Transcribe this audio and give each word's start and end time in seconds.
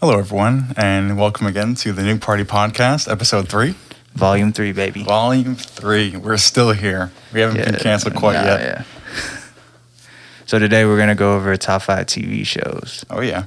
Hello, 0.00 0.18
everyone, 0.18 0.74
and 0.76 1.18
welcome 1.18 1.46
again 1.46 1.74
to 1.76 1.92
the 1.92 2.02
Nuke 2.02 2.20
Party 2.20 2.44
Podcast, 2.44 3.10
episode 3.10 3.48
three, 3.48 3.74
Volume 4.14 4.52
three, 4.52 4.72
baby. 4.72 5.02
volume 5.02 5.54
three. 5.54 6.16
We're 6.16 6.36
still 6.36 6.72
here. 6.72 7.10
We 7.32 7.40
haven't 7.40 7.64
been 7.64 7.74
canceled 7.80 8.14
quite 8.14 8.34
nah, 8.34 8.44
yet. 8.44 8.60
Yeah. 8.60 8.84
so 10.46 10.58
today 10.58 10.84
we're 10.84 10.98
gonna 10.98 11.14
go 11.14 11.34
over 11.36 11.56
top 11.56 11.82
five 11.82 12.06
TV 12.06 12.46
shows. 12.46 13.04
Oh 13.10 13.20
yeah, 13.20 13.44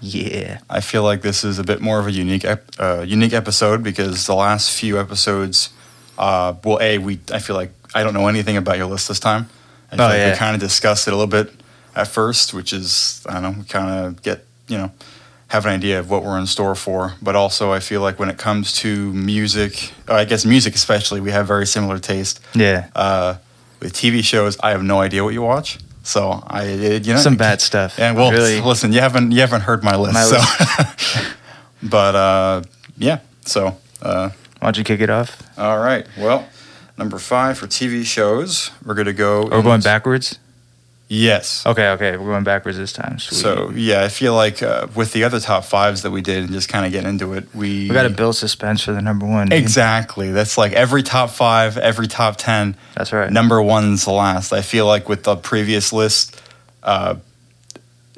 Yeah. 0.00 0.60
I 0.68 0.80
feel 0.80 1.02
like 1.02 1.22
this 1.22 1.44
is 1.44 1.58
a 1.58 1.64
bit 1.64 1.80
more 1.80 1.98
of 1.98 2.06
a 2.06 2.12
unique, 2.12 2.44
ep- 2.44 2.70
uh, 2.78 3.04
unique 3.06 3.32
episode 3.32 3.82
because 3.82 4.26
the 4.26 4.34
last 4.34 4.70
few 4.76 4.98
episodes, 4.98 5.70
uh, 6.18 6.54
well, 6.64 6.78
a 6.80 6.98
we 6.98 7.20
I 7.32 7.38
feel 7.38 7.56
like 7.56 7.70
I 7.94 8.02
don't 8.02 8.14
know 8.14 8.28
anything 8.28 8.56
about 8.56 8.76
your 8.78 8.86
list 8.86 9.08
this 9.08 9.20
time. 9.20 9.48
I 9.92 9.96
feel 9.96 10.04
Oh, 10.06 10.08
like 10.08 10.18
yeah. 10.18 10.30
we 10.32 10.36
kind 10.36 10.54
of 10.54 10.60
discussed 10.60 11.06
it 11.06 11.12
a 11.12 11.16
little 11.16 11.30
bit 11.30 11.52
at 11.94 12.08
first, 12.08 12.52
which 12.54 12.72
is 12.72 13.22
I 13.28 13.34
don't 13.34 13.42
know, 13.42 13.58
we 13.60 13.64
kind 13.64 14.06
of 14.06 14.22
get 14.22 14.44
you 14.68 14.78
know 14.78 14.90
have 15.48 15.64
an 15.64 15.72
idea 15.72 15.98
of 16.00 16.10
what 16.10 16.22
we're 16.24 16.38
in 16.38 16.46
store 16.46 16.74
for. 16.74 17.14
But 17.22 17.36
also, 17.36 17.72
I 17.72 17.80
feel 17.80 18.00
like 18.00 18.18
when 18.18 18.28
it 18.28 18.38
comes 18.38 18.72
to 18.78 19.12
music, 19.12 19.92
I 20.08 20.24
guess 20.24 20.44
music 20.44 20.74
especially, 20.74 21.20
we 21.20 21.30
have 21.30 21.46
very 21.46 21.66
similar 21.66 21.98
taste. 21.98 22.40
Yeah. 22.54 22.88
Uh, 22.94 23.36
with 23.80 23.92
TV 23.92 24.24
shows, 24.24 24.56
I 24.62 24.70
have 24.70 24.82
no 24.82 25.00
idea 25.00 25.22
what 25.22 25.34
you 25.34 25.42
watch. 25.42 25.78
So 26.02 26.42
I, 26.46 26.68
you 26.68 27.12
know, 27.14 27.18
Some 27.18 27.36
bad 27.36 27.60
stuff. 27.60 27.98
And 27.98 28.16
well, 28.16 28.30
really. 28.30 28.60
listen, 28.60 28.92
you 28.92 29.00
haven't 29.00 29.32
you 29.32 29.40
haven't 29.40 29.62
heard 29.62 29.82
my 29.82 29.96
list. 29.96 30.14
My 30.14 30.22
so. 30.22 31.26
but 31.82 32.14
uh, 32.14 32.62
yeah, 32.96 33.18
so 33.44 33.76
uh, 34.02 34.30
Why 34.60 34.66
don't 34.66 34.78
you 34.78 34.84
kick 34.84 35.00
it 35.00 35.10
off? 35.10 35.42
all 35.58 35.78
right. 35.78 36.06
Well, 36.16 36.48
number 36.96 37.18
five 37.18 37.58
for 37.58 37.66
TV 37.66 38.04
shows, 38.04 38.70
we're 38.84 38.94
gonna 38.94 39.12
go. 39.12 39.46
We're 39.50 39.62
going 39.62 39.80
backwards? 39.80 40.38
Yes. 41.08 41.64
Okay, 41.64 41.90
okay. 41.90 42.16
We're 42.16 42.32
going 42.32 42.42
backwards 42.42 42.78
this 42.78 42.92
time. 42.92 43.20
Sweet. 43.20 43.36
So 43.36 43.70
yeah, 43.70 44.02
I 44.02 44.08
feel 44.08 44.34
like 44.34 44.60
uh, 44.60 44.88
with 44.94 45.12
the 45.12 45.22
other 45.22 45.38
top 45.38 45.64
fives 45.64 46.02
that 46.02 46.10
we 46.10 46.20
did, 46.20 46.44
and 46.44 46.52
just 46.52 46.68
kind 46.68 46.84
of 46.84 46.90
get 46.90 47.04
into 47.04 47.32
it, 47.34 47.46
we 47.54 47.88
we 47.88 47.94
gotta 47.94 48.10
build 48.10 48.34
suspense 48.34 48.82
for 48.82 48.92
the 48.92 49.00
number 49.00 49.24
one. 49.24 49.48
dude. 49.48 49.58
exactly. 49.58 50.32
That's 50.32 50.58
like 50.58 50.72
every 50.72 51.04
top 51.04 51.30
five, 51.30 51.78
every 51.78 52.08
top 52.08 52.36
ten. 52.38 52.76
That's 52.94 53.12
right. 53.12 53.30
Number 53.30 53.62
one's 53.62 54.04
the 54.04 54.10
last. 54.10 54.52
I 54.52 54.62
feel 54.62 54.86
like 54.86 55.08
with 55.08 55.22
the 55.22 55.36
previous 55.36 55.92
list, 55.92 56.42
uh, 56.82 57.16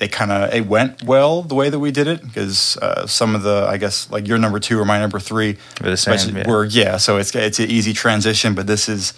it 0.00 0.10
kind 0.10 0.32
of 0.32 0.54
it 0.54 0.66
went 0.66 1.02
well 1.02 1.42
the 1.42 1.54
way 1.54 1.68
that 1.68 1.78
we 1.78 1.90
did 1.90 2.06
it 2.06 2.22
because 2.22 2.78
uh, 2.78 3.06
some 3.06 3.34
of 3.34 3.42
the 3.42 3.66
I 3.68 3.76
guess 3.76 4.10
like 4.10 4.26
your 4.26 4.38
number 4.38 4.60
two 4.60 4.80
or 4.80 4.86
my 4.86 4.98
number 4.98 5.18
three 5.20 5.58
We're 5.82 5.90
the 5.90 5.96
same. 5.98 6.36
Yeah. 6.36 6.48
were 6.48 6.64
yeah. 6.64 6.96
So 6.96 7.18
it's 7.18 7.34
it's 7.34 7.58
an 7.58 7.70
easy 7.70 7.92
transition, 7.92 8.54
but 8.54 8.66
this 8.66 8.88
is 8.88 9.12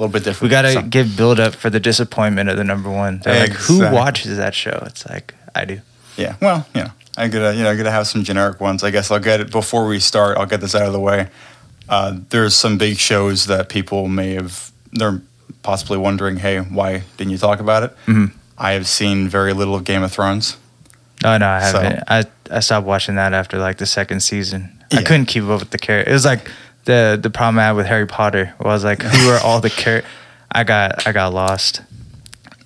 a 0.00 0.02
little 0.02 0.12
bit 0.12 0.24
different. 0.24 0.42
we 0.42 0.48
gotta 0.48 0.72
So- 0.72 0.82
give 0.82 1.16
build 1.16 1.38
up 1.38 1.54
for 1.54 1.70
the 1.70 1.78
disappointment 1.80 2.48
of 2.48 2.56
the 2.56 2.64
number 2.64 2.90
one. 2.90 3.20
They're 3.22 3.40
like, 3.48 3.52
who 3.52 3.80
watches 3.90 4.36
that 4.38 4.54
show? 4.54 4.82
It's 4.86 5.06
like 5.08 5.34
I 5.54 5.64
do. 5.66 5.80
yeah. 6.16 6.34
Well, 6.40 6.66
you 6.74 6.82
know, 6.84 6.90
I 7.18 7.28
gotta 7.28 7.54
you 7.54 7.62
know 7.62 7.70
I 7.70 7.76
gotta 7.76 7.90
have 7.90 8.06
some 8.06 8.24
generic 8.24 8.60
ones. 8.60 8.82
I 8.82 8.90
guess 8.90 9.10
I'll 9.10 9.18
get 9.20 9.40
it 9.40 9.50
before 9.50 9.86
we 9.86 10.00
start. 10.00 10.38
I'll 10.38 10.46
get 10.46 10.60
this 10.60 10.74
out 10.74 10.86
of 10.86 10.92
the 10.92 11.00
way. 11.00 11.28
Uh, 11.88 12.14
there's 12.30 12.54
some 12.54 12.78
big 12.78 12.96
shows 12.98 13.46
that 13.46 13.68
people 13.68 14.08
may 14.08 14.34
have 14.34 14.70
they're 14.92 15.20
possibly 15.62 15.98
wondering, 15.98 16.36
hey, 16.38 16.58
why 16.60 17.02
didn't 17.16 17.30
you 17.32 17.38
talk 17.38 17.60
about 17.60 17.82
it? 17.82 17.94
Mhm. 18.06 18.32
I 18.56 18.72
have 18.72 18.86
seen 18.88 19.28
very 19.28 19.52
little 19.52 19.74
of 19.74 19.84
Game 19.84 20.02
of 20.02 20.10
Thrones. 20.12 20.56
Oh 21.24 21.36
no, 21.36 21.46
I 21.48 21.60
haven't. 21.60 22.02
I 22.08 22.24
I 22.50 22.60
stopped 22.60 22.86
watching 22.86 23.16
that 23.16 23.34
after 23.34 23.58
like 23.58 23.76
the 23.78 23.86
second 23.86 24.20
season. 24.20 24.70
I 24.92 25.02
couldn't 25.02 25.26
keep 25.26 25.44
up 25.44 25.60
with 25.60 25.70
the 25.70 25.78
character. 25.78 26.10
It 26.10 26.14
was 26.14 26.24
like 26.24 26.50
the 26.84 27.18
the 27.20 27.30
problem 27.30 27.58
I 27.58 27.64
had 27.66 27.72
with 27.72 27.86
Harry 27.86 28.06
Potter 28.06 28.54
was 28.60 28.84
like, 28.84 29.02
who 29.02 29.28
are 29.30 29.40
all 29.40 29.60
the 29.60 29.70
char? 29.70 30.02
I 30.52 30.64
got 30.64 31.06
I 31.06 31.12
got 31.12 31.32
lost. 31.32 31.82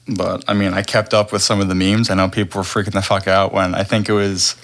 But 0.06 0.44
I 0.48 0.54
mean, 0.54 0.74
I 0.74 0.82
kept 0.82 1.14
up 1.14 1.32
with 1.32 1.42
some 1.42 1.60
of 1.60 1.68
the 1.68 1.74
memes. 1.74 2.10
I 2.10 2.14
know 2.14 2.28
people 2.28 2.58
were 2.60 2.64
freaking 2.64 2.92
the 2.92 3.02
fuck 3.02 3.26
out 3.26 3.52
when 3.52 3.74
I 3.74 3.84
think 3.84 4.08
it 4.08 4.12
was. 4.12 4.54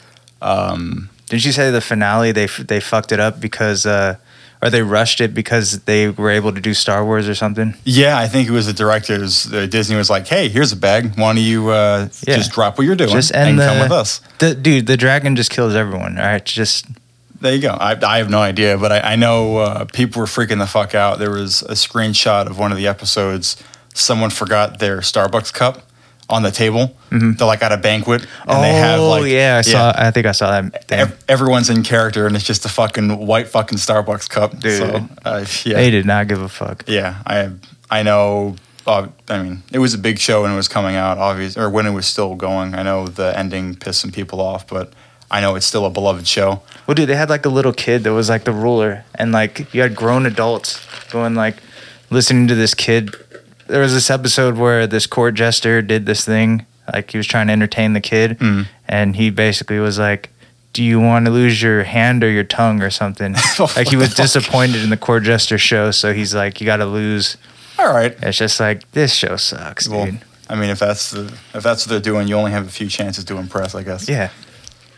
Um, 0.42 1.08
Didn't 1.26 1.44
you 1.44 1.52
say 1.52 1.70
the 1.70 1.80
finale 1.80 2.32
they 2.32 2.46
they 2.46 2.80
fucked 2.80 3.12
it 3.12 3.20
up 3.20 3.40
because 3.40 3.86
uh, 3.86 4.16
or 4.62 4.68
they 4.68 4.82
rushed 4.82 5.20
it 5.22 5.32
because 5.32 5.80
they 5.84 6.08
were 6.10 6.30
able 6.30 6.52
to 6.52 6.60
do 6.60 6.74
Star 6.74 7.04
Wars 7.04 7.26
or 7.28 7.34
something? 7.34 7.74
yeah, 7.84 8.18
I 8.18 8.28
think 8.28 8.48
it 8.48 8.52
was 8.52 8.66
the 8.66 8.72
directors. 8.74 9.50
Uh, 9.52 9.66
Disney 9.66 9.96
was 9.96 10.10
like, 10.10 10.26
"Hey, 10.28 10.48
here's 10.50 10.72
a 10.72 10.76
bag. 10.76 11.16
Why 11.18 11.34
don't 11.34 11.42
you 11.42 11.70
uh, 11.70 12.08
Yeah. 12.26 12.36
just 12.36 12.52
drop 12.52 12.76
what 12.76 12.84
you're 12.86 12.96
doing 12.96 13.10
Just 13.10 13.32
and 13.34 13.58
end 13.58 13.60
come 13.60 13.78
with 13.80 13.92
us?" 13.92 14.20
The 14.38 14.54
dude, 14.54 14.86
the 14.86 14.96
dragon 14.98 15.36
just 15.36 15.50
kills 15.50 15.74
everyone. 15.74 16.18
All 16.18 16.24
right, 16.24 16.44
just 16.44 16.86
There 17.40 17.54
you 17.54 17.60
go. 17.60 17.70
I, 17.70 17.98
I 18.04 18.18
have 18.18 18.28
no 18.28 18.40
idea, 18.40 18.76
but 18.76 18.92
I, 18.92 19.12
I 19.12 19.16
know 19.16 19.56
uh, 19.58 19.84
people 19.86 20.20
were 20.20 20.26
freaking 20.26 20.58
the 20.58 20.66
fuck 20.66 20.94
out. 20.94 21.18
There 21.18 21.30
was 21.30 21.62
a 21.62 21.72
screenshot 21.72 22.46
of 22.46 22.58
one 22.58 22.70
of 22.70 22.76
the 22.76 22.86
episodes. 22.86 23.62
Someone 23.94 24.30
forgot 24.30 24.78
their 24.78 24.98
Starbucks 24.98 25.52
cup 25.52 25.90
on 26.28 26.42
the 26.42 26.50
table. 26.50 26.96
They're 27.10 27.46
like 27.46 27.62
at 27.62 27.72
a 27.72 27.76
banquet, 27.76 28.22
and 28.22 28.30
oh 28.46 28.60
they 28.62 28.72
have 28.72 29.00
like 29.00 29.26
yeah, 29.26 29.56
I 29.58 29.62
saw. 29.62 29.92
I 29.96 30.10
think 30.10 30.26
I 30.26 30.32
saw 30.32 30.60
that. 30.60 30.92
Ev- 30.92 31.24
everyone's 31.28 31.70
in 31.70 31.82
character, 31.82 32.26
and 32.26 32.36
it's 32.36 32.44
just 32.44 32.64
a 32.64 32.68
fucking 32.68 33.26
white 33.26 33.48
fucking 33.48 33.78
Starbucks 33.78 34.28
cup. 34.30 34.58
Dude. 34.60 34.78
So, 34.78 35.08
uh, 35.24 35.44
yeah. 35.64 35.74
They 35.74 35.90
did 35.90 36.06
not 36.06 36.28
give 36.28 36.40
a 36.40 36.48
fuck. 36.48 36.84
Yeah, 36.86 37.22
I 37.26 37.50
I 37.90 38.02
know. 38.02 38.56
Uh, 38.86 39.08
I 39.28 39.42
mean, 39.42 39.62
it 39.72 39.78
was 39.78 39.92
a 39.92 39.98
big 39.98 40.18
show 40.18 40.42
when 40.42 40.52
it 40.52 40.56
was 40.56 40.68
coming 40.68 40.94
out, 40.94 41.18
obvious, 41.18 41.56
or 41.56 41.68
when 41.68 41.86
it 41.86 41.92
was 41.92 42.06
still 42.06 42.34
going. 42.34 42.74
I 42.74 42.82
know 42.82 43.06
the 43.08 43.36
ending 43.36 43.74
pissed 43.74 44.00
some 44.00 44.12
people 44.12 44.40
off, 44.40 44.66
but 44.66 44.92
I 45.30 45.40
know 45.40 45.54
it's 45.54 45.66
still 45.66 45.84
a 45.84 45.90
beloved 45.90 46.26
show. 46.26 46.62
Well, 46.90 46.96
dude, 46.96 47.08
they 47.08 47.14
had 47.14 47.30
like 47.30 47.46
a 47.46 47.48
little 47.48 47.72
kid 47.72 48.02
that 48.02 48.12
was 48.12 48.28
like 48.28 48.42
the 48.42 48.50
ruler, 48.50 49.04
and 49.14 49.30
like 49.30 49.72
you 49.72 49.80
had 49.80 49.94
grown 49.94 50.26
adults 50.26 50.84
going 51.12 51.36
like 51.36 51.54
listening 52.10 52.48
to 52.48 52.56
this 52.56 52.74
kid. 52.74 53.14
There 53.68 53.80
was 53.80 53.94
this 53.94 54.10
episode 54.10 54.56
where 54.56 54.88
this 54.88 55.06
court 55.06 55.34
jester 55.36 55.82
did 55.82 56.04
this 56.06 56.24
thing, 56.24 56.66
like 56.92 57.12
he 57.12 57.16
was 57.16 57.28
trying 57.28 57.46
to 57.46 57.52
entertain 57.52 57.92
the 57.92 58.00
kid, 58.00 58.40
Mm. 58.40 58.66
and 58.88 59.14
he 59.14 59.30
basically 59.30 59.78
was 59.78 60.00
like, 60.00 60.30
"Do 60.72 60.82
you 60.82 60.98
want 60.98 61.26
to 61.26 61.30
lose 61.30 61.62
your 61.62 61.84
hand 61.84 62.24
or 62.24 62.28
your 62.28 62.42
tongue 62.42 62.82
or 62.82 62.90
something?" 62.90 63.36
like 63.76 63.86
he 63.88 63.94
was 63.96 64.12
disappointed 64.12 64.82
in 64.82 64.90
the 64.90 64.96
court 64.96 65.22
jester 65.22 65.58
show, 65.58 65.92
so 65.92 66.12
he's 66.12 66.34
like, 66.34 66.60
"You 66.60 66.66
got 66.66 66.78
to 66.78 66.86
lose." 66.86 67.36
All 67.78 67.92
right. 67.94 68.16
It's 68.20 68.36
just 68.36 68.58
like 68.58 68.90
this 68.90 69.14
show 69.14 69.36
sucks, 69.36 69.88
Well, 69.88 70.06
dude. 70.06 70.18
I 70.48 70.56
mean, 70.56 70.70
if 70.70 70.80
that's 70.80 71.12
the 71.12 71.32
if 71.54 71.62
that's 71.62 71.86
what 71.86 71.90
they're 71.90 72.00
doing, 72.12 72.26
you 72.26 72.34
only 72.34 72.50
have 72.50 72.66
a 72.66 72.70
few 72.72 72.88
chances 72.88 73.22
to 73.26 73.36
impress, 73.36 73.76
I 73.76 73.84
guess. 73.84 74.08
Yeah, 74.08 74.30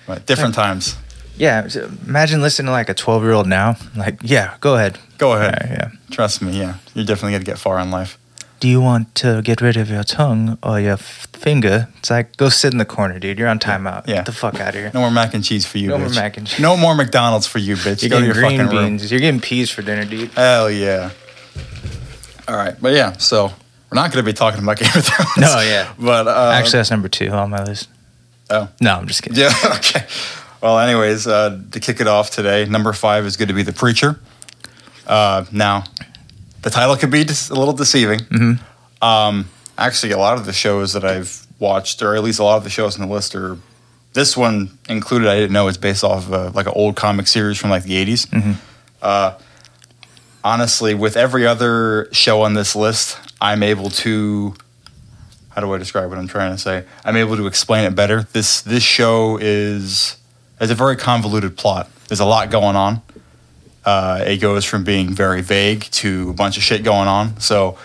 But 0.06 0.24
different 0.24 0.54
times. 0.54 0.96
Yeah. 1.42 1.68
Imagine 2.06 2.40
listening 2.40 2.66
to 2.66 2.72
like 2.72 2.88
a 2.88 2.94
twelve-year-old 2.94 3.46
now. 3.48 3.76
Like, 3.96 4.16
yeah, 4.22 4.56
go 4.60 4.76
ahead. 4.76 4.98
Go 5.18 5.32
ahead. 5.34 5.54
Alright, 5.62 5.70
yeah. 5.78 5.88
Trust 6.10 6.40
me. 6.42 6.58
Yeah, 6.58 6.74
you're 6.94 7.04
definitely 7.04 7.32
gonna 7.32 7.44
get 7.52 7.58
far 7.58 7.78
in 7.80 7.90
life. 7.90 8.16
do 8.62 8.68
you 8.68 8.80
want 8.80 9.12
to 9.22 9.42
get 9.42 9.60
rid 9.60 9.76
of 9.76 9.90
your 9.90 10.04
tongue 10.04 10.56
or 10.62 10.78
your 10.78 10.92
f- 10.94 11.26
finger? 11.32 11.88
It's 11.98 12.10
like, 12.10 12.36
go 12.36 12.48
sit 12.48 12.70
in 12.72 12.78
the 12.78 12.84
corner, 12.96 13.18
dude. 13.18 13.38
You're 13.38 13.48
on 13.48 13.58
timeout. 13.58 14.06
Yeah. 14.06 14.16
Get 14.22 14.26
the 14.26 14.32
fuck 14.42 14.60
out 14.60 14.68
of 14.68 14.80
here. 14.82 14.90
No 14.94 15.00
more 15.00 15.10
mac 15.10 15.34
and 15.34 15.42
cheese 15.44 15.66
for 15.66 15.78
you. 15.78 15.88
No 15.88 15.98
more 15.98 16.10
mac 16.10 16.36
and 16.38 16.46
cheese. 16.46 16.60
No 16.60 16.76
more 16.76 16.94
McDonald's 16.94 17.46
for 17.48 17.58
you, 17.58 17.74
bitch. 17.74 18.02
You're 18.02 18.10
Go 18.14 18.20
to 18.20 18.26
getting 18.26 18.26
your 18.26 18.34
green 18.34 18.58
fucking 18.60 18.76
room. 18.76 18.96
beans. 18.98 19.10
You're 19.10 19.18
getting 19.26 19.40
peas 19.40 19.68
for 19.74 19.82
dinner, 19.82 20.04
dude. 20.04 20.30
Hell 20.34 20.70
yeah. 20.70 21.10
All 22.48 22.56
right, 22.56 22.74
but 22.80 22.92
yeah, 22.94 23.16
so 23.18 23.46
we're 23.90 23.96
not 24.02 24.12
going 24.12 24.24
to 24.24 24.28
be 24.28 24.32
talking 24.32 24.62
about 24.62 24.78
Game 24.82 24.90
of 24.94 25.04
Thrones. 25.04 25.36
No, 25.38 25.60
yeah. 25.60 25.92
But 25.98 26.26
uh, 26.28 26.50
Actually, 26.54 26.78
that's 26.80 26.90
number 26.90 27.08
two 27.08 27.28
on 27.30 27.50
my 27.50 27.62
list. 27.64 27.88
Oh. 28.50 28.68
No, 28.80 28.94
I'm 28.96 29.06
just 29.06 29.22
kidding. 29.22 29.38
yeah, 29.38 29.52
okay. 29.76 30.04
Well, 30.62 30.78
anyways, 30.78 31.26
uh, 31.26 31.60
to 31.72 31.80
kick 31.80 32.00
it 32.00 32.06
off 32.06 32.30
today, 32.30 32.64
number 32.66 32.92
five 32.92 33.26
is 33.26 33.36
going 33.36 33.48
to 33.48 33.54
be 33.54 33.62
The 33.64 33.72
Preacher. 33.72 34.20
Uh, 35.06 35.44
now, 35.50 35.84
the 36.62 36.70
title 36.70 36.94
could 36.96 37.10
be 37.10 37.22
a 37.22 37.54
little 37.54 37.72
deceiving. 37.72 38.20
Mhm. 38.20 38.60
Um, 39.02 39.48
actually, 39.76 40.12
a 40.12 40.18
lot 40.18 40.38
of 40.38 40.46
the 40.46 40.52
shows 40.52 40.92
that 40.92 41.04
I've 41.04 41.44
watched, 41.58 42.00
or 42.00 42.14
at 42.14 42.22
least 42.22 42.38
a 42.38 42.44
lot 42.44 42.56
of 42.58 42.64
the 42.64 42.70
shows 42.70 42.94
on 42.98 43.06
the 43.08 43.12
list, 43.12 43.34
are 43.34 43.58
this 44.12 44.36
one 44.36 44.78
included. 44.88 45.26
I 45.28 45.34
didn't 45.34 45.52
know 45.52 45.66
it's 45.66 45.76
based 45.78 46.04
off 46.04 46.28
of 46.28 46.32
a, 46.32 46.50
like 46.50 46.66
an 46.66 46.72
old 46.76 46.94
comic 46.94 47.26
series 47.26 47.58
from 47.58 47.70
like 47.70 47.82
the 47.82 47.96
80s. 47.96 48.26
Mhm. 48.26 48.54
Uh, 49.02 49.32
honestly, 50.44 50.94
with 50.94 51.16
every 51.16 51.44
other 51.44 52.08
show 52.12 52.42
on 52.42 52.54
this 52.54 52.76
list, 52.76 53.16
I'm 53.40 53.64
able 53.64 53.90
to. 53.90 54.54
How 55.50 55.60
do 55.60 55.74
I 55.74 55.78
describe 55.78 56.08
what 56.08 56.18
I'm 56.18 56.28
trying 56.28 56.52
to 56.52 56.58
say? 56.58 56.84
I'm 57.04 57.16
able 57.16 57.36
to 57.36 57.46
explain 57.48 57.84
it 57.84 57.96
better. 57.96 58.28
This 58.32 58.60
this 58.60 58.84
show 58.84 59.38
is 59.40 60.16
has 60.58 60.70
a 60.70 60.74
very 60.74 60.96
convoluted 60.96 61.56
plot. 61.56 61.90
There's 62.08 62.20
a 62.20 62.24
lot 62.26 62.50
going 62.50 62.76
on. 62.76 63.02
Uh, 63.84 64.24
it 64.26 64.36
goes 64.38 64.64
from 64.64 64.84
being 64.84 65.10
very 65.10 65.42
vague 65.42 65.82
to 65.82 66.30
a 66.30 66.32
bunch 66.32 66.56
of 66.56 66.62
shit 66.62 66.84
going 66.84 67.08
on. 67.08 67.40
So 67.40 67.78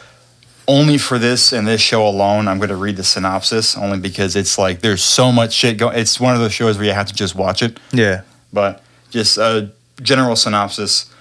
only 0.68 0.98
for 0.98 1.18
this 1.18 1.54
and 1.54 1.68
this 1.68 1.82
show 1.82 2.08
alone, 2.08 2.48
I'm 2.48 2.58
going 2.58 2.70
to 2.70 2.76
read 2.76 2.98
the 2.98 3.04
synopsis 3.04 3.78
only 3.78 3.98
because 3.98 4.36
it's 4.36 4.58
like 4.58 4.82
there's 4.82 5.02
so 5.02 5.32
much 5.32 5.54
shit 5.54 5.78
going. 5.78 5.98
It's 5.98 6.20
one 6.20 6.36
of 6.36 6.42
those 6.42 6.54
shows 6.54 6.78
where 6.78 6.86
you 6.86 6.94
have 6.94 7.08
to 7.08 7.14
just 7.14 7.36
watch 7.36 7.64
it. 7.64 7.80
Yeah. 7.92 8.22
But 8.54 8.84
just 9.10 9.38
a 9.38 9.72
general 10.02 10.36
synopsis. 10.36 11.12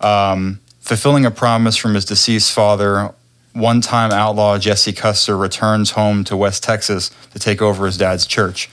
Um, 0.00 0.60
fulfilling 0.80 1.26
a 1.26 1.30
promise 1.30 1.76
from 1.76 1.94
his 1.94 2.04
deceased 2.04 2.52
father, 2.52 3.12
one 3.52 3.80
time 3.80 4.12
outlaw 4.12 4.58
Jesse 4.58 4.92
Custer 4.92 5.36
returns 5.36 5.92
home 5.92 6.24
to 6.24 6.36
West 6.36 6.62
Texas 6.62 7.10
to 7.32 7.38
take 7.38 7.62
over 7.62 7.86
his 7.86 7.96
dad's 7.96 8.26
church. 8.26 8.70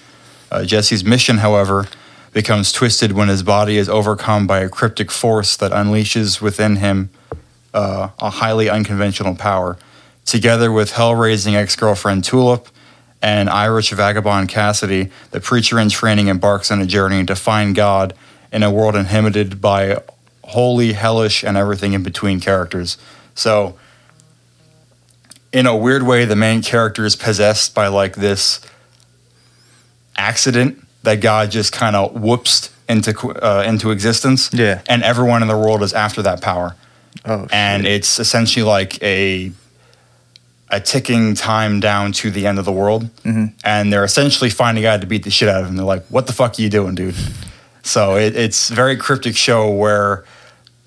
Uh, 0.52 0.64
Jesse's 0.64 1.04
mission, 1.04 1.38
however, 1.38 1.88
becomes 2.34 2.72
twisted 2.72 3.12
when 3.12 3.28
his 3.28 3.44
body 3.44 3.78
is 3.78 3.88
overcome 3.88 4.48
by 4.48 4.60
a 4.60 4.70
cryptic 4.70 5.12
force 5.12 5.56
that 5.56 5.72
unleashes 5.72 6.42
within 6.42 6.78
him 6.78 7.10
uh, 7.74 8.10
a 8.20 8.30
highly 8.30 8.70
unconventional 8.70 9.36
power. 9.36 9.78
Together 10.26 10.72
with 10.72 10.92
hell 10.92 11.16
raising 11.16 11.56
ex 11.56 11.76
girlfriend 11.76 12.24
Tulip 12.24 12.68
and 13.22 13.50
Irish 13.50 13.92
vagabond 13.92 14.50
Cassidy, 14.50 15.12
the 15.32 15.40
preacher 15.40 15.80
in 15.80 15.90
training 15.90 16.28
embarks 16.28 16.72
on 16.72 16.82
a 16.82 16.86
journey 16.86 17.26
to 17.26 17.36
find 17.36 17.76
God 17.76 18.14
in 18.52 18.64
a 18.64 18.72
world 18.72 18.96
inhabited 18.96 19.62
by 19.62 20.02
holy, 20.44 20.94
hellish, 20.94 21.44
and 21.44 21.56
everything 21.56 21.94
in 21.94 22.04
between 22.04 22.40
characters. 22.40 22.98
So, 23.36 23.78
in 25.52 25.66
a 25.66 25.76
weird 25.76 26.04
way, 26.04 26.26
the 26.26 26.36
main 26.36 26.62
character 26.62 27.06
is 27.06 27.16
possessed 27.16 27.76
by 27.76 27.88
like 27.88 28.16
this 28.16 28.60
accident 30.18 30.83
that 31.04 31.22
God 31.22 31.52
just 31.52 31.72
kind 31.72 31.96
of 31.96 32.20
whoops 32.22 32.70
into 32.90 33.12
uh, 33.42 33.64
into 33.66 33.92
existence. 33.92 34.50
Yeah. 34.54 34.82
and 34.90 35.04
everyone 35.04 35.42
in 35.42 35.48
the 35.48 35.58
world 35.58 35.82
is 35.84 35.94
after 35.94 36.22
that 36.24 36.42
power 36.42 36.76
Oh, 37.26 37.48
and 37.52 37.84
shit. 37.84 37.92
it's 37.94 38.20
essentially 38.20 38.64
like 38.64 39.02
a 39.04 39.52
a 40.70 40.80
ticking 40.80 41.36
time 41.36 41.80
down 41.80 42.12
to 42.14 42.32
the 42.32 42.48
end 42.48 42.58
of 42.58 42.66
the 42.66 42.72
world, 42.72 43.08
Mhm. 43.24 43.54
and 43.64 43.94
they're 43.94 44.04
essentially 44.04 44.50
finding 44.50 44.86
out 44.86 45.02
to 45.02 45.08
beat 45.08 45.24
the 45.24 45.30
shit 45.30 45.48
out 45.48 45.62
of 45.62 45.68
him. 45.70 45.76
They're 45.76 45.86
like, 45.86 46.04
"What 46.10 46.26
the 46.26 46.34
fuck 46.34 46.58
are 46.58 46.62
you 46.62 46.70
doing, 46.70 46.96
dude?" 46.96 47.16
So 47.84 48.16
it, 48.16 48.36
it's 48.36 48.72
a 48.72 48.74
very 48.74 48.98
cryptic 48.98 49.36
show 49.38 49.70
where 49.70 50.24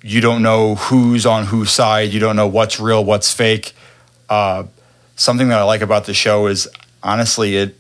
you 0.03 0.21
don't 0.21 0.43
know 0.43 0.75
who's 0.77 1.25
on 1.27 1.47
whose 1.47 1.71
side, 1.71 2.11
you 2.13 2.19
don't 2.21 2.37
know 2.37 2.47
what's 2.49 2.81
real, 2.81 3.05
what's 3.05 3.33
fake. 3.33 3.75
Uh, 4.29 4.65
something 5.15 5.49
that 5.49 5.59
I 5.59 5.63
like 5.63 5.83
about 5.83 6.07
the 6.07 6.15
show 6.15 6.47
is 6.49 6.67
honestly 7.03 7.57
it. 7.57 7.77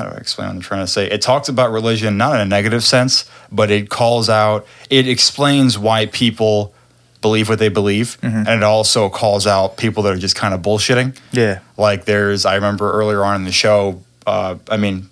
How 0.00 0.08
do 0.08 0.14
I 0.16 0.18
explain 0.18 0.48
what 0.48 0.54
I'm 0.54 0.60
trying 0.62 0.80
to 0.80 0.86
say? 0.86 1.10
It 1.10 1.20
talks 1.20 1.50
about 1.50 1.72
religion 1.72 2.16
not 2.16 2.34
in 2.34 2.40
a 2.40 2.46
negative 2.46 2.82
sense, 2.82 3.28
but 3.52 3.70
it 3.70 3.90
calls 3.90 4.30
out, 4.30 4.66
it 4.88 5.06
explains 5.06 5.76
why 5.78 6.06
people 6.06 6.72
believe 7.20 7.50
what 7.50 7.58
they 7.58 7.68
believe, 7.68 8.16
and 8.22 8.48
it 8.48 8.62
also 8.62 9.10
calls 9.10 9.46
out 9.46 9.76
people 9.76 10.02
that 10.04 10.14
are 10.14 10.18
just 10.18 10.34
kind 10.36 10.54
of 10.54 10.62
bullshitting. 10.62 11.14
yeah, 11.32 11.58
Like 11.76 12.06
there's, 12.06 12.46
I 12.46 12.54
remember 12.54 12.90
earlier 12.90 13.22
on 13.22 13.36
in 13.36 13.44
the 13.44 13.52
show, 13.52 14.02
uh, 14.26 14.54
I 14.70 14.78
mean, 14.78 15.10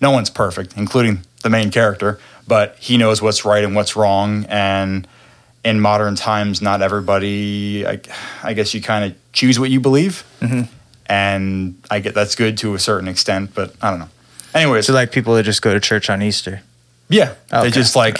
no 0.00 0.12
one's 0.12 0.30
perfect, 0.30 0.74
including 0.76 1.22
the 1.42 1.50
main 1.50 1.72
character, 1.72 2.20
but 2.46 2.76
he 2.78 2.96
knows 2.96 3.20
what's 3.20 3.44
right 3.44 3.64
and 3.64 3.74
what's 3.74 3.96
wrong. 3.96 4.44
And 4.48 5.08
in 5.64 5.80
modern 5.80 6.14
times, 6.14 6.62
not 6.62 6.82
everybody, 6.82 7.84
I, 7.84 7.98
I 8.44 8.52
guess 8.52 8.72
you 8.74 8.80
kind 8.80 9.06
of 9.10 9.32
choose 9.32 9.58
what 9.58 9.70
you 9.70 9.80
believe. 9.80 10.22
Mhm. 10.40 10.68
And 11.06 11.76
I 11.90 12.00
get 12.00 12.14
that's 12.14 12.34
good 12.34 12.56
to 12.58 12.74
a 12.74 12.78
certain 12.78 13.08
extent, 13.08 13.54
but 13.54 13.74
I 13.82 13.90
don't 13.90 13.98
know. 14.00 14.08
Anyways, 14.54 14.86
so 14.86 14.92
like 14.92 15.12
people 15.12 15.34
that 15.34 15.42
just 15.42 15.62
go 15.62 15.74
to 15.74 15.80
church 15.80 16.08
on 16.10 16.22
Easter. 16.22 16.62
yeah, 17.08 17.34
they 17.50 17.58
Okay. 17.58 17.70
just 17.70 17.94
like, 17.96 18.16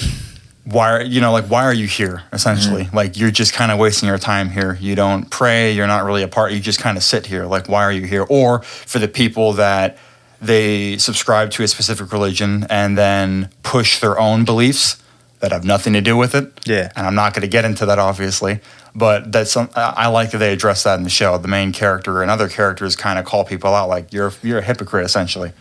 why 0.64 0.90
are 0.92 1.02
you 1.02 1.20
know 1.20 1.32
like 1.32 1.46
why 1.46 1.64
are 1.64 1.72
you 1.72 1.86
here 1.86 2.22
essentially 2.32 2.84
Mm-hmm. 2.84 2.96
like 2.96 3.16
you're 3.16 3.30
just 3.30 3.54
kind 3.54 3.72
of 3.72 3.78
wasting 3.78 4.06
your 4.06 4.18
time 4.18 4.50
here 4.50 4.76
you 4.80 4.94
don't 4.94 5.30
pray 5.30 5.72
you're 5.72 5.86
not 5.86 6.04
really 6.04 6.22
a 6.22 6.28
part 6.28 6.52
you 6.52 6.60
just 6.60 6.78
kind 6.78 6.98
of 6.98 7.02
sit 7.02 7.24
here 7.24 7.46
like 7.46 7.70
why 7.70 7.82
are 7.84 7.92
you 7.92 8.02
here 8.06 8.26
or 8.28 8.60
for 8.62 8.98
the 8.98 9.08
people 9.08 9.54
that 9.54 9.96
they 10.42 10.98
subscribe 10.98 11.50
to 11.52 11.62
a 11.62 11.68
specific 11.68 12.12
religion 12.12 12.66
and 12.68 12.98
then 12.98 13.48
push 13.62 13.98
their 14.00 14.18
own 14.18 14.44
beliefs 14.44 15.02
that 15.40 15.52
have 15.52 15.64
nothing 15.64 15.92
to 15.92 16.00
do 16.00 16.16
with 16.16 16.34
it 16.34 16.52
Yeah. 16.66 16.90
and 16.96 17.06
i'm 17.06 17.14
not 17.14 17.32
going 17.34 17.42
to 17.42 17.48
get 17.48 17.64
into 17.64 17.86
that 17.86 17.98
obviously 17.98 18.60
but 18.94 19.30
that's 19.30 19.52
some, 19.52 19.70
i 19.76 20.08
like 20.08 20.30
that 20.32 20.38
they 20.38 20.52
address 20.52 20.82
that 20.84 20.98
in 20.98 21.04
the 21.04 21.10
show 21.10 21.38
the 21.38 21.48
main 21.48 21.72
character 21.72 22.22
and 22.22 22.30
other 22.30 22.48
characters 22.48 22.96
kind 22.96 23.18
of 23.18 23.24
call 23.24 23.44
people 23.44 23.74
out 23.74 23.88
like 23.88 24.12
you're 24.12 24.32
you're 24.42 24.58
a 24.58 24.62
hypocrite 24.62 25.04
essentially 25.04 25.52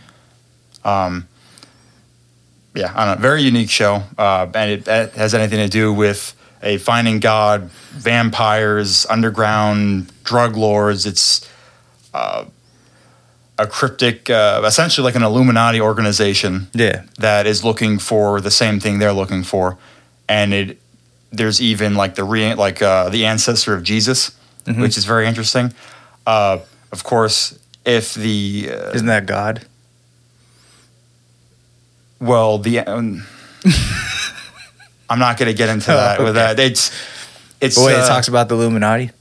um, 0.86 1.28
yeah, 2.76 2.94
I 2.96 3.06
don't 3.06 3.16
know. 3.18 3.22
Very 3.22 3.42
unique 3.42 3.70
show, 3.70 4.04
uh, 4.18 4.48
and 4.54 4.72
it, 4.72 4.88
it 4.88 5.14
has 5.14 5.34
anything 5.34 5.58
to 5.58 5.68
do 5.68 5.92
with 5.92 6.36
a 6.62 6.78
finding 6.78 7.20
God, 7.20 7.64
vampires, 7.92 9.06
underground 9.08 10.12
drug 10.24 10.56
lords. 10.56 11.06
It's 11.06 11.50
uh, 12.14 12.46
a 13.60 13.66
cryptic, 13.68 14.30
uh, 14.30 14.62
essentially 14.66 15.04
like 15.06 15.16
an 15.16 15.24
Illuminati 15.24 15.82
organization 15.82 16.68
Yeah, 16.74 17.04
that 17.20 17.48
is 17.48 17.64
looking 17.64 17.98
for 18.00 18.40
the 18.42 18.52
same 18.52 18.80
thing 18.80 19.00
they're 19.00 19.14
looking 19.14 19.44
for, 19.44 19.78
and 20.30 20.54
it 20.54 20.80
there's 21.32 21.60
even 21.62 21.96
like 21.96 22.16
the 22.16 22.24
re, 22.24 22.54
like 22.54 22.82
uh, 22.82 23.10
the 23.10 23.26
ancestor 23.26 23.74
of 23.74 23.84
Jesus, 23.84 24.32
Mhm. 24.66 24.80
which 24.82 24.98
is 24.98 25.06
very 25.06 25.28
interesting. 25.28 25.74
Uh, 26.26 26.60
of 26.92 27.04
course, 27.04 27.58
if 27.86 28.14
the 28.14 28.70
uh, 28.72 28.92
isn't 28.94 29.08
that 29.08 29.26
God? 29.26 29.66
Well, 32.20 32.58
the 32.58 32.80
um, 32.80 33.26
I'm 35.10 35.20
not 35.20 35.38
going 35.38 35.48
to 35.52 35.54
get 35.58 35.70
into 35.70 35.88
that. 35.88 36.20
With 36.20 36.30
Okay. 36.30 36.34
that, 36.56 36.60
it's 36.60 36.92
it's 37.62 37.76
But 37.76 37.86
wait, 37.86 37.96
uh, 37.96 38.04
it 38.04 38.08
talks 38.08 38.28
about 38.28 38.50
the 38.50 38.56
Illuminati. 38.56 39.12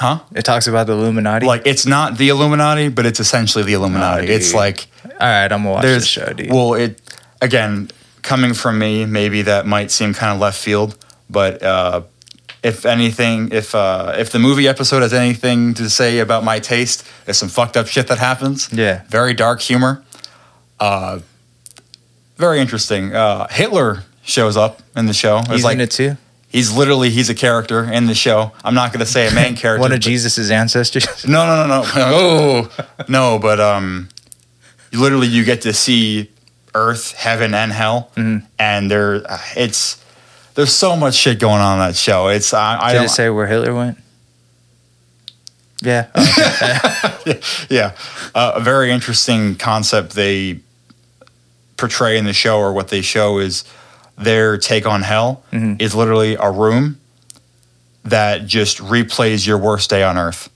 Huh? 0.00 0.20
It 0.34 0.42
talks 0.44 0.66
about 0.66 0.86
the 0.86 0.94
Illuminati. 0.94 1.46
Like 1.46 1.66
it's 1.66 1.86
not 1.86 2.16
the 2.18 2.30
Illuminati, 2.30 2.88
but 2.88 3.06
it's 3.06 3.20
essentially 3.20 3.64
the 3.64 3.74
Illuminati. 3.74 4.28
Oh, 4.28 4.34
it's 4.34 4.52
like 4.54 4.88
all 5.04 5.10
right, 5.20 5.44
I'm 5.52 5.62
gonna 5.62 5.70
watch 5.70 5.82
this 5.84 6.06
show, 6.06 6.32
dude. 6.32 6.50
well, 6.50 6.74
it 6.74 7.00
again 7.40 7.90
coming 8.22 8.54
from 8.54 8.78
me, 8.78 9.06
maybe 9.06 9.42
that 9.42 9.66
might 9.66 9.90
seem 9.90 10.12
kind 10.14 10.32
of 10.34 10.40
left 10.40 10.58
field, 10.60 10.96
but 11.28 11.62
uh, 11.62 12.02
if 12.62 12.84
anything, 12.84 13.50
if 13.52 13.74
uh, 13.74 14.14
if 14.18 14.30
the 14.32 14.38
movie 14.38 14.66
episode 14.68 15.02
has 15.02 15.12
anything 15.12 15.74
to 15.74 15.88
say 15.88 16.18
about 16.18 16.44
my 16.44 16.58
taste, 16.58 17.06
there's 17.24 17.38
some 17.38 17.48
fucked 17.48 17.76
up 17.76 17.86
shit 17.86 18.08
that 18.08 18.18
happens. 18.18 18.68
yeah, 18.72 19.02
very 19.08 19.34
dark 19.34 19.60
humor. 19.60 20.02
Uh, 20.78 21.20
very 22.36 22.58
interesting. 22.60 23.14
Uh, 23.14 23.46
Hitler 23.50 24.04
shows 24.22 24.56
up 24.56 24.80
in 24.96 25.06
the 25.06 25.12
show. 25.14 25.38
It's 25.40 25.48
he's 25.50 25.64
like 25.64 25.74
in 25.74 25.80
it 25.82 25.90
too. 25.90 26.16
He's 26.50 26.70
literally 26.70 27.08
he's 27.10 27.30
a 27.30 27.34
character 27.34 27.84
in 27.84 28.06
the 28.06 28.14
show. 28.14 28.52
I'm 28.62 28.74
not 28.74 28.92
going 28.92 29.00
to 29.00 29.10
say 29.10 29.26
a 29.28 29.32
main 29.34 29.56
character. 29.62 29.80
One 29.80 29.92
of 29.92 30.00
Jesus' 30.00 30.50
ancestors. 30.50 31.06
No, 31.26 31.46
no, 31.46 31.66
no, 31.66 31.82
no. 31.82 31.90
Oh, 31.96 32.86
no. 33.08 33.38
But 33.38 33.58
um, 33.60 34.08
literally 34.92 35.28
you 35.28 35.44
get 35.44 35.62
to 35.62 35.72
see 35.72 36.30
Earth, 36.74 37.12
heaven, 37.14 37.54
and 37.54 37.72
hell, 37.72 38.10
Mhm. 38.16 38.46
and 38.58 38.90
there 38.90 39.22
uh, 39.28 39.38
it's 39.56 39.96
there's 40.54 40.72
so 40.72 40.94
much 40.96 41.14
shit 41.14 41.38
going 41.40 41.60
on 41.60 41.74
in 41.80 41.88
that 41.88 41.96
show. 41.96 42.28
It's 42.28 42.52
I, 42.54 42.78
I 42.80 42.92
Did 42.92 42.98
don't 42.98 43.04
it 43.06 43.08
say 43.10 43.30
where 43.30 43.46
Hitler 43.48 43.74
went? 43.74 43.98
Yeah. 45.82 46.08
Okay. 46.16 47.40
yeah, 47.70 47.92
uh, 48.34 48.52
a 48.56 48.60
very 48.60 48.90
interesting 48.92 49.54
concept 49.56 50.12
they 50.12 50.60
portray 51.76 52.18
in 52.18 52.24
the 52.26 52.32
show, 52.34 52.58
or 52.58 52.72
what 52.72 52.88
they 52.88 53.00
show 53.00 53.38
is 53.38 53.64
their 54.20 54.58
take 54.58 54.86
on 54.86 55.02
hell 55.02 55.42
Mhm. 55.52 55.80
is 55.80 55.94
literally 55.94 56.36
a 56.36 56.50
room 56.50 56.98
that 58.04 58.46
just 58.46 58.78
replays 58.78 59.46
your 59.46 59.58
worst 59.58 59.90
day 59.90 60.02
on 60.02 60.16
Earth, 60.18 60.48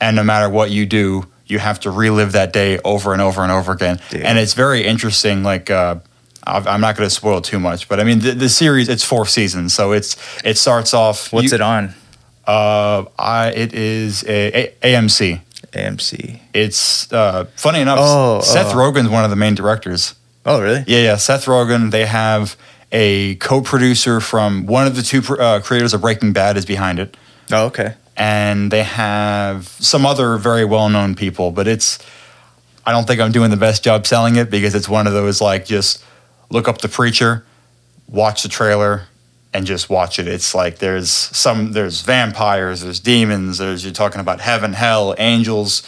and 0.00 0.16
no 0.16 0.22
matter 0.22 0.48
what 0.48 0.70
you 0.70 0.86
do, 0.86 1.26
you 1.46 1.58
have 1.58 1.80
to 1.80 1.90
relive 1.90 2.32
that 2.32 2.52
day 2.52 2.78
over 2.84 3.12
and 3.12 3.22
over 3.22 3.42
and 3.42 3.50
over 3.50 3.72
again. 3.72 3.98
Dude. 4.10 4.22
And 4.22 4.38
it's 4.38 4.54
very 4.54 4.84
interesting. 4.84 5.42
Like 5.42 5.70
uh, 5.70 5.96
I'm 6.46 6.80
not 6.80 6.96
going 6.96 7.08
to 7.08 7.14
spoil 7.14 7.40
too 7.40 7.58
much, 7.58 7.88
but 7.88 8.00
I 8.00 8.04
mean 8.04 8.20
the, 8.20 8.32
the 8.32 8.48
series 8.48 8.88
it's 8.88 9.04
four 9.04 9.26
seasons, 9.26 9.72
so 9.74 9.92
it's 9.92 10.16
it 10.44 10.56
starts 10.58 10.92
off. 10.94 11.32
What's 11.32 11.50
you- 11.52 11.56
it 11.56 11.60
on? 11.60 11.94
Uh, 12.46 13.04
I 13.18 13.48
it 13.48 13.74
is 13.74 14.24
a, 14.24 14.72
a, 14.82 14.94
AMC. 14.94 15.40
AMC. 15.72 16.40
It's 16.54 17.12
uh, 17.12 17.44
funny 17.56 17.80
enough. 17.80 17.98
Oh, 18.00 18.40
Seth 18.40 18.72
oh. 18.72 18.76
Rogen's 18.76 19.10
one 19.10 19.24
of 19.24 19.30
the 19.30 19.36
main 19.36 19.54
directors. 19.54 20.14
Oh, 20.46 20.62
really? 20.62 20.82
Yeah, 20.86 21.00
yeah. 21.00 21.16
Seth 21.16 21.44
Rogen. 21.44 21.90
They 21.90 22.06
have 22.06 22.56
a 22.92 23.34
co-producer 23.36 24.20
from 24.20 24.66
one 24.66 24.86
of 24.86 24.96
the 24.96 25.02
two 25.02 25.20
uh, 25.36 25.60
creators 25.60 25.92
of 25.94 26.00
Breaking 26.00 26.32
Bad 26.32 26.56
is 26.56 26.64
behind 26.64 26.98
it, 26.98 27.16
Oh, 27.52 27.66
okay. 27.66 27.94
and 28.16 28.70
they 28.70 28.82
have 28.82 29.68
some 29.68 30.06
other 30.06 30.36
very 30.38 30.64
well-known 30.64 31.14
people. 31.14 31.50
But 31.50 31.68
it's 31.68 31.98
I 32.86 32.92
don't 32.92 33.06
think 33.06 33.20
I'm 33.20 33.32
doing 33.32 33.50
the 33.50 33.56
best 33.58 33.84
job 33.84 34.06
selling 34.06 34.36
it 34.36 34.50
because 34.50 34.74
it's 34.74 34.88
one 34.88 35.06
of 35.06 35.12
those 35.12 35.40
like 35.40 35.66
just 35.66 36.02
look 36.50 36.66
up 36.68 36.78
the 36.78 36.88
preacher, 36.88 37.44
watch 38.08 38.42
the 38.42 38.48
trailer, 38.48 39.02
and 39.52 39.66
just 39.66 39.90
watch 39.90 40.18
it. 40.18 40.26
It's 40.26 40.54
like 40.54 40.78
there's 40.78 41.10
some 41.10 41.72
there's 41.72 42.00
vampires, 42.00 42.80
there's 42.80 43.00
demons, 43.00 43.58
there's 43.58 43.84
you're 43.84 43.92
talking 43.92 44.20
about 44.22 44.40
heaven, 44.40 44.72
hell, 44.72 45.14
angels, 45.18 45.82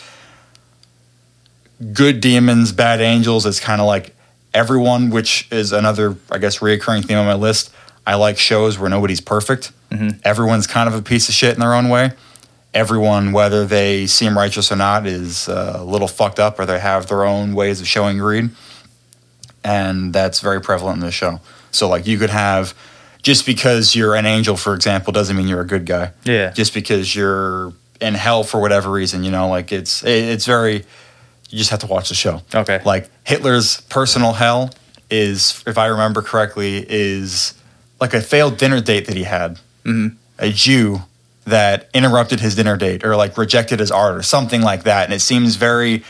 good 1.93 2.21
demons, 2.21 2.73
bad 2.73 3.01
angels. 3.01 3.47
It's 3.47 3.61
kind 3.61 3.81
of 3.81 3.87
like 3.87 4.15
everyone, 4.55 5.11
which 5.11 5.49
is 5.51 5.73
another 5.73 6.17
I 6.31 6.39
guess 6.39 6.59
reoccurring 6.59 7.05
theme 7.05 7.19
on 7.19 7.27
my 7.27 7.35
list. 7.35 7.71
I 8.07 8.15
like 8.15 8.39
shows 8.39 8.79
where 8.79 8.91
nobody's 8.91 9.21
perfect. 9.21 9.73
Mhm. 9.93 10.19
Everyone's 10.25 10.67
kind 10.67 10.89
of 10.89 10.95
a 10.95 11.03
piece 11.03 11.29
of 11.29 11.35
shit 11.35 11.55
in 11.55 11.61
their 11.61 11.75
own 11.75 11.89
way. 11.89 12.13
Everyone, 12.73 13.33
whether 13.33 13.67
they 13.67 14.07
seem 14.07 14.39
righteous 14.39 14.71
or 14.71 14.77
not, 14.77 15.07
is 15.07 15.49
uh, 15.49 15.79
a 15.81 15.85
little 15.85 16.07
fucked 16.09 16.39
up, 16.39 16.59
or 16.59 16.67
they 16.67 16.79
have 16.79 17.09
their 17.09 17.25
own 17.25 17.53
ways 17.55 17.81
of 17.81 17.89
showing 17.89 18.19
greed, 18.19 18.51
and 19.65 20.13
that's 20.13 20.41
very 20.41 20.61
prevalent 20.61 21.01
in 21.01 21.07
the 21.07 21.11
show. 21.13 21.41
So, 21.73 21.89
like, 21.89 22.07
you 22.07 22.17
could 22.19 22.31
have 22.31 22.75
just 23.23 23.45
because 23.45 23.95
you're 23.95 24.15
an 24.15 24.25
angel, 24.25 24.57
for 24.57 24.75
example, 24.75 25.13
doesn't 25.13 25.37
mean 25.37 25.49
you're 25.49 25.61
a 25.61 25.67
good 25.67 25.85
guy. 25.85 26.13
Yeah. 26.25 26.51
Just 26.51 26.73
because 26.73 27.15
you're 27.15 27.73
in 28.01 28.15
hell 28.15 28.45
for 28.45 28.61
whatever 28.61 28.91
reason, 28.91 29.25
you 29.25 29.31
know, 29.31 29.49
like 29.49 29.73
it's 29.73 30.03
it, 30.05 30.25
it's 30.25 30.47
very. 30.47 30.85
You 31.51 31.59
just 31.59 31.71
have 31.71 31.81
to 31.81 31.87
watch 31.87 32.09
the 32.09 32.15
show. 32.15 32.43
Okay. 32.55 32.81
Like 32.85 33.11
Hitler's 33.25 33.81
personal 33.83 34.33
hell 34.33 34.71
is, 35.11 35.63
if 35.67 35.77
I 35.77 35.87
remember 35.87 36.23
correctly, 36.23 36.85
is 36.89 37.55
like 38.01 38.15
a 38.15 38.21
failed 38.21 38.57
dinner 38.57 38.81
date 38.81 39.07
that 39.07 39.17
he 39.17 39.25
had. 39.25 39.59
Mhm. 39.85 40.15
A 40.39 40.51
Jew 40.53 41.03
that 41.45 41.89
interrupted 41.93 42.41
his 42.41 42.55
dinner 42.55 42.77
date 42.77 43.05
or 43.05 43.17
like 43.17 43.37
rejected 43.37 43.81
his 43.81 43.91
art 43.91 44.15
or 44.15 44.23
something 44.23 44.63
like 44.63 44.85
that, 44.85 45.05
and 45.05 45.13
it 45.13 45.21
seems 45.21 45.57
very 45.57 46.05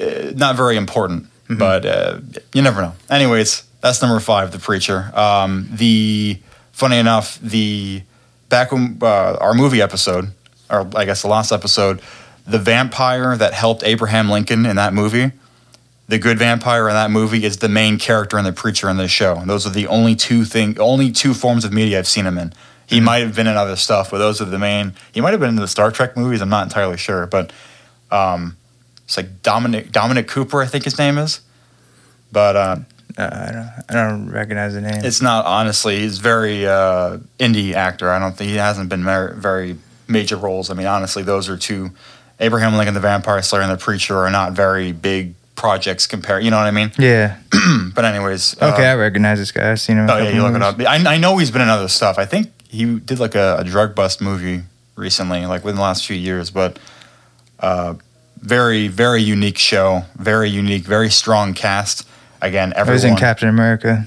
uh, 0.00 0.32
not 0.34 0.56
very 0.56 0.76
important. 0.76 1.26
But 1.50 1.86
uh, 1.86 2.18
you 2.52 2.60
never 2.60 2.82
know. 2.82 2.92
Anyways, 3.08 3.62
that's 3.80 4.02
number 4.02 4.20
five, 4.20 4.52
The 4.52 4.58
Preacher. 4.58 5.10
Um, 5.14 5.66
the 5.72 6.38
funny 6.72 6.98
enough, 6.98 7.38
the 7.40 8.02
back 8.50 8.70
when 8.70 8.98
uh, 9.00 9.38
our 9.40 9.54
movie 9.54 9.80
episode, 9.80 10.30
or 10.70 10.86
I 10.94 11.06
guess 11.06 11.22
the 11.22 11.28
last 11.28 11.50
episode, 11.50 12.00
the 12.48 12.58
vampire 12.58 13.36
that 13.36 13.54
helped 13.54 13.82
Abraham 13.84 14.30
Lincoln 14.30 14.64
in 14.66 14.76
that 14.76 14.92
movie, 14.94 15.32
the 16.08 16.18
good 16.18 16.38
vampire 16.38 16.88
in 16.88 16.94
that 16.94 17.10
movie 17.10 17.44
is 17.44 17.58
the 17.58 17.68
main 17.68 17.98
character 17.98 18.38
and 18.38 18.46
the 18.46 18.52
preacher 18.52 18.88
in 18.88 18.96
this 18.96 19.10
show. 19.10 19.36
And 19.36 19.48
those 19.50 19.66
are 19.66 19.70
the 19.70 19.86
only 19.86 20.14
two 20.16 20.44
thing, 20.44 20.78
only 20.80 21.12
two 21.12 21.34
forms 21.34 21.64
of 21.64 21.72
media 21.72 21.98
I've 21.98 22.08
seen 22.08 22.24
him 22.26 22.38
in. 22.38 22.52
He 22.86 23.00
might 23.00 23.18
have 23.18 23.36
been 23.36 23.46
in 23.46 23.56
other 23.56 23.76
stuff, 23.76 24.10
but 24.10 24.16
those 24.18 24.40
are 24.40 24.46
the 24.46 24.58
main. 24.58 24.94
He 25.12 25.20
might 25.20 25.32
have 25.32 25.40
been 25.40 25.50
in 25.50 25.56
the 25.56 25.68
Star 25.68 25.90
Trek 25.90 26.16
movies. 26.16 26.40
I'm 26.40 26.48
not 26.48 26.64
entirely 26.64 26.96
sure, 26.96 27.26
but 27.26 27.52
um, 28.10 28.56
it's 29.04 29.18
like 29.18 29.42
Dominic 29.42 29.92
Dominic 29.92 30.26
Cooper, 30.26 30.62
I 30.62 30.66
think 30.66 30.84
his 30.84 30.96
name 30.98 31.18
is. 31.18 31.40
But 32.32 32.56
uh, 32.56 32.76
Uh, 33.18 33.30
I 33.32 33.52
don't. 33.52 33.70
I 33.90 34.08
don't 34.08 34.30
recognize 34.30 34.72
the 34.74 34.80
name. 34.80 35.04
it's 35.04 35.20
not 35.20 35.44
honestly. 35.44 35.98
He's 35.98 36.18
very 36.18 36.66
uh, 36.66 37.18
indie 37.38 37.74
actor. 37.74 38.10
I 38.10 38.18
don't 38.18 38.34
think 38.36 38.50
he 38.50 38.56
hasn't 38.56 38.88
been 38.88 39.04
very 39.04 39.76
major 40.06 40.36
roles. 40.36 40.70
I 40.70 40.74
mean, 40.74 40.86
honestly, 40.86 41.22
those 41.22 41.48
are 41.50 41.56
two. 41.58 41.90
Abraham 42.40 42.76
Lincoln, 42.76 42.94
the 42.94 43.00
Vampire 43.00 43.42
Slayer, 43.42 43.62
and 43.62 43.70
the 43.70 43.76
Preacher 43.76 44.16
are 44.18 44.30
not 44.30 44.52
very 44.52 44.92
big 44.92 45.34
projects 45.56 46.06
compared. 46.06 46.44
You 46.44 46.50
know 46.50 46.56
what 46.58 46.66
I 46.66 46.70
mean? 46.70 46.92
yeah. 46.98 47.38
But 47.94 48.04
anyways, 48.04 48.56
Okay, 48.62 48.86
I 48.86 48.92
uh, 48.92 48.96
recognize 48.96 49.38
this 49.38 49.50
guy. 49.50 49.70
I've 49.72 49.80
seen 49.80 49.96
him. 49.98 50.08
oh 50.08 50.18
yeah, 50.18 50.30
you 50.30 50.42
look 50.42 50.54
it 50.54 50.62
up. 50.62 50.78
I, 50.80 51.14
I 51.14 51.18
know 51.18 51.36
he's 51.38 51.50
been 51.50 51.62
in 51.62 51.68
other 51.68 51.88
stuff. 51.88 52.16
I 52.18 52.24
think 52.26 52.50
he 52.68 52.98
did 53.00 53.18
like 53.18 53.34
a, 53.34 53.56
a 53.58 53.64
drug 53.64 53.94
bust 53.96 54.20
movie 54.20 54.62
recently, 54.94 55.44
like 55.46 55.64
within 55.64 55.76
the 55.76 55.82
last 55.82 56.06
few 56.06 56.16
years. 56.16 56.50
But 56.50 56.78
uh, 57.58 57.94
very, 58.38 58.86
very 58.88 59.20
unique 59.20 59.58
show. 59.58 60.02
Very 60.16 60.48
unique. 60.48 60.84
Very 60.84 61.10
strong 61.10 61.54
cast. 61.54 62.06
Again, 62.40 62.72
I 62.74 62.80
everyone. 62.80 62.94
was 62.94 63.04
in 63.04 63.16
Captain 63.16 63.48
America. 63.48 64.06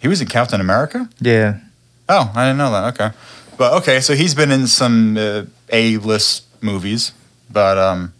he 0.00 0.08
was 0.08 0.20
in 0.20 0.26
Captain 0.26 0.60
America. 0.60 1.08
Yeah. 1.20 1.60
Oh, 2.08 2.32
I 2.34 2.44
didn't 2.46 2.58
know 2.58 2.72
that. 2.72 2.94
Okay, 3.00 3.16
but 3.56 3.72
okay, 3.82 4.00
so 4.00 4.14
he's 4.14 4.34
been 4.34 4.50
in 4.50 4.66
some 4.66 5.16
uh, 5.16 5.44
A-list 5.68 6.44
movies, 6.60 7.12
but 7.50 7.78
um, 7.78 8.12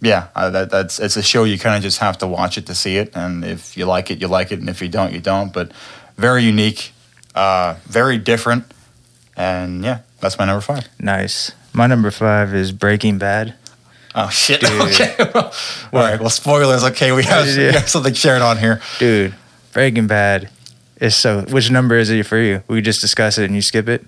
yeah, 0.00 0.28
uh, 0.34 0.50
that, 0.50 0.70
that's 0.70 0.98
it's 0.98 1.16
a 1.16 1.22
show 1.22 1.44
you 1.44 1.58
kind 1.58 1.76
of 1.76 1.82
just 1.82 1.98
have 1.98 2.18
to 2.18 2.26
watch 2.26 2.58
it 2.58 2.66
to 2.66 2.74
see 2.74 2.96
it, 2.96 3.16
and 3.16 3.44
if 3.44 3.76
you 3.76 3.86
like 3.86 4.10
it, 4.10 4.20
you 4.20 4.28
like 4.28 4.52
it, 4.52 4.60
and 4.60 4.68
if 4.68 4.82
you 4.82 4.88
don't, 4.88 5.12
you 5.12 5.20
don't. 5.20 5.52
But 5.52 5.72
very 6.16 6.44
unique, 6.44 6.92
uh, 7.34 7.76
very 7.84 8.18
different, 8.18 8.64
and 9.36 9.82
yeah, 9.84 10.00
that's 10.20 10.38
my 10.38 10.44
number 10.44 10.60
five. 10.60 10.88
Nice. 11.00 11.52
My 11.72 11.86
number 11.86 12.10
five 12.10 12.54
is 12.54 12.72
Breaking 12.72 13.18
Bad. 13.18 13.54
Oh 14.14 14.30
shit! 14.30 14.60
Dude. 14.60 14.70
Okay, 14.82 15.14
well, 15.18 15.52
all 15.92 16.00
right. 16.00 16.18
Well, 16.18 16.30
spoilers. 16.30 16.84
Okay, 16.84 17.12
we 17.12 17.22
have, 17.24 17.46
we 17.46 17.64
have 17.64 17.88
something 17.88 18.14
shared 18.14 18.40
on 18.40 18.56
here. 18.56 18.80
Dude, 18.98 19.34
Breaking 19.72 20.06
Bad 20.06 20.48
is 21.00 21.14
so. 21.14 21.42
Which 21.42 21.70
number 21.70 21.96
is 21.96 22.08
it 22.08 22.24
for 22.24 22.38
you? 22.38 22.62
We 22.68 22.80
just 22.80 23.00
discuss 23.00 23.36
it 23.36 23.44
and 23.44 23.54
you 23.54 23.60
skip 23.60 23.88
it. 23.88 24.06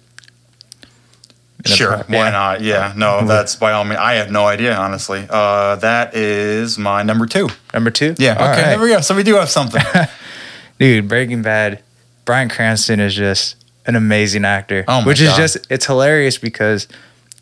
Sure, 1.64 2.04
pro- 2.04 2.18
why 2.18 2.24
yeah. 2.26 2.30
not? 2.30 2.60
Yeah, 2.60 2.92
no, 2.96 3.26
that's 3.26 3.56
by 3.56 3.72
all 3.72 3.84
means. 3.84 3.98
I 3.98 4.14
have 4.14 4.30
no 4.30 4.46
idea, 4.46 4.76
honestly. 4.76 5.26
Uh, 5.28 5.76
that 5.76 6.14
is 6.14 6.78
my 6.78 7.02
number 7.02 7.26
two. 7.26 7.48
Number 7.74 7.90
two. 7.90 8.14
Yeah. 8.16 8.34
All 8.34 8.52
okay. 8.52 8.62
right. 8.62 8.68
There 8.70 8.80
we 8.80 8.88
go. 8.88 9.00
So 9.00 9.14
we 9.16 9.24
do 9.24 9.34
have 9.34 9.50
something. 9.50 9.82
Dude, 10.78 11.08
Breaking 11.08 11.42
Bad. 11.42 11.82
Bryan 12.24 12.48
Cranston 12.48 13.00
is 13.00 13.14
just 13.14 13.56
an 13.86 13.96
amazing 13.96 14.44
actor. 14.44 14.84
Oh 14.86 15.00
my 15.00 15.06
which 15.06 15.20
is 15.20 15.34
just 15.34 15.66
it's 15.70 15.86
hilarious 15.86 16.38
because 16.38 16.86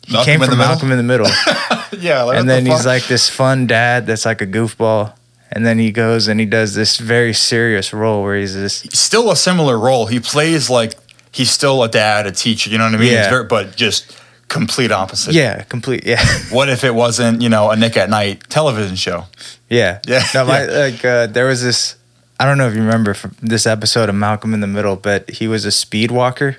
he 0.05 0.13
Malcolm 0.13 0.39
came 0.39 0.49
from? 0.49 0.57
Malcolm 0.57 0.91
in 0.91 0.97
the 0.97 1.03
Middle. 1.03 1.27
yeah. 1.99 2.23
Like, 2.23 2.39
and 2.39 2.49
then 2.49 2.63
the 2.63 2.71
he's 2.71 2.85
like 2.85 3.05
this 3.07 3.29
fun 3.29 3.67
dad 3.67 4.07
that's 4.07 4.25
like 4.25 4.41
a 4.41 4.47
goofball. 4.47 5.13
And 5.51 5.65
then 5.65 5.77
he 5.77 5.91
goes 5.91 6.27
and 6.27 6.39
he 6.39 6.45
does 6.45 6.73
this 6.73 6.97
very 6.97 7.33
serious 7.33 7.93
role 7.93 8.23
where 8.23 8.37
he's 8.37 8.55
this 8.55 8.77
still 8.93 9.29
a 9.29 9.35
similar 9.35 9.77
role. 9.77 10.07
He 10.07 10.19
plays 10.19 10.69
like 10.69 10.95
he's 11.37 11.51
still 11.51 11.83
a 11.83 11.87
dad, 11.89 12.25
a 12.27 12.31
teacher. 12.31 12.69
You 12.69 12.77
know 12.77 12.85
what 12.85 12.95
I 12.95 12.97
mean? 12.97 13.13
Yeah. 13.13 13.29
Very, 13.29 13.43
but 13.45 13.75
just 13.75 14.17
complete 14.47 14.91
opposite. 14.91 15.33
yeah, 15.33 15.63
complete 15.63 16.03
yeah. 16.05 16.23
What 16.51 16.69
if 16.69 16.83
it 16.83 16.93
wasn't, 16.95 17.41
you 17.41 17.49
know, 17.49 17.69
a 17.71 17.75
Nick 17.75 17.97
at 17.97 18.09
Night 18.09 18.43
television 18.49 18.95
show? 18.95 19.25
Yeah. 19.69 19.99
Yeah, 20.07 20.23
No, 20.33 20.45
my 20.45 20.63
yeah. 20.67 20.77
like 20.85 21.05
uh, 21.05 21.27
there 21.27 21.45
was 21.45 21.61
this 21.61 21.95
I 22.39 22.45
don't 22.45 22.57
know 22.57 22.67
if 22.67 22.75
you 22.75 22.81
remember 22.83 23.13
from 23.13 23.35
this 23.41 23.65
episode 23.65 24.09
of 24.09 24.15
Malcolm 24.15 24.53
in 24.53 24.59
the 24.61 24.67
Middle, 24.67 24.95
but 24.95 25.29
he 25.29 25.47
was 25.47 25.65
a 25.65 25.71
speed 25.71 26.11
walker. 26.11 26.57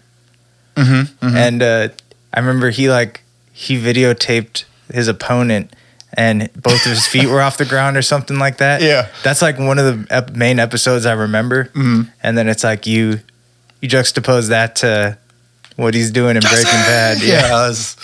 Mm-hmm. 0.77 1.37
And 1.37 1.63
uh, 1.63 1.89
I 2.35 2.41
remember 2.41 2.71
he 2.71 2.89
like 2.91 3.23
he 3.53 3.77
videotaped 3.81 4.65
his 4.93 5.09
opponent 5.09 5.75
and 6.15 6.51
both 6.55 6.85
of 6.87 6.91
his 6.93 7.07
feet 7.13 7.27
were 7.27 7.41
off 7.43 7.57
the 7.59 7.65
ground 7.65 7.97
or 7.97 8.03
something 8.03 8.39
like 8.39 8.59
that. 8.59 8.83
Yeah. 8.83 9.09
That's 9.23 9.43
like 9.43 9.59
one 9.59 9.79
of 9.79 9.87
the 9.87 10.15
ep- 10.15 10.37
main 10.37 10.59
episodes 10.59 11.07
I 11.07 11.13
remember. 11.15 11.65
Mhm. 11.75 12.11
And 12.23 12.37
then 12.39 12.49
it's 12.49 12.65
like 12.65 12.87
you 12.87 13.21
you 13.81 13.89
juxtapose 13.89 14.49
that 14.49 14.77
to 14.77 15.19
what 15.77 15.95
he's 15.95 16.11
doing 16.11 16.37
in 16.37 16.41
Breaking 16.43 16.65
Bad. 16.65 17.19
yeah. 17.23 17.43
that's- 17.43 17.97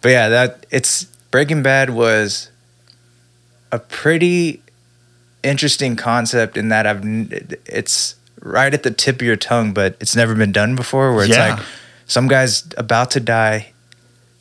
But 0.00 0.08
yeah, 0.10 0.28
that 0.30 0.66
it's 0.70 1.04
Breaking 1.30 1.62
Bad 1.62 1.90
was 1.90 2.50
a 3.70 3.78
pretty 3.78 4.62
interesting 5.42 5.96
concept 5.96 6.56
in 6.56 6.68
that 6.68 6.86
I've 6.86 7.02
it's 7.66 8.14
right 8.40 8.72
at 8.74 8.82
the 8.82 8.90
tip 8.90 9.16
of 9.16 9.22
your 9.22 9.36
tongue, 9.36 9.72
but 9.72 9.96
it's 10.00 10.16
never 10.16 10.34
been 10.34 10.52
done 10.52 10.74
before. 10.76 11.14
Where 11.14 11.24
it's 11.24 11.34
Yeah. 11.34 11.54
like 11.54 11.64
some 12.06 12.28
guy's 12.28 12.64
about 12.76 13.10
to 13.12 13.20
die, 13.20 13.72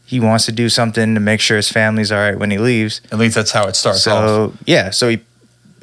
he 0.06 0.20
wants 0.20 0.46
to 0.48 0.52
do 0.52 0.68
something 0.70 1.14
to 1.16 1.22
make 1.22 1.40
sure 1.40 1.58
his 1.58 1.70
family's 1.70 2.12
all 2.12 2.20
right 2.20 2.38
when 2.38 2.52
he 2.52 2.58
leaves. 2.58 3.02
At 3.12 3.20
least 3.20 3.36
that's 3.36 3.52
how 3.52 3.68
it 3.68 3.76
starts 3.76 4.06
off. 4.08 4.28
So 4.28 4.54
yeah, 4.66 4.90
so 4.90 5.10
he 5.10 5.22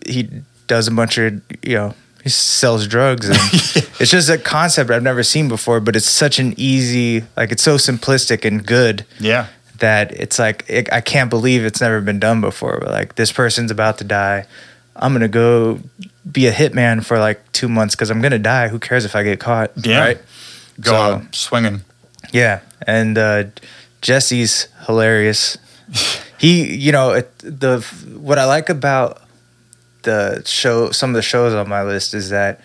he 0.06 0.28
does 0.66 0.88
a 0.88 0.90
bunch 0.90 1.18
of 1.18 1.40
you 1.62 1.74
know 1.76 1.94
he 2.28 2.32
sells 2.32 2.87
drugs 2.87 3.28
and 3.28 3.38
it's 4.00 4.11
just 4.11 4.28
a 4.28 4.37
concept 4.38 4.90
I've 4.90 5.02
never 5.02 5.23
seen 5.23 5.49
before, 5.49 5.80
but 5.80 5.97
it's 5.97 6.06
such 6.08 6.38
an 6.38 6.52
easy 6.56 7.25
like 7.37 7.50
it's 7.52 7.62
so 7.62 7.76
simplistic 7.76 8.44
and 8.44 8.64
good 8.66 9.04
Yeah. 9.18 9.47
that 9.78 10.12
it's 10.12 10.38
like 10.38 10.64
it, 10.68 10.92
I 10.92 11.00
can't 11.00 11.30
believe 11.30 11.64
it's 11.64 11.80
never 11.80 12.00
been 12.00 12.18
done 12.20 12.40
before. 12.40 12.78
But 12.80 12.90
like 12.90 13.14
this 13.14 13.32
person's 13.32 13.70
about 13.70 13.99
to 13.99 14.04
die, 14.04 14.47
I'm 14.97 15.12
gonna 15.12 15.28
go 15.28 15.80
be 16.30 16.47
a 16.47 16.52
hitman 16.52 17.04
for 17.04 17.18
like 17.18 17.40
two 17.52 17.68
months 17.68 17.94
because 17.94 18.11
I'm 18.11 18.20
gonna 18.20 18.38
die. 18.38 18.68
Who 18.68 18.78
cares 18.78 19.04
if 19.04 19.16
I 19.16 19.23
get 19.23 19.40
caught? 19.40 19.70
Yeah. 19.76 20.00
Right. 20.00 20.18
Go 20.80 20.90
So- 20.92 20.97
out 20.97 21.35
swinging. 21.35 21.80
Yeah, 22.32 22.61
and 22.87 23.16
uh, 23.16 23.44
Jesse's 24.02 24.68
hilarious. 24.87 25.56
he, 26.38 26.76
you 26.76 26.92
know, 26.92 27.12
it, 27.12 27.32
the 27.38 27.80
what 28.20 28.38
I 28.38 28.44
like 28.44 28.68
about 28.68 29.23
the 30.02 30.42
show, 30.46 30.90
some 30.90 31.10
of 31.10 31.14
the 31.16 31.22
shows 31.22 31.54
on 31.54 31.68
my 31.68 31.82
list 31.82 32.14
is 32.14 32.30
that 32.30 32.60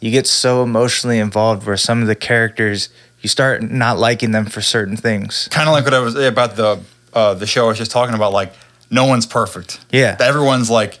you 0.00 0.10
get 0.10 0.26
so 0.26 0.62
emotionally 0.62 1.18
involved 1.18 1.66
where 1.66 1.76
some 1.76 2.02
of 2.02 2.06
the 2.08 2.14
characters 2.14 2.88
you 3.22 3.28
start 3.28 3.62
not 3.62 3.98
liking 3.98 4.30
them 4.30 4.44
for 4.44 4.60
certain 4.60 4.96
things. 4.96 5.48
Kind 5.50 5.68
of 5.68 5.72
like 5.72 5.84
what 5.84 5.94
I 5.94 6.00
was 6.00 6.14
about 6.16 6.56
the 6.56 6.80
uh, 7.14 7.34
the 7.34 7.46
show 7.46 7.64
I 7.64 7.68
was 7.68 7.78
just 7.78 7.90
talking 7.90 8.14
about. 8.14 8.32
Like, 8.32 8.52
no 8.90 9.06
one's 9.06 9.26
perfect. 9.26 9.80
Yeah. 9.90 10.16
Everyone's 10.20 10.68
like, 10.70 10.98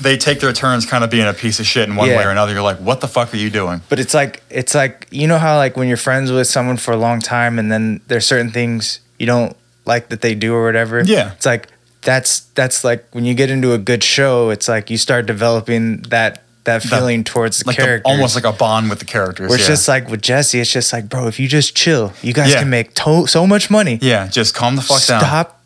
they 0.00 0.18
take 0.18 0.40
their 0.40 0.52
turns 0.52 0.84
kind 0.84 1.02
of 1.02 1.08
being 1.10 1.26
a 1.26 1.32
piece 1.32 1.58
of 1.58 1.64
shit 1.66 1.88
in 1.88 1.96
one 1.96 2.08
Yeah. 2.10 2.18
way 2.18 2.24
or 2.24 2.30
another. 2.30 2.52
You're 2.52 2.62
like, 2.62 2.78
what 2.78 3.00
the 3.00 3.08
fuck 3.08 3.32
are 3.32 3.38
you 3.38 3.48
doing? 3.48 3.80
But 3.88 3.98
it's 3.98 4.12
like 4.12 4.42
it's 4.50 4.74
like 4.74 5.08
you 5.10 5.26
know 5.26 5.38
how 5.38 5.56
like 5.56 5.76
when 5.76 5.88
you're 5.88 5.96
friends 5.96 6.30
with 6.30 6.46
someone 6.46 6.76
for 6.76 6.92
a 6.92 6.96
long 6.98 7.20
time 7.20 7.58
and 7.58 7.72
then 7.72 8.02
there's 8.08 8.26
certain 8.26 8.50
things 8.50 9.00
you 9.18 9.24
don't 9.26 9.56
like 9.86 10.10
that 10.10 10.20
they 10.20 10.34
do 10.34 10.54
or 10.54 10.66
whatever. 10.66 11.02
Yeah. 11.02 11.32
It's 11.32 11.46
like 11.46 11.68
that's 12.06 12.40
that's 12.54 12.84
like 12.84 13.04
when 13.12 13.24
you 13.26 13.34
get 13.34 13.50
into 13.50 13.72
a 13.74 13.78
good 13.78 14.02
show, 14.02 14.48
it's 14.50 14.68
like 14.68 14.88
you 14.88 14.96
start 14.96 15.26
developing 15.26 16.02
that 16.08 16.42
that 16.64 16.82
feeling 16.82 17.22
towards 17.22 17.58
the 17.60 17.66
Like 17.66 17.76
the, 17.76 17.82
character. 17.82 18.08
almost 18.08 18.34
like 18.34 18.44
a 18.44 18.52
bond 18.52 18.88
with 18.90 18.98
the 19.00 19.04
characters. 19.04 19.50
Which 19.50 19.60
it's 19.60 19.68
yeah. 19.68 19.74
just 19.74 19.88
like 19.88 20.08
with 20.08 20.22
Jesse, 20.22 20.58
it's 20.60 20.72
just 20.72 20.92
like, 20.92 21.08
bro, 21.08 21.26
if 21.28 21.38
you 21.38 21.46
just 21.48 21.76
chill, 21.76 22.12
you 22.22 22.32
guys 22.32 22.52
Yeah. 22.52 22.60
can 22.60 22.70
make 22.70 22.94
to- 22.94 23.26
so 23.28 23.46
much 23.46 23.70
money. 23.70 23.98
yeah, 24.02 24.26
just 24.28 24.54
calm 24.54 24.74
the 24.76 24.82
fuck 24.82 25.04
down. 25.06 25.20
Stop, 25.20 25.62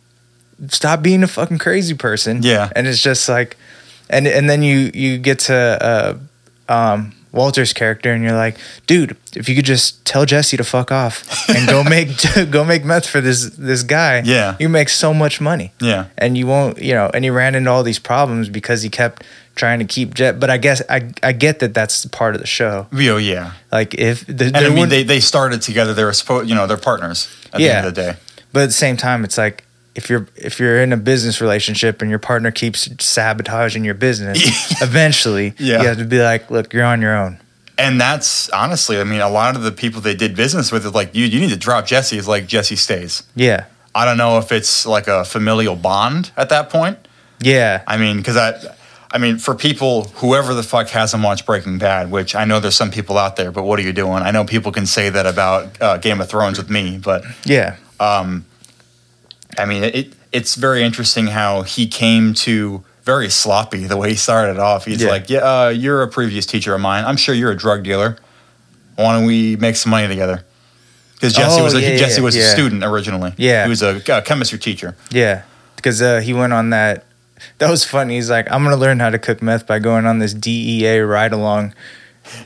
stop 0.68 1.00
being 1.02 1.22
a 1.22 1.28
fucking 1.28 1.58
crazy 1.58 1.94
person. 1.94 2.40
Yeah. 2.42 2.68
and 2.76 2.86
it's 2.86 3.00
just 3.02 3.28
like, 3.28 3.56
and 4.10 4.26
and 4.26 4.48
then 4.50 4.62
you 4.62 4.90
you 4.92 5.16
get 5.18 5.38
to 5.48 5.54
uh, 6.68 6.72
um, 6.74 7.12
Walter's 7.32 7.72
character, 7.72 8.12
and 8.12 8.22
you're 8.24 8.32
like, 8.36 8.56
dude, 8.86 9.16
if 9.36 9.48
you 9.48 9.54
could 9.54 9.64
just 9.64 10.04
tell 10.04 10.26
Jesse 10.26 10.56
to 10.56 10.64
fuck 10.64 10.90
off 10.90 11.48
and 11.48 11.68
go 11.68 11.84
make 11.96 12.08
go 12.50 12.64
make 12.64 12.84
meth 12.84 13.06
for 13.06 13.20
this 13.20 13.50
this 13.50 13.82
guy, 13.82 14.22
Yeah. 14.24 14.56
you 14.58 14.68
make 14.68 14.88
so 14.88 15.14
much 15.14 15.40
money. 15.40 15.72
Yeah. 15.80 16.06
and 16.18 16.36
you 16.36 16.46
won't, 16.46 16.78
you 16.82 16.94
know, 16.94 17.10
and 17.14 17.24
he 17.24 17.30
ran 17.30 17.54
into 17.54 17.70
all 17.70 17.82
these 17.82 17.98
problems 18.00 18.48
because 18.48 18.82
he 18.82 18.88
kept 18.90 19.22
trying 19.54 19.78
to 19.78 19.84
keep 19.84 20.14
Jet. 20.14 20.40
But 20.40 20.50
I 20.50 20.56
guess 20.58 20.82
I 20.88 21.10
I 21.22 21.32
get 21.32 21.58
that 21.60 21.72
that's 21.74 22.04
part 22.06 22.34
of 22.34 22.40
the 22.40 22.46
show. 22.46 22.86
Oh 22.92 23.16
yeah. 23.18 23.52
Like 23.70 23.94
if 23.94 24.26
the, 24.26 24.46
And 24.46 24.56
I 24.56 24.68
mean, 24.70 24.88
they, 24.88 25.02
they 25.04 25.20
started 25.20 25.62
together. 25.62 25.94
They 25.94 26.04
were 26.04 26.12
supposed, 26.12 26.48
you 26.48 26.54
know, 26.54 26.66
they're 26.66 26.76
partners 26.76 27.28
at 27.52 27.58
the 27.58 27.64
Yeah. 27.64 27.78
end 27.78 27.86
of 27.86 27.94
the 27.94 28.02
day. 28.02 28.16
But 28.52 28.62
at 28.64 28.66
the 28.66 28.72
same 28.72 28.96
time, 28.96 29.22
it's 29.24 29.38
like 29.38 29.64
if 29.94 30.08
you're 30.08 30.28
if 30.36 30.58
you're 30.60 30.80
in 30.82 30.92
a 30.92 30.96
business 30.96 31.40
relationship 31.40 32.00
and 32.00 32.10
your 32.10 32.18
partner 32.20 32.50
keeps 32.50 32.88
sabotaging 33.04 33.84
your 33.84 33.94
business, 33.94 34.38
eventually 34.82 35.54
Yeah. 35.58 35.82
you 35.82 35.88
have 35.88 35.98
to 35.98 36.04
be 36.04 36.22
like, 36.22 36.50
look, 36.50 36.72
you're 36.72 36.84
on 36.84 37.00
your 37.02 37.16
own. 37.16 37.38
and 37.78 38.00
that's 38.00 38.48
honestly, 38.50 39.00
I 39.00 39.04
mean, 39.04 39.20
a 39.20 39.28
lot 39.30 39.56
of 39.56 39.62
the 39.62 39.72
people 39.72 40.00
they 40.00 40.14
did 40.14 40.36
business 40.36 40.70
with 40.70 40.84
are 40.86 40.90
like, 40.90 41.14
you, 41.14 41.24
you 41.26 41.40
need 41.40 41.50
to 41.50 41.56
drop 41.56 41.86
Jesse. 41.86 42.18
It's 42.18 42.28
like 42.28 42.46
Jesse 42.46 42.76
stays. 42.76 43.22
Yeah. 43.34 43.64
I 43.94 44.04
don't 44.04 44.18
know 44.18 44.38
if 44.38 44.52
it's 44.52 44.86
like 44.86 45.08
a 45.08 45.24
familial 45.24 45.76
bond 45.76 46.30
at 46.36 46.50
that 46.50 46.70
point. 46.70 46.98
Yeah. 47.40 47.82
I 47.86 47.96
mean, 47.96 48.18
because 48.18 48.36
I, 48.36 48.52
I 49.10 49.18
mean, 49.18 49.38
for 49.38 49.54
people, 49.56 50.04
whoever 50.16 50.54
the 50.54 50.62
fuck 50.62 50.88
hasn't 50.90 51.24
watched 51.24 51.44
Breaking 51.46 51.78
Bad, 51.78 52.10
which 52.12 52.36
I 52.36 52.44
know 52.44 52.60
there's 52.60 52.76
some 52.76 52.90
people 52.92 53.18
out 53.18 53.34
there, 53.36 53.50
but 53.50 53.64
what 53.64 53.78
are 53.80 53.82
you 53.82 53.92
doing? 53.92 54.22
I 54.22 54.30
know 54.30 54.44
people 54.44 54.70
can 54.70 54.86
say 54.86 55.08
that 55.10 55.26
about 55.26 55.80
uh, 55.82 55.96
Game 55.96 56.20
of 56.20 56.28
Thrones 56.28 56.58
with 56.58 56.70
me, 56.70 56.98
but 57.02 57.24
Yeah. 57.44 57.76
I 59.58 59.64
mean, 59.64 59.84
it, 59.84 60.12
it's 60.32 60.54
very 60.54 60.82
interesting 60.82 61.26
how 61.28 61.62
he 61.62 61.86
came 61.86 62.34
to 62.34 62.84
very 63.04 63.28
sloppy 63.30 63.86
the 63.86 63.96
way 63.96 64.10
he 64.10 64.14
started 64.16 64.58
off. 64.58 64.84
He's 64.84 65.02
Yeah. 65.02 65.10
like, 65.10 65.28
"Yeah, 65.30 65.38
uh, 65.40 65.68
you're 65.68 66.02
a 66.02 66.08
previous 66.08 66.46
teacher 66.46 66.74
of 66.74 66.80
mine. 66.80 67.04
I'm 67.04 67.16
sure 67.16 67.34
you're 67.34 67.50
a 67.50 67.56
drug 67.56 67.82
dealer. 67.82 68.16
Why 68.96 69.14
don't 69.14 69.24
we 69.26 69.56
make 69.56 69.76
some 69.76 69.90
money 69.90 70.06
together?" 70.08 70.44
Because 71.14 71.34
Jesse 71.34 71.60
Oh, 71.60 71.64
was 71.64 71.74
a, 71.74 71.80
yeah, 71.80 71.96
Jesse 71.96 72.20
yeah, 72.20 72.24
was 72.24 72.36
a 72.36 72.42
student 72.42 72.82
originally. 72.84 73.34
Yeah. 73.36 73.64
he 73.64 73.68
was 73.70 73.82
a, 73.82 74.00
uh 74.12 74.20
chemistry 74.22 74.58
teacher. 74.58 74.96
Yeah. 75.10 75.42
Because 75.76 76.00
uh, 76.00 76.20
he 76.20 76.32
went 76.32 76.52
on 76.52 76.70
that. 76.70 77.04
That 77.58 77.70
was 77.70 77.84
funny. 77.84 78.14
He's 78.16 78.28
like, 78.30 78.50
I'm 78.50 78.62
going 78.62 78.74
to 78.74 78.80
learn 78.80 79.00
how 79.00 79.08
to 79.10 79.18
cook 79.18 79.40
meth 79.42 79.66
by 79.66 79.78
going 79.78 80.04
on 80.06 80.18
this 80.18 80.32
DEA 80.34 81.00
ride 81.00 81.32
along. 81.32 81.74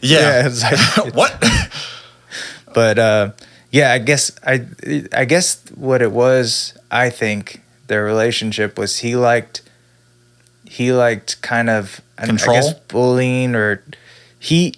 Yeah, 0.00 0.46
it's 0.46 0.62
like, 0.62 1.14
what? 1.14 1.34
but 2.74 2.98
uh, 2.98 3.30
yeah, 3.74 3.90
I 3.90 3.98
guess 3.98 4.30
I 4.46 4.66
I 5.12 5.24
guess 5.24 5.60
what 5.74 6.00
it 6.00 6.12
was, 6.12 6.78
I 6.92 7.10
think 7.10 7.60
their 7.88 8.04
relationship 8.04 8.78
was 8.78 8.98
he 8.98 9.16
liked 9.16 9.62
he 10.64 10.92
liked 10.92 11.42
kind 11.42 11.68
of 11.68 12.00
Control? 12.16 12.56
I 12.56 12.60
guess 12.60 12.74
bullying 12.86 13.56
or 13.56 13.82
he 14.38 14.74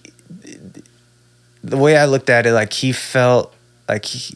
the 1.62 1.76
way 1.76 1.98
I 1.98 2.06
looked 2.06 2.30
at 2.30 2.46
it 2.46 2.52
like 2.52 2.72
he 2.72 2.92
felt 2.92 3.54
like 3.86 4.06
he 4.06 4.34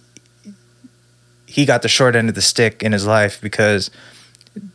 he 1.47 1.65
got 1.65 1.81
the 1.81 1.89
short 1.89 2.15
end 2.15 2.29
of 2.29 2.35
the 2.35 2.43
stick 2.43 2.83
in 2.83 2.93
his 2.93 3.07
life 3.07 3.41
because 3.41 3.91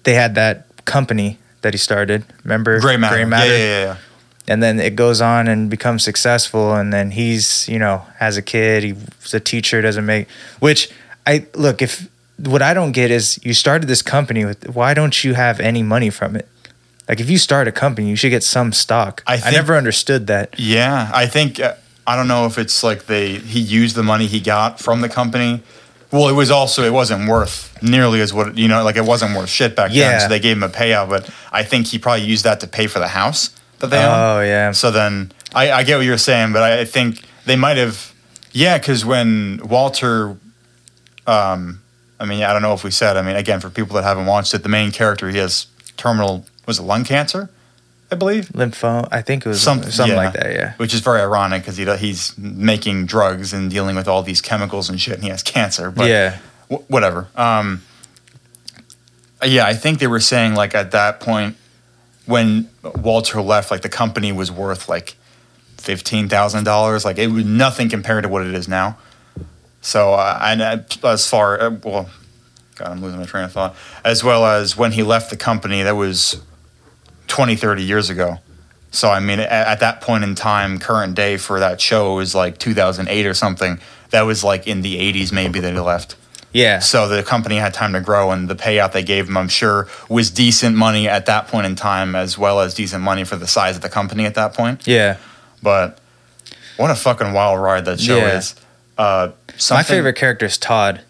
they 0.02 0.16
had 0.16 0.34
that 0.34 0.66
company 0.86 1.38
that 1.62 1.76
he 1.76 1.78
started. 1.78 2.26
Remember 2.44 2.80
Gray 2.80 2.98
matter. 2.98 3.20
Yeah, 3.20 3.28
yeah, 3.28 3.46
yeah, 3.46 3.84
yeah. 3.84 3.98
And 4.48 4.62
then 4.62 4.80
it 4.80 4.96
goes 4.96 5.22
on 5.22 5.48
and 5.48 5.70
becomes 5.70 6.04
successful 6.04 6.74
and 6.74 6.94
then 6.94 7.12
he's 7.12 7.68
you 7.68 7.80
know 7.80 8.06
has 8.18 8.38
a 8.38 8.42
kid 8.42 8.84
he's 8.84 9.34
a 9.34 9.40
teacher 9.40 9.82
doesn't 9.82 10.06
make 10.06 10.28
which 10.60 10.90
i 11.26 11.46
look 11.54 11.82
if 11.82 12.10
what 12.38 12.62
i 12.62 12.74
don't 12.74 12.92
get 12.92 13.12
is 13.12 13.40
you 13.44 13.54
started 13.54 13.88
this 13.88 14.02
company 14.02 14.46
with 14.46 14.70
why 14.76 14.94
don't 14.94 15.24
you 15.24 15.34
have 15.34 15.60
any 15.60 15.84
money 15.84 16.10
from 16.10 16.36
it 16.36 16.48
like 17.08 17.20
if 17.20 17.30
you 17.30 17.38
start 17.38 17.68
a 17.68 17.72
company 17.72 18.10
you 18.10 18.16
should 18.16 18.30
get 18.30 18.44
some 18.44 18.72
stock 18.72 19.24
I 19.28 19.42
i, 19.44 19.52
never 19.52 19.76
understood 19.76 20.28
that 20.28 20.60
Yeah, 20.60 21.10
I 21.14 21.28
think 21.28 21.60
uh, 21.60 21.76
I 22.08 22.16
don't 22.16 22.28
know 22.28 22.46
if 22.46 22.58
it's 22.58 22.84
like 22.84 23.06
they 23.06 23.36
he 23.36 23.60
used 23.60 23.96
the 23.96 24.04
money 24.04 24.28
he 24.28 24.40
got 24.40 24.80
from 24.80 25.02
the 25.02 25.10
company. 25.10 25.64
Well, 26.12 26.30
it 26.30 26.34
was 26.34 26.52
also 26.52 26.84
it 26.84 26.94
wasn't 26.94 27.28
worth 27.28 27.78
nearly 27.82 28.22
as 28.22 28.34
what 28.34 28.58
you 28.58 28.68
know, 28.68 28.84
like 28.84 28.96
it 28.96 29.06
wasn't 29.06 29.36
worth 29.36 29.50
shit 29.50 29.76
back 29.76 29.92
then. 29.92 30.22
So 30.22 30.28
they 30.28 30.40
gave 30.40 30.58
him 30.58 30.64
a 30.64 30.70
payout, 30.70 31.10
but 31.10 31.30
I 31.52 31.64
think 31.64 31.88
he 31.88 31.98
probably 31.98 32.26
used 32.26 32.44
that 32.44 32.60
to 32.62 32.68
pay 32.68 32.88
for 32.88 33.00
the 33.00 33.08
house 33.08 33.50
that 33.80 33.88
they 33.90 33.98
own. 34.04 34.12
oh 34.38 34.42
yeah 34.42 34.72
So 34.72 34.92
then 34.92 35.32
I, 35.54 35.72
I 35.72 35.84
get 35.84 35.98
what 35.98 36.06
you're 36.06 36.18
saying, 36.18 36.54
but 36.54 36.64
I, 36.64 36.82
I 36.82 36.86
think 36.86 37.22
they 37.46 37.56
might 37.56 37.78
have, 37.78 38.14
yeah, 38.52 38.78
because 38.78 39.06
when 39.06 39.62
Walter, 39.64 40.36
um, 41.28 41.82
I 42.20 42.26
mean, 42.26 42.44
I 42.44 42.52
don't 42.54 42.62
know 42.62 42.74
if 42.74 42.84
we 42.84 42.92
said, 42.92 43.16
I 43.18 43.22
mean, 43.22 43.36
again, 43.38 43.60
for 43.60 43.70
people 43.70 43.96
that 43.96 44.04
haven't 44.04 44.26
watched 44.26 44.54
it, 44.54 44.64
the 44.64 44.70
main 44.70 44.92
character 44.92 45.30
he 45.30 45.38
has 45.38 45.68
terminal 45.98 46.46
was 46.68 46.80
it 46.80 46.84
lung 46.84 47.04
cancer, 47.06 47.50
I 48.12 48.16
believe. 48.16 48.50
lymphoma 48.50 49.08
i 49.12 49.22
think 49.22 49.46
it 49.46 49.50
was 49.50 49.62
Some- 49.62 49.82
something 49.84 50.16
yeah. 50.16 50.24
like 50.24 50.34
that 50.34 50.52
yeah 50.54 50.74
which 50.78 50.94
is 50.94 51.00
very 51.02 51.22
ironic 51.22 51.64
because 51.64 51.78
he, 51.78 51.86
he's 51.98 52.38
making 52.38 53.06
drugs 53.08 53.52
and 53.54 53.70
dealing 53.72 53.96
with 53.96 54.08
all 54.08 54.22
these 54.24 54.42
chemicals 54.42 54.90
and 54.90 55.00
shit, 55.02 55.16
and 55.16 55.24
he 55.24 55.30
has 55.30 55.42
cancer. 55.44 55.90
But 55.92 56.08
yeah 56.10 56.38
wh- 56.70 56.90
whatever. 56.90 57.28
Um, 57.36 57.82
yeah, 59.44 59.66
I 59.68 59.74
think 59.74 60.00
they 60.00 60.08
were 60.08 60.20
saying 60.20 60.56
like 60.56 60.74
at 60.76 60.92
that 60.92 61.20
point 61.20 61.56
when 62.26 62.70
Walter 62.84 63.42
left, 63.42 63.72
like 63.72 63.82
the 63.82 63.90
company 63.90 64.32
was 64.32 64.52
worth 64.52 64.90
like 64.90 65.16
fifteen 65.78 66.28
thousand 66.30 66.64
dollars. 66.64 67.06
Like 67.06 67.18
it 67.18 67.28
was 67.28 67.46
nothing 67.46 67.90
compared 67.90 68.24
to 68.24 68.30
what 68.30 68.46
it 68.46 68.54
is 68.54 68.68
now. 68.68 68.98
So 69.82 70.14
uh, 70.14 70.40
and 70.42 70.62
uh, 70.62 70.80
as 71.04 71.30
far 71.30 71.62
uh, 71.62 71.70
well, 71.84 72.10
God, 72.76 72.90
I'm 72.90 73.02
losing 73.02 73.20
my 73.20 73.26
train 73.26 73.46
of 73.46 73.52
thought. 73.52 73.76
As 74.04 74.24
well 74.24 74.46
as 74.46 74.76
when 74.76 74.92
he 74.92 75.04
left 75.04 75.30
the 75.30 75.38
company, 75.38 75.84
that 75.84 75.96
was 75.96 76.42
20, 77.28 77.56
30 77.56 77.84
years 77.84 78.10
ago. 78.10 78.40
So 78.92 79.10
I 79.10 79.20
mean, 79.20 79.40
at, 79.40 79.50
at 79.50 79.80
that 79.80 80.02
point 80.02 80.24
in 80.24 80.36
time, 80.36 80.80
current 80.80 81.16
day 81.16 81.38
for 81.38 81.60
that 81.60 81.80
show 81.82 82.16
was 82.16 82.34
like 82.34 82.58
2008 82.58 83.26
or 83.26 83.34
something. 83.34 83.80
That 84.12 84.22
was 84.22 84.44
like 84.44 84.68
in 84.68 84.82
the 84.82 84.96
80s, 84.96 85.32
maybe 85.32 85.60
that 85.60 85.74
he 85.74 85.80
left. 85.80 86.16
Yeah 86.64 86.80
So 86.80 87.08
the 87.08 87.22
company 87.24 87.58
had 87.66 87.74
time 87.74 87.94
to 87.98 88.02
grow, 88.10 88.32
and 88.34 88.48
the 88.48 88.56
payout 88.66 88.92
they 88.98 89.04
gave 89.04 89.24
him, 89.30 89.36
I'm 89.38 89.50
sure, 89.62 89.88
was 90.10 90.32
decent 90.32 90.76
money 90.88 91.04
at 91.18 91.26
that 91.32 91.48
point 91.52 91.66
in 91.70 91.76
time, 91.76 92.16
as 92.16 92.38
well 92.38 92.58
as 92.66 92.74
decent 92.74 93.04
money 93.04 93.24
for 93.26 93.36
the 93.44 93.48
size 93.58 93.76
of 93.76 93.82
the 93.82 93.90
company 94.00 94.24
at 94.26 94.36
that 94.36 94.54
point. 94.60 94.88
yeah 94.88 95.18
But 95.62 95.88
what 96.80 96.90
a 96.92 96.96
fucking 96.96 97.32
wild 97.34 97.60
ride 97.68 97.86
that 97.86 98.00
show 98.00 98.18
Yeah. 98.18 98.38
is. 98.38 98.56
Uh, 98.98 99.30
my 99.70 99.84
favorite 99.84 100.16
character 100.24 100.46
is 100.46 100.58
todd 100.58 101.02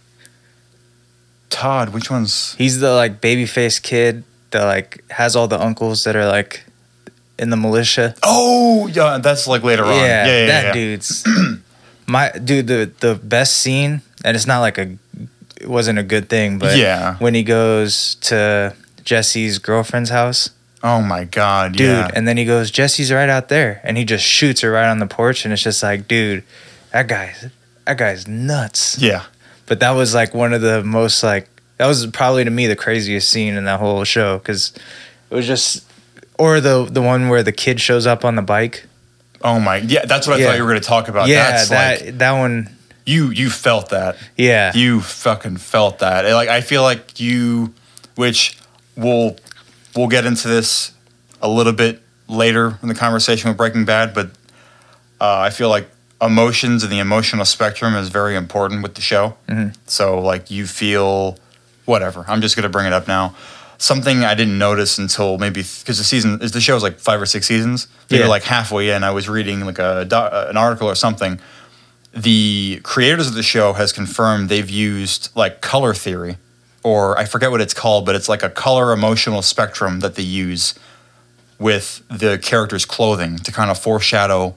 Todd. 1.49 1.89
Which 1.89 2.10
one's? 2.10 2.55
he's 2.58 2.79
the 2.79 2.91
like 2.93 3.21
baby 3.21 3.45
faced 3.45 3.84
kid 3.84 4.23
that 4.51 4.63
like 4.65 5.03
has 5.12 5.36
all 5.36 5.47
the 5.47 5.60
uncles 5.60 6.03
that 6.05 6.15
are 6.15 6.25
like 6.25 6.63
in 7.38 7.49
the 7.49 7.58
militia 7.58 8.15
Oh, 8.23 8.88
yeah, 8.88 9.17
that's 9.19 9.47
like 9.47 9.63
later 9.63 9.86
on. 9.86 9.91
Yeah, 9.95 10.25
Yeah, 10.25 10.39
yeah, 10.39 10.45
that 10.47 10.63
yeah. 10.65 10.73
dude's 10.73 11.23
my 12.08 12.31
dude. 12.31 12.67
The 12.67 12.91
the 12.99 13.15
best 13.15 13.58
scene, 13.58 14.01
and 14.23 14.36
it's 14.36 14.47
not 14.47 14.60
like 14.62 14.77
a, 14.77 14.97
it 15.60 15.68
wasn't 15.70 16.00
a 16.00 16.04
good 16.04 16.30
thing, 16.30 16.60
but 16.60 16.78
Yeah. 16.78 17.15
when 17.20 17.34
he 17.34 17.44
goes 17.44 18.15
to 18.22 18.74
Jesse's 19.04 19.60
girlfriend's 19.60 20.10
house, 20.10 20.50
Oh 20.84 21.02
my 21.02 21.24
god, 21.24 21.74
dude, 21.74 21.88
yeah. 21.88 22.12
and 22.13 22.28
then 22.28 22.38
he 22.38 22.46
goes, 22.46 22.70
Jesse's 22.70 23.12
right 23.12 23.30
out 23.30 23.50
there, 23.50 23.82
and 23.84 23.98
he 23.98 24.06
just 24.06 24.24
shoots 24.24 24.62
her 24.62 24.72
right 24.72 24.88
on 24.89 25.00
the 25.00 25.08
porch, 25.08 25.44
and 25.44 25.52
it's 25.54 25.63
just 25.63 25.82
like, 25.82 26.08
dude, 26.08 26.44
that 26.91 27.08
guy's 27.08 27.48
that 27.86 27.98
guy's 27.98 28.28
nuts. 28.28 28.98
yeah. 29.00 29.24
But 29.68 29.80
that 29.80 29.91
was 29.91 30.13
like 30.13 30.36
one 30.36 30.54
of 30.54 30.62
the 30.62 30.84
most 30.84 31.24
like 31.24 31.48
that 31.78 31.88
was 31.88 32.06
probably 32.08 32.44
to 32.44 32.52
me 32.52 32.68
the 32.68 32.76
craziest 32.76 33.30
scene 33.30 33.56
in 33.56 33.65
that 33.65 33.80
whole 33.80 34.04
show 34.04 34.38
because 34.38 34.74
it 35.32 35.36
was 35.36 35.48
just. 35.48 35.84
Or 36.38 36.60
the 36.60 36.84
the 36.86 37.02
one 37.02 37.30
where 37.30 37.41
the 37.44 37.52
kid 37.54 37.80
shows 37.80 38.06
up 38.06 38.24
on 38.26 38.36
the 38.36 38.41
bike. 38.41 38.86
Oh 39.41 39.60
my, 39.60 39.78
yeah. 39.78 40.06
That's 40.06 40.28
what 40.28 40.36
I 40.36 40.39
Yeah. 40.39 40.48
thought 40.48 40.58
you 40.58 40.63
were 40.63 40.70
going 40.70 40.82
to 40.82 40.88
talk 40.88 41.08
about. 41.08 41.28
yeah, 41.30 41.52
that's 41.52 41.70
that 41.70 42.02
like 42.02 42.18
that 42.20 42.32
one. 42.34 42.75
You 43.06 43.30
you 43.30 43.50
felt 43.50 43.89
that. 43.89 44.18
Yeah, 44.38 44.72
You 44.76 45.02
fucking 45.02 45.58
felt 45.58 46.00
that. 46.00 46.26
Like 46.34 46.50
I 46.50 46.62
feel 46.62 46.82
like 46.82 47.20
you, 47.20 47.74
which 48.15 48.58
we'll 48.96 49.38
we'll 49.96 50.08
get 50.08 50.26
into 50.26 50.48
this 50.48 50.91
a 51.41 51.48
little 51.50 51.74
bit 51.74 52.02
later 52.28 52.78
in 52.82 52.88
the 52.88 52.96
conversation 52.96 53.50
with 53.50 53.58
Breaking 53.58 53.86
Bad, 53.86 54.13
but 54.13 54.28
uh, 55.22 55.39
I 55.39 55.50
feel 55.52 55.70
like 55.70 55.88
emotions 56.22 56.82
and 56.84 56.91
the 56.91 57.00
emotional 57.00 57.46
spectrum 57.46 57.94
is 57.96 58.10
very 58.10 58.36
important 58.36 58.82
with 58.82 58.96
the 58.96 59.02
show. 59.02 59.36
Mhm. 59.48 59.76
So 59.86 60.20
like 60.20 60.50
you 60.50 60.65
feel 60.65 61.38
whatever. 61.86 62.26
I'm 62.28 62.41
just 62.41 62.56
gonna 62.56 62.70
bring 62.70 62.88
it 62.88 62.94
up 62.94 63.08
now. 63.08 63.36
Something 63.78 64.24
I 64.24 64.34
didn't 64.36 64.58
notice 64.58 64.98
until 64.98 65.38
maybe 65.38 65.62
because 65.62 65.98
the 65.98 66.04
season 66.06 66.39
is 66.41 66.54
the 66.54 66.62
show 66.62 66.76
is 66.78 66.82
like 66.84 66.98
five 66.98 67.22
or 67.22 67.26
six 67.26 67.46
seasons. 67.46 67.88
Maybe 68.10 68.24
Yeah. 68.24 68.30
like 68.30 68.44
halfway 68.44 68.89
in, 68.89 69.04
I 69.04 69.12
was 69.12 69.28
reading 69.30 69.65
like 69.65 69.78
a 69.80 70.08
an 70.50 70.58
article 70.58 70.88
or 70.89 70.96
something. 70.96 71.39
The 72.15 72.80
creators 72.84 73.28
of 73.28 73.34
the 73.34 73.43
show 73.43 73.73
has 73.73 73.91
confirmed 73.91 74.49
they've 74.49 74.69
used 74.69 75.30
like 75.36 75.62
color 75.62 75.93
theory, 75.93 76.38
or 76.84 77.17
I 77.19 77.25
forget 77.25 77.51
what 77.51 77.62
it's 77.62 77.73
called, 77.73 78.06
but 78.06 78.15
it's 78.15 78.30
like 78.30 78.41
a 78.41 78.49
color 78.49 78.93
emotional 78.93 79.41
spectrum 79.41 79.99
that 79.99 80.15
they 80.15 80.23
use 80.23 80.75
with 81.60 82.01
the 82.10 82.38
characters' 82.38 82.86
clothing 82.86 83.38
to 83.38 83.51
kind 83.51 83.69
of 83.69 83.78
foreshadow 83.78 84.56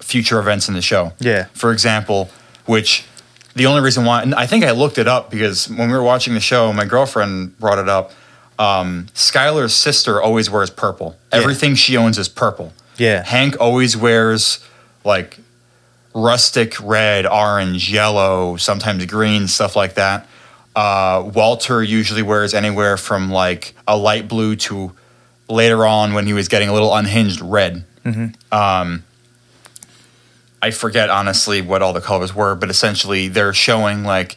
future 0.00 0.38
events 0.38 0.68
in 0.68 0.74
the 0.74 0.80
show 0.80 1.12
yeah. 1.18 1.44
for 1.52 1.70
example, 1.70 2.30
which 2.64 3.04
the 3.54 3.66
only 3.66 3.82
reason 3.82 4.04
why, 4.04 4.22
and 4.22 4.34
I 4.34 4.46
think 4.46 4.64
I 4.64 4.70
looked 4.70 4.98
it 4.98 5.06
up 5.08 5.30
because 5.30 5.68
when 5.68 5.90
we 5.90 5.96
were 5.96 6.02
watching 6.02 6.34
the 6.34 6.40
show, 6.40 6.72
my 6.72 6.84
girlfriend 6.84 7.58
brought 7.58 7.78
it 7.78 7.88
up. 7.88 8.12
Um, 8.58 9.06
Skyler's 9.14 9.74
sister 9.74 10.20
always 10.20 10.48
wears 10.48 10.70
purple. 10.70 11.16
Yeah. 11.32 11.40
Everything 11.40 11.74
she 11.74 11.96
owns 11.96 12.18
is 12.18 12.28
purple. 12.28 12.72
Yeah. 12.96 13.22
Hank 13.22 13.56
always 13.60 13.96
wears 13.96 14.64
like 15.04 15.38
rustic 16.14 16.74
red, 16.80 17.26
orange, 17.26 17.90
yellow, 17.92 18.56
sometimes 18.56 19.04
green, 19.06 19.48
stuff 19.48 19.76
like 19.76 19.94
that. 19.94 20.26
Uh, 20.74 21.30
Walter 21.34 21.82
usually 21.82 22.22
wears 22.22 22.54
anywhere 22.54 22.96
from 22.96 23.30
like 23.30 23.74
a 23.86 23.96
light 23.96 24.28
blue 24.28 24.56
to 24.56 24.92
later 25.48 25.84
on 25.86 26.14
when 26.14 26.26
he 26.26 26.32
was 26.32 26.48
getting 26.48 26.68
a 26.68 26.72
little 26.72 26.94
unhinged 26.94 27.40
red. 27.40 27.84
Mhm. 28.04 28.34
Um, 28.52 29.04
I 30.62 30.70
forget 30.70 31.10
honestly 31.10 31.62
what 31.62 31.82
all 31.82 31.92
the 31.92 32.00
colors 32.00 32.34
were, 32.34 32.54
but 32.54 32.70
essentially 32.70 33.28
they're 33.28 33.52
showing 33.54 34.04
like 34.04 34.36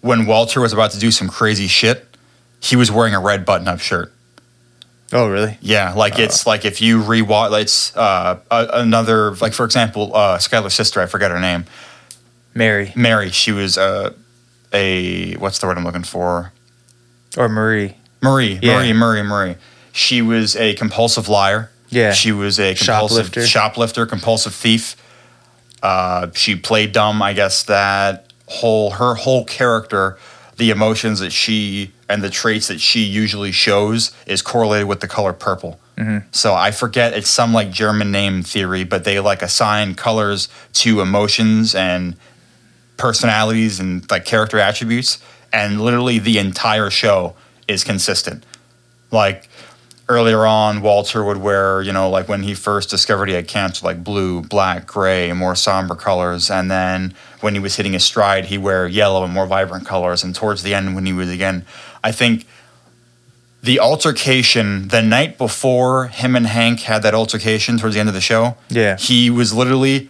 when 0.00 0.26
Walter 0.26 0.60
was 0.60 0.72
about 0.72 0.90
to 0.92 0.98
do 0.98 1.10
some 1.10 1.28
crazy 1.28 1.66
shit, 1.68 2.06
he 2.60 2.76
was 2.76 2.90
wearing 2.90 3.14
a 3.14 3.20
red 3.20 3.44
button 3.44 3.68
up 3.68 3.80
shirt. 3.80 4.12
Oh, 5.12 5.28
really? 5.28 5.56
Yeah, 5.62 5.94
like 5.94 6.18
it's 6.18 6.46
like 6.46 6.64
if 6.66 6.82
you 6.82 7.02
rewatch, 7.02 7.58
it's 7.62 7.96
uh, 7.96 8.40
another 8.50 9.34
like 9.36 9.54
for 9.54 9.64
example, 9.64 10.14
uh, 10.14 10.38
Skyler's 10.38 10.74
sister. 10.74 11.00
I 11.00 11.06
forget 11.06 11.30
her 11.30 11.40
name. 11.40 11.64
Mary 12.54 12.92
Mary. 12.94 13.30
She 13.30 13.52
was 13.52 13.78
uh, 13.78 14.12
a 14.72 15.34
what's 15.36 15.58
the 15.60 15.66
word 15.66 15.78
I'm 15.78 15.84
looking 15.84 16.02
for? 16.02 16.52
or 17.36 17.48
Marie. 17.48 17.94
Marie. 18.20 18.58
Yeah. 18.60 18.78
Marie. 18.78 18.92
Marie. 18.92 19.22
Marie. 19.22 19.56
She 19.92 20.22
was 20.22 20.56
a 20.56 20.74
compulsive 20.74 21.28
liar. 21.28 21.70
Yeah. 21.88 22.12
She 22.12 22.32
was 22.32 22.58
a 22.58 22.74
compulsive 22.74 23.26
Shoplifter. 23.26 23.46
shoplifter, 23.46 24.06
compulsive 24.06 24.54
thief. 24.54 24.96
Uh, 25.82 26.28
she 26.34 26.56
played 26.56 26.92
dumb. 26.92 27.22
I 27.22 27.32
guess 27.32 27.62
that 27.64 28.32
whole 28.46 28.90
her 28.92 29.14
whole 29.14 29.44
character, 29.44 30.18
the 30.56 30.70
emotions 30.70 31.20
that 31.20 31.30
she 31.32 31.92
and 32.08 32.22
the 32.22 32.30
traits 32.30 32.68
that 32.68 32.80
she 32.80 33.00
usually 33.00 33.52
shows 33.52 34.12
is 34.26 34.42
correlated 34.42 34.88
with 34.88 35.00
the 35.00 35.08
color 35.08 35.32
purple. 35.32 35.78
Mm-hmm. 35.96 36.28
So 36.30 36.54
I 36.54 36.70
forget 36.70 37.12
it's 37.12 37.28
some 37.28 37.52
like 37.52 37.70
German 37.70 38.10
name 38.10 38.42
theory, 38.42 38.84
but 38.84 39.04
they 39.04 39.20
like 39.20 39.42
assign 39.42 39.94
colors 39.94 40.48
to 40.74 41.00
emotions 41.00 41.74
and 41.74 42.16
personalities 42.96 43.80
and 43.80 44.08
like 44.10 44.24
character 44.24 44.58
attributes, 44.58 45.22
and 45.52 45.80
literally 45.80 46.18
the 46.18 46.38
entire 46.38 46.90
show 46.90 47.34
is 47.66 47.84
consistent. 47.84 48.44
Like 49.10 49.48
earlier 50.08 50.46
on, 50.46 50.80
Walter 50.80 51.22
would 51.22 51.36
wear, 51.36 51.82
you 51.82 51.92
know, 51.92 52.08
like 52.08 52.28
when 52.28 52.42
he 52.42 52.54
first 52.54 52.90
discovered 52.90 53.28
he 53.28 53.34
had 53.34 53.46
cancer, 53.46 53.84
like 53.84 54.02
blue, 54.02 54.40
black, 54.42 54.86
gray, 54.86 55.32
more 55.32 55.54
somber 55.54 55.94
colors. 55.94 56.50
And 56.50 56.70
then 56.70 57.14
when 57.40 57.54
he 57.54 57.60
was 57.60 57.76
hitting 57.76 57.92
his 57.92 58.04
stride, 58.04 58.46
he 58.46 58.56
wear 58.58 58.86
yellow 58.86 59.24
and 59.24 59.32
more 59.32 59.46
vibrant 59.46 59.86
colors. 59.86 60.24
And 60.24 60.34
towards 60.34 60.62
the 60.62 60.74
end, 60.74 60.94
when 60.94 61.06
he 61.06 61.12
was 61.12 61.30
again, 61.30 61.66
I 62.02 62.12
think 62.12 62.46
the 63.62 63.80
altercation 63.80 64.88
the 64.88 65.02
night 65.02 65.36
before 65.36 66.06
him 66.08 66.36
and 66.36 66.46
Hank 66.46 66.80
had 66.80 67.02
that 67.02 67.14
altercation 67.14 67.76
towards 67.78 67.94
the 67.94 68.00
end 68.00 68.08
of 68.08 68.14
the 68.14 68.20
show, 68.20 68.56
Yeah. 68.68 68.96
he 68.96 69.30
was 69.30 69.52
literally 69.52 70.08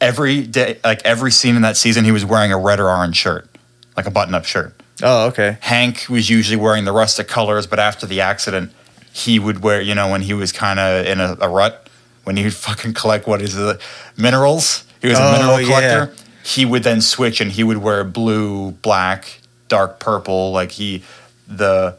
every 0.00 0.42
day, 0.46 0.78
like 0.82 1.02
every 1.04 1.30
scene 1.30 1.56
in 1.56 1.62
that 1.62 1.76
season, 1.76 2.04
he 2.04 2.12
was 2.12 2.24
wearing 2.24 2.52
a 2.52 2.58
red 2.58 2.80
or 2.80 2.88
orange 2.88 3.16
shirt, 3.16 3.48
like 3.96 4.06
a 4.06 4.10
button-up 4.10 4.46
shirt. 4.46 4.74
Oh, 5.02 5.26
okay. 5.26 5.58
Hank 5.60 6.06
was 6.08 6.30
usually 6.30 6.56
wearing 6.56 6.84
the 6.86 6.92
rustic 6.92 7.28
colors, 7.28 7.66
but 7.66 7.78
after 7.78 8.06
the 8.06 8.20
accident, 8.22 8.72
he 9.12 9.38
would 9.38 9.62
wear, 9.62 9.80
you 9.80 9.94
know, 9.94 10.10
when 10.10 10.22
he 10.22 10.32
was 10.32 10.52
kind 10.52 10.78
of 10.80 11.06
in 11.06 11.20
a, 11.20 11.36
a 11.40 11.48
rut, 11.48 11.86
when 12.24 12.36
he 12.36 12.44
would 12.44 12.54
fucking 12.54 12.94
collect 12.94 13.26
what 13.26 13.42
is 13.42 13.56
it, 13.56 13.80
minerals. 14.16 14.84
He 15.02 15.08
was 15.08 15.18
a 15.18 15.22
Oh, 15.22 15.32
mineral 15.32 15.60
yeah. 15.60 15.66
collector. 15.66 16.14
He 16.42 16.64
would 16.64 16.82
then 16.82 17.00
switch 17.02 17.40
and 17.42 17.52
he 17.52 17.62
would 17.64 17.78
wear 17.78 18.04
blue, 18.04 18.72
black, 18.82 19.39
dark 19.70 19.98
purple. 19.98 20.52
Like 20.52 20.72
he, 20.72 21.02
the, 21.48 21.96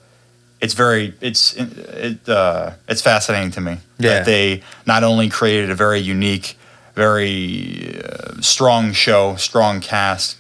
it's 0.62 0.76
very, 0.76 1.16
it's, 1.22 1.56
it, 1.56 2.30
uh, 2.30 2.74
it's 2.88 3.02
fascinating 3.02 3.50
to 3.52 3.62
me 3.62 3.78
Yeah. 3.98 4.20
that 4.20 4.26
they 4.26 4.62
not 4.86 5.04
only 5.04 5.28
created 5.30 5.72
a 5.72 5.76
very 5.76 6.00
unique, 6.00 6.56
very 6.94 8.00
uh, 8.04 8.40
strong 8.42 8.92
show, 8.94 9.36
strong 9.38 9.82
cast, 9.82 10.38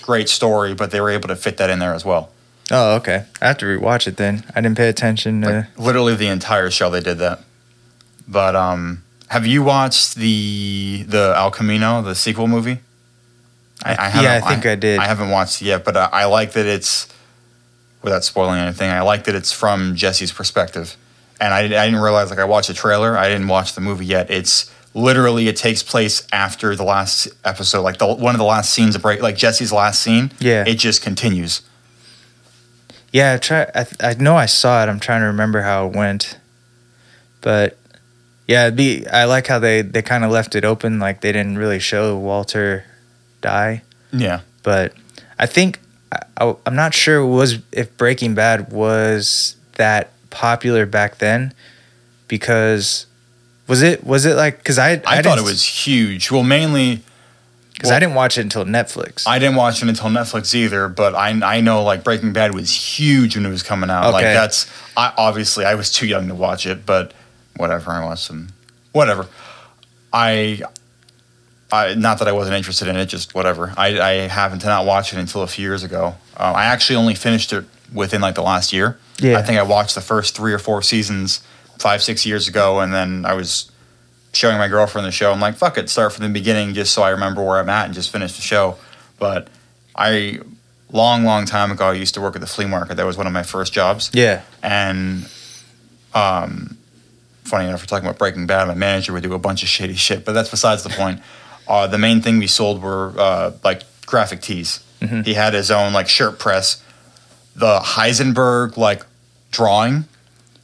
great 0.00 0.30
story, 0.30 0.72
but 0.72 0.90
they 0.90 1.00
were 1.00 1.10
able 1.10 1.28
to 1.28 1.36
fit 1.36 1.58
that 1.58 1.68
in 1.68 1.78
there 1.78 1.92
as 1.92 2.04
well. 2.06 2.30
Oh, 2.70 2.94
okay. 2.96 3.24
I 3.42 3.48
have 3.48 3.58
to 3.58 3.66
rewatch 3.66 4.06
it 4.06 4.16
then. 4.16 4.44
I 4.54 4.62
didn't 4.62 4.78
pay 4.78 4.88
attention 4.88 5.42
to. 5.42 5.48
Like 5.50 5.78
literally 5.78 6.14
the 6.14 6.28
entire 6.28 6.70
show 6.70 6.88
they 6.88 7.00
did 7.00 7.18
that. 7.18 7.40
But 8.26 8.56
um 8.56 9.02
have 9.28 9.46
you 9.46 9.62
watched 9.62 10.14
the 10.14 11.04
the 11.06 11.34
El 11.36 11.50
Camino, 11.50 12.00
the 12.00 12.14
sequel 12.14 12.46
movie? 12.48 12.78
I, 13.84 13.92
I 13.92 14.08
haven't, 14.08 14.22
Yeah, 14.24 14.40
I 14.44 14.48
think 14.48 14.66
I 14.66 14.74
did. 14.74 14.98
I 14.98 15.06
haven't 15.06 15.30
watched 15.30 15.62
it 15.62 15.66
yet, 15.66 15.84
but 15.84 15.96
I, 15.96 16.08
I 16.12 16.24
like 16.24 16.52
that 16.52 16.66
it's 16.66 17.08
without 18.02 18.24
spoiling 18.24 18.60
anything. 18.60 18.90
I 18.90 19.02
like 19.02 19.24
that 19.24 19.34
it's 19.34 19.52
from 19.52 19.94
Jesse's 19.94 20.32
perspective, 20.32 20.96
and 21.40 21.52
I, 21.52 21.60
I 21.60 21.86
didn't 21.86 22.00
realize 22.00 22.30
like 22.30 22.38
I 22.38 22.44
watched 22.44 22.68
the 22.68 22.74
trailer. 22.74 23.16
I 23.16 23.28
didn't 23.28 23.48
watch 23.48 23.74
the 23.74 23.80
movie 23.80 24.06
yet. 24.06 24.30
It's 24.30 24.70
literally 24.94 25.48
it 25.48 25.56
takes 25.56 25.82
place 25.82 26.26
after 26.32 26.76
the 26.76 26.84
last 26.84 27.28
episode, 27.44 27.82
like 27.82 27.98
the 27.98 28.06
one 28.06 28.34
of 28.34 28.38
the 28.38 28.44
last 28.44 28.72
scenes 28.72 28.94
of 28.94 29.02
break, 29.02 29.20
like 29.20 29.36
Jesse's 29.36 29.72
last 29.72 30.00
scene. 30.00 30.32
Yeah. 30.38 30.64
it 30.66 30.76
just 30.76 31.02
continues. 31.02 31.62
Yeah, 33.12 33.34
I 33.34 33.36
try. 33.36 33.70
I, 33.74 33.86
I 34.00 34.14
know 34.14 34.36
I 34.36 34.46
saw 34.46 34.82
it. 34.82 34.88
I'm 34.88 34.98
trying 34.98 35.20
to 35.20 35.26
remember 35.26 35.62
how 35.62 35.86
it 35.86 35.94
went, 35.94 36.38
but 37.42 37.78
yeah, 38.48 38.70
be. 38.70 39.06
I 39.06 39.24
like 39.24 39.46
how 39.46 39.58
they 39.58 39.82
they 39.82 40.02
kind 40.02 40.24
of 40.24 40.30
left 40.30 40.56
it 40.56 40.64
open, 40.64 40.98
like 40.98 41.20
they 41.20 41.30
didn't 41.30 41.56
really 41.56 41.78
show 41.78 42.16
Walter 42.18 42.84
die. 43.44 43.82
Yeah. 44.12 44.40
But 44.62 44.94
I 45.38 45.46
think 45.46 45.78
I, 46.10 46.18
I, 46.38 46.56
I'm 46.66 46.74
not 46.74 46.94
sure 46.94 47.18
it 47.18 47.28
was 47.28 47.58
if 47.70 47.96
Breaking 47.96 48.34
Bad 48.34 48.72
was 48.72 49.56
that 49.74 50.10
popular 50.30 50.86
back 50.86 51.18
then, 51.18 51.52
because 52.26 53.06
was 53.68 53.82
it 53.82 54.04
was 54.04 54.24
it 54.24 54.36
like 54.36 54.58
because 54.58 54.78
I 54.78 55.02
I, 55.06 55.22
thought 55.22 55.38
it 55.38 55.44
was 55.44 55.64
huge. 55.64 56.30
Well, 56.30 56.42
mainly 56.42 57.02
because 57.74 57.90
I 57.90 57.98
didn't 57.98 58.14
watch 58.14 58.38
it 58.38 58.42
until 58.42 58.64
Netflix. 58.64 59.26
I 59.26 59.38
didn't 59.38 59.56
watch 59.56 59.82
it 59.82 59.88
until 59.88 60.08
Netflix 60.08 60.54
either, 60.54 60.88
but 60.88 61.14
I 61.14 61.28
I 61.30 61.60
know 61.60 61.82
like 61.82 62.02
Breaking 62.02 62.32
Bad 62.32 62.54
was 62.54 62.72
huge 62.72 63.36
when 63.36 63.44
it 63.44 63.50
was 63.50 63.62
coming 63.62 63.90
out. 63.90 64.04
Okay. 64.04 64.12
Like 64.12 64.24
that's 64.24 64.70
I 64.96 65.12
obviously 65.16 65.64
I 65.64 65.74
was 65.74 65.92
too 65.92 66.06
young 66.06 66.28
to 66.28 66.34
watch 66.34 66.66
it, 66.66 66.86
but 66.86 67.12
whatever. 67.56 67.90
I 67.90 68.04
watched 68.04 68.24
some 68.24 68.48
whatever. 68.92 69.26
I 70.12 70.62
I 71.74 71.94
not 71.94 72.18
that 72.20 72.28
I 72.28 72.32
wasn't 72.32 72.56
interested 72.56 72.88
in 72.88 72.96
it, 72.96 73.06
just 73.06 73.34
whatever. 73.34 73.72
I 73.76 74.00
I 74.00 74.12
happened 74.28 74.60
to 74.62 74.66
not 74.68 74.86
watch 74.86 75.12
it 75.12 75.18
until 75.18 75.42
a 75.42 75.46
few 75.46 75.64
years 75.64 75.82
ago. 75.82 76.14
Um, 76.36 76.54
I 76.56 76.64
actually 76.66 76.96
only 76.96 77.14
finished 77.14 77.52
it 77.52 77.64
within 77.92 78.20
like 78.20 78.34
the 78.34 78.42
last 78.42 78.72
year. 78.72 78.98
Yeah. 79.18 79.38
I 79.38 79.42
think 79.42 79.58
I 79.58 79.62
watched 79.62 79.94
the 79.94 80.00
first 80.00 80.34
three 80.36 80.52
or 80.52 80.58
four 80.58 80.82
seasons 80.82 81.42
five 81.78 82.02
six 82.02 82.26
years 82.26 82.48
ago, 82.48 82.80
and 82.80 82.92
then 82.92 83.24
I 83.24 83.34
was 83.34 83.70
showing 84.32 84.58
my 84.58 84.68
girlfriend 84.68 85.06
the 85.06 85.12
show. 85.12 85.32
I'm 85.32 85.40
like, 85.40 85.56
fuck 85.56 85.78
it, 85.78 85.88
start 85.88 86.12
from 86.12 86.24
the 86.24 86.30
beginning 86.30 86.74
just 86.74 86.92
so 86.92 87.02
I 87.02 87.10
remember 87.10 87.42
where 87.42 87.58
I'm 87.58 87.68
at 87.68 87.86
and 87.86 87.94
just 87.94 88.10
finish 88.10 88.34
the 88.34 88.42
show. 88.42 88.76
But 89.18 89.48
I, 89.94 90.40
long, 90.90 91.24
long 91.24 91.46
time 91.46 91.70
ago, 91.70 91.86
I 91.86 91.92
used 91.92 92.14
to 92.14 92.20
work 92.20 92.34
at 92.34 92.40
the 92.40 92.46
flea 92.46 92.66
market. 92.66 92.96
That 92.96 93.06
was 93.06 93.16
one 93.16 93.26
of 93.26 93.32
my 93.32 93.44
first 93.44 93.72
jobs. 93.72 94.10
yeah. 94.12 94.42
And, 94.62 95.28
um, 96.14 96.76
funny 97.44 97.68
enough, 97.68 97.82
we're 97.82 97.86
talking 97.86 98.06
about 98.06 98.18
Breaking 98.18 98.46
Bad. 98.46 98.66
My 98.66 98.74
manager 98.74 99.12
would 99.12 99.22
do 99.22 99.34
a 99.34 99.38
bunch 99.38 99.62
of 99.62 99.68
shady 99.68 99.94
shit, 99.94 100.24
but 100.24 100.32
that's 100.32 100.48
besides 100.50 100.82
the 100.82 100.90
point. 100.90 101.20
Uh, 101.66 101.86
the 101.86 101.98
main 101.98 102.20
thing 102.20 102.38
we 102.38 102.46
sold 102.46 102.82
were 102.82 103.12
uh, 103.18 103.52
like 103.64 103.82
graphic 104.06 104.40
tees. 104.40 104.80
He 105.24 105.34
had 105.34 105.52
his 105.52 105.70
own 105.70 105.92
like 105.92 106.08
shirt 106.08 106.38
press. 106.38 106.82
The 107.54 107.78
Heisenberg 107.80 108.78
like 108.78 109.04
drawing 109.50 110.06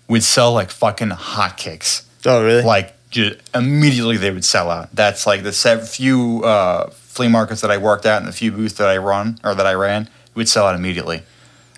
would 0.09 0.23
sell 0.23 0.53
like 0.55 0.71
fucking 0.71 1.11
hotcakes 1.11 2.05
Oh 2.25 2.43
really? 2.43 2.63
like 2.63 2.95
ju- 3.11 3.37
immediately 3.55 4.17
they 4.17 4.31
would 4.31 4.45
sell 4.45 4.71
out. 4.71 4.89
That's 4.95 5.27
like 5.27 5.43
the 5.43 5.53
few 5.53 6.43
uh, 6.43 6.89
flea 6.91 7.29
markets 7.29 7.61
that 7.61 7.71
I 7.71 7.77
worked 7.77 8.07
at 8.07 8.19
and 8.19 8.27
the 8.27 8.33
few 8.33 8.51
booths 8.51 8.75
that 8.79 8.89
I 8.89 8.97
run 8.97 9.39
or 9.45 9.55
that 9.55 9.67
I 9.67 9.75
ran 9.75 10.09
would 10.35 10.49
sell 10.49 10.67
out 10.67 10.75
immediately. 10.75 11.23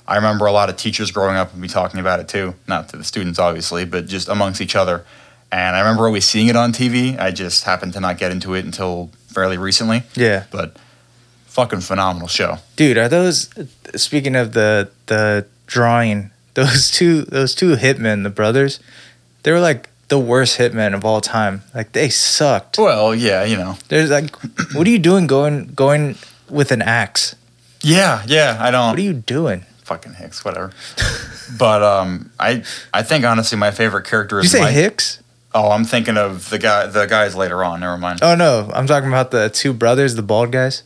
I 0.07 0.15
remember 0.17 0.47
a 0.47 0.53
lot 0.53 0.69
of 0.71 0.77
teachers 0.77 1.11
growing 1.11 1.37
up 1.37 1.53
would 1.53 1.61
be 1.63 1.69
talking 1.69 1.99
about 1.99 2.21
it 2.21 2.29
too, 2.29 2.55
not 2.69 2.89
to 2.91 2.97
the 2.97 3.05
students 3.05 3.39
obviously, 3.41 3.85
but 3.85 4.07
just 4.07 4.29
amongst 4.29 4.61
each 4.61 4.77
other. 4.77 5.05
And 5.53 5.77
I 5.77 5.81
remember 5.81 6.07
always 6.07 6.25
seeing 6.25 6.49
it 6.49 6.57
on 6.57 6.73
TV. 6.73 7.19
I 7.19 7.31
just 7.31 7.65
happened 7.65 7.93
to 7.93 8.01
not 8.01 8.17
get 8.17 8.33
into 8.33 8.55
it 8.55 8.65
until 8.65 9.11
fairly 9.27 9.59
recently, 9.59 10.03
yeah. 10.15 10.45
but 10.51 10.79
fucking 11.45 11.81
phenomenal 11.81 12.27
show. 12.27 12.57
Dude, 12.77 12.97
are 12.97 13.09
those 13.09 13.51
speaking 13.95 14.35
of 14.35 14.55
the 14.55 14.88
the 15.07 15.47
drawing, 15.67 16.31
those 16.55 16.91
two 16.91 17.23
those 17.23 17.55
two 17.55 17.77
hitmen, 17.77 18.23
the 18.23 18.31
brothers, 18.31 18.81
they 19.43 19.53
were 19.53 19.61
like 19.61 19.91
the 20.09 20.19
worst 20.19 20.59
hitmen 20.59 20.95
of 20.95 21.05
all 21.05 21.21
time. 21.21 21.62
Like 21.75 21.93
they 21.93 22.09
sucked. 22.09 22.79
Well, 22.79 23.15
yeah, 23.15 23.45
you 23.45 23.59
know. 23.59 23.77
There's 23.88 24.11
like 24.11 24.35
what 24.73 24.87
are 24.87 24.91
you 24.91 24.99
doing 24.99 25.27
going 25.27 25.67
going 25.75 26.17
with 26.49 26.73
an 26.73 26.81
axe? 26.81 27.37
Yeah, 27.83 28.23
yeah, 28.27 28.57
I 28.61 28.71
don't 28.71 28.91
What 28.91 28.99
are 28.99 29.03
you 29.03 29.12
doing? 29.12 29.67
fucking 29.85 30.15
Hicks, 30.15 30.45
whatever. 30.45 30.73
but 31.59 31.83
um, 31.83 32.31
I 32.41 32.62
I 32.95 33.03
think 33.03 33.27
honestly 33.27 33.59
my 33.59 33.71
favorite 33.71 34.07
character 34.07 34.37
Did 34.41 34.45
you 34.45 34.47
is 34.47 34.53
say 34.53 34.61
Mike. 34.61 34.75
Hicks? 34.75 35.19
Oh, 35.55 35.71
I'm 35.71 35.85
thinking 35.85 36.17
of 36.17 36.49
the 36.51 36.59
guy. 36.59 36.87
The 36.87 37.07
guys 37.07 37.35
later 37.37 37.62
on. 37.62 37.81
Never 37.81 37.99
mind. 37.99 38.21
Oh 38.23 38.35
no, 38.35 38.71
I'm 38.75 38.87
talking 38.87 39.09
about 39.09 39.31
the 39.31 39.51
two 39.51 39.73
brothers, 39.73 40.15
the 40.15 40.23
bald 40.23 40.51
guys. 40.53 40.83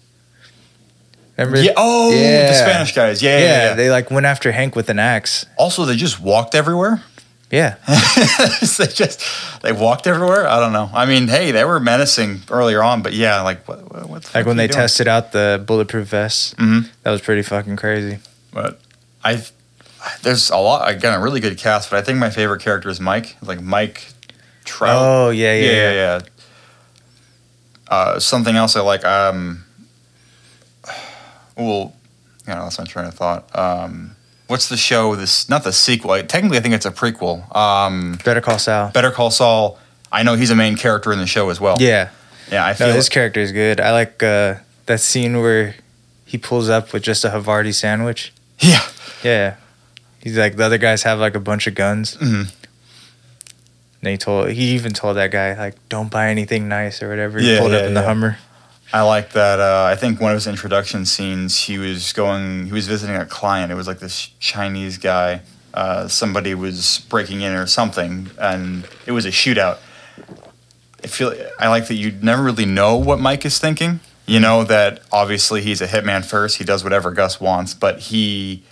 Remember? 1.38 1.60
yeah. 1.60 1.72
Oh, 1.76 2.10
Yeah. 2.12 2.48
the 2.48 2.54
Spanish 2.54 2.94
guys. 2.94 3.22
Yeah, 3.22 3.38
Yeah, 3.38 3.44
yeah, 3.44 3.68
yeah. 3.68 3.74
they 3.74 3.90
like 3.90 4.10
went 4.10 4.26
after 4.26 4.52
Hank 4.52 4.74
with 4.74 4.88
an 4.88 4.98
axe. 4.98 5.44
also, 5.58 5.84
they 5.84 5.94
just 5.96 6.18
walked 6.20 6.54
everywhere. 6.54 7.02
Yeah. 7.50 7.76
they 7.86 8.86
just 8.88 9.22
they 9.62 9.70
walked 9.70 10.06
everywhere. 10.08 10.48
I 10.48 10.58
don't 10.58 10.72
know. 10.72 10.90
I 10.92 11.06
mean, 11.06 11.28
hey, 11.28 11.52
they 11.52 11.64
were 11.64 11.78
menacing 11.78 12.40
earlier 12.50 12.82
on, 12.82 13.02
but 13.02 13.12
yeah, 13.12 13.42
like 13.42 13.68
what? 13.68 13.82
what, 13.92 14.08
what 14.08 14.22
the 14.22 14.28
fuck 14.28 14.34
Like 14.34 14.46
when 14.46 14.56
they 14.56 14.66
doing? 14.66 14.80
tested 14.80 15.06
out 15.06 15.30
the 15.32 15.62
bulletproof 15.64 16.08
vests. 16.08 16.54
Mhm. 16.54 16.88
That 17.04 17.12
was 17.12 17.20
pretty 17.20 17.42
fucking 17.42 17.76
crazy. 17.76 18.18
But 18.52 18.80
I, 19.22 19.44
there's 20.22 20.50
a 20.50 20.56
lot. 20.56 20.90
Again, 20.90 21.12
a 21.14 21.20
really 21.22 21.38
good 21.40 21.56
cast, 21.58 21.88
but 21.90 21.98
I 21.98 22.02
think 22.02 22.18
my 22.18 22.30
favorite 22.30 22.62
character 22.62 22.88
is 22.88 22.98
Mike. 23.00 23.36
Like 23.40 23.60
Mike 23.60 24.08
Trout. 24.66 24.96
Oh 25.00 25.30
yeah, 25.30 25.54
yeah, 25.54 25.64
yeah, 25.64 25.72
yeah. 25.72 25.92
yeah. 25.92 26.20
Uh, 27.88 28.20
something 28.20 28.54
else 28.56 28.76
I 28.76 28.80
like. 28.80 29.04
Um, 29.04 29.64
well, 31.56 31.94
you 32.46 32.54
know, 32.54 32.64
that's 32.64 32.78
my 32.78 32.84
train 32.84 33.06
of 33.06 33.14
thought. 33.14 33.48
Um, 33.56 34.16
what's 34.46 34.68
the 34.68 34.76
show? 34.76 35.14
This 35.16 35.48
not 35.48 35.64
the 35.64 35.72
sequel. 35.72 36.20
Technically, 36.24 36.58
I 36.58 36.60
think 36.60 36.74
it's 36.74 36.86
a 36.86 36.90
prequel. 36.90 37.54
Um, 37.56 38.18
Better 38.24 38.40
Call 38.40 38.58
Saul. 38.58 38.90
Better 38.90 39.10
Call 39.10 39.30
Saul. 39.30 39.78
I 40.12 40.22
know 40.22 40.34
he's 40.34 40.50
a 40.50 40.56
main 40.56 40.76
character 40.76 41.12
in 41.12 41.18
the 41.18 41.26
show 41.26 41.50
as 41.50 41.60
well. 41.60 41.76
Yeah. 41.80 42.10
yeah. 42.50 42.64
I 42.64 42.74
feel 42.74 42.88
No, 42.88 42.94
his 42.94 43.08
character 43.08 43.40
is 43.40 43.52
good. 43.52 43.80
I 43.80 43.90
like 43.92 44.22
uh, 44.22 44.56
that 44.86 45.00
scene 45.00 45.40
where 45.40 45.74
he 46.24 46.38
pulls 46.38 46.68
up 46.68 46.92
with 46.92 47.02
just 47.02 47.24
a 47.24 47.30
Havarti 47.30 47.74
sandwich. 47.74 48.32
yeah. 48.60 48.86
Yeah. 49.22 49.56
He's 50.20 50.36
like 50.38 50.56
the 50.56 50.64
other 50.64 50.78
guys 50.78 51.02
have 51.04 51.18
like 51.18 51.34
a 51.34 51.40
bunch 51.40 51.66
of 51.66 51.74
guns. 51.74 52.16
Mhm. 52.16 52.52
And 54.02 54.10
he 54.10 54.16
told 54.16 54.50
he 54.50 54.74
even 54.74 54.92
told 54.92 55.16
that 55.16 55.30
guy 55.30 55.56
like 55.56 55.74
don't 55.88 56.10
buy 56.10 56.28
anything 56.28 56.68
nice 56.68 57.02
or 57.02 57.08
whatever. 57.08 57.38
He 57.38 57.52
Yeah, 57.52 57.60
pulled 57.60 57.72
yeah, 57.72 57.78
up 57.78 57.84
in 57.86 57.94
the 57.94 58.00
yeah. 58.00 58.06
Hummer. 58.06 58.38
I 58.92 59.02
like 59.02 59.32
that. 59.32 59.58
Uh, 59.58 59.88
I 59.90 59.96
think 59.96 60.20
one 60.20 60.30
of 60.30 60.36
his 60.36 60.46
introduction 60.46 61.06
scenes, 61.06 61.62
he 61.62 61.76
was 61.76 62.12
going, 62.12 62.66
he 62.66 62.72
was 62.72 62.86
visiting 62.86 63.16
a 63.16 63.26
client. 63.26 63.72
It 63.72 63.74
was 63.74 63.88
like 63.88 63.98
this 63.98 64.30
Chinese 64.38 64.96
guy. 64.96 65.40
Uh, 65.74 66.06
somebody 66.08 66.54
was 66.54 67.04
breaking 67.08 67.40
in 67.40 67.52
or 67.52 67.66
something, 67.66 68.30
and 68.38 68.86
it 69.04 69.12
was 69.12 69.26
a 69.26 69.30
shootout. 69.30 69.78
I 71.02 71.08
feel 71.08 71.34
I 71.58 71.68
like 71.68 71.88
that 71.88 71.94
you 71.94 72.12
never 72.22 72.42
really 72.42 72.64
know 72.64 72.96
what 72.96 73.18
Mike 73.18 73.44
is 73.44 73.58
thinking. 73.58 74.00
You 74.24 74.40
know 74.40 74.64
that 74.64 75.02
obviously 75.12 75.62
he's 75.62 75.80
a 75.80 75.86
hitman 75.86 76.24
first. 76.24 76.58
He 76.58 76.64
does 76.64 76.82
whatever 76.82 77.10
Gus 77.10 77.40
wants, 77.40 77.74
but 77.74 77.98
he. 78.00 78.62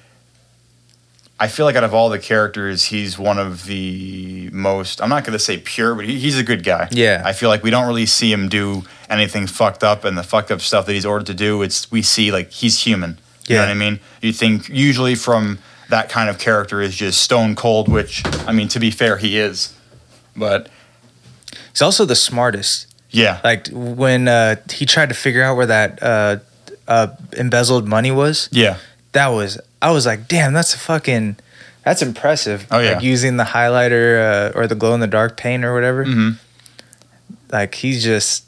I 1.38 1.48
feel 1.48 1.66
like 1.66 1.74
out 1.74 1.82
of 1.84 1.92
all 1.94 2.10
the 2.10 2.18
characters, 2.20 2.84
he's 2.84 3.18
one 3.18 3.38
of 3.38 3.64
the 3.66 4.48
most. 4.52 5.02
I'm 5.02 5.08
not 5.08 5.24
going 5.24 5.32
to 5.32 5.38
say 5.38 5.58
pure, 5.58 5.94
but 5.96 6.04
he, 6.04 6.18
he's 6.18 6.38
a 6.38 6.44
good 6.44 6.62
guy. 6.62 6.88
Yeah. 6.92 7.22
I 7.24 7.32
feel 7.32 7.48
like 7.48 7.62
we 7.64 7.70
don't 7.70 7.86
really 7.88 8.06
see 8.06 8.30
him 8.32 8.48
do 8.48 8.84
anything 9.10 9.46
fucked 9.48 9.82
up, 9.82 10.04
and 10.04 10.16
the 10.16 10.22
fucked 10.22 10.50
up 10.52 10.60
stuff 10.60 10.86
that 10.86 10.92
he's 10.92 11.04
ordered 11.04 11.26
to 11.26 11.34
do, 11.34 11.60
it's 11.62 11.90
we 11.90 12.02
see 12.02 12.30
like 12.30 12.50
he's 12.52 12.80
human. 12.84 13.18
You 13.48 13.56
know 13.56 13.62
Yeah. 13.62 13.66
what 13.66 13.70
I 13.72 13.74
mean? 13.74 14.00
You 14.22 14.32
think 14.32 14.68
usually 14.68 15.16
from 15.16 15.58
that 15.90 16.08
kind 16.08 16.30
of 16.30 16.38
character 16.38 16.80
is 16.80 16.94
just 16.96 17.20
stone 17.20 17.54
cold, 17.56 17.88
which 17.88 18.22
I 18.48 18.52
mean 18.52 18.68
to 18.68 18.78
be 18.80 18.90
fair, 18.90 19.16
he 19.18 19.36
is. 19.38 19.74
But 20.36 20.68
He's 21.72 21.82
also 21.82 22.04
the 22.04 22.16
smartest. 22.16 22.86
yeah, 23.10 23.40
Like 23.44 23.68
when 23.70 24.28
uh, 24.28 24.56
he 24.72 24.86
tried 24.86 25.08
to 25.08 25.14
figure 25.14 25.42
out 25.42 25.56
where 25.56 25.66
that 25.66 26.00
uh, 26.02 26.36
uh, 26.88 27.08
embezzled 27.36 27.86
money 27.88 28.10
was, 28.12 28.48
yeah, 28.52 28.78
that 29.12 29.28
was 29.28 29.58
I 29.84 29.90
was 29.90 30.06
like, 30.06 30.28
damn, 30.28 30.52
that's 30.52 30.74
a 30.74 30.78
fucking 30.78 31.36
that's 31.84 32.00
impressive. 32.02 32.66
Oh, 32.70 32.78
yeah. 32.80 32.92
Like 32.94 33.02
using 33.02 33.36
the 33.36 33.44
highlighter 33.44 34.52
uh, 34.54 34.58
or 34.58 34.66
the 34.66 34.74
glow 34.74 34.94
in 34.94 35.00
the 35.00 35.06
dark 35.06 35.36
paint 35.36 35.64
or 35.64 35.74
whatever. 35.74 36.04
hmm 36.04 36.30
Like 37.52 37.74
he's 37.74 38.02
just 38.02 38.44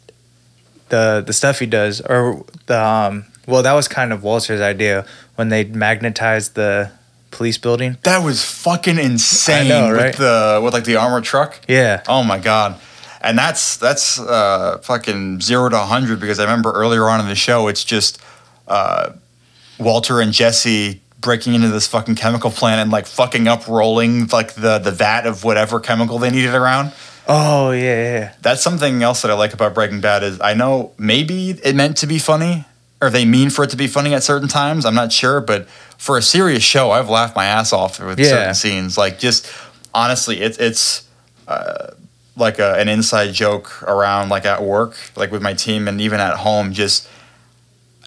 the 0.88 1.22
the 1.26 1.32
stuff 1.32 1.58
he 1.58 1.66
does 1.66 2.00
or 2.00 2.44
the 2.66 2.80
um 2.82 3.24
well 3.46 3.62
that 3.62 3.72
was 3.72 3.88
kind 3.88 4.12
of 4.12 4.22
Walter's 4.22 4.60
idea 4.60 5.04
when 5.34 5.48
they 5.48 5.64
magnetized 5.64 6.54
the 6.54 6.90
police 7.32 7.58
building. 7.58 7.98
that 8.04 8.24
was 8.24 8.42
fucking 8.44 8.98
insane 8.98 9.66
I 9.66 9.68
know, 9.68 9.90
right? 9.92 10.06
with 10.06 10.16
the 10.16 10.60
with 10.64 10.72
like 10.74 10.84
the 10.84 10.96
armored 10.96 11.24
truck. 11.24 11.60
Yeah. 11.68 12.02
Oh 12.08 12.22
my 12.22 12.38
god. 12.38 12.80
And 13.20 13.36
that's 13.36 13.76
that's 13.76 14.18
uh, 14.20 14.78
fucking 14.82 15.40
zero 15.40 15.68
to 15.68 15.78
hundred 15.78 16.20
because 16.20 16.38
I 16.38 16.44
remember 16.44 16.72
earlier 16.72 17.08
on 17.08 17.20
in 17.20 17.26
the 17.26 17.34
show 17.34 17.66
it's 17.68 17.84
just 17.84 18.18
uh, 18.68 19.12
Walter 19.78 20.20
and 20.20 20.32
Jesse 20.32 21.02
breaking 21.20 21.54
into 21.54 21.68
this 21.68 21.86
fucking 21.86 22.14
chemical 22.16 22.50
plant 22.50 22.80
and 22.80 22.90
like 22.90 23.06
fucking 23.06 23.48
up 23.48 23.66
rolling 23.68 24.26
like 24.28 24.54
the 24.54 24.78
the 24.78 24.90
vat 24.92 25.26
of 25.26 25.44
whatever 25.44 25.80
chemical 25.80 26.18
they 26.18 26.30
needed 26.30 26.54
around. 26.54 26.92
Oh 27.28 27.72
yeah, 27.72 27.80
yeah. 28.18 28.32
That's 28.42 28.62
something 28.62 29.02
else 29.02 29.22
that 29.22 29.30
I 29.30 29.34
like 29.34 29.52
about 29.52 29.74
Breaking 29.74 30.00
Bad 30.00 30.22
is 30.22 30.40
I 30.40 30.54
know 30.54 30.92
maybe 30.98 31.50
it 31.50 31.74
meant 31.74 31.96
to 31.98 32.06
be 32.06 32.18
funny 32.18 32.64
or 33.00 33.10
they 33.10 33.24
mean 33.24 33.50
for 33.50 33.64
it 33.64 33.70
to 33.70 33.76
be 33.76 33.86
funny 33.88 34.14
at 34.14 34.22
certain 34.22 34.48
times. 34.48 34.84
I'm 34.86 34.94
not 34.94 35.12
sure, 35.12 35.40
but 35.40 35.68
for 35.98 36.16
a 36.16 36.22
serious 36.22 36.62
show, 36.62 36.92
I've 36.92 37.08
laughed 37.10 37.34
my 37.36 37.44
ass 37.46 37.72
off 37.72 37.98
with 38.00 38.18
Yeah. 38.20 38.26
certain 38.28 38.54
scenes. 38.54 38.96
Like 38.96 39.18
just 39.18 39.50
honestly, 39.92 40.40
it's 40.40 40.58
it's 40.58 41.06
uh, 41.48 41.88
like 42.36 42.58
a, 42.58 42.74
an 42.74 42.88
inside 42.88 43.32
joke 43.32 43.82
around 43.82 44.28
like 44.28 44.44
at 44.44 44.62
work, 44.62 44.96
like 45.16 45.32
with 45.32 45.42
my 45.42 45.54
team, 45.54 45.88
and 45.88 46.00
even 46.00 46.20
at 46.20 46.36
home. 46.36 46.72
Just 46.72 47.08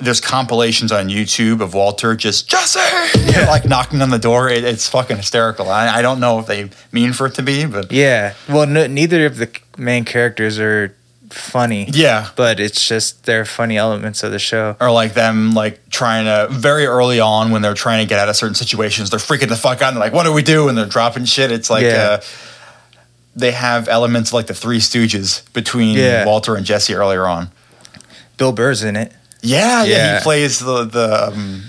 there's 0.01 0.21
compilations 0.21 0.91
on 0.91 1.09
YouTube 1.09 1.61
of 1.61 1.73
Walter 1.73 2.15
just 2.15 2.49
Jesse, 2.49 2.79
like 3.47 3.65
knocking 3.65 4.01
on 4.01 4.09
the 4.09 4.19
door. 4.19 4.49
It, 4.49 4.63
it's 4.63 4.87
fucking 4.87 5.17
hysterical. 5.17 5.69
I, 5.69 5.87
I 5.97 6.01
don't 6.01 6.19
know 6.19 6.39
if 6.39 6.45
they 6.47 6.69
mean 6.91 7.13
for 7.13 7.27
it 7.27 7.35
to 7.35 7.41
be, 7.43 7.65
but 7.65 7.91
Yeah. 7.91 8.33
Well, 8.47 8.65
no, 8.67 8.87
neither 8.87 9.25
of 9.25 9.37
the 9.37 9.49
main 9.77 10.05
characters 10.05 10.57
are 10.59 10.95
funny, 11.29 11.87
yeah. 11.91 12.29
but 12.35 12.59
it's 12.59 12.87
just 12.87 13.25
they're 13.25 13.45
funny 13.45 13.77
elements 13.77 14.23
of 14.23 14.31
the 14.31 14.39
show. 14.39 14.75
or 14.81 14.89
like 14.91 15.13
them 15.13 15.51
like 15.51 15.87
trying 15.89 16.25
to 16.25 16.47
very 16.51 16.85
early 16.87 17.19
on 17.19 17.51
when 17.51 17.61
they're 17.61 17.75
trying 17.75 18.03
to 18.03 18.09
get 18.09 18.17
out 18.19 18.29
of 18.29 18.35
certain 18.35 18.55
situations 18.55 19.11
they're 19.11 19.19
freaking 19.19 19.47
the 19.47 19.55
fuck 19.55 19.79
out 19.83 19.89
and 19.89 19.97
they're 19.97 20.05
like 20.05 20.13
what 20.13 20.23
do 20.23 20.33
we 20.33 20.41
do 20.41 20.69
and 20.69 20.75
they're 20.77 20.87
dropping 20.87 21.25
shit 21.25 21.51
it's 21.51 21.69
like 21.69 21.83
Yeah. 21.83 22.17
uh, 22.19 22.21
they 23.35 23.51
have 23.51 23.87
elements 23.87 24.33
like 24.33 24.47
the 24.47 24.55
three 24.55 24.79
stooges 24.79 25.43
between 25.53 25.95
Yeah. 25.97 26.25
walter 26.25 26.55
and 26.55 26.65
jesse 26.65 26.95
earlier 26.95 27.27
on 27.27 27.51
Bill 28.37 28.51
Burr's 28.51 28.83
in 28.83 28.95
it. 28.95 29.11
Yeah 29.41 29.83
yeah, 29.83 29.95
Yeah. 29.95 30.17
he 30.17 30.23
plays 30.23 30.59
the 30.59 30.85
the 30.85 31.27
um, 31.29 31.63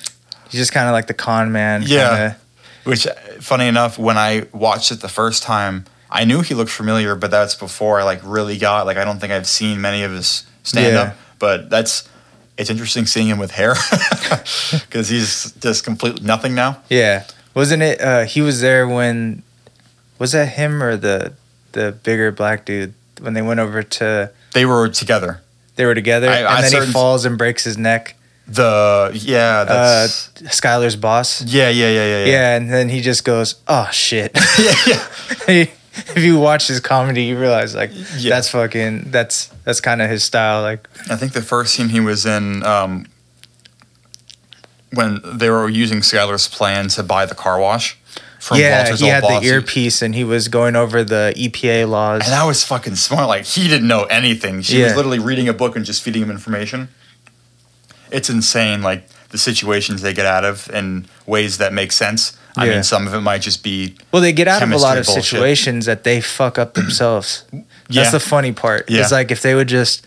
He's 0.50 0.60
just 0.60 0.72
kind 0.72 0.88
of 0.88 0.92
like 0.92 1.06
the 1.06 1.14
con 1.14 1.52
man. 1.52 1.82
Yeah. 1.86 2.08
kinda- 2.10 2.36
which 2.84 3.06
funny 3.40 3.66
enough 3.68 3.98
when 3.98 4.16
i 4.16 4.46
watched 4.52 4.90
it 4.90 5.00
the 5.00 5.08
first 5.08 5.42
time 5.42 5.84
i 6.10 6.24
knew 6.24 6.40
he 6.40 6.54
looked 6.54 6.70
familiar 6.70 7.14
but 7.14 7.30
that's 7.30 7.54
before 7.54 8.00
i 8.00 8.02
like 8.04 8.20
really 8.24 8.56
got 8.56 8.86
like 8.86 8.96
i 8.96 9.04
don't 9.04 9.18
think 9.20 9.32
i've 9.32 9.46
seen 9.46 9.80
many 9.82 10.02
of 10.02 10.10
his 10.10 10.44
stand 10.62 10.96
up 10.96 11.08
Yeah. 11.08 11.14
but 11.38 11.68
that's 11.68 12.08
it's 12.56 12.70
interesting 12.70 13.04
seeing 13.06 13.28
him 13.28 13.38
with 13.38 13.50
hair 13.52 13.74
because 14.70 15.08
he's 15.08 15.52
just 15.60 15.84
completely 15.84 16.22
nothing 16.26 16.54
now 16.54 16.78
Yeah. 16.88 17.24
Wasn't 17.54 17.82
it? 17.82 18.00
Uh, 18.00 18.24
he 18.26 18.40
was 18.42 18.60
there 18.60 18.86
when. 18.86 19.42
Was 20.20 20.30
that 20.32 20.50
him 20.50 20.82
or 20.84 20.96
the 20.96 21.32
the 21.72 21.90
bigger 22.04 22.30
black 22.30 22.64
dude 22.64 22.94
when 23.20 23.34
they 23.34 23.42
went 23.42 23.58
over 23.58 23.82
to? 23.82 24.30
they 24.52 24.64
were 24.64 24.88
together. 24.88 25.40
They 25.80 25.86
were 25.86 25.94
together, 25.94 26.28
I- 26.28 26.36
and 26.40 26.46
I 26.46 26.60
then 26.60 26.70
certain- 26.70 26.86
he 26.88 26.92
falls 26.92 27.24
and 27.24 27.38
breaks 27.38 27.64
his 27.64 27.78
neck. 27.78 28.14
The 28.46 29.10
yeah, 29.14 29.60
Uh, 29.60 29.64
that's 29.64 30.28
Skyler's 30.60 30.94
boss. 30.96 31.40
yeah, 31.40 31.70
yeah, 31.70 31.88
yeah, 31.88 32.04
yeah, 32.04 32.18
Yeah. 32.18 32.32
yeah, 32.32 32.56
and 32.56 32.70
then 32.70 32.90
he 32.90 33.00
just 33.00 33.24
goes, 33.24 33.54
"Oh 33.66 33.88
shit." 33.92 34.36
yeah, 34.58 34.74
yeah. 35.48 35.64
if 36.14 36.18
you 36.18 36.38
watch 36.38 36.66
his 36.68 36.80
comedy, 36.80 37.22
you 37.24 37.38
realize 37.38 37.74
like 37.74 37.92
Yeah. 38.18 38.34
that's 38.34 38.50
fucking 38.50 39.10
that's 39.10 39.48
that's 39.64 39.80
kind 39.80 40.02
of 40.02 40.10
his 40.10 40.22
style. 40.22 40.60
Like 40.60 40.86
I 41.08 41.16
think 41.16 41.32
the 41.32 41.40
first 41.40 41.74
scene 41.74 41.88
he 41.88 42.00
was 42.00 42.26
in, 42.26 42.62
um, 42.66 43.06
when 44.92 45.20
they 45.24 45.48
were 45.48 45.68
using 45.70 46.00
Skyler's 46.00 46.48
plan 46.48 46.88
to 46.88 47.02
buy 47.02 47.24
the 47.24 47.34
car 47.34 47.58
wash 47.58 47.96
from 48.40 48.58
yeah, 48.58 48.78
Walter's 48.82 49.00
he 49.00 49.06
had 49.06 49.22
the 49.22 49.40
earpiece 49.44 50.02
and 50.02 50.14
he 50.14 50.24
was 50.24 50.48
going 50.48 50.74
over 50.74 51.04
the 51.04 51.32
EPA 51.36 51.88
laws. 51.88 52.22
and 52.24 52.32
that 52.32 52.44
was 52.44 52.64
fucking 52.64 52.96
smart. 52.96 53.28
Like 53.28 53.44
he 53.44 53.68
didn't 53.68 53.86
know 53.86 54.04
anything. 54.04 54.62
She 54.62 54.82
was 54.82 54.96
literally 54.96 55.18
reading 55.20 55.48
a 55.48 55.52
book 55.52 55.76
and 55.76 55.84
just 55.84 56.02
feeding 56.02 56.22
him 56.22 56.30
information. 56.30 56.88
It's 58.10 58.28
insane, 58.28 58.82
like 58.82 59.06
the 59.28 59.38
situations 59.38 60.02
they 60.02 60.12
get 60.12 60.26
out 60.26 60.44
of 60.44 60.68
in 60.70 61.06
ways 61.26 61.58
that 61.58 61.72
make 61.72 61.92
sense. 61.92 62.36
I 62.56 62.64
Yeah. 62.66 62.72
mean, 62.74 62.82
some 62.82 63.06
of 63.06 63.14
it 63.14 63.20
might 63.20 63.42
just 63.42 63.62
be 63.62 63.94
Well, 64.10 64.20
they 64.22 64.32
get 64.32 64.48
out 64.48 64.62
of 64.62 64.72
a 64.72 64.76
lot 64.76 64.98
of 64.98 65.06
bullshit. 65.06 65.24
situations 65.24 65.86
that 65.86 66.02
they 66.02 66.20
fuck 66.20 66.58
up 66.58 66.74
themselves. 66.74 67.44
Yeah. 67.52 67.60
That's 67.88 68.10
the 68.12 68.20
funny 68.20 68.52
part. 68.52 68.90
Yeah. 68.90 69.02
It's 69.02 69.12
like 69.12 69.30
if 69.30 69.42
they 69.42 69.54
would 69.54 69.68
just 69.68 70.04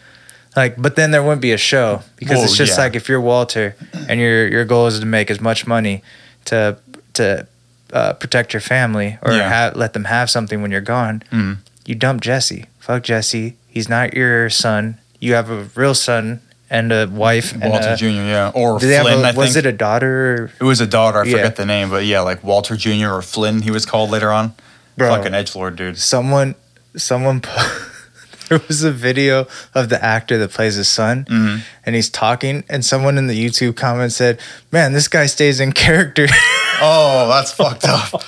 like, 0.56 0.76
but 0.78 0.96
then 0.98 1.12
there 1.12 1.24
wouldn't 1.24 1.41
be 1.41 1.54
a 1.54 1.58
show 1.58 2.02
because 2.17 2.38
Well, 2.38 2.46
it's 2.46 2.58
just 2.58 2.78
yeah. 2.78 2.84
like 2.84 2.96
if 2.96 3.08
you're 3.08 3.22
Walter 3.22 3.76
and 4.10 4.19
your 4.19 4.48
your 4.48 4.65
goal 4.65 4.88
is 4.88 5.00
to 5.00 5.06
make 5.06 5.32
as 5.32 5.39
much 5.39 5.65
money 5.67 6.04
to 6.46 6.78
to 7.13 7.48
uh, 7.93 8.13
protect 8.13 8.53
your 8.53 8.60
family 8.62 9.17
or 9.21 9.32
Yeah. 9.34 9.49
ha- 9.49 9.71
let 9.75 9.93
them 9.93 10.06
have 10.06 10.29
something 10.29 10.62
when 10.62 10.71
you're 10.71 10.82
gone, 10.82 11.23
Mm. 11.32 11.58
you 11.86 11.95
dump 11.95 12.21
Jesse. 12.21 12.65
Fuck 12.79 13.03
Jesse. 13.03 13.56
He's 13.67 13.88
not 13.88 14.13
your 14.13 14.49
son. 14.49 14.97
You 15.19 15.36
have 15.36 15.49
a 15.49 15.67
real 15.75 15.93
son 15.95 16.41
and 16.69 16.91
a 16.91 17.08
wife. 17.08 17.53
And 17.53 17.69
Walter 17.71 17.91
a, 17.93 17.95
Jr. 17.95 18.06
Yeah, 18.08 18.51
or 18.53 18.79
do 18.79 18.88
they 18.88 18.95
have 18.95 19.03
Flynn. 19.06 19.23
a- 19.23 19.27
I 19.29 19.32
was 19.32 19.53
think 19.53 19.65
it 19.65 19.69
a 19.69 19.71
daughter? 19.77 20.51
It 20.60 20.63
was 20.63 20.82
a 20.82 20.88
daughter. 20.88 21.21
I 21.21 21.25
Yeah. 21.25 21.32
forget 21.38 21.56
the 21.56 21.65
name, 21.65 21.89
but 21.89 22.03
yeah, 22.06 22.21
like 22.21 22.43
Walter 22.43 22.75
Jr. 22.75 23.10
or 23.12 23.21
Flynn, 23.21 23.62
he 23.62 23.71
was 23.71 23.86
called 23.86 24.10
later 24.10 24.32
on. 24.32 24.53
Bro. 24.97 25.10
Fucking 25.15 25.34
edge 25.34 25.56
lord, 25.56 25.75
dude. 25.75 25.97
someone 25.97 26.56
someone 26.95 27.41
there 28.49 28.62
was 28.67 28.84
a 28.84 28.91
video 28.91 29.47
of 29.73 29.89
the 29.89 30.03
actor 30.03 30.38
that 30.38 30.51
plays 30.51 30.75
his 30.75 30.88
son 30.88 31.25
Mhm. 31.29 31.62
and 31.86 31.95
he's 31.95 32.10
talking 32.10 32.63
and 32.69 32.86
someone 32.86 33.17
in 33.17 33.25
the 33.25 33.34
youtube 33.49 33.75
comment 33.75 34.12
said 34.13 34.38
man 34.71 34.93
this 34.93 35.08
guy 35.08 35.25
stays 35.25 35.60
in 35.60 35.71
character 35.71 36.27
Oh, 36.81 37.27
that's 37.29 37.51
fucked 37.53 37.86
up. 37.86 38.21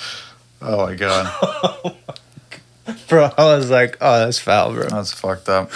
Oh 0.62 0.86
my 0.86 0.94
god, 0.94 1.94
bro 3.08 3.30
i 3.36 3.44
was 3.44 3.70
like 3.70 3.96
oh 4.00 4.20
that's 4.20 4.38
foul 4.38 4.72
bro 4.72 4.88
that's 4.88 5.12
fucked 5.12 5.48
up. 5.48 5.70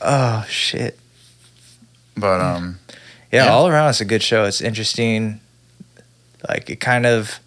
oh 0.00 0.44
shit 0.48 0.98
But 2.16 2.40
um, 2.40 2.78
yeah, 3.30 3.44
Yeah. 3.44 3.50
all 3.52 3.68
around 3.68 3.90
it's 3.90 4.00
a 4.00 4.04
good 4.06 4.22
show 4.22 4.44
it's 4.44 4.60
interesting 4.60 5.40
like 6.48 6.70
it 6.70 6.76
kind 6.80 7.04
of 7.04 7.40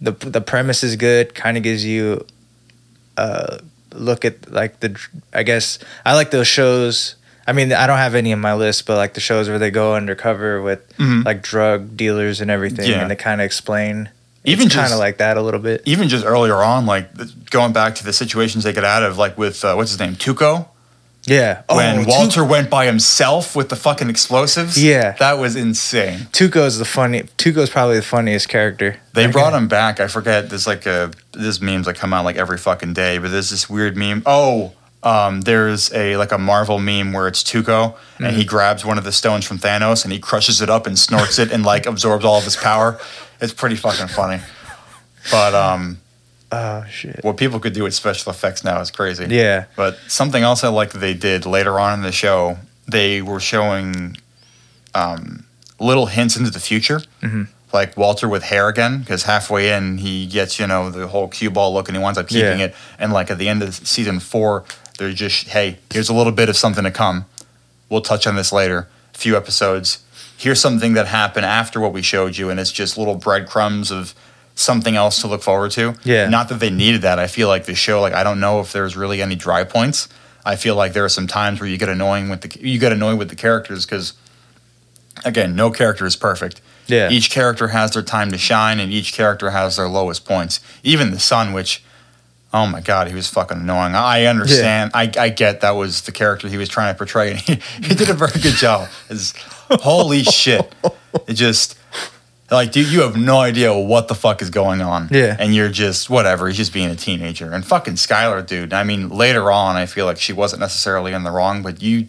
the 0.00 0.12
the 0.12 0.40
premise 0.40 0.84
is 0.84 0.94
good 0.96 1.34
kind 1.34 1.56
of 1.56 1.62
gives 1.62 1.84
you 1.84 2.24
a 3.16 3.60
look 3.92 4.24
at 4.24 4.50
like 4.52 4.80
the 4.80 4.98
i 5.34 5.42
guess 5.42 5.78
i 6.06 6.14
like 6.14 6.30
those 6.30 6.46
shows 6.48 7.16
I 7.46 7.52
mean, 7.52 7.72
I 7.72 7.86
don't 7.86 7.98
have 7.98 8.14
any 8.14 8.32
on 8.32 8.40
my 8.40 8.54
list, 8.54 8.86
but 8.86 8.96
like 8.96 9.14
the 9.14 9.20
shows 9.20 9.48
where 9.48 9.58
they 9.58 9.70
go 9.70 9.94
undercover 9.94 10.62
with 10.62 10.80
Mhm. 10.98 11.24
like 11.24 11.42
drug 11.42 11.96
dealers 11.96 12.40
and 12.40 12.50
everything, 12.50 12.88
Yeah. 12.90 13.00
and 13.00 13.10
they 13.10 13.16
kind 13.16 13.40
of 13.40 13.44
explain. 13.44 14.08
Even 14.44 14.68
kind 14.68 14.92
of 14.92 14.98
like 14.98 15.18
that 15.18 15.36
a 15.36 15.42
little 15.42 15.60
bit. 15.60 15.82
even 15.84 16.08
just 16.08 16.24
earlier 16.24 16.56
on, 16.62 16.84
like 16.86 17.08
going 17.50 17.72
back 17.72 17.94
to 17.96 18.04
the 18.04 18.12
situations 18.12 18.64
they 18.64 18.72
get 18.72 18.84
out 18.84 19.02
of, 19.04 19.16
like 19.18 19.38
with 19.38 19.64
uh, 19.64 19.74
what's 19.74 19.90
his 19.92 20.00
name, 20.00 20.16
Tuco, 20.16 20.66
Yeah. 21.24 21.58
when 21.70 22.00
oh, 22.00 22.04
Walter 22.08 22.44
went 22.44 22.68
by 22.68 22.86
himself 22.86 23.54
with 23.54 23.68
the 23.68 23.76
fucking 23.76 24.10
explosives. 24.10 24.82
Yeah. 24.82 25.12
that 25.20 25.38
was 25.38 25.54
insane. 25.54 26.26
Tuco's 26.32 26.78
the 26.78 26.84
funny. 26.84 27.22
Tuco's 27.38 27.70
probably 27.70 27.96
the 27.96 28.02
funniest 28.02 28.48
character. 28.48 28.96
They 29.14 29.26
That 29.26 29.32
brought 29.32 29.52
him 29.52 29.68
back. 29.68 30.00
I 30.00 30.08
forget. 30.08 30.48
There's 30.48 30.66
like 30.66 30.86
a 30.86 31.12
there's 31.32 31.60
memes 31.60 31.86
that 31.86 31.94
come 31.94 32.12
out 32.12 32.24
like 32.24 32.36
every 32.36 32.58
fucking 32.58 32.94
day, 32.94 33.18
but 33.18 33.30
there's 33.30 33.50
this 33.50 33.70
weird 33.70 33.96
meme. 33.96 34.22
Oh, 34.26 34.72
um, 35.02 35.40
there's 35.42 35.92
a 35.92 36.16
like 36.16 36.32
a 36.32 36.38
Marvel 36.38 36.78
meme 36.78 37.12
where 37.12 37.26
it's 37.28 37.42
Tuco 37.42 37.96
and 38.18 38.26
Mm-hmm. 38.28 38.36
he 38.36 38.44
grabs 38.44 38.84
one 38.84 38.98
of 38.98 39.04
the 39.04 39.12
stones 39.12 39.44
from 39.44 39.58
Thanos 39.58 40.04
and 40.04 40.12
he 40.12 40.18
crushes 40.20 40.60
it 40.62 40.70
up 40.70 40.86
and 40.86 40.96
snorts 40.98 41.38
it 41.40 41.50
and 41.50 41.64
like 41.64 41.86
absorbs 41.86 42.24
all 42.24 42.38
of 42.38 42.44
his 42.44 42.56
power. 42.56 43.00
It's 43.40 43.52
pretty 43.52 43.74
fucking 43.76 44.08
funny. 44.08 44.40
But 45.30 45.54
um, 45.54 45.98
Oh 46.52 46.84
shit. 46.90 47.20
what 47.24 47.36
people 47.36 47.58
could 47.58 47.72
do 47.72 47.82
with 47.84 47.94
special 47.94 48.30
effects 48.30 48.62
now 48.62 48.80
is 48.80 48.90
crazy. 48.90 49.26
Yeah. 49.28 49.64
But 49.74 49.98
something 50.06 50.42
else 50.42 50.62
I 50.62 50.68
like 50.68 50.92
they 50.92 51.14
did 51.14 51.46
later 51.46 51.80
on 51.80 51.94
in 51.94 52.02
the 52.02 52.12
show, 52.12 52.58
they 52.86 53.22
were 53.22 53.40
showing 53.40 54.16
um, 54.94 55.44
little 55.80 56.06
hints 56.06 56.36
into 56.36 56.50
the 56.50 56.60
future. 56.60 57.00
Mhm. 57.22 57.48
Like 57.72 57.96
Walter 57.96 58.28
with 58.28 58.42
hair 58.42 58.68
again, 58.68 58.98
because 59.00 59.22
halfway 59.22 59.72
in 59.72 59.96
he 59.98 60.26
gets 60.26 60.60
you 60.60 60.66
know 60.66 60.90
the 60.90 61.06
whole 61.08 61.26
cue 61.28 61.50
ball 61.50 61.72
look, 61.72 61.88
and 61.88 61.96
he 61.96 62.02
winds 62.02 62.18
up 62.18 62.28
keeping 62.28 62.58
Yeah. 62.58 62.66
it. 62.66 62.74
And 62.98 63.14
like 63.14 63.30
at 63.30 63.38
the 63.38 63.48
end 63.48 63.62
of 63.62 63.74
season 63.74 64.20
four, 64.20 64.64
they're 65.02 65.12
just 65.12 65.48
hey, 65.48 65.78
here's 65.92 66.08
a 66.08 66.14
little 66.14 66.32
bit 66.32 66.48
of 66.48 66.56
something 66.56 66.84
to 66.84 66.90
come. 66.90 67.26
We'll 67.88 68.00
touch 68.00 68.26
on 68.26 68.36
this 68.36 68.52
later. 68.52 68.88
A 69.14 69.18
few 69.18 69.36
episodes. 69.36 70.04
Here's 70.36 70.60
something 70.60 70.94
that 70.94 71.08
happened 71.08 71.44
after 71.44 71.80
what 71.80 71.92
we 71.92 72.02
showed 72.02 72.36
you, 72.36 72.50
and 72.50 72.58
it's 72.58 72.72
just 72.72 72.96
little 72.96 73.16
breadcrumbs 73.16 73.90
of 73.90 74.14
something 74.54 74.96
else 74.96 75.20
to 75.20 75.26
look 75.26 75.42
forward 75.42 75.70
to. 75.72 75.94
Yeah. 76.04 76.28
Not 76.28 76.48
that 76.48 76.60
they 76.60 76.70
needed 76.70 77.02
that. 77.02 77.18
I 77.18 77.26
feel 77.26 77.48
like 77.48 77.64
the 77.64 77.74
show, 77.74 78.00
like 78.00 78.12
I 78.12 78.22
don't 78.22 78.40
know 78.40 78.60
if 78.60 78.72
there's 78.72 78.96
really 78.96 79.20
any 79.20 79.34
dry 79.34 79.64
points. 79.64 80.08
I 80.44 80.56
feel 80.56 80.74
like 80.74 80.92
there 80.92 81.04
are 81.04 81.10
some 81.10 81.26
times 81.26 81.60
where 81.60 81.68
you 81.68 81.78
get 81.78 81.88
annoying 81.88 82.28
with 82.28 82.42
the 82.42 82.68
you 82.68 82.78
get 82.78 82.92
annoyed 82.92 83.18
with 83.18 83.28
the 83.28 83.36
characters 83.36 83.84
because 83.84 84.14
again, 85.24 85.54
no 85.54 85.70
character 85.70 86.06
is 86.06 86.16
perfect. 86.16 86.60
Yeah. 86.86 87.10
Each 87.10 87.30
character 87.30 87.68
has 87.68 87.92
their 87.92 88.02
time 88.02 88.30
to 88.32 88.38
shine, 88.38 88.80
and 88.80 88.92
each 88.92 89.12
character 89.12 89.50
has 89.50 89.76
their 89.76 89.88
lowest 89.88 90.24
points. 90.24 90.60
Even 90.82 91.10
the 91.10 91.20
sun, 91.20 91.52
which, 91.52 91.82
oh 92.54 92.66
my 92.66 92.80
god, 92.80 93.08
he 93.08 93.14
was 93.14 93.28
fucking 93.28 93.58
annoying. 93.58 93.94
I 93.94 94.26
understand. 94.26 94.90
I, 94.94 95.10
I 95.18 95.28
get 95.30 95.60
that 95.62 95.72
was 95.72 96.02
the 96.02 96.12
character 96.12 96.48
he 96.48 96.56
was 96.58 96.68
trying 96.68 96.92
to 96.94 96.98
portray, 96.98 97.30
and 97.32 97.40
he, 97.40 97.54
he 97.82 97.94
did 97.94 98.08
a 98.10 98.14
very 98.14 98.32
good 98.40 98.54
job. 98.56 98.88
It's, 99.08 99.32
holy 99.70 100.22
shit! 100.22 100.72
It 101.26 101.34
just 101.34 101.78
like, 102.50 102.72
dude, 102.72 102.88
you 102.88 103.00
have 103.00 103.16
no 103.16 103.38
idea 103.38 103.72
what 103.76 104.08
the 104.08 104.14
fuck 104.14 104.42
is 104.42 104.50
going 104.50 104.82
on. 104.82 105.08
Yeah. 105.10 105.34
and 105.38 105.54
you're 105.54 105.70
just 105.70 106.10
whatever. 106.10 106.48
He's 106.48 106.58
just 106.58 106.72
being 106.72 106.90
a 106.90 106.96
teenager, 106.96 107.50
and 107.52 107.64
fucking 107.64 107.94
Skyler, 107.94 108.46
dude. 108.46 108.72
I 108.74 108.84
mean, 108.84 109.08
later 109.08 109.50
on, 109.50 109.76
I 109.76 109.86
feel 109.86 110.04
like 110.06 110.18
she 110.18 110.32
wasn't 110.32 110.60
necessarily 110.60 111.12
in 111.12 111.22
the 111.24 111.30
wrong, 111.30 111.62
but 111.62 111.82
you. 111.82 112.06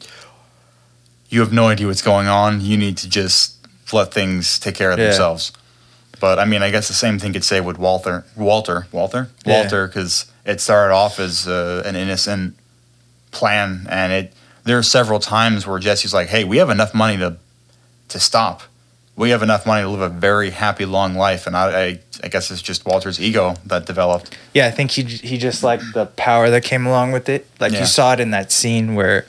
You 1.30 1.40
have 1.40 1.52
no 1.52 1.68
idea 1.68 1.88
what's 1.88 2.04
going 2.04 2.28
on. 2.28 2.62
You 2.62 2.78
need 2.78 2.96
to 2.98 3.10
just 3.10 3.56
let 3.92 4.14
things 4.14 4.60
take 4.60 4.76
care 4.76 4.92
of 4.92 5.00
Yeah. 5.00 5.06
themselves. 5.06 5.52
But 6.20 6.38
I 6.38 6.46
mean, 6.46 6.62
I 6.62 6.70
guess 6.70 6.88
the 6.88 6.94
same 6.94 7.18
thing 7.18 7.34
could 7.34 7.44
say 7.44 7.60
with 7.60 7.80
Walter, 7.80 8.24
Walter, 8.38 8.86
Walter, 8.92 9.30
Walter, 9.44 9.88
because 9.88 10.32
it 10.46 10.60
started 10.62 10.94
off 10.94 11.20
as 11.20 11.48
uh, 11.48 11.84
an 11.86 11.96
innocent 11.96 12.56
plan, 13.32 13.86
and 13.90 14.12
it. 14.14 14.34
There 14.66 14.78
are 14.78 14.84
several 14.84 15.20
times 15.20 15.68
where 15.68 15.78
Jesse's 15.80 16.14
like, 16.14 16.28
"Hey, 16.30 16.44
we 16.44 16.58
have 16.58 16.70
enough 16.70 16.94
money 16.94 17.18
to 17.18 17.38
to 18.10 18.20
stop. 18.20 18.64
We 19.16 19.30
have 19.30 19.44
enough 19.44 19.66
money 19.66 19.84
to 19.84 19.90
live 19.90 20.02
a 20.02 20.10
very 20.10 20.52
happy, 20.52 20.86
long 20.86 21.16
life." 21.16 21.46
And 21.48 21.56
I, 21.58 21.82
I, 21.82 22.00
I 22.24 22.28
guess 22.30 22.50
it's 22.50 22.62
just 22.62 22.86
Walter's 22.86 23.20
ego 23.20 23.56
that 23.66 23.86
developed. 23.86 24.38
Yeah, 24.54 24.68
I 24.68 24.72
think 24.72 24.92
he 24.92 25.04
he 25.04 25.38
just 25.38 25.64
liked 25.64 25.84
the 25.94 26.06
power 26.06 26.50
that 26.50 26.64
came 26.64 26.86
along 26.86 27.12
with 27.12 27.28
it. 27.28 27.46
Like 27.60 27.74
Yeah. 27.74 27.82
you 27.82 27.86
saw 27.86 28.14
it 28.14 28.20
in 28.22 28.32
that 28.32 28.52
scene 28.54 28.96
where 28.96 29.26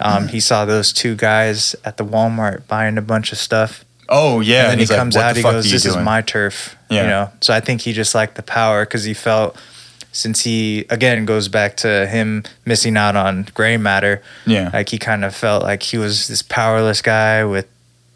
um, 0.00 0.28
he 0.28 0.38
saw 0.40 0.64
those 0.64 0.92
two 0.92 1.16
guys 1.16 1.74
at 1.84 1.96
the 1.96 2.04
Walmart 2.04 2.66
buying 2.68 2.96
a 2.98 3.02
bunch 3.02 3.32
of 3.32 3.38
stuff, 3.38 3.84
Oh 4.08 4.38
yeah, 4.40 4.62
and 4.62 4.70
then 4.72 4.78
he 4.78 4.82
he's 4.82 4.90
like, 4.90 4.98
comes 5.00 5.16
out. 5.16 5.34
the 5.34 5.40
He 5.40 5.42
goes, 5.42 5.68
"This 5.70 5.84
is 5.84 5.96
my 5.96 6.22
turf." 6.22 6.76
Yeah. 6.90 7.02
You 7.02 7.08
know. 7.08 7.30
So 7.40 7.52
I 7.52 7.58
think 7.60 7.80
he 7.80 7.92
just 7.92 8.14
liked 8.14 8.36
the 8.36 8.42
power 8.44 8.84
because 8.84 9.02
he 9.02 9.14
felt 9.14 9.56
since 10.16 10.44
he 10.44 10.86
again 10.88 11.26
goes 11.26 11.48
back 11.48 11.76
to 11.76 12.06
him 12.06 12.42
missing 12.64 12.96
out 12.96 13.16
on 13.16 13.46
gray 13.54 13.76
matter. 13.76 14.22
Yeah, 14.46 14.70
Like 14.72 14.88
he 14.88 14.98
kind 14.98 15.24
of 15.24 15.36
felt 15.36 15.62
like 15.62 15.82
he 15.82 15.98
was 15.98 16.28
this 16.28 16.42
powerless 16.42 17.02
guy 17.02 17.44
with 17.44 17.66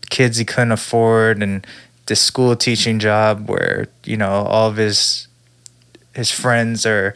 kids 0.08 0.38
he 0.38 0.44
couldn't 0.44 0.72
afford 0.72 1.42
and 1.42 1.64
this 2.06 2.20
school 2.20 2.56
teaching 2.56 2.98
job 2.98 3.48
where 3.48 3.86
you 4.04 4.16
know 4.16 4.30
all 4.30 4.68
of 4.68 4.76
his 4.76 5.28
his 6.14 6.30
friends 6.30 6.84
are 6.84 7.14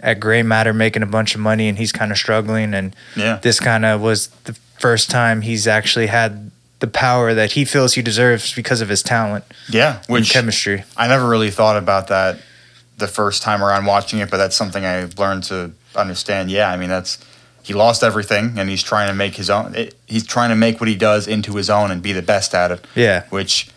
at 0.00 0.18
gray 0.18 0.42
matter 0.42 0.72
making 0.72 1.02
a 1.02 1.06
bunch 1.06 1.34
of 1.34 1.40
money 1.40 1.68
and 1.68 1.78
he's 1.78 1.92
kind 1.92 2.10
of 2.10 2.18
struggling 2.18 2.74
and 2.74 2.96
yeah. 3.14 3.38
this 3.42 3.60
kind 3.60 3.84
of 3.84 4.00
was 4.00 4.28
the 4.44 4.54
first 4.80 5.10
time 5.10 5.42
he's 5.42 5.68
actually 5.68 6.08
had 6.08 6.50
the 6.80 6.88
power 6.88 7.32
that 7.32 7.52
he 7.52 7.64
feels 7.64 7.94
he 7.94 8.02
deserves 8.02 8.52
because 8.52 8.80
of 8.80 8.88
his 8.88 9.04
talent 9.04 9.44
Yeah, 9.68 10.02
which 10.08 10.30
chemistry 10.30 10.82
I 10.96 11.06
never 11.06 11.28
really 11.28 11.52
thought 11.52 11.76
about 11.76 12.08
that 12.08 12.40
the 13.02 13.08
first 13.08 13.42
time 13.42 13.62
around 13.62 13.84
watching 13.86 14.18
it, 14.20 14.30
but 14.30 14.38
that's 14.38 14.56
something 14.56 14.84
I've 14.84 15.18
learned 15.18 15.44
to 15.44 15.72
understand. 15.94 16.50
Yeah, 16.50 16.70
I 16.70 16.76
mean 16.78 16.88
that's 16.88 17.18
he 17.62 17.74
lost 17.74 18.02
everything, 18.02 18.58
and 18.58 18.68
he's 18.70 18.82
trying 18.82 19.08
to 19.08 19.14
make 19.14 19.34
his 19.36 19.50
own. 19.50 19.74
It, 19.74 19.94
he's 20.06 20.26
trying 20.26 20.48
to 20.50 20.56
make 20.56 20.80
what 20.80 20.88
he 20.88 20.96
does 20.96 21.28
into 21.28 21.54
his 21.56 21.68
own 21.70 21.90
and 21.92 22.02
be 22.02 22.12
the 22.12 22.22
best 22.22 22.54
at 22.54 22.70
it. 22.72 22.80
yeah 22.96 23.24
Which 23.30 23.68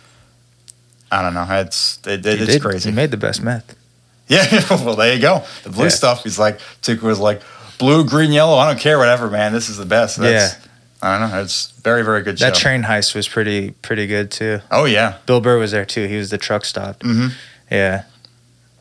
I 1.12 1.22
don't 1.22 1.34
know. 1.34 1.46
It's 1.62 2.00
it, 2.08 2.26
it- 2.26 2.42
it's 2.42 2.54
did. 2.54 2.62
crazy. 2.62 2.90
he 2.90 2.96
made 2.96 3.12
the 3.12 3.18
best 3.18 3.42
meth 3.44 3.76
yeah, 4.28 4.48
well 4.84 4.96
there 4.96 5.14
you 5.14 5.22
go. 5.22 5.44
The 5.64 5.70
blue 5.70 5.84
Yeah. 5.84 5.90
stuff. 5.90 6.24
He's 6.24 6.40
like 6.40 6.58
Tuco 6.82 7.04
was 7.04 7.20
like 7.20 7.42
blue, 7.78 8.04
green, 8.06 8.32
yellow. 8.32 8.58
I 8.58 8.66
don't 8.72 8.80
care, 8.80 8.98
whatever, 8.98 9.30
man. 9.30 9.54
This 9.54 9.70
is 9.70 9.78
the 9.78 9.86
best. 9.86 10.18
That's, 10.18 10.56
I 11.02 11.20
don't 11.20 11.30
know. 11.30 11.42
It's 11.44 11.70
very, 11.84 12.04
very 12.04 12.24
good 12.24 12.40
show. 12.40 12.46
that 12.46 12.56
train 12.56 12.82
heist 12.84 13.14
was 13.14 13.28
pretty 13.28 13.72
pretty 13.84 14.08
good 14.08 14.32
too 14.32 14.62
oh 14.72 14.86
yeah. 14.86 15.18
bill 15.28 15.42
burr 15.42 15.60
was 15.60 15.70
there 15.72 15.86
too 15.86 16.08
he 16.08 16.18
was 16.18 16.32
the 16.32 16.38
truck 16.40 16.66
stop 16.66 17.04
hmm 17.04 17.28
yeah 17.70 18.06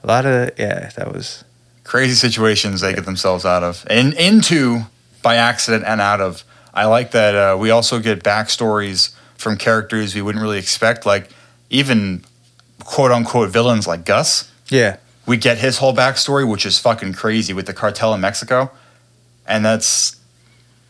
a 0.05 0.07
lot 0.07 0.27
of 0.27 0.51
yeah 0.59 0.91
that 0.97 1.13
was 1.13 1.43
crazy 1.83 2.15
situations 2.15 2.81
they 2.81 2.95
get 2.95 3.05
themselves 3.05 3.45
out 3.45 3.63
of 3.63 3.85
and 3.91 4.15
into 4.15 4.83
by 5.23 5.37
accident 5.37 5.85
and 5.85 6.01
out 6.01 6.21
of. 6.21 6.45
I 6.73 6.85
like 6.87 7.13
that 7.13 7.35
uh, 7.35 7.57
we 7.59 7.71
also 7.71 7.99
get 7.99 8.23
backstories 8.23 9.15
from 9.37 9.57
characters 9.57 10.15
we 10.15 10.23
wouldn't 10.23 10.43
really 10.43 10.59
expect, 10.59 11.07
like 11.07 11.31
even 11.71 12.25
quote 12.85 13.11
unquote 13.11 13.51
villains 13.51 13.87
like 13.87 14.05
Gus. 14.05 14.51
yeah 14.69 14.99
We 15.27 15.37
get 15.37 15.59
his 15.59 15.79
whole 15.79 15.95
backstory, 15.95 16.49
which 16.49 16.67
is 16.67 16.79
fucking 16.79 17.15
crazy 17.15 17.53
with 17.53 17.67
the 17.67 17.73
cartel 17.73 18.13
in 18.15 18.21
Mexico, 18.21 18.71
and 19.47 19.65
that's 19.65 20.17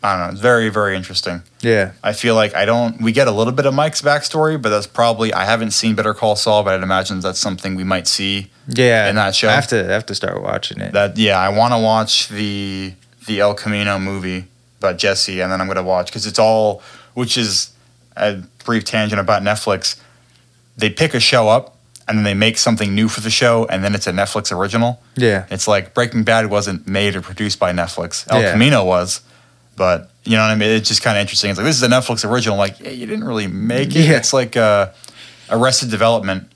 I 0.04 0.16
don't 0.16 0.26
know, 0.26 0.32
it's 0.32 0.40
very 0.40 0.68
very 0.68 0.94
interesting. 0.96 1.42
yeah 1.62 1.92
I 2.02 2.12
feel 2.12 2.34
like 2.34 2.54
I 2.54 2.64
don't. 2.66 3.00
We 3.00 3.10
get 3.12 3.26
a 3.26 3.30
little 3.32 3.54
bit 3.54 3.64
of 3.66 3.72
Mike's 3.72 4.02
backstory, 4.02 4.60
but 4.60 4.68
that's 4.68 4.86
probably 4.86 5.32
I 5.32 5.44
haven't 5.46 5.70
seen 5.70 5.94
Better 5.94 6.12
Call 6.12 6.36
Saul, 6.36 6.62
but 6.62 6.74
I'd 6.74 6.82
imagine 6.82 7.20
that's 7.20 7.38
something 7.38 7.74
we 7.74 7.84
might 7.84 8.06
see 8.06 8.50
yeah 8.68 9.08
in 9.08 9.16
that 9.16 9.34
show. 9.34 9.48
i 9.48 9.52
have 9.52 9.66
to 9.68 9.80
I 9.90 9.92
have 9.92 10.06
to 10.06 10.14
start 10.14 10.42
watching 10.42 10.80
it 10.80 10.92
that 10.92 11.16
yeah, 11.16 11.38
I 11.38 11.48
want 11.48 11.72
to 11.72 11.78
watch 11.78 12.28
the 12.28 12.92
the 13.26 13.40
El 13.40 13.54
Camino 13.54 13.98
movie 13.98 14.44
about 14.78 14.98
Jesse, 14.98 15.40
and 15.40 15.50
then 15.50 15.60
I'm 15.60 15.66
gonna 15.68 15.82
watch 15.82 16.06
because 16.06 16.26
it's 16.26 16.38
all 16.38 16.82
which 17.14 17.38
is 17.38 17.70
a 18.16 18.42
brief 18.66 18.84
tangent 18.84 19.20
about 19.20 19.42
Netflix. 19.42 19.98
They 20.76 20.90
pick 20.90 21.14
a 21.14 21.20
show 21.20 21.48
up 21.48 21.76
and 22.06 22.18
then 22.18 22.24
they 22.24 22.34
make 22.34 22.58
something 22.58 22.94
new 22.94 23.08
for 23.08 23.22
the 23.22 23.30
show, 23.30 23.64
and 23.70 23.82
then 23.82 23.94
it's 23.94 24.06
a 24.06 24.12
Netflix 24.12 24.52
original. 24.52 25.00
yeah 25.16 25.46
It's 25.50 25.66
like 25.66 25.94
Breaking 25.94 26.22
Bad 26.24 26.50
wasn't 26.50 26.86
made 26.86 27.16
or 27.16 27.22
produced 27.22 27.58
by 27.58 27.72
Netflix. 27.72 28.30
El 28.30 28.42
Yeah. 28.42 28.52
Camino 28.52 28.84
was, 28.84 29.22
but 29.76 30.10
you 30.24 30.36
know 30.36 30.42
what 30.42 30.50
I 30.50 30.54
mean. 30.54 30.70
It's 30.70 30.88
just 30.88 31.02
kind 31.02 31.16
of 31.16 31.20
interesting. 31.20 31.50
It's 31.50 31.58
like 31.58 31.66
this 31.66 31.76
is 31.76 31.82
a 31.82 31.88
Netflix 31.88 32.28
original. 32.28 32.56
Like 32.56 32.80
yeah, 32.80 32.90
you 32.90 33.06
didn't 33.06 33.24
really 33.24 33.46
make 33.46 33.88
it. 33.94 34.06
Yeah. 34.08 34.16
It's 34.16 34.32
like 34.32 34.56
uh, 34.56 34.90
Arrested 35.50 35.90
Development. 35.90 36.48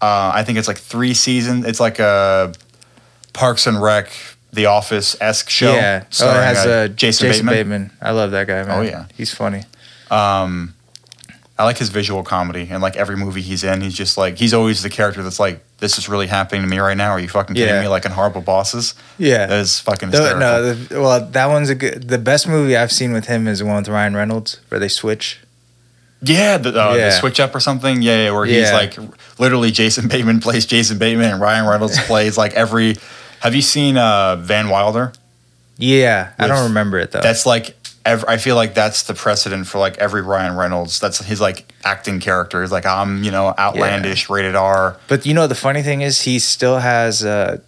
Uh, 0.00 0.30
I 0.34 0.44
think 0.44 0.58
it's 0.58 0.68
like 0.68 0.78
three 0.78 1.14
seasons. 1.14 1.64
It's 1.66 1.80
like 1.80 1.98
a 1.98 2.52
Parks 3.32 3.66
and 3.66 3.80
Rec, 3.82 4.10
The 4.52 4.66
Office 4.66 5.16
esque 5.20 5.50
show. 5.50 5.72
yeah 5.74 6.04
oh, 6.20 6.30
it 6.30 6.42
has 6.44 6.66
uh, 6.66 6.70
uh, 6.70 6.88
Jason, 6.88 7.46
Bateman. 7.46 7.90
i 8.00 8.10
love 8.12 8.30
that 8.32 8.46
guy 8.46 8.62
man 8.64 8.78
Oh, 8.78 8.82
yeah. 8.82 9.06
he's 9.16 9.32
funny 9.34 9.62
Um, 10.10 10.74
I 11.58 11.64
like 11.64 11.78
his 11.78 11.88
visual 11.90 12.22
comedy 12.22 12.68
and 12.70 12.80
like 12.82 12.96
every 12.96 13.16
movie 13.16 13.42
he's 13.42 13.64
in, 13.64 13.80
he's 13.80 13.94
just 13.94 14.16
like 14.16 14.38
he's 14.38 14.54
always 14.54 14.82
the 14.82 14.90
character 14.90 15.22
that's 15.22 15.40
like, 15.40 15.64
"This 15.78 15.98
is 15.98 16.08
really 16.08 16.26
happening 16.26 16.62
to 16.62 16.68
me 16.68 16.78
right 16.78 16.96
now." 16.96 17.10
Are 17.12 17.20
you 17.20 17.28
fucking 17.28 17.54
kidding 17.56 17.74
Yeah. 17.74 17.80
me? 17.82 17.88
Like 17.88 18.04
in 18.04 18.12
Horrible 18.12 18.40
Bosses, 18.42 18.94
yeah 19.18 19.46
that 19.46 19.58
is 19.60 19.80
fucking 19.80 20.10
hysterical. 20.10 20.40
no, 20.40 20.74
the, 20.74 21.00
well, 21.00 21.24
that 21.26 21.46
one's 21.46 21.70
a 21.70 21.74
good. 21.74 22.08
The 22.08 22.18
best 22.18 22.46
movie 22.48 22.76
I've 22.76 22.92
seen 22.92 23.12
with 23.12 23.26
him 23.26 23.46
is 23.48 23.58
the 23.60 23.66
one 23.66 23.76
with 23.76 23.88
Ryan 23.88 24.14
Reynolds, 24.16 24.60
where 24.68 24.78
they 24.78 24.88
switch. 24.88 25.40
Yeah, 26.20 26.58
the, 26.58 26.70
uh, 26.70 26.94
Yeah. 26.94 27.04
the 27.06 27.10
switch 27.12 27.38
up 27.38 27.54
or 27.54 27.60
something. 27.60 28.02
Yeah, 28.02 28.24
yeah 28.24 28.30
where 28.32 28.44
he's 28.44 28.72
like 28.72 28.96
literally 29.38 29.70
Jason 29.70 30.08
Bateman 30.08 30.40
plays 30.46 30.66
Jason 30.66 30.98
Bateman 30.98 31.30
and 31.30 31.40
Ryan 31.40 31.66
Reynolds 31.66 31.98
plays 32.06 32.36
like 32.36 32.54
every. 32.54 32.96
Have 33.40 33.54
you 33.54 33.62
seen 33.62 33.96
uh, 33.96 34.34
Van 34.36 34.68
Wilder? 34.68 35.12
Yeah, 35.76 36.32
I 36.38 36.48
don't 36.48 36.64
remember 36.64 36.98
it 36.98 37.12
though. 37.12 37.20
That's 37.20 37.46
like 37.46 37.76
I 38.06 38.38
feel 38.38 38.56
like 38.56 38.74
that's 38.74 39.02
the 39.02 39.14
precedent 39.14 39.66
for 39.66 39.78
like 39.78 39.98
every 39.98 40.22
Ryan 40.22 40.56
Reynolds. 40.56 40.98
That's 40.98 41.18
his 41.18 41.40
like 41.40 41.72
acting 41.84 42.20
character. 42.20 42.62
He's 42.62 42.72
like 42.72 42.86
I'm 42.86 43.22
you 43.22 43.30
know 43.30 43.54
outlandish, 43.58 44.30
rated 44.30 44.54
R. 44.54 44.98
But 45.08 45.26
you 45.26 45.34
know 45.34 45.46
the 45.46 45.54
funny 45.54 45.82
thing 45.82 46.00
is 46.00 46.22
he 46.22 46.38
still 46.38 46.78
has 46.78 47.24
uh, 47.24 47.60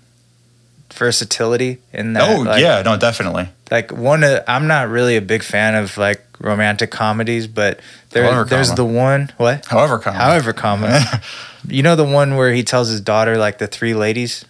versatility 0.93 1.79
in 1.93 2.15
that. 2.15 2.31
oh 2.31 2.43
like, 2.43 2.63
yeah, 2.63 2.83
no, 2.83 2.97
definitely. 2.97 3.49
Like 3.71 3.93
one, 3.93 4.25
of, 4.25 4.43
I'm 4.49 4.67
not 4.67 4.89
really 4.89 5.17
a 5.17 5.23
big 5.23 5.43
fan 5.43 5.75
of 5.75 5.97
like 5.97 6.25
romantic 6.41 6.91
comedies, 6.91 7.47
but 7.47 7.81
there, 8.11 8.45
there's 8.45 8.75
the 8.75 8.85
one. 8.85 9.31
What? 9.37 9.67
However, 9.67 9.99
However, 9.99 10.53
comma. 10.53 11.23
you 11.69 11.83
know 11.83 11.97
the 11.97 12.05
one 12.05 12.37
where 12.37 12.53
he 12.53 12.63
tells 12.65 12.89
his 12.89 13.01
daughter 13.01 13.37
like 13.37 13.59
the 13.59 13.67
three 13.67 13.95
ladies. 13.95 14.45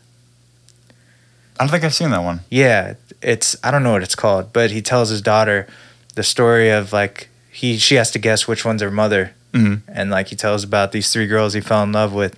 I 1.59 1.65
don't 1.65 1.71
think 1.71 1.85
I've 1.85 1.95
seen 1.95 2.11
that 2.11 2.23
one. 2.23 2.41
Yeah, 2.49 2.95
it's 3.23 3.57
I 3.63 3.71
don't 3.71 3.83
know 3.83 3.93
what 3.93 4.03
it's 4.03 4.15
called, 4.15 4.53
but 4.53 4.71
he 4.71 4.81
tells 4.83 5.09
his 5.11 5.23
daughter 5.23 5.67
the 6.15 6.23
story 6.23 6.71
of 6.71 6.93
like 6.93 7.29
he 7.51 7.77
she 7.79 7.95
has 7.97 8.11
to 8.13 8.19
guess 8.19 8.47
which 8.49 8.65
one's 8.65 8.83
her 8.83 8.91
mother, 8.91 9.33
Mhm. 9.53 9.83
and 9.89 10.11
like 10.11 10.29
he 10.29 10.37
tells 10.37 10.65
about 10.65 10.93
these 10.93 11.13
three 11.13 11.27
girls 11.27 11.53
he 11.55 11.61
fell 11.61 11.83
in 11.83 11.93
love 11.93 12.13
with, 12.13 12.37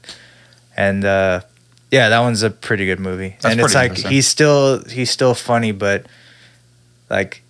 and 0.76 1.04
uh, 1.04 1.40
yeah, 1.90 2.08
that 2.08 2.20
one's 2.20 2.42
a 2.42 2.50
pretty 2.50 2.86
good 2.86 2.98
movie. 3.00 3.36
That's 3.40 3.52
and 3.52 3.60
it's 3.60 3.74
like 3.74 3.96
he's 3.96 4.26
still 4.26 4.82
he's 4.84 5.10
still 5.10 5.34
funny, 5.34 5.72
but 5.72 6.06
like 7.10 7.42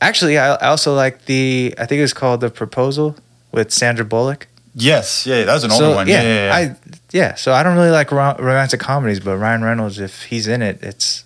actually, 0.00 0.38
I, 0.38 0.54
I 0.54 0.68
also 0.68 0.94
like 0.94 1.24
the 1.26 1.74
I 1.78 1.86
think 1.86 1.98
it 1.98 2.02
was 2.02 2.12
called 2.14 2.40
the 2.40 2.50
proposal 2.50 3.16
with 3.50 3.70
Sandra 3.72 4.04
Bullock. 4.04 4.46
Yes, 4.74 5.26
yeah, 5.26 5.44
that 5.44 5.52
was 5.52 5.64
an 5.64 5.70
older 5.72 5.84
so 5.84 5.94
one. 5.94 6.08
yeah, 6.08 6.22
Yeah, 6.22 6.28
yeah, 6.28 6.46
yeah. 6.46 6.54
I 6.72 6.76
yeah. 7.12 7.34
So 7.34 7.52
I 7.52 7.62
don't 7.62 7.76
really 7.76 7.90
like 7.90 8.10
ro- 8.10 8.36
romantic 8.38 8.80
comedies, 8.80 9.20
but 9.20 9.36
Ryan 9.36 9.62
Reynolds, 9.62 9.98
if 9.98 10.22
he's 10.24 10.48
in 10.48 10.62
it, 10.62 10.78
it's 10.82 11.24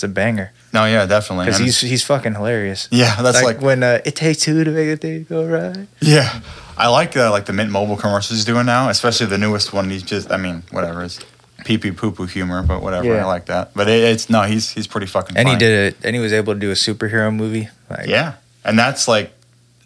it's 0.00 0.04
a 0.04 0.08
banger 0.08 0.50
no, 0.72 0.84
yeah, 0.84 1.06
definitely. 1.06 1.46
because 1.46 1.58
he's 1.58 1.80
he's 1.80 2.04
fucking 2.04 2.34
hilarious. 2.34 2.88
yeah, 2.90 3.20
that's 3.22 3.42
like, 3.42 3.56
like, 3.56 3.64
when 3.64 3.82
uh, 3.82 4.00
it 4.04 4.14
takes 4.14 4.40
two 4.40 4.62
to 4.62 4.70
make 4.70 4.88
a 4.88 4.96
thing 4.96 5.24
go 5.24 5.44
right. 5.44 5.88
yeah. 6.00 6.40
I 6.76 6.88
like 6.88 7.16
uh, 7.16 7.30
like 7.30 7.46
the 7.46 7.52
Mint 7.52 7.70
Mobile 7.70 7.96
commercials 7.96 8.38
he's 8.38 8.44
doing 8.44 8.66
now, 8.66 8.88
especially 8.88 9.26
the 9.26 9.36
newest 9.36 9.72
one. 9.72 9.90
He's 9.90 10.02
just, 10.02 10.30
I 10.30 10.36
mean, 10.36 10.62
whatever, 10.70 11.02
it's 11.02 11.18
pee 11.64 11.76
pee 11.76 11.90
poo 11.90 12.12
poo 12.12 12.26
humor, 12.26 12.62
but 12.62 12.82
whatever. 12.82 13.06
Yeah. 13.06 13.22
I 13.22 13.26
like 13.26 13.46
that. 13.46 13.74
But 13.74 13.88
it, 13.88 14.04
it's 14.04 14.30
no, 14.30 14.42
he's 14.42 14.70
he's 14.70 14.86
pretty 14.86 15.06
fucking. 15.06 15.36
And 15.36 15.48
he 15.48 15.56
did 15.56 15.94
it, 15.94 16.04
and 16.04 16.14
he 16.14 16.22
was 16.22 16.32
able 16.32 16.54
to 16.54 16.60
do 16.60 16.70
a 16.70 16.74
superhero 16.74 17.34
movie. 17.34 17.68
Like, 17.90 18.06
Yeah, 18.06 18.34
and 18.64 18.78
that's 18.78 19.08
like 19.08 19.32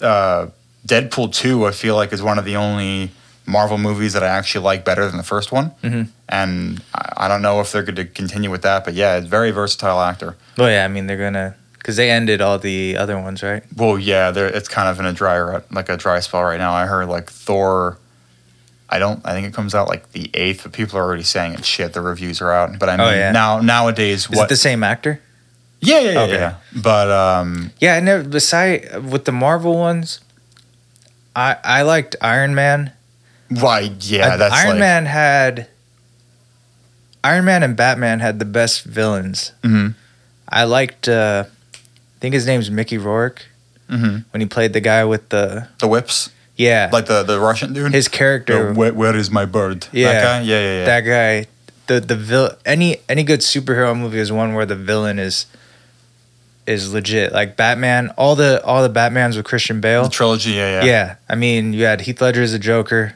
uh, 0.01 0.49
Deadpool 0.87 1.33
two. 1.33 1.67
I 1.67 1.73
feel 1.73 1.97
like 1.97 2.13
is 2.13 2.23
one 2.23 2.39
of 2.39 2.45
the 2.45 2.57
only 2.57 3.11
Marvel 3.47 3.77
movies 3.79 4.13
that 4.15 4.23
I 4.23 4.29
actually 4.29 4.65
like 4.65 4.85
better 4.85 5.07
than 5.07 5.17
the 5.19 5.23
first 5.23 5.53
one. 5.53 5.73
Mhm. 5.83 6.09
And 6.29 6.83
I, 6.95 7.25
I 7.25 7.29
don't 7.29 7.43
know 7.43 7.61
if 7.61 7.73
they're 7.73 7.83
going 7.83 7.97
to 7.97 8.05
continue 8.07 8.51
with 8.51 8.63
that, 8.63 8.85
but 8.85 8.95
yeah, 8.95 9.17
it's 9.17 9.27
very 9.27 9.51
versatile 9.51 10.01
actor. 10.01 10.37
Well, 10.57 10.71
yeah. 10.71 10.85
I 10.85 10.89
mean, 10.89 11.07
they're 11.07 11.19
gonna 11.19 11.55
because 11.79 11.97
they 11.97 12.11
ended 12.11 12.41
all 12.41 12.59
the 12.59 12.97
other 12.97 13.19
ones, 13.21 13.43
right? 13.43 13.63
Well, 13.77 13.99
yeah, 13.99 14.31
they're, 14.31 14.47
it's 14.47 14.69
kind 14.69 14.89
of 14.89 14.99
in 14.99 15.05
a 15.05 15.13
dry 15.13 15.61
like 15.71 15.89
a 15.91 15.97
dry 15.99 16.21
spell 16.21 16.43
right 16.43 16.59
now. 16.59 16.73
I 16.73 16.87
heard 16.87 17.09
like 17.09 17.31
Thor. 17.31 17.99
I 18.89 18.99
don't. 18.99 19.21
I 19.27 19.33
think 19.33 19.47
it 19.47 19.53
comes 19.55 19.75
out 19.75 19.89
like 19.89 20.13
the 20.13 20.31
eighth, 20.35 20.63
but 20.63 20.73
people 20.73 20.99
are 20.99 21.03
already 21.03 21.23
saying 21.25 21.55
it's 21.55 21.67
shit. 21.67 21.93
The 21.93 22.01
reviews 22.01 22.41
are 22.41 22.53
out, 22.53 22.79
but 22.79 22.89
I 22.89 22.97
mean 22.97 23.07
Oh, 23.07 23.11
yeah. 23.11 23.33
now 23.33 23.61
nowadays 23.61 24.25
Is 24.25 24.31
what? 24.31 24.45
it 24.45 24.49
the 24.51 24.57
same 24.57 24.83
actor? 24.83 25.21
yeah, 25.81 25.99
yeah, 26.01 26.11
yeah, 26.13 26.21
Okay. 26.23 26.33
yeah. 26.35 26.55
But 26.75 27.11
um, 27.11 27.73
Yeah, 27.81 27.97
I 27.97 28.01
never. 28.01 28.23
Beside 28.25 29.05
with 29.05 29.25
the 29.27 29.33
Marvel 29.33 29.77
ones, 29.77 30.21
I 31.37 31.57
I 31.65 31.83
liked 31.83 32.17
Iron 32.21 32.55
Man. 32.55 32.93
Why? 33.61 33.91
Yeah, 34.01 34.35
I- 34.35 34.37
that's 34.37 34.55
Iron 34.55 34.71
like, 34.71 34.79
Man 34.79 35.07
had. 35.07 35.67
Iron 37.23 37.45
Man 37.47 37.63
and 37.63 37.75
Batman 37.77 38.21
had 38.21 38.39
the 38.39 38.45
best 38.45 38.85
villains. 38.85 39.53
Mhm. 39.63 39.95
I 40.49 40.65
liked. 40.65 41.09
Uh, 41.09 41.45
I 41.47 42.19
think 42.21 42.35
his 42.35 42.47
name's 42.47 42.71
Mickey 42.71 42.99
Rourke 42.99 43.47
mhm. 43.91 44.25
when 44.31 44.41
he 44.41 44.47
played 44.47 44.73
the 44.73 44.81
guy 44.81 45.05
with 45.05 45.29
the 45.31 45.69
the 45.79 45.87
whips, 45.89 46.31
yeah 46.57 46.89
like 46.93 47.07
the 47.07 47.23
the 47.23 47.39
Russian 47.41 47.73
dude. 47.73 47.93
his 47.93 48.09
character 48.09 48.69
The, 48.69 48.75
where, 48.79 48.93
where 48.95 49.17
is 49.17 49.31
my 49.31 49.45
bird? 49.45 49.87
Yeah. 49.93 50.13
that 50.13 50.23
guy. 50.23 50.41
Yeah, 50.43 50.61
yeah, 50.61 50.79
yeah. 50.81 50.85
that 50.85 51.01
guy 51.01 51.47
the 51.87 52.01
the 52.01 52.17
vil- 52.17 52.57
any 52.65 52.99
any 53.09 53.25
good 53.25 53.41
superhero 53.41 53.95
movie 53.99 54.19
is 54.19 54.31
one 54.33 54.55
where 54.55 54.65
the 54.67 54.77
villain 54.77 55.19
is 55.19 55.47
is 56.67 56.93
legit 56.95 57.33
like 57.33 57.57
Batman 57.57 58.09
all 58.17 58.37
the 58.37 58.63
all 58.65 58.83
the 58.87 58.89
Batmans 58.93 59.37
with 59.37 59.45
Christian 59.45 59.81
Bale. 59.81 60.05
the 60.05 60.09
trilogy. 60.11 60.53
Yeah, 60.53 60.81
yeah, 60.81 60.85
yeah. 60.85 61.15
I 61.29 61.35
mean 61.35 61.73
you 61.75 61.85
had 61.85 62.03
Heath 62.03 62.21
Ledger 62.23 62.43
as 62.43 62.55
a 62.55 62.59
Joker 62.59 63.15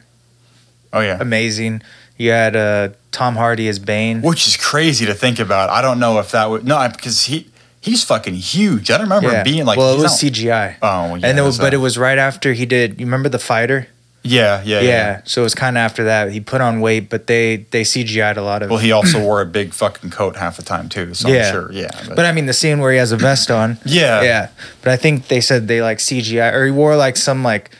Oh 0.93 1.01
yeah. 1.01 1.17
amazing 1.19 1.81
you 2.17 2.31
had 2.31 2.55
uh, 2.55 2.89
Tom 3.11 3.35
Hardy 3.35 3.67
as 3.69 3.79
Bane 3.79 4.21
Which 4.21 4.45
is 4.47 4.57
crazy 4.57 5.05
to 5.05 5.13
think 5.13 5.39
about. 5.39 5.69
I 5.69 5.81
don't 5.81 5.99
know 5.99 6.19
if 6.19 6.31
that 6.31 6.49
would 6.49 6.65
no 6.65 6.87
because 6.91 7.25
he 7.25 7.47
he's 7.81 8.03
fucking 8.03 8.33
huge. 8.35 8.91
I 8.91 8.97
don't 8.97 9.05
remember 9.07 9.31
yeah 9.31 9.37
him 9.39 9.43
being 9.45 9.65
like. 9.65 9.77
well 9.77 9.93
it 9.93 10.01
was 10.01 10.21
not- 10.21 10.33
CGI 10.33 10.75
Oh, 10.81 11.15
yeah, 11.15 11.27
and 11.27 11.39
it 11.39 11.43
was 11.43 11.57
but 11.57 11.73
it 11.73 11.77
was 11.77 11.97
right 11.97 12.17
after 12.17 12.53
he 12.53 12.65
did 12.65 12.99
you 12.99 13.05
remember 13.05 13.29
the 13.29 13.39
fighter 13.39 13.87
Yeah, 14.21 14.61
yeah, 14.65 14.81
yeah, 14.81 14.87
yeah. 14.89 15.21
so 15.23 15.41
it 15.41 15.45
was 15.45 15.55
kind 15.55 15.77
of 15.77 15.81
after 15.81 16.03
that 16.05 16.31
he 16.33 16.41
put 16.41 16.59
on 16.59 16.81
weight 16.81 17.09
but 17.09 17.27
they 17.27 17.65
they 17.71 17.83
CGI'd 17.83 18.35
a 18.37 18.41
lot 18.43 18.63
of 18.63 18.69
Well, 18.69 18.79
he 18.79 18.91
also 18.91 19.21
wore 19.23 19.39
a 19.41 19.45
big 19.45 19.73
fucking 19.73 20.09
coat 20.09 20.35
half 20.35 20.57
the 20.57 20.63
time 20.63 20.89
too. 20.89 21.13
So 21.13 21.29
Yeah. 21.29 21.45
I'm 21.47 21.53
sure. 21.53 21.71
Yeah, 21.71 21.87
but, 22.07 22.15
but 22.17 22.25
I 22.25 22.33
mean 22.33 22.45
the 22.47 22.53
scene 22.53 22.79
where 22.79 22.91
he 22.91 22.97
has 22.97 23.13
a 23.13 23.17
vest 23.17 23.49
on 23.49 23.77
yeah, 23.85 24.21
Yeah, 24.23 24.49
but 24.81 24.91
I 24.91 24.97
think 24.97 25.29
they 25.29 25.39
said 25.39 25.69
they 25.69 25.81
like 25.81 25.99
CGI 25.99 26.51
or 26.53 26.65
he 26.65 26.71
wore 26.71 26.97
like 26.97 27.15
some 27.15 27.43
like 27.45 27.71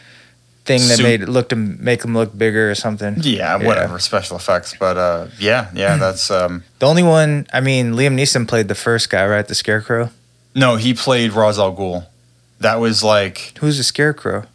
thing 0.69 0.79
that 0.87 0.97
Suit. 0.97 1.03
made 1.03 1.21
it 1.23 1.29
look 1.29 1.51
him 1.51 1.83
make 1.83 2.05
him 2.05 2.13
look 2.13 2.37
bigger 2.37 2.69
or 2.69 2.75
something. 2.75 3.15
yeah, 3.21 3.57
whatever 3.57 3.97
special 3.97 4.37
effects. 4.37 4.75
But 4.79 4.95
uh, 4.97 5.27
yeah, 5.39 5.71
yeah, 5.73 5.97
that's 5.97 6.29
um. 6.29 6.63
The 6.77 6.85
only 6.87 7.01
one, 7.03 7.47
I 7.51 7.59
mean, 7.59 7.93
Liam 7.93 8.13
Neeson 8.15 8.47
played 8.47 8.67
the 8.69 8.75
first 8.75 9.09
guy, 9.09 9.25
right? 9.25 9.47
The 9.47 9.55
Scarecrow. 9.55 10.11
No, 10.53 10.75
he 10.77 10.93
played 10.93 11.31
Ra's 11.33 11.57
al 11.57 11.75
Ghul. 11.75 12.05
That 12.59 12.79
was 12.79 13.03
like 13.03 13.57
Who's 13.59 13.77
the 13.77 13.83
Scarecrow? 13.83 14.45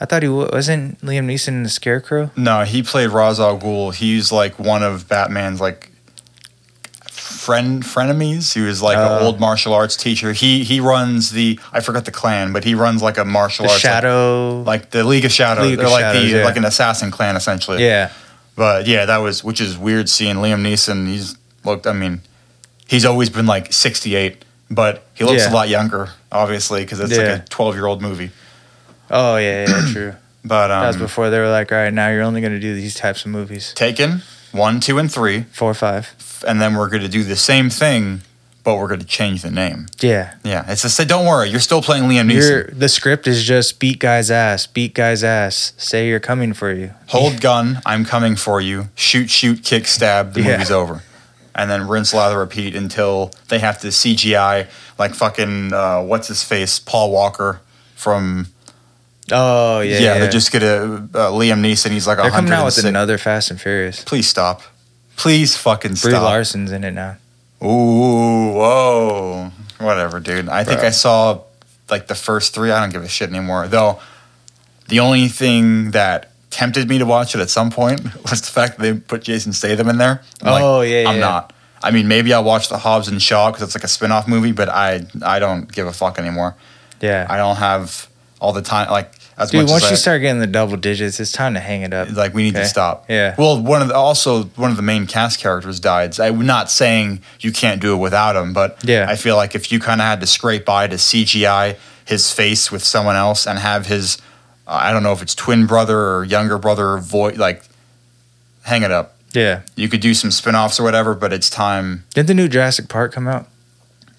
I 0.00 0.04
thought 0.04 0.22
he 0.24 0.28
wa- 0.28 0.48
wasn't 0.52 1.00
Liam 1.00 1.26
Neeson 1.26 1.62
the 1.62 1.68
Scarecrow. 1.70 2.30
no, 2.36 2.64
he 2.64 2.82
played 2.82 3.10
Ra's 3.10 3.38
al 3.38 3.56
Ghul. 3.58 3.94
He's 3.94 4.32
like 4.32 4.58
one 4.58 4.82
of 4.82 5.08
Batman's 5.08 5.60
like 5.60 5.91
friend 7.46 7.82
frenemies. 7.82 8.54
He 8.54 8.60
was 8.60 8.80
like 8.82 8.96
Oh. 8.98 9.16
an 9.18 9.22
old 9.24 9.40
martial 9.40 9.72
arts 9.74 9.96
teacher. 9.96 10.32
He 10.32 10.62
he 10.64 10.78
runs 10.80 11.30
the 11.30 11.58
I 11.72 11.80
forgot 11.80 12.04
the 12.04 12.10
clan, 12.12 12.52
but 12.52 12.62
he 12.64 12.74
runs 12.74 13.02
like 13.02 13.18
a 13.18 13.24
martial 13.24 13.64
The 13.66 13.72
arts 13.72 13.80
Shadow. 13.82 14.62
like 14.62 14.90
the 14.90 15.02
League 15.04 15.24
of 15.24 15.32
Shadows. 15.32 15.66
League 15.66 15.78
They're 15.78 15.88
like 15.88 16.02
Shadows, 16.14 16.30
the 16.30 16.38
yeah. 16.38 16.44
like 16.44 16.56
an 16.56 16.64
assassin 16.64 17.10
clan 17.10 17.34
essentially. 17.36 17.84
yeah, 17.84 18.10
But 18.54 18.86
yeah, 18.86 19.06
that 19.06 19.18
was 19.18 19.42
which 19.42 19.60
is 19.60 19.76
weird 19.76 20.08
seeing 20.08 20.36
Liam 20.36 20.62
Neeson. 20.62 21.06
He's 21.08 21.36
looked. 21.64 21.86
I 21.86 21.92
mean, 21.92 22.20
he's 22.86 23.04
always 23.04 23.30
been 23.30 23.46
like 23.46 23.72
68, 23.72 24.44
but 24.70 25.02
he 25.14 25.24
looks 25.24 25.42
Yeah. 25.42 25.52
a 25.52 25.54
lot 25.54 25.68
younger, 25.68 26.10
obviously, 26.30 26.82
because 26.82 27.00
it's 27.00 27.12
Yeah. 27.12 27.18
like 27.32 27.42
a 27.42 27.44
12 27.48 27.74
year 27.74 27.86
old 27.86 28.00
movie. 28.02 28.30
Oh 29.10 29.36
yeah, 29.36 29.66
yeah, 29.68 29.92
true. 29.92 30.14
But 30.44 30.68
that 30.68 30.86
was 30.88 30.96
um, 30.96 31.02
before 31.02 31.30
they 31.30 31.38
were 31.38 31.48
like, 31.50 31.70
all 31.70 31.78
right, 31.78 31.94
now 31.94 32.08
you're 32.10 32.22
only 32.22 32.40
gonna 32.40 32.58
do 32.58 32.74
these 32.74 32.94
types 32.96 33.24
of 33.24 33.30
movies. 33.30 33.72
Taken 33.74 34.22
one, 34.50 34.80
two, 34.80 34.98
and 34.98 35.10
three, 35.10 35.44
Four 35.52 35.70
or 35.70 35.74
and 36.44 36.60
then 36.60 36.74
we're 36.74 36.88
going 36.88 37.02
to 37.02 37.08
do 37.08 37.22
the 37.24 37.36
same 37.36 37.70
thing, 37.70 38.20
but 38.64 38.76
we're 38.76 38.88
going 38.88 39.00
to 39.00 39.06
change 39.06 39.42
the 39.42 39.50
name. 39.50 39.86
Yeah. 40.00 40.34
Yeah, 40.44 40.64
it's 40.70 40.82
just 40.82 40.96
say, 40.96 41.04
don't 41.04 41.26
worry, 41.26 41.48
you're 41.50 41.60
still 41.60 41.82
playing 41.82 42.04
Liam 42.04 42.30
Neeson. 42.30 42.48
Your 42.48 42.64
the 42.64 42.88
script 42.88 43.26
is 43.26 43.42
just 43.44 43.78
beat 43.80 43.98
guy's 43.98 44.30
ass, 44.30 44.66
beat 44.66 44.94
guy's 44.94 45.24
ass. 45.24 45.72
Say 45.76 46.08
you're 46.08 46.20
coming 46.20 46.52
for 46.52 46.72
you. 46.72 46.92
Hold 47.08 47.40
gun, 47.48 47.80
I'm 47.86 48.04
coming 48.04 48.36
for 48.36 48.60
you. 48.60 48.88
Shoot, 48.94 49.30
shoot, 49.30 49.62
kick, 49.64 49.86
stab. 49.86 50.34
The 50.34 50.42
Yeah. 50.42 50.52
movie's 50.52 50.70
over. 50.70 51.02
And 51.54 51.70
then 51.70 51.86
rinse, 51.86 52.14
lather, 52.14 52.38
repeat 52.38 52.74
until 52.74 53.30
they 53.48 53.58
have 53.58 53.78
to 53.82 53.88
CGI 53.88 54.68
like 54.98 55.14
fucking 55.14 55.72
uh, 55.72 56.02
what's 56.02 56.28
his 56.28 56.42
face, 56.42 56.78
Paul 56.78 57.10
Walker 57.10 57.60
from 57.94 58.46
Oh 59.30 59.80
yeah. 59.80 59.94
yeah. 59.94 60.00
Yeah, 60.00 60.18
They're 60.20 60.30
just 60.30 60.50
gonna 60.52 61.08
uh, 61.14 61.30
Liam 61.30 61.60
Neeson. 61.60 61.90
He's 61.90 62.06
like 62.06 62.18
They're 62.18 62.30
coming 62.30 62.52
out 62.52 62.64
with 62.64 62.84
another 62.84 63.18
Fast 63.18 63.50
and 63.50 63.60
Furious. 63.60 64.02
Please 64.04 64.26
stop. 64.26 64.62
Please 65.22 65.56
fucking 65.56 65.94
stop. 65.94 66.02
Brie 66.10 66.12
stop. 66.12 66.22
Larson's 66.24 66.72
in 66.72 66.82
it 66.84 66.90
now. 66.90 67.16
Ooh, 67.62 68.52
whoa, 68.54 69.52
whatever, 69.78 70.18
dude. 70.18 70.48
I 70.48 70.64
think 70.64 70.80
Bro. 70.80 70.88
I 70.88 70.90
saw 70.90 71.40
like 71.88 72.08
the 72.08 72.16
first 72.16 72.54
three. 72.54 72.72
I 72.72 72.80
don't 72.80 72.90
give 72.92 73.04
a 73.04 73.08
shit 73.08 73.30
anymore. 73.30 73.68
Though, 73.68 74.00
the 74.88 74.98
only 74.98 75.28
thing 75.28 75.92
that 75.92 76.32
tempted 76.50 76.88
me 76.88 76.98
to 76.98 77.06
watch 77.06 77.36
it 77.36 77.40
at 77.40 77.50
some 77.50 77.70
point 77.70 78.02
was 78.30 78.40
the 78.40 78.48
fact 78.48 78.78
that 78.78 78.82
they 78.82 78.98
put 78.98 79.22
Jason 79.22 79.52
Statham 79.52 79.88
in 79.88 79.98
there. 79.98 80.22
I'm 80.42 80.52
like, 80.52 80.62
Oh, 80.62 80.80
yeah, 80.80 81.08
I'm 81.08 81.14
yeah. 81.14 81.20
not. 81.20 81.52
I 81.84 81.92
mean, 81.92 82.08
maybe 82.08 82.32
I'll 82.34 82.44
watch 82.44 82.68
the 82.68 82.78
Hobbs 82.78 83.06
and 83.08 83.22
Shaw 83.22 83.50
because 83.50 83.62
it's 83.62 83.74
like 83.76 83.84
a 83.84 83.88
spin-off 83.88 84.26
movie, 84.26 84.52
but 84.52 84.68
I 84.68 85.06
I 85.24 85.38
don't 85.38 85.70
give 85.70 85.86
a 85.86 85.92
fuck 85.92 86.18
anymore. 86.18 86.56
Yeah. 87.00 87.26
I 87.30 87.36
don't 87.36 87.56
have 87.56 88.08
all 88.40 88.52
the 88.52 88.62
time. 88.62 88.90
Like 88.90 89.12
as 89.38 89.50
Dude, 89.50 89.68
once 89.68 89.82
as 89.84 89.90
you 89.90 89.94
I, 89.94 89.96
start 89.96 90.20
getting 90.20 90.40
the 90.40 90.46
double 90.46 90.76
digits, 90.76 91.18
it's 91.18 91.32
time 91.32 91.54
to 91.54 91.60
hang 91.60 91.82
it 91.82 91.92
up. 91.94 92.10
like 92.12 92.34
we 92.34 92.42
need 92.42 92.54
to 92.54 92.66
stop. 92.66 93.06
Yeah. 93.08 93.34
Well, 93.38 93.60
one 93.62 93.82
of 93.82 93.88
the, 93.88 93.94
also 93.94 94.44
one 94.56 94.70
of 94.70 94.76
the 94.76 94.82
main 94.82 95.06
cast 95.06 95.40
characters 95.40 95.80
died. 95.80 96.18
I'm 96.20 96.44
not 96.46 96.70
saying 96.70 97.22
you 97.40 97.50
can't 97.52 97.80
do 97.80 97.94
it 97.94 97.98
without 97.98 98.36
him, 98.36 98.52
but 98.52 98.78
Yeah. 98.84 99.06
I 99.08 99.16
feel 99.16 99.36
like 99.36 99.54
if 99.54 99.72
you 99.72 99.80
kind 99.80 100.00
of 100.00 100.06
had 100.06 100.20
to 100.20 100.26
scrape 100.26 100.64
by 100.64 100.86
to 100.86 100.96
CGI 100.96 101.76
his 102.04 102.30
face 102.32 102.70
with 102.70 102.84
someone 102.84 103.16
else 103.16 103.46
and 103.46 103.58
have 103.58 103.86
his, 103.86 104.18
uh, 104.66 104.78
I 104.82 104.92
don't 104.92 105.02
know 105.02 105.12
if 105.12 105.22
it's 105.22 105.34
twin 105.34 105.66
brother 105.66 105.98
or 105.98 106.24
younger 106.24 106.58
brother 106.58 106.98
voice, 106.98 107.36
like, 107.38 107.62
hang 108.64 108.82
it 108.82 108.90
up. 108.90 109.16
Yeah. 109.32 109.62
You 109.76 109.88
could 109.88 110.00
do 110.00 110.12
some 110.12 110.30
spin-offs 110.30 110.78
or 110.78 110.82
whatever, 110.82 111.14
but 111.14 111.32
it's 111.32 111.48
time. 111.48 112.04
Did 112.14 112.26
the 112.26 112.34
new 112.34 112.48
Jurassic 112.48 112.88
Park 112.88 113.12
come 113.12 113.26
out? 113.26 113.48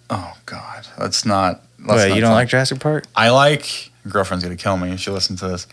Oh 0.10 0.34
God, 0.46 0.88
let's 1.00 1.26
not 1.26 1.62
let's 1.80 2.02
Wait, 2.04 2.10
not 2.10 2.16
you 2.16 2.22
don't 2.22 2.32
like 2.34 2.48
Jurassic 2.50 2.80
Park? 2.80 3.06
I 3.16 3.30
like. 3.30 3.92
Girlfriend's 4.08 4.44
gonna 4.44 4.56
kill 4.58 4.78
me 4.78 4.92
if 4.92 5.00
she 5.00 5.12
listens 5.12 5.40
to 5.40 5.48
this. 5.48 5.68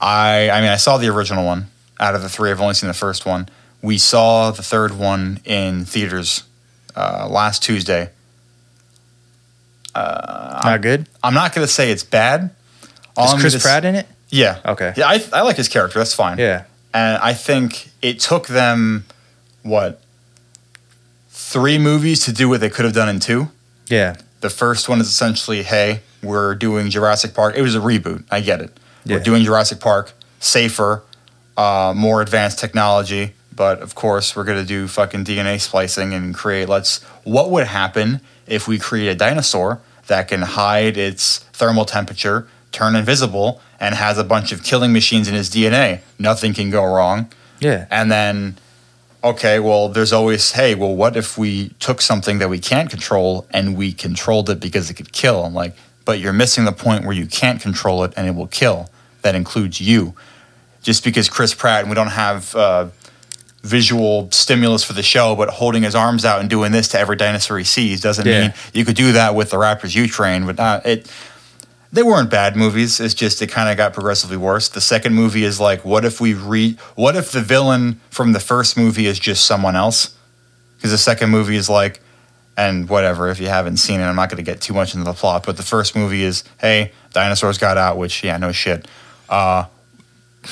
I 0.00 0.50
I 0.50 0.60
mean 0.60 0.70
I 0.70 0.76
saw 0.76 0.96
the 0.98 1.08
original 1.08 1.44
one. 1.44 1.66
Out 2.00 2.14
of 2.14 2.22
the 2.22 2.28
three, 2.28 2.50
I've 2.50 2.60
only 2.60 2.74
seen 2.74 2.88
the 2.88 2.94
first 2.94 3.24
one. 3.26 3.48
We 3.82 3.98
saw 3.98 4.50
the 4.50 4.62
third 4.62 4.96
one 4.98 5.40
in 5.44 5.84
theaters 5.84 6.42
uh, 6.96 7.28
last 7.30 7.62
Tuesday. 7.62 8.10
Not 9.94 10.80
good. 10.82 11.06
I'm 11.22 11.34
not 11.34 11.54
gonna 11.54 11.66
say 11.66 11.90
it's 11.90 12.02
bad. 12.04 12.50
All 13.16 13.26
Is 13.26 13.32
I'm 13.34 13.38
Chris 13.40 13.52
gonna 13.54 13.58
s- 13.60 13.62
Pratt 13.62 13.84
in 13.84 13.94
it? 13.94 14.06
Yeah. 14.30 14.58
Okay. 14.64 14.92
Yeah, 14.96 15.06
I, 15.06 15.24
I 15.32 15.40
like 15.42 15.56
his 15.56 15.68
character. 15.68 15.98
That's 16.00 16.14
fine. 16.14 16.38
Yeah. 16.38 16.64
And 16.92 17.18
I 17.18 17.32
think 17.34 17.90
it 18.02 18.18
took 18.20 18.46
them 18.48 19.04
what 19.62 20.00
three 21.30 21.78
movies 21.78 22.24
to 22.24 22.32
do 22.32 22.48
what 22.48 22.60
they 22.60 22.70
could 22.70 22.84
have 22.84 22.94
done 22.94 23.08
in 23.08 23.20
two. 23.20 23.48
Yeah. 23.88 24.16
The 24.44 24.50
first 24.50 24.90
one 24.90 25.00
is 25.00 25.06
essentially, 25.06 25.62
hey, 25.62 26.02
we're 26.22 26.54
doing 26.54 26.90
Jurassic 26.90 27.32
Park. 27.32 27.54
It 27.56 27.62
was 27.62 27.74
a 27.74 27.78
reboot. 27.78 28.24
I 28.30 28.42
get 28.42 28.60
it. 28.60 28.78
Yeah. 29.06 29.16
We're 29.16 29.22
doing 29.22 29.42
Jurassic 29.42 29.80
Park, 29.80 30.12
safer, 30.38 31.02
uh, 31.56 31.94
more 31.96 32.20
advanced 32.20 32.58
technology. 32.58 33.32
But 33.56 33.80
of 33.80 33.94
course, 33.94 34.36
we're 34.36 34.44
gonna 34.44 34.66
do 34.66 34.86
fucking 34.86 35.24
DNA 35.24 35.58
splicing 35.62 36.12
and 36.12 36.34
create. 36.34 36.68
Let's. 36.68 37.02
What 37.22 37.50
would 37.52 37.68
happen 37.68 38.20
if 38.46 38.68
we 38.68 38.78
create 38.78 39.08
a 39.08 39.14
dinosaur 39.14 39.80
that 40.08 40.28
can 40.28 40.42
hide 40.42 40.98
its 40.98 41.38
thermal 41.54 41.86
temperature, 41.86 42.46
turn 42.70 42.96
invisible, 42.96 43.62
and 43.80 43.94
has 43.94 44.18
a 44.18 44.24
bunch 44.24 44.52
of 44.52 44.62
killing 44.62 44.92
machines 44.92 45.26
in 45.26 45.32
his 45.32 45.48
DNA? 45.48 46.00
Nothing 46.18 46.52
can 46.52 46.68
go 46.68 46.84
wrong. 46.84 47.30
Yeah. 47.60 47.86
And 47.90 48.12
then, 48.12 48.58
okay, 49.24 49.58
well, 49.58 49.88
there's 49.88 50.12
always, 50.12 50.52
hey, 50.52 50.74
well, 50.74 50.94
what 50.94 51.16
if 51.16 51.38
we 51.38 51.70
took 51.80 52.00
something 52.02 52.38
that 52.38 52.48
we 52.50 52.58
can't 52.58 52.90
control 52.90 53.46
and 53.50 53.76
we 53.76 53.90
controlled 53.92 54.50
it 54.50 54.60
because 54.60 54.90
it 54.90 54.94
could 54.94 55.12
kill? 55.12 55.44
I'm 55.44 55.54
like, 55.54 55.74
but 56.04 56.18
you're 56.20 56.34
missing 56.34 56.66
the 56.66 56.72
point 56.72 57.04
where 57.04 57.14
you 57.14 57.26
can't 57.26 57.60
control 57.60 58.04
it 58.04 58.12
and 58.16 58.26
it 58.26 58.34
will 58.34 58.46
kill. 58.46 58.90
That 59.22 59.34
includes 59.34 59.80
you. 59.80 60.14
Just 60.82 61.02
because 61.02 61.30
Chris 61.30 61.54
Pratt 61.54 61.80
and 61.80 61.88
we 61.88 61.94
don't 61.94 62.08
have 62.08 62.54
uh, 62.54 62.88
visual 63.62 64.30
stimulus 64.30 64.84
for 64.84 64.92
the 64.92 65.02
show, 65.02 65.34
but 65.34 65.48
holding 65.48 65.82
his 65.82 65.94
arms 65.94 66.26
out 66.26 66.40
and 66.40 66.50
doing 66.50 66.72
this 66.72 66.88
to 66.88 66.98
every 66.98 67.16
dinosaur 67.16 67.56
he 67.56 67.64
sees 67.64 68.02
doesn't 68.02 68.26
Yeah. 68.26 68.40
mean 68.42 68.54
you 68.74 68.84
could 68.84 68.96
do 68.96 69.12
that 69.12 69.34
with 69.34 69.48
the 69.50 69.56
Raptors 69.56 69.96
you 69.96 70.06
train. 70.06 70.44
But 70.44 70.58
not, 70.58 70.84
it. 70.84 71.10
They 71.94 72.02
weren't 72.02 72.28
bad 72.28 72.56
movies. 72.56 72.98
It's 72.98 73.14
just 73.14 73.40
it 73.40 73.52
kind 73.52 73.70
of 73.70 73.76
got 73.76 73.92
progressively 73.92 74.36
worse. 74.36 74.68
The 74.68 74.80
second 74.80 75.14
movie 75.14 75.44
is 75.44 75.60
like, 75.60 75.84
what 75.84 76.04
if 76.04 76.20
we 76.20 76.34
re? 76.34 76.76
What 76.96 77.14
if 77.14 77.30
the 77.30 77.40
villain 77.40 78.00
from 78.10 78.32
the 78.32 78.40
first 78.40 78.76
movie 78.76 79.06
is 79.06 79.20
just 79.20 79.44
someone 79.44 79.76
else? 79.76 80.16
Because 80.76 80.90
the 80.90 80.98
second 80.98 81.30
movie 81.30 81.54
is 81.54 81.70
like, 81.70 82.00
and 82.56 82.88
whatever. 82.88 83.28
If 83.28 83.38
you 83.38 83.46
haven't 83.46 83.76
seen 83.76 84.00
it, 84.00 84.04
I'm 84.06 84.16
not 84.16 84.28
going 84.28 84.44
to 84.44 84.50
get 84.50 84.60
too 84.60 84.74
much 84.74 84.94
into 84.94 85.04
the 85.04 85.12
plot. 85.12 85.46
But 85.46 85.56
the 85.56 85.62
first 85.62 85.94
movie 85.94 86.24
is, 86.24 86.42
hey, 86.58 86.90
dinosaurs 87.12 87.58
got 87.58 87.78
out, 87.78 87.96
which 87.96 88.24
yeah, 88.24 88.38
no 88.38 88.50
shit. 88.50 88.88
Uh, 89.28 89.66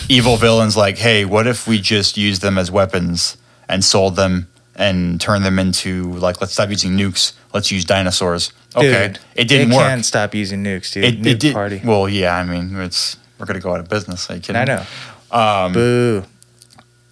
evil 0.09 0.37
villains 0.37 0.77
like, 0.77 0.99
hey, 0.99 1.25
what 1.25 1.49
if 1.49 1.67
we 1.67 1.81
just 1.81 2.17
used 2.17 2.41
them 2.43 2.57
as 2.57 2.71
weapons 2.71 3.37
and 3.69 3.85
sold 3.85 4.15
them 4.15 4.47
and 4.75 5.21
turn 5.21 5.43
them 5.43 5.59
into 5.59 6.13
like, 6.15 6.41
let's 6.41 6.53
stop 6.55 6.71
using 6.71 6.93
nukes. 6.97 7.33
Let's 7.53 7.71
use 7.71 7.85
dinosaurs. 7.85 8.53
Okay, 8.75 9.09
Dude, 9.09 9.19
it 9.35 9.49
didn't 9.49 9.69
they 9.71 9.77
work. 9.77 9.87
can't 9.87 10.05
stop 10.05 10.35
using 10.35 10.65
nukes, 10.65 10.93
dude. 10.93 11.05
It, 11.05 11.21
Nuke 11.21 11.27
it 11.33 11.41
did. 11.41 11.53
party. 11.53 11.81
Well, 11.85 12.09
yeah. 12.09 12.35
I 12.37 12.45
mean, 12.45 12.75
it's 12.77 13.17
we're 13.39 13.47
gonna 13.47 13.61
go 13.61 13.75
out 13.75 13.81
of 13.81 13.89
business. 13.89 14.31
Are 14.31 14.35
you 14.37 14.41
kidding? 14.41 14.57
I 14.57 14.65
know. 14.65 14.85
Um, 15.31 15.73
Boo. 15.73 16.25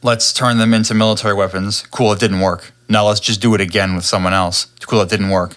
let's 0.02 0.32
turn 0.32 0.58
them 0.58 0.72
into 0.72 0.94
military 0.94 1.34
weapons. 1.34 1.82
Cool, 1.90 2.12
it 2.12 2.20
didn't 2.20 2.40
work. 2.40 2.72
Now 2.88 3.06
let's 3.06 3.20
just 3.20 3.40
do 3.42 3.54
it 3.54 3.60
again 3.60 3.94
with 3.94 4.04
someone 4.04 4.32
else. 4.32 4.66
Cool, 4.86 5.02
it 5.02 5.10
didn't 5.10 5.30
work. 5.30 5.56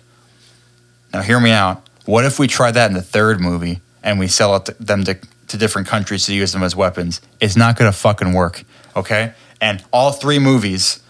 Now 1.14 1.22
hear 1.22 1.40
me 1.40 1.52
out. 1.52 1.88
What 2.06 2.26
if 2.26 2.40
we 2.40 2.48
try 2.48 2.72
that 2.72 2.90
in 2.90 2.96
the 2.96 3.02
third 3.02 3.40
movie 3.40 3.80
and 4.04 4.20
we 4.20 4.28
sell 4.28 4.56
it 4.58 4.66
to 4.66 4.76
them 4.80 5.04
to, 5.06 5.18
to 5.48 5.58
different 5.58 5.88
countries 5.88 6.26
to 6.26 6.34
use 6.34 6.52
them 6.52 6.64
as 6.64 6.76
weapons? 6.76 7.22
It's 7.40 7.56
not 7.56 7.78
gonna 7.78 7.92
fucking 7.94 8.34
work. 8.34 8.64
Okay? 8.96 9.34
And 9.62 9.84
all 9.94 10.12
three 10.12 10.40
movies, 10.40 11.02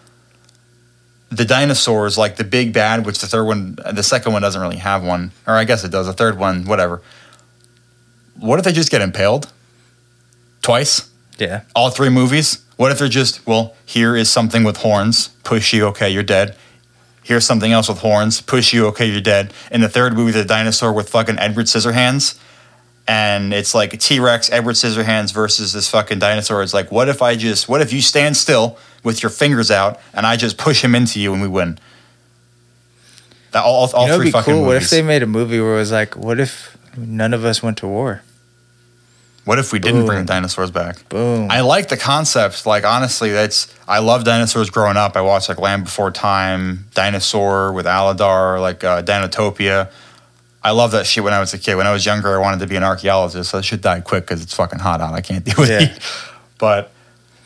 the 1.35 1.45
dinosaurs, 1.45 2.17
like 2.17 2.35
the 2.35 2.43
big 2.43 2.73
bad, 2.73 3.05
which 3.05 3.19
the 3.19 3.27
third 3.27 3.45
one, 3.45 3.77
the 3.91 4.03
second 4.03 4.33
one 4.33 4.41
doesn't 4.41 4.61
really 4.61 4.77
have 4.77 5.03
one, 5.03 5.31
or 5.47 5.55
I 5.55 5.63
guess 5.63 5.83
it 5.83 5.91
does. 5.91 6.05
The 6.05 6.13
third 6.13 6.37
one, 6.37 6.65
whatever. 6.65 7.01
What 8.39 8.59
if 8.59 8.65
they 8.65 8.71
just 8.71 8.91
get 8.91 9.01
impaled 9.01 9.51
twice? 10.61 11.09
Yeah. 11.39 11.61
all 11.75 11.89
three 11.89 12.09
movies? 12.09 12.63
What 12.77 12.91
if 12.91 12.99
they're 12.99 13.09
just, 13.09 13.45
well, 13.45 13.75
here 13.85 14.15
is 14.15 14.29
something 14.29 14.63
with 14.63 14.77
horns, 14.77 15.29
push 15.43 15.73
you, 15.73 15.85
okay, 15.87 16.09
you're 16.09 16.23
dead. 16.23 16.55
Here's 17.23 17.45
something 17.45 17.71
else 17.71 17.87
with 17.87 17.99
horns, 17.99 18.41
push 18.41 18.73
you, 18.73 18.87
okay, 18.87 19.05
you're 19.05 19.21
dead. 19.21 19.53
In 19.71 19.81
the 19.81 19.89
third 19.89 20.13
movie, 20.13 20.31
the 20.31 20.45
dinosaur 20.45 20.93
with 20.93 21.09
fucking 21.09 21.39
Edward 21.39 21.65
Scissorhands, 21.65 22.39
and 23.07 23.53
it's 23.53 23.73
like 23.73 23.99
T 23.99 24.19
Rex, 24.19 24.51
Edward 24.51 24.75
Scissorhands 24.75 25.33
versus 25.33 25.73
this 25.73 25.89
fucking 25.89 26.19
dinosaur. 26.19 26.61
It's 26.61 26.73
like, 26.73 26.91
what 26.91 27.09
if 27.09 27.21
I 27.21 27.35
just, 27.35 27.67
what 27.67 27.81
if 27.81 27.91
you 27.91 28.01
stand 28.01 28.37
still 28.37 28.77
with 29.03 29.21
your 29.23 29.29
fingers 29.29 29.69
out 29.71 29.99
and 30.13 30.25
I 30.25 30.35
just 30.37 30.57
push 30.57 30.83
him 30.83 30.95
into 30.95 31.19
you 31.19 31.33
and 31.33 31.41
we 31.41 31.47
win? 31.47 31.77
That 33.51 33.63
all, 33.63 33.89
all 33.93 34.03
you 34.05 34.07
know, 34.09 34.17
three 34.17 34.31
fucking 34.31 34.53
cool. 34.53 34.61
movies. 34.65 34.67
What 34.75 34.83
if 34.83 34.89
they 34.89 35.01
made 35.01 35.21
a 35.23 35.27
movie 35.27 35.59
where 35.59 35.75
it 35.75 35.79
was 35.79 35.91
like, 35.91 36.15
what 36.15 36.39
if 36.39 36.75
none 36.97 37.33
of 37.33 37.45
us 37.45 37.61
went 37.61 37.77
to 37.79 37.87
war? 37.87 38.21
What 39.45 39.59
if 39.59 39.73
we 39.73 39.79
didn't 39.79 40.05
bring 40.05 40.19
the 40.19 40.25
dinosaurs 40.25 40.71
back? 40.71 41.07
Boom. 41.09 41.51
I 41.51 41.59
like 41.61 41.89
the 41.89 41.97
concept. 41.97 42.65
Like 42.65 42.85
honestly, 42.85 43.29
that's 43.31 43.73
I 43.87 43.99
love 43.99 44.23
dinosaurs 44.23 44.69
growing 44.69 44.95
up. 44.95 45.17
I 45.17 45.21
watched 45.21 45.49
like 45.49 45.59
Land 45.59 45.83
Before 45.83 46.11
Time, 46.11 46.85
Dinosaur 46.95 47.73
with 47.73 47.85
Aladar, 47.85 48.61
like 48.61 48.85
uh, 48.85 49.03
Dinotopia. 49.03 49.91
I 50.63 50.71
love 50.71 50.91
that 50.91 51.05
shit 51.05 51.25
when 51.25 51.33
I 51.33 51.41
was 51.41 51.53
a 51.53 51.59
kid. 51.59 51.75
When 51.75 51.85
I 51.85 51.91
was 51.91 52.05
younger, 52.05 52.33
I 52.33 52.37
wanted 52.39 52.61
to 52.61 52.67
be 52.67 52.77
an 52.77 52.83
archaeologist. 52.83 53.51
So 53.51 53.57
that 53.57 53.63
shit 53.63 53.81
died 53.81 54.05
quick 54.05 54.23
because 54.23 54.41
it's 54.41 54.53
fucking 54.55 54.79
hot 54.79 55.01
out. 55.01 55.13
I 55.13 55.19
can't 55.19 55.43
deal 55.45 55.55
with 55.57 55.69
Yeah. 55.69 55.87
heat. 55.87 55.99
But 56.57 56.92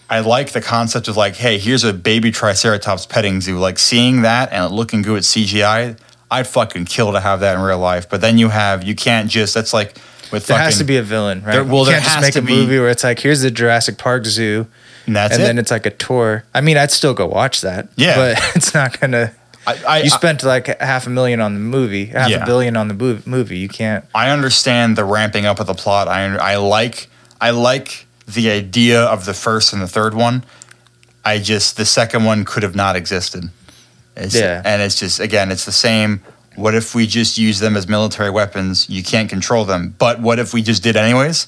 I 0.09 0.19
like 0.21 0.51
the 0.51 0.61
concept 0.61 1.07
of 1.07 1.17
like, 1.17 1.35
hey, 1.35 1.57
here's 1.57 1.83
a 1.83 1.93
baby 1.93 2.31
Triceratops 2.31 3.05
petting 3.05 3.41
zoo. 3.41 3.57
Like 3.59 3.77
seeing 3.79 4.21
that 4.21 4.51
and 4.53 4.63
it 4.65 4.75
looking 4.75 5.01
good 5.01 5.17
at 5.17 5.23
CGI, 5.23 5.97
I'd 6.31 6.47
fucking 6.47 6.85
kill 6.85 7.11
to 7.13 7.19
have 7.19 7.41
that 7.41 7.55
in 7.57 7.61
real 7.61 7.79
life. 7.79 8.09
But 8.09 8.21
then 8.21 8.37
you 8.37 8.49
have 8.49 8.83
you 8.83 8.95
can't 8.95 9.29
just 9.29 9.53
that's 9.53 9.73
like 9.73 9.97
with 10.31 10.47
there 10.47 10.57
fucking 10.57 10.63
has 10.65 10.77
to 10.79 10.83
be 10.83 10.97
a 10.97 11.03
villain, 11.03 11.43
right? 11.43 11.53
There- 11.53 11.63
well, 11.63 11.79
you 11.79 11.85
there 11.85 11.93
can't 11.95 12.03
just 12.03 12.15
has 12.15 12.21
make 12.23 12.33
to 12.33 12.39
a 12.39 12.41
be- 12.41 12.53
movie 12.55 12.79
where 12.79 12.89
it's 12.89 13.03
like, 13.03 13.19
here's 13.19 13.41
the 13.41 13.51
Jurassic 13.51 13.97
Park 13.97 14.25
Zoo, 14.25 14.67
and 15.05 15.15
that's 15.15 15.33
and 15.35 15.43
it. 15.43 15.45
then 15.45 15.57
it's 15.57 15.71
like 15.71 15.85
a 15.85 15.89
tour. 15.91 16.43
I 16.53 16.61
mean, 16.61 16.77
I'd 16.77 16.91
still 16.91 17.13
go 17.13 17.25
watch 17.27 17.61
that. 17.61 17.87
Yeah. 17.95 18.15
But 18.15 18.39
it's 18.55 18.73
not 18.73 18.99
gonna. 18.99 19.33
I, 19.65 19.77
I, 19.85 20.01
You 20.03 20.09
spent 20.09 20.43
like 20.43 20.79
half 20.81 21.07
a 21.07 21.09
million 21.09 21.41
on 21.41 21.53
the 21.53 21.59
movie, 21.59 22.05
half 22.05 22.29
Yeah. 22.29 22.43
a 22.43 22.45
billion 22.45 22.77
on 22.77 22.87
the 22.87 23.21
movie. 23.25 23.57
You 23.57 23.67
can't. 23.67 24.05
I 24.15 24.29
understand 24.29 24.95
the 24.97 25.03
ramping 25.03 25.45
up 25.45 25.59
of 25.59 25.67
the 25.67 25.73
plot. 25.73 26.07
I 26.07 26.23
I 26.37 26.55
like 26.55 27.09
I 27.41 27.49
like 27.51 28.06
the 28.27 28.49
idea 28.49 29.01
of 29.03 29.25
the 29.25 29.33
first 29.33 29.73
and 29.73 29.81
the 29.81 29.87
third 29.87 30.13
one. 30.13 30.43
I 31.23 31.39
just 31.39 31.77
the 31.77 31.85
second 31.85 32.23
one 32.25 32.45
could 32.45 32.63
have 32.63 32.75
not 32.75 32.95
existed. 32.95 33.49
It's, 34.15 34.35
Yeah. 34.35 34.61
and 34.63 34.81
it's 34.81 34.99
just 34.99 35.19
again, 35.19 35.51
it's 35.51 35.65
the 35.65 35.71
same. 35.71 36.21
What 36.55 36.73
if 36.73 36.95
we 36.95 37.05
just 37.05 37.37
use 37.37 37.59
them 37.59 37.77
as 37.77 37.87
military 37.87 38.29
weapons? 38.31 38.89
You 38.89 39.03
can't 39.03 39.29
control 39.29 39.63
them. 39.65 39.93
But 39.97 40.19
what 40.21 40.39
if 40.39 40.53
we 40.53 40.61
just 40.63 40.81
did 40.83 40.95
anyways? 40.95 41.47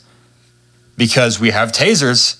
Because 0.97 1.39
we 1.39 1.49
have 1.51 1.71
tasers. 1.71 2.37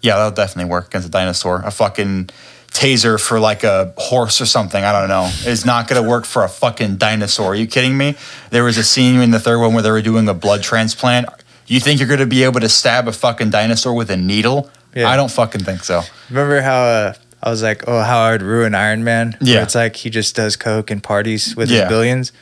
Yeah, 0.00 0.16
that'll 0.16 0.30
definitely 0.30 0.70
work 0.70 0.86
against 0.88 1.08
a 1.08 1.10
dinosaur. 1.10 1.60
A 1.64 1.70
fucking 1.70 2.30
taser 2.68 3.20
for 3.20 3.40
like 3.40 3.64
a 3.64 3.92
horse 3.98 4.40
or 4.40 4.46
something. 4.46 4.82
I 4.82 4.92
don't 4.92 5.08
know. 5.08 5.30
Is 5.44 5.66
not 5.66 5.88
going 5.88 6.02
to 6.02 6.08
work 6.08 6.24
for 6.24 6.44
a 6.44 6.48
fucking 6.48 6.96
dinosaur. 6.96 7.52
Are 7.52 7.54
you 7.54 7.66
kidding 7.66 7.98
me? 7.98 8.14
There 8.50 8.64
was 8.64 8.78
a 8.78 8.84
scene 8.84 9.20
in 9.20 9.30
the 9.32 9.40
third 9.40 9.58
one 9.58 9.74
where 9.74 9.82
they 9.82 9.90
were 9.90 10.00
doing 10.02 10.28
a 10.28 10.34
blood 10.34 10.62
transplant. 10.62 11.28
You 11.68 11.80
think 11.80 12.00
you're 12.00 12.08
going 12.08 12.20
to 12.20 12.26
be 12.26 12.44
able 12.44 12.60
to 12.60 12.68
stab 12.68 13.06
a 13.08 13.12
fucking 13.12 13.50
dinosaur 13.50 13.92
with 13.94 14.10
a 14.10 14.16
needle? 14.16 14.70
Yeah. 14.94 15.08
I 15.08 15.16
don't 15.16 15.30
fucking 15.30 15.62
think 15.64 15.84
so. 15.84 16.02
Remember 16.30 16.60
how 16.62 16.82
uh, 16.82 17.14
I 17.42 17.50
was 17.50 17.62
like, 17.62 17.84
oh, 17.86 18.00
how 18.02 18.20
I'd 18.20 18.42
ruin 18.42 18.74
Iron 18.74 19.04
Man? 19.04 19.36
Where 19.38 19.50
Yeah. 19.54 19.62
It's 19.62 19.74
like 19.74 19.96
he 19.96 20.10
just 20.10 20.34
does 20.34 20.56
coke 20.56 20.90
and 20.90 21.02
parties 21.02 21.54
with 21.54 21.70
Yeah. 21.70 21.80
his 21.82 21.88
billions. 21.88 22.32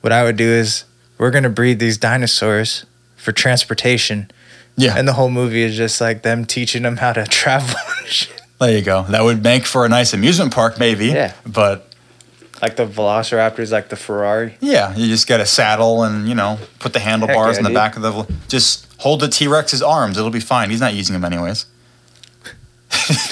What 0.00 0.12
I 0.12 0.24
would 0.24 0.36
do 0.36 0.48
is 0.48 0.84
we're 1.16 1.30
gonna 1.30 1.48
breed 1.48 1.78
these 1.78 1.96
dinosaurs 1.96 2.84
for 3.16 3.30
transportation, 3.30 4.28
Yeah. 4.76 4.96
and 4.98 5.06
the 5.06 5.12
whole 5.12 5.30
movie 5.30 5.62
is 5.62 5.76
just 5.76 6.00
like 6.00 6.22
them 6.22 6.44
teaching 6.44 6.82
them 6.82 6.96
how 6.96 7.12
to 7.12 7.24
travel. 7.28 7.76
and 8.00 8.08
shit. 8.08 8.42
There 8.60 8.76
you 8.76 8.82
go. 8.82 9.04
That 9.08 9.22
would 9.22 9.42
make 9.44 9.64
for 9.64 9.86
a 9.86 9.88
nice 9.88 10.12
amusement 10.12 10.52
park, 10.52 10.78
maybe. 10.80 11.06
Yeah. 11.06 11.32
But 11.46 11.91
like 12.62 12.76
the 12.76 12.86
Velociraptors, 12.86 13.72
like 13.72 13.88
the 13.88 13.96
Ferrari. 13.96 14.56
yeah, 14.60 14.94
you 14.96 15.08
just 15.08 15.26
get 15.26 15.40
a 15.40 15.46
saddle 15.46 16.04
and 16.04 16.28
you 16.28 16.34
know 16.34 16.58
put 16.78 16.92
the 16.92 17.00
handlebars 17.00 17.56
yeah, 17.56 17.58
in 17.58 17.64
the 17.64 17.70
dude. 17.70 17.74
back 17.74 17.96
of 17.96 18.02
the. 18.02 18.32
Just 18.48 18.86
hold 18.98 19.20
the 19.20 19.28
T 19.28 19.48
Rex's 19.48 19.82
arms. 19.82 20.16
It'll 20.16 20.30
be 20.30 20.40
fine. 20.40 20.70
He's 20.70 20.80
not 20.80 20.94
using 20.94 21.12
them 21.12 21.24
anyways. 21.24 21.66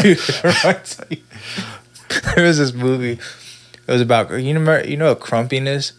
Dude, 0.01 0.19
it 0.19 0.45
reminds 0.45 0.97
there 2.35 2.45
was 2.45 2.59
this 2.59 2.73
movie. 2.73 3.13
It 3.87 3.93
was 3.93 4.01
about 4.01 4.31
you 4.41 4.55
know 4.59 4.79
you 4.83 4.97
know 4.97 5.11
what 5.11 5.21
crumping 5.21 5.67
is. 5.67 5.93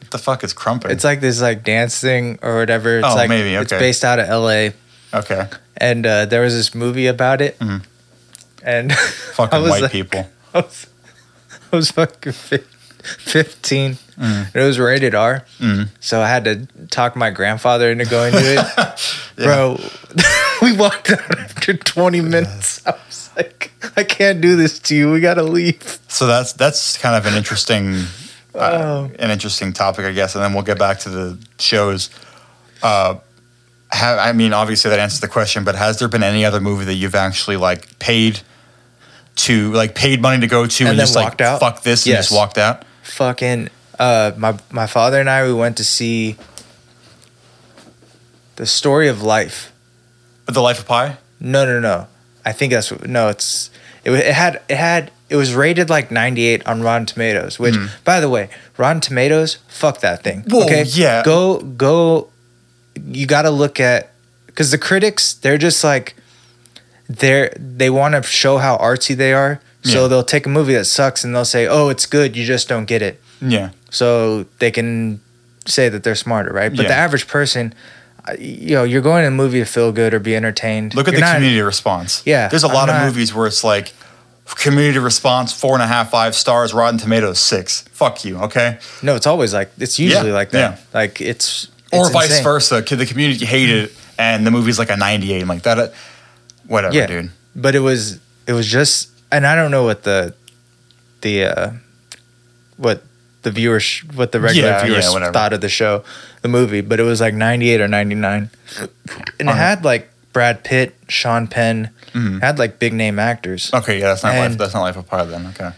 What 0.00 0.10
the 0.12 0.18
fuck 0.18 0.44
is 0.44 0.52
crumping? 0.52 0.90
It's 0.90 1.04
like 1.04 1.20
this 1.20 1.40
like 1.40 1.64
dance 1.64 2.00
thing 2.00 2.38
or 2.42 2.56
whatever. 2.58 2.98
It's 2.98 3.06
Oh, 3.08 3.14
like 3.14 3.28
maybe, 3.28 3.54
it's 3.54 3.72
based 3.72 4.04
out 4.04 4.18
of 4.18 4.28
L.A. 4.28 4.72
okay. 5.12 5.48
and 5.76 6.06
uh, 6.06 6.26
there 6.26 6.42
was 6.42 6.54
this 6.54 6.74
movie 6.74 7.06
about 7.06 7.40
it, 7.40 7.58
Mhm. 7.58 7.82
and 8.62 8.92
Fucking 9.34 9.62
white 9.62 9.82
like- 9.82 9.92
people. 9.92 10.28
I 10.54 10.60
was, 10.60 10.86
I 11.72 11.76
was 11.76 11.90
fucking. 11.90 12.32
Fit. 12.32 12.66
15. 13.02 13.92
Mm. 14.18 14.54
It 14.54 14.60
was 14.60 14.78
rated 14.78 15.14
R. 15.14 15.44
Mm. 15.60 15.88
So 16.00 16.20
I 16.20 16.28
had 16.28 16.44
to 16.44 16.66
talk 16.88 17.14
my 17.16 17.30
grandfather 17.30 17.90
into 17.90 18.04
going 18.04 18.32
to 18.32 18.38
it. 18.42 19.34
Bro, 19.36 19.78
we 20.62 20.76
walked 20.76 21.10
out 21.10 21.38
after 21.38 21.74
20 21.74 22.20
minutes. 22.20 22.84
I 22.86 22.90
was 23.06 23.30
like, 23.36 23.70
I 23.96 24.02
can't 24.04 24.40
do 24.40 24.56
this 24.56 24.78
to 24.80 24.96
you. 24.96 25.10
We 25.12 25.20
got 25.20 25.34
to 25.34 25.44
leave. 25.44 25.98
So 26.08 26.26
that's 26.26 26.52
that's 26.54 26.98
kind 26.98 27.14
of 27.16 27.24
an 27.30 27.38
interesting 27.38 28.04
uh, 28.54 28.58
Oh. 28.58 29.10
an 29.18 29.30
interesting 29.30 29.72
topic, 29.72 30.04
I 30.04 30.12
guess, 30.12 30.34
and 30.34 30.42
then 30.42 30.52
we'll 30.52 30.64
get 30.64 30.78
back 30.78 30.98
to 31.00 31.08
the 31.10 31.38
shows. 31.60 32.10
Uh, 32.82 33.16
ha 33.92 34.16
I 34.20 34.32
mean, 34.32 34.52
obviously 34.52 34.90
that 34.90 34.98
answers 34.98 35.20
the 35.20 35.28
question, 35.28 35.62
but 35.64 35.76
has 35.76 35.98
there 36.00 36.08
been 36.08 36.24
any 36.24 36.44
other 36.44 36.60
movie 36.60 36.84
that 36.86 36.94
you've 36.94 37.14
actually 37.14 37.56
like 37.56 37.98
paid 38.00 38.40
to 39.38 39.72
like 39.72 39.94
paid 39.94 40.20
money 40.20 40.40
to 40.40 40.46
go 40.46 40.66
to 40.66 40.84
and, 40.84 40.90
And 40.90 40.98
then 40.98 41.06
just 41.06 41.16
like 41.16 41.40
out? 41.40 41.60
fuck 41.60 41.82
this 41.82 42.06
and 42.06 42.16
just 42.16 42.32
walked 42.32 42.58
out? 42.58 42.84
Fucking, 43.02 43.68
uh, 43.98 44.32
my, 44.36 44.58
my 44.70 44.86
father 44.86 45.20
and 45.20 45.30
I, 45.30 45.46
we 45.46 45.52
went 45.54 45.76
to 45.78 45.84
see 45.84 46.36
The 48.56 48.66
Story 48.66 49.08
of 49.08 49.22
Life. 49.22 49.72
The 50.46 50.60
Life 50.60 50.80
of 50.80 50.86
Pi. 50.86 51.16
No, 51.40 51.64
no, 51.64 51.80
no. 51.80 52.06
I 52.44 52.52
think 52.52 52.72
that's 52.72 52.90
what, 52.90 53.06
no. 53.08 53.28
It's 53.28 53.70
it, 54.04 54.12
it 54.12 54.34
had 54.34 54.62
it 54.68 54.76
had 54.76 55.10
it 55.28 55.36
was 55.36 55.54
rated 55.54 55.90
like 55.90 56.10
98 56.10 56.66
on 56.66 56.82
Rotten 56.82 57.06
Tomatoes. 57.06 57.58
Which, 57.58 57.74
by 58.04 58.20
the 58.20 58.30
way, 58.30 58.48
Rotten 58.76 59.00
Tomatoes, 59.00 59.58
fuck 59.68 60.00
that 60.00 60.24
thing. 60.24 60.44
Whoa, 60.48 60.64
okay, 60.64 60.84
yeah. 60.84 61.22
Go 61.22 61.60
go. 61.60 62.30
You 63.04 63.26
got 63.26 63.42
to 63.42 63.50
look 63.50 63.78
at 63.78 64.10
because 64.46 64.70
the 64.70 64.78
critics 64.78 65.34
they're 65.34 65.58
just 65.58 65.84
like 65.84 66.16
they're 67.08 67.52
they 67.58 67.90
want 67.90 68.14
to 68.14 68.22
show 68.22 68.58
how 68.58 68.76
artsy 68.78 69.16
they 69.16 69.32
are. 69.32 69.60
So 69.84 70.02
Yeah. 70.02 70.08
they'll 70.08 70.24
take 70.24 70.44
a 70.46 70.48
movie 70.48 70.74
that 70.74 70.84
sucks 70.86 71.24
and 71.24 71.34
they'll 71.34 71.44
say, 71.44 71.66
"Oh, 71.66 71.88
it's 71.88 72.04
good. 72.06 72.36
You 72.36 72.44
just 72.44 72.68
don't 72.68 72.84
get 72.86 73.02
it." 73.02 73.20
Yeah. 73.40 73.70
so 73.90 74.44
they 74.58 74.70
can 74.70 75.20
say 75.64 75.88
that 75.88 76.02
they're 76.02 76.14
smarter, 76.16 76.52
right? 76.52 76.70
But 76.74 76.82
Yeah. 76.82 76.88
the 76.88 76.94
average 76.96 77.26
person, 77.28 77.72
you 78.38 78.74
know, 78.74 78.84
you're 78.84 79.00
going 79.00 79.22
to 79.22 79.28
a 79.28 79.30
movie 79.30 79.60
to 79.60 79.64
feel 79.64 79.92
good 79.92 80.12
or 80.12 80.18
be 80.18 80.34
entertained. 80.36 80.94
Look 80.94 81.08
at 81.08 81.12
You're 81.12 81.20
the 81.20 81.26
not- 81.26 81.34
community 81.36 81.62
response. 81.62 82.20
Yeah, 82.26 82.48
There's 82.48 82.64
a 82.64 82.68
I'm 82.68 82.74
lot 82.74 82.88
not- 82.88 82.96
of 83.00 83.06
movies 83.06 83.32
where 83.32 83.46
it's 83.46 83.62
like 83.64 83.92
community 84.56 84.98
response 84.98 85.52
four 85.52 85.74
and 85.74 85.82
a 85.82 85.86
half, 85.86 86.10
five 86.10 86.34
stars, 86.34 86.74
Rotten 86.74 86.98
Tomatoes 86.98 87.38
six. 87.38 87.84
Fuck 87.92 88.24
you, 88.24 88.38
okay? 88.40 88.78
No, 89.02 89.14
it's 89.14 89.26
always 89.26 89.54
like 89.54 89.70
it's 89.78 89.98
usually 89.98 90.28
Yeah, 90.28 90.34
like 90.34 90.50
that. 90.50 90.58
yeah. 90.58 90.76
Like 91.00 91.20
it's, 91.20 91.68
Or 91.92 92.10
vice 92.10 92.28
insane. 92.30 92.44
versa. 92.44 92.80
The 92.82 93.06
community 93.06 93.46
hated 93.46 93.84
it, 93.84 93.92
and 94.18 94.46
the 94.46 94.50
movie's 94.50 94.78
like 94.78 94.90
a 94.90 94.96
98. 94.96 95.40
I'm 95.42 95.48
like 95.48 95.62
that. 95.62 95.92
Whatever, 96.68 96.94
Yeah. 96.94 97.06
dude. 97.06 97.30
But 97.56 97.74
it 97.74 97.80
was 97.80 98.20
it 98.46 98.52
was 98.52 98.66
just, 98.66 99.08
and 99.32 99.44
I 99.46 99.56
don't 99.56 99.70
know 99.72 99.82
what 99.84 100.04
the 100.04 100.34
the 101.22 101.44
uh 101.44 101.70
what 102.76 103.02
the 103.42 103.50
viewers 103.50 104.00
what 104.14 104.30
the 104.32 104.40
regular 104.40 104.68
Yeah, 104.68 104.78
yeah, 104.78 104.84
viewers 104.86 105.10
whatever. 105.10 105.32
thought 105.32 105.52
of 105.52 105.60
the 105.60 105.68
show, 105.68 106.04
the 106.42 106.48
movie. 106.48 106.80
But 106.80 107.00
it 107.00 107.04
was 107.04 107.20
like 107.20 107.34
98 107.34 107.80
or 107.80 107.88
99, 107.88 108.50
and 108.78 108.88
it 109.38 109.48
Uh-huh. 109.48 109.52
had 109.58 109.84
like 109.84 110.08
Brad 110.32 110.62
Pitt, 110.62 110.94
Sean 111.08 111.46
Penn, 111.48 111.90
Mhm. 112.14 112.40
had 112.40 112.58
like 112.58 112.78
big 112.78 112.92
name 112.92 113.18
actors. 113.18 113.70
Okay, 113.74 113.98
yeah, 113.98 114.08
that's 114.08 114.22
not 114.22 114.36
life. 114.36 114.56
That's 114.58 114.74
not 114.74 114.82
Life 114.82 114.96
of 114.96 115.06
Pi 115.08 115.24
then. 115.24 115.46
Okay. 115.48 115.70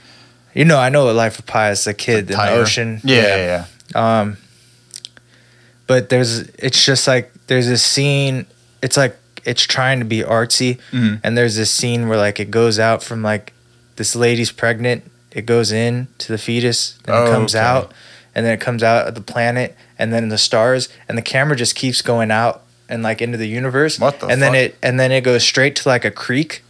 You 0.55 0.64
know, 0.64 0.78
I 0.78 0.88
know 0.91 1.05
what 1.07 1.14
Life 1.14 1.38
of 1.38 1.47
Pi 1.47 1.70
is. 1.70 1.84
The 1.84 1.95
kid 1.95 2.30
in 2.30 2.36
the 2.36 2.51
ocean. 2.51 3.01
Yeah, 3.05 3.36
yeah, 3.36 3.64
yeah. 3.95 4.20
Um, 4.20 4.36
but 5.86 6.09
there's, 6.09 6.41
it's 6.59 6.84
just 6.84 7.07
like 7.09 7.32
there's 7.47 7.66
this 7.68 7.82
scene. 7.82 8.47
It's 8.82 8.97
like 8.97 9.16
it's 9.45 9.62
trying 9.62 9.99
to 10.01 10.05
be 10.05 10.22
artsy, 10.22 10.78
Mhm. 10.93 11.20
and 11.24 11.36
there's 11.36 11.57
this 11.57 11.70
scene 11.70 12.09
where 12.09 12.18
like 12.18 12.38
it 12.41 12.51
goes 12.51 12.78
out 12.78 13.03
from 13.03 13.22
like 13.22 13.53
this 13.97 14.14
lady's 14.16 14.51
pregnant. 14.53 15.03
It 15.32 15.47
goes 15.47 15.70
in 15.72 16.09
to 16.18 16.28
the 16.32 16.38
fetus, 16.38 16.95
then 17.05 17.14
Oh, 17.14 17.24
it 17.26 17.30
comes 17.30 17.55
okay. 17.55 17.64
out, 17.64 17.93
and 18.34 18.45
then 18.45 18.53
it 18.53 18.61
comes 18.61 18.82
out 18.82 19.07
of 19.09 19.14
the 19.14 19.20
planet, 19.20 19.76
and 19.99 20.12
then 20.12 20.28
the 20.28 20.38
stars, 20.38 20.88
and 21.09 21.16
the 21.16 21.22
camera 21.22 21.57
just 21.57 21.74
keeps 21.74 22.03
going 22.03 22.30
out 22.30 22.62
and 22.88 23.03
like 23.03 23.22
into 23.22 23.38
the 23.38 23.47
universe. 23.47 23.99
What 24.01 24.18
the 24.20 24.26
and 24.26 24.43
then 24.43 24.55
it 24.55 24.76
and 24.82 24.99
then 24.99 25.12
it 25.12 25.22
goes 25.22 25.45
straight 25.45 25.76
to 25.76 25.88
like 25.88 26.05
a 26.05 26.11
creek. 26.11 26.62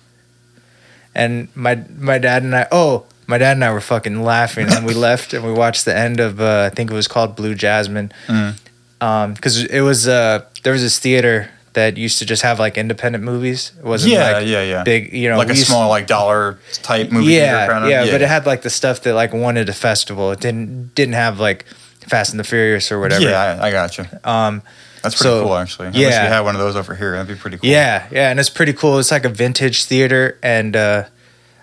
And 1.15 1.49
my 1.55 1.81
my 1.99 2.19
dad 2.19 2.43
and 2.43 2.55
I 2.55 2.67
oh 2.71 3.05
my 3.27 3.39
dad 3.39 3.57
and 3.57 3.65
I 3.65 3.73
were 3.73 3.81
fucking 3.81 4.23
laughing 4.23 4.69
and 4.71 4.85
we 4.87 4.95
left 5.09 5.33
and 5.33 5.45
we 5.45 5.53
watched 5.53 5.85
the 5.85 5.97
end 5.97 6.21
of 6.21 6.41
uh, 6.41 6.69
I 6.71 6.75
think 6.75 6.91
it 6.91 6.95
was 6.95 7.09
called 7.09 7.35
Blue 7.37 7.55
Jasmine 7.55 8.13
Mhm. 8.29 8.55
um 9.01 9.35
because 9.35 9.65
it 9.65 9.81
was 9.81 10.07
uh 10.07 10.43
there 10.63 10.73
was 10.73 10.83
this 10.83 10.99
theater 10.99 11.49
that 11.75 11.97
used 11.97 12.19
to 12.19 12.27
just 12.27 12.43
have 12.43 12.59
like 12.59 12.77
independent 12.77 13.23
movies 13.25 13.73
it 13.79 13.85
wasn't 13.85 14.13
Yeah, 14.15 14.33
like 14.33 14.47
yeah, 14.47 14.63
yeah. 14.63 14.83
big 14.83 15.13
you 15.13 15.29
know 15.29 15.39
like 15.39 15.51
a 15.51 15.55
small 15.57 15.89
like 15.89 16.07
dollar 16.07 16.59
type 16.83 17.11
movie 17.13 17.33
yeah 17.35 17.59
theater 17.67 17.73
kind 17.73 17.85
of. 17.85 17.91
yeah 17.91 18.11
but 18.11 18.21
it 18.23 18.29
had 18.29 18.45
like 18.47 18.63
the 18.63 18.71
stuff 18.71 19.03
that 19.03 19.15
like 19.15 19.33
wanted 19.33 19.69
a 19.69 19.73
festival 19.73 20.31
it 20.33 20.41
didn't 20.41 20.95
didn't 20.95 21.15
have 21.15 21.39
like 21.41 21.65
Fast 22.09 22.31
and 22.33 22.41
the 22.41 22.45
Furious 22.45 22.91
or 22.91 22.99
whatever 22.99 23.23
Yeah, 23.29 23.59
I, 23.61 23.69
I 23.69 23.71
got 23.71 23.99
you. 23.99 24.05
um 24.25 24.63
That's 25.03 25.15
pretty 25.15 25.31
So, 25.31 25.45
cool, 25.45 25.55
actually. 25.55 25.87
I 25.89 25.91
wish 25.91 25.97
we 25.99 26.03
yeah. 26.03 26.29
had 26.29 26.41
one 26.41 26.55
of 26.57 26.61
those 26.61 26.75
over 26.77 26.95
here. 26.95 27.13
That'd 27.13 27.29
be 27.29 27.41
pretty 27.41 27.59
cool. 27.59 27.69
Yeah, 27.71 28.07
yeah, 28.11 28.31
and 28.31 28.41
it's 28.41 28.51
pretty 28.51 28.73
cool. 28.73 28.99
It's 28.99 29.11
like 29.11 29.25
a 29.25 29.29
vintage 29.29 29.85
theater, 29.85 30.39
and 30.43 30.75
uh, 30.75 31.05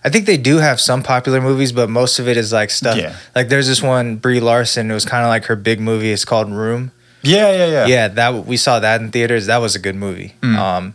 I 0.05 0.09
think 0.09 0.25
they 0.25 0.37
do 0.37 0.57
have 0.57 0.79
some 0.79 1.03
popular 1.03 1.41
movies, 1.41 1.71
but 1.71 1.89
most 1.89 2.17
of 2.19 2.27
it 2.27 2.37
is 2.37 2.53
like 2.53 2.69
stuff. 2.69 2.97
Yeah. 2.97 3.15
Like 3.35 3.49
there's 3.49 3.67
this 3.67 3.81
one 3.81 4.15
Brie 4.17 4.39
Larson. 4.39 4.89
It 4.89 4.93
was 4.93 5.05
kind 5.05 5.23
of 5.25 5.29
like 5.29 5.45
her 5.45 5.55
big 5.55 5.79
movie. 5.81 6.11
It's 6.11 6.23
called 6.23 6.49
Room. 6.51 6.91
Yeah, 7.27 7.51
yeah, 7.51 7.65
yeah. 7.67 7.85
Yeah, 7.87 8.07
that 8.09 8.45
we 8.45 8.57
saw 8.57 8.79
that 8.79 9.01
in 9.01 9.11
theaters. 9.11 9.45
That 9.47 9.57
was 9.57 9.75
a 9.75 9.79
good 9.79 9.95
movie. 9.95 10.33
Mm. 10.41 10.55
Um, 10.57 10.93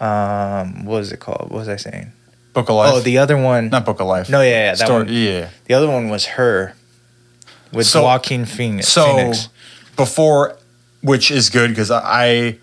um, 0.00 0.84
what 0.84 0.98
was 0.98 1.12
it 1.12 1.20
called? 1.20 1.50
What 1.50 1.58
was 1.60 1.68
I 1.68 1.76
saying? 1.76 2.12
Book 2.52 2.68
of 2.68 2.76
Life. 2.76 2.92
Oh, 2.94 3.00
the 3.00 3.18
other 3.18 3.36
one. 3.36 3.68
not 3.70 3.84
Book 3.84 4.00
of 4.00 4.06
Life. 4.06 4.28
No, 4.28 4.40
yeah, 4.42 4.48
yeah, 4.50 4.74
that 4.74 4.86
Story- 4.86 5.04
one. 5.04 5.12
Yeah. 5.12 5.48
The 5.66 5.74
other 5.74 5.88
one 5.88 6.08
was 6.08 6.26
her 6.26 6.74
with 7.72 7.86
So- 7.86 8.02
Joaquin 8.04 8.44
Phoenix. 8.44 8.88
So 8.88 9.04
Phoenix. 9.16 9.48
before, 9.96 10.56
which 11.02 11.30
is 11.30 11.48
good 11.50 11.70
because 11.70 11.90
I, 11.90 12.58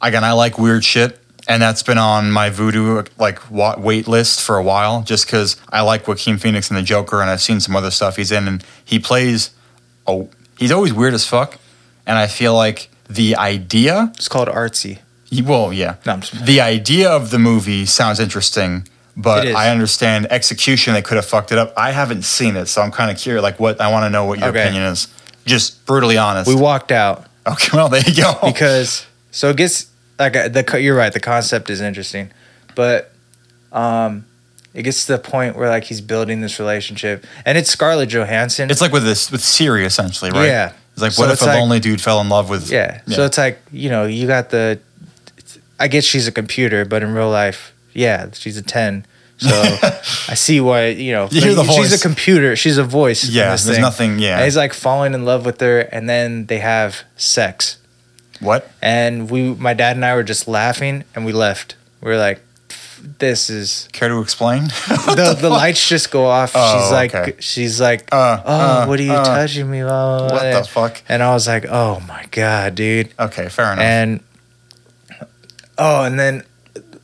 again, 0.00 0.22
I 0.22 0.32
like 0.32 0.58
weird 0.58 0.84
shit, 0.84 1.18
and 1.48 1.60
that's 1.60 1.82
been 1.82 1.98
on 1.98 2.30
my 2.30 2.50
voodoo 2.50 3.02
like 3.18 3.40
wait 3.50 4.06
list 4.06 4.42
for 4.42 4.56
a 4.58 4.62
while, 4.62 5.02
just 5.02 5.26
because 5.26 5.56
I 5.72 5.80
like 5.80 6.06
Joaquin 6.06 6.38
Phoenix 6.38 6.68
and 6.68 6.76
the 6.78 6.82
Joker, 6.82 7.20
and 7.20 7.28
I've 7.30 7.42
seen 7.42 7.58
some 7.58 7.74
other 7.74 7.90
stuff 7.90 8.16
he's 8.16 8.30
in, 8.30 8.46
and 8.46 8.62
he 8.84 8.98
plays. 9.00 9.50
Oh, 10.06 10.28
he's 10.58 10.70
always 10.70 10.92
weird 10.92 11.14
as 11.14 11.26
fuck, 11.26 11.56
and 12.06 12.18
I 12.18 12.26
feel 12.26 12.54
like 12.54 12.90
the 13.08 13.36
idea. 13.36 14.12
It's 14.16 14.28
called 14.28 14.48
Artsy. 14.48 14.98
Well, 15.44 15.72
yeah, 15.72 15.96
No, 16.04 16.12
I'm 16.12 16.20
just, 16.20 16.44
the 16.44 16.60
idea 16.60 17.10
of 17.10 17.30
the 17.30 17.38
movie 17.38 17.86
sounds 17.86 18.20
interesting, 18.20 18.86
but 19.16 19.46
I 19.46 19.70
understand 19.70 20.26
execution. 20.30 20.92
They 20.92 21.00
could 21.02 21.16
have 21.16 21.24
fucked 21.24 21.52
it 21.52 21.58
up. 21.58 21.72
I 21.76 21.92
haven't 21.92 22.22
seen 22.24 22.54
it, 22.56 22.66
so 22.66 22.82
I'm 22.82 22.90
kind 22.90 23.10
of 23.10 23.16
curious. 23.16 23.42
Like, 23.42 23.58
what 23.58 23.80
I 23.80 23.90
want 23.90 24.04
to 24.04 24.10
know 24.10 24.26
what 24.26 24.38
your 24.38 24.48
Okay. 24.48 24.60
opinion 24.62 24.82
is. 24.84 25.08
Just 25.46 25.86
brutally 25.86 26.18
honest. 26.18 26.46
we 26.48 26.54
walked 26.54 26.92
out. 26.92 27.24
okay, 27.46 27.76
well 27.76 27.88
there 27.88 28.02
you 28.06 28.14
go. 28.14 28.38
because 28.44 29.06
so 29.30 29.48
it 29.50 29.56
gets 29.56 29.86
like 30.18 30.36
uh, 30.36 30.48
the 30.48 30.78
you're 30.80 30.94
right 30.94 31.12
the 31.12 31.18
concept 31.18 31.68
is 31.70 31.80
interesting 31.80 32.30
but 32.76 33.10
um 33.72 34.24
it 34.74 34.82
gets 34.82 35.06
to 35.06 35.12
the 35.12 35.18
point 35.18 35.56
where 35.56 35.68
like 35.68 35.84
he's 35.84 36.00
building 36.00 36.42
this 36.42 36.60
relationship 36.60 37.24
and 37.44 37.58
it's 37.58 37.68
scarlett 37.70 38.08
johansson 38.10 38.70
it's 38.70 38.80
like 38.80 38.92
with 38.92 39.02
this 39.04 39.32
with 39.32 39.40
Siri 39.42 39.84
essentially, 39.84 40.30
right? 40.30 40.46
yeah 40.46 40.72
It's 40.92 41.02
like 41.02 41.12
So 41.12 41.22
what 41.22 41.28
if 41.28 41.34
it's 41.34 41.42
a 41.42 41.46
like- 41.46 41.58
lonely 41.58 41.80
dude 41.80 42.00
fell 42.00 42.20
in 42.20 42.28
love 42.28 42.48
with? 42.50 42.70
yeah 42.70 43.00
so 43.08 43.24
it's 43.24 43.38
like 43.38 43.60
you 43.72 43.88
know 43.90 44.04
you 44.06 44.26
got 44.26 44.50
the 44.50 44.78
i 45.80 45.88
guess 45.88 46.04
she's 46.04 46.26
a 46.28 46.32
computer 46.32 46.84
but 46.84 47.02
in 47.02 47.12
real 47.12 47.30
life 47.30 47.72
yeah 47.94 48.28
she's 48.32 48.56
a 48.56 48.62
10 48.62 49.04
so 49.38 49.50
i 50.28 50.34
see 50.34 50.60
why 50.60 50.86
you 50.88 51.12
know 51.12 51.28
You 51.30 51.40
hear 51.40 51.54
the 51.54 51.64
she's 51.64 51.76
voice. 51.90 51.98
a 51.98 52.02
computer 52.08 52.54
she's 52.56 52.78
a 52.78 52.84
voice 52.84 53.24
yeah. 53.28 53.44
There's 53.48 53.66
thing. 53.68 53.80
nothing. 53.80 54.18
Yeah. 54.18 54.36
and 54.36 54.44
he's 54.44 54.56
like 54.56 54.72
falling 54.74 55.14
in 55.14 55.24
love 55.24 55.44
with 55.46 55.60
her 55.60 55.80
and 55.80 56.08
then 56.08 56.46
they 56.46 56.58
have 56.58 57.02
sex 57.16 57.78
what? 58.40 58.70
and 58.82 59.30
we 59.30 59.54
my 59.54 59.72
dad 59.74 59.96
and 59.96 60.04
I 60.04 60.14
were 60.14 60.22
just 60.24 60.46
laughing 60.48 61.04
and 61.14 61.24
we 61.24 61.32
left. 61.32 61.76
We 62.00 62.10
were 62.10 62.16
like, 62.18 62.40
"This 63.18 63.50
is 63.50 63.88
Care 63.92 64.08
to 64.08 64.20
explain? 64.20 64.64
the 64.88 65.36
the 65.40 65.50
lights 65.50 65.86
just 65.88 66.10
go 66.10 66.26
off." 66.26 66.52
Oh, 66.54 66.80
she's 66.82 66.92
like, 66.92 67.14
okay. 67.14 67.34
she's 67.40 67.80
like, 67.80 68.08
Uh, 68.12 68.40
"Oh, 68.44 68.52
uh, 68.54 68.86
what 68.86 68.98
are 69.00 69.02
you 69.02 69.12
uh, 69.12 69.24
touching 69.24 69.70
me?" 69.70 69.82
Blah, 69.82 70.18
blah, 70.18 70.28
blah. 70.28 70.36
What 70.36 70.62
the 70.62 70.68
fuck? 70.68 71.02
And 71.08 71.22
I 71.22 71.32
was 71.34 71.46
like, 71.46 71.66
"Oh 71.68 72.00
my 72.08 72.26
god, 72.30 72.74
dude!" 72.74 73.12
Okay, 73.18 73.48
fair 73.48 73.72
enough. 73.72 73.84
And 73.84 74.20
oh, 75.78 76.04
and 76.04 76.18
then 76.18 76.42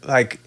like 0.06 0.40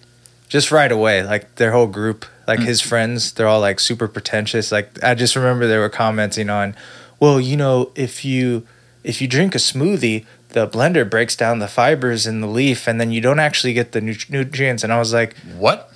just 0.48 0.70
right 0.70 0.90
away, 0.92 1.22
like 1.22 1.54
their 1.56 1.72
whole 1.72 1.86
group, 1.86 2.24
like 2.46 2.60
Mm. 2.60 2.64
his 2.66 2.80
friends, 2.80 3.32
they're 3.32 3.48
all 3.48 3.60
like 3.60 3.80
super 3.80 4.08
pretentious. 4.08 4.72
Like 4.72 5.02
I 5.02 5.14
just 5.14 5.36
remember 5.36 5.66
they 5.66 5.78
were 5.78 5.88
commenting 5.88 6.50
on, 6.50 6.74
well, 7.20 7.40
you 7.40 7.56
know, 7.56 7.90
if 7.94 8.24
you 8.24 8.66
if 9.04 9.20
you 9.20 9.28
drink 9.28 9.54
a 9.54 9.58
smoothie, 9.58 10.24
the 10.52 10.68
blender 10.68 11.08
breaks 11.08 11.36
down 11.36 11.58
the 11.58 11.68
fibers 11.68 12.26
in 12.26 12.40
the 12.40 12.46
leaf, 12.46 12.86
and 12.86 13.00
then 13.00 13.10
you 13.10 13.20
don't 13.20 13.38
actually 13.38 13.72
get 13.72 13.92
the 13.92 14.00
nutrients. 14.00 14.84
And 14.84 14.92
I 14.92 14.98
was 14.98 15.12
like, 15.12 15.36
what? 15.56 15.92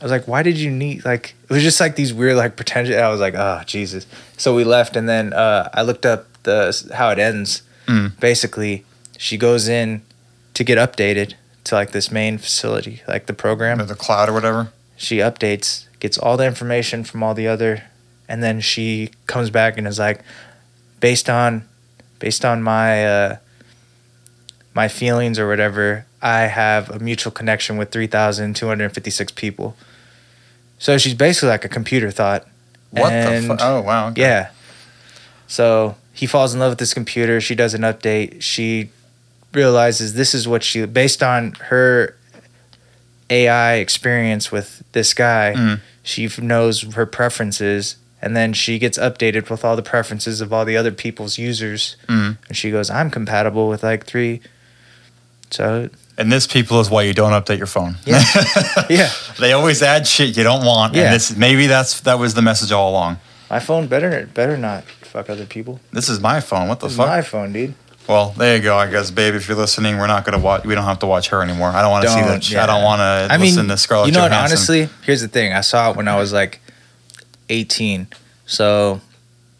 I 0.00 0.02
was 0.02 0.10
like, 0.10 0.26
why 0.26 0.42
did 0.42 0.58
you 0.58 0.70
need 0.70 1.04
like? 1.04 1.34
It 1.44 1.50
was 1.50 1.62
just 1.62 1.80
like 1.80 1.96
these 1.96 2.12
weird 2.12 2.36
like 2.36 2.56
pretentious. 2.56 2.96
I 2.96 3.08
was 3.08 3.20
like, 3.20 3.34
oh 3.34 3.62
Jesus. 3.66 4.06
So 4.36 4.54
we 4.54 4.64
left, 4.64 4.96
and 4.96 5.08
then 5.08 5.32
uh, 5.32 5.68
I 5.72 5.82
looked 5.82 6.06
up 6.06 6.26
the 6.42 6.92
how 6.94 7.10
it 7.10 7.18
ends. 7.18 7.62
Mm. 7.86 8.18
Basically, 8.18 8.84
she 9.18 9.36
goes 9.36 9.68
in 9.68 10.02
to 10.54 10.64
get 10.64 10.78
updated 10.78 11.34
to 11.64 11.74
like 11.74 11.92
this 11.92 12.10
main 12.10 12.38
facility, 12.38 13.02
like 13.06 13.26
the 13.26 13.32
program. 13.32 13.80
or 13.80 13.84
The 13.84 13.94
cloud 13.94 14.28
or 14.28 14.32
whatever. 14.32 14.72
She 14.96 15.18
updates, 15.18 15.86
gets 16.00 16.18
all 16.18 16.36
the 16.36 16.46
information 16.46 17.02
from 17.02 17.22
all 17.22 17.34
the 17.34 17.48
other 17.48 17.84
and 18.32 18.42
then 18.42 18.60
she 18.60 19.10
comes 19.26 19.50
back 19.50 19.76
and 19.76 19.86
is 19.86 19.98
like, 19.98 20.22
based 21.00 21.28
on, 21.28 21.68
based 22.22 22.44
on 22.44 22.62
my 22.62 23.04
uh, 23.04 23.36
my 24.74 24.86
feelings 24.88 25.38
or 25.40 25.48
whatever, 25.48 26.06
I 26.22 26.42
have 26.42 26.88
a 26.88 26.98
mutual 27.00 27.32
connection 27.32 27.76
with 27.76 27.90
three 27.90 28.06
thousand 28.06 28.54
two 28.56 28.68
hundred 28.68 28.94
fifty 28.94 29.10
six 29.10 29.32
people. 29.32 29.76
So 30.78 30.96
she's 30.98 31.14
basically 31.14 31.48
like 31.50 31.64
a 31.64 31.68
computer 31.68 32.10
thought. 32.12 32.46
What 32.90 33.12
And- 33.12 33.44
the 33.44 33.48
fuck? 33.48 33.58
Oh 33.60 33.80
wow. 33.82 34.08
okay. 34.10 34.20
Yeah. 34.22 34.50
So 35.48 35.96
he 36.14 36.26
falls 36.26 36.54
in 36.54 36.60
love 36.60 36.70
with 36.70 36.78
this 36.78 36.94
computer. 36.94 37.40
She 37.40 37.54
does 37.56 37.74
an 37.74 37.82
update. 37.82 38.40
She 38.40 38.90
realizes 39.52 40.14
this 40.14 40.32
is 40.34 40.46
what 40.48 40.62
she, 40.62 40.86
based 40.86 41.22
on 41.22 41.52
her 41.68 42.16
AI 43.28 43.74
experience 43.74 44.50
with 44.52 44.82
this 44.92 45.12
guy, 45.12 45.54
Mm. 45.56 45.80
she 46.02 46.28
knows 46.40 46.82
her 46.94 47.04
preferences. 47.06 47.96
And 48.24 48.36
then 48.36 48.52
she 48.52 48.78
gets 48.78 48.96
updated 48.98 49.50
with 49.50 49.64
all 49.64 49.74
the 49.74 49.82
preferences 49.82 50.40
of 50.40 50.52
all 50.52 50.64
the 50.64 50.76
other 50.76 50.92
people's 50.92 51.38
users. 51.38 51.96
Mm. 52.06 52.38
And 52.48 52.56
she 52.56 52.70
goes, 52.70 52.88
I'm 52.88 53.10
compatible 53.10 53.68
with 53.68 53.82
like 53.82 54.06
three. 54.06 54.40
So, 55.50 55.90
And 56.16 56.30
this 56.32 56.46
people 56.46 56.80
is 56.80 56.88
why 56.88 57.02
you 57.02 57.12
don't 57.14 57.32
update 57.32 57.58
your 57.58 57.66
phone. 57.66 57.96
Yeah. 58.06 58.22
yeah, 58.88 59.10
they 59.40 59.52
always 59.52 59.82
add 59.82 60.06
shit 60.06 60.36
you 60.36 60.44
don't 60.44 60.64
want. 60.64 60.94
Yeah. 60.94 61.04
And 61.06 61.14
this 61.14 61.36
maybe 61.36 61.66
that's 61.66 62.00
that 62.02 62.18
was 62.18 62.34
the 62.34 62.42
message 62.42 62.72
all 62.72 62.90
along. 62.90 63.18
my 63.50 63.58
phone 63.58 63.86
better 63.86 64.26
better 64.32 64.56
not 64.56 64.84
fuck 64.84 65.28
other 65.28 65.44
people. 65.44 65.80
This 65.92 66.08
is 66.08 66.20
my 66.20 66.40
phone. 66.40 66.68
What 66.68 66.80
the 66.80 66.86
This 66.86 66.92
is 66.92 66.98
fuck? 66.98 67.08
my 67.08 67.22
phone, 67.22 67.52
dude. 67.52 67.74
Well, 68.08 68.30
there 68.36 68.56
you 68.56 68.62
go. 68.62 68.76
I 68.76 68.90
guess, 68.90 69.10
babe, 69.12 69.34
if 69.34 69.46
you're 69.46 69.56
listening, 69.56 69.98
we're 69.98 70.06
not 70.06 70.24
gonna 70.24 70.38
watch. 70.38 70.64
We 70.64 70.74
don't 70.74 70.84
have 70.84 70.98
to 71.00 71.06
watch 71.06 71.28
her 71.28 71.42
anymore. 71.42 71.68
I 71.68 71.82
don't 71.82 71.90
want 71.90 72.04
to 72.04 72.10
see 72.10 72.20
that. 72.20 72.42
sh- 72.44 72.54
I 72.54 72.66
don't 72.66 72.82
want 72.82 73.00
to 73.00 73.28
I 73.32 73.36
mean, 73.36 73.48
listen 73.50 73.68
to 73.68 73.76
Scarlett 73.76 74.06
you 74.08 74.12
know 74.14 74.22
what? 74.22 74.32
Honestly, 74.32 74.88
here's 75.04 75.20
the 75.20 75.28
thing. 75.28 75.52
I 75.52 75.60
saw 75.60 75.90
it 75.90 75.96
when 75.96 76.08
I 76.08 76.16
was 76.16 76.32
like 76.32 76.60
18, 77.52 78.06
so 78.46 79.00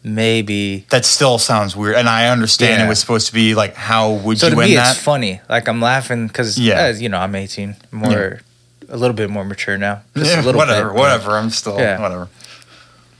maybe. 0.03 0.85
that 0.89 1.05
still 1.05 1.37
sounds 1.37 1.75
weird, 1.75 1.95
and 1.95 2.09
I 2.09 2.27
understand 2.27 2.79
Yeah. 2.79 2.85
it 2.85 2.89
was 2.89 2.99
supposed 2.99 3.27
to 3.27 3.33
be 3.33 3.55
like, 3.55 3.75
how 3.75 4.11
would 4.11 4.39
So 4.39 4.47
you 4.47 4.51
to 4.51 4.57
win 4.57 4.69
me, 4.69 4.75
that? 4.75 4.95
it's 4.95 5.03
funny. 5.03 5.41
Like 5.49 5.67
I'm 5.67 5.81
laughing 5.81 6.27
because 6.27 6.57
Yeah. 6.57 6.89
you 6.89 7.09
know 7.09 7.17
I'm 7.19 7.35
18, 7.35 7.75
more 7.91 8.41
a 8.89 8.97
little 8.97 9.15
bit 9.15 9.29
more 9.29 9.45
mature 9.45 9.77
now. 9.77 10.01
Just 10.15 10.29
Yeah, 10.31 10.41
a 10.41 10.43
little 10.43 10.59
whatever, 10.59 10.89
bit. 10.89 10.99
whatever. 10.99 11.31
I'm 11.37 11.49
still 11.51 11.79
Yeah. 11.79 11.99
whatever. 12.01 12.27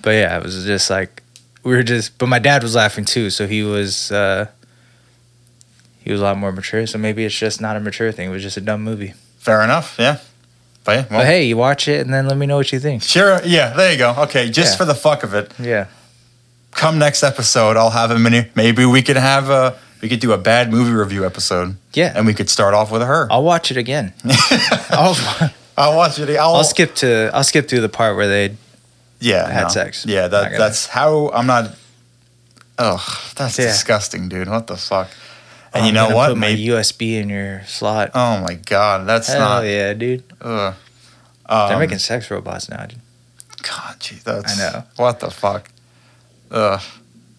But 0.02 0.12
yeah, 0.12 0.38
it 0.38 0.44
was 0.44 0.66
just 0.66 0.90
like 0.90 1.22
we 1.64 1.74
were 1.76 1.84
just. 1.84 2.18
But 2.18 2.28
my 2.28 2.40
dad 2.40 2.62
was 2.64 2.76
laughing 2.76 3.06
too, 3.06 3.30
so 3.30 3.48
he 3.48 3.64
was. 3.64 4.12
uh 4.12 4.48
he 6.04 6.12
was 6.12 6.20
a 6.20 6.24
lot 6.26 6.38
more 6.38 6.52
mature, 6.52 6.86
so 6.86 6.98
maybe 6.98 7.24
it's 7.24 7.34
just 7.34 7.62
not 7.62 7.78
a 7.78 7.80
mature 7.80 8.12
thing. 8.12 8.28
It 8.28 8.34
was 8.34 8.44
just 8.44 8.58
a 8.58 8.62
dumb 8.62 8.82
movie. 8.84 9.14
Fair 9.40 9.62
enough. 9.62 9.96
Yeah. 9.98 10.18
But, 10.86 10.92
yeah, 10.92 11.06
well, 11.10 11.20
but 11.22 11.26
hey, 11.26 11.46
you 11.46 11.56
watch 11.58 11.88
it 11.88 12.02
and 12.02 12.14
then 12.14 12.28
let 12.28 12.38
me 12.38 12.46
know 12.46 12.58
what 12.58 12.72
you 12.74 12.80
think. 12.80 13.04
sure. 13.04 13.40
Yeah. 13.46 13.74
There 13.74 13.92
you 13.92 13.98
go. 13.98 14.14
Okay. 14.24 14.50
Just 14.50 14.74
Yeah. 14.74 14.78
for 14.78 14.86
the 14.86 14.96
fuck 14.96 15.24
of 15.24 15.34
it, 15.34 15.52
Yeah. 15.58 15.86
come 16.72 17.00
next 17.00 17.24
episode, 17.24 17.78
I'll 17.78 17.92
have 17.92 18.12
a 18.12 18.20
mini. 18.20 18.50
Maybe 18.56 18.86
we 18.86 19.02
could 19.02 19.18
have 19.18 19.50
a. 19.50 19.76
We 20.02 20.10
could 20.10 20.20
do 20.20 20.34
a 20.34 20.38
bad 20.38 20.70
movie 20.70 20.92
review 20.92 21.26
episode, 21.26 21.78
Yeah. 21.94 22.12
and 22.14 22.26
we 22.26 22.34
could 22.34 22.50
start 22.50 22.74
off 22.74 22.92
with 22.92 23.02
her. 23.02 23.28
I'll 23.32 23.44
watch 23.44 23.72
it 23.72 23.78
again. 23.78 24.12
I'll, 24.90 25.16
I'll 25.78 25.96
watch 25.96 26.20
it. 26.20 26.30
I'll, 26.38 26.56
I'll 26.56 26.64
skip 26.66 26.96
to 26.96 27.30
I'll 27.34 27.46
skip 27.46 27.70
through 27.70 27.80
the 27.80 27.88
part 27.90 28.18
where 28.18 28.28
they 28.28 28.58
Yeah, 29.22 29.48
had 29.50 29.64
no. 29.64 29.70
sex. 29.70 30.06
Yeah, 30.06 30.28
that 30.28 30.58
that's 30.58 30.88
how 30.88 31.30
I'm 31.34 31.48
not. 31.48 31.72
Ugh, 32.78 33.00
that's 33.36 33.58
Yeah. 33.58 33.68
disgusting, 33.68 34.28
dude. 34.28 34.50
What 34.50 34.68
the 34.68 34.76
fuck? 34.76 35.08
And 35.74 35.84
Oh, 35.84 35.88
you 35.88 35.92
know 35.92 36.16
what? 36.16 36.30
Put 36.30 36.38
Maybe. 36.38 36.70
my 36.70 36.76
USB 36.82 37.16
in 37.20 37.30
your 37.30 37.64
slot. 37.66 38.12
oh 38.14 38.40
my 38.42 38.54
god, 38.56 39.08
that's 39.08 39.28
Hell 39.28 39.40
not. 39.40 39.62
yeah, 39.66 39.94
dude. 39.94 40.24
Ugh. 40.42 40.76
They're 41.50 41.74
Um, 41.74 41.80
making 41.80 41.98
sex 42.00 42.30
robots 42.32 42.70
now, 42.70 42.86
dude. 42.86 43.00
God, 43.64 43.96
gee, 44.00 44.18
that's. 44.24 44.60
I 44.60 44.72
know. 44.72 44.84
What 44.98 45.20
the 45.20 45.32
fuck? 45.32 45.70
Ugh, 46.52 46.82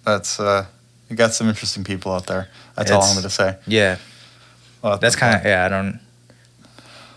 that's. 0.05 0.41
uh 0.41 0.67
You 1.09 1.17
got 1.17 1.33
some 1.35 1.49
interesting 1.49 1.85
people 1.85 2.13
out 2.13 2.27
there. 2.27 2.49
That's 2.77 2.91
all 2.91 3.03
I'm 3.03 3.23
to 3.23 3.31
say. 3.31 3.57
Yeah, 3.67 3.99
What 4.81 5.01
that's 5.01 5.17
kind 5.17 5.37
of 5.37 5.45
yeah. 5.45 5.65
I 5.65 5.69
don't 5.69 6.01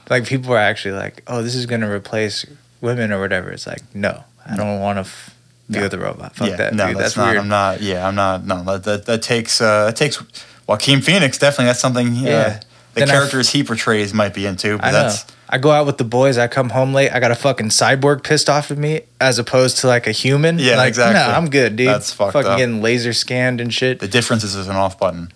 like 0.10 0.26
people 0.26 0.54
are 0.54 0.58
actually 0.60 0.94
like, 0.94 1.24
oh, 1.28 1.42
this 1.42 1.56
is 1.56 1.66
gonna 1.66 1.90
replace 1.92 2.46
women 2.80 3.12
or 3.12 3.20
whatever. 3.20 3.50
It's 3.52 3.66
like, 3.68 3.82
no, 3.94 4.24
I 4.46 4.56
don't 4.56 4.80
want 4.80 4.98
to 4.98 5.02
f- 5.02 5.36
be 5.70 5.78
No. 5.78 5.84
with 5.84 5.94
a 5.96 5.98
robot. 5.98 6.36
Fuck 6.36 6.50
yeah, 6.50 6.56
that, 6.58 6.74
no, 6.74 6.88
dude. 6.88 6.96
that's, 6.98 7.16
That's, 7.16 7.18
not. 7.18 7.26
weird. 7.26 7.38
I'm 7.40 7.48
not. 7.50 7.82
Yeah, 7.82 8.08
I'm 8.08 8.16
not. 8.16 8.46
No, 8.46 8.64
that 8.64 8.84
that, 8.84 9.06
that 9.08 9.22
takes. 9.24 9.60
uh 9.62 9.86
That 9.88 9.96
takes. 9.96 10.22
Joaquin 10.68 11.02
Phoenix 11.02 11.38
definitely. 11.38 11.66
That's 11.66 11.80
something. 11.80 12.14
Yeah. 12.14 12.30
Yeah. 12.30 12.60
the 12.94 13.00
Then 13.00 13.10
I 13.10 13.14
f- 13.14 13.18
characters 13.18 13.50
he 13.50 13.64
portrays 13.64 14.14
might 14.14 14.34
be 14.34 14.46
into, 14.46 14.78
but 14.78 14.86
I 14.86 14.92
know. 14.92 15.14
I 15.50 15.58
go 15.58 15.72
out 15.72 15.86
with 15.86 15.98
the 15.98 16.04
boys. 16.04 16.38
I 16.38 16.48
come 16.48 16.70
home 16.70 16.94
late. 16.94 17.12
I 17.12 17.22
got 17.22 17.32
a 17.32 17.36
fucking 17.36 17.70
cyborg 17.70 18.24
pissed 18.24 18.50
off 18.50 18.70
at 18.70 18.78
me, 18.78 19.02
as 19.22 19.40
opposed 19.40 19.78
to 19.78 19.88
like 19.88 20.06
a 20.06 20.12
human. 20.12 20.60
Yeah, 20.60 20.76
like, 20.76 20.90
exactly. 20.90 21.14
No, 21.14 21.38
I'm 21.38 21.50
good, 21.50 21.78
dude. 21.78 21.88
That's 21.88 22.12
fucked 22.12 22.34
fucking 22.34 22.52
up. 22.52 22.58
getting 22.58 22.82
laser 22.82 23.14
scanned 23.14 23.62
and 23.62 23.74
shit. 23.74 24.00
The 24.00 24.10
difference 24.10 24.44
is 24.44 24.56
there's 24.56 24.68
an 24.68 24.76
off 24.76 25.00
button. 25.00 25.32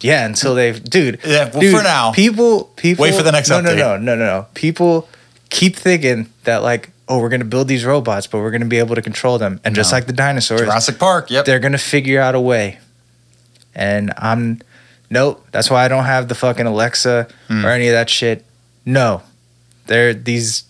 Yeah, 0.00 0.26
until 0.26 0.54
they, 0.54 0.78
dude. 0.78 1.20
Yeah, 1.24 1.50
well, 1.50 1.60
dude, 1.62 1.74
for 1.74 1.82
now. 1.82 2.12
people, 2.12 2.64
people. 2.76 3.04
Wait 3.04 3.14
for 3.14 3.22
the 3.22 3.32
next 3.32 3.48
no, 3.48 3.60
update. 3.60 3.78
No, 3.78 3.96
no, 3.96 3.98
no, 3.98 4.16
no, 4.16 4.24
no. 4.26 4.46
People 4.52 5.08
keep 5.48 5.76
thinking 5.76 6.28
that 6.42 6.62
like, 6.62 6.90
oh, 7.08 7.20
we're 7.20 7.30
gonna 7.30 7.46
build 7.46 7.68
these 7.68 7.86
robots, 7.86 8.26
but 8.26 8.40
we're 8.40 8.50
gonna 8.50 8.66
be 8.66 8.78
able 8.78 8.96
to 8.96 9.02
control 9.02 9.38
them, 9.38 9.60
and 9.64 9.74
just 9.74 9.92
like 9.92 10.06
the 10.06 10.12
dinosaurs, 10.12 10.60
Jurassic 10.60 10.98
Park. 10.98 11.30
Yep. 11.30 11.46
they're 11.46 11.58
gonna 11.58 11.78
figure 11.78 12.20
out 12.20 12.34
a 12.34 12.40
way. 12.40 12.80
And 13.74 14.12
I'm, 14.18 14.60
nope. 15.10 15.46
That's 15.52 15.70
why 15.70 15.84
I 15.84 15.88
don't 15.88 16.04
have 16.04 16.28
the 16.28 16.34
fucking 16.34 16.66
Alexa 16.66 17.28
Hmm. 17.48 17.64
or 17.64 17.70
any 17.70 17.88
of 17.88 17.92
that 17.94 18.08
shit. 18.10 18.44
No, 18.86 19.22
they're 19.86 20.14
these. 20.14 20.64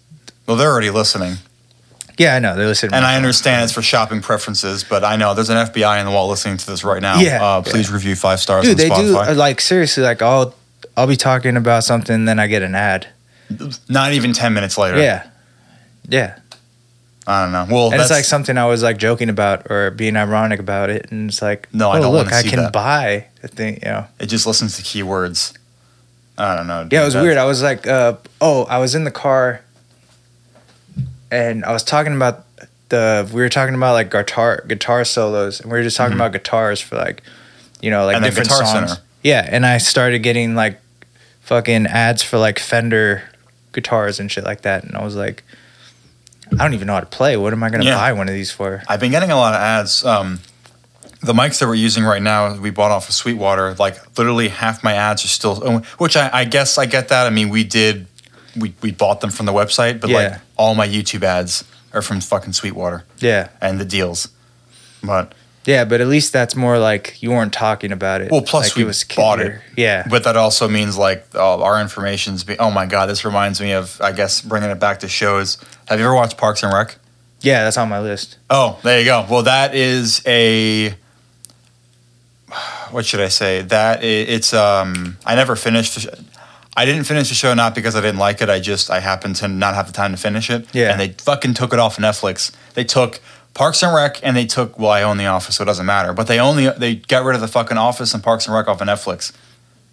Well, 0.47 0.57
they're 0.57 0.71
already 0.71 0.91
listening, 0.91 1.37
Yeah, 2.19 2.37
I 2.37 2.39
know 2.39 2.55
they're 2.57 2.67
listening. 2.67 2.93
and 2.95 3.05
I 3.05 3.11
phone. 3.15 3.17
understand 3.17 3.65
it's 3.65 3.73
for 3.73 3.83
shopping 3.83 4.21
preferences. 4.21 4.85
But 4.85 5.03
I 5.05 5.17
know 5.17 5.35
there's 5.35 5.51
an 5.51 5.57
FBI 5.57 5.99
in 6.01 6.07
the 6.07 6.13
wall 6.13 6.29
listening 6.29 6.57
to 6.59 6.67
this 6.67 6.85
right 6.85 7.01
now. 7.03 7.19
Yeah, 7.21 7.43
Uh, 7.45 7.63
please 7.63 7.91
review 7.91 8.15
five 8.15 8.41
stars 8.41 8.65
Dude, 8.65 8.73
on 8.73 8.77
they 8.77 8.89
do 8.89 9.15
Spotify. 9.15 9.29
uh, 9.29 9.35
like 9.35 9.61
seriously. 9.61 10.03
Like 10.03 10.23
I'll, 10.23 10.55
I'll 10.97 11.07
be 11.07 11.17
talking 11.17 11.57
about 11.57 11.83
something, 11.85 12.25
then 12.27 12.39
I 12.39 12.47
get 12.47 12.63
an 12.63 12.75
ad. 12.75 13.09
Not 13.89 14.13
even 14.13 14.33
ten 14.33 14.55
minutes 14.55 14.79
later. 14.79 14.99
Yeah, 14.99 15.27
yeah. 16.09 16.39
I 17.27 17.43
don't 17.43 17.53
know. 17.53 17.67
Well, 17.75 17.85
and 17.91 17.95
that's 17.95 18.11
it's 18.11 18.19
like 18.19 18.25
something 18.25 18.59
I 18.59 18.67
was 18.67 18.83
like 18.83 18.99
joking 18.99 19.31
about 19.31 19.71
or 19.71 19.91
being 19.91 20.17
ironic 20.17 20.61
about 20.61 20.91
it, 20.91 21.11
and 21.11 21.31
it's 21.31 21.41
like, 21.41 21.69
No, 21.73 21.89
oh, 21.89 21.93
I 21.93 22.01
don't 22.01 22.13
look, 22.13 22.33
I 22.33 22.43
can 22.43 22.59
that. 22.65 22.73
buy 22.73 23.27
a 23.43 23.49
thing. 23.49 23.77
You 23.83 23.89
know, 23.89 24.07
it 24.21 24.27
just 24.27 24.47
listens 24.47 24.77
to 24.77 24.83
keywords. 24.83 25.57
I 26.37 26.55
don't 26.57 26.67
know. 26.67 26.87
yeah, 26.91 27.03
it 27.03 27.05
was 27.07 27.15
weird. 27.15 27.37
I 27.39 27.45
was 27.45 27.63
like, 27.63 27.87
uh, 27.87 28.17
oh, 28.41 28.65
I 28.65 28.79
was 28.79 28.95
in 28.95 29.05
the 29.05 29.11
car, 29.11 29.61
and 31.31 31.65
I 31.65 31.73
was 31.73 31.83
talking 31.83 32.15
about 32.15 32.45
the 32.91 33.29
we 33.33 33.41
were 33.41 33.49
talking 33.49 33.75
about 33.75 33.93
like 33.93 34.11
guitar 34.11 34.65
guitar 34.67 35.05
solos, 35.05 35.61
and 35.61 35.71
we 35.71 35.79
were 35.79 35.85
just 35.85 35.97
talking 35.97 36.13
Mhm. 36.13 36.21
about 36.21 36.33
guitars 36.33 36.81
for 36.81 36.97
like, 36.97 37.23
you 37.81 37.91
know, 37.91 38.05
like 38.05 38.17
And 38.17 38.25
the 38.25 38.29
different 38.29 38.49
Guitar 38.51 38.67
songs. 38.67 38.91
Center. 38.91 39.03
Yeah, 39.23 39.49
and 39.51 39.65
I 39.65 39.79
started 39.79 40.19
getting 40.21 40.55
like 40.55 40.79
fucking 41.41 41.87
ads 41.87 42.23
for 42.23 42.39
like 42.39 42.59
Fender 42.59 43.23
guitars 43.73 44.21
and 44.21 44.31
shit 44.31 44.45
like 44.45 44.63
that, 44.63 44.85
and 44.85 44.97
I 44.97 45.03
was 45.05 45.17
like. 45.17 45.43
I 46.53 46.57
don't 46.57 46.75
even 46.75 46.87
know 46.87 46.95
how 46.95 47.01
to 47.01 47.07
play. 47.07 47.37
What 47.37 47.53
am 47.53 47.63
I 47.63 47.71
going 47.71 47.81
to 47.83 47.87
Yeah. 47.87 47.97
buy 47.97 48.13
one 48.13 48.29
of 48.29 48.35
these 48.35 48.51
for? 48.51 48.83
I've 48.89 49.01
been 49.01 49.11
getting 49.11 49.31
a 49.31 49.37
lot 49.37 49.55
of 49.55 49.61
ads. 49.61 50.05
Um, 50.05 50.41
the 51.23 51.33
mics 51.33 51.59
that 51.61 51.67
we're 51.67 51.75
using 51.75 52.05
right 52.05 52.21
now, 52.23 52.55
we 52.57 52.71
bought 52.71 52.91
off 52.91 53.09
of 53.09 53.15
Sweetwater. 53.15 53.75
Like 53.75 54.19
literally 54.19 54.49
half 54.49 54.85
my 54.85 54.93
ads 54.93 55.25
are 55.25 55.29
still, 55.29 55.81
which 55.99 56.17
I, 56.17 56.31
I 56.33 56.45
guess 56.45 56.77
I 56.79 56.87
get 56.87 57.09
that. 57.09 57.27
I 57.27 57.31
mean, 57.31 57.49
we 57.49 57.65
did, 57.65 58.07
we, 58.57 58.75
we 58.83 58.93
bought 58.93 59.21
them 59.21 59.31
from 59.31 59.47
the 59.47 59.53
website, 59.53 60.01
but 60.01 60.11
like 60.11 60.35
all 60.57 60.75
my 60.75 60.87
YouTube 60.87 61.23
ads 61.23 61.65
are 61.95 62.03
from 62.03 62.21
fucking 62.21 62.53
Sweetwater 62.53 63.05
Yeah. 63.21 63.49
and 63.61 63.81
the 63.81 63.85
deals. 63.87 64.29
But 65.03 65.33
Yeah, 65.67 65.85
but 65.85 66.01
at 66.01 66.09
least 66.09 66.33
that's 66.33 66.55
more 66.55 66.79
like 66.79 67.23
you 67.23 67.31
weren't 67.31 67.53
talking 67.53 67.93
about 67.93 68.21
it. 68.21 68.31
Well, 68.31 68.43
plus 68.43 68.77
like 68.77 68.87
we 68.87 68.93
bought 69.17 69.41
it. 69.41 69.61
Yeah. 69.77 70.07
but 70.09 70.25
that 70.25 70.37
also 70.37 70.69
means 70.69 70.97
like 70.97 71.27
uh, 71.35 71.63
our 71.63 71.81
information's 71.81 72.45
be. 72.45 72.59
Oh 72.59 72.71
my 72.71 72.87
god, 72.87 73.07
this 73.07 73.25
reminds 73.25 73.61
me 73.61 73.73
of 73.73 74.01
I 74.01 74.13
guess 74.13 74.41
bringing 74.41 74.71
it 74.71 74.79
back 74.79 75.01
to 75.01 75.09
shows. 75.09 75.59
Have 75.87 75.99
you 75.99 76.05
ever 76.05 76.15
watched 76.15 76.37
Parks 76.37 76.63
and 76.63 76.73
Rec? 76.73 76.97
Yeah, 77.41 77.65
that's 77.65 77.77
on 77.77 77.89
my 77.89 78.01
list. 78.01 78.39
Oh, 78.49 78.79
there 78.83 78.99
you 78.99 79.05
go. 79.05 79.27
Well, 79.29 79.43
that 79.43 79.75
is 79.75 80.23
a. 80.27 80.95
What 82.91 83.05
should 83.05 83.21
I 83.21 83.29
say? 83.29 83.63
That 83.63 84.05
it's 84.05 84.53
um. 84.55 85.17
I 85.25 85.35
never 85.35 85.57
finished. 85.57 86.07
I 86.77 86.85
didn't 86.85 87.05
finish 87.05 87.29
the 87.29 87.35
show 87.35 87.55
not 87.55 87.75
because 87.75 87.95
I 87.95 88.01
didn't 88.01 88.19
like 88.19 88.43
it. 88.43 88.51
I 88.51 88.61
just 88.61 88.91
I 88.91 89.01
happened 89.01 89.37
to 89.37 89.49
not 89.49 89.75
have 89.75 89.87
the 89.87 89.93
time 89.93 90.11
to 90.13 90.17
finish 90.17 90.51
it. 90.51 90.67
Yeah. 90.75 90.91
And 90.91 91.01
they 91.01 91.09
fucking 91.09 91.55
took 91.55 91.73
it 91.73 91.79
off 91.79 91.97
Netflix. 91.99 92.51
They 92.75 92.85
took 92.85 93.21
Parks 93.55 93.83
and 93.83 93.95
Rec 93.95 94.19
and 94.23 94.37
they 94.37 94.47
took. 94.47 94.79
Well, 94.79 94.91
I 94.91 95.03
own 95.03 95.17
The 95.17 95.27
Office, 95.27 95.57
so 95.57 95.63
it 95.63 95.67
doesn't 95.67 95.87
matter. 95.87 96.13
But 96.13 96.27
they 96.27 96.39
only 96.41 96.69
they 96.71 96.97
got 96.97 97.25
rid 97.25 97.35
of 97.35 97.41
the 97.41 97.49
fucking 97.49 97.79
Office 97.79 98.13
and 98.13 98.23
Parks 98.23 98.47
and 98.47 98.55
Rec 98.55 98.67
off 98.69 98.81
of 98.81 98.89
Netflix. 98.89 99.33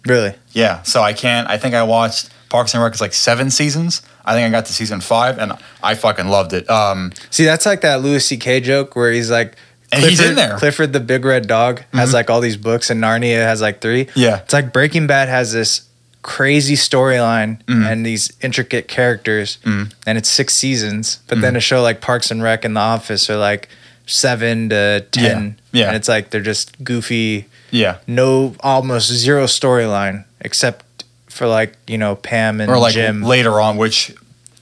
Really? 0.04 0.34
Yeah. 0.52 0.82
So 0.82 1.00
I 1.02 1.12
can't. 1.12 1.48
I 1.48 1.58
think 1.58 1.74
I 1.74 1.82
watched 1.84 2.30
Parks 2.48 2.74
and 2.74 2.82
Rec 2.82 2.92
is 2.94 3.00
like 3.00 3.12
seven 3.12 3.50
seasons. 3.50 4.02
I 4.24 4.34
think 4.34 4.46
I 4.46 4.50
got 4.50 4.66
to 4.66 4.72
season 4.72 5.00
five 5.00 5.38
and 5.38 5.52
I 5.82 5.94
fucking 5.94 6.26
loved 6.28 6.52
it. 6.52 6.68
Um. 6.68 7.12
See, 7.30 7.44
that's 7.44 7.64
like 7.66 7.80
that 7.82 8.02
Louis 8.02 8.20
C.K. 8.24 8.60
joke 8.62 8.96
where 8.96 9.12
he's 9.12 9.30
like, 9.30 9.54
And 9.92 10.02
he's 10.02 10.18
in 10.20 10.34
there. 10.34 10.58
Clifford 10.58 10.92
the 10.92 11.00
Big 11.00 11.24
Red 11.24 11.46
Dog 11.46 11.82
has 11.92 12.10
Mhm. 12.10 12.14
like 12.14 12.30
all 12.30 12.40
these 12.40 12.56
books, 12.56 12.90
and 12.90 13.00
Narnia 13.02 13.42
has 13.44 13.60
like 13.60 13.80
three. 13.80 14.08
Yeah. 14.16 14.38
It's 14.38 14.52
like 14.52 14.72
Breaking 14.72 15.06
Bad 15.06 15.28
has 15.28 15.52
this 15.52 15.82
crazy 16.22 16.76
storyline 16.76 17.58
Mhm. 17.66 17.90
and 17.90 18.06
these 18.06 18.32
intricate 18.40 18.86
characters, 18.88 19.58
Mhm. 19.64 19.90
and 20.06 20.16
it's 20.18 20.30
six 20.30 20.54
seasons. 20.54 21.18
But 21.26 21.36
Mm-hmm. 21.36 21.42
then 21.42 21.56
a 21.56 21.60
show 21.60 21.82
like 21.82 22.00
Parks 22.00 22.30
and 22.30 22.42
Rec 22.42 22.64
and 22.64 22.76
The 22.76 22.80
Office 22.80 23.28
are 23.28 23.36
like 23.36 23.68
seven 24.06 24.68
to 24.68 25.04
ten, 25.10 25.56
Yeah. 25.72 25.86
and 25.88 25.96
it's 25.96 26.08
like 26.08 26.30
they're 26.30 26.40
just 26.40 26.82
goofy, 26.84 27.46
Yeah. 27.70 27.96
no, 28.06 28.54
almost 28.60 29.12
zero 29.12 29.46
storyline 29.46 30.24
except 30.40 30.84
for 31.28 31.46
like 31.46 31.74
you 31.86 31.96
know 31.98 32.14
Pam 32.16 32.60
and 32.60 32.70
Or 32.70 32.78
like 32.78 32.94
Jim. 32.94 33.22
later 33.22 33.60
on, 33.60 33.76
which 33.76 34.12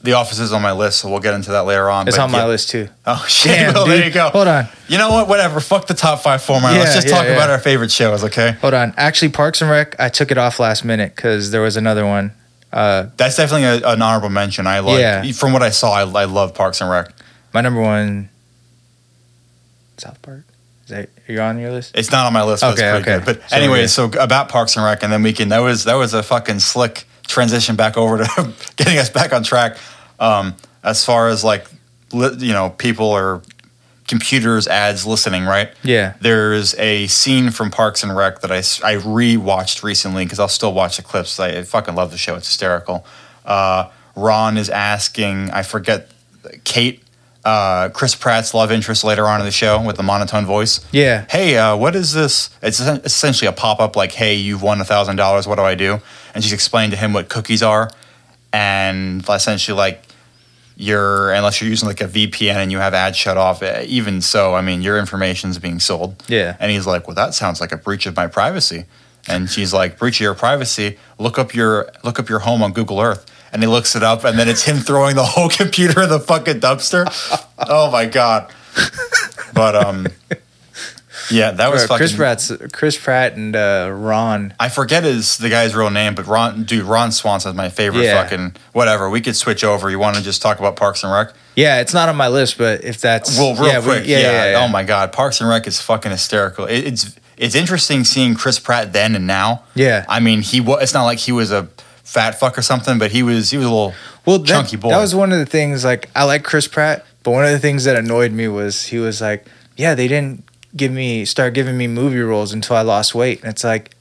The 0.03 0.15
Office 0.15 0.39
is 0.39 0.53
on 0.55 0.63
my 0.63 0.73
list, 0.73 1.01
so 1.01 1.11
we'll 1.11 1.21
get 1.21 1.35
into 1.35 1.51
that 1.51 1.67
later 1.67 1.91
on. 1.91 2.09
it's 2.09 2.17
but 2.17 2.23
on 2.25 2.31
my 2.31 2.47
list 2.47 2.71
too. 2.71 2.89
Oh 3.07 3.25
shit! 3.29 3.53
Damn, 3.53 3.75
well, 3.75 3.87
there 3.87 4.05
you 4.05 4.11
go. 4.11 4.31
Hold 4.31 4.49
on. 4.49 4.67
You 4.89 4.97
know 4.97 5.11
what? 5.11 5.29
Whatever. 5.29 5.61
Fuck 5.61 5.87
the 5.89 5.95
top 5.95 6.21
five 6.21 6.43
format. 6.43 6.73
Let's 6.73 6.95
just 6.95 7.07
yeah, 7.09 7.15
talk 7.15 7.25
yeah. 7.27 7.33
about 7.33 7.51
our 7.51 7.59
favorite 7.59 7.91
shows, 7.91 8.25
okay? 8.25 8.53
Hold 8.63 8.73
on. 8.73 8.95
Actually, 8.97 9.33
Parks 9.33 9.61
and 9.61 9.71
Rec, 9.71 9.97
I 10.01 10.09
took 10.09 10.31
it 10.31 10.39
off 10.39 10.59
last 10.59 10.85
minute 10.87 11.15
because 11.15 11.51
there 11.51 11.61
was 11.61 11.77
another 11.77 12.07
one. 12.07 12.33
Uh, 12.73 13.09
That's 13.17 13.37
definitely 13.37 13.65
a, 13.65 13.93
an 13.93 14.01
honorable 14.01 14.31
mention. 14.31 14.67
I 14.67 14.79
like. 14.79 15.01
Yeah. 15.01 15.31
From 15.33 15.53
what 15.53 15.63
I 15.63 15.71
saw, 15.71 15.93
I, 15.93 16.03
I 16.03 16.25
love 16.25 16.55
Parks 16.55 16.81
and 16.81 16.91
Rec. 16.91 17.13
my 17.53 17.61
number 17.61 17.83
one, 17.83 18.31
South 19.99 20.21
Park. 20.23 20.45
Is 20.85 20.91
that 20.91 21.11
are 21.29 21.33
you 21.33 21.41
on 21.41 21.59
your 21.59 21.73
list? 21.73 21.97
It's 21.97 22.11
not 22.11 22.27
on 22.27 22.33
my 22.33 22.43
list. 22.43 22.63
But 22.63 22.75
Okay, 22.79 22.89
it's 22.97 23.05
pretty 23.05 23.19
okay. 23.19 23.25
good. 23.27 23.39
But 23.41 23.51
So, 23.51 23.57
anyway, 23.57 23.87
so 23.87 24.05
about 24.19 24.49
Parks 24.49 24.77
and 24.77 24.85
Rec, 24.85 25.03
and 25.03 25.13
then 25.13 25.23
we 25.23 25.33
can. 25.33 25.51
That 25.51 25.59
was 25.59 25.85
that 25.85 25.95
was 25.95 26.15
a 26.15 26.23
fucking 26.23 26.61
slick 26.61 27.05
transition 27.27 27.77
back 27.77 27.97
over 27.97 28.25
to 28.25 28.53
getting 28.77 28.99
us 28.99 29.09
back 29.11 29.33
on 29.33 29.43
track. 29.43 29.77
Um, 30.21 30.55
as 30.85 31.05
far 31.05 31.29
as 31.29 31.43
like, 31.43 31.67
li- 32.13 32.37
you 32.39 32.53
know, 32.53 32.71
people 32.71 33.07
or 33.07 33.43
computers 34.07 34.67
ads 34.69 35.07
listening, 35.07 35.45
right? 35.45 35.71
Yeah. 35.83 36.15
There's 36.21 36.75
a 36.75 37.07
scene 37.07 37.51
from 37.51 37.71
Parks 37.71 38.03
and 38.03 38.15
Rec 38.15 38.41
that 38.41 38.51
I 38.85 38.93
re-watched 38.95 39.83
recently 39.83 40.25
because 40.25 40.39
I'll 40.39 40.49
still 40.49 40.75
watch 40.75 40.97
the 40.97 41.03
clips. 41.03 41.39
I, 41.41 41.49
I 41.59 41.63
fucking 41.63 41.95
love 41.95 42.11
the 42.11 42.19
show. 42.19 42.35
It's 42.35 42.47
hysterical. 42.49 43.07
Uh, 43.45 43.89
Ron 44.17 44.57
is 44.59 44.69
asking, 44.69 45.51
I 45.51 45.63
forget, 45.63 46.11
Kate, 46.65 47.03
uh, 47.45 47.89
Chris 47.91 48.15
Pratt's 48.15 48.53
love 48.53 48.71
interest 48.73 49.05
later 49.05 49.27
on 49.27 49.41
in 49.41 49.47
the 49.47 49.53
show 49.53 49.81
with 49.81 49.97
the 49.97 50.03
monotone 50.03 50.45
voice. 50.45 50.85
Yeah. 50.93 51.25
Hey, 51.31 51.57
uh, 51.57 51.77
what 51.77 51.95
is 51.95 52.13
this? 52.13 52.51
It's 52.63 52.81
essentially 52.81 53.49
a 53.49 53.53
pop-up 53.53 53.97
like, 53.97 54.13
hey, 54.13 54.35
you've 54.35 54.63
won 54.63 54.81
a 54.81 54.85
thousand 54.85 55.17
dollars. 55.17 55.47
What 55.47 55.57
do 55.57 55.63
I 55.63 55.75
do? 55.75 56.01
And 56.35 56.43
she's 56.43 56.53
explained 56.53 56.93
to 56.93 56.99
him 56.99 57.13
what 57.13 57.29
cookies 57.29 57.63
are, 57.63 57.91
and 58.53 59.25
essentially 59.29 59.77
like 59.77 60.03
you're 60.81 61.31
unless 61.33 61.61
you're 61.61 61.69
using 61.71 61.89
like 61.89 62.01
a 62.01 62.07
VPN 62.09 62.57
and 62.57 62.73
you 62.73 62.79
have 62.79 62.95
ads 62.95 63.17
shut 63.17 63.37
off. 63.37 63.63
eh, 63.63 63.85
Even 63.87 64.21
so, 64.23 64.55
I 64.55 64.63
mean, 64.63 64.81
your 64.83 64.99
information's 64.99 65.59
being 65.59 65.79
sold. 65.81 66.23
Yeah. 66.29 66.57
And 66.59 66.71
he's 66.73 66.87
like, 66.87 67.07
"Well, 67.07 67.15
that 67.17 67.35
sounds 67.35 67.61
like 67.61 67.73
a 67.73 67.77
breach 67.77 68.07
of 68.07 68.17
my 68.17 68.27
privacy." 68.27 68.87
And 69.29 69.51
she's 69.51 69.73
like, 69.75 69.99
"Breach 69.99 70.17
of 70.17 70.25
your 70.25 70.35
privacy? 70.35 70.99
Look 71.19 71.39
up 71.39 71.55
your 71.55 71.91
look 72.03 72.19
up 72.19 72.29
your 72.29 72.39
home 72.41 72.63
on 72.63 72.73
Google 72.73 73.01
Earth." 73.01 73.27
And 73.53 73.63
he 73.63 73.67
looks 73.69 73.95
it 73.97 74.03
up, 74.03 74.25
and 74.25 74.39
then 74.39 74.49
it's 74.49 74.63
him 74.63 74.77
throwing 74.89 75.17
the 75.17 75.25
whole 75.25 75.49
computer 75.51 76.03
in 76.03 76.09
the 76.09 76.21
fucking 76.21 76.61
dumpster. 76.61 77.05
oh 77.69 77.91
my 77.91 78.07
god! 78.07 78.51
But 79.53 79.75
um, 79.77 80.07
yeah, 81.31 81.51
that 81.53 81.71
was 81.71 81.83
fucking. 81.87 81.97
Chris 81.99 82.17
Pratt's 82.17 82.53
Chris 82.73 82.99
Pratt 82.99 83.35
and 83.37 83.55
uh, 83.57 83.91
Ron. 83.93 84.55
I 84.59 84.69
forget 84.69 85.05
his 85.05 85.39
the 85.39 85.49
guy's 85.49 85.75
real 85.75 85.91
name, 85.91 86.15
but 86.15 86.27
Ron, 86.27 86.65
dude, 86.65 86.85
Ron 86.85 87.13
Swanson's 87.13 87.57
my 87.57 87.69
favorite. 87.69 88.05
Yeah. 88.05 88.23
Fucking 88.23 88.55
whatever. 88.73 89.09
We 89.11 89.21
could 89.21 89.37
switch 89.37 89.65
over. 89.65 89.91
You 89.91 89.99
want 89.99 90.17
to 90.17 90.23
just 90.23 90.43
talk 90.43 90.59
about 90.59 90.77
Parks 90.77 91.03
and 91.05 91.13
Rec? 91.13 91.33
Yeah, 91.57 91.81
it's 91.81 91.93
not 91.95 92.09
on 92.09 92.17
my 92.17 92.29
list, 92.29 92.59
but 92.59 92.85
if 92.85 93.01
that's 93.01 93.37
Well, 93.39 93.55
real 93.55 93.67
yeah, 93.67 93.79
we- 93.81 93.85
quick, 93.85 94.07
yeah. 94.07 94.63
Oh 94.65 94.69
my 94.69 94.83
God, 94.85 95.13
Parks 95.13 95.41
and 95.41 95.49
Rec 95.51 95.67
is 95.67 95.81
fucking 95.81 96.11
hysterical. 96.11 96.67
It, 96.67 96.87
it's 96.87 97.17
it's 97.37 97.55
interesting 97.55 98.05
seeing 98.05 98.35
Chris 98.35 98.59
Pratt 98.59 98.93
then 98.93 99.15
and 99.17 99.27
now. 99.27 99.65
Yeah. 99.75 100.05
I 100.09 100.21
mean, 100.21 100.43
he 100.43 100.61
was. 100.61 100.83
It's 100.83 100.95
not 100.95 101.05
like 101.05 101.19
he 101.19 101.33
was 101.33 101.51
a 101.51 101.69
fat 102.05 102.39
fuck 102.39 102.59
or 102.59 102.63
something, 102.63 102.99
but 102.99 103.13
he 103.13 103.23
was. 103.23 103.51
He 103.51 103.57
was 103.57 103.67
a 103.67 103.71
little 103.71 103.95
well, 104.27 104.39
that, 104.39 104.47
chunky 104.47 104.77
boy. 104.77 104.91
That 104.91 104.99
was 105.01 105.15
one 105.15 105.33
of 105.33 105.39
the 105.39 105.47
things. 105.47 105.85
Like, 105.85 106.11
I 106.15 106.25
like 106.25 106.45
Chris 106.45 106.67
Pratt, 106.69 107.07
but 107.23 107.31
one 107.31 107.45
of 107.45 107.51
the 107.51 107.59
things 107.59 107.85
that 107.85 107.97
annoyed 107.97 108.33
me 108.33 108.47
was 108.49 108.87
he 108.87 108.99
was 108.99 109.21
like, 109.23 109.47
"Yeah, 109.77 109.95
they 109.95 110.07
didn't 110.09 110.45
give 110.77 110.93
me 110.93 111.25
start 111.25 111.55
giving 111.55 111.77
me 111.77 111.87
movie 111.87 112.21
roles 112.21 112.53
until 112.53 112.77
I 112.77 112.83
lost 112.83 113.15
weight," 113.15 113.41
and 113.43 113.51
it's 113.51 113.65
like, 113.65 113.95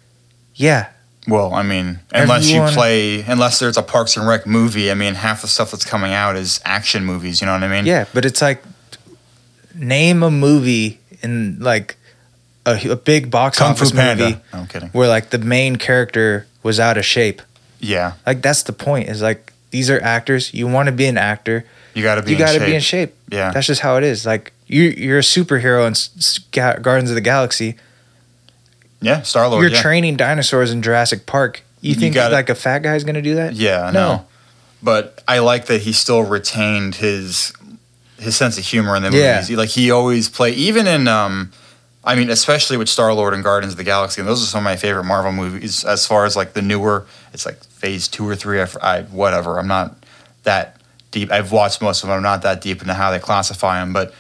yeah, 0.56 0.88
well, 1.28 1.54
I 1.54 1.64
mean, 1.64 2.00
unless 2.12 2.46
Everyone- 2.50 2.70
you 2.70 2.74
play, 2.76 3.22
unless 3.22 3.60
there's 3.60 3.78
a 3.78 3.84
Parks 3.84 4.18
and 4.18 4.28
Rec 4.28 4.46
movie. 4.48 4.90
I 4.92 4.94
mean, 4.94 5.16
half 5.16 5.42
the 5.42 5.48
stuff 5.48 5.72
that's 5.72 5.86
coming 5.86 6.14
out 6.14 6.36
is 6.36 6.60
action 6.66 7.06
movies. 7.06 7.42
You 7.42 7.48
know 7.48 7.54
what 7.54 7.64
I 7.64 7.68
mean? 7.68 7.86
yeah, 7.86 8.06
but 8.14 8.26
it's 8.26 8.42
like, 8.42 8.62
name 9.76 10.24
a 10.24 10.32
movie 10.32 11.00
in 11.22 11.58
like 11.60 11.96
a, 12.66 12.90
a 12.92 12.96
big 12.96 13.30
box 13.32 13.58
Kung 13.58 13.68
Fu 13.76 13.84
office 13.84 13.92
Panda. 13.92 14.24
movie 14.24 14.40
No, 14.54 14.60
I'm 14.60 14.68
kidding. 14.68 14.90
where 14.90 15.08
like 15.08 15.30
the 15.30 15.38
main 15.38 15.76
character 15.78 16.48
was 16.64 16.80
out 16.80 16.98
of 16.98 17.06
shape. 17.06 17.42
Yeah, 17.82 18.14
Like 18.28 18.42
that's 18.42 18.64
the 18.64 18.74
point. 18.74 19.08
Is 19.10 19.22
like 19.22 19.54
these 19.72 19.90
are 19.90 20.02
actors. 20.02 20.54
You 20.54 20.68
want 20.68 20.88
to 20.88 20.92
be 20.92 21.06
an 21.06 21.18
actor. 21.18 21.66
you 21.94 22.04
got 22.04 22.16
to 22.16 22.24
be. 22.24 22.32
you 22.32 22.38
got 22.38 22.52
to 22.52 22.58
in 22.60 22.66
be 22.66 22.76
in 22.76 22.82
shape. 22.82 23.14
Yeah. 23.32 23.52
That's 23.52 23.68
just 23.68 23.80
how 23.82 23.96
it 23.98 24.04
is. 24.04 24.26
Like 24.26 24.52
you, 24.70 24.84
you're 24.84 25.18
a 25.20 25.22
superhero 25.22 25.86
in 25.86 25.92
S- 25.92 26.10
S- 26.18 26.38
Ga- 26.52 26.78
Guardians 26.80 27.10
of 27.12 27.16
the 27.16 27.22
Galaxy. 27.22 27.76
Yeah, 29.02 29.22
Star 29.24 29.48
Lord. 29.48 29.62
you're 29.64 29.72
yeah. 29.72 29.82
training 29.82 30.18
dinosaurs 30.18 30.72
in 30.72 30.82
Jurassic 30.82 31.26
Park. 31.26 31.64
You 31.82 31.90
You 31.94 31.96
think 32.00 32.16
gotta- 32.16 32.34
like 32.36 32.50
a 32.50 32.56
fat 32.56 32.80
guy's 32.80 33.04
gonna 33.04 33.22
do 33.22 33.36
that? 33.36 33.54
Yeah, 33.54 33.84
I 33.86 33.92
No. 33.92 34.00
know. 34.14 34.26
But 34.84 35.22
I 35.28 35.40
like 35.40 35.66
that 35.68 35.82
he 35.82 35.94
still 35.94 36.22
retained 36.24 36.96
his 36.96 37.54
his 38.18 38.36
sense 38.36 38.58
of 38.58 38.66
humor 38.66 38.98
in 38.98 39.04
the 39.04 39.12
Yeah. 39.12 39.36
movies. 39.36 39.48
He- 39.48 39.56
Like 39.56 39.70
he 39.70 39.92
always 39.92 40.28
play 40.28 40.52
even 40.52 40.88
in 40.88 41.08
um 41.08 41.52
I 42.04 42.16
mean, 42.16 42.30
especially 42.30 42.78
with 42.78 42.88
Star 42.90 43.14
Lord 43.14 43.34
and 43.34 43.44
Guardians 43.44 43.74
of 43.74 43.78
the 43.78 43.84
Galaxy, 43.84 44.22
and 44.22 44.28
those 44.30 44.42
are 44.42 44.46
some 44.46 44.60
of 44.60 44.64
my 44.64 44.76
favorite 44.78 45.04
Marvel 45.04 45.32
movies. 45.34 45.84
As 45.84 46.06
far 46.08 46.26
as 46.26 46.36
like 46.36 46.54
the 46.54 46.62
newer, 46.62 47.06
it's 47.34 47.46
like 47.46 47.64
Phase 47.66 48.08
two 48.08 48.28
or 48.28 48.36
three. 48.36 48.62
I, 48.62 48.68
I- 48.82 49.02
whatever. 49.04 49.58
I'm 49.60 49.68
not 49.68 49.96
that 50.44 50.78
deep. 51.12 51.32
I've 51.32 51.52
watched 51.54 51.82
most 51.82 52.04
of 52.04 52.10
them. 52.10 52.18
I'm 52.18 52.24
not 52.24 52.42
that 52.42 52.62
deep 52.62 52.82
into 52.82 52.94
how 52.94 53.12
they 53.12 53.20
classify 53.20 53.80
them. 53.80 53.94
But 53.94 54.14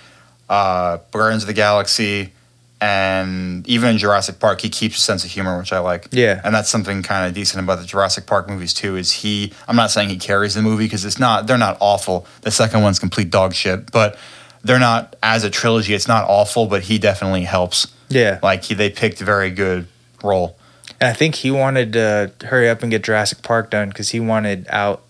uh, 0.50 0.98
Guardians 1.12 1.44
of 1.44 1.48
the 1.48 1.54
Galaxy 1.54 2.34
and 2.82 3.68
even 3.68 3.90
in 3.92 3.98
Jurassic 3.98 4.40
Park, 4.40 4.62
he 4.62 4.70
keeps 4.70 4.98
a 4.98 5.02
sense 5.02 5.26
of 5.26 5.32
humor, 5.32 5.58
which 5.60 5.74
I 5.74 5.80
like. 5.80 6.08
Yeah. 6.12 6.40
And 6.44 6.56
that's 6.56 6.70
something 6.70 7.04
kind 7.04 7.28
of 7.28 7.34
decent 7.34 7.62
about 7.64 7.80
the 7.80 7.86
Jurassic 7.86 8.26
Park 8.26 8.48
movies 8.48 8.74
too. 8.74 8.96
Is 8.96 9.12
he? 9.12 9.52
I'm 9.68 9.76
not 9.76 9.92
saying 9.92 10.10
he 10.10 10.18
carries 10.18 10.56
the 10.56 10.62
movie 10.62 10.86
because 10.86 11.04
it's 11.04 11.20
not. 11.20 11.46
They're 11.48 11.58
not 11.58 11.78
awful. 11.82 12.26
The 12.42 12.52
second 12.52 12.82
one's 12.82 12.98
complete 13.00 13.30
dog 13.30 13.54
shit, 13.54 13.92
but 13.92 14.18
they're 14.64 14.80
not 14.80 15.16
as 15.22 15.44
a 15.44 15.50
trilogy. 15.50 15.94
It's 15.94 16.08
not 16.08 16.24
awful, 16.30 16.68
but 16.68 16.84
he 16.84 16.98
definitely 17.00 17.44
helps. 17.44 17.88
Yeah. 18.08 18.40
Like 18.42 18.64
he, 18.64 18.74
they 18.76 18.90
picked 18.90 19.20
a 19.20 19.26
very 19.26 19.52
good 19.52 19.88
role. 20.24 20.56
And 21.02 21.10
I 21.10 21.14
think 21.14 21.36
he 21.36 21.52
wanted 21.52 21.94
to 21.94 22.32
hurry 22.46 22.70
up 22.70 22.82
and 22.82 22.90
get 22.92 23.04
Jurassic 23.04 23.42
Park 23.42 23.72
done 23.72 23.90
because 23.90 24.10
he 24.10 24.20
wanted 24.22 24.66
out. 24.70 25.04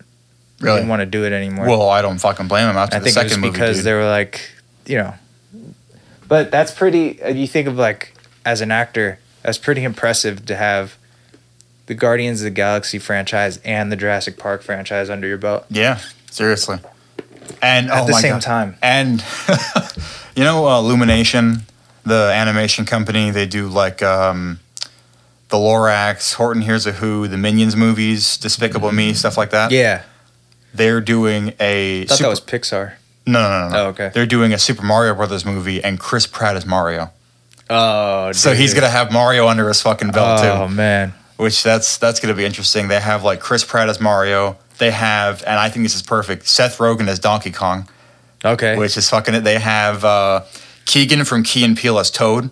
He 0.57 0.65
Really. 0.65 0.77
didn't 0.79 0.89
want 0.89 1.01
to 1.01 1.05
do 1.05 1.23
it 1.23 1.31
anymore. 1.31 1.67
Well, 1.67 1.89
I 1.89 2.01
don't 2.01 2.17
fucking 2.17 2.47
blame 2.49 2.67
him 2.69 2.75
after 2.77 2.97
I 2.97 2.99
the 2.99 3.05
think 3.05 3.15
it 3.17 3.23
was 3.23 3.31
second 3.31 3.41
movie. 3.41 3.51
because 3.53 3.83
they 3.83 3.93
were 3.93 4.05
like, 4.09 4.41
you 4.87 4.97
know. 4.97 5.13
But 6.29 6.49
that's 6.51 6.71
pretty. 6.71 7.21
uh, 7.21 7.29
You 7.29 7.47
think 7.47 7.67
of 7.67 7.75
like 7.77 8.13
as 8.45 8.61
an 8.61 8.71
actor, 8.71 9.19
that's 9.43 9.57
pretty 9.57 9.83
impressive 9.83 10.45
to 10.45 10.55
have 10.55 10.97
the 11.87 11.93
Guardians 11.95 12.39
of 12.41 12.45
the 12.45 12.51
Galaxy 12.51 12.99
franchise 12.99 13.59
and 13.65 13.91
the 13.91 13.95
Jurassic 13.97 14.37
Park 14.37 14.61
franchise 14.61 15.09
under 15.09 15.27
your 15.27 15.37
belt 15.39 15.65
Yeah, 15.69 15.99
seriously. 16.31 16.77
And 17.61 17.89
at 17.89 18.03
oh 18.03 18.07
the 18.07 18.13
same 18.13 18.33
God. 18.35 18.41
time. 18.43 18.75
And 18.81 19.23
you 20.35 20.43
know, 20.43 20.67
uh, 20.67 20.79
Illumination, 20.79 21.63
the 22.05 22.31
animation 22.33 22.85
company, 22.85 23.31
they 23.31 23.47
do 23.47 23.67
like 23.67 24.03
um, 24.03 24.59
the 25.49 25.57
Lorax, 25.57 26.35
Horton 26.35 26.61
Hears 26.61 26.85
a 26.85 26.91
Who, 26.93 27.27
the 27.27 27.37
Minions 27.37 27.75
movies, 27.75 28.37
Despicable 28.37 28.91
Me, 28.91 29.13
stuff 29.13 29.35
like 29.35 29.49
that. 29.49 29.71
Yeah, 29.71 30.03
They're 30.75 31.01
doing 31.01 31.53
a 31.59 32.03
I 32.03 32.05
thought 32.05 32.17
super- 32.17 32.23
that 32.25 32.29
was 32.29 32.41
Pixar. 32.41 32.93
No, 33.31 33.41
no, 33.41 33.49
no, 33.49 33.69
no. 33.69 33.77
Oh, 33.77 33.85
okay. 33.89 34.11
They're 34.13 34.25
doing 34.25 34.53
a 34.53 34.57
Super 34.59 34.83
Mario 34.83 35.13
Brothers 35.15 35.45
movie, 35.45 35.83
and 35.83 35.99
Chris 35.99 36.25
Pratt 36.27 36.55
is 36.55 36.65
Mario. 36.65 37.11
Oh, 37.69 38.31
So 38.31 38.53
he's 38.53 38.73
gonna 38.73 38.89
have 38.89 39.11
Mario 39.11 39.47
under 39.47 39.67
his 39.67 39.81
fucking 39.81 40.11
belt 40.11 40.41
too. 40.41 40.47
Oh 40.47 40.67
man, 40.67 41.13
which 41.37 41.61
that's 41.63 41.97
that's 41.97 42.19
gonna 42.19 42.33
be 42.33 42.45
interesting. 42.45 42.87
They 42.87 42.99
have 42.99 43.23
like 43.23 43.39
Chris 43.39 43.63
Pratt 43.63 43.89
as 43.89 43.99
Mario. 43.99 44.57
They 44.79 44.91
have, 44.91 45.43
and 45.45 45.59
I 45.59 45.69
think 45.69 45.83
this 45.85 45.93
is 45.93 46.01
perfect. 46.01 46.47
Seth 46.47 46.77
Rogen 46.77 47.07
as 47.09 47.19
Donkey 47.19 47.51
Kong. 47.51 47.87
okay. 48.45 48.77
which 48.77 48.95
is 48.95 49.09
fucking 49.09 49.35
it. 49.35 49.43
They 49.43 49.59
have 49.59 50.05
uh, 50.05 50.45
Keegan 50.85 51.25
from 51.25 51.43
Key 51.43 51.65
and 51.65 51.77
Peele 51.77 51.99
as 51.99 52.09
Toad, 52.09 52.49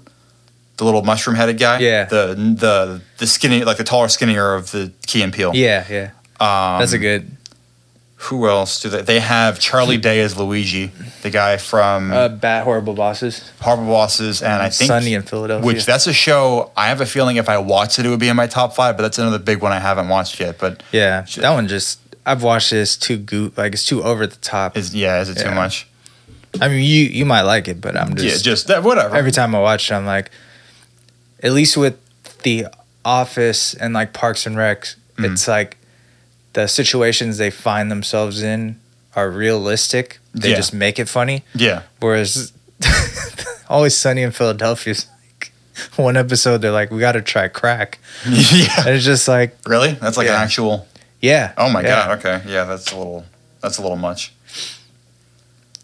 the 0.75 0.84
little 0.84 1.03
mushroom 1.03 1.38
headed 1.38 1.57
guy. 1.57 1.80
Yeah. 1.80 2.03
The 2.05 2.36
the 2.36 3.01
the 3.17 3.25
skinny, 3.28 3.63
like 3.63 3.78
the 3.78 3.86
taller, 3.86 4.09
skinnier 4.09 4.53
of 4.53 4.71
the 4.71 4.91
Key 5.07 5.21
and 5.23 5.32
Peele. 5.34 5.55
yeah, 5.55 5.86
yeah, 5.89 6.11
Um, 6.39 6.80
that's 6.82 6.91
a 6.93 6.99
good. 6.99 7.32
Who 8.22 8.47
else 8.49 8.82
do 8.82 8.89
they? 8.89 9.03
They 9.03 9.20
have 9.20 9.59
Charlie 9.59 9.97
Day 9.97 10.22
as 10.22 10.36
Luigi, 10.38 10.91
the 11.22 11.30
guy 11.30 11.57
from 11.57 12.11
Uh, 12.11 12.28
Bat 12.30 12.63
Horrible 12.63 12.93
Bosses. 12.95 13.51
Horrible 13.61 13.86
Bosses, 13.88 14.41
and 14.41 14.53
I 14.61 14.70
think 14.70 14.88
Sunny 14.88 15.13
in 15.13 15.22
Philadelphia. 15.22 15.65
which 15.65 15.86
that's 15.86 16.07
a 16.07 16.13
show. 16.13 16.72
I 16.76 16.88
have 16.88 16.99
a 16.99 17.05
feeling 17.05 17.36
if 17.38 17.47
I 17.47 17.59
watched 17.59 17.99
it, 17.99 18.05
it 18.07 18.09
would 18.09 18.20
be 18.20 18.28
in 18.28 18.36
my 18.36 18.47
top 18.47 18.74
five. 18.74 18.97
But 18.97 19.03
that's 19.03 19.20
another 19.20 19.38
big 19.38 19.61
one 19.61 19.72
I 19.72 19.80
haven't 19.80 20.09
watched 20.09 20.39
yet. 20.39 20.57
But 20.57 20.82
yeah, 20.91 21.26
that 21.38 21.51
one 21.51 21.68
just. 21.68 21.99
I've 22.26 22.43
watched 22.43 22.72
this 22.72 22.97
too 22.97 23.18
goo 23.18 23.53
like 23.55 23.74
it's 23.74 23.86
too 23.86 24.03
over 24.03 24.26
the 24.28 24.36
top. 24.38 24.76
is 24.76 24.93
yeah, 24.95 25.22
is 25.22 25.30
it 25.30 25.36
too 25.38 25.49
Yeah. 25.49 25.53
much? 25.53 25.88
I 26.59 26.70
mean, 26.70 26.80
you 26.84 27.03
you 27.05 27.24
might 27.26 27.43
like 27.43 27.68
it, 27.68 27.80
but 27.80 27.95
I'm 27.95 28.15
just 28.15 28.38
yeah, 28.45 28.51
just 28.51 28.68
that, 28.68 28.82
whatever. 28.84 29.15
every 29.15 29.32
time 29.32 29.53
I 29.53 29.59
watch 29.59 29.91
it, 29.91 29.93
I'm 29.93 30.05
like, 30.07 30.32
at 31.43 31.51
least 31.53 31.78
with 31.78 31.95
the 32.41 32.65
Office 33.05 33.76
and 33.76 33.93
like 33.93 34.11
Parks 34.11 34.45
and 34.47 34.55
Recs, 34.57 34.95
Mhm. 35.18 35.32
It's 35.34 35.47
like 35.47 35.78
the 36.58 36.66
situations 36.68 37.38
they 37.38 37.51
find 37.51 37.91
themselves 37.91 38.41
in 38.41 38.80
are 39.16 39.30
realistic. 39.30 40.18
They 40.34 40.49
Yeah. 40.49 40.55
just 40.55 40.74
make 40.74 40.97
it 40.97 41.08
funny. 41.08 41.43
Yeah. 41.53 41.84
Whereas 41.99 42.51
Always 43.70 43.95
Sunny 43.95 44.24
in 44.24 44.32
Philadelphia 44.32 44.91
is 44.91 45.05
like 45.30 45.51
one 45.97 46.18
episode 46.18 46.64
they're 46.64 46.72
like, 46.72 46.89
we 46.89 46.99
got 46.99 47.12
to 47.12 47.22
try 47.22 47.47
crack, 47.47 47.99
yeah. 48.26 48.80
and 48.88 48.95
it's 48.95 49.05
just 49.05 49.28
like, 49.28 49.55
Really? 49.68 49.91
That's 50.01 50.18
like 50.18 50.28
an 50.30 50.34
actual. 50.34 50.88
yeah. 51.22 51.53
Oh 51.58 51.70
my 51.70 51.82
yeah. 51.82 51.88
god. 52.08 52.18
Okay. 52.26 52.41
Yeah. 52.51 52.64
That's 52.66 52.91
a 52.91 52.97
little. 52.97 53.24
That's 53.62 53.78
a 53.78 53.82
little 53.84 53.97
much. 54.10 54.34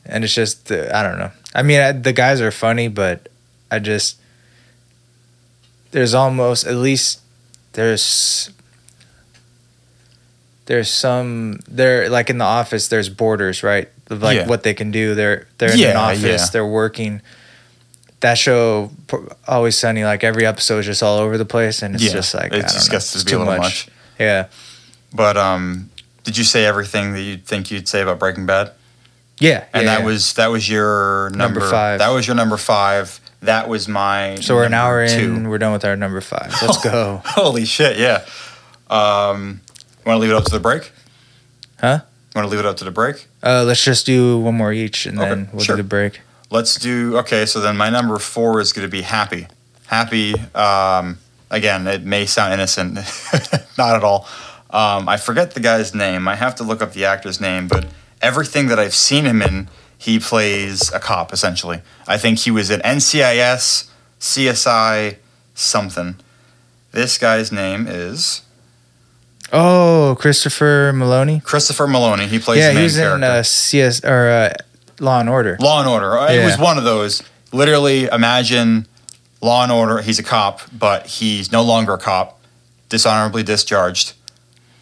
and 0.06 0.24
it's 0.24 0.34
just 0.34 0.72
uh, 0.72 0.90
I 0.92 1.04
don't 1.04 1.20
know. 1.20 1.32
I 1.54 1.62
mean, 1.62 1.80
I, 1.82 1.92
the 1.92 2.14
guys 2.14 2.42
are 2.42 2.50
funny, 2.52 2.88
but 2.88 3.30
I 3.70 3.78
just 3.80 4.18
there's 5.92 6.14
almost 6.16 6.66
at 6.66 6.76
least 6.76 7.20
there's 7.74 8.50
there's 10.66 10.90
some 10.90 11.60
there 11.68 12.10
like 12.10 12.30
in 12.30 12.38
the 12.38 12.46
office 12.46 12.88
there's 12.88 13.10
borders 13.10 13.64
right 13.64 13.90
of 14.10 14.22
like 14.22 14.38
Yeah. 14.38 14.48
what 14.48 14.64
they 14.64 14.74
can 14.74 14.92
do 14.92 15.14
they're 15.16 15.48
they're 15.58 15.74
in 15.74 15.92
an 15.92 15.98
office 15.98 16.24
yeah. 16.24 16.46
they're 16.52 16.66
working 16.66 17.22
that 18.22 18.38
show 18.38 18.92
always 19.48 19.78
sunny 19.78 20.04
like 20.06 20.24
every 20.24 20.46
episode 20.46 20.80
is 20.80 20.86
just 20.86 21.04
all 21.04 21.18
over 21.20 21.38
the 21.38 21.46
place 21.46 21.82
and 21.82 21.96
it's 21.96 22.04
yeah. 22.06 22.12
just 22.14 22.34
like 22.34 22.54
it 22.54 22.54
I 22.54 22.60
don't 22.60 22.70
just 22.72 22.90
know, 22.90 22.96
gets 22.96 23.12
to 23.12 23.18
it's 23.18 23.24
be 23.26 23.34
a 23.36 23.40
little 23.40 23.58
much. 23.58 23.88
yeah 24.20 24.48
But 25.14 25.36
um, 25.38 25.90
did 26.24 26.38
you 26.38 26.44
say 26.46 26.66
everything 26.66 27.14
that 27.14 27.22
you'd 27.22 27.46
think 27.46 27.70
you'd 27.70 27.88
say 27.88 28.02
about 28.02 28.20
Breaking 28.20 28.46
Bad? 28.46 28.72
yeah 29.40 29.66
And 29.74 29.84
yeah, 29.84 29.96
that 29.96 30.00
yeah. 30.02 30.06
was 30.06 30.34
that 30.34 30.48
was 30.48 30.70
your 30.70 31.30
number, 31.32 31.60
Number 31.60 31.70
five. 31.70 32.00
That 32.00 32.10
was 32.10 32.26
your 32.26 32.36
number 32.38 32.56
five. 32.58 33.20
That 33.42 33.68
was 33.68 33.90
my. 33.90 34.36
so 34.40 34.56
we're 34.56 34.64
an 34.64 34.74
hour 34.74 35.06
two. 35.06 35.34
in 35.36 35.50
we're 35.50 35.58
done 35.58 35.74
with 35.74 35.84
our 35.84 35.98
number 35.98 36.22
five 36.22 36.54
let's 36.62 36.82
go 36.92 37.22
Holy 37.26 37.66
shit! 37.66 37.98
Yeah. 38.00 38.24
Um, 38.90 39.60
want 40.06 40.18
to 40.18 40.20
leave 40.20 40.30
it 40.32 40.36
up 40.36 40.46
to 40.46 40.52
the 40.52 40.60
break? 40.60 40.92
Huh? 41.80 42.00
Want 42.36 42.46
to 42.46 42.50
leave 42.50 42.60
it 42.60 42.66
up 42.66 42.78
to 42.78 42.84
the 42.86 42.92
break? 42.92 43.28
uh 43.44 43.64
let's 43.66 43.84
just 43.84 44.06
do 44.06 44.40
one 44.40 44.56
more 44.56 44.72
each 44.74 45.06
and 45.06 45.20
Okay, 45.20 45.30
then 45.30 45.50
we'll 45.54 45.64
sure. 45.64 45.76
do 45.76 45.84
the 45.84 45.88
break 45.88 46.22
Let's 46.50 46.76
do. 46.76 47.18
Okay, 47.18 47.48
so 47.48 47.60
then 47.62 47.78
my 47.78 47.90
number 47.90 48.20
four 48.20 48.60
is 48.60 48.74
going 48.74 48.86
to 48.88 48.92
be 48.92 49.02
happy. 49.02 49.48
Happy. 49.88 50.36
Um, 50.54 51.18
again, 51.50 51.88
it 51.88 52.04
may 52.04 52.28
sound 52.28 52.54
innocent, 52.54 52.94
not 53.78 53.96
at 53.96 54.04
all. 54.04 54.28
Um, 54.70 55.10
I 55.10 55.18
forget 55.18 55.56
the 55.56 55.60
guy's 55.60 55.96
name. 55.96 56.28
I 56.28 56.36
have 56.36 56.54
to 56.56 56.64
look 56.64 56.80
up 56.84 56.94
the 56.94 57.06
actor's 57.06 57.42
name, 57.42 57.68
but 57.68 57.88
everything 58.22 58.68
that 58.68 58.78
I've 58.78 58.94
seen 58.94 59.26
him 59.26 59.42
in, 59.42 59.68
he 59.98 60.20
plays 60.20 60.92
a 60.94 61.00
cop 61.00 61.34
essentially. 61.34 61.82
I 62.08 62.20
think 62.20 62.38
he 62.38 62.52
was 62.52 62.70
in 62.70 62.82
NCIS, 62.82 63.90
CSI, 64.20 65.18
something. 65.56 66.18
This 66.92 67.18
guy's 67.18 67.52
name 67.52 67.88
is 67.88 68.43
Oh, 69.56 70.18
Christopher 70.20 70.92
Meloni. 70.96 71.44
Christopher 71.44 71.86
Meloni. 71.86 72.28
He 72.28 72.40
plays 72.40 72.60
yeah, 72.60 72.70
the 72.70 72.74
main 72.74 72.82
he 72.82 72.84
was 72.86 72.96
character. 72.98 73.16
in 73.18 73.24
uh, 73.24 73.44
CS 73.44 74.04
or 74.04 74.28
uh, 74.30 74.54
Law 75.00 75.20
and 75.20 75.30
Order. 75.30 75.58
Law 75.60 75.80
and 75.80 75.88
Order. 75.90 76.16
It 76.32 76.38
Yeah. 76.38 76.46
was 76.46 76.58
one 76.58 76.78
of 76.80 76.84
those. 76.84 77.22
Literally, 77.52 78.06
imagine 78.06 78.88
Law 79.42 79.62
and 79.64 79.72
Order. 79.72 80.02
He's 80.02 80.18
a 80.18 80.24
cop, 80.24 80.62
but 80.78 81.06
he's 81.06 81.52
no 81.52 81.62
longer 81.62 81.94
a 81.94 81.98
cop. 82.00 82.40
Dishonorably 82.90 83.44
discharged. 83.44 84.14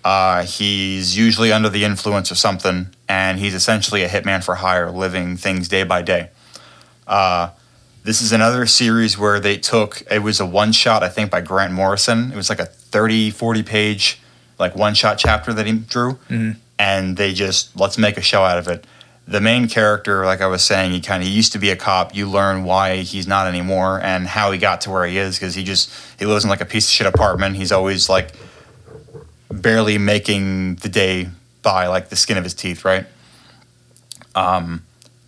Uh, 0.06 0.44
he's 0.44 1.18
usually 1.18 1.52
under 1.52 1.70
the 1.70 1.84
influence 1.84 2.32
of 2.32 2.38
something, 2.38 2.88
and 3.10 3.40
he's 3.40 3.54
essentially 3.54 4.04
a 4.04 4.10
hitman 4.10 4.44
for 4.44 4.56
hire, 4.56 4.90
living 4.90 5.36
things 5.38 5.68
day 5.68 5.84
by 5.84 6.02
day. 6.02 6.30
Uh, 7.06 7.50
this 8.04 8.22
is 8.22 8.32
another 8.32 8.66
series 8.66 9.18
where 9.18 9.40
they 9.40 9.58
took 9.58 10.02
it 10.10 10.20
was 10.24 10.40
a 10.40 10.46
one 10.46 10.72
shot, 10.72 11.04
I 11.04 11.10
think, 11.10 11.30
by 11.30 11.42
Grant 11.42 11.74
Morrison. 11.74 12.32
It 12.32 12.36
was 12.38 12.50
like 12.50 12.60
a 12.60 12.66
30, 12.66 13.30
40 13.32 13.64
page, 13.64 14.20
like 14.62 14.76
one 14.76 14.94
shot 14.94 15.18
chapter 15.18 15.52
that 15.52 15.66
he 15.66 15.74
drew, 15.74 16.18
Mhm. 16.30 16.56
and 16.80 17.18
they 17.18 17.34
just 17.34 17.76
let's 17.78 17.98
make 17.98 18.16
a 18.18 18.22
show 18.22 18.44
out 18.46 18.58
of 18.58 18.68
it. 18.70 18.86
The 19.28 19.42
main 19.42 19.68
character, 19.68 20.26
like 20.26 20.42
I 20.42 20.48
was 20.48 20.62
saying, 20.64 20.92
he 20.92 21.02
kind 21.02 21.22
of 21.24 21.30
used 21.30 21.52
to 21.54 21.60
be 21.60 21.70
a 21.70 21.76
cop. 21.76 22.16
You 22.16 22.30
learn 22.30 22.64
why 22.64 22.98
he's 22.98 23.28
not 23.28 23.48
anymore 23.48 24.00
and 24.02 24.28
how 24.28 24.52
he 24.52 24.58
got 24.58 24.82
to 24.82 24.90
where 24.90 25.06
he 25.06 25.18
is 25.18 25.36
because 25.38 25.56
he 25.56 25.64
just 25.64 25.90
he 26.20 26.26
lives 26.26 26.44
in 26.46 26.50
like 26.50 26.62
a 26.62 26.66
piece 26.66 26.86
of 26.88 26.92
shit 26.92 27.08
apartment. 27.08 27.56
He's 27.58 27.72
always 27.72 28.08
like 28.10 28.30
barely 29.52 29.98
making 29.98 30.76
the 30.76 30.90
day 30.90 31.30
by 31.62 31.88
like 31.88 32.10
the 32.10 32.16
skin 32.16 32.38
of 32.38 32.44
his 32.44 32.54
teeth, 32.54 32.86
right? 32.86 33.06
Um, 34.36 34.84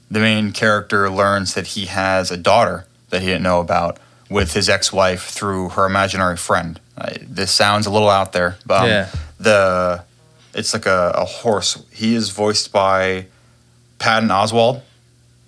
the 0.10 0.20
main 0.20 0.52
character 0.54 1.10
learns 1.10 1.54
that 1.56 1.68
he 1.68 1.86
has 1.88 2.32
a 2.32 2.38
daughter 2.38 2.86
that 3.10 3.22
he 3.22 3.28
didn't 3.28 3.44
know 3.44 3.60
about 3.60 4.00
with 4.30 4.54
his 4.54 4.70
ex-wife 4.70 5.24
through 5.26 5.70
her 5.70 5.86
imaginary 5.86 6.38
friend. 6.38 6.80
Uh, 6.98 7.12
this 7.22 7.52
sounds 7.52 7.86
a 7.88 7.90
little 7.90 8.10
out 8.10 8.34
there, 8.34 8.58
but 8.66 8.82
um, 8.84 8.88
Yeah. 8.88 9.10
the 9.40 10.04
it's 10.54 10.74
like 10.74 10.86
a, 10.86 11.12
a 11.16 11.26
horse. 11.26 11.84
He 11.92 12.14
is 12.16 12.30
voiced 12.30 12.72
by 12.72 13.26
Patton 14.00 14.30
Oswalt, 14.30 14.82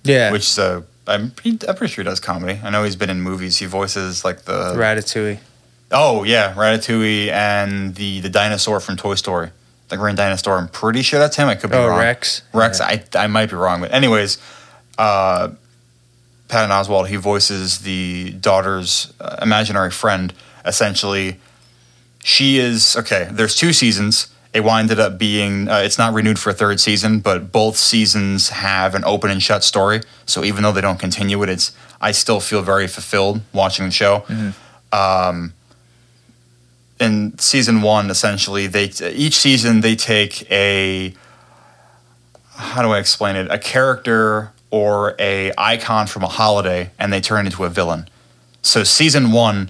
Yeah, 0.04 0.32
which 0.32 0.44
is 0.44 0.58
a 0.58 0.84
I'm 1.08 1.30
pretty, 1.32 1.68
I'm 1.68 1.76
pretty 1.76 1.94
sure 1.94 2.04
he 2.04 2.10
does 2.10 2.20
comedy. 2.20 2.60
I 2.64 2.72
know 2.72 2.84
he's 2.84 2.96
been 2.96 3.12
in 3.12 3.22
movies. 3.22 3.58
He 3.60 3.68
voices 3.68 4.26
like 4.26 4.46
the 4.46 4.74
Ratatouille. 4.76 5.38
Oh 5.92 6.24
yeah, 6.24 6.54
Ratatouille 6.56 7.30
and 7.30 7.94
the 7.94 8.22
the 8.22 8.30
dinosaur 8.30 8.80
from 8.80 8.98
Toy 8.98 9.14
Story, 9.14 9.52
the 9.90 9.98
green 9.98 10.16
dinosaur. 10.16 10.58
I'm 10.58 10.68
pretty 10.68 11.04
sure 11.04 11.20
that's 11.20 11.36
him. 11.36 11.48
I 11.48 11.54
could 11.54 11.70
be 11.70 11.78
Oh, 11.78 11.88
wrong. 11.90 12.00
Rex. 12.00 12.42
Rex. 12.54 12.80
Yeah. 12.80 12.88
I 12.88 13.04
I 13.26 13.28
might 13.28 13.52
be 13.52 13.56
wrong, 13.56 13.82
but 13.82 13.94
anyways, 13.94 14.40
uh, 14.98 15.50
Patton 16.48 16.72
Oswalt. 16.72 17.08
He 17.08 17.18
voices 17.18 17.80
the 17.82 18.32
daughter's 18.32 19.14
uh, 19.22 19.38
imaginary 19.44 19.92
friend. 19.92 20.34
Essentially, 20.66 21.40
she 22.24 22.58
is 22.58 22.96
okay. 22.98 23.28
There's 23.32 23.56
two 23.56 23.72
seasons. 23.72 24.28
It 24.54 24.64
winded 24.64 25.00
up 25.00 25.18
being 25.18 25.68
uh, 25.68 25.80
it's 25.80 25.98
not 25.98 26.14
renewed 26.14 26.40
for 26.40 26.50
a 26.50 26.54
third 26.54 26.80
season, 26.80 27.20
but 27.20 27.52
both 27.52 27.76
seasons 27.78 28.50
have 28.50 28.96
an 28.96 29.04
open 29.06 29.30
and 29.30 29.44
shut 29.44 29.64
story. 29.64 30.02
So 30.26 30.44
even 30.44 30.64
though 30.64 30.72
they 30.72 30.82
don't 30.82 31.00
continue 31.00 31.44
it, 31.44 31.50
it's 31.50 31.76
I 32.02 32.12
still 32.12 32.40
feel 32.40 32.62
very 32.62 32.88
fulfilled 32.88 33.42
watching 33.54 33.86
the 33.86 33.92
show. 33.92 34.24
Um, 34.92 35.54
in 37.00 37.38
season 37.38 37.82
one, 37.82 38.10
essentially, 38.10 38.68
they 38.68 38.86
each 39.12 39.36
season 39.36 39.82
they 39.82 39.96
take 39.96 40.50
a 40.50 41.14
how 42.56 42.82
do 42.82 42.92
I 42.92 43.00
explain 43.00 43.36
it? 43.36 43.52
A 43.52 43.60
character 43.60 44.52
or 44.72 45.16
a 45.20 45.52
icon 45.58 46.08
from 46.08 46.24
a 46.24 46.28
holiday, 46.28 46.92
and 46.98 47.12
they 47.12 47.22
turn 47.22 47.46
into 47.46 47.66
a 47.66 47.70
villain. 47.70 48.08
So 48.62 48.84
season 48.84 49.32
one, 49.32 49.70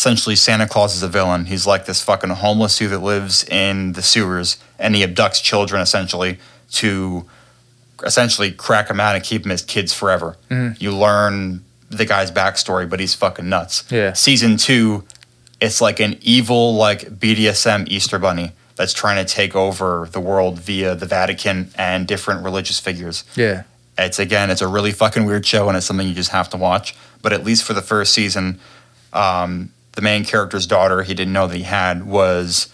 essentially, 0.00 0.34
Santa 0.34 0.66
Claus 0.66 0.96
is 0.96 1.02
a 1.02 1.08
villain. 1.08 1.44
He's 1.44 1.66
like 1.66 1.84
this 1.84 2.02
fucking 2.02 2.30
homeless 2.30 2.78
dude 2.78 2.90
that 2.90 3.00
lives 3.00 3.44
in 3.44 3.92
the 3.92 4.00
sewers, 4.00 4.56
and 4.78 4.96
he 4.96 5.04
abducts 5.04 5.42
children 5.42 5.82
essentially 5.82 6.38
to 6.72 7.26
essentially 8.02 8.50
crack 8.50 8.88
them 8.88 8.98
out 8.98 9.14
and 9.14 9.22
keep 9.22 9.42
them 9.42 9.52
as 9.52 9.60
kids 9.60 9.92
forever. 9.92 10.38
Mhm. 10.50 10.80
You 10.80 10.92
learn 10.96 11.62
the 11.90 12.06
guy's 12.06 12.30
backstory, 12.30 12.88
but 12.88 12.98
he's 12.98 13.12
fucking 13.14 13.46
nuts. 13.46 13.84
Yeah. 13.90 14.14
Season 14.14 14.56
two, 14.56 15.04
it's 15.60 15.82
like 15.82 16.00
an 16.00 16.16
evil 16.22 16.74
like 16.76 17.18
BDSM 17.20 17.84
Easter 17.88 18.18
bunny 18.18 18.52
that's 18.76 18.94
trying 18.94 19.22
to 19.22 19.30
take 19.30 19.54
over 19.54 20.08
the 20.10 20.20
world 20.20 20.58
via 20.60 20.94
the 20.94 21.04
Vatican 21.04 21.72
and 21.76 22.06
different 22.06 22.42
religious 22.42 22.78
figures. 22.80 23.24
Yeah. 23.36 23.64
It's 23.98 24.18
again, 24.18 24.48
it's 24.50 24.62
a 24.62 24.68
really 24.68 24.92
fucking 24.92 25.26
weird 25.26 25.44
show, 25.44 25.68
and 25.68 25.76
it's 25.76 25.84
something 25.84 26.08
you 26.08 26.14
just 26.14 26.30
have 26.30 26.48
to 26.50 26.56
watch. 26.56 26.94
But 27.20 27.34
at 27.34 27.44
least 27.44 27.64
for 27.64 27.74
the 27.74 27.82
first 27.82 28.14
season, 28.14 28.58
um, 29.12 29.72
the 29.92 30.02
main 30.02 30.24
character's 30.24 30.66
daughter, 30.66 31.02
he 31.02 31.14
didn't 31.14 31.32
know 31.32 31.46
that 31.46 31.56
he 31.56 31.62
had, 31.64 32.06
was 32.06 32.68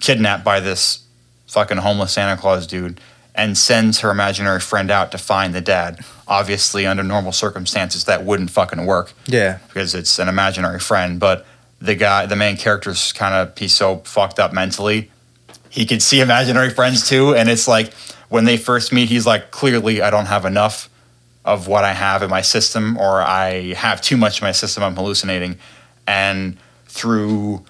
kidnapped 0.00 0.44
by 0.44 0.60
this 0.60 1.00
fucking 1.46 1.78
homeless 1.78 2.12
Santa 2.12 2.40
Claus 2.40 2.66
dude, 2.66 3.00
and 3.34 3.56
sends 3.56 4.00
her 4.00 4.10
imaginary 4.10 4.60
friend 4.60 4.90
out 4.90 5.10
to 5.12 5.18
find 5.18 5.54
the 5.54 5.60
dad. 5.60 6.00
Obviously, 6.26 6.86
under 6.86 7.02
normal 7.02 7.32
circumstances, 7.32 8.04
that 8.04 8.24
wouldn't 8.24 8.50
fucking 8.50 8.84
work 8.84 9.12
Yeah. 9.26 9.58
because 9.68 9.94
it's 9.94 10.18
an 10.18 10.28
imaginary 10.28 10.80
friend. 10.80 11.18
But 11.20 11.46
the 11.80 11.94
guy, 11.94 12.26
the 12.26 12.36
main 12.36 12.56
character's 12.56 13.12
kind 13.12 13.34
of 13.34 13.56
he's 13.56 13.74
so 13.74 13.98
fucked 14.04 14.38
up 14.40 14.52
mentally. 14.52 15.10
He 15.70 15.86
could 15.86 16.02
see 16.02 16.20
imaginary 16.20 16.70
friends 16.70 17.08
too, 17.08 17.34
and 17.34 17.48
it's 17.48 17.68
like 17.68 17.92
when 18.28 18.44
they 18.44 18.56
first 18.56 18.92
meet, 18.92 19.08
he's 19.08 19.26
like, 19.26 19.50
clearly, 19.52 20.02
I 20.02 20.10
don't 20.10 20.26
have 20.26 20.44
enough 20.44 20.90
of 21.44 21.66
what 21.68 21.84
I 21.84 21.92
have 21.92 22.22
in 22.22 22.28
my 22.28 22.42
system, 22.42 22.98
or 22.98 23.22
I 23.22 23.72
have 23.74 24.02
too 24.02 24.16
much 24.18 24.40
in 24.42 24.44
my 24.46 24.52
system. 24.52 24.82
I'm 24.82 24.96
hallucinating, 24.96 25.58
and 26.08 26.56
through 26.86 27.62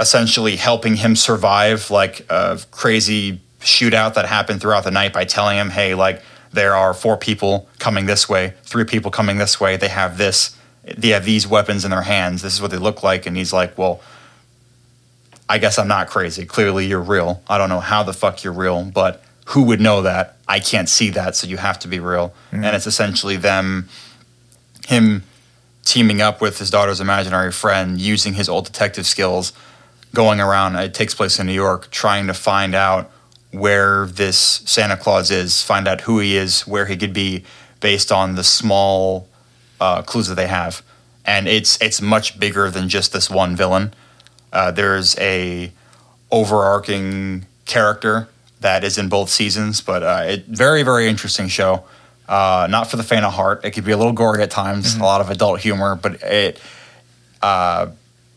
essentially 0.00 0.56
helping 0.56 0.96
him 0.96 1.14
survive 1.14 1.90
like 1.90 2.26
a 2.30 2.58
crazy 2.70 3.40
shootout 3.60 4.14
that 4.14 4.26
happened 4.26 4.60
throughout 4.60 4.82
the 4.82 4.90
night 4.90 5.12
by 5.12 5.24
telling 5.24 5.56
him, 5.56 5.70
hey, 5.70 5.94
like 5.94 6.22
there 6.52 6.74
are 6.74 6.94
four 6.94 7.16
people 7.16 7.68
coming 7.78 8.06
this 8.06 8.28
way, 8.28 8.54
three 8.62 8.84
people 8.84 9.10
coming 9.10 9.36
this 9.36 9.60
way. 9.60 9.76
They 9.76 9.88
have 9.88 10.16
this, 10.16 10.56
they 10.84 11.08
have 11.10 11.24
these 11.24 11.46
weapons 11.46 11.84
in 11.84 11.90
their 11.90 12.02
hands. 12.02 12.42
This 12.42 12.54
is 12.54 12.62
what 12.62 12.70
they 12.70 12.78
look 12.78 13.02
like. 13.02 13.26
And 13.26 13.36
he's 13.36 13.52
like, 13.52 13.76
well, 13.76 14.00
I 15.48 15.58
guess 15.58 15.78
I'm 15.78 15.88
not 15.88 16.08
crazy. 16.08 16.46
Clearly, 16.46 16.86
you're 16.86 17.00
real. 17.00 17.42
I 17.46 17.58
don't 17.58 17.68
know 17.68 17.80
how 17.80 18.02
the 18.02 18.14
fuck 18.14 18.42
you're 18.42 18.54
real, 18.54 18.84
but 18.84 19.22
who 19.48 19.64
would 19.64 19.80
know 19.80 20.00
that? 20.02 20.38
I 20.48 20.60
can't 20.60 20.88
see 20.88 21.10
that, 21.10 21.36
so 21.36 21.46
you 21.46 21.58
have 21.58 21.78
to 21.80 21.88
be 21.88 22.00
real. 22.00 22.32
Mm-hmm. 22.50 22.64
And 22.64 22.74
it's 22.76 22.86
essentially 22.86 23.36
them, 23.36 23.90
him 24.86 25.24
teaming 25.84 26.20
up 26.20 26.40
with 26.40 26.58
his 26.58 26.70
daughter's 26.70 27.00
imaginary 27.00 27.52
friend, 27.52 28.00
using 28.00 28.34
his 28.34 28.48
old 28.48 28.64
detective 28.66 29.06
skills 29.06 29.52
going 30.14 30.40
around. 30.40 30.76
It 30.76 30.94
takes 30.94 31.14
place 31.14 31.38
in 31.38 31.46
New 31.46 31.52
York, 31.52 31.90
trying 31.90 32.26
to 32.28 32.34
find 32.34 32.74
out 32.74 33.10
where 33.50 34.06
this 34.06 34.36
Santa 34.36 34.96
Claus 34.96 35.30
is, 35.30 35.62
find 35.62 35.86
out 35.86 36.02
who 36.02 36.18
he 36.18 36.36
is, 36.36 36.66
where 36.66 36.86
he 36.86 36.96
could 36.96 37.12
be, 37.12 37.44
based 37.80 38.10
on 38.10 38.34
the 38.34 38.44
small 38.44 39.28
uh, 39.80 40.02
clues 40.02 40.28
that 40.28 40.34
they 40.34 40.46
have. 40.46 40.82
And 41.24 41.48
it's 41.48 41.80
it's 41.80 42.00
much 42.00 42.38
bigger 42.38 42.70
than 42.70 42.88
just 42.88 43.12
this 43.12 43.30
one 43.30 43.56
villain. 43.56 43.94
Uh, 44.52 44.70
there's 44.70 45.18
a 45.18 45.72
overarching 46.30 47.46
character 47.64 48.28
that 48.60 48.84
is 48.84 48.98
in 48.98 49.08
both 49.08 49.30
seasons, 49.30 49.80
but 49.80 50.02
uh, 50.02 50.22
it 50.26 50.46
very 50.46 50.82
very 50.82 51.08
interesting 51.08 51.48
show. 51.48 51.84
Uh, 52.28 52.66
not 52.70 52.90
for 52.90 52.96
the 52.96 53.02
faint 53.02 53.24
of 53.24 53.32
heart. 53.34 53.64
It 53.64 53.72
could 53.72 53.84
be 53.84 53.92
a 53.92 53.96
little 53.96 54.12
gory 54.12 54.42
at 54.42 54.50
times, 54.50 54.96
a 54.96 55.02
lot 55.02 55.20
of 55.20 55.28
adult 55.30 55.60
humor, 55.60 55.94
but 55.94 56.22
it 56.22 56.58
uh, 57.42 57.88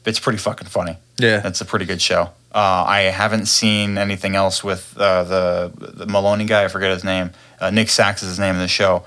it's 0.06 0.20
pretty 0.20 0.40
fucking 0.40 0.68
funny. 0.68 0.98
Yeah. 1.18 1.48
It's 1.48 1.62
a 1.62 1.66
pretty 1.66 1.86
good 1.86 2.02
show. 2.02 2.32
Uh, 2.54 2.84
I 2.88 3.02
haven't 3.04 3.46
seen 3.46 3.98
anything 3.98 4.36
else 4.36 4.64
with 4.64 4.96
uh, 4.98 5.24
the 5.24 5.72
the 5.76 6.06
Meloni 6.06 6.48
guy. 6.48 6.66
I 6.66 6.68
forget 6.68 6.92
his 6.92 7.04
name. 7.04 7.32
Uh, 7.60 7.70
Nick 7.70 7.90
Sax 7.90 8.24
is 8.24 8.30
his 8.30 8.40
name 8.40 8.56
in 8.56 8.62
the 8.62 8.68
show. 8.68 9.04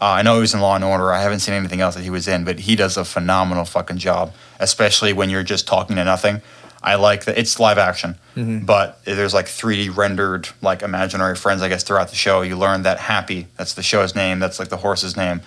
Uh, 0.00 0.06
I 0.06 0.22
know 0.22 0.34
he 0.34 0.40
was 0.40 0.52
in 0.52 0.60
Law 0.60 0.74
and 0.74 0.82
Order. 0.84 1.12
I 1.12 1.22
haven't 1.22 1.40
seen 1.40 1.54
anything 1.54 1.80
else 1.80 1.94
that 1.94 2.02
he 2.02 2.10
was 2.10 2.26
in, 2.26 2.44
but 2.44 2.60
he 2.60 2.74
does 2.74 2.96
a 2.96 3.04
phenomenal 3.04 3.64
fucking 3.64 3.98
job, 3.98 4.32
especially 4.58 5.12
when 5.12 5.30
you're 5.30 5.44
just 5.44 5.66
talking 5.66 5.94
to 5.96 6.04
nothing. 6.04 6.42
I 6.82 6.96
like 6.96 7.24
that 7.26 7.38
it's 7.38 7.60
live 7.60 7.78
action, 7.78 8.16
mm-hmm. 8.34 8.64
but 8.64 9.04
there's 9.04 9.32
like 9.32 9.46
3D 9.46 9.96
rendered 9.96 10.48
like 10.60 10.82
imaginary 10.82 11.36
friends. 11.36 11.62
I 11.62 11.68
guess 11.68 11.82
throughout 11.82 12.08
the 12.08 12.16
show, 12.16 12.42
you 12.42 12.56
learn 12.56 12.82
that 12.82 12.98
Happy, 12.98 13.46
that's 13.56 13.74
the 13.74 13.82
show's 13.82 14.14
name, 14.14 14.40
that's 14.40 14.58
like 14.58 14.68
the 14.68 14.78
horse's 14.78 15.16
name. 15.16 15.42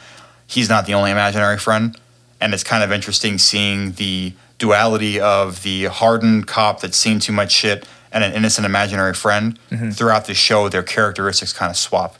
He's 0.47 0.69
not 0.69 0.86
the 0.86 0.93
only 0.93 1.11
imaginary 1.11 1.57
friend, 1.57 1.97
and 2.39 2.53
it's 2.53 2.63
kind 2.63 2.83
of 2.83 2.91
interesting 2.91 3.38
seeing 3.38 3.93
the 3.93 4.33
duality 4.57 5.19
of 5.19 5.63
the 5.63 5.86
hardened 5.86 6.47
cop 6.47 6.81
that's 6.81 6.97
seen 6.97 7.19
too 7.19 7.33
much 7.33 7.51
shit 7.51 7.86
and 8.11 8.23
an 8.23 8.33
innocent 8.33 8.65
imaginary 8.65 9.13
friend. 9.13 9.59
Mm-hmm. 9.69 9.89
Throughout 9.89 10.25
the 10.25 10.33
show, 10.33 10.69
their 10.69 10.83
characteristics 10.83 11.51
kind 11.51 11.69
of 11.69 11.75
swap 11.75 12.17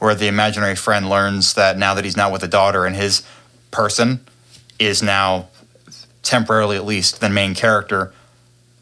where 0.00 0.14
the 0.14 0.26
imaginary 0.26 0.74
friend 0.74 1.08
learns 1.08 1.54
that 1.54 1.78
now 1.78 1.94
that 1.94 2.04
he's 2.04 2.16
not 2.16 2.32
with 2.32 2.40
the 2.40 2.48
daughter 2.48 2.86
and 2.86 2.96
his 2.96 3.22
person 3.70 4.20
is 4.78 5.02
now 5.02 5.48
temporarily 6.22 6.76
at 6.76 6.84
least 6.84 7.20
the 7.20 7.28
main 7.28 7.54
character, 7.54 8.12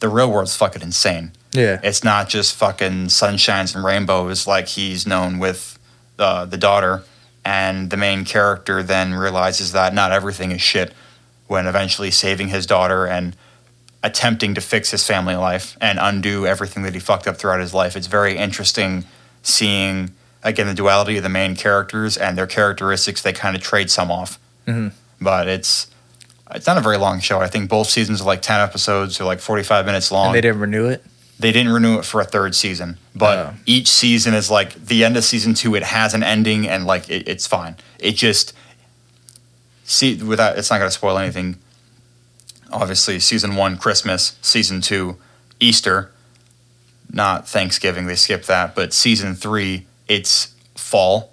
the 0.01 0.09
real 0.09 0.31
world's 0.31 0.55
fucking 0.57 0.83
insane. 0.83 1.33
Yeah. 1.53 1.81
It's 1.83 2.05
not 2.05 2.29
just 2.29 2.55
fucking 2.55 3.07
sunshines 3.07 3.75
and 3.75 3.85
rainbows 3.85 4.47
like 4.47 4.69
he's 4.69 5.07
known 5.07 5.39
with 5.39 5.79
uh, 6.19 6.45
the 6.45 6.57
daughter. 6.59 7.05
And 7.45 7.89
the 7.91 7.97
main 7.97 8.25
character 8.25 8.83
then 8.83 9.15
realizes 9.15 9.73
that 9.73 9.95
not 9.95 10.13
everything 10.13 10.51
is 10.51 10.61
shit 10.61 10.93
when 11.47 11.67
eventually 11.67 12.11
saving 12.11 12.49
his 12.49 12.67
daughter 12.67 13.07
and 13.07 13.35
attempting 14.03 14.55
to 14.55 14.61
fix 14.61 14.91
his 14.91 15.07
family 15.07 15.35
life 15.35 15.77
and 15.81 15.99
undo 16.01 16.47
everything 16.47 16.83
that 16.83 16.95
he 16.95 17.01
fucked 17.01 17.27
up 17.27 17.37
throughout 17.39 17.61
his 17.61 17.73
life. 17.73 17.97
It's 17.97 18.07
very 18.07 18.37
interesting 18.37 19.05
seeing, 19.43 20.11
again, 20.43 20.67
the 20.67 20.75
duality 20.75 21.17
of 21.17 21.23
the 21.23 21.29
main 21.31 21.57
characters 21.57 22.17
and 22.19 22.37
their 22.37 22.47
characteristics. 22.47 23.23
They 23.23 23.33
kind 23.33 23.57
of 23.57 23.63
trade 23.63 23.91
some 23.91 24.11
off. 24.11 24.39
Mhm. 24.67 24.93
But 25.21 25.49
it's. 25.49 25.87
It's 26.55 26.67
not 26.67 26.79
a 26.79 26.81
very 26.81 26.97
long 26.97 27.21
show. 27.21 27.41
I 27.41 27.47
think 27.47 27.69
both 27.69 27.89
seasons 27.89 28.21
are 28.21 28.25
like 28.25 28.41
10 28.43 28.61
episodes 28.61 29.21
or 29.21 29.25
like 29.25 29.39
45 29.41 29.85
minutes 29.87 30.11
long 30.11 30.27
And 30.29 30.35
they 30.35 30.41
didn't 30.41 30.61
renew 30.61 30.87
it. 30.89 31.05
they 31.39 31.53
didn't 31.53 31.73
renew 31.73 31.99
it 31.99 32.05
for 32.05 32.21
a 32.21 32.25
third 32.25 32.55
season 32.55 32.97
but 33.15 33.39
Oh. 33.39 33.55
each 33.67 33.89
season 33.89 34.35
is 34.35 34.51
like 34.51 34.75
the 34.75 35.05
end 35.05 35.17
of 35.17 35.25
season 35.25 35.55
two 35.55 35.75
it 35.75 35.83
has 35.83 36.15
an 36.15 36.23
ending 36.23 36.67
and 36.69 36.87
like 36.87 37.09
it, 37.11 37.29
it's 37.29 37.47
fine 37.47 37.77
it 37.99 38.13
just 38.13 38.53
see 39.85 40.17
without 40.23 40.59
it's 40.59 40.71
not 40.71 40.79
going 40.79 40.89
to 40.89 40.95
spoil 40.95 41.19
anything 41.19 41.59
obviously 42.73 43.19
season 43.21 43.55
one 43.57 43.77
christmas 43.77 44.37
season 44.43 44.81
two 44.81 45.17
easter 45.61 46.11
not 47.11 47.47
thanksgiving 47.49 48.07
they 48.07 48.15
skipped 48.17 48.47
that 48.47 48.75
but 48.75 48.93
season 48.93 49.35
three 49.35 49.87
it's 50.09 50.55
fall 50.75 51.33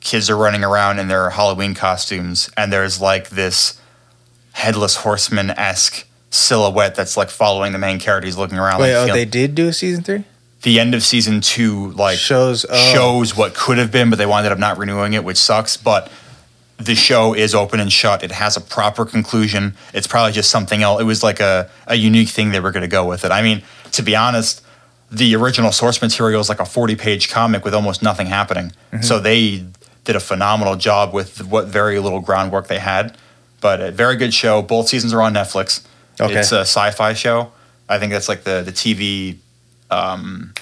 kids 0.00 0.30
are 0.30 0.36
running 0.36 0.62
around 0.64 0.98
in 0.98 1.08
their 1.08 1.30
halloween 1.30 1.74
costumes 1.74 2.48
and 2.56 2.72
there's 2.72 3.00
like 3.00 3.30
this 3.30 3.79
headless 4.52 4.96
horseman-esque 4.96 6.06
silhouette 6.30 6.94
that's 6.94 7.16
like 7.16 7.28
following 7.28 7.72
the 7.72 7.78
main 7.78 7.98
character 7.98 8.26
he's 8.26 8.36
looking 8.36 8.58
around 8.58 8.80
Wait, 8.80 8.94
like 8.94 9.02
oh, 9.02 9.06
feel- 9.06 9.14
they 9.14 9.24
did 9.24 9.54
do 9.54 9.68
a 9.68 9.72
season 9.72 10.02
three? 10.02 10.24
the 10.62 10.78
end 10.78 10.94
of 10.94 11.02
season 11.02 11.40
two 11.40 11.90
like 11.92 12.18
Shows 12.18 12.66
oh. 12.68 12.92
shows 12.92 13.36
what 13.36 13.54
could 13.54 13.78
have 13.78 13.90
been, 13.90 14.10
but 14.10 14.18
they 14.18 14.26
wound 14.26 14.46
up 14.46 14.58
not 14.58 14.78
renewing 14.78 15.14
it, 15.14 15.24
which 15.24 15.38
sucks. 15.38 15.76
But 15.76 16.10
the 16.78 16.94
show 16.94 17.34
is 17.34 17.54
open 17.54 17.80
and 17.80 17.92
shut. 17.92 18.22
It 18.22 18.32
has 18.32 18.56
a 18.56 18.60
proper 18.60 19.04
conclusion. 19.04 19.74
It's 19.94 20.06
probably 20.06 20.32
just 20.32 20.50
something 20.50 20.82
else. 20.82 21.00
It 21.00 21.04
was 21.04 21.22
like 21.22 21.40
a, 21.40 21.70
a 21.86 21.94
unique 21.94 22.28
thing 22.28 22.50
they 22.50 22.60
were 22.60 22.72
going 22.72 22.82
to 22.82 22.88
go 22.88 23.06
with 23.06 23.24
it. 23.24 23.30
I 23.30 23.42
mean, 23.42 23.62
to 23.92 24.02
be 24.02 24.16
honest, 24.16 24.62
the 25.10 25.34
original 25.34 25.72
source 25.72 26.00
material 26.00 26.40
is 26.40 26.48
like 26.48 26.60
a 26.60 26.66
40 26.66 26.96
page 26.96 27.30
comic 27.30 27.64
with 27.64 27.74
almost 27.74 28.02
nothing 28.02 28.26
happening. 28.26 28.72
Mm-hmm. 28.92 29.02
So 29.02 29.18
they 29.18 29.64
did 30.04 30.16
a 30.16 30.20
phenomenal 30.20 30.76
job 30.76 31.12
with 31.12 31.44
what 31.46 31.66
very 31.66 31.98
little 31.98 32.20
groundwork 32.20 32.68
they 32.68 32.78
had. 32.78 33.16
But 33.60 33.80
a 33.80 33.90
very 33.90 34.16
good 34.16 34.32
show. 34.32 34.62
Both 34.62 34.88
seasons 34.88 35.12
are 35.12 35.22
on 35.22 35.34
Netflix. 35.34 35.86
Okay. 36.20 36.38
It's 36.38 36.52
a 36.52 36.60
sci-fi 36.60 37.12
show. 37.12 37.52
I 37.88 37.98
think 37.98 38.12
that's 38.12 38.28
like 38.28 38.44
the 38.44 38.62
the 38.62 38.72
TV, 38.72 39.36
um, 39.90 40.54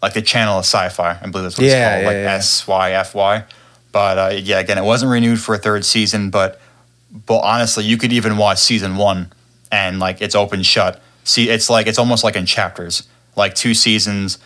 like 0.00 0.14
the 0.14 0.22
channel 0.22 0.58
of 0.58 0.64
sci-fi. 0.64 1.18
I 1.20 1.26
believe 1.28 1.44
that's 1.44 1.58
what 1.58 1.66
Yeah, 1.66 1.96
it's 1.96 2.02
called, 2.02 2.02
yeah, 2.02 2.08
like 2.08 2.24
yeah. 2.24 2.34
S 2.34 2.66
Y 2.66 2.92
F 2.92 3.14
Y. 3.14 3.44
But 3.92 4.18
uh, 4.18 4.30
yeah, 4.36 4.58
again, 4.60 4.78
it 4.78 4.84
wasn't 4.84 5.10
renewed 5.10 5.40
for 5.40 5.54
a 5.54 5.58
third 5.58 5.84
season. 5.84 6.30
But 6.30 6.60
but 7.26 7.40
honestly, 7.40 7.84
you 7.84 7.96
could 7.96 8.12
even 8.12 8.36
watch 8.36 8.58
season 8.58 8.96
one, 8.96 9.32
and 9.72 9.98
like 9.98 10.20
it's 10.20 10.34
open 10.34 10.62
shut. 10.62 11.00
See, 11.24 11.48
it's 11.50 11.68
like 11.68 11.86
it's 11.86 11.98
almost 11.98 12.24
like 12.24 12.36
in 12.36 12.46
chapters, 12.46 13.06
like 13.36 13.54
two 13.54 13.74
seasons. 13.74 14.38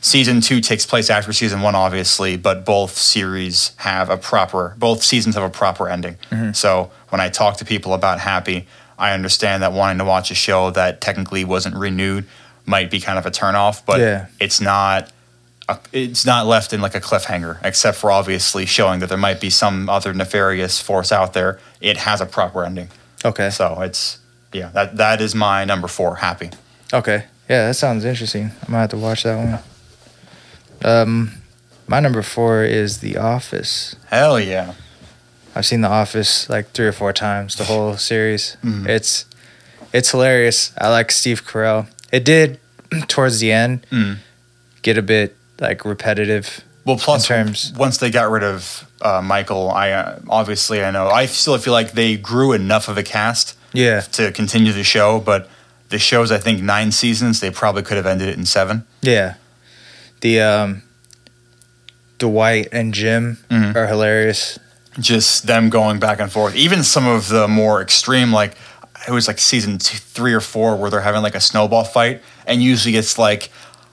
Season 0.00 0.40
two 0.40 0.60
takes 0.60 0.86
place 0.86 1.10
after 1.10 1.32
season 1.32 1.60
one, 1.60 1.74
obviously, 1.74 2.36
but 2.36 2.64
both 2.64 2.96
series 2.96 3.72
have 3.78 4.10
a 4.10 4.16
proper, 4.16 4.74
both 4.78 5.02
seasons 5.02 5.34
have 5.34 5.44
a 5.44 5.50
proper 5.50 5.88
ending. 5.88 6.16
Mm-hmm. 6.30 6.52
So 6.52 6.90
when 7.08 7.20
I 7.20 7.28
talk 7.30 7.56
to 7.58 7.64
people 7.64 7.92
about 7.94 8.20
Happy, 8.20 8.66
I 8.98 9.12
understand 9.12 9.62
that 9.62 9.72
wanting 9.72 9.98
to 9.98 10.04
watch 10.04 10.30
a 10.30 10.34
show 10.34 10.70
that 10.70 11.00
technically 11.00 11.44
wasn't 11.44 11.74
renewed 11.76 12.26
might 12.64 12.90
be 12.90 13.00
kind 13.00 13.18
of 13.18 13.26
a 13.26 13.30
turnoff, 13.30 13.82
but 13.84 13.98
Yeah. 14.00 14.26
it's 14.40 14.60
not. 14.60 15.10
A, 15.70 15.78
it's 15.92 16.24
not 16.24 16.46
left 16.46 16.72
in 16.72 16.80
like 16.80 16.94
a 16.94 17.00
cliffhanger, 17.00 17.58
except 17.62 17.98
for 17.98 18.10
obviously 18.10 18.64
showing 18.64 19.00
that 19.00 19.10
there 19.10 19.18
might 19.18 19.38
be 19.38 19.50
some 19.50 19.90
other 19.90 20.14
nefarious 20.14 20.80
force 20.80 21.12
out 21.12 21.34
there. 21.34 21.58
It 21.82 21.98
has 21.98 22.22
a 22.22 22.26
proper 22.26 22.64
ending, 22.64 22.88
Okay. 23.22 23.50
so 23.50 23.82
it's 23.82 24.18
yeah. 24.52 24.70
That 24.72 24.96
that 24.96 25.20
is 25.20 25.34
my 25.34 25.66
number 25.66 25.86
four. 25.86 26.16
Happy. 26.16 26.48
Okay. 26.94 27.24
Yeah, 27.50 27.66
that 27.66 27.74
sounds 27.74 28.06
interesting. 28.06 28.50
I 28.66 28.70
might 28.70 28.80
have 28.80 28.90
to 28.90 28.96
watch 28.96 29.24
that 29.24 29.36
one. 29.36 29.58
Um, 30.84 31.32
my 31.86 32.00
number 32.00 32.22
four 32.22 32.62
is 32.64 32.98
The 32.98 33.16
Office. 33.16 33.96
Hell 34.10 34.38
yeah. 34.38 34.74
I've 35.54 35.66
seen 35.66 35.80
The 35.80 35.88
Office 35.88 36.48
like 36.48 36.70
three 36.70 36.86
or 36.86 36.92
four 36.92 37.12
times, 37.12 37.56
the 37.56 37.64
whole 37.64 37.96
series. 37.96 38.56
Mhm. 38.64 38.86
It's 38.88 39.24
it's 39.92 40.10
hilarious. 40.10 40.72
I 40.78 40.88
like 40.90 41.10
Steve 41.10 41.44
Carell. 41.46 41.86
It 42.12 42.24
did 42.24 42.58
towards 43.08 43.40
the 43.40 43.50
end 43.52 43.86
Mm. 43.90 44.18
get 44.82 44.98
a 44.98 45.02
bit 45.02 45.34
like 45.60 45.84
repetitive. 45.84 46.60
Well, 46.84 46.96
plus 46.96 47.28
In 47.28 47.36
terms- 47.36 47.72
once 47.76 47.98
they 47.98 48.10
got 48.10 48.30
rid 48.30 48.42
of 48.44 48.84
uh, 49.02 49.20
Michael, 49.22 49.70
I 49.70 49.90
uh, 49.90 50.18
obviously 50.28 50.82
I 50.84 50.90
know 50.90 51.08
I 51.08 51.26
still 51.26 51.56
feel 51.58 51.72
like 51.72 51.92
they 51.92 52.16
grew 52.16 52.52
enough 52.52 52.88
of 52.88 52.96
a 52.98 53.02
cast 53.02 53.56
Yeah. 53.72 54.00
to 54.12 54.30
continue 54.32 54.72
the 54.72 54.84
show, 54.84 55.18
but 55.20 55.48
the 55.88 55.98
show's 55.98 56.30
I 56.30 56.38
think 56.38 56.62
nine 56.62 56.92
seasons. 56.92 57.40
They 57.40 57.50
probably 57.50 57.82
could 57.82 57.96
have 57.96 58.06
ended 58.06 58.28
it 58.28 58.36
in 58.36 58.46
seven. 58.46 58.84
Yeah. 59.02 59.34
The 60.20 60.40
um 60.40 60.82
Dwight 62.18 62.68
and 62.72 62.92
Jim 62.92 63.38
Mhm. 63.50 63.76
are 63.76 63.86
hilarious. 63.86 64.58
Just 64.98 65.46
them 65.46 65.70
going 65.70 66.00
back 66.00 66.18
and 66.20 66.30
forth. 66.30 66.56
Even 66.56 66.82
some 66.82 67.06
of 67.06 67.28
the 67.28 67.46
more 67.46 67.80
extreme, 67.80 68.32
like 68.32 68.56
it 69.06 69.12
was 69.12 69.28
like 69.28 69.38
season 69.38 69.78
two, 69.78 69.96
three 69.98 70.32
or 70.34 70.40
four, 70.40 70.74
where 70.76 70.90
they're 70.90 71.00
having 71.02 71.22
like 71.22 71.36
a 71.36 71.40
snowball 71.40 71.84
fight, 71.84 72.20
and 72.46 72.60
usually 72.62 72.96
it's 72.96 73.16
like, 73.16 73.50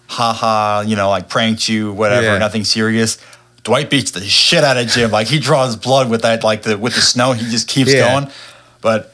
haha, 0.08 0.82
you 0.82 0.96
know, 0.96 1.10
like 1.10 1.30
pranked 1.30 1.70
you, 1.70 1.94
whatever, 1.94 2.26
Yeah. 2.26 2.38
nothing 2.40 2.64
serious. 2.64 3.20
Dwight 3.64 3.90
beats 3.92 4.12
the 4.12 4.22
shit 4.28 4.64
out 4.64 4.78
of 4.78 4.88
Jim. 4.88 5.12
Like 5.12 5.28
he 5.28 5.40
draws 5.40 5.76
blood 5.76 6.10
with 6.10 6.24
that, 6.24 6.44
like 6.44 6.64
the 6.64 6.78
with 6.78 6.96
the 6.96 7.02
snow. 7.02 7.34
He 7.34 7.50
just 7.52 7.68
keeps 7.68 7.94
Yeah. 7.94 8.12
going. 8.14 8.32
But 8.82 9.14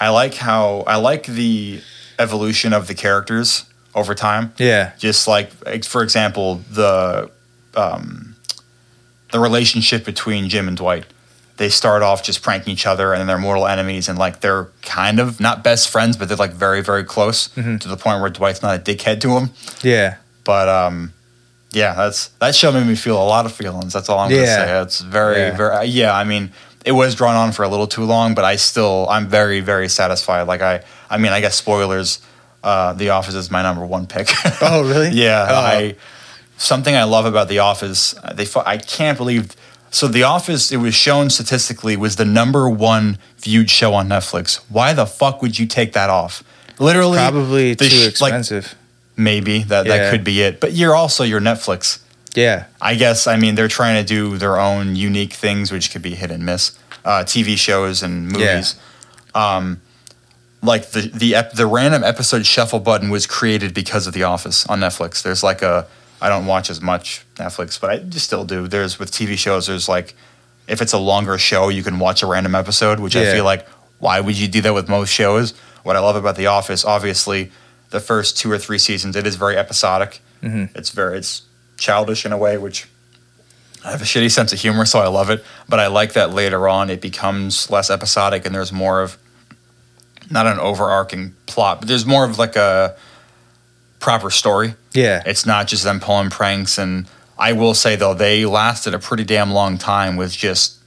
I 0.00 0.10
like 0.10 0.34
how 0.34 0.84
I 0.86 0.96
like 0.96 1.26
the 1.26 1.80
evolution 2.20 2.72
of 2.72 2.86
the 2.86 2.94
characters 2.94 3.64
over 3.94 4.14
time. 4.14 4.52
Yeah. 4.58 4.92
just 4.98 5.28
like 5.28 5.50
for 5.84 6.02
example 6.02 6.62
the 6.70 7.30
um, 7.74 8.36
the 9.30 9.40
relationship 9.40 10.04
between 10.04 10.48
Jim 10.48 10.68
and 10.68 10.76
Dwight. 10.76 11.04
They 11.58 11.68
start 11.68 12.02
off 12.02 12.22
just 12.22 12.42
pranking 12.42 12.72
each 12.72 12.86
other, 12.86 13.12
and 13.12 13.20
then 13.20 13.26
they're 13.26 13.38
mortal 13.38 13.66
enemies, 13.66 14.08
and 14.08 14.18
like 14.18 14.40
they're 14.40 14.68
kind 14.82 15.20
of 15.20 15.38
not 15.38 15.62
best 15.62 15.90
friends, 15.90 16.16
but 16.16 16.28
they're 16.28 16.36
like 16.36 16.52
very 16.52 16.80
very 16.82 17.04
close 17.04 17.48
Mhm. 17.48 17.78
to 17.80 17.88
the 17.88 17.96
point 17.96 18.20
where 18.20 18.30
Dwight's 18.30 18.62
not 18.62 18.74
a 18.76 18.78
dickhead 18.82 19.20
to 19.20 19.36
him. 19.38 19.50
Yeah. 19.82 20.16
But 20.44 20.68
um, 20.68 21.12
yeah, 21.70 21.94
that's 21.94 22.28
that 22.40 22.54
show 22.54 22.72
made 22.72 22.86
me 22.86 22.96
feel 22.96 23.16
a 23.22 23.24
lot 23.24 23.44
of 23.46 23.52
feelings. 23.52 23.92
That's 23.92 24.08
all 24.08 24.18
I'm 24.18 24.30
gonna 24.30 24.46
say. 24.46 24.80
It's 24.82 25.00
very 25.00 25.36
Yeah. 25.40 25.56
very 25.56 25.86
yeah. 25.86 26.14
I 26.16 26.24
mean, 26.24 26.50
it 26.84 26.92
was 26.92 27.14
drawn 27.14 27.36
on 27.36 27.52
for 27.52 27.62
a 27.64 27.68
little 27.68 27.86
too 27.86 28.04
long, 28.04 28.34
but 28.34 28.44
I 28.44 28.56
still 28.56 29.06
I'm 29.08 29.28
very 29.28 29.60
very 29.60 29.88
satisfied. 29.88 30.42
Like 30.48 30.62
I 30.62 30.82
I 31.10 31.18
mean, 31.18 31.32
I 31.32 31.40
guess 31.40 31.54
spoilers. 31.54 32.18
Uh, 32.62 32.92
The 32.94 33.10
Office 33.10 33.34
is 33.34 33.50
my 33.50 33.62
number 33.62 33.84
one 33.84 34.06
pick. 34.06 34.28
Oh, 34.60 34.82
really? 34.88 35.10
yeah, 35.12 35.46
Oh. 35.50 35.54
I 35.54 35.96
something 36.56 36.94
I 36.94 37.04
love 37.04 37.24
about 37.26 37.48
The 37.48 37.58
Office. 37.58 38.14
uh, 38.22 38.32
They 38.32 38.46
I 38.64 38.78
can't 38.78 39.18
believe. 39.18 39.54
So 39.90 40.08
The 40.08 40.22
Office, 40.22 40.72
it 40.72 40.78
was 40.78 40.94
shown 40.94 41.28
statistically, 41.30 41.96
was 41.96 42.16
the 42.16 42.24
number 42.24 42.68
one 42.68 43.18
viewed 43.38 43.68
show 43.70 43.92
on 43.94 44.08
Netflix. 44.08 44.60
Why 44.70 44.92
the 44.94 45.04
fuck 45.06 45.42
would 45.42 45.58
you 45.58 45.66
take 45.66 45.92
that 45.92 46.08
off? 46.08 46.42
Literally, 46.78 47.18
Probably 47.18 47.74
too 47.76 47.84
sh- 47.88 48.20
like, 48.20 48.30
expensive. 48.32 48.74
maybe 49.16 49.62
that 49.64 49.84
Yeah. 49.86 49.96
that 49.98 50.10
could 50.10 50.24
be 50.24 50.40
it. 50.42 50.60
But 50.60 50.72
you're 50.72 50.94
also 50.94 51.24
your 51.24 51.40
Netflix. 51.40 51.98
yeah. 52.34 52.64
I 52.80 52.94
guess 52.94 53.26
I 53.26 53.36
mean 53.36 53.54
they're 53.56 53.68
trying 53.68 54.02
to 54.02 54.06
do 54.08 54.38
their 54.38 54.58
own 54.58 54.96
unique 54.96 55.34
things, 55.34 55.70
which 55.70 55.90
could 55.92 56.00
be 56.02 56.14
hit 56.14 56.30
and 56.30 56.44
miss. 56.46 56.72
Uh, 57.04 57.22
TV 57.24 57.56
shows 57.58 58.02
and 58.02 58.28
movies. 58.28 58.76
Um, 59.34 59.80
like 60.62 60.90
the 60.92 61.02
the 61.12 61.34
ep- 61.34 61.52
the 61.52 61.66
random 61.66 62.04
episode 62.04 62.46
shuffle 62.46 62.80
button 62.80 63.10
was 63.10 63.26
created 63.26 63.74
because 63.74 64.06
of 64.06 64.14
The 64.14 64.22
Office 64.22 64.64
on 64.66 64.80
Netflix. 64.80 65.22
There's 65.22 65.42
like 65.42 65.62
a 65.62 65.86
I 66.20 66.28
don't 66.28 66.46
watch 66.46 66.70
as 66.70 66.80
much 66.80 67.24
Netflix, 67.36 67.80
but 67.80 67.90
I 67.90 67.98
just 67.98 68.24
still 68.26 68.44
do. 68.44 68.68
There's 68.68 68.98
with 68.98 69.10
TV 69.10 69.36
shows. 69.36 69.66
There's 69.66 69.88
like 69.88 70.14
if 70.68 70.80
it's 70.80 70.92
a 70.92 70.98
longer 70.98 71.36
show, 71.38 71.68
you 71.68 71.82
can 71.82 71.98
watch 71.98 72.22
a 72.22 72.26
random 72.26 72.54
episode, 72.54 73.00
which 73.00 73.16
I 73.16 73.24
feel 73.32 73.44
like 73.44 73.66
why 73.98 74.20
would 74.20 74.38
you 74.38 74.48
do 74.48 74.60
that 74.62 74.74
with 74.74 74.88
most 74.88 75.10
shows? 75.10 75.52
What 75.82 75.96
I 75.96 75.98
love 75.98 76.14
about 76.16 76.36
The 76.36 76.46
Office, 76.46 76.84
obviously, 76.84 77.50
the 77.90 77.98
first 78.00 78.38
two 78.38 78.50
or 78.50 78.58
three 78.58 78.78
seasons, 78.78 79.16
it 79.16 79.26
is 79.26 79.34
very 79.34 79.56
episodic. 79.56 80.20
Mhm. 80.42 80.70
It's 80.76 80.90
very 80.90 81.18
it's 81.18 81.42
childish 81.76 82.24
in 82.24 82.32
a 82.32 82.38
way, 82.38 82.56
which 82.56 82.86
I 83.84 83.90
have 83.90 84.00
a 84.00 84.04
shitty 84.04 84.30
sense 84.30 84.52
of 84.52 84.60
humor, 84.60 84.84
so 84.86 85.00
I 85.00 85.08
love 85.08 85.28
it. 85.30 85.44
But 85.68 85.80
I 85.80 85.88
like 85.88 86.12
that 86.12 86.32
later 86.32 86.68
on 86.68 86.88
it 86.88 87.00
becomes 87.00 87.68
less 87.68 87.90
episodic 87.90 88.46
and 88.46 88.54
there's 88.54 88.72
more 88.72 89.02
of 89.02 89.18
not 90.32 90.46
an 90.46 90.58
overarching 90.58 91.34
plot, 91.46 91.80
but 91.80 91.88
there's 91.88 92.06
more 92.06 92.24
of 92.24 92.38
like 92.38 92.56
a 92.56 92.96
proper 94.00 94.30
story. 94.30 94.74
Yeah. 94.92 95.22
It's 95.26 95.46
not 95.46 95.66
just 95.68 95.84
them 95.84 96.00
pulling 96.00 96.30
pranks. 96.30 96.78
And 96.78 97.06
I 97.38 97.52
will 97.52 97.74
say 97.74 97.94
though, 97.96 98.14
they 98.14 98.44
lasted 98.46 98.94
a 98.94 98.98
pretty 98.98 99.24
damn 99.24 99.52
long 99.52 99.78
time 99.78 100.16
with 100.16 100.32
just 100.32 100.78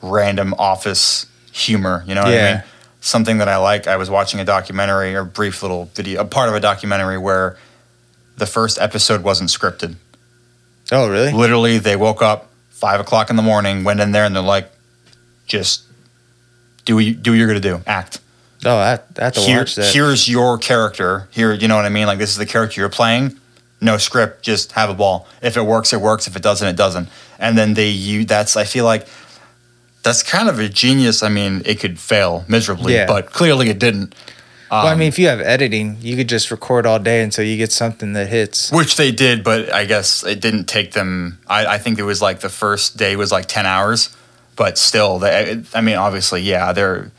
random 0.00 0.54
office 0.58 1.26
humor. 1.52 2.02
You 2.06 2.14
know 2.14 2.22
what 2.22 2.32
I 2.32 2.36
Yeah. 2.36 2.52
mean? 2.54 2.62
Something 3.00 3.38
that 3.38 3.48
I 3.48 3.56
like. 3.56 3.86
I 3.86 3.96
was 3.96 4.08
watching 4.10 4.40
a 4.40 4.44
documentary 4.44 5.14
or 5.14 5.24
brief 5.24 5.62
little 5.62 5.90
video, 5.94 6.20
a 6.20 6.24
part 6.24 6.48
of 6.48 6.54
a 6.54 6.60
documentary 6.60 7.18
where 7.18 7.56
the 8.36 8.46
first 8.46 8.78
episode 8.80 9.22
wasn't 9.22 9.50
scripted. 9.50 9.96
Oh, 10.90 11.08
really? 11.08 11.32
Literally, 11.32 11.78
they 11.78 11.96
woke 11.96 12.22
up 12.22 12.50
five 12.70 13.00
o'clock 13.00 13.28
in 13.30 13.36
the 13.36 13.42
morning, 13.42 13.84
went 13.84 14.00
in 14.00 14.12
there, 14.12 14.24
and 14.24 14.34
they're 14.34 14.42
like, 14.42 14.70
just 15.46 15.82
do 16.84 16.94
what 16.96 17.04
you, 17.04 17.14
do 17.14 17.30
what 17.32 17.38
you're 17.38 17.46
gonna 17.48 17.60
do, 17.60 17.80
act. 17.86 18.20
Oh, 18.64 18.76
I, 18.76 19.00
I 19.18 19.24
have 19.24 19.32
to 19.34 19.40
Here, 19.40 19.58
watch 19.58 19.74
that. 19.74 19.92
here's 19.92 20.28
your 20.28 20.56
character. 20.58 21.28
Here, 21.30 21.52
you 21.52 21.66
know 21.68 21.76
what 21.76 21.84
I 21.84 21.88
mean? 21.88 22.06
Like 22.06 22.18
this 22.18 22.30
is 22.30 22.36
the 22.36 22.46
character 22.46 22.80
you're 22.80 22.88
playing. 22.90 23.38
No 23.80 23.98
script, 23.98 24.42
just 24.42 24.72
have 24.72 24.88
a 24.90 24.94
ball. 24.94 25.26
If 25.42 25.56
it 25.56 25.62
works, 25.62 25.92
it 25.92 26.00
works. 26.00 26.28
If 26.28 26.36
it 26.36 26.42
doesn't, 26.42 26.68
it 26.68 26.76
doesn't. 26.76 27.08
And 27.40 27.58
then 27.58 27.74
they 27.74 27.88
you 27.88 28.24
that's 28.24 28.56
I 28.56 28.64
feel 28.64 28.84
like 28.84 29.06
that's 30.04 30.22
kind 30.22 30.48
of 30.48 30.58
a 30.60 30.68
genius. 30.68 31.22
I 31.22 31.28
mean, 31.28 31.62
it 31.64 31.80
could 31.80 31.98
fail 31.98 32.44
miserably, 32.48 32.94
Yeah. 32.94 33.06
but 33.06 33.32
clearly 33.32 33.68
it 33.70 33.78
didn't. 33.80 34.14
well, 34.70 34.86
I 34.86 34.92
Um, 34.92 34.98
mean, 35.00 35.08
if 35.08 35.18
you 35.18 35.26
have 35.28 35.40
editing, 35.40 35.96
you 36.00 36.16
could 36.16 36.28
just 36.28 36.50
record 36.52 36.86
all 36.86 36.98
day 37.00 37.22
until 37.22 37.44
you 37.44 37.56
get 37.56 37.72
something 37.72 38.12
that 38.12 38.28
hits. 38.28 38.70
which 38.70 38.94
they 38.96 39.10
did, 39.10 39.42
but 39.42 39.72
I 39.74 39.84
guess 39.84 40.22
it 40.24 40.40
didn't 40.40 40.66
take 40.66 40.92
them. 40.92 41.38
I, 41.48 41.66
I 41.66 41.78
think 41.78 41.98
it 41.98 42.04
was 42.04 42.22
like 42.22 42.40
the 42.40 42.48
first 42.48 42.96
day 42.96 43.16
was 43.16 43.32
like 43.32 43.46
ten 43.46 43.66
hours, 43.66 44.16
but 44.54 44.78
still, 44.78 45.18
they, 45.18 45.62
I 45.74 45.80
mean, 45.80 45.96
obviously, 45.96 46.42
yeah, 46.42 46.72
they're. 46.72 47.10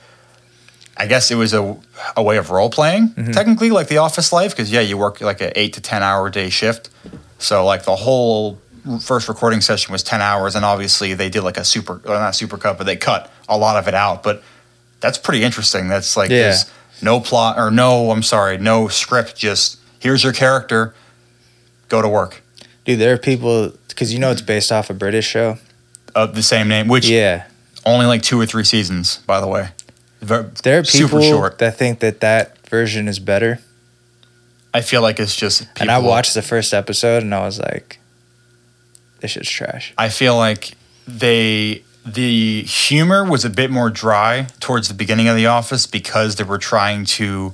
I 0.96 1.08
guess 1.08 1.32
it 1.32 1.36
was 1.36 1.54
a, 1.54 1.76
a 2.16 2.22
way 2.24 2.38
of 2.38 2.52
role 2.52 2.70
playing, 2.70 3.10
Mm-hmm. 3.10 3.32
technically, 3.32 3.70
like 3.72 3.88
the 3.88 3.98
office 3.98 4.32
life, 4.32 4.52
because 4.52 4.72
yeah, 4.72 4.82
you 4.82 4.98
work 4.98 5.22
like 5.22 5.42
an 5.42 5.52
eight 5.56 5.74
to 5.74 5.82
ten 5.82 6.04
hour 6.04 6.30
day 6.30 6.50
shift, 6.50 6.90
so 7.40 7.66
like 7.66 7.84
the 7.84 7.96
whole 7.96 8.60
first 9.02 9.28
recording 9.30 9.62
session 9.62 9.92
was 9.92 10.04
ten 10.04 10.22
hours, 10.22 10.56
and 10.56 10.64
obviously 10.66 11.14
they 11.14 11.30
did 11.30 11.42
like 11.44 11.58
a 11.58 11.64
super, 11.64 12.02
not 12.06 12.36
super 12.36 12.58
cut, 12.58 12.78
but 12.78 12.84
they 12.86 12.96
cut 12.96 13.32
a 13.50 13.58
lot 13.58 13.76
of 13.78 13.88
it 13.88 13.94
out, 13.96 14.22
but 14.24 14.44
that's 15.00 15.18
pretty 15.18 15.44
interesting. 15.44 15.88
That's 15.88 16.16
like 16.16 16.30
Yeah. 16.30 16.44
there's 16.44 16.66
no 17.02 17.20
plot 17.20 17.58
or 17.58 17.72
no, 17.72 18.12
I'm 18.12 18.24
sorry, 18.24 18.58
no 18.58 18.88
script, 18.88 19.36
just 19.36 19.80
here's 20.00 20.24
your 20.24 20.34
character, 20.34 20.94
go 21.90 22.02
to 22.02 22.08
work. 22.10 22.42
Dude, 22.86 23.00
there 23.00 23.14
are 23.14 23.18
people, 23.18 23.72
because 23.88 24.14
you 24.14 24.20
know 24.20 24.32
it's 24.32 24.42
based 24.42 24.72
off 24.72 24.90
a 24.90 24.94
British 24.94 25.26
show. 25.28 25.58
of 26.16 26.36
the 26.36 26.44
same 26.44 26.68
name, 26.68 26.88
which 26.88 27.08
Yeah. 27.10 27.46
only 27.86 28.06
like 28.06 28.22
two 28.22 28.40
or 28.40 28.46
three 28.46 28.64
seasons, 28.64 29.18
by 29.26 29.40
the 29.42 29.48
way. 29.48 29.70
Ver- 30.24 30.52
There 30.64 30.80
are 30.80 30.84
super 30.84 31.20
people 31.20 31.22
short. 31.22 31.58
that 31.60 31.78
think 31.78 32.00
that 32.00 32.20
that 32.22 32.58
version 32.68 33.08
is 33.08 33.20
better. 33.20 33.60
I 34.74 34.82
feel 34.82 35.02
like 35.02 35.20
it's 35.20 35.36
just. 35.36 35.62
People, 35.62 35.82
and 35.82 35.92
I 35.92 36.00
watched 36.00 36.34
the 36.34 36.42
first 36.42 36.74
episode 36.74 37.22
and 37.24 37.34
I 37.36 37.42
was 37.46 37.60
like, 37.60 38.00
this 39.20 39.32
shit's 39.32 39.50
trash. 39.50 39.94
I 39.98 40.10
feel 40.10 40.36
like 40.36 40.72
they 41.08 41.84
the 42.06 42.64
humor 42.64 43.24
was 43.24 43.46
a 43.46 43.50
bit 43.50 43.72
more 43.72 43.90
dry 43.90 44.48
towards 44.60 44.88
the 44.90 44.94
beginning 44.94 45.28
of 45.30 45.36
The 45.38 45.46
Office 45.46 45.86
because 45.88 46.36
they 46.36 46.44
were 46.44 46.58
trying 46.58 47.06
to 47.06 47.54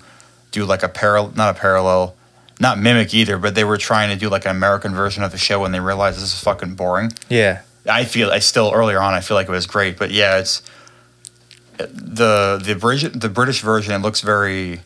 do 0.52 0.66
like 0.66 0.82
a 0.82 0.90
parallel, 0.90 1.34
not 1.36 1.56
a 1.56 1.60
parallel, 1.60 2.16
not 2.60 2.80
mimic 2.80 3.14
either, 3.14 3.38
but 3.38 3.54
they 3.54 3.64
were 3.64 3.78
trying 3.78 4.10
to 4.10 4.16
do 4.16 4.28
like 4.30 4.46
an 4.46 4.52
American 4.52 4.96
version 4.96 5.24
of 5.24 5.32
the 5.32 5.38
show, 5.38 5.64
and 5.66 5.74
they 5.74 5.80
realized 5.80 6.18
this 6.18 6.34
is 6.34 6.40
fucking 6.44 6.74
boring. 6.76 7.12
Yeah. 7.30 7.62
I 7.88 8.06
feel 8.06 8.32
I 8.32 8.40
still 8.40 8.72
earlier 8.74 9.00
on 9.00 9.14
I 9.14 9.22
feel 9.22 9.36
like 9.36 9.48
it 9.48 9.52
was 9.52 9.68
great, 9.68 9.98
but 9.98 10.10
yeah, 10.12 10.38
it's 10.40 10.62
the 11.88 12.62
the 12.64 12.76
British 12.76 13.12
the 13.14 13.30
British 13.30 13.62
version. 13.62 13.94
It 13.94 14.00
looks 14.00 14.22
very 14.22 14.82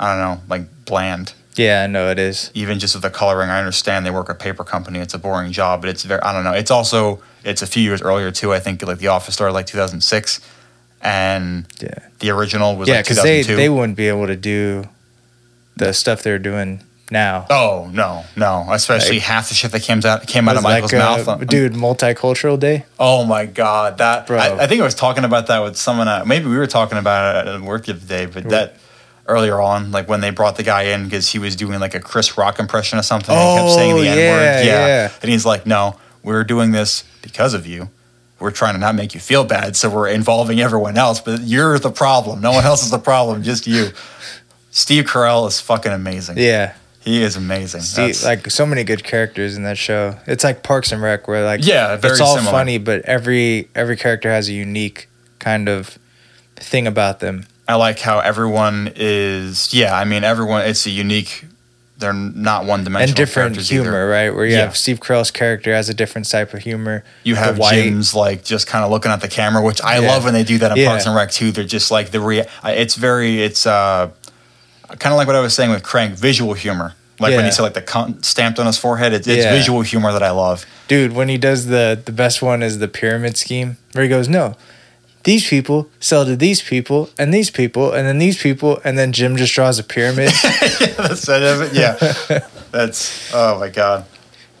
I 0.00 0.14
don't 0.14 0.18
know 0.20 0.42
like 0.48 0.84
bland. 0.84 1.34
Yeah, 1.56 1.84
I 1.84 1.86
know 1.86 2.10
it 2.10 2.18
is. 2.18 2.50
Even 2.54 2.78
just 2.78 2.94
with 2.94 3.02
the 3.02 3.08
coloring, 3.10 3.48
I 3.48 3.58
understand 3.58 4.04
they 4.04 4.10
work 4.10 4.28
at 4.28 4.36
a 4.36 4.38
paper 4.38 4.62
company. 4.62 4.98
It's 4.98 5.14
a 5.14 5.18
boring 5.18 5.52
job, 5.52 5.80
but 5.80 5.88
it's 5.90 6.04
very 6.04 6.20
I 6.22 6.32
don't 6.32 6.44
know. 6.44 6.52
It's 6.52 6.70
also 6.70 7.22
it's 7.44 7.62
a 7.62 7.66
few 7.66 7.82
years 7.82 8.02
earlier 8.02 8.30
too. 8.30 8.52
I 8.52 8.60
think 8.60 8.82
like 8.86 8.98
The 8.98 9.08
Office 9.08 9.34
started 9.34 9.54
like 9.54 9.66
2006, 9.66 10.40
and 11.00 11.66
Yeah. 11.80 11.94
the 12.18 12.30
original 12.30 12.76
was 12.76 12.88
Yeah, 12.88 12.96
like 12.96 13.04
because 13.06 13.22
they, 13.22 13.42
they 13.42 13.68
wouldn't 13.68 13.96
be 13.96 14.08
able 14.08 14.26
to 14.26 14.36
do 14.36 14.88
the 15.76 15.92
stuff 15.92 16.22
they're 16.22 16.38
doing 16.38 16.82
now. 17.10 17.46
Oh 17.50 17.88
no, 17.92 18.24
no! 18.36 18.66
Especially 18.70 19.16
Like- 19.16 19.24
half 19.24 19.48
the 19.48 19.54
shit 19.54 19.72
that 19.72 19.82
came 19.82 20.00
out 20.04 20.26
came 20.26 20.48
out 20.48 20.56
of 20.56 20.62
Michael's 20.62 20.92
like, 20.92 20.98
mouth. 21.00 21.28
I'm- 21.28 21.46
dude, 21.46 21.72
multicultural 21.74 22.58
day. 22.58 22.84
Oh 22.98 23.24
my 23.24 23.46
god, 23.46 23.98
that 23.98 24.26
Bro. 24.26 24.38
I, 24.38 24.64
I 24.64 24.66
think 24.66 24.80
I 24.80 24.84
was 24.84 24.94
talking 24.94 25.24
about 25.24 25.46
that 25.48 25.62
with 25.62 25.76
someone. 25.76 26.08
Uh, 26.08 26.24
maybe 26.26 26.46
we 26.46 26.56
were 26.56 26.66
talking 26.66 26.98
about 26.98 27.46
it 27.46 27.54
at 27.54 27.60
work 27.60 27.86
the 27.86 27.92
other 27.92 28.06
day, 28.06 28.26
but 28.26 28.48
that 28.50 28.76
earlier 29.28 29.60
on, 29.60 29.90
like 29.92 30.08
when 30.08 30.20
they 30.20 30.30
brought 30.30 30.56
the 30.56 30.62
guy 30.62 30.82
in 30.82 31.04
because 31.04 31.28
he 31.30 31.38
was 31.38 31.56
doing 31.56 31.80
like 31.80 31.94
a 31.94 32.00
Chris 32.00 32.36
Rock 32.38 32.58
impression 32.58 32.98
or 32.98 33.02
something, 33.02 33.34
and 33.34 33.50
he 33.50 33.56
kept 33.56 33.74
saying 33.74 33.92
Oh, 33.92 34.00
the 34.00 34.08
N 34.08 34.18
yeah, 34.18 34.30
word. 34.32 34.66
yeah. 34.66 35.10
and 35.22 35.30
he's 35.30 35.44
like, 35.46 35.66
"No, 35.66 35.96
we're 36.22 36.44
doing 36.44 36.72
this 36.72 37.04
because 37.22 37.54
of 37.54 37.66
you. 37.66 37.88
We're 38.38 38.50
trying 38.50 38.74
to 38.74 38.78
not 38.80 38.94
make 38.94 39.14
you 39.14 39.20
feel 39.20 39.44
bad, 39.44 39.76
so 39.76 39.88
we're 39.88 40.08
involving 40.08 40.60
everyone 40.60 40.98
else. 40.98 41.20
But 41.20 41.40
you're 41.42 41.78
the 41.78 41.90
problem. 41.90 42.40
No 42.40 42.52
one 42.52 42.64
else 42.64 42.84
is 42.84 42.90
the 42.90 42.98
problem. 42.98 43.42
Just 43.42 43.66
you." 43.66 43.90
Steve 44.70 45.04
Carell 45.06 45.48
is 45.48 45.58
fucking 45.58 45.90
amazing. 45.90 46.36
Yeah. 46.36 46.74
He 47.06 47.22
is 47.22 47.36
amazing. 47.36 47.80
See, 47.80 48.00
That's- 48.02 48.22
like 48.24 48.50
so 48.50 48.66
many 48.66 48.84
good 48.84 49.02
characters 49.04 49.56
in 49.56 49.62
that 49.62 49.78
show. 49.78 50.18
It's 50.26 50.44
like 50.44 50.62
Parks 50.62 50.92
and 50.92 51.00
Rec, 51.00 51.26
where 51.28 51.44
like 51.44 51.64
Yeah, 51.64 51.98
it's 52.02 52.20
all 52.20 52.36
similar. 52.36 52.52
funny, 52.52 52.76
but 52.76 53.00
every 53.06 53.68
every 53.74 53.96
character 53.96 54.28
has 54.30 54.48
a 54.50 54.52
unique 54.52 55.08
kind 55.38 55.68
of 55.68 55.98
thing 56.56 56.86
about 56.86 57.20
them. 57.20 57.46
I 57.68 57.76
like 57.76 58.00
how 58.00 58.18
everyone 58.18 58.92
is. 58.96 59.72
Yeah, 59.72 59.96
I 59.96 60.04
mean, 60.04 60.24
everyone. 60.24 60.62
It's 60.66 60.84
a 60.86 60.90
unique. 60.90 61.44
They're 61.98 62.12
not 62.12 62.66
one 62.66 62.84
dimensional. 62.84 63.08
and 63.08 63.16
different 63.16 63.56
humor, 63.56 64.06
right? 64.08 64.28
Where 64.28 64.44
you 64.44 64.52
Yeah. 64.56 64.64
have 64.66 64.76
Steve 64.76 65.00
Carell's 65.00 65.30
character 65.30 65.72
has 65.72 65.88
a 65.88 65.94
different 65.94 66.28
type 66.28 66.52
of 66.52 66.60
humor. 66.62 67.02
You 67.24 67.36
have 67.36 67.58
Jim's 67.70 68.14
like 68.14 68.44
just 68.44 68.66
kind 68.66 68.84
of 68.84 68.90
looking 68.90 69.10
at 69.10 69.22
the 69.22 69.28
camera, 69.28 69.62
which 69.62 69.80
I 69.82 70.00
Yeah. 70.00 70.08
love 70.10 70.24
when 70.24 70.34
they 70.34 70.42
do 70.44 70.58
that 70.58 70.72
in 70.72 70.76
Yeah. 70.76 70.88
Parks 70.88 71.06
and 71.06 71.14
Rec 71.16 71.30
too. 71.30 71.52
They're 71.52 71.64
just 71.64 71.90
like 71.90 72.10
the 72.10 72.20
rea- 72.20 72.46
It's 72.64 72.96
very. 72.96 73.42
It's 73.42 73.66
uh, 73.66 74.08
kind 74.88 75.12
of 75.12 75.16
like 75.16 75.26
what 75.26 75.36
I 75.36 75.40
was 75.40 75.54
saying 75.54 75.70
with 75.70 75.82
Crank. 75.82 76.14
Visual 76.14 76.54
humor. 76.54 76.94
Like 77.18 77.34
when 77.34 77.46
he 77.46 77.50
said 77.50 77.62
like 77.62 77.72
the 77.74 77.80
cunt 77.82 78.24
stamped 78.26 78.58
on 78.58 78.66
his 78.66 78.76
forehead. 78.76 79.12
It's, 79.14 79.26
it's 79.26 79.44
Yeah. 79.44 79.50
visual 79.52 79.80
humor 79.80 80.12
that 80.12 80.22
I 80.22 80.30
love. 80.30 80.66
Dude, 80.86 81.12
when 81.12 81.28
he 81.28 81.38
does 81.38 81.66
the 81.66 81.98
the 82.04 82.12
best 82.12 82.42
one 82.42 82.62
is 82.62 82.78
the 82.78 82.88
pyramid 82.88 83.36
scheme, 83.38 83.78
where 83.92 84.04
he 84.04 84.10
goes, 84.10 84.28
"No, 84.28 84.54
these 85.24 85.48
people 85.48 85.88
sell 85.98 86.26
to 86.26 86.36
these 86.36 86.60
people 86.60 87.08
and 87.18 87.32
these 87.32 87.50
people 87.50 87.90
and 87.92 88.06
then 88.06 88.18
these 88.18 88.36
people," 88.36 88.80
and 88.84 88.98
then 88.98 89.12
Jim 89.12 89.36
just 89.36 89.54
draws 89.54 89.78
a 89.78 89.82
pyramid. 89.82 90.28
That's 90.98 91.26
it. 91.28 91.42
of 91.42 91.62
it. 91.62 91.72
Yeah. 91.72 92.46
That's. 92.70 93.32
Oh 93.32 93.58
my 93.58 93.70
god. 93.70 94.04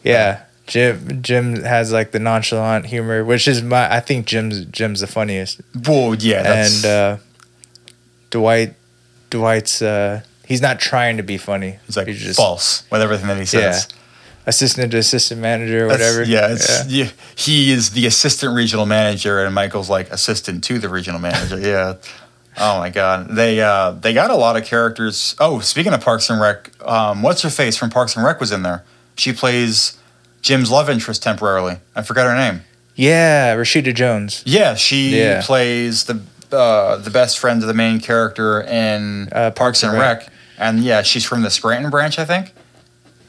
yeah, 0.02 0.44
Jim 0.66 1.20
Jim 1.22 1.62
has 1.62 1.92
like 1.92 2.12
the 2.12 2.18
nonchalant 2.18 2.86
humor, 2.86 3.22
which 3.22 3.46
is 3.46 3.60
my 3.62 3.94
I 3.94 4.00
think 4.00 4.24
Jim's 4.26 4.64
Jim's 4.64 5.00
the 5.00 5.06
funniest, 5.06 5.60
Well, 5.86 6.14
yeah. 6.14 6.64
And 6.64 6.84
uh, 6.86 7.16
Dwight 8.30 8.74
Dwight's 9.30 9.82
uh, 9.82 10.22
he's 10.46 10.60
not 10.62 10.78
trying 10.80 11.16
to 11.16 11.22
be 11.22 11.38
funny. 11.38 11.78
it's 11.88 11.96
like 11.96 12.06
he's 12.06 12.20
just 12.20 12.36
false 12.38 12.84
with 12.90 13.00
everything 13.02 13.26
that 13.28 13.38
he 13.38 13.44
says. 13.46 13.88
Yeah. 13.90 13.96
assistant 14.46 14.92
to 14.92 14.98
assistant 14.98 15.40
manager 15.40 15.86
or 15.86 15.88
That's- 15.88 16.16
whatever. 16.16 16.30
Yeah, 16.30 16.52
it's, 16.52 16.86
yeah. 16.86 17.08
he 17.34 17.72
is 17.72 17.90
the 17.90 18.06
assistant 18.06 18.54
regional 18.54 18.86
manager, 18.86 19.44
and 19.44 19.54
Michael's 19.54 19.90
like 19.90 20.10
assistant 20.10 20.62
to 20.64 20.78
the 20.78 20.88
regional 20.88 21.20
manager. 21.20 21.58
Yeah, 21.60 21.94
Oh 22.58 22.78
my 22.78 22.88
god, 22.88 23.28
they 23.30 23.60
uh, 23.60 23.90
they 23.90 24.14
got 24.14 24.30
a 24.30 24.34
lot 24.36 24.56
of 24.56 24.64
characters. 24.64 25.34
Oh, 25.38 25.60
speaking 25.60 25.92
of 25.92 26.00
Parks 26.00 26.30
and 26.30 26.40
Rec, 26.40 26.70
um, 26.88 27.22
what's 27.22 27.42
her 27.42 27.50
face 27.50 27.76
from 27.76 27.90
Parks 27.90 28.16
and 28.16 28.24
Rec 28.24 28.40
was 28.40 28.50
in 28.52 28.62
there. 28.62 28.82
She 29.16 29.32
plays 29.34 29.98
Jim's 30.40 30.70
love 30.70 30.88
interest 30.88 31.22
temporarily. 31.22 31.76
I 31.94 32.00
forgot 32.02 32.26
her 32.26 32.34
name. 32.34 32.62
Yeah, 32.94 33.54
Rashida 33.56 33.94
Jones. 33.94 34.42
Yeah, 34.46 34.74
she 34.74 35.18
Yeah. 35.18 35.42
plays 35.44 36.04
the 36.04 36.22
uh, 36.52 36.96
the 36.96 37.10
best 37.10 37.38
friend 37.38 37.62
of 37.62 37.68
the 37.68 37.74
main 37.74 38.00
character 38.00 38.60
in 38.62 39.28
Uh, 39.32 39.50
Parks 39.50 39.82
and 39.82 39.92
Rec. 39.98 40.28
and 40.58 40.82
yeah, 40.82 41.02
she's 41.02 41.24
from 41.24 41.42
the 41.42 41.50
Scranton 41.50 41.90
branch, 41.90 42.18
I 42.18 42.24
think. 42.24 42.52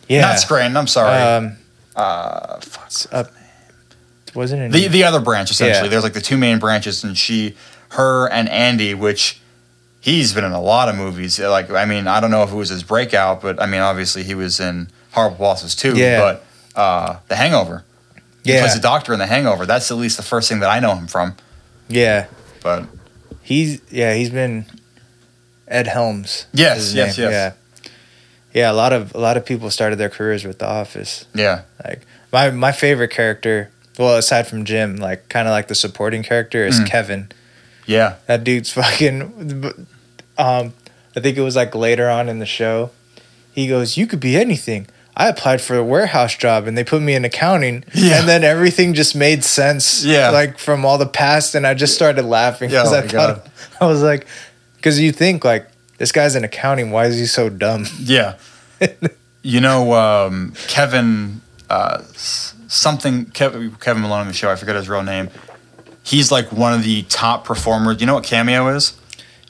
Yeah. 0.08 0.22
Not 0.22 0.40
Scranton. 0.40 0.78
I'm 0.78 0.88
sorry. 0.88 1.22
Um, 1.22 1.58
uh, 1.96 2.60
fuck. 2.60 2.92
up. 3.14 3.32
Wasn't 4.34 4.62
it? 4.62 4.72
The 4.72 4.88
the 4.88 5.04
other 5.04 5.20
branch 5.20 5.50
essentially. 5.52 5.86
Yeah. 5.86 5.90
There's 5.90 6.04
like 6.04 6.14
the 6.14 6.22
two 6.22 6.38
main 6.38 6.60
branches, 6.60 7.04
and 7.04 7.18
she, 7.18 7.56
her, 7.90 8.28
and 8.30 8.48
Andy, 8.50 8.94
which 8.94 9.42
he's 10.00 10.32
been 10.34 10.44
in 10.46 10.52
a 10.52 10.62
lot 10.62 10.90
of 10.90 10.96
movies. 10.96 11.40
Like 11.40 11.72
I 11.72 11.86
mean, 11.86 12.08
I 12.08 12.20
don't 12.20 12.30
know 12.32 12.44
if 12.44 12.52
it 12.52 12.56
was 12.56 12.70
his 12.70 12.84
breakout, 12.84 13.42
but 13.42 13.62
I 13.62 13.66
mean, 13.66 13.82
obviously 13.82 14.24
he 14.24 14.36
was 14.36 14.60
in 14.60 14.90
Horrible 15.12 15.38
Bosses 15.38 15.76
too. 15.76 15.96
Yeah. 15.98 16.20
But 16.20 16.80
uh, 16.80 17.20
The 17.30 17.36
Hangover. 17.36 17.84
He 18.44 18.54
yeah. 18.54 18.62
plays 18.62 18.76
a 18.76 18.82
doctor 18.82 19.12
in 19.12 19.20
The 19.20 19.26
Hangover. 19.28 19.66
That's 19.66 19.90
at 19.92 19.98
least 19.98 20.16
the 20.18 20.24
first 20.24 20.48
thing 20.48 20.60
that 20.62 20.70
I 20.70 20.80
know 20.80 20.96
him 20.96 21.08
from. 21.08 21.36
yeah. 21.90 22.28
But 22.62 22.86
He's 23.48 23.80
yeah. 23.90 24.14
He's 24.14 24.30
been 24.30 24.66
Ed 25.70 25.88
Helms. 25.88 26.48
Yes, 26.52 26.94
yes, 26.94 27.18
name. 27.18 27.30
yes. 27.32 27.54
Yeah. 27.84 27.90
Yeah. 28.54 28.72
A 28.72 28.74
lot 28.74 28.92
of 28.92 29.16
a 29.16 29.20
lot 29.20 29.38
of 29.38 29.46
people 29.46 29.70
started 29.72 29.96
their 29.98 30.10
careers 30.10 30.44
with 30.44 30.60
The 30.60 30.68
Office. 30.68 31.26
yeah, 31.34 31.62
Like 31.86 32.02
my 32.34 32.52
my 32.52 32.74
favorite 32.74 33.12
character. 33.12 33.70
Well, 33.98 34.18
aside 34.18 34.48
from 34.48 34.66
Jim, 34.66 34.98
like 34.98 35.30
kind 35.30 35.48
of 35.48 35.54
like 35.54 35.70
the 35.70 35.76
supporting 35.76 36.24
character 36.24 36.66
is 36.68 36.80
Mm. 36.82 36.88
Kevin. 36.88 37.32
yeah, 37.86 38.16
That 38.28 38.44
dude's 38.44 38.72
fucking. 38.80 39.22
Um, 40.38 40.74
I 41.16 41.20
think 41.22 41.38
it 41.38 41.42
was 41.42 41.56
like 41.56 41.74
later 41.74 42.10
on 42.10 42.28
in 42.30 42.40
the 42.40 42.46
show. 42.46 42.92
He 43.54 43.68
goes, 43.68 43.96
"You 43.98 44.08
could 44.08 44.20
be 44.20 44.36
anything." 44.36 44.88
I 45.20 45.30
applied 45.30 45.62
for 45.62 45.76
a 45.76 45.84
warehouse 45.84 46.36
job 46.38 46.68
and 46.68 46.78
they 46.78 46.84
put 46.84 47.02
me 47.02 47.16
in 47.16 47.26
accounting, 47.26 47.84
Yeah. 47.96 48.20
and 48.20 48.30
then 48.30 48.44
everything 48.44 48.94
just 48.94 49.16
made 49.16 49.44
sense. 49.44 50.06
Yeah. 50.06 50.30
like 50.30 50.60
from 50.60 50.86
all 50.86 51.00
the 51.00 51.08
past, 51.08 51.56
and 51.56 51.66
I 51.66 51.74
just 51.74 51.96
started 51.96 52.24
laughing 52.24 52.70
Yeah, 52.70 52.84
because 52.84 52.94
oh 52.94 52.98
I 53.00 53.08
thought 53.08 53.48
I 53.82 53.86
was 53.88 54.04
like, 54.04 54.28
because 54.76 55.00
you 55.00 55.12
think 55.12 55.44
like 55.44 55.68
this 55.98 56.12
guy's 56.12 56.36
in 56.36 56.44
accounting, 56.44 56.92
why 56.92 57.06
is 57.08 57.18
he 57.18 57.26
so 57.26 57.50
dumb? 57.50 57.86
yeah. 58.00 58.38
you 59.42 59.60
know, 59.60 59.94
um, 59.94 60.54
Kevin, 60.68 61.42
uh, 61.68 62.04
something 62.14 63.26
Kevin, 63.32 63.72
Kevin 63.80 64.04
Malone 64.04 64.22
on 64.22 64.28
the 64.28 64.34
show. 64.34 64.52
I 64.52 64.56
forget 64.56 64.76
his 64.76 64.88
real 64.88 65.02
name. 65.04 65.30
He's 66.04 66.32
like 66.32 66.52
one 66.52 66.74
of 66.74 66.84
the 66.84 67.02
top 67.04 67.44
performers. 67.44 68.00
You 68.00 68.06
know 68.06 68.14
what 68.14 68.24
Cameo 68.24 68.68
is? 68.76 68.96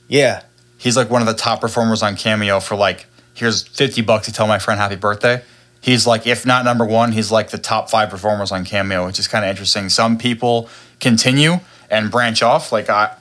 Yeah, 0.08 0.44
He's 0.78 0.96
like 0.96 1.10
one 1.10 1.22
of 1.22 1.28
the 1.28 1.34
top 1.34 1.60
performers 1.60 2.02
on 2.04 2.16
Cameo 2.16 2.60
for 2.62 2.76
like, 2.76 3.08
here's 3.34 3.64
50 3.68 4.02
bucks 4.04 4.28
to 4.28 4.32
tell 4.32 4.48
my 4.48 4.60
friend 4.60 4.80
happy 4.80 4.96
birthday. 4.96 5.42
He's 5.88 6.06
like, 6.06 6.28
if 6.28 6.46
not 6.46 6.66
number 6.66 6.84
one, 6.84 7.14
he's 7.14 7.32
like 7.32 7.50
the 7.50 7.58
top 7.58 7.90
five 7.90 8.10
performers 8.10 8.52
on 8.52 8.66
Cameo, 8.66 9.06
which 9.06 9.20
is 9.20 9.28
kind 9.30 9.46
of 9.46 9.50
interesting. 9.50 9.88
Some 9.88 10.18
people 10.18 10.68
continue 11.00 11.62
and 11.90 12.12
branch 12.12 12.44
off. 12.44 12.74
Like, 12.74 12.90
I, 12.90 13.16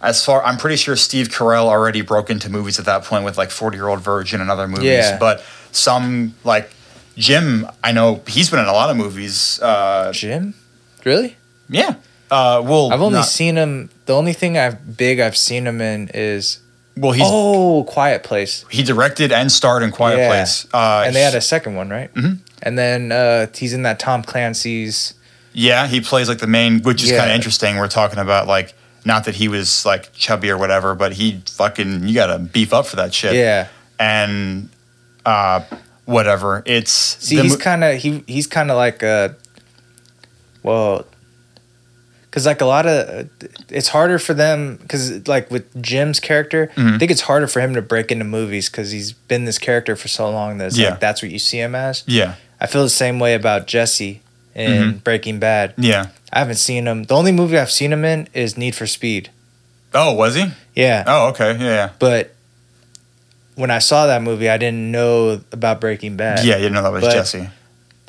as 0.00 0.24
far, 0.24 0.40
I'm 0.44 0.56
pretty 0.56 0.76
sure 0.76 0.94
Steve 0.94 1.26
Carell 1.28 1.64
already 1.66 2.02
broke 2.02 2.30
into 2.30 2.48
movies 2.48 2.78
at 2.78 2.84
that 2.84 3.02
point 3.02 3.24
with 3.24 3.36
like 3.36 3.50
40 3.50 3.76
Year 3.76 3.88
Old 3.88 4.00
Virgin 4.00 4.40
and 4.40 4.48
other 4.48 4.68
movies. 4.68 4.84
Yeah. 4.84 5.18
But 5.18 5.44
some, 5.72 6.34
like 6.44 6.70
Jim, 7.16 7.66
I 7.82 7.90
know 7.90 8.22
he's 8.28 8.48
been 8.48 8.60
in 8.60 8.66
a 8.66 8.72
lot 8.72 8.90
of 8.90 8.96
movies. 8.96 9.58
Uh, 9.60 10.12
Jim, 10.12 10.54
really? 11.04 11.36
yeah. 11.68 11.96
Uh, 12.30 12.62
well, 12.64 12.92
I've 12.92 13.02
only 13.02 13.18
not- 13.18 13.26
seen 13.28 13.56
him. 13.56 13.90
The 14.06 14.14
only 14.14 14.32
thing 14.34 14.56
I've 14.56 14.96
big 14.96 15.18
I've 15.18 15.36
seen 15.36 15.66
him 15.66 15.80
in 15.80 16.10
is 16.14 16.60
well, 16.96 17.12
he's, 17.12 17.24
oh, 17.26 17.84
Quiet 17.84 18.22
Place. 18.22 18.64
he 18.70 18.82
directed 18.82 19.32
and 19.32 19.50
starred 19.50 19.82
in 19.82 19.90
Quiet 19.90 20.18
Yeah. 20.18 20.28
Place. 20.28 20.66
Uh, 20.72 21.04
and 21.06 21.14
they 21.14 21.22
had 21.22 21.34
a 21.34 21.40
second 21.40 21.74
one, 21.74 21.88
right? 21.90 22.12
Mhm. 22.14 22.38
And 22.62 22.78
then 22.78 23.12
uh, 23.12 23.46
he's 23.54 23.72
in 23.72 23.82
that 23.82 23.98
Tom 23.98 24.22
Clancy's. 24.22 25.14
Yeah, 25.52 25.86
he 25.86 26.00
plays 26.00 26.28
like 26.28 26.38
the 26.38 26.46
main, 26.46 26.82
which 26.82 27.02
is 27.02 27.10
Yeah. 27.10 27.18
kind 27.18 27.30
of 27.30 27.34
interesting. 27.36 27.76
We're 27.76 27.88
talking 27.88 28.18
about 28.18 28.46
like 28.46 28.74
not 29.04 29.24
that 29.24 29.34
he 29.34 29.48
was 29.48 29.84
like 29.84 30.12
chubby 30.14 30.50
or 30.50 30.56
whatever, 30.56 30.94
but 30.94 31.12
he 31.12 31.42
fucking 31.46 32.08
you 32.08 32.14
gotta 32.14 32.38
beef 32.38 32.72
up 32.72 32.86
for 32.86 32.96
that 32.96 33.12
shit. 33.14 33.34
Yeah. 33.34 33.66
and 33.98 34.68
uh, 35.26 35.60
whatever. 36.06 36.62
It's 36.66 36.90
See, 36.92 37.36
he's 37.40 37.52
mo- 37.52 37.58
kind 37.58 37.84
of 37.84 37.96
he 37.96 38.24
he's 38.26 38.46
kind 38.46 38.70
of 38.70 38.76
like 38.76 39.02
a. 39.02 39.36
Well. 40.62 41.06
Because 42.34 42.46
like 42.46 42.60
a 42.60 42.64
lot 42.66 42.84
of, 42.84 43.28
it's 43.68 43.86
harder 43.86 44.18
for 44.18 44.34
them 44.34 44.74
because 44.82 45.28
like 45.28 45.52
with 45.52 45.64
Jim's 45.80 46.18
character, 46.18 46.68
Mhm. 46.74 46.96
I 46.96 46.98
think 46.98 47.12
it's 47.12 47.20
harder 47.20 47.46
for 47.46 47.60
him 47.60 47.74
to 47.74 47.80
break 47.82 48.10
into 48.10 48.24
movies 48.24 48.68
because 48.68 48.90
he's 48.90 49.12
been 49.12 49.44
this 49.44 49.56
character 49.56 49.94
for 49.94 50.08
so 50.08 50.28
long 50.28 50.58
that 50.58 50.76
Yeah. 50.76 50.90
like 50.90 51.00
that's 51.00 51.22
what 51.22 51.30
you 51.30 51.38
see 51.38 51.58
him 51.60 51.76
as. 51.76 52.02
yeah, 52.06 52.34
I 52.60 52.66
feel 52.66 52.82
the 52.82 52.88
same 52.90 53.20
way 53.20 53.34
about 53.34 53.68
Jesse 53.68 54.20
in 54.52 54.98
Breaking 55.04 55.38
Bad. 55.38 55.74
yeah. 55.78 56.06
I 56.32 56.40
haven't 56.40 56.56
seen 56.56 56.88
him. 56.88 57.04
The 57.04 57.14
only 57.14 57.30
movie 57.30 57.56
I've 57.56 57.70
seen 57.70 57.92
him 57.92 58.04
in 58.04 58.26
is 58.34 58.56
Need 58.58 58.74
for 58.74 58.88
Speed. 58.88 59.30
Oh, 59.94 60.12
was 60.14 60.34
he? 60.34 60.46
Yeah, 60.74 61.04
Oh, 61.06 61.28
okay, 61.28 61.52
yeah, 61.52 61.64
yeah. 61.66 61.88
but 62.00 62.34
when 63.54 63.70
I 63.70 63.78
saw 63.78 64.08
that 64.08 64.22
movie, 64.22 64.50
I 64.50 64.56
didn't 64.58 64.90
know 64.90 65.40
about 65.52 65.80
Breaking 65.80 66.16
Bad. 66.16 66.44
Yeah, 66.44 66.56
you 66.56 66.68
know 66.68 66.82
that 66.82 66.90
was 66.90 67.04
But- 67.04 67.12
Jesse. 67.14 67.48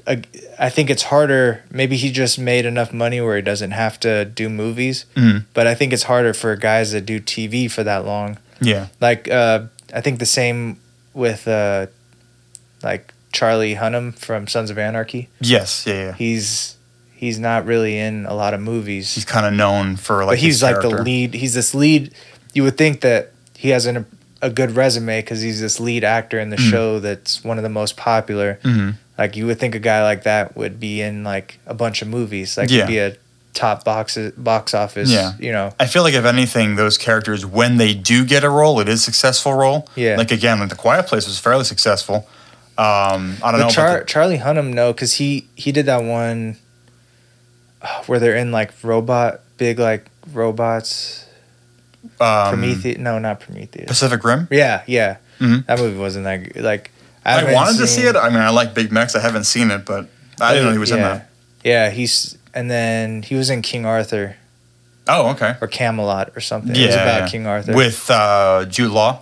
I, 0.08 0.22
I 0.60 0.70
think 0.70 0.90
it's 0.90 1.04
harder. 1.04 1.64
Maybe 1.72 1.98
he 1.98 2.12
just 2.12 2.38
made 2.38 2.66
enough 2.66 2.94
money 2.94 3.20
where 3.22 3.36
he 3.36 3.42
doesn't 3.42 3.72
have 3.72 4.00
to 4.02 4.26
do 4.26 4.50
movies. 4.50 5.06
Mhm. 5.16 5.46
But 5.54 5.66
I 5.68 5.74
think 5.76 5.94
it's 5.94 6.04
harder 6.04 6.34
for 6.34 6.56
guys 6.56 6.92
that 6.92 7.06
do 7.06 7.20
TV 7.20 7.70
for 7.72 7.84
that 7.84 8.06
long. 8.06 8.38
Yeah, 8.62 8.88
Like 9.02 9.28
uh, 9.30 9.64
I 9.94 10.02
think 10.02 10.20
the 10.20 10.26
same 10.26 10.78
with 11.14 11.48
uh, 11.48 11.88
like 12.84 13.14
Charlie 13.34 13.76
Hunnam 13.76 14.16
from 14.16 14.48
Sons 14.48 14.70
of 14.70 14.78
Anarchy. 14.78 15.30
yes, 15.42 15.86
yeah, 15.88 15.94
yeah. 15.94 16.14
He's 16.14 16.78
he's 17.14 17.40
not 17.40 17.66
really 17.66 17.98
in 17.98 18.26
a 18.26 18.34
lot 18.34 18.54
of 18.54 18.62
movies. 18.62 19.14
He's 19.16 19.26
kind 19.26 19.46
of 19.46 19.54
known 19.54 19.96
for 19.98 20.20
like. 20.26 20.34
but 20.34 20.38
he's 20.40 20.62
like 20.64 20.82
the 20.82 20.90
lead. 20.90 21.34
He's 21.34 21.54
this 21.54 21.74
lead. 21.74 22.14
You 22.54 22.64
would 22.64 22.78
think 22.78 23.02
that 23.02 23.32
he 23.58 23.70
has 23.70 23.86
an, 23.86 24.06
a 24.42 24.50
good 24.50 24.72
resume 24.72 25.20
because 25.22 25.42
he's 25.42 25.60
this 25.60 25.80
lead 25.80 26.04
actor 26.04 26.40
in 26.40 26.50
the 26.50 26.58
Mhm. 26.58 26.70
show 26.70 27.00
that's 27.00 27.44
one 27.44 27.58
of 27.58 27.64
the 27.64 27.70
most 27.70 27.98
popular. 27.98 28.60
Mhm. 28.64 28.96
Like 29.18 29.36
you 29.36 29.46
would 29.48 29.60
think 29.60 29.76
a 29.76 29.80
guy 29.80 30.04
like 30.04 30.24
that 30.24 30.56
would 30.58 30.80
be 30.80 31.02
in 31.02 31.24
like 31.24 31.60
a 31.66 31.74
bunch 31.74 32.02
of 32.02 32.08
movies, 32.08 32.58
like 32.58 32.70
Yeah. 32.70 32.86
be 32.86 32.98
a 33.00 33.16
top 33.54 33.86
box 33.86 34.18
box 34.38 34.74
office. 34.74 35.10
Yeah. 35.10 35.32
you 35.40 35.52
know. 35.54 35.74
I 35.80 35.86
feel 35.88 36.04
like 36.04 36.14
if 36.14 36.26
anything, 36.26 36.76
those 36.76 36.98
characters, 36.98 37.46
when 37.46 37.78
they 37.78 37.94
do 37.94 38.26
get 38.26 38.44
a 38.44 38.50
role, 38.50 38.80
it 38.82 38.90
is 38.90 39.00
a 39.02 39.04
successful 39.04 39.54
role. 39.54 39.88
Yeah. 39.96 40.18
Like 40.18 40.32
again, 40.32 40.60
like 40.60 40.70
the 40.70 40.76
Quiet 40.76 41.08
Place 41.08 41.26
was 41.28 41.40
fairly 41.40 41.64
successful. 41.64 42.28
Um, 42.78 43.38
I 43.42 43.52
don't 43.52 43.60
know. 43.62 43.68
But 43.68 43.72
about 43.72 43.72
Char- 43.72 44.00
the- 44.00 44.06
Charlie 44.06 44.38
Hunnam, 44.40 44.74
no, 44.74 44.92
because 44.92 45.14
he 45.14 45.48
he 45.56 45.72
did 45.72 45.86
that 45.86 46.04
one 46.04 46.58
uh, 47.82 48.04
where 48.08 48.20
they're 48.20 48.36
in 48.36 48.52
like 48.52 48.74
robot, 48.84 49.40
big 49.58 49.80
like 49.80 50.08
robots. 50.34 51.26
um, 52.20 52.50
Prometheus? 52.50 52.98
No, 52.98 53.18
not 53.20 53.40
Prometheus. 53.40 53.88
Pacific 53.88 54.24
Rim. 54.26 54.48
Yeah, 54.52 54.84
yeah. 54.88 55.18
Mhm. 55.40 55.66
That 55.68 55.80
movie 55.80 55.98
wasn't 55.98 56.26
that 56.26 56.38
good. 56.54 56.64
Like 56.64 56.92
I, 57.26 57.32
haven't 57.40 57.54
wanted 57.54 57.78
to 57.80 57.88
see 57.88 58.04
it. 58.04 58.16
I 58.16 58.30
mean, 58.30 58.40
I 58.40 58.50
like 58.50 58.74
Big 58.74 58.92
Macs. 58.92 59.16
I 59.16 59.20
haven't 59.20 59.46
seen 59.46 59.72
it, 59.72 59.86
but 59.86 60.08
I 60.40 60.54
didn't 60.54 60.68
know 60.68 60.74
he 60.74 60.78
was 60.78 60.92
in 60.92 61.00
that. 61.00 61.30
Yeah, 61.64 61.90
he's 61.90 62.38
and 62.54 62.70
then 62.70 63.24
he 63.24 63.36
was 63.36 63.50
in 63.50 63.62
King 63.62 63.86
Arthur 63.86 64.38
Oh, 65.08 65.30
okay. 65.32 65.56
or 65.62 65.68
Camelot 65.68 66.32
or 66.36 66.40
something. 66.40 66.76
Yeah, 66.76 66.84
it 66.84 66.86
was 66.88 66.96
about 66.96 67.20
yeah. 67.22 67.28
King 67.28 67.48
Arthur. 67.48 67.76
with 67.76 68.10
uh, 68.10 68.66
Jude 68.66 68.92
Law. 68.92 69.22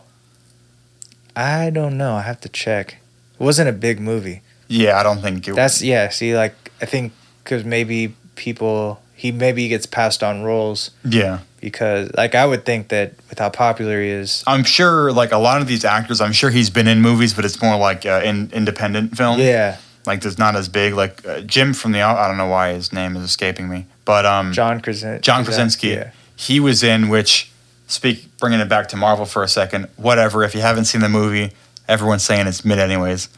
I 1.35 1.69
don't 1.69 1.97
know. 1.97 2.15
I 2.15 2.21
have 2.21 2.39
to 2.41 2.49
check. 2.49 2.97
It 3.39 3.43
wasn't 3.43 3.69
a 3.69 3.73
big 3.73 3.99
movie. 3.99 4.41
Yeah, 4.67 4.99
I 4.99 5.03
don't 5.03 5.21
think 5.21 5.47
it. 5.47 5.55
That's 5.55 5.81
yeah. 5.81 6.09
See, 6.09 6.35
like 6.35 6.71
I 6.81 6.85
think 6.85 7.13
because 7.43 7.65
maybe 7.65 8.15
people 8.35 9.01
he 9.15 9.31
maybe 9.31 9.67
gets 9.67 9.85
passed 9.85 10.23
on 10.23 10.43
roles 10.43 10.91
yeah. 11.05 11.39
Because 11.63 12.11
like 12.15 12.35
I 12.35 12.45
would 12.45 12.65
think 12.65 12.89
that 12.89 13.13
with 13.29 13.39
how 13.39 13.49
popular 13.49 14.01
he 14.01 14.09
is. 14.09 14.43
I'm 14.45 14.63
sure, 14.63 15.11
like 15.11 15.31
a 15.31 15.37
lot 15.37 15.61
of 15.61 15.67
these 15.67 15.85
actors, 15.85 16.21
I'm 16.21 16.33
sure 16.33 16.49
he's 16.49 16.69
been 16.69 16.87
in 16.87 17.01
movies, 17.01 17.33
but 17.33 17.45
it's 17.45 17.61
more 17.61 17.77
like 17.77 18.05
uh, 18.05 18.21
in 18.23 18.51
independent 18.53 19.15
film. 19.17 19.39
Yeah, 19.39 19.77
Like, 20.05 20.23
it's 20.25 20.37
not 20.37 20.55
as 20.55 20.67
big. 20.69 20.93
Like 20.93 21.25
uh, 21.25 21.41
Jim 21.41 21.73
from 21.73 21.93
the. 21.93 22.01
I 22.01 22.27
don't 22.27 22.37
know 22.37 22.47
why 22.47 22.73
his 22.73 22.91
name 22.91 23.15
is 23.15 23.23
escaping 23.23 23.69
me, 23.69 23.85
but 24.05 24.25
um, 24.25 24.51
John 24.53 24.81
Krasin- 24.81 25.21
John 25.21 25.45
Krasinski. 25.45 25.89
Yeah, 25.89 26.11
He 26.35 26.59
was 26.59 26.83
in 26.83 27.07
which, 27.09 27.49
speak 27.87 28.27
bringing 28.39 28.59
it 28.59 28.67
back 28.69 28.89
to 28.89 28.97
Marvel 28.97 29.25
for 29.25 29.41
a 29.41 29.47
second. 29.47 29.87
Whatever. 29.95 30.43
If 30.43 30.53
you 30.53 30.61
haven't 30.61 30.85
seen 30.85 31.01
the 31.01 31.09
movie, 31.09 31.53
everyone's 31.87 32.23
saying 32.23 32.45
it's 32.47 32.65
mid 32.65 32.77
anyways. 32.79 33.29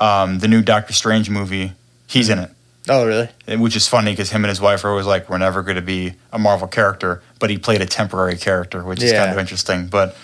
Um, 0.00 0.38
the 0.38 0.48
new 0.48 0.62
Doctor 0.62 0.92
Strange 0.92 1.28
movie, 1.30 1.72
he's 2.06 2.28
in 2.28 2.38
it, 2.38 2.50
Oh 2.88 3.06
really? 3.06 3.28
And- 3.46 3.60
which 3.62 3.76
is 3.76 3.88
funny 3.88 4.12
because 4.12 4.30
him 4.30 4.44
and 4.44 4.48
his 4.50 4.60
wife 4.60 4.84
are 4.84 4.90
always 4.90 5.06
like, 5.06 5.28
"We're 5.30 5.38
never 5.38 5.62
going 5.62 5.76
to 5.76 5.82
be 5.82 6.14
a 6.32 6.38
Marvel 6.38 6.68
character," 6.68 7.22
but 7.38 7.48
he 7.50 7.58
played 7.58 7.80
a 7.80 7.86
temporary 7.86 8.36
character, 8.36 8.82
which 8.84 9.02
is 9.02 9.10
kind 9.12 9.30
of 9.32 9.38
interesting. 9.38 9.86
But 9.86 10.16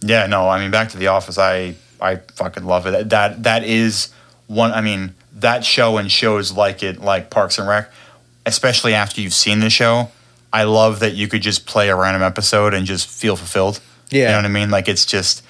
yeah, 0.00 0.26
no, 0.26 0.48
I 0.48 0.58
mean, 0.60 0.70
back 0.70 0.90
to 0.90 0.98
The 0.98 1.06
Office, 1.08 1.38
I 1.38 1.74
I 2.00 2.16
fucking 2.34 2.64
love 2.64 2.86
it. 2.86 3.08
That 3.08 3.42
that 3.44 3.64
is 3.64 4.08
one. 4.48 4.72
I 4.72 4.80
mean, 4.82 5.14
that 5.36 5.64
show 5.64 5.96
and 5.96 6.10
shows 6.12 6.52
like 6.52 6.82
it, 6.82 7.00
like 7.00 7.30
Parks 7.30 7.58
and 7.58 7.66
Rec, 7.66 7.90
especially 8.44 8.92
after 8.94 9.20
you've 9.22 9.32
seen 9.34 9.60
the 9.60 9.70
show. 9.70 10.10
I 10.52 10.64
love 10.64 11.00
that 11.00 11.14
you 11.14 11.26
could 11.26 11.42
just 11.42 11.66
play 11.66 11.88
a 11.88 11.96
random 11.96 12.22
episode 12.22 12.74
and 12.74 12.86
just 12.86 13.08
feel 13.08 13.34
fulfilled. 13.34 13.80
Yeah, 14.10 14.20
You 14.20 14.28
know 14.28 14.36
what 14.36 14.44
I 14.44 14.48
mean? 14.48 14.70
Like 14.70 14.88
it's 14.88 15.04
just 15.06 15.42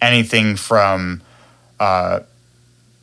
anything 0.00 0.56
from 0.56 1.20
uh, 1.78 2.20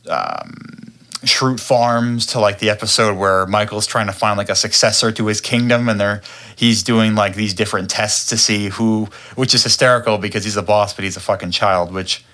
um, 0.08 0.87
Schrute 1.28 1.60
Farms 1.60 2.26
to 2.26 2.40
like 2.40 2.58
the 2.58 2.70
episode 2.70 3.16
where 3.16 3.46
Michael's 3.46 3.86
trying 3.86 4.06
to 4.06 4.12
find 4.12 4.36
like 4.36 4.48
a 4.48 4.54
successor 4.56 5.12
to 5.12 5.26
his 5.26 5.40
kingdom, 5.40 5.88
and 5.88 6.00
they're 6.00 6.22
he's 6.56 6.82
doing 6.82 7.14
like 7.14 7.34
these 7.36 7.54
different 7.54 7.88
tests 7.90 8.28
to 8.30 8.36
see 8.38 8.68
who, 8.70 9.08
which 9.36 9.54
is 9.54 9.62
hysterical 9.62 10.18
because 10.18 10.44
he's 10.44 10.56
a 10.56 10.62
boss, 10.62 10.92
but 10.94 11.04
he's 11.04 11.16
a 11.16 11.20
fucking 11.20 11.52
child. 11.52 11.92
Which 11.92 12.24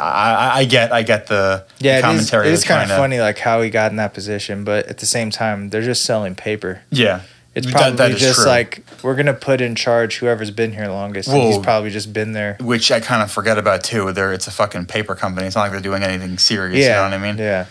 I, 0.00 0.60
I, 0.60 0.64
get, 0.64 0.92
I 0.92 1.02
get 1.02 1.26
the, 1.26 1.66
the 1.78 1.84
Yeah, 1.84 1.94
it 1.96 1.98
is, 1.98 2.02
commentary. 2.04 2.48
it 2.48 2.52
is 2.54 2.64
they're 2.64 2.78
kind 2.78 2.90
of 2.90 2.96
funny, 2.96 3.20
like 3.20 3.36
how 3.38 3.60
he 3.60 3.68
got 3.68 3.90
in 3.90 3.96
that 3.98 4.14
position, 4.14 4.64
but 4.64 4.86
at 4.86 4.96
the 4.98 5.04
same 5.06 5.30
time, 5.30 5.68
they're 5.68 5.82
just 5.82 6.04
selling 6.06 6.34
paper. 6.34 6.80
Yeah, 6.90 7.20
It's 7.54 7.66
That- 7.66 7.72
probably 7.74 7.96
that 7.98 8.10
is 8.12 8.20
just 8.20 8.40
true. 8.40 8.46
like 8.46 8.82
we're 9.02 9.14
gonna 9.14 9.34
put 9.34 9.60
in 9.60 9.74
charge 9.74 10.16
whoever's 10.16 10.50
been 10.50 10.72
here 10.72 10.88
longest. 10.88 11.28
and 11.28 11.42
he's 11.42 11.58
probably 11.58 11.90
just 11.90 12.12
been 12.14 12.32
there. 12.32 12.56
which 12.60 12.90
I 12.90 13.00
kind 13.00 13.22
of 13.22 13.30
forget 13.30 13.58
about 13.58 13.84
too. 13.84 14.10
There, 14.12 14.32
it's 14.32 14.46
a 14.46 14.50
fucking 14.50 14.86
paper 14.86 15.14
company. 15.14 15.46
It's 15.46 15.54
not 15.54 15.62
like 15.62 15.72
they're 15.72 15.80
doing 15.80 16.02
anything 16.02 16.38
serious. 16.38 16.78
Yeah, 16.80 17.04
You 17.04 17.10
know 17.10 17.18
what 17.18 17.26
I 17.26 17.32
mean? 17.32 17.38
Yeah, 17.38 17.66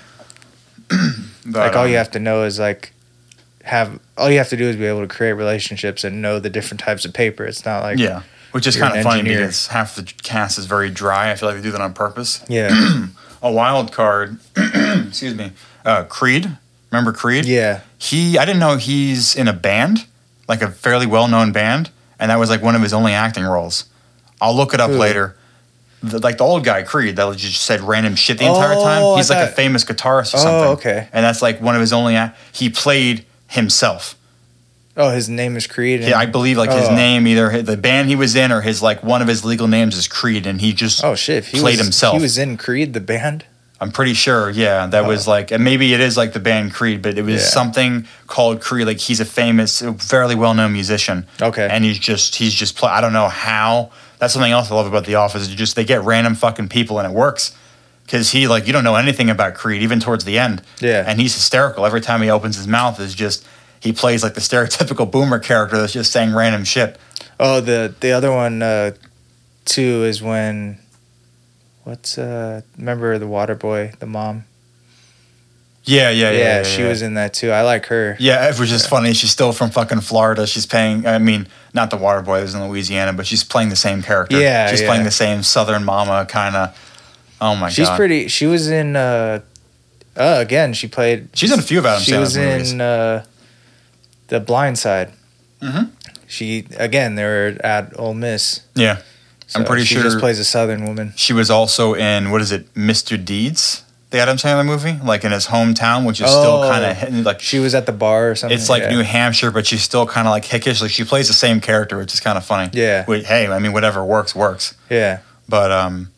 But, 1.45 1.59
like 1.59 1.75
all 1.75 1.83
um, 1.83 1.89
you 1.91 1.97
have 1.97 2.11
to 2.11 2.19
know 2.19 2.43
is 2.45 2.57
like 2.57 2.93
have 3.63 3.99
all 4.17 4.29
you 4.31 4.37
have 4.37 4.47
to 4.49 4.57
do 4.57 4.65
is 4.65 4.75
be 4.77 4.85
able 4.85 5.01
to 5.01 5.13
create 5.13 5.33
relationships 5.33 6.03
and 6.05 6.21
know 6.21 6.39
the 6.39 6.49
different 6.49 6.79
types 6.79 7.03
of 7.03 7.13
paper. 7.13 7.43
It's 7.45 7.65
not 7.65 7.83
like 7.83 7.99
yeah, 7.99 8.23
which 8.51 8.65
is 8.65 8.77
kind 8.77 8.95
of 8.97 9.03
funny 9.03 9.19
engineer. 9.19 9.41
because 9.41 9.67
half 9.67 9.95
the 9.95 10.03
cast 10.03 10.57
is 10.57 10.65
very 10.67 10.89
dry. 10.89 11.31
I 11.31 11.35
feel 11.35 11.49
like 11.49 11.57
they 11.57 11.63
do 11.63 11.71
that 11.71 11.81
on 11.81 11.93
purpose. 11.93 12.43
yeah, 12.47 13.07
A 13.41 13.51
wild 13.51 13.91
card, 13.91 14.37
excuse 14.55 15.35
me, 15.35 15.51
uh, 15.83 16.05
Creed. 16.05 16.57
Remember 16.91 17.11
Creed? 17.11 17.45
yeah. 17.45 17.81
He, 17.97 18.37
I 18.37 18.45
didn't 18.45 18.59
know 18.59 18.77
he's 18.77 19.35
in 19.35 19.47
a 19.47 19.53
band, 19.53 20.05
like 20.47 20.61
a 20.61 20.69
fairly 20.69 21.07
well-known 21.07 21.51
band, 21.51 21.89
and 22.19 22.29
that 22.31 22.37
was 22.37 22.49
like 22.49 22.61
one 22.61 22.75
of 22.75 22.81
his 22.83 22.93
only 22.93 23.13
acting 23.13 23.43
roles. 23.43 23.85
I'll 24.39 24.55
look 24.55 24.73
it 24.73 24.79
up 24.79 24.91
Who? 24.91 24.97
later. 24.97 25.35
The, 26.03 26.19
like 26.19 26.37
the 26.37 26.43
old 26.43 26.63
guy 26.65 26.83
Creed 26.83 27.15
that 27.15 27.37
just 27.37 27.61
said 27.61 27.79
random 27.81 28.15
shit 28.15 28.37
the 28.37 28.45
entire 28.45 28.73
Oh, 28.73 28.83
time. 28.83 29.03
I 29.03 29.15
He's 29.17 29.29
like 29.29 29.49
a 29.49 29.51
famous 29.51 29.85
guitarist 29.85 30.33
or 30.33 30.37
Oh, 30.37 30.41
something. 30.41 30.69
okay. 30.91 31.07
And 31.13 31.23
that's 31.25 31.41
like 31.41 31.61
one 31.61 31.75
of 31.75 31.81
his 31.81 31.93
only. 31.93 32.17
He 32.51 32.69
played 32.69 33.25
himself. 33.47 34.15
Oh, 34.97 35.09
his 35.09 35.27
name 35.29 35.55
is 35.55 35.65
Creed. 35.65 36.01
and- 36.01 36.09
Yeah, 36.09 36.19
I 36.19 36.25
believe 36.27 36.57
like 36.57 36.71
his 36.71 36.89
Oh. 36.89 36.93
name, 36.95 37.25
either 37.25 37.61
the 37.63 37.77
band 37.77 38.09
he 38.09 38.15
was 38.15 38.35
in 38.35 38.51
or 38.51 38.61
his 38.61 38.81
like 38.83 39.01
one 39.03 39.21
of 39.21 39.27
his 39.27 39.43
legal 39.45 39.67
names 39.67 39.97
is 39.97 40.07
Creed, 40.07 40.45
and 40.45 40.59
he 40.61 40.73
just 40.73 41.03
Oh 41.03 41.15
shit! 41.15 41.45
He 41.45 41.59
played 41.59 41.77
was, 41.77 41.85
himself. 41.87 42.15
He 42.17 42.21
was 42.21 42.37
in 42.37 42.57
Creed, 42.57 42.93
the 42.93 42.99
band. 42.99 43.45
I'm 43.81 43.91
pretty 43.91 44.13
sure, 44.13 44.49
yeah, 44.49 44.85
that 44.87 45.05
was 45.05 45.27
Oh. 45.27 45.31
like, 45.31 45.51
and 45.51 45.61
maybe 45.63 45.93
it 45.93 45.99
is 45.99 46.15
like 46.15 46.31
the 46.33 46.39
band 46.39 46.73
Creed, 46.73 47.01
but 47.01 47.17
it 47.17 47.23
was 47.23 47.41
Yeah. 47.41 47.47
something 47.49 48.05
called 48.27 48.61
Creed. 48.61 48.85
Like 48.87 48.99
he's 48.99 49.19
a 49.19 49.25
famous, 49.25 49.81
fairly 49.97 50.35
well-known 50.35 50.71
musician, 50.73 51.25
Okay. 51.41 51.67
and 51.69 51.83
he's 51.83 51.97
just 51.99 52.35
he's 52.35 52.53
just 52.53 52.75
play. 52.75 52.89
I 52.91 53.01
don't 53.01 53.13
know 53.13 53.29
how. 53.29 53.89
That's 54.23 54.31
something 54.31 54.53
else 54.53 54.71
I 54.71 54.75
love 54.75 54.87
about 54.87 55.03
The 55.05 55.15
Office. 55.15 55.41
Is 55.41 55.53
just 55.53 55.75
they 55.75 55.83
get 55.83 56.01
random 56.01 56.33
fucking 56.33 56.69
people 56.69 56.97
and 56.97 57.11
it 57.11 57.13
works. 57.13 57.53
Because 58.05 58.31
he 58.31 58.47
like 58.47 58.67
you 58.67 58.71
don't 58.71 58.85
know 58.85 58.95
anything 58.95 59.29
about 59.29 59.53
Creed 59.53 59.81
even 59.81 59.99
towards 59.99 60.23
the 60.23 60.39
end. 60.39 60.61
Yeah. 60.79 61.03
and 61.05 61.19
he's 61.19 61.35
hysterical 61.35 61.85
every 61.85 61.99
time 61.99 62.21
he 62.21 62.29
opens 62.29 62.55
his 62.55 62.65
mouth. 62.65 63.01
Is 63.01 63.13
just 63.15 63.45
he 63.81 63.91
plays 63.91 64.23
like 64.23 64.33
the 64.33 64.39
stereotypical 64.39 65.11
boomer 65.11 65.39
character 65.39 65.77
that's 65.77 65.91
just 65.91 66.13
saying 66.13 66.33
random 66.33 66.63
shit. 66.63 66.97
Oh, 67.37 67.59
the 67.59 67.93
the 67.99 68.13
other 68.13 68.31
one 68.31 68.61
uh, 68.61 68.91
too 69.65 70.05
is 70.05 70.21
when 70.21 70.79
what's 71.83 72.17
uh 72.17 72.61
remember 72.77 73.19
the 73.19 73.27
water 73.27 73.55
boy, 73.55 73.91
the 73.99 74.05
mom? 74.05 74.45
Yeah, 75.83 76.11
yeah, 76.11 76.31
yeah. 76.31 76.37
Yeah, 76.37 76.37
yeah, 76.37 76.63
she 76.63 76.81
yeah. 76.81 76.87
was 76.87 77.01
in 77.01 77.15
that 77.15 77.33
too. 77.33 77.51
I 77.51 77.63
like 77.63 77.87
her. 77.87 78.15
Yeah, 78.21 78.47
it 78.47 78.57
was 78.57 78.69
just 78.69 78.87
funny. 78.87 79.13
She's 79.13 79.31
still 79.31 79.51
from 79.51 79.69
fucking 79.69 79.99
Florida. 79.99 80.47
She's 80.47 80.65
paying. 80.65 81.05
I 81.05 81.19
mean, 81.19 81.45
not 81.73 81.89
the 81.89 81.97
water 81.97 82.21
boy 82.21 82.39
is 82.41 82.53
in 82.53 82.67
Louisiana, 82.67 83.13
but 83.13 83.25
she's 83.25 83.43
playing 83.43 83.69
the 83.69 83.75
same 83.75 84.01
character. 84.03 84.39
Yeah, 84.39 84.69
she's 84.69 84.81
yeah. 84.81 84.87
playing 84.87 85.03
the 85.05 85.11
same 85.11 85.43
Southern 85.43 85.83
mama 85.83 86.25
kind 86.27 86.55
of. 86.55 86.77
Oh 87.41 87.55
my 87.55 87.69
She's 87.69 87.87
god, 87.87 87.93
she's 87.93 87.97
pretty. 87.97 88.27
She 88.29 88.45
was 88.45 88.69
in. 88.69 88.95
uh 88.95 89.41
uh, 90.15 90.37
again, 90.39 90.73
she 90.73 90.87
played. 90.87 91.29
She's 91.33 91.51
in 91.51 91.57
a 91.59 91.63
few 91.63 91.79
of 91.79 91.85
Adam 91.87 92.01
She 92.03 92.11
Sandler's 92.11 92.19
was 92.21 92.37
movies. 92.37 92.71
in 92.73 92.81
uh, 92.81 93.25
the 94.27 94.39
Blind 94.39 94.77
Side. 94.77 95.11
Mhm. 95.61 95.89
She 96.27 96.67
again. 96.77 97.15
They 97.15 97.23
were 97.23 97.57
at 97.63 97.97
Ole 97.99 98.13
Miss. 98.13 98.61
Yeah, 98.75 98.99
I'm 99.55 99.65
pretty 99.65 99.83
she 99.83 99.95
sure 99.95 100.03
she 100.03 100.07
just 100.09 100.19
plays 100.19 100.39
a 100.39 100.45
Southern 100.45 100.85
woman. 100.85 101.13
she 101.15 101.33
was 101.33 101.49
also 101.49 101.93
in 101.95 102.31
what 102.31 102.41
is 102.41 102.51
it, 102.51 102.71
Mr. 102.75 103.23
Deeds, 103.23 103.82
the 104.13 104.19
Adam 104.19 104.37
Sandler 104.37 104.63
movie, 104.65 104.97
like 105.03 105.23
in 105.25 105.31
his 105.31 105.47
hometown, 105.47 106.05
which 106.05 106.21
is 106.21 106.29
still 106.29 106.61
Oh. 106.63 106.69
kind 106.69 106.85
of 107.19 107.25
like. 107.25 107.41
She 107.41 107.57
was 107.59 107.73
at 107.73 107.85
the 107.87 107.91
bar 107.91 108.29
or 108.31 108.35
something. 108.35 108.55
It's 108.57 108.69
like 108.69 108.83
yeah. 108.83 108.91
New 108.91 109.01
Hampshire, 109.01 109.49
but 109.51 109.65
she's 109.65 109.81
still 109.81 110.05
kind 110.05 110.27
of 110.27 110.31
like 110.31 110.45
hickish. 110.45 110.81
Like 110.81 110.91
she 110.91 111.03
plays 111.03 111.27
the 111.27 111.33
same 111.33 111.59
character, 111.59 111.97
which 111.97 112.13
is 112.13 112.19
kind 112.19 112.37
of 112.37 112.45
funny. 112.45 112.69
Yeah. 112.73 113.03
Hey, 113.05 113.47
I 113.47 113.57
mean, 113.59 113.73
whatever 113.73 114.05
works 114.05 114.35
works. 114.35 114.75
Yeah, 114.89 115.19
But 115.49 115.71
um, 115.71 116.11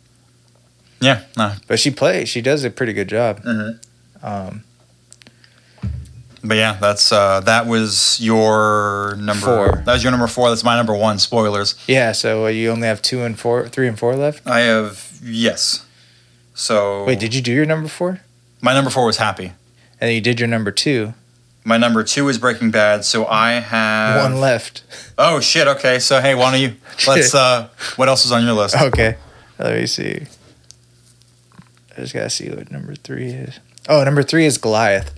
yeah, 0.99 1.23
no, 1.37 1.53
but 1.67 1.79
she 1.79 1.89
plays. 1.89 2.27
She 2.29 2.41
does 2.41 2.63
a 2.65 2.69
pretty 2.69 2.91
good 2.93 3.07
job. 3.07 3.41
Mhm. 3.43 3.79
Um, 4.21 4.63
But 6.43 6.57
yeah, 6.57 6.77
that's 6.79 7.11
uh, 7.11 7.39
that 7.41 7.65
was 7.65 8.19
your 8.21 9.15
number 9.17 9.45
Four. 9.45 9.83
That 9.85 9.93
was 9.93 10.03
your 10.03 10.11
number 10.11 10.27
four. 10.27 10.49
That's 10.49 10.63
my 10.63 10.75
number 10.75 10.93
one. 10.93 11.17
Spoilers. 11.17 11.75
yeah. 11.87 12.11
So 12.11 12.45
uh, 12.45 12.49
you 12.49 12.69
only 12.71 12.87
have 12.87 13.01
two 13.01 13.23
and 13.23 13.39
four, 13.39 13.67
three 13.67 13.87
and 13.87 13.97
four 13.97 14.15
left. 14.15 14.45
I 14.45 14.59
have 14.59 15.11
yes. 15.23 15.84
So 16.55 17.03
Wait, 17.05 17.19
did 17.19 17.35
you 17.35 17.41
do 17.41 17.51
your 17.53 17.65
number 17.65 17.87
four? 17.87 18.21
my 18.61 18.73
number 18.73 18.89
four 18.89 19.05
was 19.05 19.17
Happy. 19.17 19.45
And 19.45 20.09
then 20.09 20.13
you 20.15 20.21
did 20.21 20.39
your 20.39 20.47
number 20.47 20.71
two. 20.71 21.13
My 21.63 21.77
number 21.77 22.03
two 22.03 22.27
is 22.29 22.37
Breaking 22.37 22.71
Bad. 22.71 23.05
So 23.05 23.25
I 23.27 23.53
have 23.53 24.21
One 24.31 24.39
left. 24.41 24.83
Oh 25.17 25.39
shit. 25.39 25.67
Okay. 25.67 25.99
So 25.99 26.21
hey, 26.21 26.33
why 26.35 26.51
don't 26.51 26.61
you 26.61 26.75
let's 27.07 27.35
uh, 27.35 27.69
what 27.95 28.07
else 28.07 28.25
is 28.25 28.31
on 28.31 28.43
your 28.43 28.53
list? 28.53 28.75
Okay. 28.79 29.17
Let 29.59 29.79
me 29.79 29.85
see. 29.85 30.21
I 31.97 32.01
just 32.01 32.13
gotta 32.13 32.29
see 32.29 32.49
what 32.49 32.71
number 32.71 32.95
three 32.95 33.27
is. 33.27 33.59
Oh, 33.87 34.03
number 34.03 34.23
three 34.23 34.45
is 34.45 34.57
Goliath. 34.57 35.13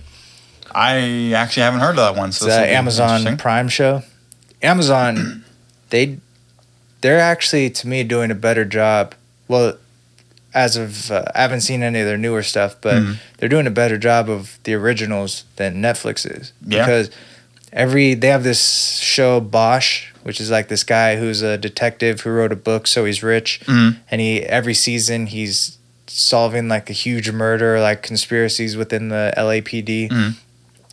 I 0.74 1.32
actually 1.34 1.62
haven't 1.62 1.80
heard 1.80 1.90
of 1.90 1.96
that 1.96 2.16
one. 2.16 2.28
It's 2.28 2.38
So 2.38 2.46
an 2.46 2.50
this 2.50 2.76
Amazon. 2.76 3.36
Prime 3.36 3.68
show. 3.68 4.02
Amazon, 4.62 5.44
they, 5.90 6.18
they're 7.00 7.20
actually 7.20 7.70
to 7.70 7.88
me 7.88 8.04
doing 8.04 8.30
a 8.30 8.34
better 8.34 8.64
job. 8.64 9.14
Well, 9.46 9.78
as 10.64 10.76
of 10.76 11.10
uh, 11.10 11.24
I 11.34 11.42
haven't 11.42 11.60
seen 11.62 11.82
any 11.82 12.00
of 12.00 12.06
their 12.06 12.18
newer 12.18 12.42
stuff, 12.42 12.76
but 12.80 12.94
Mhm. 12.96 13.16
they're 13.38 13.48
doing 13.48 13.66
a 13.66 13.70
better 13.82 13.98
job 13.98 14.28
of 14.28 14.58
the 14.64 14.74
originals 14.74 15.44
than 15.56 15.80
Netflix 15.82 16.26
is. 16.30 16.52
Yeah. 16.66 16.84
Because 16.84 17.10
every 17.72 18.14
they 18.14 18.28
have 18.28 18.44
this 18.44 18.62
show 19.00 19.40
Bosch, 19.40 20.06
which 20.24 20.40
is 20.40 20.50
like 20.50 20.68
this 20.68 20.82
guy 20.84 21.16
who's 21.16 21.42
a 21.42 21.56
detective 21.56 22.22
who 22.22 22.30
wrote 22.30 22.52
a 22.52 22.56
book, 22.56 22.86
so 22.86 23.04
he's 23.04 23.22
rich, 23.22 23.60
Mhm. 23.66 23.96
and 24.10 24.20
he 24.20 24.42
every 24.42 24.74
season 24.74 25.26
he's 25.26 25.76
solving 26.06 26.68
like 26.68 26.90
a 26.90 26.94
huge 26.94 27.30
murder, 27.30 27.80
like 27.80 28.02
conspiracies 28.02 28.76
within 28.76 29.08
the 29.10 29.32
LAPD. 29.36 30.08
Mhm. 30.10 30.34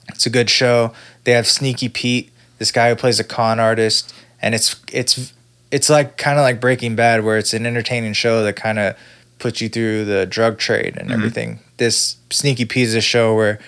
It's 0.10 0.26
a 0.26 0.30
good 0.30 0.50
show. 0.50 0.94
They 1.24 1.32
have 1.32 1.48
Sneaky 1.48 1.90
Pete, 1.90 2.32
this 2.60 2.72
guy 2.72 2.90
who 2.90 2.96
plays 2.96 3.20
a 3.20 3.24
con 3.24 3.60
artist, 3.60 4.14
and 4.42 4.54
it's 4.54 4.76
it's 4.92 5.34
it's 5.72 5.90
like 5.90 6.16
kind 6.18 6.38
of 6.38 6.44
like 6.44 6.62
Breaking 6.62 6.96
Bad, 6.96 7.24
where 7.24 7.38
it's 7.38 7.54
an 7.54 7.66
entertaining 7.66 8.14
show 8.14 8.44
that 8.44 8.56
kind 8.56 8.78
of 8.80 8.96
puts 9.40 9.62
you 9.62 9.70
through 9.70 10.06
the 10.06 10.26
drug 10.26 10.58
trade 10.58 10.96
and 10.98 11.10
Mhm. 11.10 11.14
everything. 11.14 11.60
This 11.78 12.16
Sneaky 12.30 12.66
Pete 12.66 12.88
is 12.88 12.96
a 12.96 13.02
show 13.02 13.36
where 13.36 13.60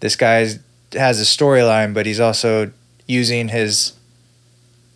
this 0.00 0.16
guy 0.16 0.46
has 0.94 1.20
a 1.20 1.24
storyline, 1.24 1.94
but 1.94 2.06
he's 2.06 2.20
also 2.20 2.70
using 3.06 3.48
his 3.48 3.92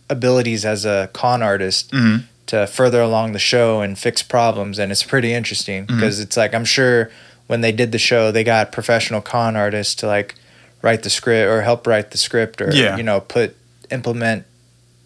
abilities 0.09 0.65
as 0.65 0.85
a 0.85 1.09
con 1.13 1.41
artist 1.41 1.91
Mhm. 1.91 2.23
to 2.47 2.67
further 2.67 3.01
along 3.01 3.31
the 3.33 3.39
show 3.39 3.81
and 3.81 3.97
fix 3.97 4.21
problems 4.21 4.77
and 4.77 4.91
it's 4.91 5.03
pretty 5.03 5.33
interesting 5.33 5.85
because 5.85 6.19
it's 6.19 6.35
like 6.37 6.53
I'm 6.53 6.65
sure 6.65 7.09
when 7.47 7.61
they 7.61 7.71
did 7.71 7.91
the 7.91 7.97
show 7.97 8.31
they 8.31 8.43
got 8.43 8.71
professional 8.71 9.21
con 9.21 9.55
artists 9.55 9.95
to 9.95 10.07
like 10.07 10.35
write 10.81 11.03
the 11.03 11.09
script 11.09 11.47
or 11.49 11.61
help 11.61 11.87
write 11.87 12.11
the 12.11 12.17
script 12.17 12.61
or 12.61 12.69
Yeah. 12.71 12.97
you 12.97 13.03
know 13.03 13.21
put 13.21 13.55
implement 13.89 14.45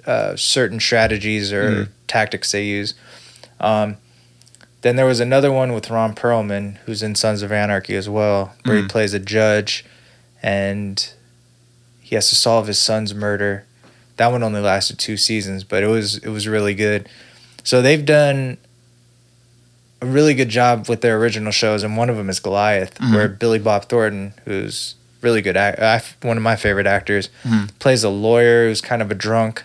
uh, 0.06 0.36
certain 0.38 0.80
strategies 0.80 1.52
or 1.54 1.70
Mhm. 1.70 1.88
tactics 2.08 2.52
they 2.54 2.64
use. 2.64 2.94
Um, 3.60 3.98
then 4.82 4.96
there 4.96 5.06
was 5.06 5.20
another 5.20 5.52
one 5.52 5.74
with 5.74 5.90
Ron 5.90 6.14
Perlman 6.14 6.78
who's 6.86 7.02
in 7.04 7.16
Sons 7.16 7.42
of 7.42 7.52
Anarchy 7.52 7.96
as 7.96 8.08
well 8.08 8.54
where 8.64 8.78
he 8.78 8.84
Mhm. 8.84 8.90
plays 8.90 9.14
a 9.14 9.20
judge 9.20 9.84
and 10.44 11.10
he 12.02 12.16
has 12.16 12.30
to 12.30 12.36
solve 12.36 12.68
his 12.68 12.80
son's 12.80 13.14
murder. 13.14 13.64
That 14.18 14.32
one 14.32 14.44
only 14.44 14.62
lasted 14.62 14.98
two 15.00 15.18
seasons, 15.18 15.64
but 15.64 15.84
it 15.84 15.88
was 15.88 16.18
it 16.18 16.30
was 16.30 16.48
really 16.48 16.74
good. 16.74 17.10
So 17.64 17.82
they've 17.82 18.06
done 18.06 18.58
a 20.02 20.06
really 20.06 20.34
good 20.36 20.50
job 20.50 20.88
with 20.88 21.02
their 21.02 21.18
original 21.18 21.52
shows, 21.52 21.84
and 21.84 21.98
one 21.98 22.10
of 22.10 22.18
them 22.18 22.30
is 22.30 22.40
Goliath, 22.40 22.98
Mhm. 23.00 23.14
where 23.14 23.28
Billy 23.28 23.58
Bob 23.60 23.90
Thornton, 23.90 24.34
who's 24.46 24.94
really 25.22 25.42
good, 25.42 25.58
act- 25.58 25.80
I, 25.82 26.02
one 26.26 26.38
of 26.38 26.44
my 26.44 26.56
favorite 26.56 26.86
actors, 26.86 27.30
Mhm. 27.44 27.70
plays 27.80 28.04
a 28.04 28.10
lawyer 28.10 28.68
who's 28.68 28.80
kind 28.80 29.02
of 29.02 29.10
a 29.10 29.16
drunk, 29.16 29.64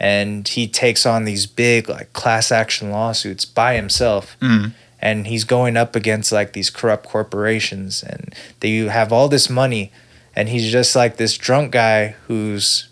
and 0.00 0.46
he 0.48 0.66
takes 0.68 1.04
on 1.06 1.24
these 1.24 1.46
big 1.46 1.88
like 1.88 2.12
class 2.12 2.50
action 2.52 2.90
lawsuits 2.90 3.44
by 3.44 3.74
himself 3.74 4.36
Mhm. 4.40 4.72
and 5.00 5.26
he's 5.26 5.44
going 5.44 5.76
up 5.76 5.96
against 5.96 6.30
like 6.32 6.52
these 6.52 6.70
corrupt 6.70 7.04
corporations 7.06 8.02
and 8.02 8.34
they 8.60 8.76
have 8.78 9.12
all 9.12 9.28
this 9.28 9.48
money 9.50 9.90
and 10.36 10.48
he's 10.48 10.70
just 10.70 10.94
like 10.94 11.16
this 11.16 11.36
drunk 11.36 11.72
guy 11.72 12.14
who's 12.26 12.88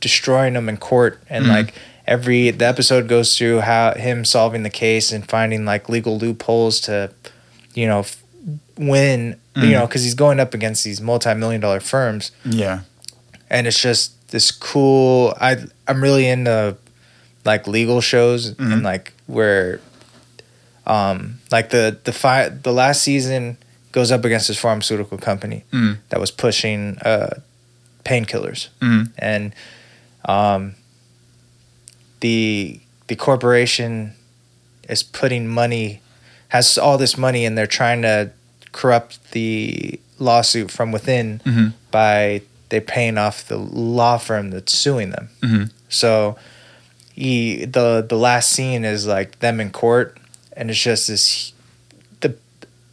destroying 0.00 0.54
them 0.54 0.68
in 0.68 0.76
court 0.76 1.20
and 1.28 1.44
Mhm. 1.46 1.48
like 1.48 1.74
every 2.06 2.50
the 2.50 2.66
episode 2.66 3.06
goes 3.06 3.36
through 3.36 3.60
how 3.60 3.94
him 3.94 4.24
solving 4.24 4.62
the 4.64 4.70
case 4.70 5.12
and 5.12 5.28
finding 5.28 5.64
like 5.64 5.88
legal 5.88 6.18
loopholes 6.18 6.80
to, 6.80 7.10
you 7.74 7.86
know, 7.86 8.00
f- 8.00 8.16
win. 8.76 9.36
You 9.56 9.62
Mhm. 9.62 9.70
know, 9.72 9.86
because 9.86 10.04
he's 10.04 10.14
going 10.14 10.40
up 10.40 10.54
against 10.54 10.84
these 10.84 11.00
multi-million 11.00 11.60
dollar 11.60 11.80
firms, 11.80 12.30
Yeah. 12.44 12.80
and 13.50 13.66
it's 13.66 13.80
just 13.80 14.12
this 14.30 14.50
cool. 14.50 15.34
I 15.40 15.58
I'm 15.88 16.02
really 16.02 16.26
into 16.28 16.76
like 17.44 17.66
legal 17.66 18.00
shows 18.00 18.52
Mhm. 18.54 18.72
and 18.72 18.82
like 18.82 19.12
where, 19.26 19.80
um, 20.86 21.38
like 21.50 21.70
the 21.70 21.96
the 22.04 22.12
fi- 22.12 22.48
the 22.48 22.72
last 22.72 23.02
season 23.02 23.56
goes 23.92 24.10
up 24.12 24.24
against 24.24 24.48
this 24.48 24.58
pharmaceutical 24.58 25.18
company 25.18 25.64
Mm. 25.72 25.98
that 26.10 26.20
was 26.20 26.30
pushing 26.30 26.96
uh, 26.98 27.40
painkillers 28.04 28.68
Mm. 28.80 29.10
and 29.18 29.52
um, 30.26 30.74
the 32.20 32.80
the 33.08 33.16
corporation 33.16 34.12
is 34.88 35.02
putting 35.02 35.48
money 35.48 36.00
has 36.48 36.78
all 36.78 36.98
this 36.98 37.16
money 37.16 37.44
and 37.44 37.56
they're 37.56 37.66
trying 37.66 38.02
to 38.02 38.30
corrupt 38.72 39.32
the 39.32 39.98
lawsuit 40.18 40.70
from 40.70 40.92
within 40.92 41.40
hmm 41.44 41.68
by 41.90 42.40
they 42.70 42.80
paying 42.80 43.18
off 43.18 43.46
the 43.46 43.56
law 43.58 44.16
firm 44.18 44.50
that's 44.50 44.72
suing 44.72 45.10
them. 45.10 45.28
hmm 45.42 45.64
So 45.88 46.36
he 47.12 47.64
the 47.66 48.04
the 48.08 48.16
last 48.16 48.50
scene 48.50 48.84
is 48.84 49.06
like 49.06 49.38
them 49.40 49.60
in 49.60 49.70
court 49.70 50.16
and 50.56 50.70
it's 50.70 50.80
just 50.82 51.08
this 51.08 51.52
the 52.20 52.34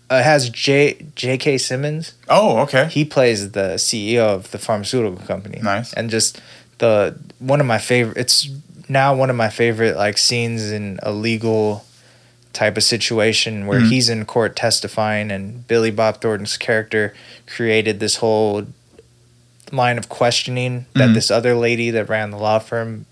uh, 0.10 0.22
has 0.24 0.50
J 0.50 0.98
J.K. 1.16 1.58
Simmons 1.58 2.14
Oh, 2.30 2.60
okay. 2.60 2.88
he 2.88 3.06
plays 3.06 3.52
the 3.52 3.76
CEO 3.78 4.20
of 4.20 4.52
the 4.52 4.58
pharmaceutical 4.58 5.26
company. 5.26 5.60
Nice. 5.62 5.94
And 5.94 6.10
just 6.10 6.42
the 6.80 7.18
one 7.40 7.60
of 7.62 7.66
my 7.68 7.78
favorite 7.78 8.18
it's 8.18 8.50
now 8.90 9.14
one 9.16 9.30
of 9.30 9.36
my 9.36 9.50
favorite 9.50 9.96
like 9.96 10.18
scenes 10.18 10.72
in 10.72 11.00
a 11.04 11.12
legal 11.12 11.84
type 12.54 12.78
of 12.78 12.84
situation 12.84 13.68
where 13.68 13.82
Mhm. 13.82 13.90
he's 13.90 14.10
in 14.10 14.26
court 14.26 14.56
testifying 14.56 15.30
and 15.32 15.68
Billy 15.68 15.92
Bob 15.92 16.22
Thornton's 16.22 16.58
character 16.58 17.14
created 17.46 18.00
this 18.00 18.16
whole 18.16 18.66
line 19.72 19.98
of 19.98 20.10
questioning 20.10 20.86
that 20.94 21.10
Mhm. 21.10 21.14
this 21.14 21.30
other 21.32 21.56
lady 21.56 21.90
that 21.92 22.10
ran 22.10 22.32
the 22.32 22.38
law 22.38 22.60
firm 22.60 23.06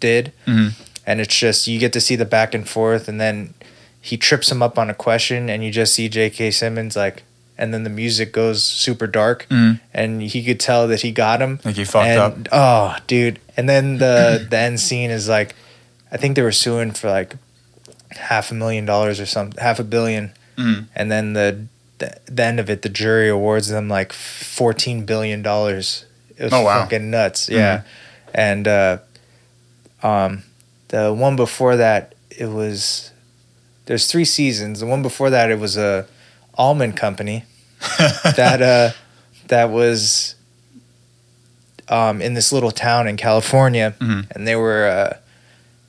did 0.00 0.32
hmm 0.46 0.68
and 1.06 1.20
it's 1.22 1.34
just 1.34 1.66
you 1.66 1.78
get 1.78 1.92
to 1.94 2.00
see 2.02 2.16
the 2.16 2.24
back 2.26 2.52
and 2.54 2.68
forth 2.68 3.08
and 3.08 3.18
then 3.20 3.54
he 4.00 4.16
trips 4.16 4.50
him 4.52 4.62
up 4.62 4.78
on 4.78 4.90
a 4.90 4.94
question 4.94 5.48
and 5.48 5.64
you 5.64 5.70
just 5.70 5.94
see 5.94 6.08
J.K. 6.08 6.50
Simmons 6.50 6.94
like 6.96 7.22
and 7.56 7.72
then 7.74 7.82
the 7.82 7.90
music 7.90 8.32
goes 8.32 8.62
super 8.62 9.06
dark 9.06 9.46
Mm. 9.50 9.80
and 9.94 10.22
he 10.22 10.44
could 10.44 10.60
tell 10.60 10.86
that 10.88 11.00
he 11.00 11.10
got 11.10 11.40
him 11.40 11.60
Like 11.64 11.76
he 11.76 11.84
fucked 11.84 12.08
and, 12.08 12.48
up. 12.48 12.52
oh 12.52 12.96
dude 13.06 13.38
and 13.56 13.68
then 13.68 13.98
the 13.98 14.46
the 14.50 14.56
end 14.58 14.80
scene 14.80 15.10
is 15.10 15.28
like 15.28 15.54
I 16.12 16.16
think 16.18 16.36
they 16.36 16.42
were 16.42 16.52
suing 16.52 16.92
for 16.92 17.10
like 17.10 17.34
half 18.10 18.50
a 18.50 18.54
million 18.54 18.84
dollars 18.86 19.18
or 19.20 19.26
something 19.26 19.60
half 19.62 19.78
a 19.80 19.84
billion 19.84 20.32
Mm. 20.56 20.86
and 20.94 21.10
then 21.10 21.32
the 21.34 21.66
the, 21.98 22.16
the 22.26 22.44
end 22.44 22.60
of 22.60 22.70
it 22.70 22.82
the 22.82 22.88
jury 22.88 23.28
awards 23.28 23.68
them 23.68 23.88
like 23.88 24.12
14 24.12 25.04
billion 25.04 25.42
dollars. 25.42 26.04
It 26.36 26.44
was 26.44 26.52
Oh, 26.52 26.62
wow. 26.62 26.82
fucking 26.82 27.10
nuts 27.10 27.48
yeah. 27.48 27.82
And 28.34 28.66
uh 28.68 28.98
um 30.02 30.42
the 30.88 31.12
one 31.12 31.36
before 31.36 31.76
that 31.76 32.14
it 32.30 32.46
was 32.46 33.10
there's 33.86 34.06
three 34.10 34.24
seasons. 34.24 34.80
The 34.80 34.86
one 34.86 35.02
before 35.02 35.30
that 35.30 35.50
it 35.50 35.58
was 35.58 35.76
a 35.76 36.06
almond 36.56 36.96
company 36.96 37.44
that 37.98 38.60
uh 38.62 38.90
that 39.48 39.70
was 39.70 40.34
um 41.88 42.20
in 42.20 42.34
this 42.34 42.52
little 42.52 42.70
town 42.70 43.08
in 43.08 43.16
California. 43.16 43.94
Mhm. 44.00 44.30
and 44.32 44.46
they 44.46 44.56
were 44.56 44.86
uh 44.86 45.16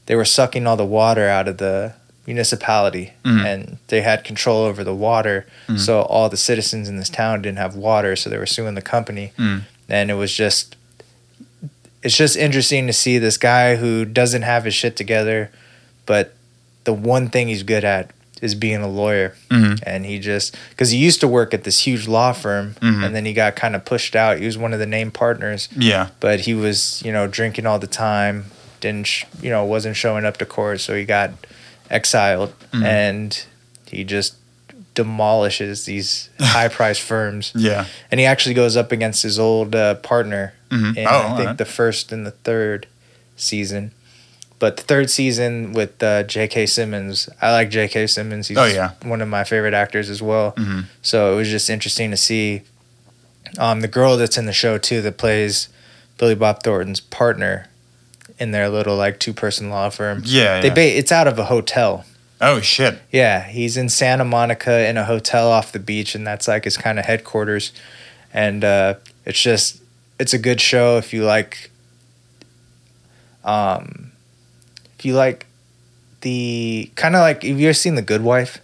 they 0.05 0.15
were 0.15 0.25
sucking 0.25 0.65
all 0.65 0.77
the 0.77 0.85
water 0.85 1.27
out 1.27 1.47
of 1.47 1.57
the 1.57 1.93
municipality 2.33 3.13
Mhm. 3.25 3.43
and 3.45 3.77
they 3.87 4.01
had 4.01 4.23
control 4.23 4.61
over 4.69 4.83
the 4.83 4.93
water 5.09 5.45
Mhm. 5.67 5.79
so 5.79 6.01
all 6.01 6.29
the 6.29 6.37
citizens 6.49 6.87
in 6.87 6.95
this 6.97 7.09
town 7.09 7.41
didn't 7.41 7.57
have 7.65 7.75
water 7.75 8.15
so 8.15 8.29
they 8.29 8.37
were 8.37 8.45
suing 8.57 8.75
the 8.75 8.81
company 8.95 9.31
Mm. 9.37 9.61
and 9.89 10.11
it 10.11 10.17
was 10.23 10.31
just 10.43 10.75
it's 12.01 12.15
just 12.15 12.37
interesting 12.37 12.87
to 12.87 12.93
see 12.93 13.17
this 13.17 13.37
guy 13.37 13.75
who 13.75 14.05
doesn't 14.05 14.43
have 14.43 14.63
his 14.65 14.73
shit 14.73 14.95
together 14.95 15.49
but 16.05 16.33
the 16.85 16.93
one 16.93 17.29
thing 17.29 17.47
he's 17.49 17.63
good 17.63 17.83
at 17.83 18.11
is 18.41 18.55
being 18.55 18.81
a 18.81 18.87
lawyer 18.87 19.33
Mhm. 19.51 19.79
and 19.83 20.05
he 20.05 20.17
just 20.17 20.55
because 20.69 20.91
he 20.91 20.97
used 20.97 21.19
to 21.19 21.27
work 21.27 21.53
at 21.53 21.63
this 21.65 21.79
huge 21.87 22.07
law 22.07 22.31
firm 22.31 22.75
Mhm. 22.81 23.03
and 23.05 23.15
then 23.15 23.25
he 23.25 23.33
got 23.33 23.55
kind 23.55 23.75
of 23.75 23.83
pushed 23.83 24.15
out 24.15 24.37
he 24.39 24.45
was 24.45 24.57
one 24.57 24.71
of 24.71 24.79
the 24.79 24.85
named 24.85 25.13
partners 25.13 25.67
Yeah. 25.75 26.07
but 26.19 26.41
he 26.41 26.53
was 26.53 27.01
you 27.03 27.11
know 27.11 27.27
drinking 27.27 27.65
all 27.65 27.79
the 27.79 27.93
time 28.07 28.45
didn't 28.79 29.07
sh- 29.07 29.25
you 29.41 29.49
know 29.49 29.65
wasn't 29.65 29.95
showing 29.97 30.23
up 30.25 30.37
to 30.37 30.45
court 30.45 30.79
so 30.79 30.95
he 30.95 31.03
got 31.03 31.31
exiled 31.89 32.53
Mhm. 32.71 32.83
and 32.85 33.43
he 33.89 34.03
just 34.03 34.35
demolishes 34.95 35.85
these 35.85 36.29
high 36.39 36.67
priced 36.67 37.01
firms 37.01 37.51
Yeah. 37.55 37.85
and 38.11 38.19
he 38.19 38.25
actually 38.25 38.55
goes 38.55 38.75
up 38.75 38.91
against 38.91 39.23
his 39.23 39.39
old 39.39 39.75
uh, 39.75 39.95
partner 39.95 40.53
Mhm. 40.71 40.97
in 40.97 41.07
Oh, 41.07 41.09
I 41.09 41.21
think 41.21 41.39
alright. 41.39 41.57
the 41.57 41.65
first 41.65 42.11
and 42.11 42.25
the 42.25 42.31
third 42.31 42.87
season. 43.35 43.91
But 44.59 44.75
the 44.75 44.83
third 44.83 45.09
season 45.09 45.71
with 45.71 46.03
uh, 46.03 46.23
J.K. 46.23 46.65
Simmons, 46.65 47.29
I 47.41 47.51
like 47.53 47.69
J.K. 47.69 48.07
Simmons. 48.07 48.49
He's 48.49 48.57
Oh, 48.57 48.65
yeah. 48.65 48.91
one 49.03 49.21
of 49.21 49.29
my 49.29 49.45
favorite 49.45 49.73
actors 49.73 50.09
as 50.09 50.21
well. 50.21 50.51
Mhm. 50.57 50.85
So 51.01 51.31
it 51.31 51.35
was 51.37 51.47
just 51.47 51.69
interesting 51.69 52.11
to 52.11 52.17
see 52.17 52.63
um, 53.57 53.79
the 53.79 53.87
girl 53.87 54.17
that's 54.17 54.37
in 54.37 54.45
the 54.45 54.53
show 54.53 54.77
too 54.77 55.01
that 55.01 55.17
plays 55.17 55.69
Billy 56.17 56.35
Bob 56.35 56.61
Thornton's 56.61 56.99
partner 56.99 57.67
in 58.39 58.51
their 58.51 58.69
little 58.69 58.95
like 58.95 59.19
two 59.19 59.33
person 59.33 59.69
law 59.69 59.89
firm. 59.89 60.21
Yeah. 60.25 60.61
They 60.61 60.67
yeah. 60.69 60.73
ba- 60.73 60.97
it's 60.97 61.11
out 61.11 61.27
of 61.27 61.37
a 61.39 61.45
hotel. 61.45 62.05
oh 62.41 62.61
shit. 62.61 62.99
Yeah, 63.11 63.43
he's 63.43 63.75
in 63.77 63.89
Santa 63.89 64.23
Monica 64.25 64.87
in 64.87 64.95
a 64.97 65.03
hotel 65.05 65.51
off 65.51 65.71
the 65.71 65.79
beach, 65.79 66.15
and 66.15 66.25
that's 66.25 66.47
like 66.47 66.63
his 66.63 66.77
kind 66.77 66.97
of 66.97 67.05
headquarters. 67.05 67.71
And 68.33 68.63
uh, 68.63 68.93
it's 69.25 69.41
just, 69.41 69.81
it's 70.19 70.33
a 70.33 70.37
good 70.37 70.61
show 70.61 70.97
if 70.97 71.11
you 71.13 71.23
like, 71.25 71.69
um, 73.43 74.11
if 74.97 75.05
you 75.05 75.15
like 75.15 75.45
the 76.21 76.91
kind 76.95 77.15
of 77.15 77.21
like, 77.21 77.43
have 77.43 77.59
you 77.59 77.67
ever 77.67 77.73
seen 77.73 77.95
The 77.95 78.01
Good 78.01 78.21
Wife? 78.21 78.59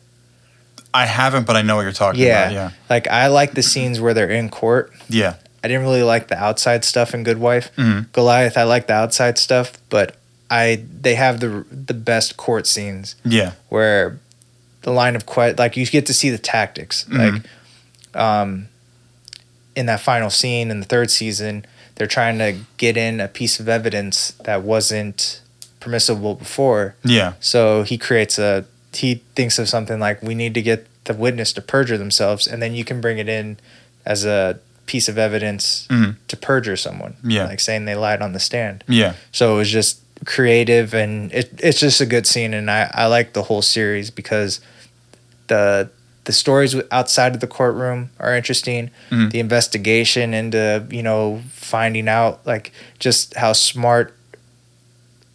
I 0.94 1.06
haven't, 1.06 1.46
but 1.46 1.56
I 1.56 1.62
know 1.62 1.76
what 1.76 1.82
you're 1.84 1.92
talking 1.92 2.22
Yeah. 2.22 2.44
about. 2.44 2.54
Yeah. 2.54 2.72
Like, 2.90 3.08
I 3.08 3.28
like 3.28 3.54
the 3.54 3.64
scenes 3.64 4.00
where 4.00 4.14
they're 4.14 4.30
in 4.30 4.50
court. 4.50 4.94
Yeah. 5.10 5.36
I 5.66 5.68
didn't 5.68 5.82
really 5.82 6.04
like 6.04 6.28
the 6.28 6.38
outside 6.38 6.86
stuff 6.86 7.16
in 7.16 7.24
Good 7.24 7.40
Wife. 7.40 7.72
Mhm. 7.76 8.12
Goliath, 8.12 8.56
I 8.56 8.64
like 8.64 8.86
the 8.86 8.94
outside 8.94 9.40
stuff, 9.40 9.74
but 9.90 10.16
I 10.48 10.84
they 11.02 11.16
have 11.16 11.40
the 11.40 11.66
the 11.72 11.96
best 11.96 12.38
court 12.38 12.68
scenes 12.68 13.16
Yeah. 13.26 13.54
where 13.70 14.20
the 14.84 14.92
line 14.92 15.16
of 15.16 15.26
que- 15.26 15.56
like 15.58 15.76
you 15.76 15.84
get 15.88 16.06
to 16.06 16.14
see 16.14 16.30
the 16.30 16.38
tactics 16.38 17.06
Mhm. 17.10 17.18
like 17.18 17.42
um 18.22 18.68
in 19.76 19.88
that 19.88 20.00
final 20.02 20.30
scene 20.30 20.70
in 20.70 20.80
the 20.82 20.86
third 20.86 21.10
season 21.10 21.66
they're 21.96 22.06
trying 22.20 22.38
to 22.38 22.54
get 22.78 22.96
in 22.96 23.20
a 23.20 23.28
piece 23.28 23.60
of 23.60 23.68
evidence 23.68 24.34
that 24.44 24.62
wasn't 24.62 25.42
permissible 25.80 26.36
before 26.36 26.94
Yeah. 27.04 27.34
so 27.40 27.82
he 27.82 27.98
creates 27.98 28.38
a 28.38 28.66
he 28.94 29.24
thinks 29.36 29.58
of 29.58 29.68
something 29.68 30.00
like 30.00 30.22
we 30.22 30.36
need 30.36 30.54
to 30.54 30.62
get 30.62 30.86
the 31.06 31.16
witness 31.16 31.52
to 31.54 31.62
perjure 31.62 31.98
themselves 31.98 32.46
and 32.46 32.62
then 32.62 32.76
you 32.76 32.86
can 32.86 33.02
bring 33.02 33.18
it 33.18 33.28
in 33.28 33.58
as 34.06 34.24
a 34.26 34.60
piece 34.86 35.08
of 35.10 35.18
evidence 35.18 35.88
Mhm. 35.90 36.16
to 36.28 36.38
perjure 36.38 36.78
someone 36.78 37.16
Yeah. 37.24 37.46
like 37.46 37.60
saying 37.60 37.86
they 37.86 37.96
lied 37.96 38.22
on 38.22 38.34
the 38.34 38.40
stand 38.40 38.84
Yeah. 38.88 39.14
so 39.32 39.56
it 39.56 39.58
was 39.58 39.70
just 39.72 40.00
creative 40.26 40.94
and 40.94 41.32
it, 41.34 41.52
it's 41.60 41.80
just 41.80 42.00
a 42.02 42.06
good 42.06 42.26
scene 42.28 42.54
and 42.54 42.70
I, 42.70 42.90
I 42.94 43.06
like 43.08 43.34
the 43.34 43.44
whole 43.44 43.62
series 43.62 44.12
because 44.12 44.60
the 45.48 45.90
the 46.26 46.34
stories 46.34 46.76
outside 46.92 47.36
of 47.36 47.40
the 47.40 47.46
courtroom 47.46 48.10
are 48.20 48.36
interesting. 48.36 48.90
Mhm. 49.12 49.30
The 49.30 49.40
investigation 49.40 50.34
into, 50.34 50.84
you 50.90 51.04
know, 51.04 51.44
finding 51.52 52.08
out 52.10 52.40
like 52.48 52.72
just 52.98 53.36
how 53.36 53.54
smart 53.54 54.16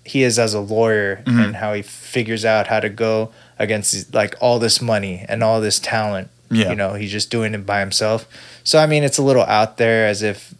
he 0.04 0.24
is 0.24 0.36
as 0.38 0.52
a 0.52 0.58
lawyer 0.58 1.22
Mhm. 1.26 1.44
and 1.44 1.56
how 1.56 1.74
he 1.74 1.82
figures 1.82 2.44
out 2.44 2.66
how 2.66 2.80
to 2.80 2.88
go 2.88 3.30
against 3.58 4.12
like 4.12 4.34
all 4.40 4.58
this 4.58 4.80
money 4.82 5.24
and 5.28 5.44
all 5.44 5.60
this 5.60 5.78
talent. 5.78 6.28
Yeah. 6.50 6.70
You 6.70 6.74
know, 6.74 6.94
he's 6.94 7.12
just 7.12 7.30
doing 7.30 7.54
it 7.54 7.64
by 7.64 7.78
himself. 7.78 8.26
So 8.64 8.78
I 8.78 8.86
mean, 8.86 9.02
it's 9.04 9.18
a 9.18 9.22
little 9.22 9.42
out 9.42 9.76
there 9.76 10.06
as 10.06 10.22
if 10.22 10.54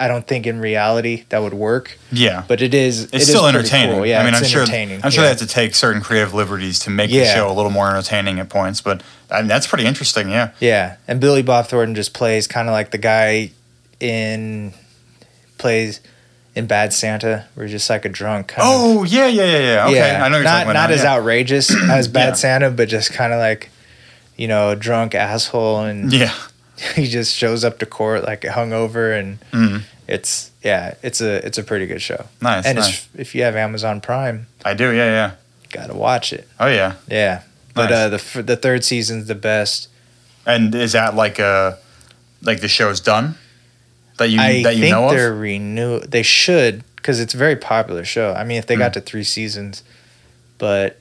I 0.00 0.08
don't 0.08 0.26
think 0.26 0.46
in 0.46 0.60
reality 0.60 1.24
that 1.28 1.40
would 1.40 1.54
work, 1.54 1.96
Yeah. 2.10 2.42
but 2.48 2.60
it 2.60 2.74
is. 2.74 3.04
It's 3.04 3.12
it 3.12 3.20
is 3.22 3.28
still 3.28 3.42
pretty 3.44 3.58
entertaining. 3.58 3.96
cool. 3.96 4.06
Yeah, 4.06 4.20
I 4.20 4.24
mean, 4.24 4.34
it's 4.34 4.42
I'm 4.42 4.48
sure. 4.48 4.62
I'm 4.62 4.68
sure 4.68 4.98
yeah. 4.98 5.20
they 5.22 5.28
have 5.28 5.38
to 5.38 5.46
take 5.46 5.74
certain 5.74 6.02
creative 6.02 6.34
liberties 6.34 6.78
to 6.80 6.90
make 6.90 7.10
the 7.10 7.24
show 7.26 7.50
a 7.50 7.54
little 7.54 7.70
more 7.70 7.88
entertaining 7.88 8.38
at 8.40 8.48
points. 8.48 8.80
But 8.80 9.02
I 9.30 9.38
mean, 9.40 9.48
that's 9.48 9.66
pretty 9.66 9.86
interesting. 9.86 10.28
Yeah. 10.30 10.50
Yeah, 10.60 10.96
and 11.06 11.20
Billy 11.20 11.42
Bob 11.42 11.66
Thornton 11.66 11.94
just 11.94 12.12
plays 12.12 12.46
kind 12.48 12.68
of 12.68 12.72
like 12.72 12.90
the 12.90 12.98
guy 12.98 13.52
in 14.00 14.74
plays 15.58 16.00
in 16.56 16.66
Bad 16.66 16.92
Santa, 16.92 17.46
where 17.54 17.66
he's 17.66 17.72
just 17.72 17.88
like 17.88 18.04
a 18.04 18.08
drunk. 18.08 18.48
Kind 18.48 18.62
of. 18.68 18.74
Oh 18.74 19.04
yeah, 19.04 19.26
yeah, 19.26 19.44
yeah, 19.44 19.58
yeah. 19.58 19.86
Okay, 19.86 19.96
yeah, 19.96 20.24
I 20.24 20.28
know 20.28 20.36
you're 20.36 20.44
not 20.44 20.66
not 20.66 20.90
as 20.90 21.02
yeah. 21.04 21.14
outrageous 21.14 21.70
as 21.90 22.08
Bad 22.18 22.28
Yeah. 22.30 22.32
Santa, 22.34 22.70
but 22.70 22.88
just 22.88 23.12
kind 23.12 23.32
of 23.32 23.38
like 23.38 23.70
you 24.36 24.48
know 24.48 24.70
a 24.70 24.76
drunk 24.76 25.14
asshole 25.14 25.80
and 25.84 26.12
Yeah. 26.12 26.34
he 26.94 27.06
just 27.06 27.34
shows 27.36 27.64
up 27.64 27.78
to 27.80 27.86
court 27.86 28.24
like 28.24 28.42
hungover, 28.42 29.18
and 29.18 29.38
Mm. 29.52 29.82
it's 30.08 30.50
yeah, 30.62 30.94
it's 31.02 31.20
a 31.20 31.44
it's 31.46 31.58
a 31.58 31.62
pretty 31.62 31.86
good 31.86 32.02
show. 32.02 32.26
Nice, 32.40 32.66
and 32.66 32.78
nice. 32.78 32.88
It's, 32.88 33.08
if 33.16 33.34
you 33.34 33.42
have 33.42 33.56
Amazon 33.56 34.00
Prime, 34.00 34.46
I 34.64 34.74
do. 34.74 34.90
Yeah, 34.92 35.06
yeah. 35.10 35.30
gotta 35.72 35.94
watch 35.94 36.32
it. 36.32 36.48
Oh 36.60 36.66
yeah. 36.68 36.94
Yeah, 37.08 37.42
but 37.74 37.90
Nice. 37.90 37.92
uh, 37.92 38.08
the 38.36 38.42
the 38.42 38.56
third 38.56 38.84
season's 38.84 39.26
the 39.26 39.34
best. 39.34 39.88
And 40.46 40.74
is 40.74 40.92
that 40.92 41.14
like 41.14 41.38
uh 41.40 41.76
like 42.42 42.60
the 42.60 42.68
show's 42.68 43.00
done? 43.00 43.36
That 44.18 44.28
you 44.30 44.40
I 44.40 44.62
that 44.62 44.76
you 44.76 44.82
think 44.82 44.94
know 44.94 45.10
they're 45.10 45.32
of? 45.32 45.40
renew. 45.40 46.00
They 46.00 46.22
should 46.22 46.84
because 46.96 47.20
it's 47.20 47.34
a 47.34 47.36
very 47.38 47.56
popular 47.56 48.04
show. 48.04 48.32
I 48.34 48.44
mean, 48.44 48.58
if 48.58 48.66
they 48.66 48.76
got 48.76 48.90
Mm. 48.90 48.94
to 48.94 49.00
three 49.00 49.24
seasons, 49.24 49.82
but 50.58 50.98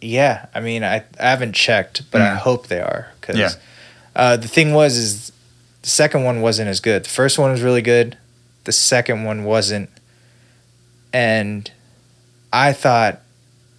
yeah, 0.00 0.46
I 0.54 0.60
mean, 0.60 0.84
I, 0.84 0.96
I 1.18 1.30
haven't 1.30 1.54
checked, 1.54 2.02
but 2.10 2.20
I 2.20 2.34
Mm. 2.34 2.36
hope 2.38 2.68
they 2.68 2.80
are 2.80 3.08
because 3.20 3.36
Yeah. 3.36 3.50
Uh, 4.18 4.36
the 4.36 4.48
thing 4.48 4.74
was 4.74 4.96
is 4.98 5.32
the 5.82 5.88
second 5.88 6.24
one 6.24 6.42
wasn't 6.42 6.68
as 6.68 6.80
good. 6.80 7.04
The 7.04 7.08
first 7.08 7.38
one 7.38 7.50
was 7.52 7.62
really 7.62 7.82
good. 7.82 8.18
The 8.64 8.72
second 8.72 9.24
one 9.24 9.44
wasn't, 9.44 9.88
and 11.12 11.70
I 12.52 12.72
thought 12.72 13.20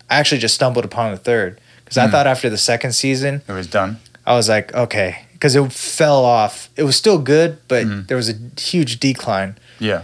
I 0.09 0.15
actually 0.17 0.39
just 0.41 0.55
stumbled 0.55 0.85
upon 0.85 1.11
the 1.11 1.17
third 1.17 1.59
because 1.85 1.97
I 1.97 2.07
Mm. 2.07 2.11
thought 2.11 2.25
after 2.27 2.49
the 2.49 2.57
second 2.57 2.93
season 2.93 3.41
It 3.47 3.51
was 3.51 3.67
done. 3.67 3.97
I 4.25 4.33
was 4.33 4.49
like, 4.49 4.73
okay, 4.73 5.25
because 5.33 5.55
it 5.55 5.71
fell 5.73 6.23
off. 6.25 6.69
It 6.75 6.83
was 6.83 6.95
still 6.95 7.19
good, 7.19 7.57
but 7.67 7.85
Mhm. 7.85 8.07
there 8.07 8.17
was 8.17 8.29
a 8.29 8.35
huge 8.59 8.99
decline. 8.99 9.57
Yeah. 9.79 10.03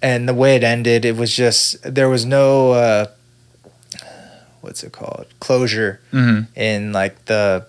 And 0.00 0.28
the 0.28 0.34
way 0.34 0.56
it 0.56 0.64
ended, 0.64 1.04
it 1.04 1.16
was 1.16 1.34
just 1.36 1.76
there 1.82 2.08
was 2.08 2.24
no 2.24 2.72
uh, 2.72 3.06
what's 4.60 4.82
it 4.84 4.92
called 4.92 5.26
closure 5.40 6.00
Mm-hmm. 6.12 6.58
in 6.58 6.92
like 6.92 7.24
the 7.26 7.66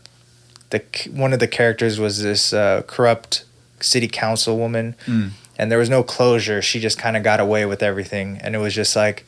the 0.74 0.82
one 1.14 1.32
of 1.34 1.40
the 1.40 1.48
characters 1.48 2.00
was 2.00 2.22
this 2.22 2.52
uh, 2.54 2.82
corrupt 2.88 3.46
city 3.80 4.08
councilwoman, 4.08 4.96
Mm. 5.08 5.30
and 5.58 5.72
there 5.72 5.80
was 5.80 5.90
no 5.90 6.04
closure. 6.04 6.62
She 6.62 6.80
just 6.82 6.98
kind 6.98 7.16
of 7.16 7.24
got 7.24 7.40
away 7.40 7.66
with 7.66 7.82
everything, 7.82 8.38
and 8.42 8.56
it 8.56 8.60
was 8.60 8.74
just 8.76 8.96
like. 8.96 9.26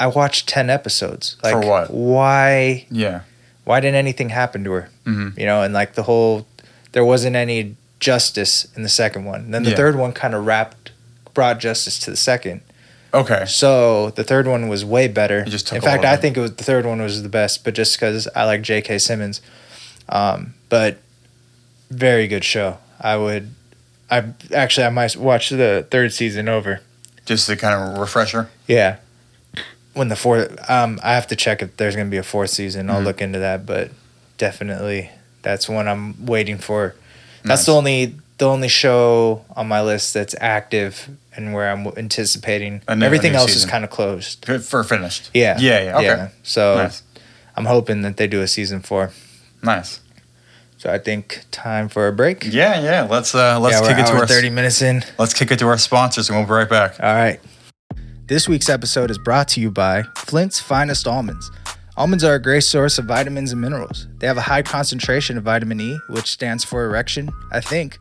I 0.00 0.08
watched 0.08 0.48
ten 0.48 0.70
episodes. 0.70 1.36
Like, 1.42 1.52
For 1.54 1.60
what? 1.60 1.90
Why? 1.92 2.86
Yeah. 2.90 3.20
Why 3.64 3.78
didn't 3.80 3.94
anything 3.96 4.30
happen 4.30 4.64
to 4.64 4.72
her? 4.72 4.88
Mm-hmm. 5.06 5.38
you 5.38 5.46
know, 5.46 5.62
and 5.62 5.72
like 5.72 5.94
the 5.94 6.02
whole, 6.02 6.46
there 6.92 7.04
wasn't 7.04 7.36
any 7.36 7.76
justice 8.00 8.66
in 8.76 8.82
the 8.82 8.88
second 8.88 9.24
one. 9.24 9.40
And 9.42 9.54
then 9.54 9.62
the 9.62 9.70
Yeah. 9.70 9.76
third 9.76 9.94
one 9.96 10.12
kind 10.12 10.34
of 10.34 10.44
wrapped, 10.46 10.90
brought 11.32 11.60
justice 11.60 11.98
to 12.00 12.10
the 12.10 12.16
second. 12.16 12.60
Okay. 13.14 13.44
So 13.46 14.10
the 14.10 14.24
third 14.24 14.48
one 14.48 14.68
was 14.68 14.84
way 14.84 15.06
better. 15.06 15.40
It 15.46 15.50
just 15.50 15.68
took 15.68 15.76
in 15.76 15.82
fact, 15.82 16.04
I 16.04 16.16
think 16.16 16.36
it 16.36 16.40
was 16.40 16.54
the 16.56 16.64
third 16.64 16.84
one 16.86 17.00
was 17.00 17.22
the 17.22 17.28
best, 17.28 17.62
but 17.64 17.72
just 17.74 17.94
because 17.98 18.26
I 18.34 18.44
like 18.44 18.62
J.K. 18.62 18.98
Simmons. 18.98 19.40
Um, 20.08 20.54
but 20.68 20.98
very 21.90 22.26
good 22.26 22.44
show. 22.44 22.78
I 23.00 23.16
would, 23.16 23.50
I 24.10 24.24
actually 24.52 24.86
I 24.86 24.90
might 24.90 25.16
watch 25.16 25.50
the 25.50 25.86
third 25.90 26.12
season 26.12 26.48
over. 26.48 26.80
Just 27.26 27.48
a 27.48 27.56
kind 27.56 27.74
of 27.92 27.98
refresher. 27.98 28.50
Yeah. 28.66 28.96
When 29.94 30.08
the 30.08 30.16
fourth, 30.16 30.58
um, 30.68 30.98
I 31.02 31.14
have 31.14 31.26
to 31.28 31.36
check 31.36 31.62
if 31.62 31.76
there's 31.76 31.94
gonna 31.96 32.10
be 32.10 32.16
a 32.16 32.22
fourth 32.22 32.50
season. 32.50 32.90
I'll 32.90 33.00
Mhm. 33.00 33.04
look 33.04 33.20
into 33.22 33.38
that, 33.38 33.64
but 33.64 33.90
definitely 34.38 35.10
that's 35.42 35.68
one 35.68 35.86
I'm 35.88 36.26
waiting 36.26 36.58
for. 36.58 36.94
That's 37.44 37.60
Nice. 37.60 37.66
the 37.66 37.72
only 37.74 38.14
the 38.38 38.46
only 38.48 38.66
show 38.68 39.44
on 39.54 39.68
my 39.68 39.80
list 39.80 40.12
that's 40.12 40.34
active 40.40 41.08
and 41.36 41.54
where 41.54 41.70
I'm 41.70 41.86
anticipating. 41.96 42.82
New- 42.92 43.06
Everything 43.06 43.36
else 43.36 43.54
is 43.54 43.64
kind 43.64 43.84
of 43.84 43.90
closed. 43.90 44.44
Good 44.44 44.64
For 44.64 44.82
finished. 44.82 45.30
Yeah. 45.32 45.56
Yeah. 45.60 45.82
Yeah. 45.84 45.96
Okay. 45.98 46.28
So 46.42 46.74
Nice. 46.78 47.02
I'm 47.56 47.66
hoping 47.66 48.02
that 48.02 48.16
they 48.16 48.26
do 48.26 48.42
a 48.42 48.48
season 48.48 48.80
four. 48.80 49.12
Nice. 49.64 50.00
So 50.76 50.92
I 50.92 50.98
think 50.98 51.44
time 51.50 51.88
for 51.88 52.08
a 52.08 52.12
break. 52.12 52.44
Yeah. 52.44 52.80
Yeah. 52.80 53.08
Let's 53.10 53.34
uh 53.34 53.58
let's 53.58 53.80
yeah, 53.80 53.88
kick 53.88 53.98
it 53.98 54.06
to 54.10 54.18
our 54.18 54.26
thirty 54.26 54.50
minutes 54.50 54.82
in. 54.82 55.02
let's 55.18 55.32
kick 55.34 55.50
it 55.50 55.58
to 55.60 55.66
our 55.66 55.78
sponsors 55.78 56.28
and 56.28 56.38
we'll 56.38 56.46
be 56.46 56.52
right 56.52 56.68
back. 56.68 57.00
All 57.00 57.14
right. 57.14 57.40
This 58.26 58.48
week's 58.48 58.68
episode 58.68 59.10
is 59.10 59.18
brought 59.18 59.48
to 59.48 59.60
you 59.60 59.70
by 59.70 60.04
Flint's 60.16 60.58
Finest 60.58 61.06
Almonds. 61.06 61.50
Almonds 61.96 62.24
are 62.24 62.34
a 62.34 62.42
great 62.42 62.64
source 62.64 62.98
of 62.98 63.04
vitamins 63.04 63.52
and 63.52 63.60
minerals. 63.60 64.08
They 64.18 64.26
have 64.26 64.36
a 64.36 64.42
high 64.42 64.62
concentration 64.62 65.38
of 65.38 65.44
vitamin 65.44 65.80
E, 65.80 65.98
which 66.08 66.30
stands 66.30 66.64
for 66.64 66.84
erection, 66.84 67.30
I 67.52 67.60
think. 67.60 67.98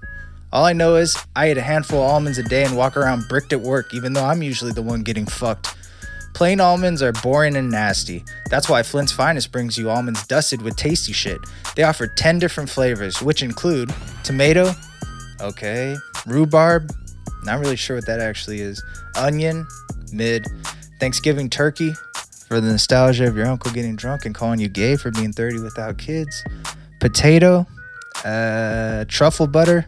All 0.51 0.65
I 0.65 0.73
know 0.73 0.95
is 0.95 1.17
I 1.35 1.51
eat 1.51 1.57
a 1.57 1.61
handful 1.61 1.99
of 1.99 2.09
almonds 2.09 2.37
a 2.37 2.43
day 2.43 2.63
and 2.63 2.77
walk 2.77 2.95
around 2.95 3.27
bricked 3.27 3.53
at 3.53 3.61
work, 3.61 3.93
even 3.93 4.13
though 4.13 4.25
I'm 4.25 4.41
usually 4.41 4.71
the 4.71 4.81
one 4.81 5.03
getting 5.03 5.25
fucked. 5.25 5.75
Plain 6.33 6.59
almonds 6.59 7.01
are 7.01 7.11
boring 7.11 7.55
and 7.55 7.69
nasty. 7.69 8.25
That's 8.49 8.67
why 8.67 8.81
Flint's 8.83 9.11
Finest 9.11 9.51
brings 9.51 9.77
you 9.77 9.89
almonds 9.89 10.25
dusted 10.27 10.61
with 10.61 10.75
tasty 10.75 11.13
shit. 11.13 11.39
They 11.75 11.83
offer 11.83 12.07
10 12.07 12.39
different 12.39 12.69
flavors, 12.69 13.21
which 13.21 13.43
include 13.43 13.93
tomato, 14.23 14.71
okay, 15.39 15.95
rhubarb, 16.25 16.91
not 17.43 17.59
really 17.59 17.75
sure 17.75 17.97
what 17.97 18.07
that 18.07 18.19
actually 18.19 18.61
is, 18.61 18.83
onion, 19.15 19.67
mid, 20.11 20.47
Thanksgiving 20.99 21.49
turkey, 21.49 21.93
for 22.47 22.59
the 22.59 22.71
nostalgia 22.71 23.27
of 23.27 23.35
your 23.35 23.47
uncle 23.47 23.71
getting 23.71 23.95
drunk 23.95 24.25
and 24.25 24.33
calling 24.35 24.59
you 24.59 24.69
gay 24.69 24.95
for 24.95 25.11
being 25.11 25.33
30 25.33 25.59
without 25.59 25.97
kids, 25.97 26.43
potato, 26.99 27.65
uh, 28.25 29.05
truffle 29.07 29.47
butter, 29.47 29.85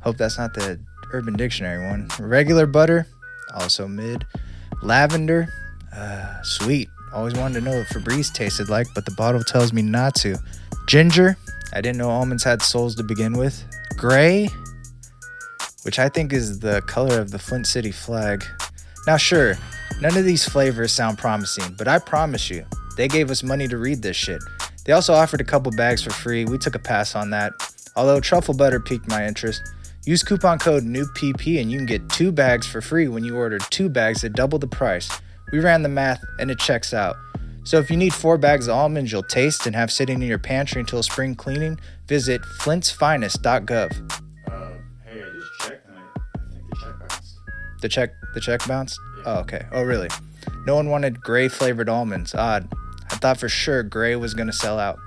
hope 0.00 0.16
that's 0.16 0.38
not 0.38 0.54
the 0.54 0.78
Urban 1.12 1.34
Dictionary 1.34 1.86
one, 1.88 2.08
regular 2.18 2.66
butter, 2.66 3.06
also 3.54 3.86
mid, 3.88 4.26
lavender, 4.82 5.48
uh, 5.92 6.42
sweet. 6.42 6.88
Always 7.12 7.34
wanted 7.34 7.60
to 7.60 7.64
know 7.64 7.78
what 7.78 7.86
Febreze 7.88 8.32
tasted 8.32 8.68
like, 8.68 8.86
but 8.94 9.04
the 9.04 9.10
bottle 9.12 9.42
tells 9.42 9.72
me 9.72 9.82
not 9.82 10.14
to. 10.16 10.36
Ginger, 10.86 11.36
I 11.72 11.80
didn't 11.80 11.98
know 11.98 12.10
almonds 12.10 12.44
had 12.44 12.62
souls 12.62 12.94
to 12.96 13.02
begin 13.02 13.32
with. 13.36 13.64
Gray, 13.96 14.48
which 15.82 15.98
I 15.98 16.08
think 16.08 16.32
is 16.32 16.60
the 16.60 16.82
color 16.82 17.20
of 17.20 17.30
the 17.30 17.38
Flint 17.38 17.66
City 17.66 17.92
flag. 17.92 18.44
Now, 19.06 19.16
sure, 19.16 19.56
none 20.00 20.16
of 20.16 20.24
these 20.24 20.46
flavors 20.46 20.92
sound 20.92 21.18
promising, 21.18 21.74
but 21.78 21.88
I 21.88 21.98
promise 21.98 22.50
you, 22.50 22.64
they 22.96 23.08
gave 23.08 23.30
us 23.30 23.42
money 23.42 23.68
to 23.68 23.78
read 23.78 24.02
this 24.02 24.16
shit. 24.16 24.42
They 24.84 24.92
also 24.92 25.12
offered 25.12 25.40
a 25.40 25.44
couple 25.44 25.70
bags 25.72 26.02
for 26.02 26.10
free. 26.10 26.44
We 26.44 26.58
took 26.58 26.74
a 26.74 26.78
pass 26.78 27.14
on 27.14 27.30
that. 27.30 27.52
Although 27.94 28.20
truffle 28.20 28.54
butter 28.54 28.80
piqued 28.80 29.08
my 29.08 29.26
interest. 29.26 29.62
Use 30.06 30.22
coupon 30.22 30.58
code 30.58 30.84
NEWPP 30.84 31.60
and 31.60 31.70
you 31.70 31.76
can 31.76 31.84
get 31.84 32.08
two 32.08 32.32
bags 32.32 32.66
for 32.66 32.80
free 32.80 33.08
when 33.08 33.24
you 33.24 33.36
order 33.36 33.58
two 33.58 33.90
bags 33.90 34.24
at 34.24 34.32
double 34.32 34.58
the 34.58 34.66
price. 34.66 35.10
We 35.50 35.60
ran 35.60 35.82
the 35.82 35.88
math 35.88 36.22
and 36.38 36.50
it 36.50 36.58
checks 36.58 36.92
out. 36.92 37.16
So 37.64 37.78
if 37.78 37.90
you 37.90 37.96
need 37.96 38.14
four 38.14 38.38
bags 38.38 38.66
of 38.66 38.76
almonds 38.76 39.12
you'll 39.12 39.22
taste 39.22 39.66
and 39.66 39.76
have 39.76 39.92
sitting 39.92 40.22
in 40.22 40.28
your 40.28 40.38
pantry 40.38 40.80
until 40.80 41.02
spring 41.02 41.34
cleaning, 41.34 41.78
visit 42.06 42.40
flintsfinest.gov. 42.40 44.22
Uh, 44.50 44.68
hey, 45.04 45.22
I 45.22 45.30
just 45.30 45.60
checked 45.60 45.86
and 45.88 45.98
I, 45.98 46.52
think 46.52 46.70
the 46.70 46.76
check 46.76 46.98
bounced. 46.98 47.34
The 47.82 47.88
check 47.88 48.10
the 48.34 48.40
check 48.40 48.66
bounced? 48.66 48.98
Oh, 49.26 49.40
okay. 49.40 49.66
Oh, 49.72 49.82
really? 49.82 50.08
No 50.66 50.76
one 50.76 50.88
wanted 50.88 51.20
gray 51.20 51.48
flavored 51.48 51.88
almonds. 51.88 52.34
Odd. 52.34 52.68
I 53.10 53.16
thought 53.16 53.38
for 53.38 53.48
sure 53.48 53.82
gray 53.82 54.16
was 54.16 54.34
going 54.34 54.46
to 54.46 54.52
sell 54.52 54.78
out. 54.78 54.98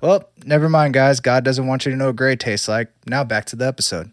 Well, 0.00 0.30
never 0.44 0.68
mind, 0.68 0.94
guys. 0.94 1.20
God 1.20 1.44
doesn't 1.44 1.66
want 1.66 1.84
you 1.84 1.92
to 1.92 1.96
know 1.96 2.06
what 2.06 2.16
gray 2.16 2.36
tastes 2.36 2.68
like. 2.68 2.90
Now 3.06 3.22
back 3.24 3.44
to 3.46 3.56
the 3.56 3.66
episode. 3.66 4.10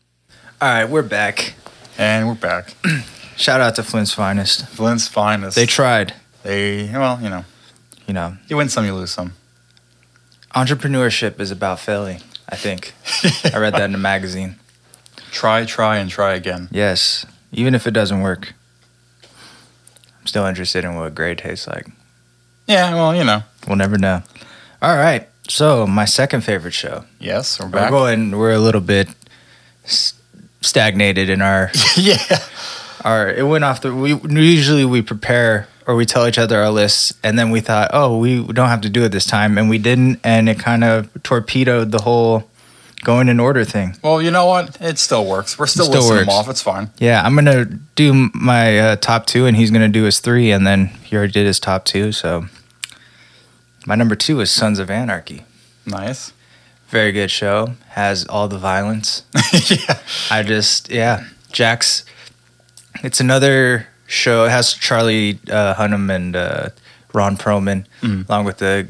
All 0.61 0.69
right, 0.69 0.85
we're 0.85 1.01
back. 1.01 1.55
And 1.97 2.27
we're 2.27 2.35
back. 2.35 2.73
Shout 3.38 3.61
out 3.61 3.76
to 3.76 3.84
Flint's 3.84 4.14
Finest. 4.14 4.68
Flint's 4.68 5.07
finest. 5.07 5.55
They 5.55 5.65
tried. 5.65 6.14
They 6.43 6.89
well, 6.91 7.19
you 7.22 7.30
know, 7.30 7.45
You 8.07 8.14
know, 8.14 8.38
you 8.47 8.57
win 8.57 8.68
some, 8.69 8.85
you 8.85 8.93
lose 8.93 9.11
some. 9.11 9.34
entrepreneurship 10.55 11.39
is 11.39 11.51
about 11.51 11.80
failing, 11.80 12.22
I 12.49 12.55
think. 12.55 12.93
I 13.53 13.57
read 13.59 13.73
that 13.73 13.84
in 13.89 13.95
a 13.95 13.97
magazine. 13.99 14.55
Try, 15.31 15.65
try, 15.65 15.97
and 15.97 16.09
try 16.09 16.34
again. 16.34 16.68
Yes, 16.72 17.26
even 17.51 17.76
if 17.76 17.85
it 17.85 17.91
doesn't 17.91 18.22
work. 18.22 18.53
I'm 20.19 20.26
still 20.27 20.45
interested 20.45 20.84
in 20.84 20.95
what 20.95 21.14
gray 21.15 21.35
tastes 21.35 21.68
like. 21.68 21.88
Yeah, 22.65 22.93
well, 22.95 23.15
you 23.15 23.23
know. 23.23 23.43
We'll 23.68 23.77
never 23.77 23.97
know. 23.97 24.23
All 24.81 24.95
right. 24.97 25.27
So, 25.47 25.85
my 25.88 26.05
second 26.05 26.41
favorite 26.41 26.73
show. 26.73 27.05
Yes, 27.19 27.59
we're 27.59 27.69
back. 27.69 27.91
We're 27.91 27.97
going. 27.99 28.31
We're 28.38 28.51
a 28.53 28.59
little 28.59 28.81
bit 28.81 29.07
s- 29.85 30.14
stagnated 30.61 31.30
in 31.30 31.41
our 31.41 31.72
yeah. 31.95 32.18
Our. 33.03 33.30
It 33.30 33.44
went 33.48 33.64
off 33.64 33.82
the. 33.82 33.94
We 33.94 34.14
usually 34.14 34.86
we 34.86 35.02
prepare 35.02 35.68
or 35.88 35.95
we 35.95 36.06
tell 36.06 36.28
each 36.28 36.38
other 36.38 36.60
our 36.60 36.69
lists, 36.69 37.14
and 37.24 37.40
then 37.40 37.49
we 37.49 37.61
thought, 37.61 37.90
oh, 37.94 38.18
we 38.18 38.44
don't 38.44 38.68
have 38.68 38.82
to 38.82 38.90
do 38.90 39.03
it 39.06 39.10
this 39.10 39.26
time, 39.26 39.57
and 39.57 39.69
we 39.69 39.78
didn't, 39.78 40.19
and 40.24 40.49
it 40.49 40.60
kind 40.60 40.84
of 40.84 41.10
torpedoed 41.24 41.91
the 41.91 42.02
whole 42.02 42.49
going 43.06 43.30
in 43.30 43.40
order 43.40 43.64
thing. 43.64 43.95
Well, 44.03 44.22
you 44.22 44.30
know 44.30 44.45
what? 44.48 44.78
It 44.82 44.99
still 44.99 45.26
works. 45.26 45.57
We're 45.57 45.65
still, 45.68 45.86
Still 45.86 46.02
listing 46.02 46.18
them 46.18 46.28
works. 46.28 46.34
off. 46.38 46.49
It's 46.49 46.61
fine. 46.61 46.90
Yeah, 46.98 47.24
I'm 47.24 47.36
gonna 47.36 47.65
do 47.95 48.30
my 48.34 48.78
uh, 48.80 48.95
top 48.98 49.26
two, 49.28 49.45
and 49.45 49.56
he's 49.56 49.72
gonna 49.72 49.88
do 49.88 50.03
his 50.03 50.19
three, 50.19 50.52
and 50.52 50.68
then 50.68 50.88
he 51.03 51.15
already 51.15 51.32
did 51.32 51.45
his 51.45 51.60
top 51.60 51.86
two. 51.86 52.11
So 52.11 52.48
my 53.86 53.95
number 53.95 54.15
two 54.15 54.41
is 54.41 54.52
Sons 54.52 54.80
of 54.80 54.90
Anarchy. 54.91 55.44
Nice. 55.86 56.34
Very 56.90 57.14
good 57.14 57.32
show. 57.32 57.76
Has 57.90 58.26
all 58.28 58.49
the 58.49 58.57
violence. 58.57 59.24
yeah. 59.69 59.99
I 60.30 60.44
just 60.44 60.90
yeah, 60.90 61.26
Jax's. 61.53 62.03
It's 63.03 63.19
another 63.19 63.88
show. 64.07 64.45
It 64.45 64.49
has 64.52 64.74
Charlie 64.74 65.40
uh, 65.49 65.76
Hunnam 65.76 66.14
and 66.14 66.36
uh, 66.36 66.69
Ron 67.14 67.38
Perlman, 67.38 67.86
Mhm. 68.02 68.28
along 68.28 68.45
with 68.45 68.61
a 68.61 68.88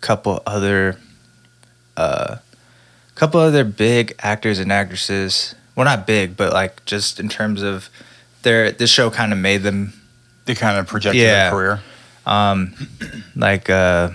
couple 0.00 0.42
other, 0.46 0.96
uh, 1.96 2.36
couple 3.14 3.40
other 3.40 3.64
big 3.64 4.14
actors 4.20 4.58
and 4.58 4.72
actresses. 4.72 5.54
Well, 5.74 5.84
not 5.84 6.06
big, 6.06 6.36
but 6.36 6.52
like 6.52 6.84
just 6.84 7.18
in 7.20 7.28
terms 7.28 7.62
of 7.62 7.88
their 8.42 8.72
this 8.72 8.90
show 8.90 9.10
kind 9.10 9.32
of 9.32 9.38
made 9.38 9.62
them 9.62 9.92
They 10.44 10.54
kind 10.56 10.76
of 10.76 10.88
projected 10.88 11.22
Yeah. 11.22 11.44
their 11.44 11.50
career. 11.52 11.80
um, 12.26 12.74
like 13.36 13.70
uh, 13.70 14.10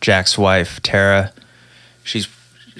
Jax's 0.00 0.38
wife 0.38 0.80
Tara. 0.82 1.32
She's 2.04 2.28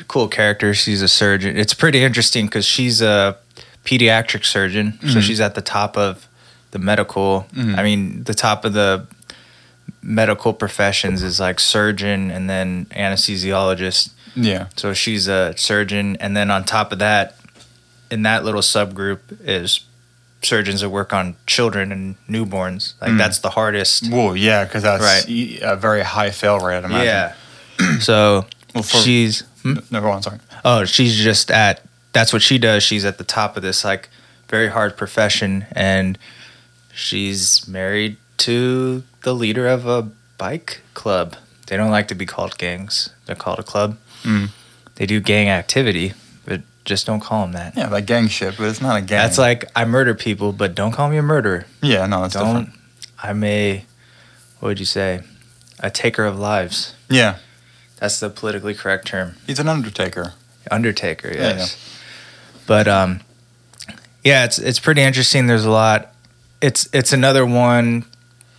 a 0.01 0.05
cool 0.05 0.29
character. 0.29 0.73
She's 0.75 1.03
a 1.03 1.09
surgeon. 1.09 1.57
It's 1.59 1.75
pretty 1.75 2.03
interesting 2.05 2.47
because 2.47 2.65
she's 2.65 3.03
a 3.03 3.37
pediatric 3.89 4.45
surgeon, 4.45 4.99
so 5.03 5.19
Mhm. 5.19 5.23
she's 5.23 5.41
at 5.41 5.55
the 5.55 5.63
top 5.63 5.97
of 5.97 6.27
the 6.73 6.79
medical. 6.79 7.47
Mhm. 7.55 7.79
I 7.79 7.83
mean, 7.83 8.25
the 8.25 8.35
top 8.35 8.65
of 8.67 8.73
the 8.75 9.07
medical 10.03 10.53
professions 10.53 11.23
is 11.23 11.41
like 11.41 11.59
surgeon 11.61 12.31
and 12.31 12.49
then 12.49 12.87
anesthesiologist. 12.95 14.11
Yeah. 14.37 14.67
So 14.77 14.93
she's 14.95 15.27
a 15.29 15.55
surgeon, 15.57 16.17
and 16.21 16.37
then 16.37 16.51
on 16.51 16.65
top 16.65 16.93
of 16.93 16.99
that, 16.99 17.37
in 18.11 18.23
that 18.23 18.45
little 18.45 18.61
subgroup 18.63 19.19
is 19.45 19.81
surgeons 20.43 20.81
that 20.83 20.91
work 20.91 21.13
on 21.13 21.35
children 21.47 21.91
and 21.91 22.15
newborns. 22.31 22.93
Like 23.01 23.13
Mm. 23.13 23.19
that's 23.19 23.39
the 23.39 23.51
hardest. 23.51 24.09
Well, 24.11 24.37
yeah, 24.37 24.65
because 24.65 24.83
that's 24.85 25.03
Right. 25.03 25.59
a 25.63 25.77
very 25.77 26.03
high 26.05 26.31
fail 26.31 26.59
rate. 26.61 26.77
I'd 26.79 26.85
imagine. 26.85 27.07
Yeah. 27.07 27.33
so 28.01 28.47
Well, 28.75 28.85
for- 28.85 28.99
she's 28.99 29.43
hmm? 29.63 29.79
No, 29.91 30.01
go 30.01 30.11
on. 30.13 30.23
Sorry. 30.23 30.39
oh 30.65 30.85
she's 30.85 31.17
just 31.17 31.51
at 31.51 31.81
that's 32.19 32.33
what 32.33 32.43
she 32.43 32.59
does. 32.59 32.83
She's 32.83 33.05
at 33.05 33.19
the 33.19 33.25
top 33.25 33.57
of 33.57 33.63
this 33.63 33.85
like 33.85 34.09
very 34.49 34.69
hard 34.69 34.97
profession, 34.97 35.67
and 35.73 36.19
she's 36.93 37.67
married 37.69 38.17
to 38.39 39.03
the 39.23 39.35
leader 39.35 39.67
of 39.69 39.87
a 39.87 40.11
bike 40.37 40.81
club. 40.95 41.37
They 41.67 41.77
don't 41.77 41.91
like 41.91 42.09
to 42.09 42.15
be 42.15 42.27
called 42.27 42.59
gangs. 42.59 43.11
They're 43.27 43.37
called 43.37 43.59
a 43.59 43.63
club. 43.63 43.99
Mm. 44.23 44.51
They 44.97 45.07
do 45.07 45.21
gang 45.21 45.49
activity, 45.49 46.15
but 46.45 46.63
just 46.85 47.07
don't 47.07 47.21
call 47.21 47.43
them 47.43 47.53
that. 47.53 47.77
Yeah, 47.77 47.89
like 47.89 48.07
gang 48.07 48.29
shit, 48.29 48.57
but 48.57 48.65
it's 48.69 48.81
not 48.81 48.97
a 48.97 49.01
gang. 49.01 49.19
That's 49.19 49.39
like 49.39 49.65
I 49.77 49.85
murder 49.85 50.15
people, 50.15 50.53
but 50.53 50.75
don't 50.75 50.93
call 50.93 51.09
me 51.11 51.19
a 51.19 51.23
murderer. 51.23 51.67
yeah, 51.83 52.07
no, 52.07 52.23
that's 52.23 52.35
don't. 52.35 52.47
different. 52.65 52.81
I'm 53.23 53.45
a 53.45 53.85
what 54.61 54.69
would 54.71 54.81
you 54.81 54.87
say? 54.87 55.21
A 55.81 55.91
taker 55.91 56.25
of 56.25 56.37
lives. 56.39 56.95
Yeah, 57.09 57.37
That's 58.01 58.19
the 58.19 58.29
politically 58.31 58.75
correct 58.75 59.07
term. 59.07 59.37
he's 59.47 59.61
an 59.61 59.69
undertaker. 59.69 60.33
Undertaker, 60.71 61.29
Yeah, 61.33 61.55
yes. 61.57 61.98
But 62.69 62.87
um, 62.87 63.21
yeah, 64.23 64.45
it's 64.45 64.59
it's 64.59 64.79
pretty 64.79 65.01
interesting. 65.01 65.49
There's 65.49 65.65
a 65.65 65.71
lot. 65.71 66.15
It's 66.61 66.89
it's 66.93 67.13
another 67.13 67.47
one 67.47 68.05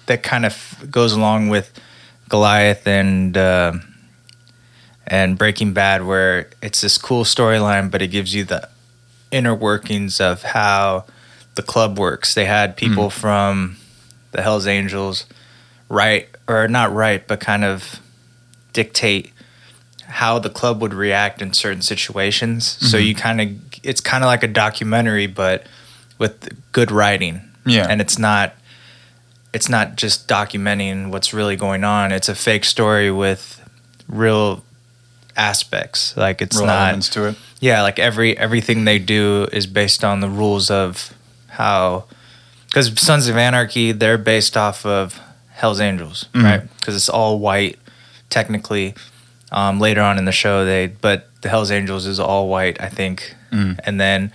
that 0.07 0.23
kind 0.23 0.45
of 0.45 0.87
goes 0.89 1.13
along 1.13 1.49
with 1.49 1.71
Goliath 2.27 2.87
and 2.87 3.37
uh, 3.37 3.73
and 5.05 5.37
Breaking 5.37 5.73
Bad, 5.73 6.05
where 6.05 6.49
it's 6.61 6.81
this 6.81 6.97
cool 6.97 7.23
storyline, 7.23 7.91
but 7.91 8.01
it 8.01 8.07
gives 8.07 8.33
you 8.33 8.43
the 8.43 8.67
inner 9.29 9.53
workings 9.53 10.19
of 10.19 10.41
how 10.41 11.05
the 11.53 11.61
club 11.61 11.99
works. 11.99 12.33
They 12.33 12.45
had 12.45 12.75
people 12.75 13.11
from 13.11 13.77
the 14.31 14.41
Hell's 14.41 14.65
Angels 14.65 15.27
write 15.87 16.29
or 16.47 16.67
not 16.67 16.91
write, 16.91 17.27
but 17.27 17.39
kind 17.39 17.63
of 17.63 17.99
dictate 18.73 19.33
how 20.09 20.39
the 20.39 20.49
club 20.49 20.81
would 20.81 20.93
react 20.93 21.41
in 21.41 21.53
certain 21.53 21.81
situations. 21.81 22.77
So 22.81 22.97
Mhm. 22.97 23.05
you 23.07 23.15
kind 23.15 23.41
of 23.41 23.47
it's 23.83 24.01
kind 24.01 24.23
of 24.23 24.27
like 24.27 24.43
a 24.43 24.47
documentary, 24.47 25.27
but 25.27 25.65
with 26.17 26.49
good 26.71 26.91
writing. 26.91 27.41
Yeah. 27.65 27.85
and 27.89 28.01
it's 28.01 28.17
not 28.17 28.53
it's 29.53 29.69
not 29.69 29.95
just 29.95 30.27
documenting 30.27 31.09
what's 31.09 31.33
really 31.33 31.55
going 31.55 31.83
on. 31.83 32.11
It's 32.11 32.29
a 32.29 32.35
fake 32.35 32.65
story 32.65 33.11
with 33.11 33.61
real 34.07 34.63
aspects. 35.37 36.15
Like 36.17 36.41
it's 36.41 36.57
Real 36.57 36.65
not 36.67 37.01
to 37.03 37.25
it. 37.29 37.35
yeah, 37.59 37.81
like 37.81 37.99
every 37.99 38.37
everything 38.37 38.85
they 38.85 38.99
do 38.99 39.47
is 39.51 39.67
based 39.67 40.03
on 40.03 40.19
the 40.19 40.29
rules 40.29 40.69
of 40.71 41.13
how 41.49 42.05
because 42.67 42.91
Sons 42.99 43.27
of 43.27 43.37
Anarchy 43.37 43.91
they're 43.91 44.17
based 44.17 44.55
off 44.57 44.85
of 44.85 45.19
Hell's 45.53 45.79
Angels, 45.79 46.25
Mhm. 46.33 46.43
right? 46.43 46.77
Because 46.79 46.95
it's 46.95 47.09
all 47.09 47.39
white 47.39 47.77
technically. 48.29 48.95
Um, 49.51 49.79
later 49.79 50.01
on 50.01 50.17
in 50.17 50.25
the 50.25 50.31
show, 50.31 50.65
they 50.65 50.87
but 50.87 51.27
the 51.41 51.49
Hell's 51.49 51.71
Angels 51.71 52.05
is 52.05 52.19
all 52.19 52.47
white, 52.47 52.79
I 52.81 52.89
think, 52.89 53.35
Mm. 53.51 53.79
and 53.83 53.99
then 53.99 54.31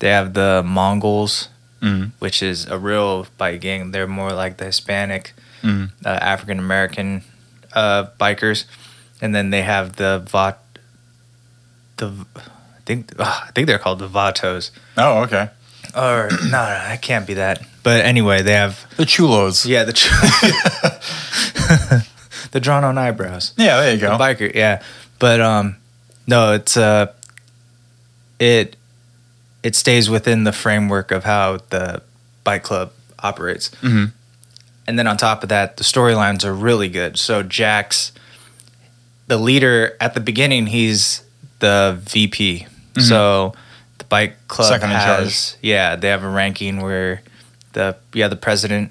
they 0.00 0.10
have 0.10 0.34
the 0.34 0.62
Mongols, 0.64 1.48
Mm. 1.80 2.10
which 2.18 2.42
is 2.42 2.66
a 2.66 2.76
real 2.78 3.26
bike 3.38 3.60
gang. 3.62 3.90
They're 3.92 4.06
more 4.06 4.32
like 4.32 4.58
the 4.58 4.66
Hispanic, 4.66 5.32
Mm. 5.62 5.90
uh, 6.04 6.08
African 6.20 6.58
American 6.58 7.22
uh, 7.72 8.04
bikers, 8.20 8.64
and 9.22 9.34
then 9.34 9.48
they 9.50 9.62
have 9.62 9.96
the 9.96 10.18
Vat. 10.30 10.58
The 11.96 12.12
I 12.36 12.40
think 12.84 13.12
uh, 13.18 13.40
I 13.48 13.50
think 13.54 13.66
they're 13.68 13.78
called 13.78 14.00
the 14.00 14.08
Vatos. 14.08 14.70
Oh, 14.98 15.22
okay. 15.22 15.48
Or 15.94 16.28
no, 16.44 16.50
no, 16.68 16.96
can't 17.00 17.26
be 17.26 17.34
that. 17.34 17.62
But 17.82 18.04
anyway, 18.04 18.42
they 18.42 18.52
have 18.52 18.84
The 18.96 19.04
chulos. 19.06 19.64
yeah 19.66 19.84
the 19.84 19.92
the 22.52 22.60
drawn 22.60 22.84
on 22.84 22.96
eyebrows. 22.96 23.52
Yeah, 23.56 23.80
there 23.80 23.94
you 23.94 24.00
go. 24.00 24.16
The 24.16 24.22
biker, 24.24 24.54
yeah. 24.54 24.82
But 25.18 25.40
um, 25.40 25.76
no, 26.26 26.52
it's 26.52 26.76
uh, 26.76 27.12
it 28.38 28.76
it 29.62 29.74
stays 29.76 30.08
within 30.10 30.44
the 30.44 30.52
framework 30.52 31.10
of 31.10 31.24
how 31.24 31.58
the 31.70 32.02
bike 32.44 32.62
club 32.62 32.92
operates. 33.18 33.70
hmm 33.80 34.06
And 34.86 34.98
then 34.98 35.06
on 35.06 35.16
top 35.16 35.42
of 35.42 35.48
that, 35.50 35.76
the 35.76 35.84
storylines 35.84 36.44
are 36.44 36.52
really 36.54 36.88
good. 36.88 37.18
So 37.18 37.42
Jax's 37.42 38.12
the 39.28 39.36
leader 39.38 39.96
at 40.00 40.14
the 40.14 40.20
beginning, 40.20 40.66
he's 40.66 41.22
the 41.60 41.98
VP. 42.02 42.66
Mhm. 42.94 43.02
So 43.08 43.54
the 43.98 44.04
bike 44.04 44.36
club 44.48 44.68
Second 44.68 44.90
has 44.90 45.56
yeah, 45.62 45.96
they 45.96 46.08
have 46.08 46.24
a 46.24 46.28
ranking 46.28 46.80
where 46.82 47.22
the 47.72 47.96
yeah 48.12 48.28
the 48.28 48.36
president, 48.36 48.90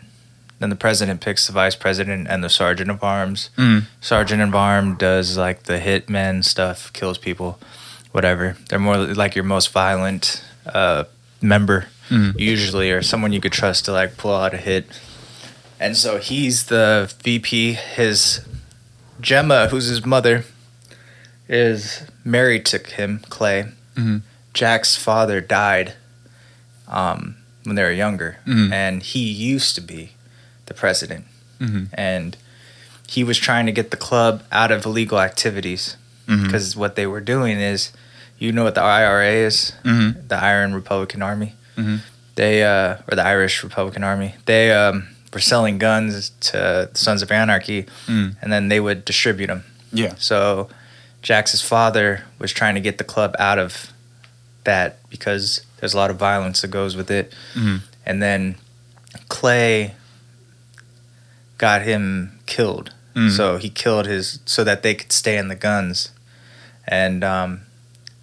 then 0.62 0.70
the 0.70 0.76
president 0.76 1.22
picks 1.22 1.48
the 1.48 1.54
vice 1.54 1.76
president 1.76 2.28
and 2.30 2.44
the 2.44 2.50
sergeant 2.50 2.90
of 2.92 3.04
arms. 3.04 3.50
Mm. 3.58 3.86
Sergeant 4.00 4.42
of 4.42 4.54
arm 4.56 4.96
does 4.96 5.36
like 5.38 5.64
the 5.64 5.80
hitman 5.80 6.44
stuff, 6.46 6.94
kills 6.94 7.18
people, 7.18 7.60
whatever. 8.12 8.56
They're 8.70 8.80
more 8.80 8.98
like 8.98 9.36
your 9.36 9.44
most 9.44 9.72
violent 9.72 10.44
uh, 10.66 11.06
member 11.42 11.88
Mm. 12.10 12.38
usually, 12.38 12.92
or 12.92 13.02
someone 13.02 13.32
you 13.32 13.40
could 13.40 13.54
trust 13.54 13.86
to 13.86 13.94
like 13.94 14.18
pull 14.18 14.36
out 14.36 14.54
a 14.54 14.58
hit. 14.58 14.86
And 15.80 15.96
so 15.96 16.18
he's 16.18 16.66
the 16.66 17.10
VP. 17.24 17.72
His 17.96 18.42
Gemma, 19.22 19.70
who's 19.70 19.86
his 19.88 20.06
mother, 20.06 20.44
is 21.48 22.04
married 22.26 22.66
to 22.68 22.78
him, 22.80 23.22
Clay. 23.30 23.66
Mhm. 23.96 24.22
Jack's 24.54 24.96
father 24.98 25.40
died 25.42 25.94
um, 26.88 27.38
when 27.64 27.76
they 27.78 27.84
were 27.84 27.92
younger, 27.92 28.38
Mhm. 28.46 28.72
and 28.74 29.02
he 29.04 29.22
used 29.32 29.76
to 29.76 29.82
be 29.82 30.12
the 30.72 30.80
president. 30.80 31.26
Mhm. 31.60 31.88
And 31.94 32.38
he 33.08 33.24
was 33.24 33.38
trying 33.38 33.66
to 33.66 33.72
get 33.74 33.92
the 33.92 33.98
club 33.98 34.44
out 34.52 34.72
of 34.72 34.86
illegal 34.86 35.20
activities 35.20 35.98
because 36.28 36.78
what 36.78 36.96
they 36.96 37.06
were 37.06 37.20
doing 37.20 37.60
is, 37.60 37.92
you 38.40 38.54
know 38.54 38.64
what 38.64 38.76
the 38.76 38.82
IRA 38.82 39.32
is, 39.48 39.74
Mhm. 39.84 40.30
the 40.30 40.38
Iron 40.38 40.74
Republican 40.74 41.22
Army. 41.22 41.56
Mhm. 41.78 42.00
They 42.36 42.64
uh, 42.64 42.96
or 43.10 43.16
the 43.18 43.26
Irish 43.26 43.64
Republican 43.64 44.04
Army. 44.06 44.36
They 44.46 44.72
um, 44.72 45.10
were 45.34 45.42
selling 45.42 45.78
guns 45.78 46.32
to 46.52 46.90
Sons 46.94 47.22
of 47.22 47.32
Anarchy, 47.34 47.86
Mm. 48.08 48.36
and 48.42 48.48
then 48.54 48.70
they 48.70 48.80
would 48.80 49.04
distribute 49.04 49.48
them. 49.48 49.64
Yeah. 49.92 50.14
So 50.18 50.70
Jax's 51.22 51.62
father 51.62 52.24
was 52.40 52.54
trying 52.54 52.76
to 52.76 52.82
get 52.82 52.98
the 52.98 53.04
club 53.04 53.36
out 53.38 53.60
of 53.60 53.92
that 54.64 54.98
because 55.10 55.62
there's 55.80 55.94
a 55.94 55.98
lot 55.98 56.10
of 56.12 56.16
violence 56.18 56.62
that 56.62 56.72
goes 56.72 56.96
with 56.96 57.12
it. 57.12 57.34
Mhm. 57.56 57.82
And 58.06 58.22
then 58.24 58.56
Clay 59.28 59.96
got 61.62 61.82
him 61.84 62.40
killed. 62.46 62.88
Mm. 63.16 63.30
So 63.38 63.58
he 63.58 63.70
killed 63.70 64.06
his 64.08 64.40
so 64.46 64.64
that 64.64 64.82
they 64.84 64.94
could 64.96 65.12
stay 65.12 65.38
in 65.38 65.48
the 65.48 65.56
guns. 65.70 66.10
And 66.88 67.24
um 67.24 67.62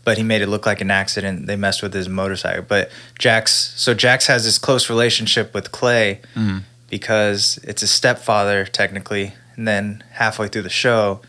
but 0.05 0.17
he 0.17 0.25
made 0.25 0.41
it 0.43 0.49
look 0.49 0.65
like 0.67 0.81
an 0.81 0.91
accident. 0.91 1.47
They 1.47 1.57
messed 1.57 1.83
with 1.83 1.93
his 1.95 2.09
motorcycle. 2.09 2.65
But 2.75 2.91
Jax 3.19 3.73
so 3.77 3.95
Jax 3.95 4.27
has 4.27 4.45
this 4.45 4.59
close 4.59 4.91
relationship 4.91 5.55
with 5.55 5.71
Clay 5.71 6.21
Mhm. 6.35 6.63
because 6.91 7.59
it's 7.63 7.83
his 7.83 7.91
stepfather 7.91 8.65
technically. 8.65 9.35
And 9.57 9.67
then 9.69 10.03
halfway 10.13 10.49
through 10.49 10.63
the 10.71 10.79
show, 10.85 11.21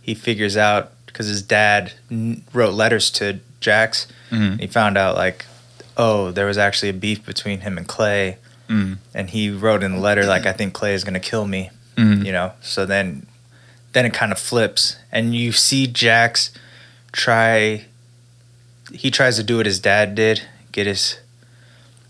he 0.00 0.14
figures 0.14 0.56
out 0.56 0.92
because 1.06 1.26
his 1.26 1.42
dad 1.42 1.92
n- 2.10 2.42
wrote 2.52 2.74
letters 2.74 3.10
to 3.18 3.40
Jax. 3.60 4.06
Mhm. 4.30 4.60
He 4.60 4.66
found 4.68 4.96
out 4.96 5.16
like, 5.16 5.46
oh, 5.96 6.30
there 6.30 6.46
was 6.46 6.58
actually 6.58 6.90
a 6.90 7.00
beef 7.06 7.20
between 7.26 7.60
him 7.66 7.76
and 7.78 7.86
Clay, 7.88 8.36
Mm. 8.68 8.98
and 9.14 9.30
he 9.30 9.50
wrote 9.50 9.82
in 9.82 9.92
the 9.92 9.98
letter 10.00 10.26
like, 10.26 10.44
I 10.46 10.52
think 10.52 10.74
Clay 10.74 10.92
is 10.94 11.02
gonna 11.04 11.20
kill 11.20 11.46
me. 11.46 11.70
Mm. 11.96 12.24
You 12.26 12.32
know. 12.32 12.52
So 12.60 12.84
then, 12.86 13.26
then 13.92 14.04
it 14.06 14.12
kind 14.14 14.30
of 14.30 14.38
flips, 14.38 14.96
and 15.10 15.34
you 15.34 15.52
see 15.52 15.86
Jax 15.86 16.50
try. 17.12 17.86
He 18.92 19.10
tries 19.10 19.36
to 19.36 19.42
do 19.42 19.56
what 19.58 19.66
his 19.66 19.80
dad 19.80 20.14
did, 20.14 20.42
get 20.72 20.86
his. 20.86 21.18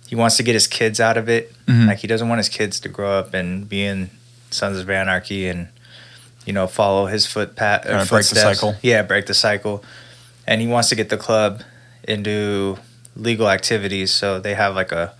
He 0.08 0.14
wants 0.16 0.36
to 0.38 0.42
get 0.42 0.54
his 0.54 0.66
kids 0.66 1.00
out 1.00 1.16
of 1.16 1.28
it. 1.28 1.52
Mhm. 1.66 1.86
Like 1.88 1.98
he 1.98 2.06
doesn't 2.06 2.28
want 2.28 2.38
his 2.38 2.48
kids 2.48 2.80
to 2.80 2.88
grow 2.88 3.18
up 3.18 3.34
and 3.34 3.68
be 3.68 3.84
in 3.84 4.10
Sons 4.50 4.78
of 4.78 4.88
Anarchy 4.88 5.46
and, 5.48 5.68
you 6.46 6.52
know, 6.52 6.66
follow 6.66 7.06
his 7.06 7.26
footpath. 7.26 7.82
Kinda 7.82 8.06
break 8.06 8.26
the 8.26 8.34
cycle. 8.36 8.74
Yeah, 8.82 9.02
break 9.02 9.26
the 9.26 9.34
cycle. 9.34 9.84
and 10.46 10.62
he 10.62 10.66
wants 10.66 10.88
to 10.88 10.94
get 10.94 11.10
the 11.10 11.18
club 11.18 11.62
into 12.04 12.78
legal 13.14 13.50
activities. 13.50 14.10
So 14.14 14.40
they 14.40 14.54
have 14.54 14.74
like 14.74 14.92
a 14.92 15.12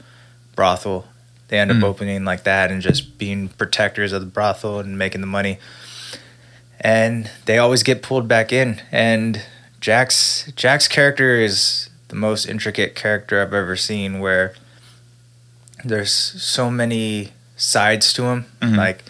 brothel. 0.56 1.06
They 1.48 1.58
end 1.58 1.70
up 1.70 1.78
Mm. 1.78 1.84
opening 1.84 2.24
like 2.24 2.44
that 2.44 2.70
and 2.70 2.82
just 2.82 3.18
being 3.18 3.48
protectors 3.48 4.12
of 4.12 4.20
the 4.20 4.26
brothel 4.26 4.80
and 4.80 4.98
making 4.98 5.20
the 5.22 5.26
money. 5.26 5.58
And 6.80 7.30
they 7.46 7.58
always 7.58 7.82
get 7.82 8.02
pulled 8.02 8.28
back 8.28 8.52
in. 8.52 8.80
And 8.92 9.42
Jax's 9.80 10.52
Jax's 10.54 10.88
character 10.88 11.36
is 11.36 11.88
the 12.08 12.16
most 12.16 12.46
intricate 12.46 12.94
character 12.94 13.40
I've 13.42 13.54
ever 13.54 13.76
seen. 13.76 14.20
Where 14.20 14.54
there's 15.84 16.12
so 16.12 16.70
many 16.70 17.32
sides 17.56 18.12
to 18.14 18.24
him. 18.24 18.46
Mhm. 18.60 18.76
Like 18.76 19.04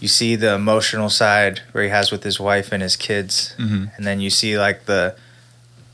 you 0.00 0.08
see 0.08 0.36
the 0.36 0.54
emotional 0.54 1.10
side 1.10 1.60
where 1.72 1.84
he 1.84 1.90
has 1.90 2.10
with 2.10 2.22
his 2.24 2.38
wife 2.40 2.72
and 2.72 2.82
his 2.82 2.96
kids, 2.96 3.52
hmm 3.56 3.86
and 3.96 4.06
then 4.06 4.20
you 4.20 4.30
see 4.30 4.56
like 4.58 4.86
the 4.86 5.14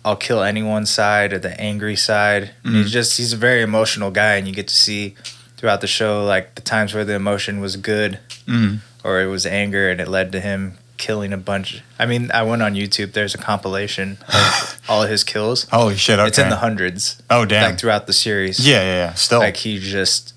I'll 0.04 0.14
kill 0.16 0.42
anyone 0.44 0.86
side 0.86 1.32
or 1.32 1.38
the 1.40 1.60
angry 1.60 1.96
side. 1.96 2.52
Mhm. 2.64 2.74
He's 2.82 2.92
just 2.92 3.16
he's 3.16 3.32
a 3.32 3.36
very 3.36 3.62
emotional 3.62 4.10
guy, 4.12 4.36
and 4.36 4.46
you 4.46 4.54
get 4.54 4.68
to 4.68 4.76
see 4.76 5.16
throughout 5.56 5.80
the 5.80 5.86
show 5.86 6.24
like 6.24 6.54
the 6.54 6.60
times 6.60 6.92
where 6.94 7.04
the 7.04 7.14
emotion 7.14 7.60
was 7.60 7.76
good 7.76 8.18
hmm 8.46 8.76
or 9.06 9.20
it 9.20 9.26
was 9.26 9.46
anger, 9.46 9.88
and 9.88 10.00
it 10.00 10.08
led 10.08 10.32
to 10.32 10.40
him 10.40 10.78
killing 10.98 11.32
a 11.32 11.36
bunch. 11.36 11.82
I 11.96 12.06
mean, 12.06 12.30
I 12.32 12.42
went 12.42 12.60
on 12.62 12.74
YouTube. 12.74 13.12
There's 13.12 13.36
a 13.36 13.38
compilation 13.38 14.18
of 14.26 14.80
all 14.88 15.04
of 15.04 15.08
his 15.08 15.22
kills. 15.22 15.64
Holy 15.70 15.96
shit! 15.96 16.18
Okay. 16.18 16.26
It's 16.26 16.38
in 16.38 16.48
the 16.48 16.56
hundreds, 16.56 17.22
oh 17.30 17.44
damn. 17.44 17.70
like 17.70 17.78
throughout 17.78 18.08
the 18.08 18.12
series. 18.12 18.66
yeah, 18.66 18.80
yeah, 18.80 18.94
yeah. 18.94 19.14
Still. 19.14 19.38
like 19.38 19.56
he 19.56 19.78
just 19.78 20.34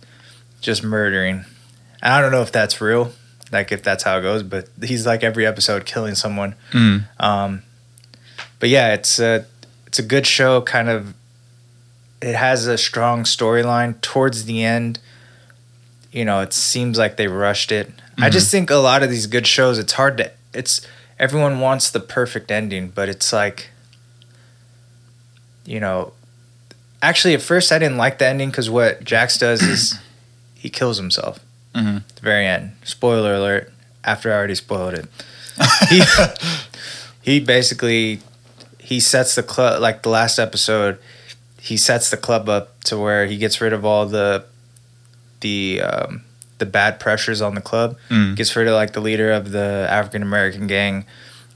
just 0.62 0.84
murdering. 0.84 1.46
And 2.02 2.14
I 2.14 2.22
don't 2.22 2.32
know 2.32 2.44
if 2.44 2.52
that's 2.52 2.80
real, 2.80 3.12
like 3.52 3.72
if 3.72 3.82
that's 3.82 4.04
how 4.04 4.20
it 4.20 4.22
goes, 4.22 4.44
but 4.44 4.70
he's 4.84 5.06
like 5.06 5.24
every 5.24 5.48
episode 5.48 5.86
killing 5.86 6.14
someone. 6.14 6.54
Mm. 6.72 7.06
Um, 7.20 7.64
but 8.60 8.70
yeah, 8.70 8.94
it's 8.94 9.20
a 9.20 9.48
it's 9.88 9.98
a 9.98 10.04
good 10.04 10.28
show. 10.28 10.62
Kind 10.62 10.90
of, 10.90 11.16
it 12.22 12.36
has 12.36 12.68
a 12.68 12.78
strong 12.78 13.24
storyline 13.24 14.00
towards 14.02 14.46
the 14.46 14.64
end. 14.64 15.00
You 16.12 16.26
know, 16.26 16.42
it 16.42 16.54
seems 16.54 16.98
like 16.98 17.18
they 17.18 17.28
rushed 17.28 17.72
it. 17.72 17.92
I 18.18 18.30
Mhm. 18.30 18.32
just 18.32 18.50
think 18.52 18.70
a 18.70 18.76
lot 18.76 19.04
of 19.04 19.10
these 19.10 19.28
good 19.28 19.46
shows, 19.48 19.78
it's 19.78 19.94
hard 19.94 20.18
to. 20.18 20.32
It's 20.54 20.82
everyone 21.20 21.60
wants 21.60 21.90
the 21.92 22.00
perfect 22.00 22.50
ending, 22.52 22.90
but 22.90 23.10
it's 23.10 23.32
like, 23.32 23.70
you 25.66 25.80
know, 25.80 26.14
actually 27.02 27.34
at 27.34 27.42
first 27.42 27.72
I 27.72 27.80
didn't 27.80 27.98
like 27.98 28.18
the 28.18 28.28
ending 28.28 28.50
because 28.50 28.70
what 28.70 29.04
Jax 29.04 29.38
does 29.38 29.62
is 29.62 29.96
he 30.56 30.70
kills 30.70 30.98
himself 30.98 31.40
Mhm. 31.76 31.98
at 31.98 32.16
the 32.16 32.22
very 32.22 32.46
end. 32.48 32.72
Spoiler 32.84 33.36
alert! 33.36 33.72
After 34.04 34.32
I 34.32 34.36
already 34.36 34.56
spoiled 34.56 34.94
it, 34.96 35.08
he 35.90 36.02
he 37.22 37.40
basically 37.40 38.22
he 38.80 39.00
sets 39.00 39.36
the 39.36 39.44
club 39.44 39.82
like 39.82 40.02
the 40.04 40.10
last 40.10 40.40
episode. 40.40 40.98
He 41.62 41.78
sets 41.78 42.10
the 42.10 42.18
club 42.18 42.48
up 42.50 42.82
to 42.86 42.98
where 42.98 43.28
he 43.28 43.38
gets 43.38 43.60
rid 43.62 43.74
of 43.74 43.86
all 43.86 44.06
the 44.06 44.46
the 45.42 45.82
um, 45.82 46.24
the 46.58 46.66
bad 46.66 47.00
pressures 47.00 47.42
on 47.42 47.56
the 47.56 47.62
club. 47.62 47.98
Mm. 48.10 48.36
Gets 48.36 48.56
rid 48.56 48.68
of 48.68 48.74
like 48.74 48.94
the 48.94 49.02
leader 49.02 49.32
of 49.32 49.52
the 49.52 49.88
African 49.90 50.22
American 50.22 50.68
gang. 50.68 51.06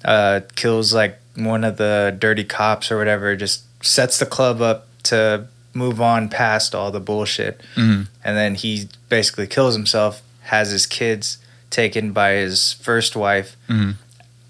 Uh, 0.06 0.42
kills 0.56 0.94
like 0.94 1.20
one 1.36 1.64
of 1.64 1.78
the 1.78 2.16
dirty 2.20 2.44
cops 2.44 2.92
or 2.92 2.98
whatever. 2.98 3.36
Just 3.36 3.64
sets 3.86 4.20
the 4.20 4.26
club 4.26 4.62
up 4.62 4.88
to 5.04 5.48
move 5.74 6.00
on 6.00 6.30
past 6.30 6.76
all 6.76 6.92
the 6.92 7.00
bullshit 7.00 7.60
Mhm. 7.76 8.08
and 8.24 8.38
then 8.38 8.54
he 8.54 8.88
basically 9.10 9.48
kills 9.48 9.74
himself 9.74 10.22
has 10.44 10.70
his 10.70 10.86
kids 10.86 11.40
taken 11.72 12.12
by 12.12 12.34
his 12.34 12.74
first 12.74 13.16
wife 13.16 13.58
Mhm. 13.68 13.96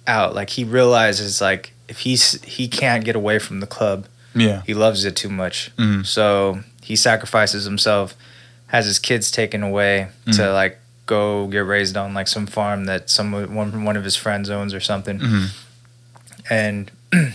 out 0.05 0.35
like 0.35 0.49
he 0.51 0.65
realizes 0.65 1.39
like 1.39 1.71
if 1.87 1.99
he's 1.99 2.41
he 2.43 2.67
can't 2.67 3.05
get 3.05 3.15
away 3.15 3.39
from 3.39 3.61
the 3.61 3.65
club 3.67 4.05
Yeah. 4.35 4.63
he 4.65 4.73
loves 4.73 5.05
it 5.05 5.15
too 5.15 5.29
much 5.29 5.71
Mhm. 5.77 6.05
so 6.05 6.59
he 6.81 6.95
sacrifices 6.97 7.63
himself 7.63 8.15
has 8.73 8.85
his 8.87 8.99
kids 8.99 9.29
taken 9.31 9.63
away 9.63 10.07
to 10.25 10.31
Mhm. 10.31 10.53
like 10.53 10.79
go 11.05 11.47
get 11.47 11.59
raised 11.65 11.95
on 11.95 12.13
like 12.13 12.27
some 12.27 12.47
farm 12.47 12.85
that 12.85 13.09
some 13.09 13.31
one, 13.55 13.83
one 13.85 13.95
of 13.95 14.03
his 14.03 14.15
friends 14.15 14.49
owns 14.49 14.73
or 14.73 14.79
something 14.81 15.19
Mhm. 15.19 15.47
and 16.49 16.91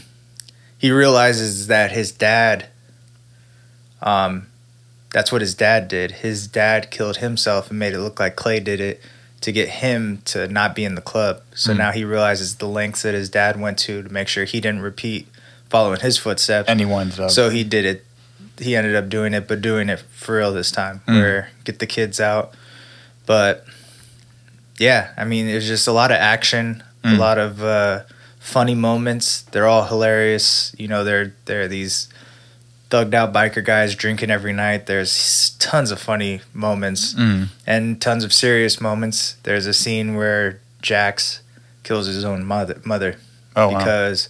he 0.78 0.90
realizes 0.90 1.68
that 1.68 1.92
his 1.92 2.10
dad 2.12 2.66
um 4.02 4.46
that's 5.12 5.32
what 5.32 5.40
his 5.40 5.54
dad 5.54 5.88
did 5.88 6.10
his 6.26 6.46
dad 6.46 6.90
killed 6.90 7.18
himself 7.18 7.70
and 7.70 7.78
made 7.78 7.92
it 7.94 8.00
look 8.00 8.18
like 8.20 8.36
clay 8.36 8.60
did 8.60 8.80
it 8.80 9.00
to 9.40 9.52
get 9.52 9.68
him 9.68 10.20
to 10.24 10.48
not 10.48 10.74
be 10.74 10.84
in 10.84 10.94
the 10.94 11.00
club 11.00 11.42
so 11.54 11.72
Mm. 11.72 11.76
now 11.78 11.92
he 11.92 12.04
realizes 12.04 12.56
the 12.56 12.66
lengths 12.66 13.02
that 13.02 13.14
his 13.14 13.28
dad 13.30 13.58
went 13.60 13.78
to 13.80 14.02
to 14.02 14.12
make 14.12 14.28
sure 14.28 14.44
he 14.44 14.60
didn't 14.60 14.80
repeat 14.82 15.28
following 15.70 16.00
his 16.00 16.16
footsteps 16.18 16.68
And 16.68 16.80
he 16.80 16.86
ended 16.90 17.20
up. 17.20 17.30
so 17.30 17.50
he 17.50 17.62
did 17.64 17.84
it 17.84 18.04
he 18.60 18.74
ended 18.76 18.94
up 18.96 19.08
doing 19.08 19.34
it 19.34 19.46
but 19.48 19.60
doing 19.60 19.88
it 19.88 20.00
for 20.00 20.36
real 20.38 20.52
this 20.52 20.70
time 20.70 21.00
Mm. 21.06 21.20
where 21.20 21.50
get 21.64 21.78
the 21.78 21.86
kids 21.86 22.20
out 22.20 22.54
but 23.26 23.64
yeah 24.78 25.12
i 25.16 25.24
mean 25.24 25.48
it 25.48 25.54
was 25.54 25.66
just 25.66 25.86
a 25.88 25.92
lot 25.92 26.10
of 26.10 26.16
action 26.16 26.82
a 27.04 27.08
Mm. 27.08 27.18
lot 27.18 27.38
of 27.38 27.62
uh, 27.62 28.02
funny 28.40 28.74
moments 28.74 29.42
they're 29.52 29.66
all 29.66 29.84
hilarious 29.86 30.74
you 30.78 30.88
know 30.88 31.04
they're 31.04 31.32
they're 31.44 31.68
these 31.68 32.08
thugged 32.90 33.14
out 33.14 33.32
biker 33.32 33.62
guys 33.64 33.94
drinking 33.94 34.30
every 34.30 34.52
night 34.52 34.86
there's 34.86 35.50
tons 35.58 35.90
of 35.90 36.00
funny 36.00 36.40
moments 36.52 37.14
Mm. 37.14 37.48
and 37.66 38.00
tons 38.00 38.24
of 38.24 38.32
serious 38.32 38.80
moments 38.80 39.36
there's 39.44 39.66
a 39.66 39.74
scene 39.74 40.14
where 40.16 40.60
jax 40.82 41.40
kills 41.84 42.06
his 42.06 42.24
own 42.24 42.44
mother 42.44 42.80
mother 42.84 43.16
Oh 43.54 43.68
wow. 43.68 43.78
because 43.78 44.28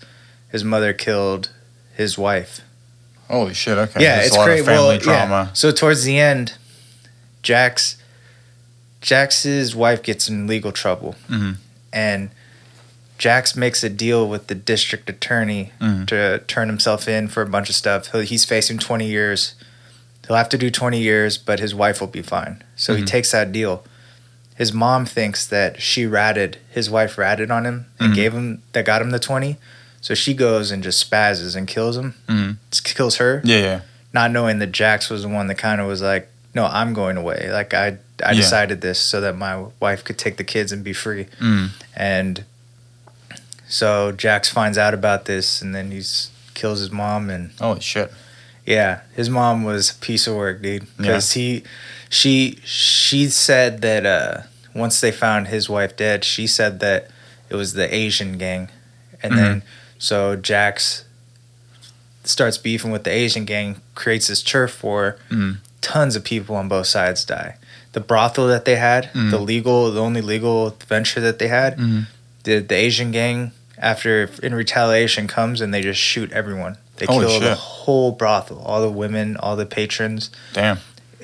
his 0.50 0.64
mother 0.64 0.92
killed 0.92 1.50
his 1.94 2.16
wife 2.18 2.60
Holy 3.28 3.54
shit. 3.54 3.76
Okay. 3.78 4.02
yeah, 4.02 4.16
There's 4.16 4.26
it's 4.28 4.36
a 4.36 4.38
lot 4.38 4.44
great. 4.46 4.60
Of 4.60 4.66
family 4.66 4.98
well, 5.06 5.28
yeah. 5.28 5.52
So 5.52 5.70
towards 5.70 6.04
the 6.04 6.18
end, 6.18 6.54
Jax, 7.42 7.96
Jax's 9.00 9.76
wife 9.76 10.02
gets 10.02 10.28
in 10.28 10.46
legal 10.46 10.72
trouble, 10.72 11.14
Mhm. 11.28 11.56
and 11.92 12.30
Jax 13.18 13.54
makes 13.56 13.82
a 13.84 13.88
deal 13.88 14.28
with 14.28 14.46
the 14.46 14.54
district 14.54 15.08
attorney 15.10 15.72
Mhm. 15.80 16.06
to 16.08 16.38
turn 16.46 16.68
himself 16.68 17.08
in 17.08 17.28
for 17.28 17.42
a 17.42 17.46
bunch 17.46 17.68
of 17.68 17.74
stuff. 17.76 18.10
He's 18.12 18.44
facing 18.44 18.78
twenty 18.78 19.06
years. 19.08 19.54
He'll 20.26 20.36
have 20.36 20.48
to 20.50 20.58
do 20.58 20.70
twenty 20.70 21.00
years, 21.00 21.36
but 21.38 21.58
his 21.60 21.74
wife 21.74 22.00
will 22.00 22.08
be 22.08 22.22
fine. 22.22 22.62
So 22.76 22.94
he 22.94 23.02
Mhm. 23.02 23.06
takes 23.06 23.30
that 23.32 23.52
deal. 23.52 23.84
His 24.56 24.72
mom 24.72 25.06
thinks 25.06 25.46
that 25.46 25.80
she 25.80 26.04
ratted 26.06 26.58
his 26.70 26.90
wife 26.90 27.16
ratted 27.18 27.50
on 27.50 27.64
him 27.64 27.86
and 28.00 28.12
Mhm. 28.12 28.16
gave 28.16 28.32
him 28.34 28.62
that 28.72 28.84
got 28.84 29.00
him 29.02 29.10
the 29.10 29.18
twenty. 29.20 29.56
So 30.00 30.14
she 30.14 30.32
goes 30.34 30.70
and 30.70 30.82
just 30.82 31.08
spazzes 31.10 31.56
and 31.56 31.66
kills 31.66 31.96
him. 31.96 32.14
Mhm. 32.28 32.56
Kills 32.94 33.16
her 33.16 33.40
Yeah. 33.44 33.58
Yeah. 33.58 33.80
not 34.12 34.30
knowing 34.30 34.58
that 34.60 34.72
Jax 34.72 35.10
was 35.10 35.22
the 35.22 35.28
one 35.28 35.48
that 35.48 35.58
kind 35.58 35.80
of 35.80 35.86
was 35.86 36.00
like, 36.02 36.28
no, 36.54 36.66
I'm 36.66 36.94
going 36.94 37.16
away. 37.16 37.50
Like 37.52 37.74
I, 37.74 37.98
I 38.24 38.32
Yeah. 38.32 38.40
decided 38.40 38.80
this 38.80 38.98
so 38.98 39.20
that 39.20 39.36
my 39.36 39.64
wife 39.80 40.02
could 40.04 40.16
take 40.18 40.36
the 40.38 40.44
kids 40.44 40.72
and 40.72 40.82
be 40.82 40.92
free. 40.92 41.26
Mm. 41.40 41.70
And 41.94 42.44
so 43.68 44.12
Jax 44.12 44.48
finds 44.48 44.78
out 44.78 44.94
about 44.94 45.26
this, 45.26 45.60
and 45.60 45.74
then 45.74 45.90
he 45.90 46.02
kills 46.54 46.80
his 46.80 46.90
mom. 46.90 47.28
And 47.30 47.50
oh 47.60 47.78
shit. 47.80 48.12
yeah, 48.64 49.00
his 49.14 49.28
mom 49.28 49.62
was 49.64 49.90
a 49.90 49.94
piece 49.96 50.26
of 50.26 50.34
work, 50.36 50.62
dude. 50.62 50.86
Because 50.96 51.32
he, 51.32 51.64
she, 52.08 52.58
she 52.64 53.28
said 53.28 53.82
that 53.82 54.06
uh, 54.06 54.42
once 54.74 55.00
they 55.00 55.12
found 55.12 55.48
his 55.48 55.68
wife 55.68 55.96
dead, 55.96 56.24
she 56.24 56.46
said 56.46 56.80
that 56.80 57.10
it 57.50 57.56
was 57.56 57.74
the 57.74 57.92
Asian 57.94 58.38
gang, 58.38 58.68
and 59.22 59.36
then 59.36 59.62
so 59.98 60.36
Jax 60.36 61.04
starts 62.24 62.58
beefing 62.58 62.90
with 62.90 63.04
the 63.04 63.10
Asian 63.10 63.44
gang, 63.44 63.80
creates 63.94 64.28
this 64.28 64.42
turf 64.42 64.82
war. 64.82 65.16
Mm. 65.30 65.58
Tons 65.80 66.16
of 66.16 66.24
people 66.24 66.56
on 66.56 66.68
both 66.68 66.86
sides 66.86 67.24
die. 67.24 67.56
The 67.92 68.00
brothel 68.00 68.46
that 68.48 68.64
they 68.64 68.76
had, 68.76 69.10
Mm. 69.14 69.30
the 69.30 69.38
legal, 69.38 69.90
the 69.90 70.00
only 70.00 70.20
legal 70.20 70.76
venture 70.86 71.20
that 71.20 71.38
they 71.38 71.48
had, 71.48 71.78
Mhm. 71.78 72.06
the 72.44 72.58
the 72.58 72.74
Asian 72.74 73.10
gang 73.12 73.52
after 73.78 74.28
in 74.42 74.54
retaliation 74.54 75.26
comes 75.26 75.60
and 75.60 75.72
they 75.72 75.80
just 75.82 76.00
shoot 76.00 76.30
everyone. 76.32 76.76
They 76.96 77.06
Holy 77.06 77.26
kill 77.26 77.40
the 77.40 77.54
whole 77.54 78.12
brothel, 78.12 78.58
all 78.66 78.80
the 78.82 78.90
women, 78.90 79.36
all 79.36 79.54
the 79.56 79.66
patrons. 79.66 80.30
Damn. 80.52 80.78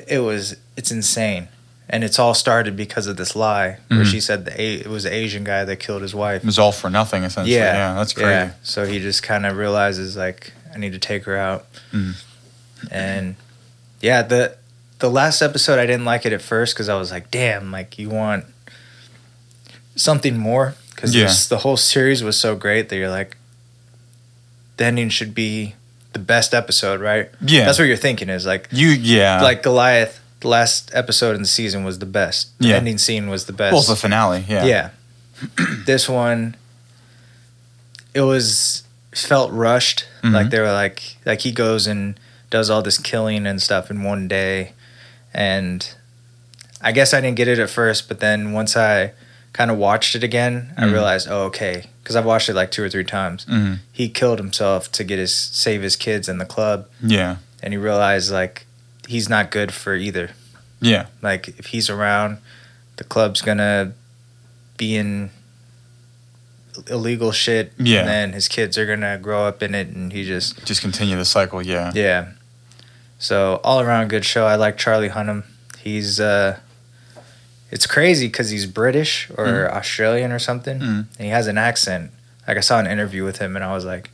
It 0.07 0.21
was 0.21 0.57
it's 0.77 0.91
insane, 0.91 1.49
and 1.89 2.03
it's 2.05 2.19
all 2.19 2.35
started 2.35 2.77
because 2.77 3.07
of 3.07 3.17
this 3.17 3.37
lie 3.37 3.79
where 3.89 4.01
Mhm. 4.01 4.11
she 4.11 4.21
said 4.21 4.45
the 4.47 4.61
A- 4.61 4.75
it 4.81 4.87
was 4.89 5.05
the 5.05 5.13
Asian 5.13 5.45
guy 5.45 5.65
that 5.65 5.77
killed 5.77 6.03
his 6.03 6.15
wife. 6.15 6.43
It 6.43 6.47
was 6.47 6.59
all 6.59 6.73
for 6.73 6.89
nothing 6.91 7.25
essentially. 7.25 7.55
Yeah, 7.57 7.75
Yeah. 7.75 7.95
that's 7.95 8.13
crazy. 8.15 8.29
Yeah. 8.31 8.51
So 8.63 8.87
he 8.87 8.99
just 9.01 9.23
kind 9.23 9.45
of 9.47 9.57
realizes 9.57 10.17
like 10.17 10.53
I 10.75 10.79
need 10.79 10.93
to 10.93 10.99
take 10.99 11.25
her 11.25 11.37
out, 11.37 11.67
Mhm. 11.93 12.15
and 12.91 13.37
yeah, 14.01 14.23
the 14.23 14.57
the 15.01 15.11
last 15.11 15.43
episode 15.43 15.79
I 15.79 15.87
didn't 15.87 16.05
like 16.07 16.25
it 16.25 16.33
at 16.33 16.41
first 16.41 16.75
because 16.75 16.89
I 16.89 16.95
was 16.95 17.11
like, 17.11 17.31
damn, 17.31 17.71
like 17.71 17.99
you 17.99 18.09
want 18.09 18.47
something 19.97 20.37
more 20.39 20.75
because 20.95 21.15
Yeah. 21.15 21.33
the 21.49 21.59
whole 21.59 21.77
series 21.77 22.23
was 22.23 22.37
so 22.39 22.55
great 22.57 22.89
that 22.89 22.97
you're 22.97 23.11
like, 23.11 23.37
the 24.77 24.85
ending 24.87 25.09
should 25.11 25.35
be 25.35 25.75
the 26.13 26.19
best 26.19 26.55
episode, 26.55 27.01
right? 27.01 27.31
Yeah. 27.41 27.65
That's 27.67 27.79
what 27.79 27.87
you're 27.87 27.97
thinking 27.97 28.29
is 28.29 28.47
like 28.47 28.69
you. 28.73 28.89
Yeah. 28.89 29.43
like 29.43 29.63
Goliath. 29.63 30.21
The 30.45 30.49
last 30.49 30.91
episode 30.93 31.35
in 31.37 31.41
the 31.41 31.49
season 31.49 31.85
was 31.85 32.01
the 32.01 32.05
best. 32.21 32.49
The 32.59 32.69
Yeah. 32.69 32.75
ending 32.77 32.99
scene 32.99 33.31
was 33.31 33.47
the 33.47 33.55
best. 33.55 33.73
well, 33.73 33.81
the 33.83 33.97
finale. 33.97 34.45
Yeah. 34.47 34.65
Yeah. 34.67 34.91
this 35.87 36.07
one, 36.07 36.55
it 38.13 38.21
was 38.21 38.83
felt 39.15 39.51
rushed. 39.53 40.05
Mhm. 40.23 40.33
Like 40.35 40.51
they 40.51 40.61
were 40.61 40.71
like 40.71 41.17
like 41.25 41.41
he 41.41 41.51
goes 41.51 41.87
and 41.87 42.21
does 42.51 42.69
all 42.69 42.83
this 42.83 42.99
killing 42.99 43.47
and 43.47 43.63
stuff 43.63 43.91
in 43.91 44.03
one 44.03 44.29
day, 44.29 44.73
and 45.33 45.89
I 46.83 46.93
guess 46.93 47.15
I 47.15 47.23
didn't 47.23 47.37
get 47.37 47.49
it 47.49 47.59
at 47.59 47.71
first, 47.71 48.07
but 48.07 48.21
then 48.21 48.53
once 48.53 48.77
I 48.77 49.13
kind 49.55 49.71
of 49.71 49.79
watched 49.79 50.15
it 50.15 50.23
again, 50.23 50.75
I 50.77 50.83
Mhm. 50.85 50.93
realized, 50.93 51.27
oh 51.31 51.45
okay, 51.45 51.85
because 52.03 52.17
I've 52.17 52.27
watched 52.27 52.51
it 52.51 52.55
like 52.55 52.71
two 52.71 52.83
or 52.85 52.91
three 52.91 53.05
times. 53.05 53.47
Mhm. 53.47 53.79
He 53.91 54.11
killed 54.11 54.39
himself 54.39 54.93
to 54.93 55.05
get 55.05 55.19
his 55.19 55.33
save 55.35 55.81
his 55.81 55.97
kids 55.97 56.29
in 56.29 56.37
the 56.37 56.45
club, 56.45 56.85
Yeah. 57.03 57.37
and 57.63 57.73
he 57.73 57.79
realized 57.79 58.31
like 58.31 58.67
he's 59.09 59.29
not 59.29 59.51
good 59.51 59.73
for 59.73 59.95
either. 59.95 60.31
Yeah. 60.81 61.07
Like 61.23 61.49
if 61.59 61.67
he's 61.67 61.89
around, 61.91 62.39
the 62.97 63.05
club's 63.05 63.41
gonna 63.43 63.93
be 64.77 64.97
in 64.97 65.31
illegal 66.91 67.33
shit. 67.33 67.73
Yeah. 67.79 68.01
And 68.01 68.09
then 68.09 68.33
his 68.33 68.49
kids 68.49 68.77
are 68.79 68.87
gonna 68.87 69.19
grow 69.19 69.45
up 69.47 69.63
in 69.63 69.75
it, 69.75 69.89
and 69.89 70.13
he 70.13 70.25
just 70.25 70.65
Just 70.67 70.81
continue 70.83 71.17
the 71.17 71.25
cycle. 71.25 71.63
Yeah. 71.63 71.93
yeah. 71.95 72.33
So 73.19 73.61
all 73.65 73.81
around 73.81 74.09
good 74.09 74.25
show. 74.25 74.47
I 74.47 74.57
like 74.57 74.77
Charlie 74.77 75.09
Hunnam. 75.11 75.45
He's 75.79 76.19
uh, 76.21 76.59
it's 77.71 77.87
crazy 77.87 78.27
because 78.27 78.51
he's 78.51 78.67
British 78.67 79.31
or 79.37 79.71
Australian 79.73 80.33
or 80.33 80.39
something, 80.39 80.79
Mhm. 80.81 81.07
and 81.17 81.21
he 81.21 81.29
has 81.29 81.47
an 81.47 81.59
accent. 81.59 82.11
Like 82.47 82.57
I 82.57 82.61
saw 82.61 82.79
an 82.79 82.87
interview 82.87 83.25
with 83.25 83.39
him, 83.39 83.57
and 83.57 83.65
I 83.65 83.73
was 83.73 83.85
like, 83.85 84.11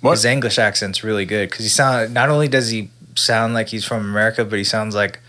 What? 0.00 0.12
his 0.12 0.24
English 0.24 0.58
accent's 0.58 1.04
really 1.04 1.26
good 1.26 1.50
because 1.50 1.64
he 1.64 1.68
sound. 1.68 2.14
Not 2.14 2.28
only 2.30 2.48
does 2.48 2.70
he 2.70 2.90
sound 3.14 3.54
like 3.54 3.68
he's 3.68 3.84
from 3.84 4.00
America, 4.00 4.44
but 4.44 4.58
he 4.58 4.64
sounds 4.64 4.94
like 4.94 5.20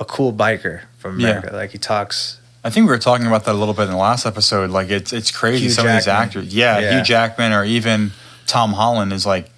a 0.00 0.04
cool 0.04 0.32
biker 0.32 0.82
from 0.98 1.18
Yeah. 1.20 1.28
America. 1.28 1.56
Like 1.56 1.70
he 1.70 1.78
talks. 1.78 2.38
I 2.64 2.70
think 2.70 2.86
we 2.86 2.90
were 2.90 2.98
talking 2.98 3.26
about 3.26 3.44
that 3.44 3.52
a 3.54 3.58
little 3.58 3.74
bit 3.74 3.84
in 3.84 3.90
the 3.90 3.96
last 3.96 4.26
episode. 4.26 4.70
Like 4.70 4.90
it's 4.90 5.12
it's 5.12 5.30
crazy. 5.30 5.64
Hugh 5.64 5.70
Some 5.70 5.86
of 5.86 5.92
these 5.94 6.08
actors, 6.08 6.54
yeah, 6.54 6.78
Yeah. 6.78 6.92
Hugh 6.96 7.02
Jackman 7.04 7.52
or 7.52 7.64
even 7.64 8.12
Tom 8.46 8.72
Holland 8.72 9.12
is 9.12 9.24
like, 9.26 9.50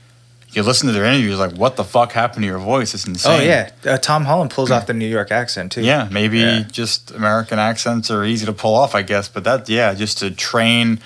you 0.52 0.62
listen 0.64 0.88
to 0.88 0.92
their 0.92 1.04
interviews, 1.04 1.38
like, 1.38 1.52
what 1.52 1.76
the 1.76 1.84
fuck 1.84 2.10
happened 2.12 2.42
to 2.42 2.46
your 2.48 2.58
voice? 2.58 2.92
It's 2.92 3.06
insane. 3.06 3.40
Oh 3.40 3.42
yeah, 3.44 3.70
uh, 3.86 3.98
Tom 3.98 4.24
Holland 4.24 4.50
pulls 4.50 4.70
off 4.72 4.86
the 4.86 4.92
New 4.94 5.06
York 5.06 5.30
accent 5.30 5.70
too. 5.72 5.82
Yeah, 5.82 6.08
maybe 6.10 6.40
Yeah. 6.40 6.62
just 6.70 7.12
American 7.12 7.58
accents 7.60 8.10
are 8.10 8.24
easy 8.24 8.46
to 8.46 8.52
pull 8.52 8.74
off, 8.74 8.94
I 8.96 9.02
guess. 9.02 9.28
But 9.28 9.44
that, 9.44 9.68
yeah, 9.68 9.94
just 9.94 10.18
to 10.18 10.30
train, 10.32 10.98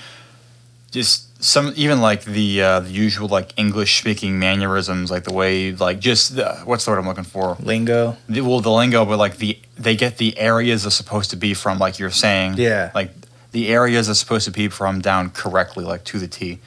just 0.93 1.24
some 1.45 1.75
even 1.77 2.01
like 2.01 2.25
the 2.25 2.63
uh, 2.63 2.81
the 2.81 2.91
usual 2.91 3.29
like 3.29 3.53
English 3.59 3.99
speaking 3.99 4.39
mannerisms, 4.39 5.11
like 5.11 5.25
the 5.25 5.33
way 5.33 5.73
like 5.73 5.99
just 6.01 6.37
the, 6.37 6.55
what's 6.65 6.87
the 6.87 6.91
word 6.93 6.99
I'm 6.99 7.07
looking 7.07 7.25
for? 7.25 7.57
lingo. 7.61 8.17
The, 8.31 8.41
well, 8.41 8.61
the 8.61 8.71
lingo, 8.71 9.05
but 9.05 9.19
like 9.19 9.37
the 9.37 9.59
they 9.77 9.95
get 9.95 10.17
the 10.17 10.39
areas 10.39 10.85
they're 10.85 10.91
supposed 10.91 11.31
to 11.31 11.37
be 11.37 11.53
from, 11.53 11.79
like 11.79 11.99
you're 11.99 12.11
saying. 12.11 12.55
Yeah. 12.57 12.91
Like 12.95 13.11
the 13.53 13.69
areas 13.69 14.09
are 14.09 14.15
supposed 14.15 14.47
to 14.47 14.51
be 14.53 14.69
from 14.69 15.03
down 15.03 15.31
correctly, 15.31 15.85
like 15.85 16.05
to 16.05 16.19
the 16.19 16.29
T. 16.29 16.61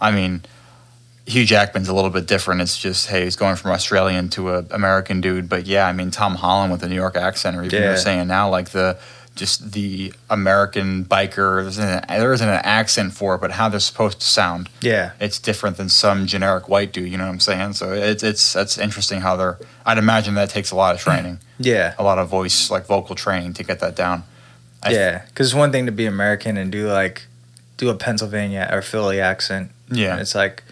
I 0.00 0.12
mean, 0.12 0.42
Hugh 1.26 1.44
Jackman's 1.44 1.88
a 1.88 1.94
little 1.94 2.10
bit 2.10 2.26
different. 2.28 2.60
It's 2.60 2.78
just 2.78 3.08
hey, 3.08 3.24
he's 3.24 3.34
going 3.34 3.56
from 3.56 3.72
Australian 3.72 4.28
to 4.30 4.50
a 4.50 4.58
American 4.70 5.20
dude. 5.20 5.48
But 5.48 5.66
yeah, 5.66 5.88
I 5.88 5.92
mean 5.92 6.12
Tom 6.12 6.36
Holland 6.36 6.70
with 6.70 6.80
the 6.80 6.88
New 6.88 6.94
York 6.94 7.16
accent, 7.16 7.56
or 7.56 7.64
even 7.64 7.80
Yeah. 7.82 7.88
you're 7.88 7.96
saying 7.96 8.28
now 8.28 8.48
like 8.48 8.68
the 8.70 8.98
just 9.34 9.72
the 9.72 10.12
American 10.28 11.04
biker. 11.04 11.62
There's 11.62 11.78
an, 11.78 12.04
there 12.08 12.32
isn't 12.32 12.48
an 12.48 12.60
accent 12.64 13.12
for 13.14 13.34
it, 13.34 13.40
but 13.40 13.52
how 13.52 13.68
they're 13.68 13.80
supposed 13.80 14.20
to 14.20 14.26
sound 14.26 14.68
Yeah, 14.80 15.12
it's 15.20 15.38
different 15.38 15.76
than 15.78 15.88
some 15.88 16.26
generic 16.26 16.68
white 16.68 16.92
dude. 16.92 17.10
You 17.10 17.16
know 17.18 17.24
what 17.24 17.32
I'm 17.32 17.40
saying? 17.40 17.72
So 17.74 17.92
it's 17.92 18.22
it's 18.22 18.52
that's 18.52 18.76
interesting 18.78 19.20
how 19.22 19.36
they're. 19.36 19.58
I'd 19.86 19.98
imagine 19.98 20.34
that 20.34 20.50
takes 20.50 20.70
a 20.70 20.76
lot 20.76 20.94
of 20.94 21.00
training, 21.06 21.38
yeah, 21.58 21.94
a 21.98 22.02
lot 22.02 22.18
of 22.18 22.28
voice 22.28 22.70
like 22.70 22.86
vocal 22.86 23.14
training 23.14 23.54
to 23.54 23.64
get 23.64 23.80
that 23.80 23.96
down. 23.96 24.24
I- 24.82 24.92
yeah. 24.92 25.22
Because 25.26 25.48
it's 25.48 25.54
one 25.54 25.72
thing 25.72 25.86
to 25.86 25.92
be 25.92 26.06
American 26.06 26.56
and 26.56 26.70
do 26.72 26.88
like 26.88 27.22
do 27.78 27.88
a 27.88 27.94
Pennsylvania 27.94 28.68
or 28.70 28.82
Philly 28.82 29.20
accent. 29.20 29.70
Yeah, 29.90 30.18
It's 30.20 30.34
like 30.34 30.62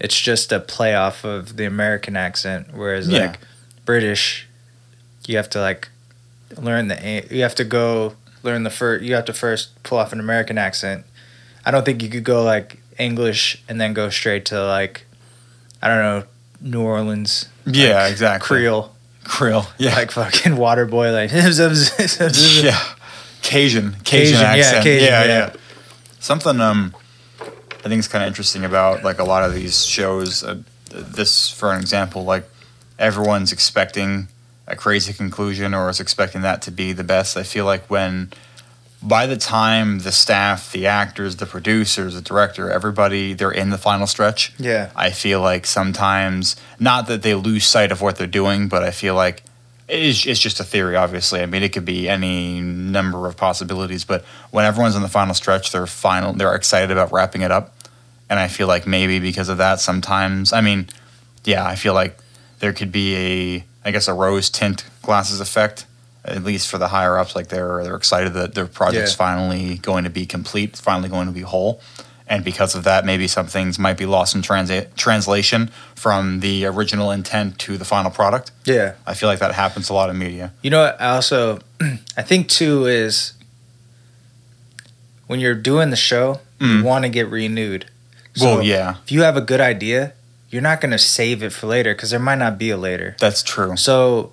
it's 0.00 0.18
just 0.18 0.50
a 0.52 0.58
play 0.58 0.94
off 0.94 1.24
of 1.24 1.56
the 1.56 1.64
American 1.66 2.16
accent, 2.16 2.68
whereas 2.74 3.08
Yeah. 3.08 3.26
like 3.26 3.38
British, 3.84 4.48
you 5.26 5.36
have 5.36 5.48
to 5.50 5.60
like 5.60 5.88
learn 6.58 6.88
the 6.88 7.26
you 7.30 7.42
have 7.42 7.54
to 7.56 7.64
go 7.64 8.14
learn 8.42 8.62
the 8.62 8.70
first 8.70 9.04
you 9.04 9.14
have 9.14 9.24
to 9.26 9.32
first 9.32 9.82
pull 9.82 9.98
off 9.98 10.12
an 10.12 10.20
American 10.20 10.58
accent. 10.58 11.04
I 11.64 11.70
don't 11.70 11.84
think 11.84 12.02
you 12.02 12.08
could 12.08 12.24
go 12.24 12.42
like 12.42 12.80
English 12.98 13.62
and 13.68 13.80
then 13.80 13.94
go 13.94 14.10
straight 14.10 14.46
to 14.46 14.64
like 14.64 15.04
I 15.80 15.88
don't 15.88 15.98
know 15.98 16.24
New 16.60 16.82
Orleans 16.82 17.48
yeah, 17.66 18.02
like, 18.02 18.12
exactly. 18.12 18.46
Creole 18.46 18.92
Creole, 19.24 19.66
yeah, 19.78 19.94
like 19.94 20.10
fucking 20.10 20.56
water 20.56 20.86
boy 20.86 21.12
like 21.12 21.30
yeah, 21.32 21.44
Cajun, 21.48 21.92
Cajun, 23.42 23.94
Cajun, 24.04 24.40
yeah, 24.40 24.42
accent, 24.42 24.84
Cajun, 24.84 25.04
yeah, 25.04 25.24
yeah. 25.24 25.26
yeah. 25.26 25.52
Something 26.18 26.60
um, 26.60 26.94
I 27.40 27.88
think 27.88 28.00
is 28.00 28.08
kind 28.08 28.24
of 28.24 28.28
interesting 28.28 28.64
about 28.64 29.04
like 29.04 29.18
a 29.18 29.24
lot 29.24 29.44
of 29.44 29.54
these 29.54 29.84
shows. 29.84 30.44
Uh, 30.44 30.62
this, 30.90 31.50
for 31.50 31.72
an 31.72 31.80
example, 31.80 32.24
like 32.24 32.48
everyone's 32.98 33.52
expecting 33.52 34.28
a 34.72 34.76
crazy 34.76 35.12
conclusion 35.12 35.74
or 35.74 35.88
is 35.90 36.00
expecting 36.00 36.40
that 36.42 36.62
to 36.62 36.70
be 36.70 36.92
the 36.92 37.04
best. 37.04 37.36
I 37.36 37.42
feel 37.42 37.66
like 37.66 37.88
when 37.90 38.32
by 39.02 39.26
the 39.26 39.36
time 39.36 39.98
the 40.00 40.12
staff, 40.12 40.72
the 40.72 40.86
actors, 40.86 41.36
the 41.36 41.46
producers, 41.46 42.14
the 42.14 42.22
director, 42.22 42.70
everybody, 42.70 43.34
they're 43.34 43.50
in 43.50 43.70
the 43.70 43.78
final 43.78 44.06
stretch. 44.06 44.54
yeah 44.58 44.90
I 44.96 45.10
feel 45.10 45.40
like 45.40 45.66
sometimes, 45.66 46.56
not 46.80 47.06
that 47.08 47.22
they 47.22 47.34
lose 47.34 47.66
sight 47.66 47.92
of 47.92 48.00
what 48.00 48.16
they're 48.16 48.26
doing, 48.26 48.68
but 48.68 48.82
I 48.82 48.92
feel 48.92 49.14
like 49.14 49.42
it's, 49.88 50.24
it's 50.24 50.40
just 50.40 50.58
a 50.58 50.64
theory, 50.64 50.96
obviously. 50.96 51.42
I 51.42 51.46
mean, 51.46 51.62
it 51.62 51.72
could 51.72 51.84
be 51.84 52.08
any 52.08 52.60
number 52.60 53.26
of 53.26 53.36
possibilities, 53.36 54.04
but 54.04 54.24
when 54.50 54.64
everyone's 54.64 54.96
in 54.96 55.02
the 55.02 55.08
final 55.08 55.34
stretch, 55.34 55.70
they're 55.72 55.86
final, 55.86 56.32
they're 56.32 56.54
excited 56.54 56.90
about 56.90 57.12
wrapping 57.12 57.42
it 57.42 57.50
up. 57.50 57.74
And 58.30 58.40
I 58.40 58.48
feel 58.48 58.68
like 58.68 58.86
maybe 58.86 59.18
because 59.18 59.50
of 59.50 59.58
that, 59.58 59.80
sometimes, 59.80 60.54
I 60.54 60.62
mean, 60.62 60.88
yeah, 61.44 61.66
I 61.66 61.74
feel 61.74 61.92
like 61.92 62.16
there 62.60 62.72
could 62.72 62.92
be 62.92 63.16
a, 63.16 63.64
I 63.84 63.90
guess, 63.90 64.08
a 64.08 64.14
rose 64.14 64.48
tint 64.50 64.84
glasses 65.02 65.40
effect, 65.40 65.86
at 66.24 66.44
least 66.44 66.68
for 66.68 66.78
the 66.78 66.88
higher 66.88 67.18
ups. 67.18 67.34
Like 67.34 67.48
they're 67.48 67.82
they're 67.84 67.96
excited 67.96 68.32
that 68.34 68.54
their 68.54 68.66
project's 68.66 69.12
Yeah. 69.12 69.16
finally 69.16 69.78
going 69.78 70.04
to 70.04 70.10
be 70.10 70.24
complete, 70.26 70.76
finally 70.76 71.08
going 71.08 71.26
to 71.26 71.32
be 71.32 71.42
whole 71.42 71.80
and 72.28 72.44
because 72.44 72.74
of 72.74 72.84
that, 72.84 73.04
maybe 73.04 73.26
some 73.28 73.46
things 73.46 73.78
might 73.80 73.98
be 73.98 74.06
lost 74.06 74.34
in 74.34 74.40
transa- 74.40 74.86
translation 74.94 75.70
from 75.94 76.40
the 76.40 76.64
original 76.64 77.10
intent 77.10 77.58
to 77.58 77.76
the 77.76 77.84
final 77.84 78.10
product. 78.10 78.52
yeah 78.64 78.94
I 79.06 79.12
feel 79.14 79.28
like 79.28 79.40
that 79.40 79.52
happens 79.52 79.90
a 79.90 79.92
lot 79.94 80.08
in 80.08 80.16
media. 80.18 80.52
You 80.62 80.70
know 80.70 80.82
what? 80.84 80.98
I 81.00 81.10
also, 81.16 81.58
I 82.16 82.22
think 82.22 82.48
too 82.48 82.86
is 82.86 83.32
when 85.26 85.40
you're 85.40 85.54
doing 85.54 85.90
the 85.90 85.96
show, 85.96 86.40
you 86.60 86.66
Mm. 86.68 86.82
want 86.84 87.04
to 87.04 87.08
get 87.08 87.28
renewed. 87.28 87.86
well, 88.40 88.62
yeah, 88.62 88.96
If 89.04 89.12
you 89.12 89.22
have 89.22 89.36
a 89.36 89.40
good 89.42 89.60
idea, 89.60 90.12
you're 90.52 90.62
not 90.62 90.80
going 90.80 90.92
to 90.92 90.98
save 90.98 91.42
it 91.42 91.50
for 91.52 91.66
later 91.66 91.92
because 91.94 92.10
there 92.10 92.20
might 92.20 92.38
not 92.38 92.58
be 92.58 92.70
a 92.70 92.76
later. 92.76 93.16
that's 93.18 93.42
true. 93.42 93.76
So 93.76 94.30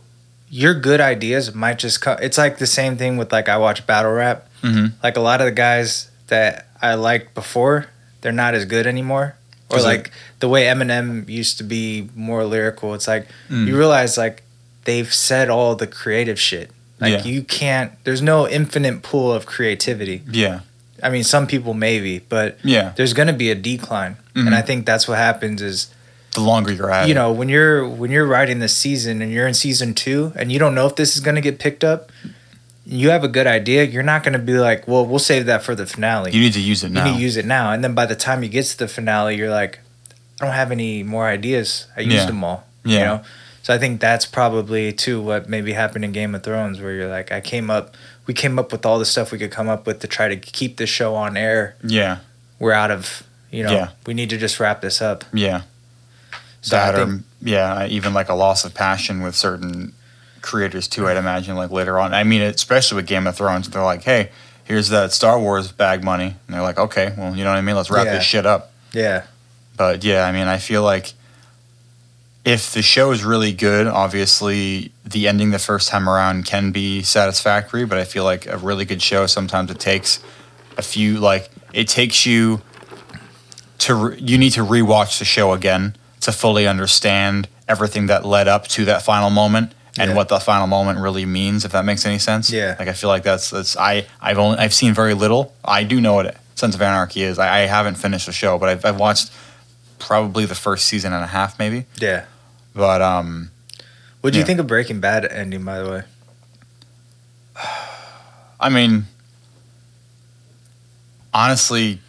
your 0.51 0.73
good 0.75 1.01
ideas 1.01 1.55
might 1.55 1.79
just 1.79 2.01
come. 2.01 2.17
It's 2.21 2.37
like 2.37 2.57
the 2.59 2.67
same 2.67 2.97
thing 2.97 3.17
with 3.17 3.31
like 3.31 3.49
I 3.49 3.57
watch 3.57 3.87
battle 3.87 4.11
rap. 4.11 4.47
hmm 4.61 4.87
Like 5.01 5.17
a 5.17 5.21
lot 5.21 5.41
of 5.41 5.45
the 5.45 5.51
guys 5.51 6.11
that 6.27 6.67
I 6.81 6.93
liked 6.95 7.33
before, 7.33 7.87
they're 8.21 8.31
not 8.31 8.53
as 8.53 8.65
good 8.65 8.85
anymore. 8.85 9.35
Or 9.71 9.79
like 9.81 10.11
the 10.39 10.49
way 10.49 10.63
Eminem 10.65 11.29
used 11.29 11.57
to 11.59 11.63
be 11.63 12.09
more 12.15 12.43
lyrical. 12.43 12.93
It's 12.95 13.07
like 13.07 13.27
Mm. 13.49 13.67
you 13.67 13.77
realize 13.77 14.17
like 14.17 14.41
they've 14.85 15.13
said 15.13 15.49
all 15.49 15.75
the 15.75 15.85
creative 15.87 16.39
shit. 16.39 16.71
Like 16.99 17.13
Yeah. 17.13 17.23
you 17.23 17.43
can't. 17.43 17.91
There's 18.03 18.21
no 18.21 18.47
infinite 18.47 19.03
pool 19.03 19.31
of 19.31 19.45
creativity. 19.45 20.23
Yeah, 20.29 20.61
I 21.03 21.09
mean, 21.09 21.23
some 21.23 21.45
people 21.47 21.73
maybe, 21.75 22.19
but 22.19 22.57
yeah. 22.63 22.91
there's 22.97 23.13
going 23.13 23.27
to 23.27 23.33
be 23.45 23.51
a 23.51 23.55
decline, 23.55 24.17
Mhm. 24.35 24.47
and 24.47 24.55
I 24.55 24.61
think 24.63 24.85
that's 24.87 25.07
what 25.07 25.17
happens. 25.19 25.61
Is 25.61 25.87
The 26.35 26.41
longer 26.41 26.71
you're 26.71 26.91
at, 26.91 27.07
you 27.07 27.13
know 27.15 27.31
when 27.31 27.49
you're 27.49 27.87
when 27.87 28.11
you're 28.11 28.25
writing 28.27 28.59
this 28.59 28.75
season 28.77 29.21
and 29.21 29.31
you're 29.31 29.47
in 29.47 29.53
season 29.55 29.93
two 29.95 30.31
and 30.35 30.51
you 30.51 30.59
don't 30.59 30.75
know 30.75 30.85
if 30.85 30.95
this 30.95 31.15
is 31.15 31.21
going 31.21 31.35
to 31.35 31.41
get 31.41 31.57
picked 31.59 31.83
up. 31.83 32.11
You 32.85 33.09
have 33.11 33.23
a 33.23 33.27
good 33.27 33.45
idea. 33.45 33.83
You're 33.83 34.01
not 34.03 34.23
going 34.23 34.33
to 34.33 34.39
be 34.39 34.53
like, 34.53 34.87
well, 34.87 35.05
we'll 35.05 35.19
save 35.19 35.45
that 35.45 35.61
for 35.63 35.75
the 35.75 35.85
finale. 35.85 36.31
you 36.31 36.39
need 36.41 36.53
to 36.53 36.59
use 36.61 36.83
it 36.83 36.91
now. 36.91 37.05
You 37.05 37.11
need 37.11 37.17
to 37.17 37.23
use 37.23 37.37
it 37.37 37.45
now. 37.45 37.71
And 37.71 37.83
then 37.83 37.93
by 37.93 38.07
the 38.07 38.15
time 38.15 38.41
you 38.41 38.49
get 38.49 38.65
to 38.65 38.77
the 38.79 38.87
finale, 38.87 39.35
you're 39.35 39.51
like, 39.51 39.79
I 40.41 40.45
don't 40.45 40.55
have 40.55 40.71
any 40.71 41.03
more 41.03 41.27
ideas. 41.27 41.85
I 41.95 42.01
used 42.01 42.15
Yeah. 42.15 42.25
them 42.25 42.43
all. 42.43 42.63
Yeah. 42.83 42.97
You 42.99 43.05
know? 43.05 43.21
So 43.61 43.75
I 43.75 43.77
think 43.77 44.01
that's 44.01 44.25
probably 44.25 44.91
too 44.91 45.21
what 45.21 45.47
maybe 45.47 45.73
happened 45.73 46.03
in 46.03 46.11
Game 46.13 46.33
of 46.33 46.41
Thrones, 46.41 46.79
where 46.81 46.93
you're 46.93 47.09
like, 47.09 47.31
I 47.31 47.41
came 47.41 47.69
up, 47.69 47.95
we 48.25 48.33
came 48.33 48.57
up 48.57 48.71
with 48.71 48.85
all 48.87 48.97
the 48.97 49.05
stuff 49.05 49.31
we 49.31 49.37
could 49.37 49.51
come 49.51 49.69
up 49.69 49.85
with 49.85 49.99
to 49.99 50.07
try 50.07 50.27
to 50.27 50.37
keep 50.37 50.77
this 50.77 50.89
show 50.89 51.13
on 51.13 51.37
air. 51.37 51.75
yeah, 51.83 52.19
We're 52.57 52.71
out 52.73 52.89
of, 52.89 53.21
you 53.51 53.63
know, 53.63 53.71
Yeah. 53.71 53.89
we 54.07 54.15
need 54.15 54.31
to 54.31 54.37
just 54.37 54.59
wrap 54.59 54.81
this 54.81 54.99
up. 55.01 55.25
yeah. 55.31 55.61
So 56.61 56.75
that 56.75 56.95
or 56.95 57.19
yeah, 57.41 57.85
even 57.87 58.13
like 58.13 58.29
a 58.29 58.33
loss 58.35 58.65
of 58.65 58.73
passion 58.73 59.21
with 59.21 59.35
certain 59.35 59.93
creators 60.41 60.87
too. 60.87 61.07
I'd 61.07 61.17
imagine 61.17 61.55
like 61.55 61.71
later 61.71 61.97
on. 61.99 62.13
I 62.13 62.23
mean, 62.23 62.41
especially 62.41 62.97
with 62.97 63.07
Game 63.07 63.27
of 63.27 63.35
Thrones, 63.37 63.69
they're 63.69 63.81
like, 63.83 64.03
hey, 64.03 64.29
here's 64.65 64.89
that 64.89 65.11
Star 65.13 65.39
Wars 65.39 65.71
bag 65.71 66.03
money, 66.03 66.35
and 66.47 66.55
they're 66.55 66.61
like, 66.61 66.77
okay, 66.77 67.13
well, 67.17 67.35
you 67.35 67.43
know 67.43 67.49
what 67.51 67.57
I 67.57 67.61
mean? 67.61 67.75
Let's 67.75 67.89
wrap 67.89 68.05
Yeah. 68.05 68.13
this 68.15 68.23
shit 68.23 68.45
up. 68.45 68.71
Yeah. 68.93 69.23
But 69.77 70.03
yeah, 70.03 70.25
I 70.25 70.31
mean, 70.31 70.47
I 70.47 70.57
feel 70.57 70.83
like 70.83 71.13
if 72.45 72.73
the 72.73 72.81
show 72.81 73.11
is 73.11 73.23
really 73.23 73.51
good, 73.53 73.87
obviously 73.87 74.91
the 75.05 75.27
ending 75.27 75.51
the 75.51 75.59
first 75.59 75.89
time 75.89 76.09
around 76.09 76.45
can 76.45 76.71
be 76.71 77.01
satisfactory. 77.03 77.85
But 77.85 77.97
I 77.97 78.03
feel 78.03 78.23
like 78.23 78.45
a 78.47 78.57
really 78.57 78.85
good 78.85 79.01
show 79.01 79.25
sometimes 79.27 79.71
it 79.71 79.79
takes 79.79 80.19
a 80.77 80.81
few 80.81 81.19
like 81.19 81.49
it 81.73 81.87
takes 81.87 82.25
you 82.25 82.61
to 83.79 83.95
re- 83.95 84.19
you 84.19 84.37
need 84.37 84.51
to 84.51 84.61
rewatch 84.61 85.19
the 85.19 85.25
show 85.25 85.51
again 85.53 85.95
to 86.21 86.31
fully 86.31 86.67
understand 86.67 87.47
everything 87.67 88.07
that 88.07 88.25
led 88.25 88.47
up 88.47 88.67
to 88.69 88.85
that 88.85 89.01
final 89.03 89.29
moment 89.29 89.73
and 89.97 90.11
Yeah. 90.11 90.15
what 90.15 90.29
the 90.29 90.39
final 90.39 90.67
moment 90.67 90.99
really 90.99 91.25
means. 91.25 91.65
If 91.65 91.71
that 91.71 91.85
makes 91.85 92.05
any 92.05 92.19
sense. 92.19 92.49
Yeah. 92.49 92.75
Like 92.79 92.87
I 92.87 92.93
feel 92.93 93.09
like 93.09 93.23
that's 93.23 93.49
that's 93.49 93.75
I 93.77 94.05
I've 94.21 94.37
only 94.37 94.57
I've 94.59 94.73
seen 94.73 94.93
very 94.93 95.13
little. 95.13 95.53
I 95.63 95.83
do 95.83 95.99
know 96.01 96.13
what 96.15 96.37
Sons 96.55 96.75
of 96.75 96.81
Anarchy 96.81 97.21
is. 97.23 97.39
I, 97.39 97.59
I 97.63 97.65
haven't 97.67 97.95
finished 97.95 98.25
the 98.25 98.31
show, 98.33 98.57
but 98.57 98.69
I've, 98.69 98.85
I've 98.85 98.99
watched 98.99 99.31
probably 99.97 100.45
the 100.45 100.55
first 100.55 100.87
season 100.87 101.13
and 101.13 101.23
a 101.23 101.27
half, 101.27 101.57
maybe. 101.59 101.85
Yeah. 101.99 102.25
But 102.75 103.01
um, 103.01 103.51
What 104.21 104.33
do 104.33 104.39
you 104.39 104.45
think 104.45 104.59
of 104.59 104.67
Breaking 104.67 104.99
Bad 104.99 105.25
ending? 105.25 105.63
By 105.63 105.79
the 105.79 105.89
way. 105.89 106.03
I 108.59 108.67
mean, 108.69 109.05
honestly, 111.33 111.99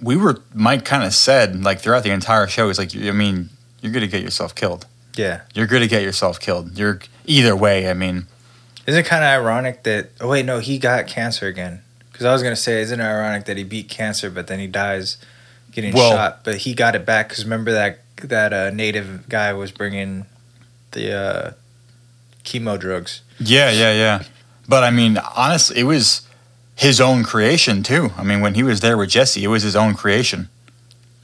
we 0.00 0.16
were 0.16 0.40
Mike 0.54 0.84
kind 0.84 1.04
of 1.04 1.14
said 1.14 1.62
like 1.64 1.80
throughout 1.80 2.02
the 2.04 2.10
entire 2.10 2.46
show, 2.46 2.68
he's 2.68 2.78
like, 2.78 2.94
I 2.96 3.12
mean, 3.12 3.48
you're 3.80 3.92
gonna 3.92 4.06
get 4.06 4.22
yourself 4.22 4.54
killed. 4.54 4.86
Yeah. 5.16 5.40
You're 5.54 5.66
gonna 5.66 5.86
get 5.86 6.02
yourself 6.02 6.38
killed. 6.40 6.76
You're 6.78 7.00
either 7.24 7.56
way. 7.56 7.88
I 7.90 7.94
mean, 7.94 8.26
Isn't 8.86 9.00
it 9.00 9.06
kind 9.06 9.24
of 9.24 9.28
ironic 9.28 9.82
that? 9.84 10.10
Oh 10.20 10.28
wait, 10.28 10.44
no, 10.44 10.58
he 10.60 10.78
got 10.78 11.06
cancer 11.06 11.46
again. 11.46 11.80
Because 12.12 12.26
I 12.26 12.32
was 12.32 12.42
gonna 12.42 12.56
say, 12.56 12.80
isn't 12.82 13.00
it 13.00 13.04
ironic 13.04 13.44
that 13.46 13.56
he 13.56 13.64
beat 13.64 13.88
cancer, 13.88 14.30
but 14.30 14.46
then 14.46 14.58
he 14.58 14.66
dies 14.66 15.16
getting 15.72 15.92
Well- 15.94 16.12
shot, 16.12 16.44
but 16.44 16.56
he 16.58 16.74
got 16.74 16.94
it 16.94 17.04
back. 17.06 17.28
Because 17.28 17.44
remember 17.44 17.72
that 17.72 18.00
that 18.22 18.52
uh, 18.52 18.70
native 18.70 19.28
guy 19.28 19.52
was 19.52 19.70
bringing 19.70 20.24
the 20.92 21.12
uh, 21.12 21.50
chemo 22.44 22.78
drugs. 22.78 23.20
yeah, 23.38 23.70
yeah, 23.70 23.92
yeah. 23.92 24.22
But 24.68 24.84
I 24.84 24.90
mean, 24.90 25.18
honestly, 25.36 25.78
it 25.80 25.84
was 25.84 26.25
his 26.76 27.00
own 27.00 27.24
creation 27.24 27.82
too. 27.82 28.12
I 28.16 28.22
mean, 28.22 28.40
when 28.40 28.54
he 28.54 28.62
was 28.62 28.80
there 28.80 28.96
with 28.96 29.10
Jesse, 29.10 29.42
it 29.42 29.48
was 29.48 29.62
his 29.64 29.74
own 29.74 29.94
creation. 29.94 30.48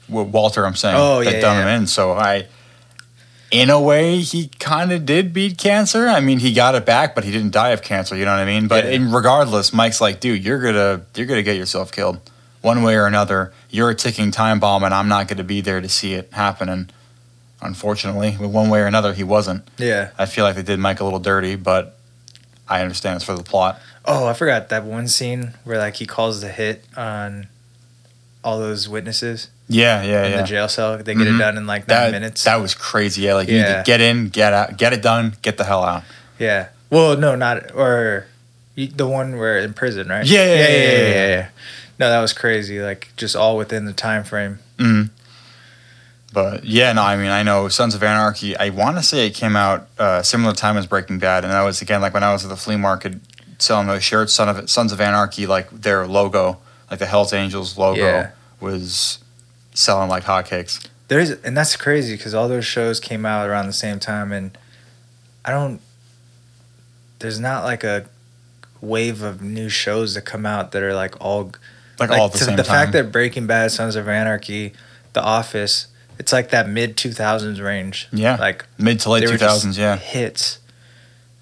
Wa- 0.09 0.23
Walter, 0.23 0.65
I'm 0.65 0.75
saying, 0.75 0.95
Oh, 0.97 1.23
that 1.23 1.35
yeah, 1.35 1.39
done 1.39 1.57
yeah. 1.57 1.61
him 1.75 1.81
in. 1.83 1.87
So 1.87 2.11
I, 2.11 2.47
in 3.51 3.69
a 3.69 3.79
way, 3.79 4.17
he 4.19 4.47
kind 4.59 4.91
of 4.91 5.05
did 5.05 5.31
beat 5.31 5.57
cancer. 5.57 6.07
I 6.07 6.19
mean, 6.19 6.39
he 6.39 6.53
got 6.53 6.73
it 6.75 6.85
back, 6.85 7.13
but 7.15 7.23
he 7.23 7.31
didn't 7.31 7.51
die 7.51 7.69
of 7.69 7.81
cancer. 7.83 8.15
You 8.17 8.25
know 8.25 8.31
what 8.31 8.41
I 8.41 8.45
mean? 8.45 8.67
But 8.67 8.85
Yeah. 8.85 8.91
in 8.91 9.11
regardless, 9.11 9.71
Mike's 9.71 10.01
like, 10.01 10.19
dude, 10.19 10.43
you're 10.43 10.59
gonna 10.59 11.01
you're 11.15 11.27
gonna 11.27 11.43
get 11.43 11.55
yourself 11.55 11.91
killed 11.91 12.19
one 12.61 12.81
way 12.81 12.95
or 12.95 13.05
another. 13.05 13.53
You're 13.69 13.91
a 13.91 13.95
ticking 13.95 14.31
time 14.31 14.59
bomb, 14.59 14.83
and 14.83 14.93
I'm 14.93 15.07
not 15.07 15.27
gonna 15.27 15.43
be 15.43 15.61
there 15.61 15.79
to 15.81 15.87
see 15.89 16.15
it 16.15 16.29
happen. 16.33 16.67
And 16.67 16.91
unfortunately, 17.61 18.31
one 18.33 18.69
way 18.69 18.79
or 18.79 18.87
another, 18.87 19.13
he 19.13 19.23
wasn't. 19.23 19.67
Yeah. 19.77 20.09
I 20.17 20.25
feel 20.25 20.43
like 20.45 20.55
they 20.55 20.63
did 20.63 20.79
Mike 20.79 20.99
a 20.99 21.03
little 21.03 21.19
dirty, 21.19 21.55
but 21.55 21.97
I 22.67 22.81
understand 22.81 23.17
it's 23.17 23.25
for 23.25 23.35
the 23.35 23.43
plot. 23.43 23.79
Oh, 24.05 24.27
I 24.27 24.33
forgot 24.33 24.69
that 24.69 24.83
one 24.83 25.07
scene 25.07 25.53
where 25.63 25.77
like 25.77 25.95
he 25.95 26.05
calls 26.05 26.41
the 26.41 26.49
hit 26.49 26.83
on 26.97 27.47
all 28.43 28.59
those 28.59 28.89
witnesses 28.89 29.47
Yeah, 29.69 30.01
yeah, 30.03 30.25
in 30.25 30.31
yeah. 30.31 30.37
the 30.41 30.43
jail 30.43 30.67
cell. 30.67 30.97
They 30.97 31.15
get 31.15 31.25
Mhm. 31.27 31.35
it 31.35 31.37
done 31.39 31.57
in 31.57 31.65
like 31.67 31.87
nine 31.87 31.97
That, 31.97 32.11
minutes. 32.11 32.43
that 32.43 32.57
was 32.59 32.75
crazy. 32.75 33.21
Yeah, 33.21 33.35
like 33.35 33.47
you 33.47 33.57
need 33.59 33.63
to 33.65 33.83
get 33.85 34.01
in, 34.01 34.27
get 34.29 34.51
out, 34.51 34.77
get 34.77 34.91
it 34.93 35.01
done, 35.01 35.35
get 35.41 35.57
the 35.57 35.63
hell 35.63 35.83
out. 35.83 36.03
yeah. 36.37 36.67
Well, 36.89 37.15
no, 37.17 37.35
not 37.35 37.73
or 37.73 38.27
the 38.75 39.07
one 39.07 39.37
where 39.37 39.57
in 39.57 39.73
prison, 39.73 40.09
right? 40.09 40.25
Yeah, 40.25 40.45
yeah, 40.45 40.53
yeah, 40.53 40.59
yeah, 40.59 40.67
yeah, 40.67 40.81
yeah, 40.81 40.97
yeah, 40.97 41.07
yeah. 41.13 41.27
yeah. 41.29 41.47
No, 41.99 42.09
that 42.09 42.19
was 42.19 42.33
crazy. 42.33 42.81
Like 42.81 43.07
just 43.15 43.35
all 43.35 43.55
within 43.57 43.85
the 43.85 43.93
time 43.93 44.23
frame. 44.23 44.59
Mm. 44.77 45.09
But 46.33 46.65
yeah, 46.65 46.91
no, 46.93 47.03
I 47.03 47.15
mean, 47.15 47.29
I 47.29 47.43
know 47.43 47.67
Sons 47.69 47.93
of 47.95 48.01
Anarchy. 48.03 48.57
I 48.57 48.69
want 48.69 48.97
to 48.97 49.03
say 49.03 49.27
it 49.27 49.31
came 49.35 49.55
out 49.55 49.87
uh, 49.99 50.23
similar 50.23 50.53
time 50.53 50.77
as 50.77 50.87
Breaking 50.87 51.19
Bad, 51.19 51.43
and 51.43 51.53
that 51.53 51.61
was 51.61 51.81
again 51.81 52.01
like 52.01 52.13
when 52.13 52.23
I 52.23 52.33
was 52.33 52.43
at 52.43 52.49
the 52.49 52.57
flea 52.57 52.75
market 52.75 53.13
selling 53.63 53.87
those 53.87 54.03
shirts. 54.03 54.33
Son 54.33 54.49
of 54.49 54.69
Sons 54.69 54.91
of 54.91 54.99
Anarchy, 55.01 55.45
like 55.47 55.69
their 55.71 56.05
logo, 56.07 56.59
like 56.89 56.99
the 56.99 57.05
Hell's 57.05 57.33
Angels 57.33 57.77
logo, 57.77 58.01
Yeah. 58.05 58.31
was 58.59 59.19
selling 59.73 60.09
like 60.09 60.23
hotcakes. 60.25 60.85
There's 61.07 61.31
and 61.31 61.55
that's 61.57 61.75
crazy 61.75 62.15
because 62.15 62.33
all 62.33 62.47
those 62.47 62.65
shows 62.65 62.99
came 62.99 63.25
out 63.25 63.49
around 63.49 63.67
the 63.67 63.73
same 63.73 63.99
time, 63.99 64.31
and 64.31 64.57
I 65.45 65.51
don't. 65.51 65.79
There's 67.19 67.39
not 67.39 67.63
like 67.63 67.83
a 67.83 68.05
wave 68.81 69.21
of 69.21 69.41
new 69.41 69.69
shows 69.69 70.13
that 70.15 70.21
come 70.21 70.45
out 70.45 70.71
that 70.73 70.83
are 70.83 70.93
like 70.93 71.19
all 71.21 71.51
Like, 71.99 72.09
all 72.09 72.25
at 72.25 72.33
the 72.33 72.37
to 72.39 72.43
same 72.45 72.55
the 72.57 72.63
time. 72.63 72.75
fact 72.75 72.91
that 72.93 73.11
Breaking 73.11 73.47
Bad, 73.47 73.71
Sons 73.71 73.95
of 73.95 74.07
Anarchy, 74.09 74.73
The 75.13 75.21
Office, 75.21 75.87
it's 76.19 76.33
like 76.33 76.49
that 76.49 76.67
mid 76.67 76.97
two 76.97 77.11
thousands 77.11 77.61
range. 77.61 78.07
Yeah. 78.11 78.35
like 78.35 78.65
Mid 78.77 78.99
to 79.01 79.09
late 79.09 79.21
they 79.21 79.25
two 79.27 79.31
were 79.33 79.37
just 79.37 79.49
thousands, 79.49 79.77
yeah. 79.77 79.95
hits. 79.97 80.59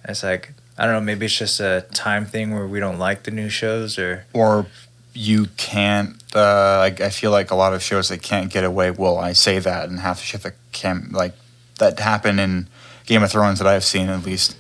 It's 0.06 0.24
like 0.24 0.54
I 0.78 0.86
don't 0.86 0.94
know. 0.96 1.02
Maybe 1.02 1.26
it's 1.26 1.38
just 1.38 1.60
a 1.60 1.86
time 1.94 2.26
thing 2.26 2.54
where 2.54 2.68
we 2.68 2.80
don't 2.80 2.98
like 2.98 3.24
the 3.24 3.32
new 3.32 3.50
shows, 3.50 4.00
or 4.00 4.26
or 4.34 4.66
you 5.14 5.48
can't 5.58 6.16
uh 6.34 6.78
like 6.78 7.02
i 7.02 7.10
feel 7.10 7.32
like 7.32 7.52
a 7.52 7.56
lot 7.56 7.74
of 7.74 7.84
shows 7.84 8.08
that 8.08 8.22
can't 8.22 8.50
get 8.50 8.64
away 8.64 8.90
well 8.90 9.18
i 9.18 9.34
say 9.34 9.60
that 9.60 9.90
and 9.90 10.00
half 10.00 10.20
the 10.20 10.24
shit 10.26 10.42
that 10.42 10.54
can 10.72 11.10
like 11.12 11.34
that 11.80 12.00
happen 12.00 12.40
in 12.40 12.66
game 13.06 13.22
of 13.22 13.30
thrones 13.30 13.60
that 13.60 13.68
i've 13.68 13.84
seen 13.84 14.08
at 14.08 14.24
least 14.24 14.56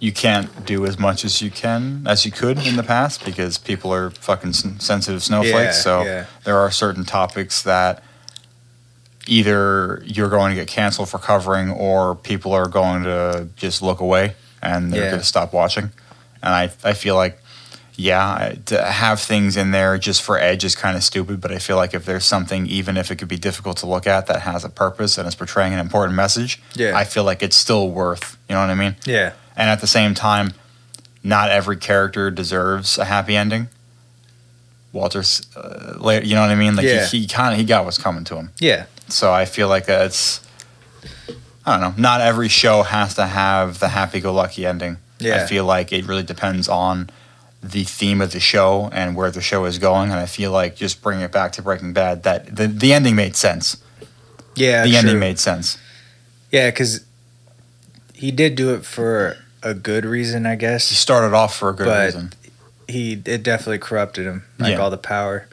you 0.00 0.10
can't 0.10 0.66
do 0.66 0.84
as 0.84 0.98
much 0.98 1.24
as 1.24 1.40
you 1.40 1.52
can 1.52 2.04
as 2.04 2.26
you 2.26 2.32
could 2.32 2.58
in 2.66 2.74
the 2.74 2.82
past 2.82 3.24
because 3.24 3.58
people 3.58 3.94
are 3.94 4.10
fucking 4.10 4.52
sensitive 4.52 5.22
snowflakes 5.22 5.54
Yeah, 5.54 5.70
so 5.70 6.02
yeah. 6.02 6.26
there 6.42 6.58
are 6.58 6.72
certain 6.72 7.04
topics 7.04 7.62
that 7.62 8.02
either 9.28 10.02
you're 10.04 10.30
going 10.30 10.50
to 10.50 10.56
get 10.56 10.66
canceled 10.66 11.08
for 11.08 11.18
covering 11.18 11.70
or 11.70 12.16
people 12.16 12.52
are 12.52 12.66
going 12.66 13.04
to 13.04 13.48
just 13.54 13.82
look 13.82 14.00
away 14.00 14.34
and 14.62 14.92
they're 14.92 15.04
Yeah. 15.04 15.10
going 15.10 15.20
to 15.20 15.26
stop 15.26 15.52
watching 15.52 15.90
and 16.42 16.54
I, 16.54 16.70
I 16.84 16.92
feel 16.94 17.14
like 17.16 17.38
yeah, 17.96 18.54
to 18.66 18.82
have 18.82 19.20
things 19.20 19.58
in 19.58 19.72
there 19.72 19.98
just 19.98 20.22
for 20.22 20.38
edge 20.38 20.64
is 20.64 20.74
kind 20.74 20.96
of 20.96 21.04
stupid, 21.04 21.38
but 21.38 21.52
I 21.52 21.58
feel 21.58 21.76
like 21.76 21.92
if 21.92 22.06
there's 22.06 22.24
something, 22.24 22.66
even 22.66 22.96
if 22.96 23.10
it 23.10 23.16
could 23.16 23.28
be 23.28 23.36
difficult 23.36 23.76
to 23.78 23.86
look 23.86 24.06
at, 24.06 24.26
that 24.28 24.40
has 24.42 24.64
a 24.64 24.70
purpose 24.70 25.18
and 25.18 25.28
is 25.28 25.34
portraying 25.34 25.74
an 25.74 25.80
important 25.80 26.16
message, 26.16 26.62
Yeah. 26.74 26.96
I 26.96 27.04
feel 27.04 27.24
like 27.24 27.42
it's 27.42 27.56
still 27.56 27.90
worth, 27.90 28.38
you 28.48 28.54
know 28.54 28.62
what 28.62 28.70
I 28.70 28.74
mean? 28.74 28.96
yeah, 29.04 29.32
And 29.54 29.68
at 29.68 29.82
the 29.82 29.86
same 29.86 30.14
time, 30.14 30.54
not 31.22 31.50
every 31.50 31.76
character 31.76 32.30
deserves 32.30 32.96
a 32.96 33.04
happy 33.04 33.36
ending. 33.36 33.68
Walter's, 34.94 35.42
uh, 35.54 36.20
you 36.24 36.34
know 36.34 36.40
what 36.40 36.50
I 36.50 36.54
mean? 36.54 36.76
Like 36.76 36.86
Yeah. 36.86 37.04
he, 37.06 37.20
he 37.20 37.26
kind 37.26 37.52
of 37.52 37.58
he 37.60 37.66
got 37.66 37.84
what's 37.84 37.98
coming 37.98 38.24
to 38.24 38.36
him. 38.36 38.50
yeah, 38.60 38.86
So 39.08 39.30
I 39.30 39.44
feel 39.44 39.68
like 39.68 39.88
it's, 39.90 40.40
I 41.66 41.78
don't 41.78 41.80
know. 41.96 42.02
Not 42.02 42.20
every 42.20 42.48
show 42.48 42.82
has 42.82 43.14
to 43.14 43.26
have 43.26 43.78
the 43.80 43.88
happy-go-lucky 43.88 44.64
ending. 44.66 44.96
Yeah. 45.18 45.42
I 45.42 45.46
feel 45.46 45.64
like 45.64 45.92
it 45.92 46.06
really 46.06 46.22
depends 46.22 46.68
on 46.68 47.10
the 47.62 47.84
theme 47.84 48.22
of 48.22 48.32
the 48.32 48.40
show 48.40 48.88
and 48.92 49.14
where 49.14 49.30
the 49.30 49.42
show 49.42 49.66
is 49.66 49.78
going. 49.78 50.10
And 50.10 50.18
I 50.18 50.24
feel 50.26 50.50
like 50.50 50.76
just 50.76 51.02
bringing 51.02 51.24
it 51.24 51.32
back 51.32 51.52
to 51.52 51.62
Breaking 51.62 51.92
Bad, 51.92 52.22
that 52.22 52.56
the, 52.56 52.66
the 52.66 52.92
ending 52.94 53.14
made 53.16 53.36
sense. 53.36 53.76
yeah. 54.54 54.82
the 54.84 54.90
true. 54.90 54.98
ending 54.98 55.18
made 55.18 55.38
sense. 55.38 55.76
Yeah, 56.50 56.70
because 56.70 57.04
he 58.14 58.30
did 58.30 58.54
do 58.56 58.72
it 58.74 58.84
for 58.86 59.36
a 59.62 59.74
good 59.74 60.04
reason, 60.06 60.46
I 60.46 60.54
guess. 60.56 60.88
He 60.88 60.94
started 60.94 61.34
off 61.36 61.54
for 61.56 61.68
a 61.68 61.74
good 61.74 61.86
But- 61.86 62.06
reason. 62.06 62.32
He 62.88 63.12
it 63.24 63.44
definitely 63.44 63.78
corrupted 63.78 64.26
him, 64.26 64.42
like 64.58 64.72
Yeah. 64.72 64.78
all 64.78 64.90
the 64.90 64.96
power. 64.96 65.46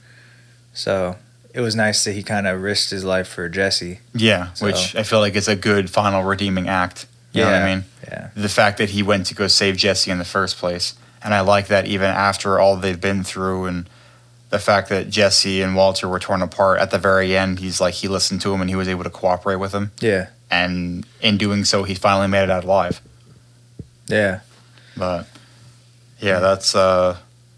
So 0.73 1.17
it 1.57 1.61
was 1.61 1.75
nice 1.75 2.03
that 2.03 2.11
he 2.13 2.21
kind 2.21 2.45
of 2.45 2.61
risked 2.61 2.91
his 2.91 3.03
life 3.03 3.27
for 3.27 3.49
Jesse. 3.49 3.99
Yeah, 4.13 4.53
So- 4.53 4.65
which 4.67 4.95
I 4.95 5.01
feel 5.03 5.19
like 5.19 5.35
is 5.35 5.47
a 5.47 5.55
good 5.55 5.89
final 5.89 6.21
redeeming 6.23 6.67
act. 6.69 7.07
You 7.33 7.41
know 7.43 7.51
what 7.51 7.61
I 7.61 7.65
mean? 7.75 7.85
Yeah, 8.07 8.27
The 8.35 8.49
fact 8.49 8.77
that 8.77 8.89
he 8.91 9.01
went 9.03 9.25
to 9.27 9.35
go 9.35 9.47
save 9.47 9.75
Jesse 9.77 10.09
in 10.11 10.17
the 10.19 10.25
first 10.25 10.57
place. 10.57 10.93
And 11.23 11.33
I 11.33 11.41
like 11.41 11.67
that 11.67 11.85
even 11.87 12.09
after 12.09 12.59
all 12.59 12.75
they've 12.77 12.99
been 13.01 13.23
through 13.23 13.65
and 13.65 13.89
the 14.49 14.59
fact 14.59 14.89
that 14.89 15.09
Jesse 15.09 15.61
and 15.61 15.75
Walter 15.75 16.07
were 16.07 16.19
torn 16.19 16.41
apart 16.41 16.79
at 16.79 16.89
the 16.91 16.97
very 16.99 17.35
end, 17.35 17.59
he's 17.59 17.81
like 17.81 17.95
he 17.95 18.07
listened 18.07 18.41
to 18.41 18.53
him 18.53 18.61
and 18.61 18.69
he 18.69 18.75
was 18.75 18.87
able 18.87 19.03
to 19.03 19.09
cooperate 19.09 19.57
with 19.57 19.73
him. 19.73 19.91
yeah, 19.99 20.27
And 20.49 21.05
in 21.21 21.37
doing 21.37 21.65
so, 21.65 21.83
he 21.83 21.95
finally 21.95 22.27
made 22.27 22.43
it 22.43 22.49
out 22.51 22.63
alive. 22.63 23.01
yeah. 24.07 24.39
But 24.95 25.27
yeah, 26.19 26.39
that's 26.39 26.75
uh 26.75 27.17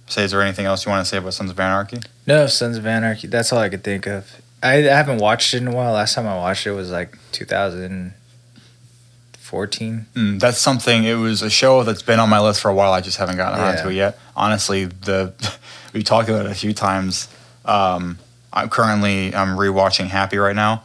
say 0.10 0.23
is 0.23 0.31
there 0.31 0.41
anything 0.41 0.65
else 0.65 0.86
you 0.86 0.91
want 0.91 1.06
to 1.06 1.10
say 1.10 1.18
about 1.18 1.34
Sons 1.34 1.52
of 1.52 1.60
Anarchy? 1.60 1.99
No, 2.27 2.48
Sons 2.48 2.77
of 2.77 2.86
Anarchy. 2.86 3.27
That's 3.27 3.52
all 3.53 3.60
I 3.60 3.69
could 3.69 3.84
think 3.84 4.07
of. 4.07 4.41
I, 4.61 4.76
I 4.77 4.95
haven't 4.95 5.19
watched 5.19 5.53
it 5.53 5.61
in 5.61 5.68
a 5.69 5.76
while. 5.76 5.94
Last 5.94 6.15
time 6.15 6.27
I 6.27 6.36
watched 6.36 6.68
it 6.68 6.72
was 6.72 6.91
like 6.91 7.18
2014. 7.31 10.06
Mm, 10.14 10.40
that's 10.40 10.57
something. 10.60 11.03
It 11.06 11.15
was 11.15 11.41
a 11.41 11.49
show 11.49 11.84
that's 11.84 12.02
been 12.02 12.19
on 12.19 12.30
my 12.30 12.40
list 12.40 12.61
for 12.61 12.69
a 12.69 12.73
while. 12.76 12.91
I 12.91 13.02
just 13.02 13.18
haven't 13.18 13.38
gotten 13.38 13.60
around 13.60 13.76
Yeah. 13.76 13.84
to 13.84 13.90
it 13.90 13.94
yet. 13.95 14.19
Honestly, 14.36 14.86
the 14.86 15.34
we 15.94 16.03
talked 16.03 16.30
about 16.30 16.45
it 16.45 16.52
a 16.52 16.56
few 16.56 16.73
times. 16.73 17.27
Um, 17.65 18.18
I'm 18.52 18.69
currently 18.69 19.34
I'm 19.34 19.57
rewatching 19.57 20.07
Happy 20.07 20.38
right 20.38 20.56
now. 20.56 20.84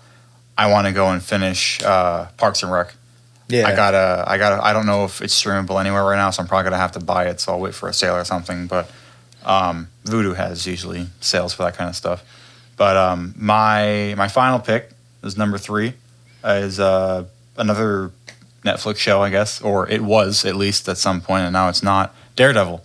I 0.57 0.71
want 0.71 0.87
to 0.87 0.93
go 0.93 1.09
and 1.11 1.23
finish 1.23 1.83
uh, 1.83 2.27
Parks 2.37 2.63
and 2.63 2.71
Rec. 2.71 2.95
Yeah, 3.49 3.67
I 3.67 3.75
gotta, 3.77 4.25
I 4.27 4.39
gotta. 4.39 4.65
I 4.65 4.73
don't 4.73 4.87
know 4.87 5.05
if 5.05 5.21
it's 5.21 5.35
streamable 5.43 5.79
anywhere 5.81 6.05
right 6.05 6.17
now, 6.17 6.31
so 6.31 6.43
I'm 6.43 6.49
probably 6.49 6.65
gonna 6.65 6.79
have 6.79 6.93
to 6.93 7.01
buy 7.01 7.27
it. 7.27 7.41
So 7.41 7.53
I'll 7.53 7.61
wait 7.61 7.75
for 7.75 7.89
a 7.89 7.93
sale 7.93 8.15
or 8.15 8.25
something. 8.25 8.67
But 8.67 8.91
um, 9.45 9.89
Vudu 10.05 10.37
has 10.37 10.67
usually 10.67 11.07
sales 11.21 11.55
for 11.55 11.65
that 11.65 11.75
kind 11.75 11.89
of 11.89 11.97
stuff. 11.97 12.25
But 12.77 12.97
um, 12.97 13.35
my 13.37 14.15
my 14.17 14.29
final 14.29 14.59
pick 14.59 14.91
is 15.23 15.37
number 15.37 15.59
three, 15.59 15.95
is 16.45 16.81
uh, 16.81 17.25
another 17.57 18.11
Netflix 18.65 18.97
show, 18.97 19.23
I 19.23 19.31
guess, 19.31 19.61
or 19.61 19.89
it 19.89 20.03
was 20.03 20.45
at 20.45 20.57
least 20.57 20.89
at 20.89 20.99
some 20.99 21.21
point, 21.21 21.45
and 21.45 21.53
now 21.53 21.69
it's 21.69 21.83
not. 21.83 22.15
Daredevil. 22.37 22.85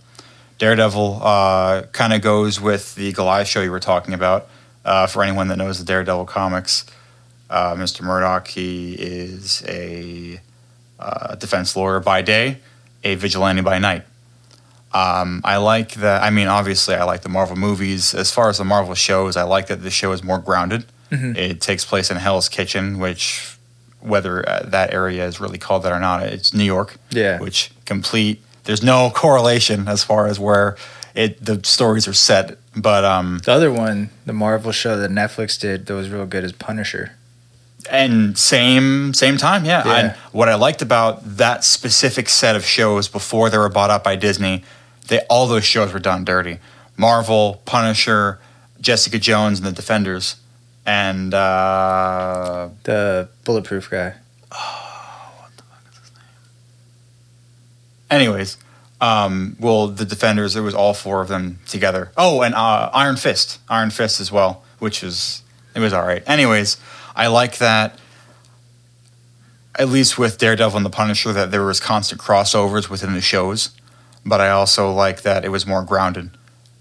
Daredevil 0.60 1.22
uh, 1.24 1.84
kind 1.94 2.14
of 2.14 2.22
goes 2.22 2.60
with 2.60 2.96
the 2.96 3.14
Goliath 3.14 3.48
show 3.48 3.62
you 3.62 3.72
were 3.72 3.80
talking 3.80 4.14
about. 4.14 4.48
Uh, 4.86 5.08
for 5.08 5.24
anyone 5.24 5.48
that 5.50 5.58
knows 5.58 5.80
the 5.80 5.86
Daredevil 5.86 6.26
comics, 6.26 6.86
uh, 7.50 7.76
Mr. 7.76 8.02
Murdock, 8.02 8.48
he 8.48 8.94
is 8.94 9.64
a 9.68 10.40
uh, 11.00 11.36
defense 11.36 11.76
lawyer 11.76 12.00
by 12.00 12.22
day, 12.22 12.58
a 13.04 13.16
vigilante 13.16 13.62
by 13.62 13.80
night. 13.80 14.04
Um, 14.94 15.42
I 15.44 15.58
like 15.58 15.94
that. 15.96 16.24
I 16.24 16.30
mean, 16.32 16.48
obviously, 16.48 16.96
I 16.96 17.04
like 17.04 17.22
the 17.22 17.30
Marvel 17.30 17.56
movies. 17.56 18.14
As 18.16 18.32
far 18.32 18.50
as 18.50 18.58
the 18.58 18.64
Marvel 18.66 18.96
shows, 18.96 19.38
I 19.38 19.44
like 19.44 19.68
that 19.68 19.84
the 19.84 19.92
show 19.92 20.12
is 20.12 20.24
more 20.24 20.40
grounded. 20.40 20.86
Mhm. 21.12 21.38
It 21.38 21.62
takes 21.62 21.86
place 21.86 22.10
in 22.12 22.18
Hell's 22.18 22.50
Kitchen, 22.50 22.98
which, 23.00 23.56
whether 24.00 24.48
uh, 24.48 24.64
that 24.66 24.94
area 24.94 25.26
is 25.28 25.40
really 25.40 25.58
called 25.58 25.84
that 25.84 25.92
or 25.92 26.00
not, 26.00 26.24
it's 26.24 26.54
New 26.54 26.64
York. 26.64 26.96
Yeah. 27.12 27.40
Which 27.40 27.72
complete. 27.86 28.42
There's 28.64 28.84
no 28.84 29.10
correlation 29.16 29.88
as 29.88 30.04
far 30.04 30.28
as 30.28 30.40
where 30.40 30.76
it 31.16 31.44
the 31.44 31.60
stories 31.64 32.08
are 32.08 32.14
set, 32.14 32.58
but 32.76 33.04
um, 33.04 33.42
The 33.46 33.52
other 33.52 33.72
one, 33.72 34.10
the 34.26 34.34
Marvel 34.34 34.72
show 34.72 34.98
that 34.98 35.10
Netflix 35.12 35.60
did 35.60 35.86
that 35.88 35.94
was 35.94 36.10
real 36.10 36.26
good 36.26 36.44
is 36.44 36.52
Punisher. 36.52 37.12
and 37.90 38.38
same 38.38 39.14
same 39.14 39.38
time 39.38 39.66
yeah, 39.66 39.84
Yeah. 39.86 39.96
And 40.00 40.16
what 40.34 40.50
i 40.50 40.56
liked 40.56 40.82
about 40.82 41.22
that 41.38 41.64
specific 41.64 42.28
set 42.30 42.56
of 42.56 42.64
shows 42.66 43.08
before 43.08 43.50
they 43.50 43.58
were 43.58 43.70
bought 43.70 43.90
up 43.90 44.04
by 44.04 44.16
disney 44.18 44.64
they 45.10 45.20
all 45.30 45.48
those 45.48 45.66
shows 45.66 45.92
were 45.94 46.00
done 46.00 46.24
dirty. 46.24 46.60
Marvel 46.98 47.62
punisher 47.66 48.40
jessica 48.82 49.20
jones 49.20 49.60
and 49.60 49.68
the 49.68 49.72
defenders. 49.72 50.38
And 50.86 51.34
uh 51.34 52.70
The 52.84 53.30
bulletproof 53.44 53.90
guy. 53.90 54.16
Oh, 54.52 55.34
what 55.38 55.52
the 55.58 55.64
fuck 55.64 55.84
is 55.92 55.98
his 56.00 56.12
name? 56.12 56.24
Anyways 58.10 58.58
um 59.02 59.56
well 59.60 59.88
the 59.88 60.06
defenders 60.06 60.56
it 60.56 60.62
was 60.62 60.74
all 60.74 60.94
four 60.94 61.22
of 61.22 61.28
them 61.28 61.60
together. 61.68 62.12
Oh 62.18 62.42
and 62.42 62.56
uh 62.56 62.90
iron 62.94 63.18
fist. 63.18 63.60
Iron 63.70 63.90
fist 63.90 64.20
as 64.20 64.32
well 64.32 64.64
which 64.80 65.04
was 65.04 65.44
it 65.76 65.80
was 65.80 65.94
all 65.94 66.06
right 66.06 66.24
anyways 66.26 66.78
i 67.16 67.28
like 67.28 67.58
that 67.60 68.00
at 69.78 69.88
least 69.90 70.18
with 70.18 70.38
daredevil 70.38 70.78
and 70.78 70.86
the 70.86 70.90
punisher 70.90 71.32
that 71.32 71.52
there 71.52 71.64
was 71.64 71.80
constant 71.80 72.20
crossovers 72.20 72.90
within 72.90 73.14
the 73.14 73.22
shows 73.22 73.70
but 74.26 74.40
i 74.42 74.50
also 74.50 74.92
like 74.92 75.22
that 75.24 75.44
it 75.46 75.50
was 75.50 75.66
more 75.66 75.84
grounded 75.84 76.30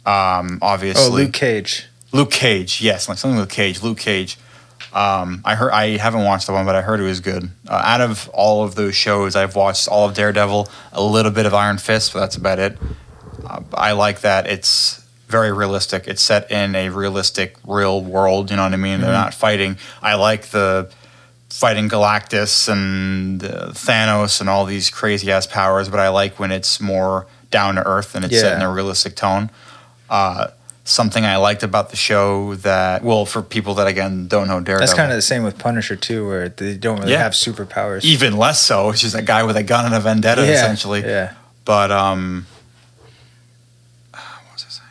um 0.07 0.59
obviously 0.63 1.05
Oh, 1.07 1.15
Luke 1.27 1.33
Cage. 1.33 1.87
Luke 2.13 2.31
Cage, 2.31 2.81
yes, 2.81 3.09
like 3.09 3.19
something 3.19 3.39
with 3.39 3.51
Cage. 3.51 3.83
Luke 3.83 3.99
Cage. 3.99 4.39
Um, 4.95 5.43
I 5.45 5.55
heard 5.55 5.71
I 5.73 5.99
haven't 5.99 6.25
watched 6.25 6.47
the 6.47 6.55
one, 6.55 6.65
but 6.65 6.75
I 6.75 6.81
heard 6.81 7.01
it 7.01 7.03
was 7.03 7.21
good. 7.21 7.51
Uh, 7.69 7.83
out 7.85 8.01
of 8.01 8.31
all 8.33 8.65
of 8.65 8.75
those 8.77 8.95
shows, 8.95 9.37
I've 9.37 9.55
watched 9.55 9.87
all 9.89 10.09
of 10.09 10.15
Daredevil, 10.15 10.69
a 10.93 11.03
little 11.03 11.31
bit 11.31 11.45
of 11.45 11.53
Iron 11.53 11.77
Fist, 11.77 12.15
but 12.15 12.21
that's 12.21 12.37
about 12.37 12.59
it. 12.59 12.79
Uh, 13.45 13.61
I 13.75 13.93
like 13.93 14.23
that 14.23 14.47
it's 14.47 15.05
very 15.27 15.53
realistic. 15.53 16.09
It's 16.09 16.23
set 16.23 16.51
in 16.51 16.75
a 16.75 16.89
realistic, 16.89 17.57
real 17.67 18.03
world. 18.03 18.51
You 18.51 18.57
know 18.57 18.63
what 18.63 18.73
I 18.73 18.77
mean? 18.79 19.03
They're 19.03 19.13
not 19.13 19.35
fighting. 19.35 19.77
I 20.01 20.15
like 20.15 20.47
the 20.47 20.91
fighting 21.51 21.89
Galactus 21.89 22.69
and 22.71 23.43
uh, 23.43 23.71
Thanos 23.71 24.41
and 24.41 24.49
all 24.51 24.65
these 24.65 24.91
crazy 24.91 25.31
ass 25.33 25.47
powers, 25.47 25.89
but 25.89 25.99
I 26.01 26.09
like 26.09 26.39
when 26.39 26.51
it's 26.53 26.81
more 26.81 27.27
down 27.51 27.77
to 27.77 27.87
earth 27.87 28.15
and 28.15 28.25
it's 28.25 28.39
set 28.39 28.57
in 28.57 28.63
a 28.63 28.71
realistic 28.71 29.17
tone. 29.17 29.51
Uh, 30.11 30.49
something 30.85 31.25
I 31.25 31.37
liked 31.37 31.63
about 31.63 31.91
the 31.91 31.97
show 31.97 32.55
that, 32.57 33.03
well, 33.03 33.27
for 33.27 33.43
people 33.43 33.75
that 33.75 33.87
again 33.87 34.27
don't 34.29 34.47
know 34.49 34.61
Daredevil, 34.61 34.81
That's 34.81 34.95
kind 34.95 35.11
of 35.11 35.17
the 35.17 35.23
same 35.23 35.43
with 35.43 35.59
Punisher 35.59 35.97
too, 35.97 36.27
where 36.29 36.49
they 36.49 36.77
don't 36.77 36.99
really 37.01 37.13
Yeah. 37.13 37.23
have 37.23 37.33
superpowers. 37.33 38.05
even 38.05 38.37
less 38.37 38.61
so. 38.61 38.91
It's 38.91 39.01
just 39.01 39.15
a 39.15 39.23
guy 39.23 39.43
with 39.43 39.57
a 39.57 39.63
gun 39.63 39.85
and 39.87 39.95
a 39.95 40.01
vendetta, 40.01 40.43
yeah, 40.47 40.53
essentially. 40.53 41.01
Yeah. 41.03 41.33
But 41.65 41.91
um, 41.91 42.47
what 44.13 44.23
was 44.55 44.65
I 44.67 44.71
saying? 44.71 44.89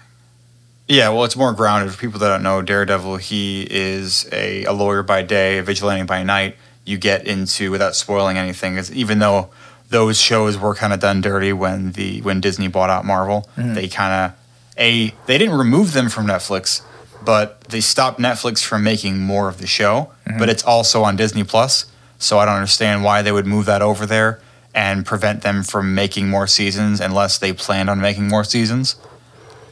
Yeah, 0.87 1.09
well, 1.09 1.25
it's 1.25 1.35
more 1.35 1.51
grounded 1.53 1.91
for 1.93 1.99
people 1.99 2.19
that 2.21 2.29
don't 2.29 2.43
know. 2.43 2.61
Daredevil, 2.61 3.17
he 3.17 3.67
is 3.69 4.27
a, 4.31 4.63
a 4.63 4.71
lawyer 4.73 5.03
by 5.03 5.21
day, 5.21 5.57
a 5.57 5.63
vigilante 5.63 6.05
by 6.05 6.23
night. 6.23 6.55
You 6.85 6.97
get 6.97 7.27
into 7.27 7.71
without 7.71 7.95
spoiling 7.95 8.37
anything, 8.37 8.77
is 8.77 8.91
even 8.93 9.19
though 9.19 9.49
those 9.89 10.17
shows 10.19 10.57
were 10.57 10.73
kind 10.75 10.93
of 10.93 10.99
done 11.01 11.19
dirty 11.19 11.51
when 11.51 11.91
the 11.93 12.21
when 12.21 12.39
Disney 12.39 12.67
bought 12.69 12.89
out 12.89 13.03
Marvel, 13.05 13.49
Mhm. 13.57 13.75
they 13.75 13.87
kind 13.89 14.13
of 14.31 14.37
a 14.79 15.13
they 15.25 15.37
didn't 15.37 15.57
remove 15.57 15.91
them 15.91 16.07
from 16.07 16.25
Netflix, 16.27 16.81
but 17.23 17.61
they 17.65 17.81
stopped 17.81 18.19
Netflix 18.19 18.63
from 18.63 18.83
making 18.83 19.19
more 19.19 19.49
of 19.49 19.59
the 19.59 19.67
show. 19.67 20.11
But 20.39 20.47
it's 20.49 20.63
also 20.63 21.03
on 21.03 21.15
Disney 21.17 21.43
Plus, 21.43 21.85
so 22.19 22.39
I 22.39 22.45
don't 22.45 22.55
understand 22.55 23.03
why 23.03 23.21
they 23.21 23.31
would 23.33 23.45
move 23.45 23.65
that 23.65 23.81
over 23.81 24.05
there 24.05 24.39
and 24.73 25.05
prevent 25.05 25.41
them 25.41 25.63
from 25.63 25.93
making 25.95 26.29
more 26.29 26.47
seasons 26.47 27.01
unless 27.01 27.37
they 27.37 27.51
planned 27.51 27.89
on 27.89 27.99
making 27.99 28.27
more 28.29 28.43
seasons. 28.45 28.95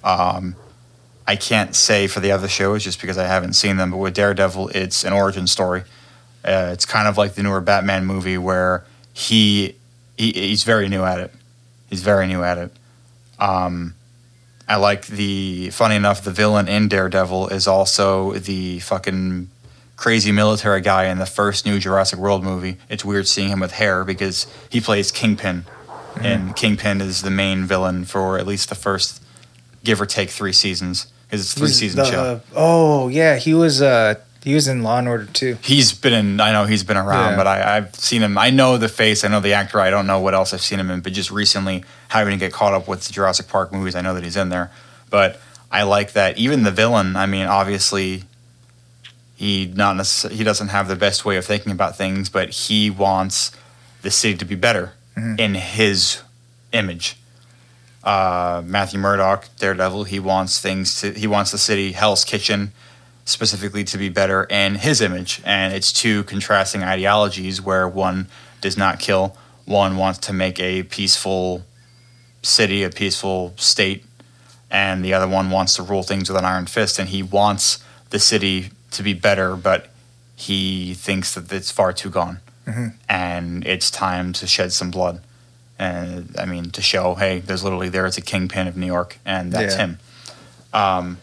Um, 0.03 0.55
I 1.27 1.35
can't 1.35 1.75
say 1.75 2.07
for 2.07 2.19
the 2.19 2.31
other 2.31 2.47
shows 2.47 2.83
just 2.83 3.01
because 3.01 3.17
I 3.17 3.25
haven't 3.25 3.53
seen 3.53 3.77
them, 3.77 3.91
but 3.91 3.97
with 3.97 4.13
Daredevil, 4.13 4.69
it's 4.69 5.03
an 5.03 5.13
origin 5.13 5.47
story. 5.47 5.83
Uh, 6.43 6.69
it's 6.71 6.85
kind 6.85 7.07
of 7.07 7.17
like 7.17 7.33
the 7.33 7.41
newer 7.41 7.61
Batman 7.61 8.05
movie 8.05 8.37
where 8.37 8.85
he, 9.13 9.75
he 10.17 10.31
he's 10.31 10.63
very 10.63 10.87
new 10.87 11.03
at 11.03 11.19
it. 11.19 11.33
He's 11.89 12.03
very 12.03 12.27
new 12.27 12.43
at 12.43 12.59
it. 12.59 12.71
Um, 13.39 13.95
I 14.67 14.75
like 14.75 15.07
the 15.07 15.71
funny 15.71 15.95
enough 15.95 16.23
the 16.23 16.31
villain 16.31 16.67
in 16.67 16.87
Daredevil 16.87 17.49
is 17.49 17.67
also 17.67 18.33
the 18.33 18.79
fucking 18.79 19.49
crazy 19.95 20.31
military 20.31 20.81
guy 20.81 21.05
in 21.05 21.17
the 21.17 21.25
first 21.25 21.65
new 21.65 21.79
Jurassic 21.79 22.19
World 22.19 22.43
movie. 22.43 22.77
It's 22.87 23.03
weird 23.03 23.27
seeing 23.27 23.49
him 23.49 23.61
with 23.61 23.71
hair 23.71 24.03
because 24.03 24.45
he 24.69 24.79
plays 24.79 25.11
Kingpin, 25.11 25.65
and 26.21 26.55
Kingpin 26.55 27.01
is 27.01 27.23
the 27.23 27.31
main 27.31 27.63
villain 27.65 28.05
for 28.05 28.37
at 28.37 28.45
least 28.45 28.69
the 28.69 28.75
first 28.75 29.23
give 29.83 29.99
or 29.99 30.05
take 30.05 30.29
three 30.29 30.53
seasons 30.53 31.11
it's 31.31 31.53
three 31.53 31.67
season 31.69 31.97
the- 31.99 32.11
show. 32.11 32.41
Oh 32.55 33.07
yeah, 33.09 33.35
he 33.37 33.53
was 33.53 33.81
uh 33.81 34.15
he 34.43 34.53
was 34.53 34.67
in 34.67 34.83
Law 34.83 34.99
and 34.99 35.07
Order 35.07 35.25
too. 35.25 35.57
He's 35.63 35.91
been 35.91 36.13
in. 36.13 36.39
I 36.39 36.51
know 36.51 36.65
he's 36.65 36.83
been 36.83 36.97
around, 36.97 37.31
Yeah. 37.31 37.35
but 37.37 37.47
I, 37.47 37.77
I've 37.77 37.95
seen 37.95 38.21
him. 38.21 38.37
I 38.37 38.51
know 38.51 38.77
the 38.77 38.87
face. 38.89 39.23
I 39.25 39.27
know 39.27 39.39
the 39.39 39.53
actor. 39.53 39.79
I 39.79 39.89
don't 39.89 40.05
know 40.05 40.19
what 40.19 40.35
else 40.35 40.53
I've 40.53 40.61
seen 40.61 40.79
him 40.79 40.91
in. 40.91 41.01
But 41.01 41.13
just 41.13 41.31
recently, 41.31 41.83
having 42.09 42.37
to 42.37 42.37
get 42.45 42.53
caught 42.53 42.73
up 42.73 42.87
with 42.87 43.05
the 43.07 43.11
Jurassic 43.13 43.47
Park 43.47 43.73
movies, 43.73 43.95
I 43.95 44.01
know 44.01 44.13
that 44.13 44.23
he's 44.23 44.37
in 44.37 44.49
there. 44.49 44.69
But 45.09 45.39
I 45.71 45.81
like 45.81 46.13
that. 46.13 46.37
Even 46.37 46.61
the 46.61 46.69
villain. 46.71 47.15
I 47.15 47.25
mean, 47.25 47.47
obviously, 47.47 48.21
he 49.35 49.65
not 49.75 49.95
necess- 49.95 50.29
he 50.31 50.43
doesn't 50.43 50.67
have 50.69 50.87
the 50.87 50.95
best 50.95 51.25
way 51.25 51.37
of 51.37 51.45
thinking 51.45 51.71
about 51.71 51.97
things, 51.97 52.29
but 52.29 52.49
he 52.51 52.89
wants 52.91 53.51
the 54.03 54.11
city 54.11 54.37
to 54.37 54.45
be 54.45 54.55
better 54.55 54.93
Mhm. 55.17 55.39
in 55.39 55.55
his 55.55 56.19
image. 56.71 57.17
Uh, 58.05 58.61
Matthew 58.63 58.99
Murdock, 58.99 59.49
Daredevil, 59.57 60.03
he 60.05 60.19
wants 60.19 60.59
things 60.59 61.01
to. 61.01 61.11
He 61.11 61.25
wants 61.25 61.51
the 61.51 61.57
city, 61.57 61.91
Hell's 61.93 62.23
Kitchen, 62.23 62.71
specifically 63.25 63.83
to 63.85 63.97
be 63.97 64.09
better 64.09 64.43
in 64.43 64.75
his 64.75 65.01
image. 65.01 65.41
And 65.43 65.73
it's 65.73 65.91
two 65.91 66.23
contrasting 66.25 66.83
ideologies 66.83 67.59
where 67.59 67.87
one 67.87 68.27
does 68.61 68.77
not 68.77 68.99
kill, 68.99 69.35
one 69.65 69.97
wants 69.97 70.19
to 70.19 70.33
make 70.33 70.59
a 70.59 70.83
peaceful 70.83 71.65
city, 72.43 72.83
a 72.83 72.91
peaceful 72.91 73.53
state, 73.57 74.05
and 74.69 75.03
the 75.03 75.13
other 75.13 75.27
one 75.27 75.49
wants 75.49 75.75
to 75.75 75.81
rule 75.83 76.03
things 76.03 76.29
with 76.29 76.37
an 76.37 76.45
iron 76.45 76.67
fist. 76.67 76.99
And 76.99 77.09
he 77.09 77.23
wants 77.23 77.83
the 78.11 78.19
city 78.19 78.69
to 78.91 79.01
be 79.01 79.13
better, 79.13 79.55
but 79.55 79.89
he 80.35 80.93
thinks 80.93 81.33
that 81.33 81.51
it's 81.51 81.71
far 81.71 81.91
too 81.91 82.11
gone. 82.11 82.39
Mhm. 82.67 82.93
And 83.09 83.65
it's 83.65 83.89
time 83.89 84.31
to 84.33 84.45
shed 84.45 84.73
some 84.73 84.91
blood. 84.91 85.21
And 85.77 86.35
I 86.39 86.45
mean, 86.45 86.69
to 86.71 86.81
show, 86.81 87.15
hey, 87.15 87.39
there's 87.39 87.63
literally 87.63 87.89
there 87.89 88.05
is 88.05 88.17
a 88.17 88.21
kingpin 88.21 88.67
of 88.67 88.77
New 88.77 88.85
York, 88.85 89.17
and 89.25 89.51
that's 89.51 89.75
Yeah. 89.75 89.79
him. 89.81 89.99
Um, 90.73 91.17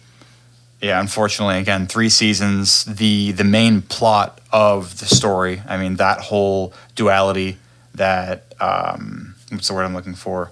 yeah, 0.80 1.00
unfortunately, 1.00 1.58
again, 1.58 1.86
three 1.86 2.08
seasons. 2.08 2.84
The 2.84 3.32
the 3.32 3.44
main 3.44 3.82
plot 3.82 4.40
of 4.52 4.98
the 4.98 5.06
story. 5.06 5.62
I 5.68 5.76
mean, 5.78 5.96
that 5.96 6.20
whole 6.20 6.72
duality. 6.94 7.58
That 7.94 8.44
um, 8.60 9.34
what's 9.50 9.68
the 9.68 9.74
word 9.74 9.84
I'm 9.84 9.94
looking 9.94 10.14
for? 10.14 10.50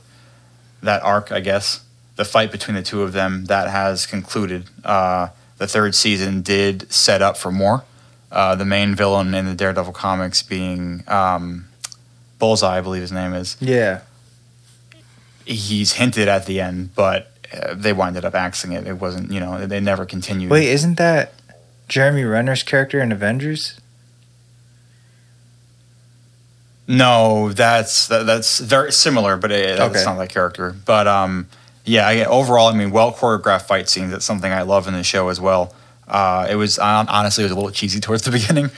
That 0.83 1.03
arc, 1.03 1.33
I 1.33 1.41
guess. 1.41 1.81
The 2.17 2.25
fight 2.25 2.53
between 2.53 2.75
the 2.77 2.83
two 2.83 3.03
of 3.03 3.13
them 3.13 3.47
that 3.47 3.69
has 3.71 4.07
concluded. 4.07 4.65
Uh, 4.85 5.29
the 5.59 5.67
third 5.67 5.95
season 5.95 6.43
did 6.43 6.91
set 6.93 7.23
up 7.23 7.37
for 7.37 7.51
more. 7.51 7.85
Uh, 8.31 8.55
the 8.55 8.65
main 8.65 8.95
villain 8.95 9.35
in 9.35 9.47
the 9.47 9.55
Daredevil 9.55 9.93
comics 9.93 10.43
being 10.43 11.03
um, 11.09 11.67
Bullseye, 12.41 12.79
I 12.79 12.81
believe 12.81 13.03
his 13.03 13.13
name 13.13 13.33
is 13.35 13.57
Yeah. 13.61 14.01
he's 15.45 15.93
hinted 15.93 16.27
at 16.27 16.47
the 16.47 16.61
end, 16.61 16.95
but 16.97 17.31
uh, 17.55 17.75
they 17.75 17.93
winded 17.93 18.25
up 18.25 18.35
axing 18.35 18.73
it. 18.73 18.87
It 18.87 18.95
wasn't, 18.95 19.31
you 19.31 19.39
know, 19.41 19.65
they 19.67 19.79
never 19.81 20.05
continued. 20.05 20.51
Wait, 20.51 20.69
isn't 20.69 20.97
that 20.97 21.33
Jeremy 21.89 22.25
Renner's 22.25 22.63
character 22.65 23.01
in 23.01 23.13
Avengers? 23.13 23.79
No, 26.89 27.51
that's 27.53 28.09
that, 28.09 28.27
that's 28.27 28.59
very 28.59 28.93
similar, 28.93 29.37
but 29.37 29.53
it, 29.53 29.79
that's 29.79 29.95
Okay. 29.97 30.05
not 30.05 30.19
that 30.19 30.29
character. 30.31 30.75
But 30.85 31.07
um, 31.07 31.47
yeah, 31.85 32.07
I, 32.07 32.25
overall, 32.25 32.67
I 32.69 32.75
mean, 32.75 32.91
well 32.91 33.13
choreographed 33.13 33.63
fight 33.63 33.89
scenes. 33.89 34.11
That's 34.11 34.25
something 34.25 34.51
I 34.53 34.63
love 34.63 34.89
in 34.89 34.95
the 34.95 35.05
show 35.05 35.29
as 35.29 35.41
well. 35.41 35.73
Uh, 36.09 36.49
it 36.51 36.57
was 36.57 36.79
honestly 36.81 37.45
it 37.45 37.47
was 37.47 37.53
a 37.53 37.55
little 37.55 37.71
cheesy 37.71 38.01
towards 38.07 38.23
the 38.23 38.33
beginning. 38.33 38.71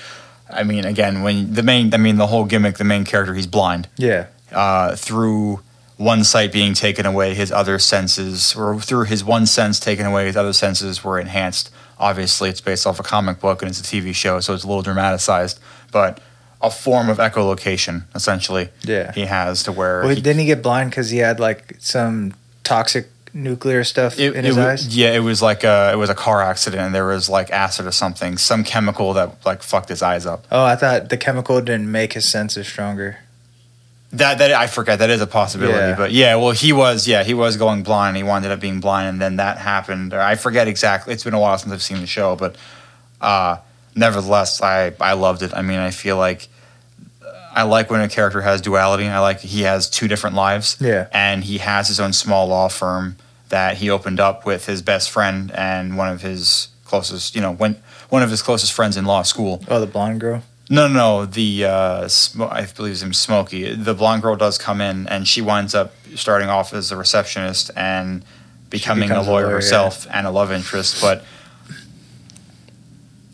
I 0.53 0.63
mean, 0.65 0.85
again, 0.85 1.23
when 1.23 1.55
the 1.55 1.63
main, 1.63 1.93
I 1.95 1.97
mean, 1.97 2.17
the 2.17 2.27
whole 2.27 2.45
gimmick, 2.45 2.77
the 2.79 2.85
main 2.85 3.05
character, 3.05 3.35
he's 3.35 3.47
blind. 3.47 3.89
Yeah. 3.97 4.27
uh, 4.53 4.97
through 4.97 5.61
one 5.97 6.25
sight 6.25 6.53
being 6.53 6.75
taken 6.75 7.07
away, 7.07 7.35
his 7.35 7.51
other 7.53 7.79
senses, 7.79 8.55
or 8.57 8.79
through 8.81 9.05
his 9.05 9.23
one 9.25 9.47
sense 9.47 9.79
taken 9.81 10.05
away, 10.05 10.27
his 10.27 10.37
other 10.37 10.53
senses 10.53 11.03
were 11.05 11.19
enhanced 11.19 11.71
Obviously, 11.99 12.49
it's 12.51 12.61
based 12.61 12.85
off 12.85 12.99
a 12.99 13.03
comic 13.05 13.39
book 13.39 13.63
and 13.63 13.69
it's 13.71 13.79
a 13.79 13.85
TV 13.85 14.13
show, 14.13 14.41
so 14.41 14.55
it's 14.55 14.65
a 14.65 14.67
little 14.67 14.83
dramatized, 14.83 15.61
but 15.93 16.19
a 16.61 16.69
form 16.69 17.09
of 17.09 17.19
echolocation, 17.19 18.03
essentially. 18.13 18.71
Yeah. 18.83 19.13
He 19.13 19.27
has 19.27 19.63
to 19.65 19.73
where. 19.73 20.05
Wait, 20.05 20.17
he- 20.17 20.23
didn't 20.23 20.41
he 20.41 20.47
get 20.47 20.63
blind 20.65 20.91
because 20.91 21.11
he 21.11 21.19
had 21.19 21.39
like 21.39 21.77
some 21.79 22.35
toxic 22.65 23.09
nuclear 23.35 23.83
stuff 23.85 24.19
it, 24.19 24.33
in 24.35 24.45
it 24.45 24.45
his 24.45 24.57
wa- 24.57 24.65
eyes? 24.65 24.97
Yeah, 24.97 25.13
it 25.13 25.21
was 25.21 25.41
like 25.43 25.65
a 25.65 25.91
it 25.93 25.97
was 25.97 26.11
a 26.11 26.15
car 26.15 26.43
accident. 26.43 26.83
and 26.83 26.95
There 26.95 27.07
was 27.07 27.29
like 27.29 27.51
acid 27.51 27.87
or 27.87 27.93
something, 27.93 28.37
some 28.39 28.65
chemical 28.65 29.13
that 29.15 29.45
like 29.47 29.63
fucked 29.63 29.89
his 29.89 30.03
eyes 30.03 30.27
up. 30.27 30.47
Oh, 30.51 30.65
I 30.65 30.77
thought 30.77 31.09
the 31.09 31.17
chemical 31.17 31.61
didn't 31.61 31.91
make 31.91 32.13
his 32.13 32.25
senses 32.29 32.67
stronger. 32.67 33.19
That 34.13 34.39
that 34.39 34.53
I 34.53 34.67
forget 34.67 34.99
that 34.99 35.09
is 35.09 35.23
a 35.23 35.27
possibility, 35.27 35.79
Yeah. 35.79 35.97
but 35.97 36.13
yeah, 36.13 36.35
well 36.37 36.51
he 36.51 36.73
was 36.75 37.09
yeah 37.09 37.23
he 37.23 37.33
was 37.33 37.57
going 37.57 37.83
blind. 37.83 38.17
He 38.19 38.23
wound 38.23 38.45
up 38.45 38.61
being 38.61 38.81
blind, 38.81 39.09
and 39.09 39.21
then 39.21 39.37
that 39.37 39.57
happened. 39.57 40.13
Or 40.13 40.21
I 40.21 40.35
forget 40.35 40.69
exactly. 40.69 41.15
It's 41.15 41.25
been 41.25 41.33
a 41.33 41.41
while 41.41 41.57
since 41.57 41.73
I've 41.73 41.83
seen 41.83 42.01
the 42.01 42.07
show, 42.07 42.37
but 42.37 42.57
uh, 43.23 43.57
nevertheless, 43.97 44.61
I 44.61 44.93
I 45.01 45.15
loved 45.15 45.41
it. 45.43 45.55
I 45.55 45.63
mean, 45.63 45.79
I 45.79 45.91
feel 45.93 46.19
like 46.19 46.49
I 47.55 47.63
like 47.63 47.91
when 47.91 48.03
a 48.03 48.09
character 48.09 48.43
has 48.43 48.61
duality. 48.61 49.07
I 49.07 49.19
like 49.21 49.41
he 49.41 49.63
has 49.63 49.89
two 49.89 50.09
different 50.09 50.37
lives. 50.37 50.77
Yeah. 50.79 51.09
and 51.13 51.43
he 51.45 51.57
has 51.59 51.89
his 51.89 51.99
own 52.01 52.13
small 52.13 52.49
law 52.49 52.69
firm 52.69 53.17
that 53.53 53.77
he 53.77 53.91
opened 53.91 54.19
up 54.19 54.47
with 54.47 54.65
his 54.65 54.81
best 54.81 55.11
friend 55.11 55.53
and 55.53 55.99
one 55.99 56.09
of 56.09 56.23
his 56.23 56.69
closest, 56.87 57.35
you 57.35 57.41
know, 57.43 57.53
when 57.53 57.77
one 58.09 58.23
of 58.23 58.31
his 58.31 58.41
closest 58.41 58.73
friends 58.73 58.97
in 58.97 59.05
law 59.05 59.21
school. 59.21 59.63
Oh, 59.69 59.79
the 59.79 59.87
blonde 59.87 60.21
girl. 60.21 60.43
No, 60.71 60.89
no, 60.89 60.95
no. 60.95 61.27
The 61.27 61.67
uh, 61.67 62.09
I 62.51 62.67
believe 62.75 62.93
his 62.93 63.03
name's 63.03 63.19
Smokey. 63.19 63.75
The 63.75 63.93
blonde 63.93 64.23
girl 64.23 64.37
does 64.37 64.57
come 64.57 64.81
in, 64.81 65.07
and 65.07 65.29
she 65.29 65.43
winds 65.43 65.75
up 65.75 65.93
starting 66.15 66.49
off 66.49 66.73
as 66.73 66.91
a 66.91 66.97
receptionist 66.97 67.71
and 67.77 68.25
becoming 68.71 69.11
a 69.11 69.13
becomes 69.13 69.29
a 69.29 69.31
lawyer, 69.31 69.45
lawyer, 69.45 69.55
herself 69.57 70.07
and 70.11 70.27
a 70.27 70.31
love 70.31 70.51
interest. 70.51 71.03
But 71.03 71.23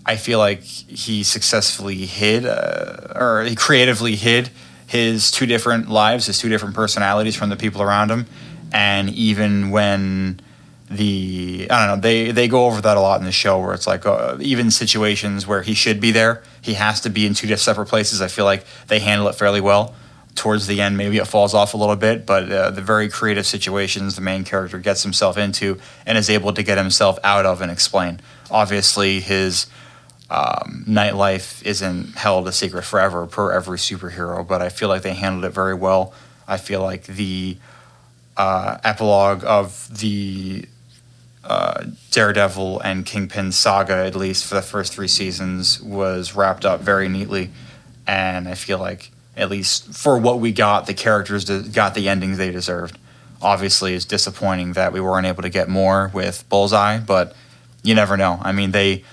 I 0.04 0.16
feel 0.16 0.40
like 0.40 0.62
he 0.62 1.22
successfully 1.22 2.06
hid, 2.06 2.44
uh, 2.44 3.12
or 3.14 3.44
he 3.44 3.54
creatively 3.54 4.16
hid 4.16 4.50
his 4.88 5.30
two 5.30 5.46
different 5.46 5.88
lives, 5.88 6.26
his 6.26 6.40
two 6.40 6.48
different 6.48 6.74
personalities 6.74 7.36
from 7.36 7.50
the 7.50 7.56
people 7.56 7.82
around 7.82 8.10
him. 8.10 8.26
And 8.72 9.10
even 9.10 9.70
when 9.70 10.40
the 10.90 11.66
I 11.70 11.86
don't 11.86 11.96
know 11.96 12.00
they 12.00 12.30
they 12.30 12.48
go 12.48 12.66
over 12.66 12.80
that 12.80 12.96
a 12.96 13.00
lot 13.00 13.20
in 13.20 13.26
the 13.26 13.32
show 13.32 13.60
where 13.60 13.74
it's 13.74 13.86
like 13.86 14.06
uh, 14.06 14.38
even 14.40 14.70
situations 14.70 15.46
where 15.46 15.62
he 15.62 15.74
should 15.74 16.00
be 16.00 16.10
there 16.10 16.42
he 16.62 16.74
has 16.74 17.00
to 17.02 17.10
be 17.10 17.26
in 17.26 17.34
two 17.34 17.54
separate 17.56 17.86
places. 17.86 18.22
I 18.22 18.28
feel 18.28 18.44
like 18.44 18.64
they 18.86 18.98
handle 18.98 19.28
it 19.28 19.34
fairly 19.34 19.60
well. 19.60 19.94
Towards 20.34 20.66
the 20.66 20.80
end 20.80 20.96
maybe 20.96 21.18
it 21.18 21.26
falls 21.26 21.52
off 21.52 21.74
a 21.74 21.76
little 21.76 21.96
bit 21.96 22.24
but 22.24 22.50
uh, 22.50 22.70
the 22.70 22.80
very 22.80 23.08
creative 23.08 23.46
situations 23.46 24.14
the 24.14 24.22
main 24.22 24.44
character 24.44 24.78
gets 24.78 25.02
himself 25.02 25.36
into 25.36 25.78
and 26.06 26.16
is 26.16 26.30
able 26.30 26.52
to 26.54 26.62
get 26.62 26.78
himself 26.78 27.18
out 27.22 27.44
of 27.44 27.60
and 27.60 27.70
explain. 27.70 28.20
Obviously 28.50 29.20
his 29.20 29.66
um, 30.30 30.84
nightlife 30.86 31.62
isn't 31.64 32.16
held 32.16 32.46
a 32.48 32.52
secret 32.52 32.84
forever 32.84 33.26
per 33.26 33.52
every 33.52 33.78
superhero 33.78 34.46
but 34.46 34.62
I 34.62 34.70
feel 34.70 34.88
like 34.88 35.02
they 35.02 35.14
handled 35.14 35.44
it 35.44 35.50
very 35.50 35.74
well. 35.74 36.14
I 36.46 36.56
feel 36.56 36.82
like 36.82 37.04
the 37.04 37.58
uh, 38.38 38.78
epilogue 38.84 39.44
of 39.44 39.88
the 39.98 40.64
uh, 41.44 41.84
Daredevil 42.10 42.80
and 42.80 43.04
Kingpin 43.04 43.52
saga, 43.52 43.94
at 44.06 44.14
least 44.14 44.46
for 44.46 44.54
the 44.54 44.62
first 44.62 44.94
three 44.94 45.08
seasons, 45.08 45.80
was 45.82 46.34
wrapped 46.34 46.64
up 46.64 46.80
very 46.80 47.08
neatly. 47.08 47.50
And 48.06 48.48
I 48.48 48.54
feel 48.54 48.78
like, 48.78 49.10
at 49.36 49.50
least 49.50 49.92
for 49.92 50.16
what 50.18 50.40
we 50.40 50.52
got, 50.52 50.86
the 50.86 50.94
characters 50.94 51.44
got 51.70 51.94
the 51.94 52.08
endings 52.08 52.38
they 52.38 52.50
deserved. 52.50 52.98
Obviously, 53.42 53.94
it's 53.94 54.04
disappointing 54.04 54.72
that 54.72 54.92
we 54.92 55.00
weren't 55.00 55.26
able 55.26 55.42
to 55.42 55.48
get 55.50 55.68
more 55.68 56.10
with 56.14 56.48
Bullseye, 56.48 56.98
but 56.98 57.36
you 57.82 57.94
never 57.94 58.16
know. 58.16 58.38
I 58.42 58.52
mean, 58.52 58.70
they 58.72 59.04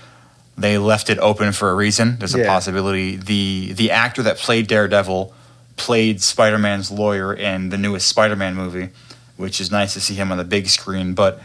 they 0.58 0.78
left 0.78 1.10
it 1.10 1.18
open 1.18 1.52
for 1.52 1.70
a 1.70 1.74
reason. 1.74 2.16
There's 2.18 2.34
a 2.34 2.38
Yeah. 2.38 2.46
possibility. 2.48 3.16
The 3.16 3.72
the 3.74 3.90
actor 3.90 4.22
that 4.24 4.38
played 4.38 4.66
Daredevil 4.66 5.32
played 5.76 6.22
Spider 6.22 6.58
Man's 6.58 6.90
lawyer 6.90 7.32
in 7.32 7.68
the 7.68 7.78
newest 7.78 8.08
Spider 8.08 8.34
Man 8.34 8.54
movie, 8.54 8.88
which 9.36 9.60
is 9.60 9.70
nice 9.70 9.94
to 9.94 10.00
see 10.00 10.14
him 10.14 10.32
on 10.32 10.38
the 10.38 10.44
big 10.44 10.68
screen. 10.68 11.14
But 11.14 11.40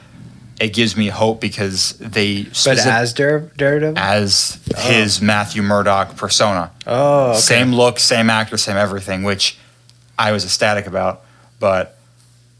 it 0.59 0.73
gives 0.73 0.95
me 0.95 1.07
hope 1.07 1.41
because 1.41 1.93
they 1.93 2.43
But 2.43 2.77
as 2.85 3.13
Dare, 3.13 3.39
Daredevil? 3.57 3.97
as 3.97 4.59
oh. 4.75 4.81
his 4.81 5.21
Matthew 5.21 5.61
Murdock 5.63 6.15
persona. 6.15 6.71
oh, 6.85 7.31
okay. 7.31 7.39
Same 7.39 7.73
look, 7.73 7.99
same 7.99 8.29
actor, 8.29 8.57
same 8.57 8.77
everything, 8.77 9.23
which 9.23 9.57
I 10.19 10.31
was 10.31 10.45
ecstatic 10.45 10.85
about. 10.85 11.23
But 11.59 11.97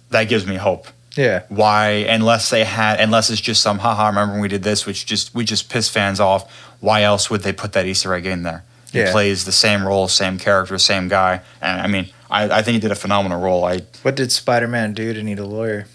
that 0.09 0.25
gives 0.25 0.45
me 0.45 0.55
hope. 0.55 0.87
Yeah. 1.15 1.43
Why, 1.49 1.89
unless 1.89 2.49
they 2.49 2.63
had, 2.63 2.99
unless 2.99 3.29
it's 3.29 3.41
just 3.41 3.61
some 3.61 3.79
haha, 3.79 4.07
remember 4.07 4.33
when 4.33 4.41
we 4.41 4.47
did 4.47 4.63
this, 4.63 4.85
which 4.85 5.05
just 5.05 5.35
we 5.35 5.43
just 5.43 5.69
piss 5.69 5.89
fans 5.89 6.19
off. 6.19 6.51
Why 6.79 7.03
else 7.03 7.29
would 7.29 7.41
they 7.41 7.53
put 7.53 7.73
that 7.73 7.85
Easter 7.85 8.13
egg 8.13 8.25
in 8.25 8.43
there? 8.43 8.63
He 8.91 8.99
Yeah. 8.99 9.11
plays 9.11 9.45
the 9.45 9.51
same 9.51 9.85
role, 9.87 10.07
same 10.07 10.37
character, 10.37 10.77
same 10.77 11.07
guy, 11.07 11.41
and 11.61 11.81
I 11.81 11.87
mean, 11.87 12.09
I, 12.29 12.43
I 12.59 12.61
think 12.61 12.73
he 12.75 12.79
did 12.79 12.91
a 12.91 12.95
phenomenal 12.95 13.39
role. 13.39 13.63
I 13.65 13.81
What 14.01 14.15
did 14.15 14.31
Spider 14.31 14.67
Man 14.67 14.93
do 14.93 15.13
to 15.13 15.23
need 15.23 15.39
a 15.39 15.45
lawyer? 15.45 15.85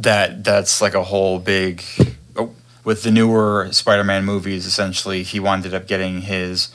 that 0.00 0.44
that's 0.44 0.80
like 0.80 0.94
a 0.94 1.02
whole 1.02 1.40
big 1.40 1.82
oh, 2.36 2.50
with 2.84 3.02
the 3.02 3.10
newer 3.10 3.68
Spider-Man 3.72 4.24
movies. 4.24 4.64
Essentially, 4.64 5.24
he 5.24 5.40
wound 5.40 5.66
up 5.74 5.88
getting 5.88 6.22
his. 6.22 6.68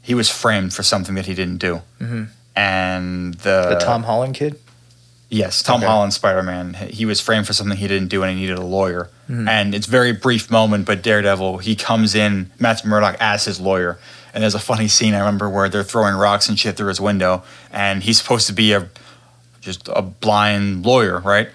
He 0.00 0.12
was 0.14 0.28
framed 0.28 0.74
for 0.74 0.82
something 0.82 1.14
that 1.14 1.26
he 1.26 1.34
didn't 1.34 1.58
do, 1.58 1.82
Mhm. 2.00 2.28
and 2.56 3.34
the, 3.34 3.76
The 3.78 3.84
Tom 3.84 4.02
Holland 4.02 4.34
kid? 4.34 4.58
Yes, 5.28 5.62
Tom 5.62 5.76
Okay. 5.76 5.86
Holland 5.86 6.12
Spider 6.12 6.42
Man. 6.42 6.74
He 6.74 7.04
was 7.06 7.20
framed 7.20 7.46
for 7.46 7.52
something 7.52 7.78
he 7.78 7.86
didn't 7.88 8.08
do, 8.08 8.22
and 8.24 8.36
he 8.36 8.40
needed 8.44 8.58
a 8.58 8.66
lawyer. 8.66 9.08
Mhm. 9.30 9.48
And 9.48 9.74
it's 9.74 9.86
a 9.86 9.90
very 9.90 10.12
brief 10.12 10.50
moment, 10.50 10.84
but 10.84 11.00
Daredevil 11.02 11.58
he 11.58 11.76
comes 11.76 12.14
in 12.16 12.50
Matthew 12.58 12.90
Murdock 12.90 13.16
as 13.20 13.44
his 13.44 13.60
lawyer, 13.60 13.98
and 14.34 14.42
there's 14.42 14.54
a 14.54 14.58
funny 14.60 14.88
scene 14.88 15.14
I 15.14 15.18
remember 15.18 15.48
where 15.48 15.68
they're 15.68 15.82
throwing 15.84 16.14
rocks 16.14 16.48
and 16.48 16.58
shit 16.58 16.76
through 16.76 16.88
his 16.88 17.00
window, 17.00 17.42
and 17.70 18.02
he's 18.02 18.18
supposed 18.20 18.46
to 18.48 18.52
be 18.52 18.72
a 18.72 18.88
just 19.60 19.88
a 19.88 20.02
blind 20.02 20.84
lawyer, 20.84 21.20
right? 21.20 21.48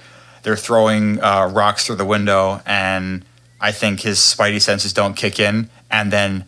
They're 0.44 0.56
throwing 0.56 1.22
uh, 1.22 1.48
rocks 1.54 1.86
through 1.86 1.98
the 1.98 2.06
window, 2.06 2.62
and 2.66 3.26
I 3.60 3.72
think 3.72 4.02
his 4.02 4.20
spidey 4.20 4.62
senses 4.62 4.94
don't 4.94 5.16
kick 5.16 5.40
in, 5.40 5.70
and 5.92 6.12
then 6.14 6.46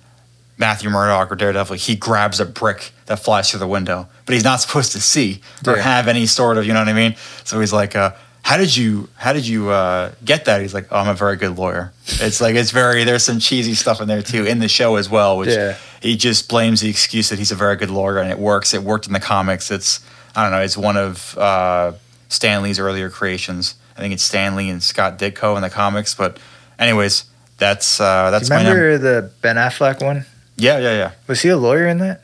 Matthew 0.58 0.90
Murdock 0.90 1.32
or 1.32 1.36
Daredevil, 1.36 1.76
he 1.78 1.96
grabs 1.96 2.40
a 2.40 2.46
brick 2.46 2.92
that 3.08 3.20
flies 3.20 3.50
through 3.50 3.60
the 3.62 3.68
window, 3.68 4.08
but 4.26 4.34
he's 4.34 4.44
not 4.44 4.62
supposed 4.62 4.92
to 4.94 5.02
see 5.02 5.42
or 5.68 5.76
Yeah. 5.76 5.82
have 5.84 6.08
any 6.08 6.26
sort 6.26 6.58
of, 6.58 6.66
you 6.66 6.74
know 6.74 6.80
what 6.80 6.88
I 6.90 6.94
mean? 6.94 7.16
So 7.44 7.60
he's 7.60 7.74
like, 7.74 7.96
uh, 7.96 8.12
"How 8.44 8.58
did 8.58 8.76
you, 8.76 9.10
how 9.16 9.34
did 9.34 9.46
you 9.48 9.70
uh, 9.70 10.12
get 10.26 10.46
that?" 10.46 10.62
He's 10.62 10.74
like, 10.74 10.88
"Oh, 10.92 10.98
I'm 11.00 11.08
a 11.10 11.14
very 11.14 11.36
good 11.36 11.58
lawyer." 11.58 11.92
It's 12.08 12.42
like 12.42 12.56
it's 12.56 12.72
very 12.72 13.04
there's 13.04 13.24
some 13.24 13.40
cheesy 13.40 13.74
stuff 13.76 14.02
in 14.02 14.08
there 14.08 14.22
too 14.22 14.46
in 14.46 14.60
the 14.60 14.68
show 14.68 14.96
as 14.96 15.10
well, 15.10 15.38
which 15.38 15.50
Yeah. 15.50 15.76
he 16.02 16.16
just 16.18 16.50
blames 16.50 16.82
the 16.82 16.90
excuse 16.90 17.30
that 17.30 17.40
he's 17.40 17.52
a 17.52 17.56
very 17.56 17.76
good 17.76 17.90
lawyer 17.92 18.18
and 18.20 18.30
it 18.32 18.40
works. 18.40 18.74
It 18.74 18.84
worked 18.84 19.08
in 19.08 19.14
the 19.14 19.20
comics. 19.20 19.70
It's 19.72 20.00
I 20.36 20.44
don't 20.44 20.52
know. 20.52 20.62
It's 20.62 20.78
one 20.78 20.98
of 20.98 21.38
uh, 21.38 21.94
Stan 22.30 22.62
Lee's 22.64 22.80
earlier 22.80 23.10
creations. 23.10 23.76
I 23.98 24.02
think 24.02 24.14
it's 24.14 24.24
Stanley 24.24 24.70
and 24.70 24.82
Scott 24.82 25.20
Ditko 25.20 25.56
in 25.58 25.62
the 25.62 25.70
comics. 25.70 26.16
But 26.16 26.38
anyways, 26.78 27.26
that's 27.58 28.00
uh, 28.00 28.32
that's 28.32 28.50
my 28.50 28.64
num- 28.64 28.74
Remember 28.78 28.98
the 28.98 29.32
Ben 29.42 29.58
Affleck 29.58 30.02
one? 30.04 30.26
yeah 30.58 30.78
yeah 30.80 30.94
yeah. 30.98 31.12
Was 31.28 31.42
he 31.42 31.50
a 31.50 31.58
lawyer 31.58 31.88
in 31.88 31.98
that? 32.00 32.24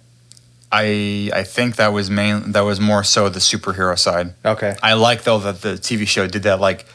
I 0.84 1.30
I 1.34 1.43
think 1.43 1.76
that 1.77 1.93
was 1.93 2.10
main 2.10 2.52
that 2.53 2.61
was 2.61 2.80
more 2.80 3.03
so 3.03 3.30
the 3.30 3.39
superhero 3.39 3.97
side. 3.97 4.34
Okay. 4.43 4.76
I 4.84 4.93
like 4.93 5.23
though 5.23 5.39
that 5.39 5.61
the 5.61 5.73
TV 5.73 6.07
show 6.07 6.27
did 6.27 6.43
that. 6.43 6.60
Like 6.60 6.85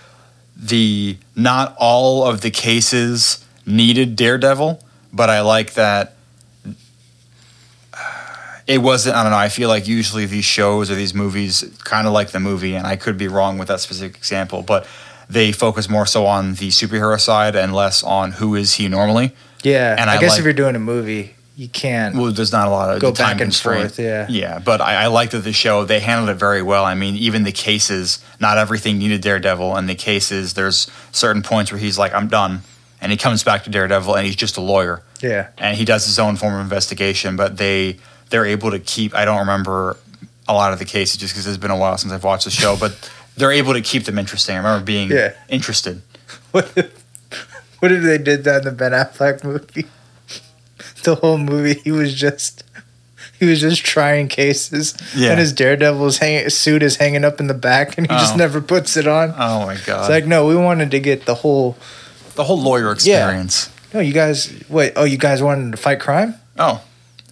the 0.57 1.17
not 1.35 1.75
all 1.79 2.27
of 2.27 2.41
the 2.43 2.51
cases 2.51 3.45
needed 3.67 4.17
Daredevil, 4.17 4.83
but 5.13 5.31
I 5.31 5.41
like 5.41 5.75
that 5.75 6.15
it 8.67 8.79
wasn't. 8.79 9.17
I 9.17 9.23
don't 9.25 9.33
know. 9.33 9.39
I 9.39 9.49
feel 9.49 9.69
like 9.69 9.89
usually 9.89 10.27
these 10.27 10.45
shows 10.45 10.91
or 10.91 10.95
these 10.95 11.13
movies, 11.15 11.65
kind 11.85 12.07
of 12.07 12.13
like 12.13 12.31
the 12.31 12.39
movie, 12.41 12.77
and 12.77 12.87
I 12.87 12.97
could 12.97 13.19
be 13.19 13.27
wrong 13.27 13.59
with 13.59 13.69
that 13.69 13.81
specific 13.81 14.17
example, 14.17 14.63
but 14.63 14.87
they 15.29 15.51
focus 15.53 15.89
more 15.89 16.07
so 16.07 16.27
on 16.27 16.55
the 16.55 16.69
superhero 16.69 17.19
side 17.19 17.57
and 17.57 17.75
less 17.75 18.03
on 18.03 18.33
who 18.33 18.55
is 18.55 18.75
he 18.75 18.89
normally. 18.89 19.33
Yeah. 19.65 19.97
And 19.99 20.09
I, 20.09 20.17
I 20.17 20.21
guess 20.21 20.31
like- 20.31 20.39
if 20.41 20.45
you're 20.45 20.53
doing 20.53 20.77
a 20.77 20.81
movie, 20.81 21.35
you 21.61 21.69
can't 21.69 22.17
Well, 22.17 22.33
there's 22.33 22.53
not 22.53 22.69
a 22.69 22.71
lot 22.71 22.95
of 22.95 23.03
go 23.03 23.13
time 23.13 23.25
back 23.25 23.31
and 23.33 23.41
constraint. 23.41 23.89
forth. 23.91 23.99
Yeah. 23.99 24.27
Yeah, 24.31 24.59
but 24.61 24.81
I, 24.81 25.05
I 25.05 25.07
liked 25.09 25.33
that 25.33 25.41
the 25.45 25.53
show 25.53 25.85
they 25.85 26.01
handled 26.01 26.31
it 26.31 26.37
very 26.41 26.63
well. 26.63 26.85
I 26.87 26.95
mean, 26.95 27.17
even 27.17 27.43
the 27.43 27.53
cases, 27.53 28.19
not 28.41 28.57
everything 28.57 28.97
needed 28.99 29.21
Daredevil, 29.21 29.77
and 29.77 29.87
the 29.87 29.95
cases 29.95 30.55
there's 30.55 30.91
certain 31.13 31.43
points 31.43 31.71
where 31.71 31.79
he's 31.79 31.99
like, 31.99 32.15
"I'm 32.15 32.29
done," 32.29 32.63
and 33.03 33.13
he 33.13 33.19
comes 33.19 33.45
back 33.45 33.65
to 33.65 33.71
Daredevil, 33.71 34.15
and 34.17 34.25
he's 34.27 34.37
just 34.37 34.57
a 34.57 34.63
lawyer, 34.63 35.03
Yeah. 35.21 35.49
and 35.59 35.77
he 35.77 35.85
does 35.85 36.07
his 36.07 36.19
own 36.19 36.37
form 36.37 36.55
of 36.55 36.61
investigation. 36.61 37.37
But 37.37 37.59
they 37.59 37.99
they're 38.31 38.47
able 38.47 38.71
to 38.71 38.79
keep. 38.79 39.15
I 39.15 39.27
don't 39.27 39.41
remember 39.41 39.99
a 40.49 40.55
lot 40.55 40.73
of 40.73 40.79
the 40.79 40.87
cases 40.87 41.19
just 41.19 41.35
because 41.35 41.47
it's 41.47 41.59
been 41.59 41.71
a 41.71 41.77
while 41.77 41.99
since 41.99 42.13
I've 42.13 42.25
watched 42.25 42.47
the 42.47 42.51
show, 42.51 42.77
but 42.77 42.93
they're 43.37 43.53
able 43.53 43.75
to 43.75 43.83
keep 43.83 44.05
them 44.05 44.19
interesting. 44.19 44.55
I 44.55 44.59
remember 44.59 44.85
being 44.87 45.11
Yeah. 45.11 45.35
interested. 45.51 46.01
What 46.53 46.73
if, 46.75 47.05
what 47.81 47.93
if 47.93 48.03
they 48.03 48.19
did 48.19 48.45
that 48.45 48.59
in 48.63 48.65
the 48.65 48.73
Ben 48.73 48.93
Affleck 48.93 49.45
movie? 49.45 49.87
The 51.05 51.17
whole 51.17 51.39
movie, 51.39 51.81
he 51.81 51.91
was 51.93 52.15
just 52.15 52.63
he 53.39 53.47
was 53.47 53.61
just 53.61 53.85
trying 53.85 54.29
cases, 54.29 54.95
Yeah. 55.17 55.31
and 55.31 55.41
his 55.41 55.53
Daredevil's 55.53 56.19
hang, 56.19 56.49
suit 56.51 56.83
is 56.83 56.97
hanging 56.97 57.25
up 57.25 57.41
in 57.41 57.47
the 57.47 57.55
back, 57.55 57.97
and 57.97 58.07
he 58.11 58.17
just 58.19 58.35
Oh. 58.35 58.37
never 58.37 58.61
puts 58.61 58.97
it 58.97 59.07
on. 59.07 59.31
Oh 59.39 59.65
my 59.67 59.77
god! 59.87 60.01
It's 60.01 60.09
like 60.11 60.27
no, 60.27 60.47
we 60.47 60.57
wanted 60.57 60.91
to 60.91 61.01
get 61.01 61.25
the 61.27 61.37
whole 61.37 61.77
the 62.35 62.45
whole 62.45 62.61
lawyer 62.61 62.93
experience. 62.93 63.71
No, 63.93 64.01
you 64.01 64.13
guys. 64.13 64.53
Wait. 64.69 64.93
Oh, 64.95 65.05
you 65.05 65.17
guys 65.19 65.43
wanted 65.43 65.73
to 65.73 65.77
fight 65.77 65.99
crime? 66.01 66.35
Oh, 66.59 66.81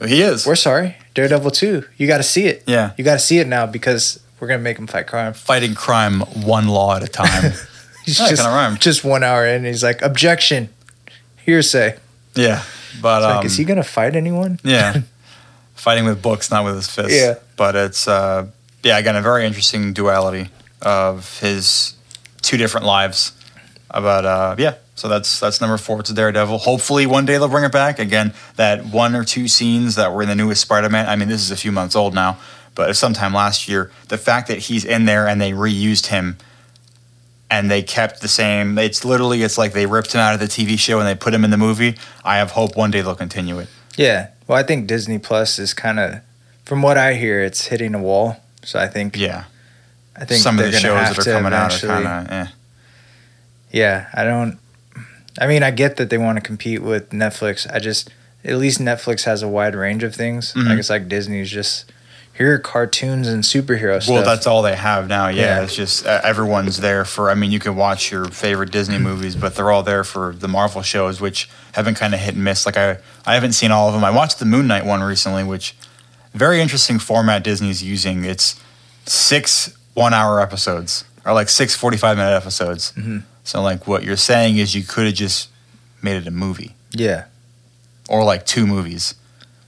he 0.05 0.23
is. 0.23 0.45
We're 0.47 0.57
sorry. 0.57 0.97
Daredevil 1.15 1.51
two. 1.53 1.85
You 1.97 2.07
got 2.09 2.17
to 2.19 2.23
see 2.25 2.47
it. 2.47 2.63
yeah, 2.67 2.93
You 2.97 3.05
got 3.05 3.15
to 3.15 3.19
see 3.21 3.39
it 3.39 3.47
now 3.47 3.67
because 3.67 4.19
we're 4.41 4.49
gonna 4.49 4.63
make 4.63 4.79
him 4.79 4.87
fight 4.87 5.07
crime. 5.07 5.33
fighting 5.35 5.75
crime 5.75 6.21
one 6.21 6.69
law 6.69 6.97
at 6.97 7.03
a 7.03 7.09
time. 7.09 7.53
He's 8.05 8.17
just 8.19 8.81
just 8.81 9.05
one 9.05 9.23
hour 9.23 9.47
in. 9.47 9.65
He's 9.65 9.83
like 9.85 10.01
objection, 10.03 10.69
hearsay. 11.45 11.97
yeah, 12.35 12.63
but 13.01 13.23
um, 13.23 13.37
like, 13.37 13.45
is 13.47 13.57
he 13.57 13.65
gonna 13.65 13.85
fight 13.85 14.17
anyone? 14.17 14.59
yeah, 14.65 15.03
fighting 15.75 16.05
with 16.05 16.23
books, 16.23 16.51
not 16.51 16.65
with 16.65 16.77
his 16.77 16.89
fists. 16.89 17.15
Yeah. 17.15 17.35
but 17.57 17.75
it's 17.77 18.09
uh, 18.09 18.47
yeah, 18.83 18.99
again, 18.99 19.17
a 19.17 19.23
very 19.23 19.47
interesting 19.47 19.93
duality 19.93 20.51
of 20.83 21.39
his 21.41 21.95
two 22.43 22.57
different 22.57 22.87
lives. 22.87 23.33
About 23.91 24.25
uh, 24.27 24.55
yeah, 24.59 24.75
so 24.97 25.09
that's 25.09 25.41
that's 25.41 25.61
number 25.61 25.79
four. 25.79 26.01
It's 26.01 26.11
Daredevil. 26.11 26.59
Hopefully, 26.59 27.07
one 27.07 27.25
day 27.25 27.35
they'll 27.35 27.49
bring 27.49 27.65
it 27.65 27.73
back. 27.73 27.99
Again, 27.99 28.35
that 28.57 28.85
one 28.85 29.15
or 29.15 29.25
two 29.25 29.49
scenes 29.49 29.95
that 29.95 30.13
were 30.13 30.23
in 30.23 30.29
the 30.29 30.35
newest 30.35 30.61
Spider-Man. 30.61 31.09
I 31.09 31.17
mean, 31.17 31.29
this 31.29 31.41
is 31.41 31.51
a 31.51 31.57
few 31.57 31.73
months 31.73 31.97
old 31.97 32.15
now, 32.15 32.39
but 32.75 32.91
it's 32.91 32.99
sometime 32.99 33.33
last 33.33 33.67
year, 33.67 33.91
the 34.09 34.19
fact 34.19 34.49
that 34.49 34.59
he's 34.59 34.85
in 34.85 35.07
there 35.07 35.27
and 35.27 35.41
they 35.41 35.53
reused 35.53 36.07
him 36.09 36.37
and 37.51 37.71
they 37.71 37.83
kept 37.83 38.21
the 38.21 38.29
same. 38.29 38.79
It's 38.79 39.05
literally 39.05 39.43
it's 39.43 39.59
like 39.59 39.73
they 39.73 39.87
ripped 39.87 40.13
him 40.13 40.21
out 40.21 40.35
of 40.35 40.41
the 40.41 40.47
TV 40.47 40.79
show 40.79 40.99
and 40.99 41.09
they 41.09 41.15
put 41.15 41.33
him 41.35 41.45
in 41.45 41.51
the 41.51 41.57
movie. 41.57 41.97
I 42.25 42.37
have 42.39 42.53
hope 42.53 42.77
one 42.77 42.91
day 42.91 43.01
they'll 43.01 43.15
continue 43.15 43.59
it. 43.59 43.69
Yeah. 43.97 44.29
Well, 44.47 44.59
I 44.59 44.63
think 44.63 44.87
Disney 44.87 45.19
Plus 45.19 45.59
is 45.59 45.75
kind 45.75 45.99
of, 45.99 46.21
from 46.65 46.83
what 46.83 46.97
I 46.97 47.15
hear, 47.15 47.41
it's 47.43 47.67
hitting 47.67 47.95
a 47.95 47.99
wall. 47.99 48.37
So 48.63 48.79
I 48.79 48.87
think 48.89 49.17
Yeah, 49.17 49.45
I 50.17 50.25
think 50.25 50.43
some 50.43 50.59
of 50.59 50.65
the 50.67 50.73
shows 50.73 51.17
that 51.17 51.19
are 51.19 51.33
coming 51.33 51.53
out 51.55 51.83
are 51.83 51.87
kind 51.87 52.07
of 52.07 52.33
eh. 52.33 52.47
Yeah, 53.71 54.09
I 54.13 54.25
don't. 54.25 54.59
I 55.41 55.47
mean, 55.47 55.63
I 55.63 55.71
get 55.71 55.97
that 55.97 56.11
they 56.11 56.19
want 56.19 56.37
to 56.37 56.43
compete 56.43 56.83
with 56.83 57.11
Netflix. 57.11 57.73
I 57.73 57.79
just, 57.79 58.11
at 58.45 58.57
least 58.57 58.81
Netflix 58.81 59.25
has 59.25 59.43
a 59.43 59.49
wide 59.49 59.75
range 59.75 60.03
of 60.03 60.15
things. 60.15 60.53
Mhm. 60.55 60.69
Like 60.69 60.79
it's 60.79 60.91
like 60.91 61.09
Disney's 61.09 61.51
just 61.51 61.91
here 62.39 62.55
are 62.55 62.59
cartoons 62.59 63.27
and 63.29 63.43
superhero 63.43 64.01
stuff. 64.03 64.15
Well, 64.15 64.25
that's 64.25 64.47
all 64.47 64.63
they 64.63 64.77
have 64.77 65.09
now. 65.09 65.27
Yeah, 65.29 65.43
Yeah. 65.59 65.63
it's 65.65 65.75
just 65.75 66.07
uh, 66.07 66.21
everyone's 66.25 66.79
there 66.79 67.05
for. 67.05 67.31
I 67.31 67.35
mean, 67.35 67.51
you 67.51 67.59
can 67.59 67.75
watch 67.77 68.11
your 68.13 68.25
favorite 68.27 68.71
Disney 68.71 68.97
movies, 68.99 69.35
but 69.37 69.55
they're 69.57 69.71
all 69.71 69.83
there 69.83 70.05
for 70.05 70.33
the 70.35 70.49
Marvel 70.49 70.81
shows, 70.83 71.21
which 71.21 71.51
have 71.73 71.85
been 71.85 71.95
kind 71.97 72.15
of 72.15 72.21
hit 72.21 72.35
and 72.37 72.45
miss. 72.45 72.65
Like 72.65 72.77
I, 72.77 72.99
I 73.27 73.35
haven't 73.35 73.53
seen 73.53 73.71
all 73.73 73.89
of 73.89 73.95
them. 73.95 74.05
I 74.05 74.11
watched 74.11 74.39
the 74.39 74.45
Moon 74.45 74.67
Knight 74.69 74.87
one 74.87 75.03
recently, 75.03 75.43
which 75.45 75.75
very 76.33 76.61
interesting 76.61 76.99
format 76.99 77.43
Disney's 77.45 77.83
using. 77.83 78.25
It's 78.25 78.59
six 79.05 79.77
one-hour 79.95 80.41
episodes 80.41 81.05
or 81.27 81.33
like 81.35 81.49
six 81.49 81.77
45-minute 81.77 82.33
episodes. 82.33 82.93
Mhm. 82.97 83.25
So, 83.43 83.61
like, 83.63 83.87
what 83.87 84.05
you're 84.05 84.17
saying 84.17 84.59
is 84.59 84.75
you 84.75 84.83
could 84.85 85.07
have 85.07 85.15
just 85.15 85.49
made 86.03 86.17
it 86.17 86.27
a 86.27 86.31
movie 86.31 86.75
yeah, 86.93 87.25
or 88.09 88.23
like 88.23 88.47
two 88.47 88.67
movies. 88.67 89.15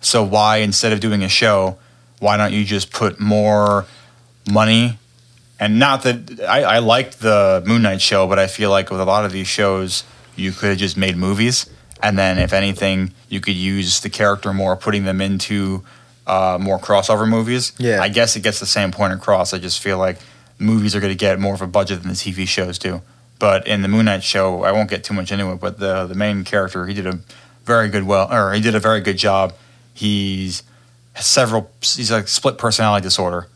So 0.01 0.23
why 0.23 0.59
instead 0.59 0.93
of 0.93 1.01
doing 1.01 1.23
a 1.25 1.29
show, 1.29 1.79
why 2.21 2.37
don't 2.37 2.53
you 2.53 2.65
just 2.65 2.93
put 2.93 3.19
more 3.19 3.87
money? 4.51 4.99
And 5.59 5.79
not 5.79 6.05
that 6.05 6.41
I, 6.49 6.63
I 6.63 6.79
liked 6.79 7.21
the 7.21 7.63
Moon 7.67 7.83
Knight 7.83 8.01
show, 8.01 8.27
but 8.27 8.39
I 8.39 8.47
feel 8.47 8.71
like 8.71 8.91
with 8.91 9.01
a 9.01 9.05
lot 9.05 9.25
of 9.25 9.33
these 9.33 9.49
shows, 9.49 10.05
you 10.37 10.53
could 10.53 10.71
have 10.71 10.79
just 10.79 10.97
made 10.97 11.17
movies, 11.17 11.69
and 12.03 12.17
then 12.17 12.39
if 12.39 12.53
anything, 12.53 13.13
you 13.29 13.41
could 13.41 13.57
use 13.57 14.01
the 14.01 14.09
character 14.09 14.53
more, 14.55 14.77
putting 14.77 15.05
them 15.05 15.21
into 15.21 15.85
uh, 16.27 16.59
more 16.61 16.79
crossover 16.79 17.29
movies. 17.29 17.73
Yeah. 17.79 18.01
I 18.01 18.09
guess 18.09 18.37
it 18.37 18.43
gets 18.43 18.61
the 18.61 18.67
same 18.67 18.91
point 18.91 19.13
across. 19.13 19.53
I 19.53 19.59
just 19.59 19.81
feel 19.81 19.99
like 19.99 20.19
movies 20.59 20.95
are 20.95 21.01
going 21.01 21.13
to 21.13 21.19
get 21.19 21.39
more 21.41 21.55
of 21.55 21.63
a 21.63 21.67
budget 21.67 22.01
than 22.01 22.09
the 22.09 22.15
TV 22.15 22.47
shows 22.47 22.79
do. 22.79 23.03
But 23.39 23.67
in 23.67 23.83
the 23.83 23.89
Moon 23.89 24.05
Knight 24.05 24.23
show, 24.23 24.63
I 24.65 24.73
won't 24.73 24.91
get 24.91 25.03
too 25.03 25.15
much 25.15 25.33
into 25.33 25.51
it. 25.51 25.61
But 25.61 25.79
the 25.79 26.07
the 26.07 26.15
main 26.15 26.45
character, 26.45 26.87
he 26.87 26.95
did 26.95 27.07
a 27.07 27.19
very 27.65 27.89
good 27.89 28.05
well, 28.05 28.33
or 28.33 28.53
he 28.53 28.61
did 28.61 28.75
a 28.75 28.81
very 28.81 29.01
good 29.01 29.17
job. 29.17 29.55
He's 29.95 30.63
several. 31.21 31.71
He's 31.81 32.11
like 32.11 32.29
split 32.29 32.59
personality 32.59 33.03
disorder, 33.05 33.47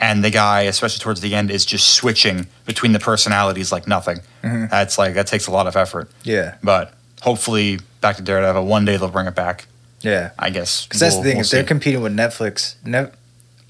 and 0.00 0.22
the 0.24 0.30
guy, 0.30 0.62
especially 0.62 1.00
towards 1.02 1.20
the 1.20 1.34
end, 1.34 1.50
is 1.50 1.64
just 1.66 1.94
switching 1.94 2.46
between 2.66 2.92
the 2.92 2.98
personalities 3.00 3.70
like 3.72 3.86
nothing. 3.86 4.20
Mhm. 4.42 4.70
That's 4.70 4.98
like 4.98 5.14
that 5.14 5.26
takes 5.26 5.46
a 5.46 5.50
lot 5.50 5.66
of 5.66 5.76
effort. 5.76 6.10
yeah, 6.22 6.54
But 6.62 6.92
hopefully, 7.22 7.80
back 8.00 8.16
to 8.16 8.22
Daredevil. 8.22 8.64
One 8.66 8.84
day 8.84 8.96
they'll 8.96 9.08
bring 9.08 9.26
it 9.26 9.34
back. 9.34 9.66
yeah. 10.02 10.30
I 10.38 10.50
guess 10.50 10.84
Because 10.84 11.00
that's 11.00 11.14
We'll- 11.14 11.22
the 11.24 11.28
thing. 11.30 11.36
we'll 11.38 11.44
if 11.44 11.50
they're 11.50 11.64
competing 11.64 12.00
with 12.02 12.12
Netflix, 12.14 12.74
ne- 12.84 13.10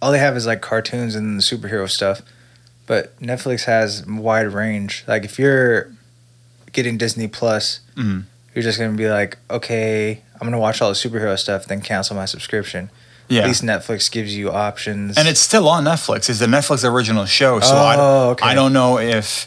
all 0.02 0.12
they 0.12 0.18
have 0.18 0.36
is 0.36 0.46
like 0.46 0.60
cartoons 0.60 1.14
and 1.14 1.38
the 1.38 1.42
superhero 1.42 1.88
stuff. 1.90 2.20
But 2.86 3.18
Netflix 3.20 3.64
has 3.64 4.04
wide 4.06 4.52
range. 4.52 5.04
Like 5.06 5.24
if 5.24 5.38
you're 5.38 5.90
getting 6.72 6.98
Disney 6.98 7.28
Plus, 7.28 7.80
Mhm. 7.96 8.24
you're 8.54 8.62
just 8.62 8.78
gonna 8.78 8.92
be 8.96 9.08
like, 9.08 9.38
okay, 9.50 10.20
I'm 10.40 10.46
gonna 10.46 10.58
watch 10.58 10.80
all 10.82 10.88
the 10.90 10.94
superhero 10.94 11.38
stuff, 11.38 11.66
then 11.66 11.80
cancel 11.80 12.14
my 12.14 12.26
subscription. 12.26 12.90
Yeah. 13.28 13.42
At 13.42 13.46
least 13.48 13.62
Netflix 13.62 14.10
gives 14.10 14.34
you 14.36 14.50
options. 14.50 15.16
and 15.18 15.28
it's 15.28 15.40
still 15.40 15.68
on 15.68 15.84
Netflix. 15.84 16.28
It's 16.30 16.40
a 16.40 16.46
Netflix 16.46 16.88
original 16.88 17.26
show, 17.26 17.60
so 17.60 17.74
I, 17.74 17.96
Oh, 17.98 18.30
okay. 18.30 18.46
I 18.46 18.54
don't 18.54 18.72
know 18.72 18.98
if 18.98 19.46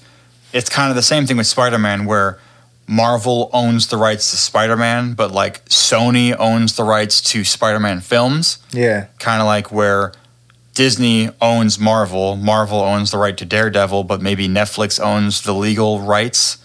it's 0.54 0.70
kind 0.70 0.90
of 0.90 0.96
the 0.96 1.02
same 1.02 1.26
thing 1.26 1.38
with 1.38 1.48
Spider-Man, 1.48 2.06
where 2.06 2.40
Marvel 2.88 3.50
owns 3.54 3.88
the 3.88 3.98
rights 3.98 4.32
to 4.32 4.38
Spider-Man, 4.38 5.14
but 5.14 5.32
like 5.32 5.64
Sony 5.66 6.36
owns 6.38 6.76
the 6.76 6.84
rights 6.84 7.22
to 7.22 7.44
Spider-Man 7.44 8.02
films. 8.02 8.58
yeah, 8.72 9.08
Kind 9.20 9.42
of 9.42 9.46
like 9.48 9.72
where 9.72 10.12
Disney 10.74 11.30
owns 11.42 11.80
Marvel, 11.80 12.36
Marvel 12.36 12.80
owns 12.82 13.12
the 13.12 13.18
right 13.18 13.38
to 13.38 13.46
Daredevil, 13.46 14.04
but 14.06 14.22
maybe 14.22 14.48
Netflix 14.48 15.00
owns 15.00 15.42
the 15.42 15.54
legal 15.54 16.02
rights 16.02 16.58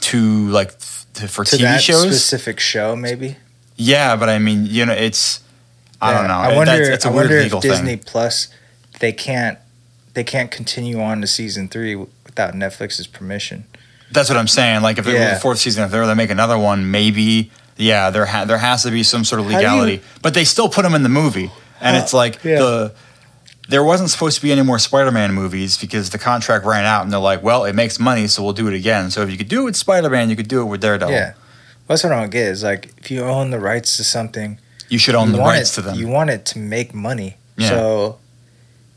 to 0.00 0.48
like 0.48 0.78
to, 1.14 1.28
for 1.28 1.44
to 1.44 1.56
TV 1.56 1.60
that 1.60 1.82
shows. 1.82 2.02
specific 2.02 2.60
show, 2.60 2.96
maybe. 2.96 3.36
yeah, 3.76 4.16
but 4.16 4.28
I 4.28 4.38
mean, 4.38 4.66
you 4.66 4.86
know, 4.86 4.92
it's 4.92 5.40
I 6.00 6.12
don't 6.14 6.28
know. 6.28 6.34
I 6.34 6.56
wonder. 6.56 6.72
that's- 6.72 6.88
it's 6.88 7.04
a 7.04 7.08
I 7.08 7.12
weird 7.12 7.30
wonder 7.30 7.56
if 7.56 7.62
Disney 7.62 7.96
thing. 7.96 7.98
Plus 8.06 8.48
they 9.00 9.12
can't 9.12 9.58
they 10.14 10.24
can't 10.24 10.50
continue 10.50 11.00
on 11.00 11.20
to 11.20 11.26
season 11.26 11.68
three 11.68 11.94
without 11.96 12.54
Netflix's 12.54 13.06
permission. 13.06 13.64
That's 14.12 14.28
what 14.28 14.36
I'm 14.38 14.48
saying. 14.48 14.82
Like 14.82 14.98
if 14.98 15.06
it 15.06 15.14
Yeah. 15.14 15.34
the 15.34 15.40
fourth 15.40 15.58
season, 15.58 15.84
if 15.84 15.90
they're 15.90 16.06
they 16.06 16.14
make 16.14 16.30
another 16.30 16.58
one, 16.58 16.90
maybe 16.90 17.50
yeah, 17.76 18.10
there 18.10 18.26
ha- 18.26 18.44
there 18.44 18.58
has 18.58 18.82
to 18.82 18.90
be 18.90 19.02
some 19.02 19.24
sort 19.24 19.40
of 19.40 19.46
do 19.46 19.52
you- 19.52 19.58
legality. 19.58 20.02
But 20.22 20.34
they 20.34 20.44
still 20.44 20.68
put 20.68 20.82
them 20.82 20.94
in 20.94 21.02
the 21.02 21.08
movie, 21.08 21.50
and 21.80 21.96
it's 21.96 22.12
like 22.12 22.42
yeah. 22.44 22.58
the 22.58 22.92
there 23.68 23.84
wasn't 23.84 24.10
supposed 24.10 24.34
to 24.36 24.42
be 24.42 24.50
any 24.50 24.62
more 24.62 24.80
Spider-Man 24.80 25.32
movies 25.32 25.78
because 25.78 26.10
the 26.10 26.18
contract 26.18 26.64
ran 26.64 26.84
out, 26.84 27.04
and 27.04 27.12
they're 27.12 27.20
like, 27.20 27.40
well, 27.40 27.64
it 27.64 27.72
makes 27.72 28.00
money, 28.00 28.26
so 28.26 28.42
we'll 28.42 28.52
do 28.52 28.66
it 28.66 28.74
again. 28.74 29.12
So 29.12 29.22
if 29.22 29.30
you 29.30 29.36
could 29.38 29.48
do 29.48 29.60
it 29.60 29.64
with 29.66 29.76
Spider-Man, 29.76 30.28
you 30.28 30.34
could 30.34 30.48
do 30.48 30.60
it 30.62 30.64
with 30.64 30.80
Daredevil. 30.80 31.14
Yeah, 31.14 31.34
that's 31.86 32.02
what 32.02 32.12
I 32.12 32.18
don't 32.20 32.30
get. 32.30 32.48
Is 32.48 32.64
like 32.64 32.90
if 32.98 33.12
you 33.12 33.20
own 33.22 33.50
the 33.52 33.60
rights 33.60 33.96
to 33.98 34.02
something, 34.04 34.58
you 34.90 34.98
should 34.98 35.14
own 35.14 35.28
you 35.28 35.36
the 35.36 35.38
rights 35.40 35.72
it, 35.72 35.74
to 35.76 35.82
them. 35.82 35.96
You 35.98 36.08
want 36.08 36.30
it 36.30 36.44
to 36.46 36.58
make 36.58 36.92
money. 36.94 37.36
Yeah. 37.56 37.68
So 37.70 38.18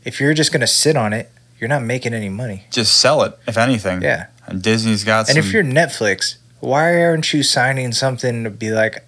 if 0.04 0.20
you're 0.20 0.34
just 0.34 0.52
gonna 0.52 0.66
sit 0.66 0.96
on 0.96 1.12
it, 1.12 1.30
you're 1.58 1.68
not 1.68 1.82
making 1.82 2.12
any 2.12 2.28
money. 2.28 2.64
Just 2.70 3.00
sell 3.00 3.22
it, 3.22 3.38
if 3.46 3.56
anything. 3.56 4.02
Yeah. 4.02 4.26
And 4.46 4.62
Disney's 4.62 5.04
got 5.04 5.20
And 5.28 5.36
some. 5.36 5.38
if 5.38 5.52
you're 5.52 5.64
Netflix, 5.64 6.36
why 6.60 7.02
aren't 7.02 7.32
you 7.32 7.42
signing 7.42 7.92
something 7.92 8.44
to 8.44 8.50
be 8.50 8.70
like, 8.70 9.04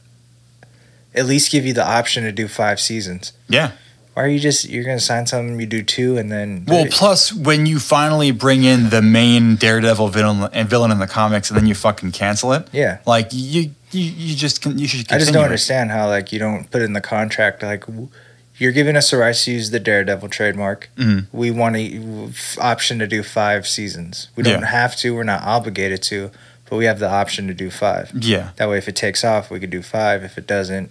at 1.15 1.27
least 1.27 1.51
give 1.53 1.67
you 1.67 1.73
the 1.73 1.87
option 1.87 2.25
to 2.25 2.33
do 2.33 2.49
five 2.49 2.81
seasons? 2.81 3.33
yeah. 3.49 3.73
Why 4.17 4.23
are 4.25 4.29
you 4.29 4.41
just 4.41 4.67
you're 4.67 4.83
gonna 4.83 4.99
sign 4.99 5.27
something 5.27 5.61
you 5.61 5.67
do 5.67 5.83
two 5.83 6.17
and 6.17 6.33
then 6.33 6.65
Well, 6.67 6.87
plus 6.91 7.35
when 7.35 7.67
you 7.67 7.79
finally 7.79 8.31
bring 8.31 8.65
in 8.65 8.89
the 8.89 9.03
main 9.03 9.57
Daredevil 9.57 10.09
villain 10.09 10.49
and 10.55 10.67
villain 10.71 10.91
in 10.91 10.99
the 11.01 11.07
comics, 11.07 11.51
and 11.51 11.59
then 11.59 11.67
you 11.67 11.75
fucking 11.75 12.13
cancel 12.13 12.55
it, 12.55 12.67
yeah. 12.73 12.97
like 13.05 13.29
you 13.33 13.73
you, 13.91 14.03
you 14.03 14.35
just 14.35 14.63
can, 14.63 14.79
you 14.79 14.89
should. 14.89 15.13
I 15.13 15.19
just 15.19 15.35
don't 15.35 15.43
it. 15.43 15.45
understand 15.45 15.91
how 15.91 16.09
like 16.09 16.33
you 16.33 16.39
don't 16.39 16.71
put 16.71 16.81
in 16.81 16.95
the 16.95 17.03
contract 17.03 17.63
like 17.63 17.85
w- 17.85 18.09
you're 18.57 18.73
giving 18.73 18.97
us 18.97 19.11
the 19.11 19.19
rights 19.19 19.45
to 19.45 19.53
use 19.53 19.69
the 19.71 19.79
Daredevil 19.81 20.31
trademark. 20.31 20.89
Mhm. 20.97 21.27
We 21.31 21.51
want 21.51 21.77
a 21.77 22.31
option 22.59 22.99
to 23.01 23.07
do 23.07 23.23
five 23.23 23.69
seasons. 23.69 24.29
We 24.35 24.43
don't 24.45 24.63
Yeah. 24.63 24.67
have 24.69 24.97
to. 24.97 25.15
We're 25.15 25.25
not 25.25 25.43
obligated 25.43 26.01
to, 26.05 26.31
but 26.71 26.77
we 26.77 26.87
have 26.87 27.01
the 27.01 27.11
option 27.11 27.49
to 27.49 27.55
do 27.55 27.71
five. 27.71 28.13
Yeah, 28.19 28.49
That 28.57 28.71
way, 28.71 28.79
if 28.79 28.89
it 28.89 28.97
takes 28.97 29.25
off, 29.25 29.51
we 29.51 29.61
could 29.61 29.69
do 29.69 29.83
five. 29.83 30.25
If 30.25 30.39
it 30.39 30.47
doesn't, 30.47 30.91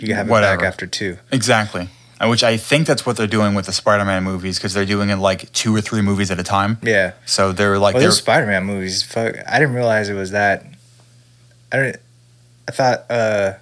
you 0.00 0.08
can 0.08 0.16
have 0.16 0.26
it 0.26 0.30
Whatever. 0.32 0.56
back 0.56 0.66
after 0.66 0.88
two. 0.88 1.18
exactly. 1.30 1.88
And 2.20 2.30
Which 2.30 2.42
I 2.42 2.56
think 2.56 2.86
that's 2.88 3.06
what 3.06 3.16
they're 3.16 3.28
doing 3.28 3.54
with 3.54 3.66
the 3.66 3.72
Spider-Man 3.72 4.24
movies 4.24 4.58
because 4.58 4.74
they're 4.74 4.84
doing 4.84 5.08
it 5.10 5.16
like 5.16 5.52
two 5.52 5.74
or 5.74 5.80
three 5.80 6.02
movies 6.02 6.30
at 6.32 6.40
a 6.40 6.42
time. 6.42 6.78
Yeah. 6.82 7.12
So 7.26 7.52
they're 7.52 7.78
like 7.78 7.94
well, 7.94 8.00
they're 8.00 8.08
those 8.08 8.18
Spider-Man 8.18 8.64
movies. 8.64 9.02
Fuck, 9.04 9.36
I 9.46 9.58
didn't 9.60 9.74
realize 9.74 10.08
it 10.08 10.14
was 10.14 10.32
that. 10.32 10.64
I 11.72 11.76
don't. 11.76 11.96
I 12.68 12.72
thought. 12.72 13.04
uh 13.10 13.52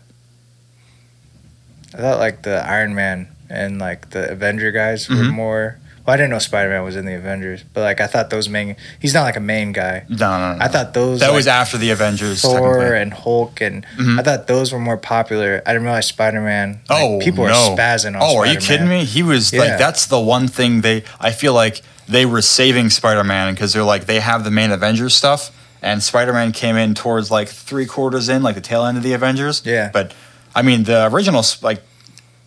I 1.95 1.99
thought 1.99 2.19
like 2.19 2.43
the 2.43 2.65
Iron 2.69 2.95
Man 2.95 3.29
and 3.49 3.79
like 3.79 4.11
the 4.11 4.31
Avenger 4.31 4.71
guys 4.73 5.09
were 5.09 5.17
Mhm. 5.17 5.33
more. 5.33 5.79
Well, 6.07 6.15
I 6.15 6.17
didn't 6.19 6.31
know 6.31 6.39
Spider-Man 6.39 6.85
was 6.85 6.95
in 6.95 7.05
the 7.05 7.15
Avengers, 7.15 7.65
but 7.75 7.81
like 7.81 8.01
I 8.01 8.07
thought 8.07 8.31
those 8.31 8.49
main. 8.49 8.77
He's 9.01 9.13
not 9.13 9.23
like 9.25 9.37
a 9.37 9.41
main 9.41 9.73
guy. 9.73 10.05
no, 10.09 10.17
no, 10.17 10.57
no. 10.57 10.65
I 10.65 10.69
thought 10.69 10.95
those. 10.95 11.19
that 11.21 11.29
like, 11.29 11.37
was 11.37 11.47
after 11.49 11.79
the 11.79 11.91
Avengers. 11.91 12.43
Thor 12.43 12.95
and 12.95 13.13
Hulk 13.13 13.61
and 13.61 13.85
Mhm. 13.99 14.21
I 14.21 14.23
thought 14.23 14.47
those 14.47 14.73
were 14.73 14.79
more 14.79 14.97
popular. 14.97 15.63
I 15.67 15.73
didn't 15.73 15.85
realize 15.85 16.07
Spider-Man. 16.07 16.81
like, 16.89 17.03
Oh, 17.03 17.19
people 17.21 17.45
no. 17.47 17.53
are 17.73 17.77
spazzing 17.77 18.15
on. 18.15 18.21
Oh, 18.23 18.37
are 18.39 18.47
you 18.47 18.59
kidding 18.59 18.89
me? 18.89 19.05
He 19.05 19.23
was 19.25 19.53
Yeah. 19.53 19.61
like 19.63 19.79
that's 19.79 20.07
the 20.07 20.21
one 20.21 20.47
thing 20.49 20.83
they. 20.83 21.03
I 21.21 21.33
feel 21.33 21.53
like 21.55 21.83
they 22.09 22.25
were 22.25 22.41
saving 22.43 22.91
Spider-Man 22.91 23.53
because 23.55 23.73
they're 23.73 23.83
like 23.83 24.07
they 24.07 24.21
have 24.21 24.45
the 24.45 24.51
main 24.53 24.71
Avengers 24.71 25.15
stuff, 25.15 25.51
and 25.83 26.03
Spider-Man 26.03 26.53
came 26.53 26.77
in 26.77 26.95
towards 26.95 27.33
like 27.33 27.49
three 27.49 27.87
quarters 27.87 28.29
in, 28.29 28.43
like 28.45 28.55
the 28.55 28.61
tail 28.61 28.85
end 28.87 28.97
of 28.97 29.03
the 29.03 29.13
Avengers. 29.13 29.61
Yeah. 29.65 29.91
But 29.93 30.13
I 30.55 30.63
mean, 30.63 30.85
the 30.85 31.07
original 31.13 31.45
like, 31.63 31.83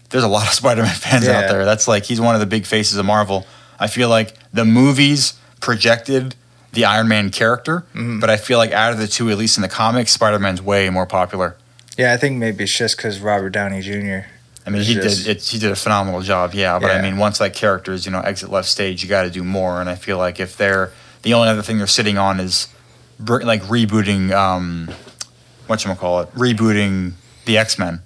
there's 0.09 0.23
a 0.23 0.27
lot 0.27 0.47
of 0.47 0.53
Spider-Man 0.61 0.93
fans 0.95 1.25
Yeah. 1.25 1.39
out 1.39 1.49
there. 1.49 1.65
That's 1.65 1.87
like 1.87 2.05
he's 2.05 2.21
one 2.21 2.35
of 2.35 2.41
the 2.41 2.47
big 2.47 2.65
faces 2.65 2.97
of 2.97 3.05
Marvel. 3.05 3.45
I 3.79 3.87
feel 3.87 4.09
like 4.09 4.35
the 4.53 4.65
movies 4.65 5.33
projected 5.61 6.35
the 6.73 6.85
Iron 6.85 7.07
Man 7.07 7.29
character, 7.31 7.83
Mhm. 7.95 8.19
but 8.21 8.29
I 8.29 8.37
feel 8.37 8.57
like 8.57 8.71
out 8.71 8.91
of 8.93 8.99
the 8.99 9.07
two, 9.07 9.29
at 9.31 9.37
least 9.37 9.57
in 9.57 9.61
the 9.61 9.67
comics, 9.69 10.11
Spider-Man's 10.11 10.61
way 10.61 10.89
more 10.89 11.05
popular. 11.05 11.55
Yeah, 11.97 12.13
I 12.13 12.17
think 12.17 12.37
maybe 12.37 12.63
it's 12.63 12.77
just 12.77 12.95
because 12.97 13.19
Robert 13.19 13.49
Downey 13.49 13.81
Jr. 13.81 14.27
I 14.67 14.69
mean, 14.71 14.83
he 14.83 14.93
just- 14.93 15.25
did 15.25 15.37
it, 15.37 15.43
he 15.43 15.57
did 15.57 15.71
a 15.71 15.75
phenomenal 15.75 16.21
job, 16.21 16.53
yeah. 16.53 16.77
But 16.77 16.91
I 16.91 17.01
mean, 17.01 17.17
once 17.17 17.39
that 17.39 17.53
character 17.55 17.91
is 17.93 18.05
you 18.05 18.11
know 18.11 18.19
exit 18.21 18.51
left 18.51 18.67
stage, 18.67 19.01
you 19.01 19.09
got 19.09 19.23
to 19.23 19.29
do 19.31 19.43
more. 19.43 19.81
And 19.81 19.89
I 19.89 19.95
feel 19.95 20.17
like 20.17 20.39
if 20.39 20.55
they're 20.57 20.91
the 21.23 21.33
only 21.33 21.49
other 21.49 21.61
thing 21.63 21.77
they're 21.79 21.87
sitting 21.87 22.17
on 22.17 22.39
is 22.39 22.67
like 23.25 23.63
rebooting, 23.63 24.31
um, 24.31 24.89
what 25.67 25.83
you 25.83 25.93
call 25.95 26.21
it, 26.21 26.33
rebooting 26.35 27.13
the 27.45 27.57
X 27.57 27.79
Men, 27.79 28.01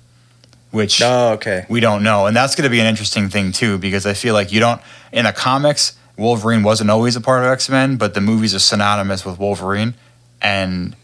which 0.74 1.02
Oh, 1.02 1.34
okay. 1.34 1.66
we 1.70 1.80
don't 1.80 2.04
know, 2.04 2.26
and 2.26 2.36
that's 2.36 2.56
going 2.56 2.64
to 2.66 2.70
be 2.70 2.80
an 2.82 2.86
interesting 2.88 3.30
thing 3.30 3.52
too 3.52 3.78
because 3.78 4.06
I 4.06 4.14
feel 4.14 4.34
like 4.34 4.52
you 4.52 4.60
don't 4.60 4.82
in 5.12 5.26
the 5.26 5.32
comics. 5.32 5.96
Wolverine 6.18 6.62
wasn't 6.64 6.90
always 6.90 7.16
a 7.16 7.22
part 7.22 7.44
of 7.44 7.50
X 7.50 7.70
Men, 7.70 7.96
but 7.96 8.14
the 8.14 8.22
movies 8.22 8.54
are 8.54 8.60
synonymous 8.60 9.26
with 9.26 9.40
Wolverine, 9.40 9.94
and 10.42 10.96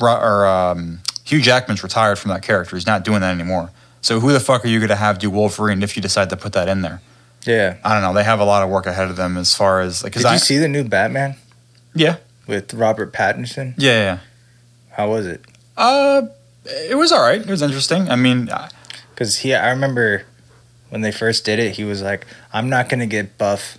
or 0.00 0.46
um, 0.46 1.00
Hugh 1.24 1.40
Jackman's 1.40 1.82
retired 1.82 2.18
from 2.18 2.30
that 2.30 2.42
character. 2.42 2.76
He's 2.76 2.86
not 2.86 3.04
doing 3.04 3.20
that 3.20 3.32
anymore. 3.34 3.70
So 4.02 4.20
who 4.20 4.32
the 4.32 4.40
fuck 4.40 4.64
are 4.64 4.68
you 4.68 4.78
going 4.78 4.88
to 4.90 4.96
have 4.96 5.18
do 5.18 5.30
Wolverine 5.30 5.82
if 5.82 5.96
you 5.96 6.02
decide 6.02 6.30
to 6.30 6.36
put 6.36 6.52
that 6.52 6.68
in 6.68 6.82
there? 6.82 7.00
Yeah. 7.44 7.76
I 7.84 7.92
don't 7.94 8.02
know. 8.02 8.12
They 8.12 8.24
have 8.24 8.40
a 8.40 8.44
lot 8.44 8.62
of 8.62 8.68
work 8.70 8.86
ahead 8.86 9.08
of 9.08 9.16
them 9.16 9.36
as 9.36 9.54
far 9.54 9.80
as 9.80 10.02
like. 10.04 10.12
Did 10.12 10.24
I, 10.26 10.34
you 10.34 10.38
see 10.38 10.58
the 10.58 10.68
new 10.68 10.84
Batman 10.84 11.36
Yeah, 11.94 12.16
with 12.46 12.74
Robert 12.74 13.12
Pattinson? 13.12 13.74
yeah, 13.78 13.92
yeah. 14.02 14.18
How 14.92 15.08
was 15.10 15.26
it? 15.26 15.44
Uh, 15.76 16.22
it 16.64 16.96
was 16.96 17.10
all 17.12 17.20
right. 17.22 17.40
It 17.40 17.48
was 17.48 17.62
interesting. 17.62 18.08
I 18.10 18.16
mean, 18.16 18.50
I- 18.50 18.68
Because 19.16 19.38
he, 19.38 19.54
I 19.54 19.70
remember 19.70 20.24
when 20.90 21.00
they 21.00 21.10
first 21.10 21.44
did 21.44 21.58
it, 21.58 21.76
he 21.76 21.84
was 21.84 22.02
like, 22.02 22.26
"I'm 22.52 22.68
not 22.68 22.88
gonna 22.90 23.06
get 23.06 23.38
buff 23.38 23.78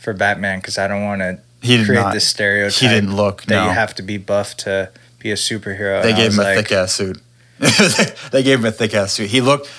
for 0.00 0.12
Batman 0.14 0.58
because 0.60 0.78
I 0.78 0.88
don't 0.88 1.04
want 1.04 1.20
to 1.20 1.38
create 1.60 1.88
not. 1.92 2.14
this 2.14 2.26
stereotype 2.26 2.80
He 2.80 2.88
didn't 2.88 3.14
look. 3.14 3.42
that 3.42 3.54
no. 3.54 3.64
you 3.66 3.70
have 3.72 3.94
to 3.96 4.02
be 4.02 4.16
buff 4.16 4.56
to 4.58 4.90
be 5.20 5.30
a 5.30 5.34
superhero." 5.34 6.02
they 6.02 6.08
And 6.10 6.16
gave 6.16 6.32
him 6.32 6.40
a 6.40 6.42
like, 6.42 6.56
thick 6.56 6.72
ass 6.72 6.92
suit. 6.94 7.20
they 8.32 8.42
gave 8.42 8.60
him 8.60 8.64
a 8.64 8.72
thick 8.72 8.94
ass 8.94 9.12
suit. 9.12 9.28
He 9.30 9.40
looked. 9.40 9.70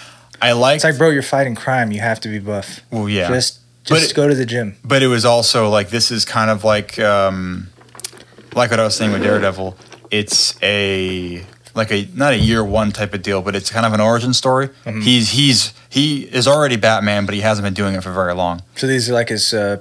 I 0.41 0.51
liked. 0.53 0.77
It's 0.77 0.83
like, 0.85 0.97
bro, 0.97 1.09
you're 1.09 1.21
fighting 1.23 1.55
crime. 1.55 1.91
You 1.91 1.99
have 2.01 2.19
to 2.21 2.29
be 2.29 2.39
buff. 2.39 2.79
well, 2.91 3.09
yeah. 3.09 3.27
Just, 3.27 3.59
just 3.83 4.15
go 4.15 4.27
to 4.27 4.35
the 4.35 4.45
gym. 4.45 4.75
but 4.85 5.01
it 5.01 5.07
was 5.07 5.25
also 5.25 5.69
like 5.69 5.89
this 5.89 6.11
is 6.11 6.23
kind 6.23 6.49
of 6.51 6.63
like 6.63 6.99
um 6.99 7.67
like 8.53 8.69
what 8.71 8.79
I 8.79 8.83
was 8.83 8.95
saying 8.95 9.11
with 9.11 9.23
Daredevil. 9.23 9.75
It's 10.11 10.57
a 10.61 11.43
like 11.75 11.91
a 11.91 12.07
not 12.15 12.33
a 12.33 12.37
year 12.37 12.63
one 12.63 12.91
type 12.91 13.13
of 13.13 13.21
deal, 13.21 13.41
but 13.41 13.55
it's 13.55 13.69
kind 13.69 13.85
of 13.85 13.93
an 13.93 14.01
origin 14.01 14.33
story. 14.33 14.69
Mhm. 14.85 15.03
He's 15.03 15.29
he's 15.31 15.73
he 15.89 16.23
is 16.23 16.47
already 16.47 16.75
Batman, 16.75 17.25
but 17.25 17.35
he 17.35 17.41
hasn't 17.41 17.63
been 17.65 17.73
doing 17.73 17.95
it 17.95 18.03
for 18.03 18.11
very 18.11 18.33
long. 18.33 18.61
So 18.75 18.87
these 18.87 19.09
are 19.09 19.13
like 19.13 19.29
his 19.29 19.53
uh, 19.53 19.77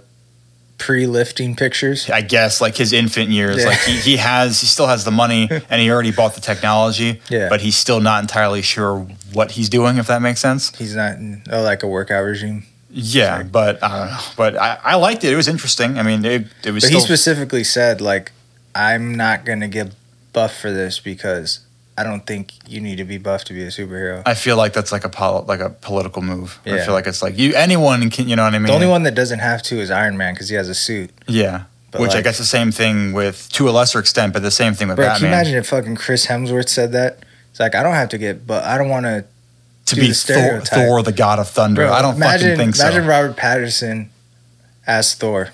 pre-lifting 0.78 1.56
pictures. 1.56 2.09
I 2.09 2.20
guess 2.23 2.60
like 2.60 2.77
his 2.77 2.93
infant 2.93 3.31
years, 3.31 3.59
Yeah. 3.59 3.66
like 3.70 3.81
he, 3.81 3.93
he 3.98 4.16
has 4.19 4.60
he 4.60 4.66
still 4.66 4.86
has 4.86 5.05
the 5.05 5.10
money 5.10 5.48
and 5.70 5.81
he 5.81 5.90
already 5.90 6.12
bought 6.12 6.35
the 6.35 6.40
technology, 6.40 7.20
Yeah. 7.28 7.48
but 7.48 7.60
he's 7.60 7.77
still 7.77 8.01
not 8.01 8.23
entirely 8.23 8.62
sure 8.62 9.06
what 9.32 9.52
he's 9.52 9.69
doing. 9.69 9.98
If 9.98 10.06
that 10.06 10.23
makes 10.23 10.40
sense. 10.40 10.74
He's 10.77 10.94
not 10.94 11.16
in, 11.16 11.43
oh 11.51 11.62
like 11.62 11.82
a 11.82 11.89
workout 11.89 12.24
regime. 12.24 12.65
Yeah, 12.90 13.36
Sorry. 13.39 13.44
but 13.44 13.82
I 13.82 14.09
don't. 14.09 14.36
But 14.36 14.56
I, 14.56 14.78
I 14.82 14.94
liked 14.94 15.23
it. 15.24 15.32
It 15.32 15.36
was 15.36 15.47
interesting. 15.48 15.98
I 15.98 16.02
mean, 16.02 16.24
it, 16.24 16.47
it 16.65 16.70
was 16.70 16.85
But 16.85 16.89
still 16.89 17.01
he 17.01 17.05
specifically 17.06 17.62
said 17.65 18.01
like, 18.01 18.32
I'm 18.74 19.15
not 19.15 19.44
gonna 19.44 19.69
get 19.69 19.93
buff 20.32 20.56
for 20.59 20.70
this 20.73 20.98
because 21.01 21.60
I 21.99 22.05
don't 22.05 22.25
think 22.25 22.53
you 22.69 22.81
need 22.81 22.97
to 22.97 23.05
be 23.05 23.19
buff 23.19 23.45
to 23.47 23.53
be 23.53 23.62
a 23.65 23.69
superhero. 23.69 24.23
I 24.25 24.35
feel 24.35 24.57
like 24.57 24.73
that's 24.73 24.93
like 24.93 25.05
a 25.05 25.09
pol- 25.09 25.45
like 25.49 25.59
a 25.59 25.70
political 25.70 26.23
move. 26.23 26.59
I 26.65 26.79
feel 26.79 26.95
like 26.95 27.09
it's 27.09 27.23
like 27.23 27.37
you 27.37 27.55
anyone 27.55 28.09
can 28.11 28.29
you 28.29 28.37
know 28.37 28.45
what 28.45 28.55
I 28.55 28.59
mean. 28.59 28.69
The 28.69 28.73
only 28.75 28.87
one 28.87 29.03
that 29.03 29.16
doesn't 29.16 29.41
have 29.41 29.62
to 29.65 29.81
is 29.81 29.91
Iron 29.91 30.16
Man 30.16 30.33
because 30.35 30.49
he 30.49 30.55
has 30.55 30.69
a 30.69 30.75
suit. 30.75 31.11
yeah. 31.27 31.65
But 31.91 32.03
Which 32.03 32.15
I 32.15 32.20
guess 32.20 32.37
the 32.37 32.45
same 32.45 32.70
thing 32.70 33.15
with 33.15 33.49
to 33.55 33.66
a 33.69 33.73
lesser 33.73 33.99
extent, 33.99 34.35
but 34.35 34.43
the 34.43 34.51
same 34.51 34.75
thing 34.75 34.89
with 34.89 34.99
Bro, 34.99 35.07
can 35.15 35.23
you 35.23 35.27
imagine 35.29 35.55
if 35.57 35.69
fucking 35.69 35.97
Chris 35.97 36.27
Hemsworth 36.27 36.69
said 36.69 36.93
that? 36.93 37.20
It's 37.51 37.59
like 37.61 37.75
I 37.75 37.83
don't 37.83 37.95
have 37.95 38.11
to 38.11 38.19
get, 38.19 38.47
but 38.47 38.62
I 38.62 38.77
don't 38.77 38.91
want 38.91 39.07
to. 39.07 39.25
to 39.87 39.97
be 39.97 40.09
the 40.09 40.15
Thor. 40.15 40.61
Thor, 40.61 41.03
the 41.03 41.12
God 41.12 41.39
of 41.39 41.49
Thunder. 41.49 41.87
Bro, 41.87 41.93
I 41.95 42.03
don't 42.03 42.16
imagine, 42.16 42.51
fucking 42.51 42.59
think 42.59 42.77
so. 42.77 42.87
imagine. 42.87 43.07
Robert 43.07 43.37
Pattinson 43.39 44.09
as 44.87 45.15
Thor. 45.15 45.49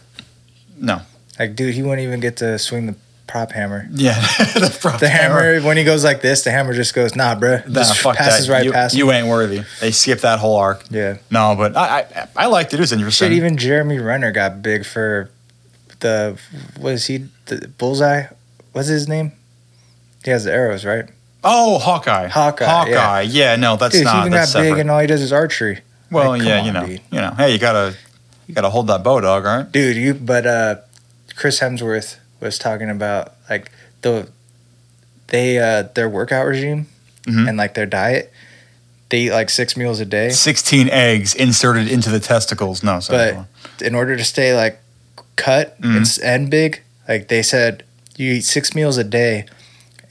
No. 0.77 1.03
Like, 1.39 1.55
dude, 1.55 1.73
he 1.75 1.83
wouldn't 1.83 2.01
even 2.01 2.19
get 2.21 2.37
to 2.39 2.59
swing 2.59 2.87
the 2.87 2.97
prop 3.27 3.53
hammer. 3.53 3.89
Yeah, 3.91 4.15
the, 4.55 4.77
prop 4.81 5.01
The 5.01 5.09
hammer, 5.09 5.61
when 5.63 5.77
he 5.77 5.85
goes 5.85 6.05
like 6.05 6.21
this, 6.21 6.43
the 6.43 6.51
hammer 6.51 6.73
just 6.75 6.95
goes, 6.95 7.17
nah, 7.17 7.35
bro. 7.35 7.57
Nah, 7.67 7.81
Just 7.81 7.97
fuck 7.99 8.17
passes 8.17 8.47
that. 8.47 8.53
right 8.53 8.65
you, 8.65 8.73
past 8.73 8.95
him. 8.95 8.99
you 8.99 9.13
ain't 9.13 9.27
worthy. 9.29 9.63
They 9.81 9.91
skipped 9.93 10.23
that 10.23 10.39
whole 10.39 10.57
arc. 10.57 10.85
Yeah. 10.91 11.19
No, 11.31 11.55
but 11.57 11.77
I 11.77 12.01
I, 12.01 12.29
I 12.37 12.47
liked 12.47 12.73
it. 12.75 12.77
It 12.77 12.81
was 12.81 12.93
interesting. 12.93 13.27
Shit, 13.31 13.37
even 13.37 13.57
Jeremy 13.57 13.99
Renner 13.99 14.31
got 14.33 14.63
big 14.63 14.85
for 14.85 15.31
the, 16.01 16.39
was 16.79 17.07
he, 17.07 17.27
the 17.47 17.69
Bullseye? 17.79 18.27
What's 18.73 18.89
his 18.89 19.09
name? 19.09 19.33
He 20.25 20.31
has 20.31 20.45
the 20.45 20.53
arrows, 20.53 20.85
right? 20.85 21.07
oh, 21.47 21.79
Hawkeye. 21.79 22.27
Hawkeye, 22.29 22.65
Hawkeye. 22.65 23.21
Yeah, 23.23 23.57
no, 23.57 23.77
that's 23.77 23.93
Dude, 23.93 24.01
he 24.01 24.05
not. 24.05 24.21
even 24.21 24.33
That's 24.33 24.55
got 24.55 24.61
big 24.63 24.79
and 24.79 24.91
all 24.91 24.99
he 24.99 25.07
does 25.07 25.21
is 25.21 25.31
archery. 25.33 25.81
well, 26.11 26.31
Like, 26.31 26.43
yeah, 26.43 26.61
on, 26.61 26.65
you 26.67 26.73
know, 26.73 26.87
dude. 26.87 27.01
you 27.11 27.21
know. 27.21 27.33
Hey, 27.37 27.53
you 27.53 27.59
gotta 27.59 27.95
you 28.47 28.55
gotta 28.55 28.71
hold 28.71 28.87
that 28.87 29.03
bow, 29.05 29.21
dog. 29.21 29.45
Right. 29.45 29.71
dude 29.71 29.97
you 29.97 30.15
but 30.15 30.47
uh 30.47 30.77
chris 31.37 31.61
hemsworth 31.61 32.17
was 32.45 32.59
talking 32.59 32.91
about 32.91 33.33
like 33.51 33.71
the 34.03 34.29
they 35.29 35.59
uh 35.59 35.83
their 35.95 36.09
workout 36.09 36.47
regime 36.47 36.87
Mhm. 37.27 37.49
and 37.49 37.57
like 37.57 37.73
their 37.75 37.87
diet 37.87 38.31
they 39.09 39.23
eat 39.23 39.31
like 39.33 39.49
six 39.49 39.77
meals 39.77 39.99
a 39.99 40.05
day 40.05 40.29
Sixteen 40.31 40.89
eggs 40.91 41.35
inserted 41.35 41.89
into 41.89 42.11
the 42.11 42.21
testicles. 42.21 42.83
No, 42.83 43.01
sorry. 43.01 43.33
But- 43.33 43.47
in 43.87 43.95
order 43.95 44.17
to 44.17 44.25
stay 44.25 44.55
like 44.55 44.81
cut 45.37 45.81
Mhm. 45.81 45.97
and, 45.97 46.19
and 46.23 46.51
big 46.51 46.83
like 47.09 47.29
they 47.29 47.43
said 47.43 47.83
you 48.17 48.33
eat 48.35 48.45
six 48.45 48.75
meals 48.75 48.99
a 48.99 49.05
day 49.05 49.47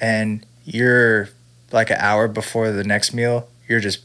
and 0.02 0.46
you're 0.66 1.30
like 1.72 1.90
an 1.92 1.98
hour 2.00 2.28
before 2.28 2.72
the 2.72 2.84
next 2.84 3.14
meal 3.14 3.48
you're 3.70 3.80
just 3.80 4.00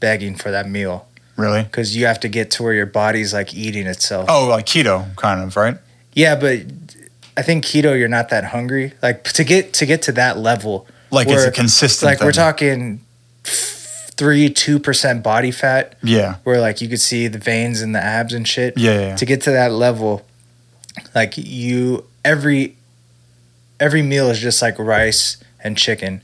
begging 0.00 0.34
for 0.34 0.50
that 0.50 0.68
meal 0.68 1.06
really? 1.36 1.62
because 1.62 1.94
you 1.96 2.06
have 2.06 2.18
to 2.20 2.28
get 2.28 2.50
to 2.52 2.62
where 2.62 2.72
your 2.74 2.86
body's 2.86 3.32
like 3.32 3.54
eating 3.54 3.86
itself 3.86 4.26
Oh, 4.28 4.46
like 4.48 4.66
keto, 4.66 5.14
kind 5.16 5.40
of, 5.42 5.56
right? 5.56 5.76
Yeah, 6.14 6.34
but 6.36 6.60
I 7.36 7.42
think 7.42 7.64
keto, 7.64 7.98
you're 7.98 8.08
not 8.08 8.28
that 8.30 8.44
hungry. 8.44 8.92
Like 9.02 9.24
to 9.24 9.44
get 9.44 9.72
to 9.74 9.86
get 9.86 10.02
to 10.02 10.12
that 10.12 10.38
level, 10.38 10.86
Like 11.10 11.26
it's 11.26 11.36
We're- 11.36 11.48
a 11.48 11.52
consistent. 11.52 12.10
like 12.10 12.20
we're 12.20 12.32
talking 12.32 13.00
three, 14.16 14.48
two 14.50 14.78
percent 14.78 15.22
body 15.22 15.50
fat, 15.50 15.96
Yeah, 16.02 16.36
where 16.44 16.60
like 16.60 16.80
you 16.80 16.88
could 16.88 17.00
see 17.00 17.26
the 17.28 17.38
veins 17.38 17.80
and 17.80 17.94
the 17.94 18.02
abs 18.02 18.32
and 18.32 18.46
shit. 18.46 18.74
yeah, 18.78 19.00
yeah. 19.00 19.16
To 19.16 19.24
get 19.26 19.42
to 19.42 19.50
that 19.50 19.72
level, 19.72 20.24
like 21.14 21.34
you 21.36 22.04
every 22.24 22.76
every 23.80 24.02
meal 24.02 24.30
is 24.30 24.38
just 24.38 24.62
like 24.62 24.78
rice 24.78 25.36
and 25.62 25.76
chicken, 25.76 26.22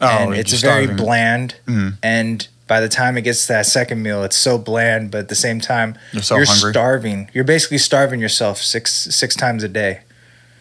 Oh, 0.00 0.06
and 0.08 0.34
it's 0.34 0.52
very 0.60 0.84
starving. 0.86 0.96
bland. 1.04 1.54
Mhm. 1.66 1.94
And 2.02 2.46
by 2.66 2.80
the 2.80 2.88
time 2.88 3.18
it 3.18 3.22
gets 3.22 3.46
to 3.46 3.52
that 3.54 3.66
second 3.66 4.02
meal, 4.02 4.22
it's 4.22 4.36
so 4.36 4.56
bland, 4.56 5.10
but 5.10 5.18
at 5.18 5.28
the 5.28 5.34
same 5.34 5.60
time, 5.60 5.98
You're 6.12 6.22
so 6.22 6.36
you're 6.36 6.46
starving. 6.46 7.28
You're 7.34 7.44
basically 7.44 7.78
starving 7.78 8.20
yourself 8.20 8.62
six 8.62 8.92
six 8.92 9.34
times 9.34 9.62
a 9.64 9.68
day. 9.68 10.00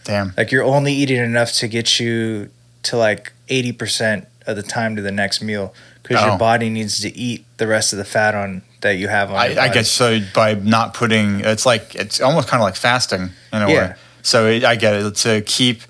Damn. 0.04 0.34
Like 0.38 0.52
you're 0.52 0.64
only 0.64 0.94
eating 0.94 1.18
enough 1.18 1.52
to 1.54 1.68
get 1.68 2.00
you 2.00 2.50
to 2.84 2.98
like 2.98 3.32
80% 3.50 4.26
of 4.48 4.56
the 4.56 4.64
time 4.64 4.96
to 4.98 5.02
the 5.02 5.12
next 5.12 5.42
meal 5.42 5.74
because 6.02 6.22
Oh. 6.22 6.28
your 6.28 6.38
body 6.38 6.70
needs 6.70 7.00
to 7.02 7.16
eat 7.18 7.46
the 7.58 7.68
rest 7.68 7.94
of 7.94 7.98
the 7.98 8.04
fat 8.06 8.36
on 8.36 8.62
that 8.82 8.98
you 8.98 9.08
have 9.08 9.30
on 9.32 9.38
I, 9.38 9.56
I 9.58 9.70
guess 9.70 9.90
so. 9.90 10.20
By 10.34 10.56
not 10.56 10.94
putting, 10.94 11.40
it's 11.40 11.66
like 11.66 11.96
it's 11.96 12.20
almost 12.20 12.50
kind 12.50 12.62
of 12.62 12.66
like 12.66 12.76
fasting 12.76 13.30
in 13.54 13.62
a 13.62 13.70
Yeah. 13.70 13.76
way. 13.90 13.94
So 14.22 14.48
it, 14.48 14.66
I 14.66 14.76
get 14.76 14.94
it. 14.96 15.16
To 15.16 15.42
keep, 15.42 15.82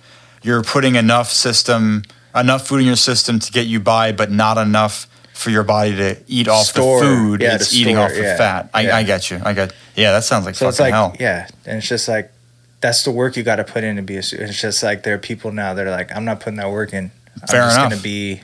you're 0.44 0.62
putting 0.62 0.96
enough 0.96 1.32
system, 1.32 2.04
enough 2.36 2.68
food 2.68 2.82
in 2.82 2.86
your 2.86 2.96
system 2.96 3.40
to 3.40 3.52
get 3.52 3.66
you 3.66 3.80
by, 3.80 4.12
but 4.12 4.30
not 4.32 4.58
enough 4.60 5.08
for 5.34 5.50
your 5.50 5.64
body 5.64 5.96
to 5.96 6.18
eat 6.28 6.48
off 6.48 6.68
Store. 6.68 7.00
the 7.00 7.06
food. 7.06 7.42
Yeah, 7.42 7.56
it's 7.56 7.72
to 7.72 7.76
eating 7.78 7.96
store, 7.96 8.06
off 8.06 8.14
the 8.14 8.22
yeah. 8.22 8.38
fat. 8.38 8.70
I, 8.74 8.82
Yeah. 8.82 8.96
I 8.98 9.04
get 9.04 9.32
you. 9.32 9.42
I 9.44 9.54
get. 9.54 9.74
Yeah, 9.96 10.12
that 10.12 10.24
sounds 10.24 10.46
like 10.46 10.54
so 10.54 10.66
fucking 10.66 10.70
it's 10.70 10.80
like 10.80 10.94
hell. 10.94 11.16
yeah, 11.20 11.48
and 11.66 11.80
it's 11.80 11.88
just 11.88 12.08
like 12.08 12.32
that's 12.84 13.04
the 13.04 13.12
work 13.12 13.38
you 13.38 13.44
got 13.44 13.56
to 13.56 13.64
put 13.64 13.82
in 13.86 13.96
to 13.96 14.02
be 14.02 14.18
a 14.18 14.22
su- 14.24 14.36
It's 14.38 14.60
just 14.60 14.84
like 14.84 15.04
there 15.04 15.16
are 15.16 15.18
people 15.18 15.54
now 15.54 15.74
that 15.74 15.88
are 15.88 15.90
like 15.92 16.14
I'm 16.14 16.26
not 16.26 16.42
putting 16.42 16.58
that 16.58 16.70
work 16.70 16.94
in. 16.94 17.12
I'm 17.42 17.48
Fair 17.48 17.62
just 17.62 17.78
enough. 17.78 17.92
gonna 17.92 18.02
be 18.02 18.42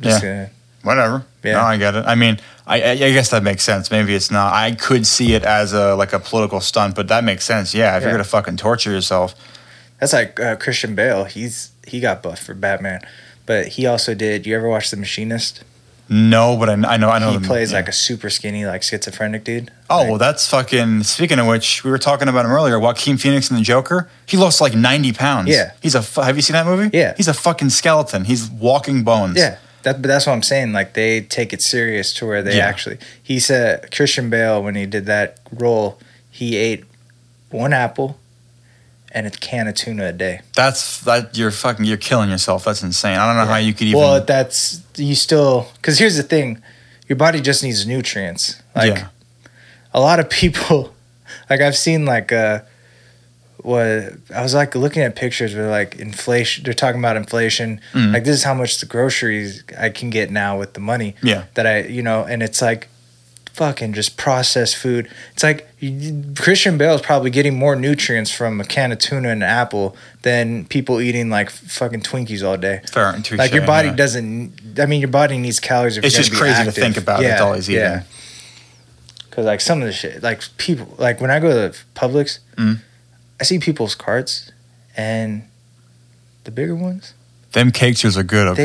just 0.00 0.22
gonna 0.22 0.50
Whatever. 0.82 1.26
Yeah. 1.42 1.54
No, 1.54 1.60
I 1.60 1.76
get 1.76 1.94
it. 1.94 2.06
I 2.06 2.14
mean, 2.14 2.38
I, 2.66 2.92
I 2.92 2.94
guess 2.96 3.30
that 3.30 3.42
makes 3.42 3.62
sense. 3.64 3.90
Maybe 3.90 4.14
it's 4.14 4.30
not. 4.30 4.54
I 4.54 4.72
could 4.72 5.06
see 5.06 5.34
it 5.34 5.42
as 5.42 5.74
a 5.74 5.94
like 5.94 6.14
a 6.14 6.18
political 6.20 6.60
stunt, 6.60 6.94
but 6.94 7.08
that 7.08 7.22
makes 7.24 7.44
sense. 7.44 7.74
Yeah, 7.74 7.96
if 7.96 8.02
you're 8.02 8.12
gonna 8.12 8.24
fucking 8.24 8.56
torture 8.56 8.90
yourself, 8.90 9.34
That's 9.98 10.12
like 10.14 10.38
uh, 10.40 10.56
Christian 10.56 10.94
Bale. 10.94 11.24
He's 11.24 11.72
he 11.86 12.00
got 12.00 12.22
buffed 12.22 12.42
for 12.44 12.54
Batman, 12.54 13.00
but 13.44 13.66
he 13.68 13.84
also 13.84 14.14
did. 14.14 14.46
You 14.46 14.56
ever 14.56 14.68
watch 14.68 14.90
The 14.90 14.96
Machinist? 14.96 15.64
No, 16.12 16.56
but 16.56 16.68
I, 16.68 16.72
I 16.72 16.96
know 16.96 17.08
I 17.08 17.20
know 17.20 17.28
He 17.30 17.36
them, 17.36 17.44
plays 17.44 17.70
yeah. 17.70 17.78
like 17.78 17.88
a 17.88 17.92
super 17.92 18.30
skinny, 18.30 18.66
like 18.66 18.82
schizophrenic 18.82 19.44
dude. 19.44 19.70
Oh, 19.88 19.98
Like, 19.98 20.08
well, 20.08 20.18
that's 20.18 20.48
fucking. 20.50 21.04
Speaking 21.04 21.38
of 21.38 21.46
which, 21.46 21.84
we 21.84 21.90
were 21.92 21.98
talking 21.98 22.26
about 22.26 22.44
him 22.44 22.50
earlier. 22.50 22.80
Joaquin 22.80 23.16
Phoenix 23.16 23.48
and 23.48 23.58
the 23.60 23.62
Joker. 23.62 24.08
He 24.26 24.36
lost 24.36 24.60
like 24.60 24.74
ninety 24.74 25.12
pounds. 25.12 25.48
Yeah. 25.50 25.70
he's 25.80 25.94
a. 25.94 26.02
Have 26.22 26.34
you 26.34 26.42
seen 26.42 26.54
that 26.54 26.66
movie? 26.66 26.90
Yeah. 26.96 27.14
he's 27.16 27.28
a 27.28 27.32
fucking 27.32 27.70
skeleton. 27.70 28.24
He's 28.24 28.50
walking 28.50 29.04
bones. 29.04 29.36
yeah. 29.38 29.58
That, 29.84 30.02
but 30.02 30.08
that's 30.08 30.26
what 30.26 30.32
I'm 30.34 30.42
saying. 30.42 30.72
Like 30.72 30.92
they 30.94 31.20
take 31.22 31.52
it 31.54 31.62
serious 31.62 32.12
to 32.14 32.26
where 32.26 32.42
they 32.42 32.56
Yeah. 32.58 32.66
actually. 32.66 32.98
He 33.22 33.38
said 33.38 33.90
Christian 33.94 34.28
Bale 34.28 34.62
when 34.62 34.74
he 34.74 34.84
did 34.86 35.06
that 35.06 35.38
role, 35.52 35.98
he 36.30 36.56
ate 36.56 36.84
one 37.50 37.72
apple 37.72 38.18
and 39.12 39.26
a 39.26 39.30
can 39.30 39.66
of 39.68 39.74
tuna 39.74 40.06
a 40.06 40.12
day. 40.12 40.40
that's 40.54 41.00
that. 41.02 41.36
You're 41.36 41.50
fucking. 41.50 41.84
You're 41.84 41.96
killing 41.96 42.30
yourself. 42.30 42.64
That's 42.64 42.82
insane. 42.82 43.18
I 43.18 43.26
don't 43.26 43.36
know 43.36 43.50
how 43.52 43.58
you 43.58 43.72
could 43.72 43.88
even. 43.88 44.00
Well, 44.00 44.24
that's 44.24 44.82
you 44.96 45.14
still 45.14 45.68
because 45.76 45.98
here's 45.98 46.16
the 46.16 46.22
thing, 46.22 46.62
your 47.08 47.16
body 47.16 47.40
just 47.40 47.62
needs 47.62 47.86
nutrients. 47.86 48.62
Like 48.76 48.96
Yeah. 48.96 49.08
a 49.92 50.00
lot 50.00 50.20
of 50.20 50.30
people, 50.30 50.94
like 51.50 51.60
I've 51.60 51.76
seen 51.76 52.04
like 52.04 52.30
uh, 52.32 52.60
what 53.62 54.14
I 54.34 54.42
was 54.42 54.54
like 54.54 54.74
looking 54.74 55.02
at 55.02 55.16
pictures 55.16 55.54
where 55.54 55.68
like 55.68 55.96
inflation. 55.96 56.64
They're 56.64 56.72
talking 56.72 57.00
about 57.00 57.16
inflation. 57.16 57.80
Mm. 57.92 58.12
Like 58.12 58.24
this 58.24 58.36
is 58.36 58.44
how 58.44 58.54
much 58.54 58.78
the 58.78 58.86
groceries 58.86 59.64
I 59.78 59.90
can 59.90 60.10
get 60.10 60.30
now 60.30 60.58
with 60.58 60.74
the 60.74 60.80
money 60.80 61.14
yeah, 61.22 61.44
that 61.54 61.66
I 61.66 61.80
you 61.82 62.02
know, 62.02 62.24
and 62.24 62.42
it's 62.42 62.62
like 62.62 62.88
fucking 63.60 63.92
just 63.92 64.16
processed 64.16 64.74
food. 64.74 65.06
It's 65.34 65.42
like 65.42 65.68
Christian 66.34 66.78
Bale 66.78 66.94
is 66.94 67.02
probably 67.02 67.28
getting 67.28 67.58
more 67.58 67.76
nutrients 67.76 68.30
from 68.30 68.58
a 68.58 68.64
can 68.64 68.90
of 68.90 69.00
tuna 69.00 69.28
and 69.28 69.42
an 69.42 69.48
apple 69.50 69.94
than 70.22 70.64
people 70.64 70.98
eating 70.98 71.28
like 71.28 71.50
fucking 71.50 72.00
Twinkies 72.00 72.42
all 72.42 72.56
day. 72.56 72.80
fair. 72.90 73.12
Touche, 73.22 73.36
Like 73.36 73.52
your 73.52 73.66
body 73.66 73.88
yeah. 73.88 73.96
doesn't. 73.96 74.78
I 74.78 74.86
mean, 74.86 75.02
your 75.02 75.10
body 75.10 75.36
needs 75.36 75.60
calories. 75.60 75.98
If 75.98 76.04
It's 76.04 76.16
just 76.16 76.32
crazy 76.32 76.64
to 76.64 76.72
think 76.72 76.96
about. 76.96 77.22
All 77.22 77.52
he's 77.52 77.68
eating. 77.68 78.00
Because 79.28 79.44
like 79.44 79.60
some 79.60 79.82
of 79.82 79.86
the 79.86 79.92
shit, 79.92 80.22
like 80.22 80.42
people, 80.56 80.94
like 80.96 81.20
when 81.20 81.30
I 81.30 81.38
go 81.38 81.50
to 81.68 81.76
Publix, 81.94 82.38
Mm. 82.56 82.78
I 83.38 83.44
see 83.44 83.58
people's 83.58 83.94
carts, 83.94 84.50
and 84.96 85.42
the 86.44 86.50
bigger 86.50 86.74
ones, 86.74 87.12
Them 87.52 87.72
cakes 87.72 88.04
are 88.16 88.22
good. 88.22 88.48
Okay. 88.48 88.64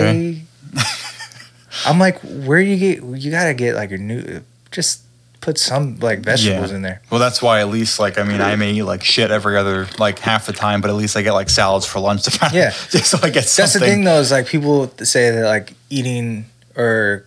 they. 0.73 0.81
I'm 1.85 1.99
like, 1.99 2.19
where 2.21 2.61
do 2.63 2.65
you 2.69 2.77
get? 2.77 3.03
You 3.03 3.29
gotta 3.31 3.53
get 3.53 3.75
like 3.75 3.91
a 3.91 3.97
new. 3.97 4.41
Just 4.75 5.01
put 5.39 5.57
some 5.57 5.97
like 5.99 6.19
vegetables 6.19 6.71
in 6.71 6.81
there. 6.81 7.01
Well, 7.09 7.19
that's 7.19 7.41
why 7.41 7.61
at 7.61 7.69
least 7.69 7.97
like 7.99 8.17
I 8.17 8.23
mean 8.23 8.41
I 8.41 8.55
may 8.57 8.73
eat 8.73 8.83
like 8.83 9.03
shit 9.03 9.31
every 9.31 9.55
other 9.57 9.87
like 9.97 10.19
half 10.19 10.45
the 10.47 10.51
time, 10.53 10.81
but 10.81 10.89
at 10.89 10.95
least 10.97 11.15
I 11.15 11.21
get 11.21 11.31
like 11.33 11.49
salads 11.49 11.85
for 11.85 11.99
lunch 11.99 12.23
to 12.23 12.31
kind 12.37 12.51
of 12.51 12.57
Yeah. 12.57 12.69
just 12.89 13.05
so 13.11 13.19
I 13.23 13.29
get 13.29 13.45
something. 13.45 13.63
That's 13.63 13.73
the 13.73 13.79
thing, 13.79 14.03
though, 14.03 14.19
is 14.19 14.31
like 14.31 14.47
people 14.47 14.91
say 14.97 15.31
that 15.31 15.45
like 15.45 15.73
eating 15.89 16.45
or 16.75 17.25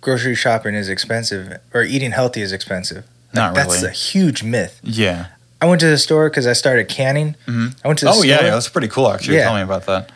grocery 0.00 0.34
shopping 0.34 0.74
is 0.74 0.88
expensive, 0.88 1.58
or 1.74 1.82
eating 1.82 2.12
healthy 2.12 2.40
is 2.40 2.52
expensive. 2.52 3.04
Like, 3.28 3.34
Not 3.34 3.56
really. 3.56 3.68
That's 3.68 3.82
a 3.82 3.90
huge 3.90 4.42
myth. 4.42 4.80
Yeah. 4.82 5.26
I 5.60 5.66
went 5.66 5.80
to 5.80 5.86
the 5.88 5.98
store 5.98 6.30
because 6.30 6.46
I 6.46 6.54
started 6.54 6.88
canning. 6.88 7.36
Mhm. 7.46 7.74
I 7.84 7.88
went 7.88 7.98
to 7.98 8.06
the 8.06 8.10
Oh 8.12 8.14
store. 8.14 8.24
yeah, 8.26 8.42
yeah, 8.44 8.50
that's 8.52 8.68
pretty 8.70 8.88
cool 8.88 9.10
actually. 9.12 9.36
Yeah. 9.36 9.44
Tell 9.44 9.56
me 9.56 9.60
about 9.62 9.84
that. 9.86 10.10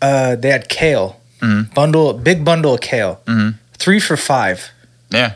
Uh, 0.00 0.36
they 0.36 0.48
had 0.48 0.68
kale, 0.70 1.20
Mhm. 1.42 1.74
bundle, 1.74 2.14
big 2.14 2.44
bundle 2.44 2.74
of 2.74 2.80
kale, 2.80 3.20
Mhm. 3.26 3.56
three 3.76 4.00
for 4.00 4.16
five. 4.16 4.70
Yeah. 5.10 5.32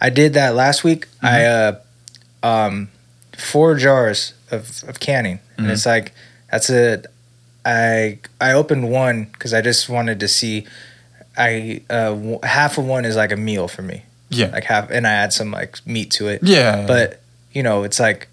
I 0.00 0.10
did 0.10 0.34
that 0.34 0.54
last 0.54 0.84
week. 0.84 1.06
Mm-hmm. 1.22 1.26
I 1.26 1.44
uh, 1.46 1.80
um, 2.42 2.88
four 3.36 3.74
jars 3.76 4.34
of, 4.50 4.82
of 4.88 5.00
canning, 5.00 5.40
and 5.56 5.66
Mhm. 5.66 5.70
it's 5.70 5.86
like 5.86 6.12
that's 6.50 6.70
a. 6.70 7.02
I 7.64 8.18
I 8.40 8.52
opened 8.52 8.90
one 8.90 9.24
because 9.32 9.52
I 9.54 9.60
just 9.60 9.88
wanted 9.88 10.20
to 10.20 10.28
see. 10.28 10.66
I 11.36 11.82
uh, 11.90 12.10
w- 12.10 12.38
half 12.42 12.78
of 12.78 12.86
one 12.86 13.04
is 13.04 13.16
like 13.16 13.32
a 13.32 13.36
meal 13.36 13.68
for 13.68 13.82
me, 13.82 14.04
Yeah. 14.30 14.46
like 14.46 14.64
half, 14.64 14.90
and 14.90 15.06
I 15.06 15.12
add 15.12 15.32
some 15.32 15.50
like 15.50 15.78
meat 15.86 16.10
to 16.12 16.28
it. 16.28 16.40
yeah. 16.42 16.86
But 16.86 17.20
you 17.52 17.62
know, 17.62 17.82
it's 17.84 17.98
like 18.00 18.28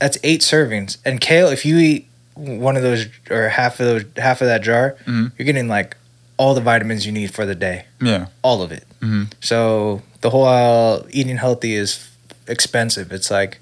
that's 0.00 0.18
eight 0.24 0.40
servings, 0.40 0.96
and 1.04 1.20
kale. 1.20 1.48
If 1.48 1.64
you 1.64 1.78
eat 1.78 2.08
one 2.34 2.76
of 2.76 2.82
those 2.82 3.06
or 3.30 3.48
half 3.48 3.78
of 3.80 3.86
those, 3.86 4.04
half 4.16 4.40
of 4.40 4.46
that 4.48 4.62
jar, 4.62 4.96
Mhm. 5.06 5.32
you're 5.36 5.46
getting 5.46 5.68
like 5.68 5.96
all 6.36 6.54
the 6.54 6.60
vitamins 6.60 7.04
you 7.04 7.12
need 7.12 7.34
for 7.34 7.44
the 7.44 7.54
day, 7.54 7.84
yeah. 8.00 8.26
all 8.42 8.62
of 8.62 8.70
it. 8.72 8.84
Mhm. 9.02 9.30
So 9.40 10.02
the 10.20 10.30
whole 10.30 11.06
eating 11.10 11.36
healthy 11.36 11.74
is 11.74 12.08
expensive. 12.46 13.12
It's 13.12 13.30
like 13.30 13.58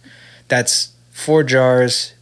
that's 0.49 0.91
four 1.13 1.43
jars, 1.43 2.13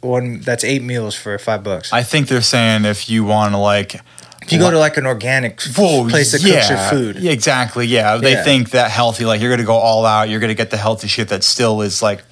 one 0.00 0.40
that's 0.40 0.64
eight 0.64 0.82
meals 0.82 1.14
for 1.14 1.38
five 1.38 1.62
bucks. 1.62 1.92
I 1.92 2.02
think 2.02 2.28
they're 2.28 2.40
saying 2.42 2.84
if 2.84 3.08
you 3.08 3.24
want 3.24 3.52
to 3.52 3.58
like 3.58 4.00
if 4.42 4.52
you 4.52 4.58
go 4.60 4.70
to 4.70 4.78
like 4.78 4.96
an 4.96 5.06
organic 5.06 5.60
Whoa, 5.76 6.08
place 6.08 6.30
that 6.32 6.42
yeah, 6.42 6.54
cooks 6.60 6.70
your 6.70 6.78
food, 7.12 7.24
exactly. 7.24 7.86
Yeah. 7.86 8.16
They 8.16 8.32
Yeah. 8.32 8.44
think 8.44 8.70
that 8.70 8.90
healthy, 8.92 9.24
like 9.24 9.40
you're 9.40 9.50
gonna 9.50 9.64
go 9.64 9.74
all 9.76 10.06
out, 10.06 10.28
you're 10.28 10.40
gonna 10.40 10.54
get 10.54 10.70
the 10.70 10.76
healthy 10.76 11.08
shit 11.08 11.28
that 11.28 11.42
still 11.42 11.82
is 11.82 12.00
like 12.02 12.22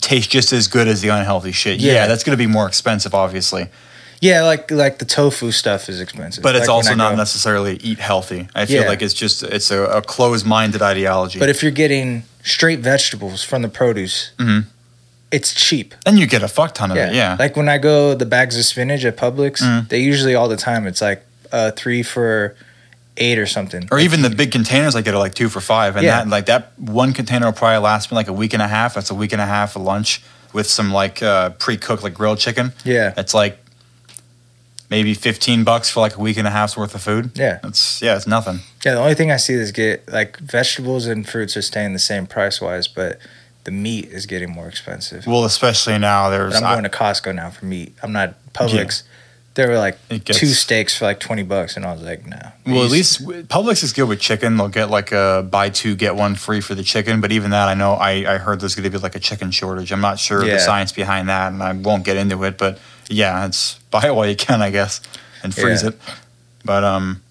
tastes 0.00 0.28
just 0.28 0.52
as 0.52 0.68
good 0.68 0.86
as 0.86 1.00
the 1.00 1.08
unhealthy 1.08 1.50
shit. 1.52 1.80
Yeah, 1.80 1.92
Yeah. 1.94 2.06
that's 2.06 2.22
gonna 2.22 2.36
be 2.36 2.46
more 2.46 2.66
expensive, 2.68 3.14
obviously. 3.14 3.68
Yeah, 4.20 4.42
like 4.44 4.70
like 4.70 4.98
the 4.98 5.04
tofu 5.04 5.50
stuff 5.52 5.88
is 5.88 6.00
expensive, 6.00 6.42
But 6.42 6.56
it's 6.56 6.66
Like 6.68 6.74
also 6.74 6.94
not 6.94 7.10
go- 7.12 7.16
necessarily 7.16 7.76
eat 7.82 7.98
healthy. 7.98 8.48
I 8.54 8.66
feel 8.66 8.82
Yeah. 8.82 8.88
like 8.88 9.02
it's 9.02 9.14
just 9.14 9.42
it's 9.42 9.70
a, 9.70 9.82
a 9.84 10.02
closed 10.02 10.44
minded 10.46 10.82
ideology. 10.82 11.38
But 11.38 11.48
if 11.48 11.62
you're 11.62 11.70
getting 11.84 12.24
straight 12.42 12.80
vegetables 12.80 13.44
from 13.44 13.62
the 13.62 13.68
produce, 13.68 14.30
Mhm. 14.38 14.64
it's 15.30 15.52
cheap. 15.54 15.94
and 16.06 16.18
you 16.18 16.26
get 16.26 16.42
a 16.42 16.48
fuck 16.48 16.74
ton 16.74 16.90
of 16.90 16.96
Yeah. 16.96 17.08
it. 17.08 17.14
Yeah. 17.14 17.36
Like 17.38 17.56
when 17.56 17.68
I 17.68 17.78
go 17.78 18.14
the 18.14 18.26
bags 18.26 18.56
of 18.56 18.64
spinach 18.64 19.04
at 19.04 19.16
Publix, 19.16 19.60
Mhm. 19.62 19.88
they 19.88 20.00
usually 20.00 20.34
all 20.34 20.48
the 20.48 20.56
time 20.56 20.86
it's 20.86 21.00
like 21.02 21.24
uh, 21.52 21.70
three 21.70 22.02
for 22.02 22.54
eight 23.16 23.38
or 23.38 23.46
something. 23.46 23.88
or 23.90 23.98
even 23.98 24.22
the 24.22 24.30
big 24.30 24.50
containers 24.52 24.94
I 24.94 25.00
get 25.02 25.14
are 25.14 25.18
like 25.18 25.34
two 25.34 25.48
for 25.48 25.60
five. 25.60 25.96
And 25.96 26.04
Yeah. 26.04 26.18
that 26.18 26.28
like 26.28 26.46
that 26.46 26.72
one 26.76 27.12
container 27.12 27.46
will 27.46 27.52
probably 27.52 27.78
last 27.78 28.10
me 28.10 28.16
like 28.16 28.28
a 28.28 28.32
week 28.32 28.52
and 28.52 28.62
a 28.62 28.68
half. 28.68 28.94
That's 28.94 29.10
a 29.10 29.14
week 29.14 29.32
and 29.32 29.40
a 29.40 29.46
half 29.46 29.74
of 29.76 29.82
lunch 29.82 30.22
with 30.52 30.68
some 30.68 30.92
like 30.92 31.22
uh, 31.22 31.50
pre 31.50 31.76
cooked 31.76 32.02
like 32.02 32.14
grilled 32.14 32.38
chicken. 32.38 32.72
Yeah. 32.84 33.12
It's 33.16 33.34
like 33.34 33.58
maybe 34.90 35.14
fifteen 35.14 35.64
bucks 35.64 35.90
for 35.90 36.00
like 36.00 36.16
a 36.16 36.20
week 36.20 36.36
and 36.36 36.46
a 36.46 36.50
half's 36.50 36.76
worth 36.76 36.94
of 36.94 37.02
food. 37.02 37.32
Yeah. 37.34 37.58
It's 37.64 38.00
yeah, 38.02 38.16
it's 38.16 38.26
nothing. 38.26 38.60
Yeah, 38.84 38.94
the 38.94 39.00
only 39.00 39.14
thing 39.14 39.30
I 39.30 39.36
see 39.36 39.54
is 39.54 39.72
get 39.72 40.08
like 40.10 40.38
vegetables 40.38 41.06
and 41.06 41.28
fruits 41.28 41.56
are 41.56 41.62
staying 41.62 41.92
the 41.92 41.98
same 41.98 42.26
price 42.26 42.60
wise, 42.60 42.88
but 42.88 43.18
the 43.64 43.70
meat 43.70 44.06
is 44.06 44.24
getting 44.26 44.50
more 44.50 44.66
expensive. 44.68 45.26
Well, 45.26 45.44
especially 45.44 45.98
now 45.98 46.30
there's 46.30 46.54
But 46.54 46.62
I'm 46.62 46.68
I- 46.70 46.74
going 46.74 46.84
to 46.84 46.90
Costco 46.90 47.34
now 47.34 47.50
for 47.50 47.66
meat. 47.66 47.94
I'm 48.02 48.12
not 48.12 48.34
Publix. 48.54 49.02
There 49.54 49.66
were 49.68 49.76
like 49.76 49.98
gets- 50.08 50.38
two 50.38 50.46
steaks 50.46 50.96
for 50.96 51.04
like 51.04 51.18
twenty 51.18 51.42
bucks, 51.42 51.76
and 51.76 51.84
I 51.84 51.92
was 51.92 52.00
like, 52.02 52.24
no. 52.24 52.38
well, 52.64 52.84
at 52.84 52.92
least 52.92 53.26
Publix 53.48 53.82
is 53.82 53.92
good 53.92 54.08
with 54.08 54.20
chicken. 54.20 54.56
They'll 54.56 54.68
get 54.68 54.88
like 54.88 55.10
a 55.10 55.44
buy 55.50 55.68
two 55.70 55.96
get 55.96 56.14
one 56.14 56.36
free 56.36 56.60
for 56.60 56.76
the 56.76 56.84
chicken. 56.84 57.20
But 57.20 57.32
even 57.32 57.50
that, 57.50 57.66
I 57.68 57.74
know 57.74 57.94
I, 57.94 58.34
I 58.34 58.38
heard 58.38 58.60
there's 58.60 58.76
going 58.76 58.84
to 58.84 58.90
be 58.90 58.98
like 58.98 59.16
a 59.16 59.18
chicken 59.20 59.50
shortage. 59.50 59.90
I'm 59.90 60.00
not 60.00 60.20
sure 60.20 60.44
Yeah. 60.46 60.54
the 60.54 60.60
science 60.60 60.92
behind 60.92 61.28
that, 61.28 61.50
and 61.52 61.60
I 61.60 61.72
won't 61.72 62.04
get 62.04 62.16
into 62.16 62.44
it. 62.44 62.56
But 62.56 62.78
yeah, 63.08 63.46
it's 63.46 63.74
buy 63.90 64.06
it 64.06 64.14
while 64.14 64.26
you 64.26 64.36
can, 64.36 64.62
I 64.62 64.70
guess, 64.70 65.00
and 65.42 65.54
freeze 65.54 65.82
Yeah. 65.82 65.90
it. 65.90 66.00
But 66.64 66.84
um, 66.84 67.22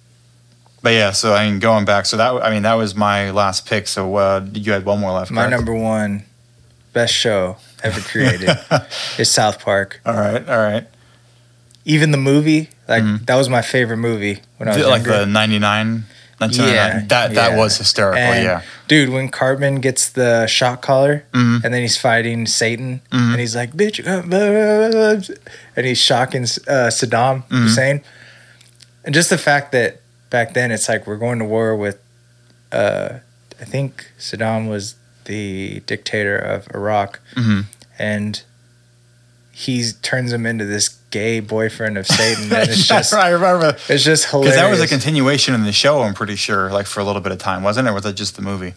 but 0.81 0.93
yeah. 0.93 1.11
So 1.11 1.33
I 1.33 1.49
mean, 1.49 1.59
going 1.59 1.85
back, 1.85 2.05
so 2.05 2.17
that 2.17 2.31
I 2.43 2.49
mean 2.49 2.63
that 2.63 2.75
was 2.75 2.95
my 2.95 3.31
last 3.31 3.65
pick. 3.67 3.87
So 3.87 4.15
uh, 4.15 4.45
you 4.53 4.71
had 4.71 4.85
one 4.85 4.99
more 4.99 5.11
left. 5.11 5.31
my 5.31 5.41
correct? 5.43 5.51
number 5.57 5.73
one 5.73 6.23
best 6.93 7.13
show 7.13 7.57
ever 7.83 7.99
created 8.01 8.49
is 9.19 9.29
South 9.29 9.59
Park. 9.59 10.01
all 10.05 10.15
right, 10.15 10.47
all 10.49 10.57
right. 10.57 10.87
Even 11.85 12.11
the 12.11 12.17
movie, 12.17 12.69
like 12.87 13.03
Mhm. 13.03 13.25
that 13.27 13.35
was 13.35 13.47
my 13.49 13.61
favorite 13.61 13.97
movie 13.97 14.41
when 14.57 14.67
I 14.67 14.75
was 14.75 14.85
like 14.85 15.05
younger. 15.05 15.19
the 15.19 15.25
99, 15.25 16.05
1999. 16.39 16.73
Yeah, 17.01 17.07
that 17.07 17.33
that 17.35 17.51
yeah. 17.51 17.57
was 17.57 17.77
hysterical. 17.77 18.19
And, 18.21 18.43
yeah. 18.43 18.61
Dude, 18.87 19.09
when 19.09 19.29
Cartman 19.29 19.75
gets 19.81 20.09
the 20.09 20.45
shot 20.47 20.81
collar 20.81 21.23
Mhm. 21.33 21.63
and 21.63 21.73
then 21.73 21.81
he's 21.81 21.97
fighting 21.97 22.45
Satan 22.45 23.01
Mhm. 23.11 23.31
and 23.31 23.39
he's 23.39 23.55
like, 23.55 23.73
bitch, 23.73 23.99
uh, 24.05 24.21
blah, 24.21 24.49
blah, 24.49 25.17
blah," 25.17 25.35
and 25.75 25.85
he's 25.85 25.97
shocking 26.01 26.43
uh, 26.43 26.89
Saddam 26.91 27.43
Mhm. 27.49 27.63
Hussein. 27.63 28.01
And 29.03 29.15
just 29.15 29.29
the 29.29 29.37
fact 29.37 29.71
that 29.71 30.01
back 30.29 30.53
then 30.53 30.71
it's 30.71 30.87
like 30.89 31.07
we're 31.07 31.17
going 31.17 31.39
to 31.39 31.45
war 31.45 31.75
with, 31.75 31.97
uh, 32.71 33.09
I 33.59 33.65
think 33.65 34.11
Saddam 34.19 34.69
was 34.69 34.95
the 35.25 35.81
dictator 35.85 36.37
of 36.37 36.67
Iraq 36.73 37.19
hmm 37.35 37.61
and 37.99 38.43
he 39.51 39.91
turns 40.03 40.31
him 40.31 40.45
into 40.45 40.63
this 40.65 40.96
gay 41.09 41.39
boyfriend 41.39 41.97
of 41.97 42.05
Satan. 42.07 42.43
And 42.53 42.69
it's 42.69 42.87
just, 42.87 43.13
I 43.13 43.29
remember 43.29 43.77
it's 43.89 44.03
just 44.03 44.25
hilarious. 44.29 44.55
because 44.55 44.55
that 44.55 44.69
was 44.69 44.81
a 44.81 44.87
continuation 44.87 45.53
in 45.53 45.63
the 45.63 45.71
show. 45.71 46.01
I'm 46.01 46.13
pretty 46.13 46.35
sure, 46.35 46.71
like 46.71 46.85
for 46.85 46.99
a 46.99 47.03
little 47.03 47.21
bit 47.21 47.31
of 47.31 47.37
time, 47.39 47.63
wasn't 47.63 47.87
it? 47.87 47.91
Or 47.91 47.93
was 47.93 48.03
that 48.03 48.13
just 48.13 48.35
the 48.35 48.41
movie? 48.41 48.73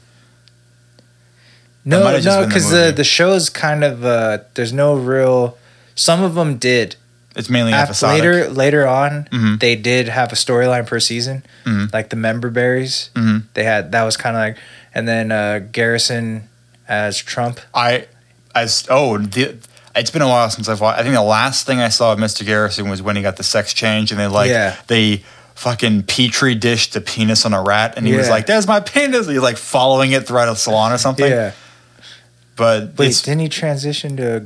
No, 1.84 2.04
might 2.04 2.12
have 2.12 2.22
just 2.22 2.36
no, 2.36 2.42
the 2.42 2.46
because 2.48 2.70
the, 2.70 2.76
movie. 2.76 2.90
the 2.92 3.04
show's 3.04 3.48
kind 3.48 3.84
of 3.84 4.04
uh, 4.04 4.38
there's 4.54 4.72
no 4.72 4.94
real. 4.96 5.56
Some 5.94 6.22
of 6.22 6.34
them 6.34 6.58
did. 6.58 6.96
It's 7.36 7.48
mainly 7.48 7.72
After, 7.72 8.06
later, 8.08 8.48
later 8.48 8.86
on, 8.88 9.28
Mhm. 9.32 9.60
they 9.60 9.76
did 9.76 10.08
have 10.08 10.32
a 10.32 10.34
storyline 10.34 10.84
per 10.86 10.98
season, 11.00 11.44
Mhm. 11.64 11.92
like 11.92 12.10
the 12.10 12.16
member 12.16 12.50
berries. 12.50 13.10
Mhm. 13.14 13.44
They 13.54 13.64
had 13.64 13.92
that 13.92 14.02
was 14.02 14.16
kind 14.16 14.36
of 14.36 14.40
like, 14.40 14.56
and 14.94 15.06
then 15.08 15.30
uh, 15.32 15.60
Garrison 15.72 16.48
as 16.88 17.16
Trump. 17.18 17.60
I 17.72 18.06
as 18.54 18.84
oh 18.90 19.16
the. 19.18 19.56
It's 19.96 20.10
been 20.10 20.22
a 20.22 20.28
while 20.28 20.48
since 20.50 20.68
I've 20.68 20.80
watched. 20.80 21.00
I 21.00 21.02
think 21.02 21.14
the 21.14 21.22
last 21.22 21.66
thing 21.66 21.80
I 21.80 21.88
saw 21.88 22.12
of 22.12 22.18
Mr. 22.18 22.46
Garrison 22.46 22.88
was 22.88 23.02
when 23.02 23.16
he 23.16 23.22
got 23.22 23.36
the 23.36 23.42
sex 23.42 23.74
change, 23.74 24.10
and 24.12 24.20
they 24.20 24.26
like 24.28 24.50
Yeah. 24.50 24.76
they 24.86 25.24
fucking 25.56 26.04
petri 26.04 26.54
dish 26.54 26.90
the 26.90 27.00
penis 27.00 27.44
on 27.44 27.52
a 27.52 27.60
rat, 27.62 27.94
and 27.96 28.06
he 28.06 28.14
was 28.14 28.28
like, 28.30 28.46
"There's 28.46 28.66
my 28.66 28.80
penis." 28.80 29.26
He's 29.26 29.38
like 29.40 29.56
following 29.56 30.12
it 30.12 30.26
throughout 30.26 30.48
a 30.48 30.56
salon 30.56 30.92
or 30.92 30.98
something. 30.98 31.30
Yeah. 31.30 31.52
But 32.56 32.96
Wait, 32.98 33.20
didn't 33.24 33.40
he 33.40 33.48
transition 33.48 34.16
to 34.18 34.36
a 34.36 34.42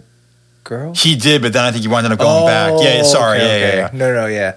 girl? 0.64 0.94
he 0.94 1.14
did, 1.16 1.42
but 1.42 1.52
then 1.52 1.64
I 1.64 1.73
think 1.73 1.82
he 1.82 1.89
wound 1.89 2.06
up 2.06 2.18
going 2.18 2.47
back. 2.47 2.73
Yeah, 2.78 3.02
sorry, 3.02 3.40
Oh, 3.40 3.42
okay, 3.44 3.60
yeah, 3.60 3.66
okay. 3.66 3.76
yeah, 3.76 3.89
yeah. 3.92 3.98
No, 3.98 4.14
no, 4.14 4.26
yeah. 4.26 4.55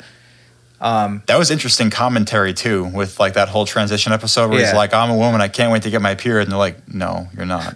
Um, 0.79 1.23
That 1.25 1.39
was 1.39 1.49
interesting 1.49 1.89
commentary 1.89 2.53
too, 2.53 2.85
with 2.85 3.19
like 3.19 3.33
that 3.33 3.49
whole 3.49 3.65
transition 3.65 4.13
episode 4.13 4.51
where 4.51 4.59
he's 4.59 4.73
like, 4.73 4.93
"I'm 4.93 5.09
a 5.09 5.15
woman, 5.15 5.41
I 5.41 5.47
can't 5.47 5.71
wait 5.71 5.81
to 5.83 5.89
get 5.89 6.01
my 6.01 6.13
period," 6.15 6.43
and 6.43 6.51
they're 6.51 6.59
like, 6.59 6.77
"No, 6.93 7.27
you're 7.35 7.45
not. 7.47 7.75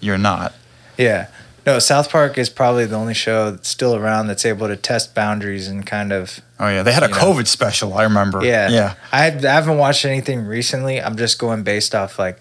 You're 0.00 0.18
not." 0.18 0.54
yeah. 0.96 1.26
No, 1.66 1.78
South 1.78 2.10
Park 2.10 2.38
is 2.38 2.48
probably 2.48 2.86
the 2.86 2.96
only 2.96 3.12
show 3.14 3.50
that's 3.50 3.68
still 3.68 3.94
around 3.94 4.26
that's 4.28 4.46
able 4.46 4.68
to 4.68 4.76
test 4.76 5.14
boundaries 5.14 5.68
and 5.68 5.84
kind 5.86 6.12
of 6.12 6.40
Oh 6.58 6.68
yeah, 6.68 6.82
they 6.82 6.92
had 6.92 7.02
a 7.02 7.06
You 7.08 7.12
know. 7.14 7.20
COVID 7.20 7.46
special. 7.46 7.94
I 7.94 8.04
remember. 8.04 8.42
Yeah. 8.44 8.68
yeah. 8.70 8.94
I, 9.12 9.26
I 9.26 9.30
haven't 9.40 9.76
watched 9.78 10.04
anything 10.04 10.46
recently. 10.46 11.00
I'm 11.00 11.16
just 11.16 11.38
going 11.38 11.62
based 11.64 11.94
off 11.94 12.18
like 12.18 12.40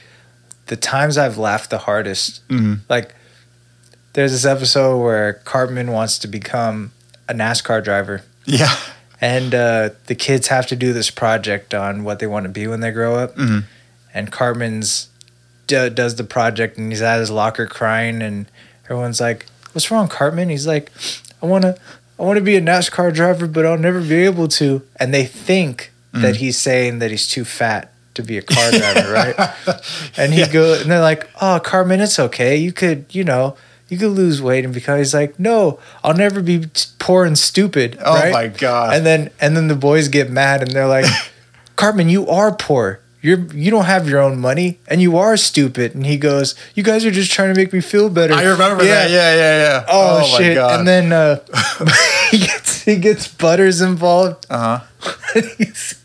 the 0.68 0.76
times 0.78 1.18
I've 1.18 1.38
laughed 1.38 1.70
the 1.70 1.80
hardest. 1.80 2.42
hmm 2.50 2.76
Like 2.90 3.16
there's 4.14 4.32
this 4.32 4.46
episode 4.46 4.98
where 5.04 5.34
Cartman 5.46 5.92
wants 5.92 6.18
to 6.20 6.28
become 6.28 6.92
a 7.30 7.34
NASCAR 7.34 7.84
driver. 7.84 8.24
Yeah. 8.46 8.74
And 9.20 9.54
uh, 9.54 9.90
the 10.06 10.16
kids 10.16 10.48
have 10.48 10.68
to 10.68 10.76
do 10.76 10.94
this 10.94 11.10
project 11.10 11.74
on 11.74 12.04
what 12.04 12.20
they 12.20 12.28
want 12.28 12.44
to 12.46 12.50
be 12.50 12.66
when 12.68 12.80
they 12.80 12.92
grow 12.92 13.16
up. 13.16 13.36
Mhm. 13.36 13.64
And 14.14 14.32
Cartman's 14.32 15.10
d- 15.68 15.90
does 15.90 16.16
the 16.16 16.24
project, 16.24 16.78
and 16.78 16.92
he's 16.92 17.02
at 17.02 17.20
his 17.20 17.30
locker 17.30 17.68
crying, 17.68 18.22
and 18.22 18.46
everyone's 18.90 19.20
like, 19.22 19.46
"What's 19.74 19.92
wrong, 19.92 20.08
Cartman?" 20.08 20.50
He's 20.50 20.68
like, 20.68 20.92
"I 21.42 21.46
want 21.46 21.64
to, 21.64 21.78
I 22.20 22.24
want 22.24 22.38
to 22.38 22.44
be 22.44 22.56
a 22.56 22.62
NASCAR 22.62 23.14
driver, 23.14 23.48
but 23.48 23.66
I'll 23.66 23.78
never 23.78 24.02
be 24.02 24.26
able 24.26 24.48
to." 24.50 24.82
And 25.00 25.14
they 25.14 25.26
think 25.26 25.92
mm-hmm. 26.14 26.22
that 26.24 26.38
he's 26.38 26.58
saying 26.58 27.00
that 27.00 27.12
he's 27.12 27.28
too 27.28 27.46
fat 27.46 27.94
to 28.16 28.24
be 28.24 28.38
a 28.38 28.42
car 28.42 28.72
driver, 28.80 29.12
right? 29.14 29.36
And 30.18 30.34
he 30.34 30.42
Yeah. 30.42 30.52
go, 30.52 30.74
and 30.82 30.90
they're 30.90 31.02
like, 31.02 31.30
"Oh, 31.42 31.60
Cartman, 31.64 32.02
it's 32.02 32.20
okay. 32.20 32.58
You 32.58 32.72
could, 32.72 33.06
you 33.12 33.24
know." 33.24 33.56
You 33.90 33.98
could 33.98 34.12
lose 34.12 34.42
weight 34.42 34.66
and 34.66 34.74
become. 34.74 34.98
He's 34.98 35.14
like, 35.14 35.40
no, 35.40 35.80
I'll 36.04 36.14
never 36.14 36.42
be 36.42 36.66
poor 37.00 37.24
and 37.24 37.38
stupid. 37.40 37.98
Oh 38.04 38.16
right? 38.16 38.34
my 38.34 38.48
god. 38.50 38.94
And 38.94 39.06
then 39.06 39.30
and 39.40 39.56
then 39.56 39.70
the 39.70 39.78
boys 39.78 40.10
get 40.10 40.30
mad 40.30 40.62
and 40.62 40.72
they're 40.72 40.90
like, 40.90 41.06
Cartman, 41.78 42.10
you 42.10 42.28
are 42.28 42.54
poor. 42.54 43.00
You're 43.22 43.40
you 43.54 43.72
don't 43.72 43.86
have 43.86 44.08
your 44.08 44.22
own 44.22 44.40
money 44.40 44.80
and 44.88 45.02
you 45.02 45.18
are 45.18 45.38
stupid. 45.38 45.96
And 45.96 46.06
he 46.06 46.18
goes, 46.18 46.56
You 46.76 46.84
guys 46.84 47.06
are 47.06 47.12
just 47.12 47.32
trying 47.32 47.54
to 47.54 47.60
make 47.60 47.74
me 47.74 47.82
feel 47.82 48.10
better. 48.10 48.34
I 48.34 48.44
remember 48.44 48.84
that. 48.84 49.10
Yeah, 49.10 49.36
yeah, 49.36 49.58
yeah. 49.64 49.86
Oh, 49.90 50.20
my 50.20 50.38
shit. 50.38 50.58
And 50.58 50.88
then 50.88 51.12
uh, 51.12 51.40
he 52.32 52.38
gets 52.40 52.84
he 52.84 52.96
gets 52.98 53.28
Butters 53.28 53.82
involved. 53.82 54.46
uh 54.50 54.80
huh. 54.80 55.12
He's- 55.58 55.96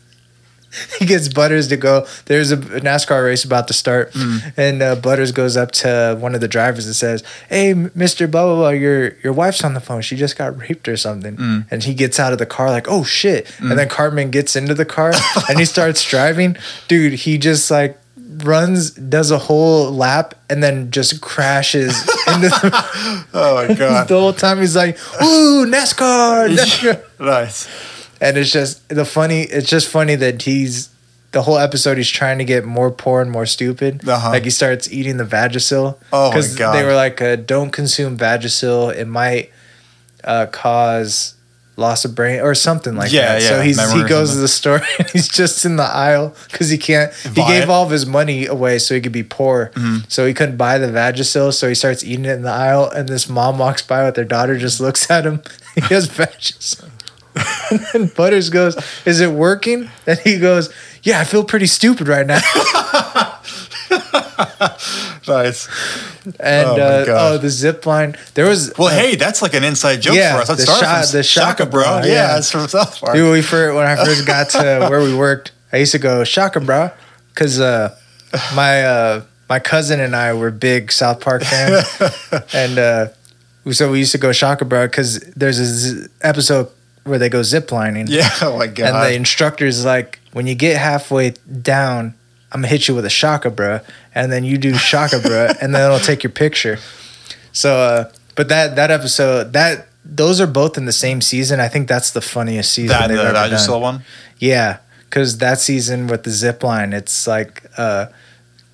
he 0.99 1.05
gets 1.05 1.27
Butters 1.29 1.67
to 1.69 1.77
go. 1.77 2.05
There's 2.25 2.51
a 2.51 2.57
NASCAR 2.57 3.23
race 3.25 3.43
about 3.43 3.67
to 3.67 3.73
start, 3.73 4.11
Mm. 4.13 4.53
and 4.57 4.81
uh, 4.81 4.95
Butters 4.95 5.31
goes 5.31 5.55
up 5.57 5.71
to 5.83 6.17
one 6.19 6.35
of 6.35 6.41
the 6.41 6.47
drivers 6.47 6.85
and 6.85 6.95
says, 6.95 7.23
"Hey, 7.49 7.73
Mister 7.73 8.27
Blah 8.27 8.45
blah 8.45 8.55
blah, 8.55 8.69
your 8.69 9.15
your 9.23 9.33
wife's 9.33 9.63
on 9.63 9.73
the 9.73 9.79
phone. 9.81 10.01
She 10.01 10.15
just 10.15 10.37
got 10.37 10.57
raped 10.57 10.87
or 10.87 10.97
something." 10.97 11.37
Mm. 11.37 11.65
And 11.71 11.83
he 11.83 11.93
gets 11.93 12.19
out 12.19 12.33
of 12.33 12.39
the 12.39 12.45
car 12.45 12.69
like, 12.71 12.87
"Oh 12.89 13.03
shit!" 13.03 13.47
And 13.59 13.71
then 13.77 13.87
Cartman 13.89 14.31
gets 14.31 14.55
into 14.55 14.73
the 14.73 14.85
car 14.85 15.13
and 15.49 15.59
he 15.59 15.65
starts 15.65 16.03
driving. 16.03 16.57
Dude, 16.87 17.13
he 17.13 17.37
just 17.37 17.69
like 17.71 17.97
runs, 18.43 18.91
does 18.91 19.29
a 19.31 19.37
whole 19.37 19.91
lap, 19.91 20.33
and 20.49 20.63
then 20.63 20.89
just 20.89 21.21
crashes 21.21 21.95
into 22.27 22.49
the. 22.49 23.25
Oh 23.33 23.67
my 23.67 23.73
god. 23.75 24.07
the 24.07 24.19
whole 24.19 24.33
time 24.33 24.59
he's 24.59 24.75
like, 24.75 24.97
"Ooh, 25.21 25.65
NASCAR!" 25.67 26.49
NASCAR. 26.55 27.01
nice. 27.19 27.67
And 28.23 28.37
it's 28.37 28.51
just 28.51 28.87
the 28.89 29.05
funny 29.05 29.41
it's 29.43 29.69
just 29.69 29.87
funny 29.87 30.15
that 30.15 30.41
he's 30.43 30.89
the 31.31 31.41
whole 31.41 31.57
episode 31.57 31.97
he's 31.97 32.09
trying 32.09 32.37
to 32.37 32.45
get 32.45 32.63
more 32.63 32.91
poor 32.91 33.21
and 33.21 33.31
more 33.31 33.45
stupid 33.45 34.07
Uh-huh. 34.07 34.29
like 34.29 34.43
he 34.43 34.49
starts 34.51 34.91
eating 34.91 35.17
the 35.17 35.25
vagisil 35.25 35.97
Oh 36.11 36.31
my 36.31 36.41
God. 36.55 36.73
they 36.75 36.83
were 36.85 36.95
like 36.95 37.21
uh, 37.21 37.35
don't 37.37 37.71
consume 37.71 38.17
vagisil 38.17 38.93
it 38.95 39.07
might 39.07 39.49
uh, 40.23 40.45
cause 40.47 41.33
loss 41.75 42.05
of 42.05 42.13
brain 42.13 42.39
or 42.39 42.53
something 42.53 42.95
like 42.95 43.11
Yeah, 43.11 43.33
that 43.33 43.41
yeah, 43.41 43.47
so 43.49 43.61
he's 43.61 43.93
he 43.93 44.03
goes 44.07 44.29
to 44.33 44.37
the 44.37 44.47
store 44.47 44.81
and 44.99 45.09
he's 45.09 45.27
just 45.27 45.65
in 45.65 45.75
the 45.75 45.83
aisle 45.83 46.35
because 46.51 46.69
he 46.69 46.77
can't 46.77 47.11
he 47.15 47.29
Buy 47.41 47.47
gave 47.47 47.63
it? 47.63 47.69
all 47.69 47.83
of 47.83 47.89
his 47.89 48.05
money 48.05 48.45
away 48.45 48.77
so 48.77 48.93
he 48.93 49.01
could 49.01 49.11
be 49.11 49.23
poor 49.23 49.71
Mm-hmm. 49.73 50.05
so 50.07 50.27
he 50.27 50.35
couldn't 50.35 50.57
buy 50.57 50.77
the 50.77 50.85
vagisil 50.87 51.51
so 51.51 51.67
he 51.67 51.73
starts 51.73 52.03
eating 52.03 52.25
it 52.25 52.33
in 52.33 52.43
the 52.43 52.51
aisle 52.51 52.91
and 52.91 53.09
this 53.09 53.27
mom 53.27 53.57
walks 53.57 53.81
by 53.81 54.05
with 54.05 54.13
their 54.13 54.23
daughter 54.23 54.55
just 54.55 54.79
looks 54.79 55.09
at 55.09 55.25
him 55.25 55.41
he 55.75 55.81
has 55.81 56.07
vagisil 56.07 56.85
and 57.71 57.79
then 57.93 58.07
Butters 58.15 58.49
goes, 58.49 58.75
"Is 59.05 59.19
it 59.19 59.31
working?" 59.31 59.89
And 60.05 60.19
he 60.19 60.37
goes, 60.39 60.73
"Yeah, 61.01 61.19
I 61.19 61.23
feel 61.23 61.43
pretty 61.43 61.67
stupid 61.67 62.07
right 62.07 62.27
now." 62.27 62.39
Nice. 65.27 65.67
And 66.39 66.67
Oh, 66.67 66.75
uh, 66.77 67.05
oh, 67.07 67.37
the 67.37 67.49
zip 67.49 67.85
line. 67.85 68.15
There 68.33 68.45
was 68.47 68.73
Well, 68.77 68.89
uh, 68.89 68.91
hey, 68.91 69.15
that's 69.15 69.41
like 69.41 69.53
an 69.53 69.63
inside 69.63 70.01
joke 70.01 70.15
Yeah, 70.15 70.35
for 70.35 70.41
us. 70.41 70.47
That 70.49 70.57
the 70.57 70.65
from 70.65 71.17
the 71.17 71.23
Shaka 71.23 71.65
Bra, 71.65 71.99
Yeah, 71.99 72.05
yeah. 72.05 72.27
that's 72.33 72.51
from 72.51 72.67
South 72.67 72.99
Park. 72.99 73.13
dude. 73.15 73.31
We 73.31 73.41
first, 73.41 73.75
when 73.75 73.85
I 73.85 73.95
first 73.95 74.25
got 74.27 74.49
to 74.51 74.87
where 74.89 74.99
we 75.01 75.15
worked, 75.15 75.51
I 75.71 75.77
used 75.77 75.93
to 75.93 75.99
go 75.99 76.23
Shaka 76.23 76.59
bro, 76.59 76.91
because 77.29 77.59
uh, 77.59 77.95
my 78.53 78.83
uh, 78.83 79.23
my 79.49 79.59
cousin 79.59 79.99
and 79.99 80.15
I 80.15 80.33
were 80.33 80.51
big 80.51 80.91
South 80.91 81.21
Park 81.21 81.43
fans, 81.43 81.85
and 82.53 82.77
uh, 82.77 83.07
so 83.71 83.91
we 83.91 83.99
used 83.99 84.11
to 84.13 84.17
go 84.17 84.31
Shaka 84.33 84.65
bro 84.65 84.87
because 84.87 85.19
there's 85.35 85.59
a 85.59 85.65
z- 85.65 86.07
episode 86.21 86.69
where 87.03 87.19
they 87.19 87.29
go 87.29 87.41
ziplining. 87.41 88.07
Yeah. 88.09 88.29
Oh 88.41 88.57
my 88.57 88.67
god. 88.67 88.87
And 88.87 88.95
the 89.03 89.15
instructor's 89.15 89.85
like, 89.85 90.19
when 90.31 90.47
you 90.47 90.55
get 90.55 90.77
halfway 90.77 91.31
down, 91.31 92.13
I'm 92.51 92.61
gonna 92.61 92.67
hit 92.67 92.87
you 92.87 92.95
with 92.95 93.05
a 93.05 93.09
shaka 93.09 93.49
bruh, 93.49 93.83
and 94.13 94.31
then 94.31 94.43
you 94.43 94.57
do 94.57 94.75
shaka 94.75 95.17
bruh, 95.17 95.57
and 95.61 95.73
then 95.73 95.85
it'll 95.85 95.99
take 95.99 96.23
your 96.23 96.31
picture. 96.31 96.77
So, 97.51 97.75
uh, 97.75 98.11
but 98.35 98.49
that 98.49 98.75
that 98.75 98.91
episode, 98.91 99.53
that 99.53 99.87
those 100.05 100.41
are 100.41 100.47
both 100.47 100.77
in 100.77 100.85
the 100.85 100.91
same 100.91 101.21
season. 101.21 101.59
I 101.59 101.67
think 101.67 101.87
that's 101.87 102.11
the 102.11 102.21
funniest 102.21 102.71
season 102.71 102.97
that 102.97 103.07
they've 103.07 103.17
the, 103.17 103.23
ever 103.23 103.33
that 103.33 103.49
just 103.49 103.67
done. 103.67 103.75
saw 103.75 103.79
one. 103.79 104.03
Yeah, 104.39 104.79
because 105.09 105.37
that 105.37 105.59
season 105.59 106.07
with 106.07 106.23
the 106.23 106.31
zip 106.31 106.63
line, 106.63 106.93
it's 106.93 107.27
like 107.27 107.63
uh, 107.77 108.07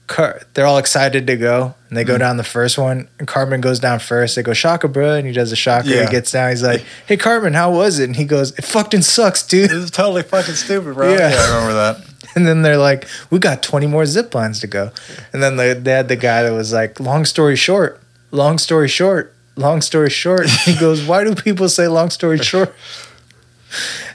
Car- 0.10 0.42
they're 0.54 0.66
all 0.66 0.80
excited 0.80 1.26
to 1.28 1.38
go, 1.38 1.76
and 1.88 1.98
they 1.98 2.04
go 2.04 2.14
Mm-hmm. 2.14 2.20
down 2.20 2.38
the 2.38 2.44
first 2.44 2.78
one. 2.78 3.08
And 3.20 3.28
Cartman 3.28 3.62
goes 3.62 3.80
down 3.80 4.00
first. 4.00 4.36
They 4.36 4.42
go 4.44 4.54
shaka 4.54 4.88
bro, 4.90 5.14
and 5.16 5.26
he 5.28 5.32
does 5.32 5.52
a 5.52 5.56
shaka. 5.56 5.88
Yeah. 5.88 6.06
He 6.06 6.12
gets 6.12 6.32
down. 6.32 6.50
He's 6.50 6.64
like, 6.64 6.84
"Hey 7.06 7.16
Cartman, 7.16 7.54
how 7.54 7.72
was 7.72 8.00
it?" 8.00 8.06
And 8.06 8.16
he 8.16 8.26
goes, 8.26 8.52
"It 8.58 8.66
fucking 8.66 9.04
sucks, 9.04 9.44
dude." 9.48 9.70
This 9.70 9.84
is 9.86 9.92
totally 9.92 10.24
fucking 10.24 10.56
stupid, 10.56 10.96
bro. 10.96 11.14
Yeah. 11.14 11.30
Yeah, 11.30 11.36
I 11.40 11.48
remember 11.56 11.74
that. 11.74 12.06
And 12.36 12.46
then 12.48 12.62
they're 12.62 12.78
like, 12.78 13.08
"We 13.32 13.40
got 13.40 13.64
20 13.64 13.88
more 13.88 14.06
zip 14.06 14.36
lines 14.36 14.60
to 14.60 14.68
go." 14.68 14.92
And 15.34 15.42
then 15.42 15.56
they, 15.58 15.74
they 15.74 15.92
had 15.92 16.10
the 16.10 16.16
guy 16.16 16.44
that 16.44 16.52
was 16.54 16.72
like, 16.74 17.00
"Long 17.00 17.26
story 17.26 17.56
short, 17.56 18.02
long 18.32 18.58
story 18.60 18.88
short, 18.88 19.34
long 19.56 19.82
story 19.82 20.10
short." 20.12 20.48
He 20.66 20.76
goes, 20.76 21.04
"Why 21.04 21.24
do 21.24 21.34
people 21.34 21.70
say 21.70 21.88
long 21.88 22.10
story 22.12 22.38
short?" 22.40 22.74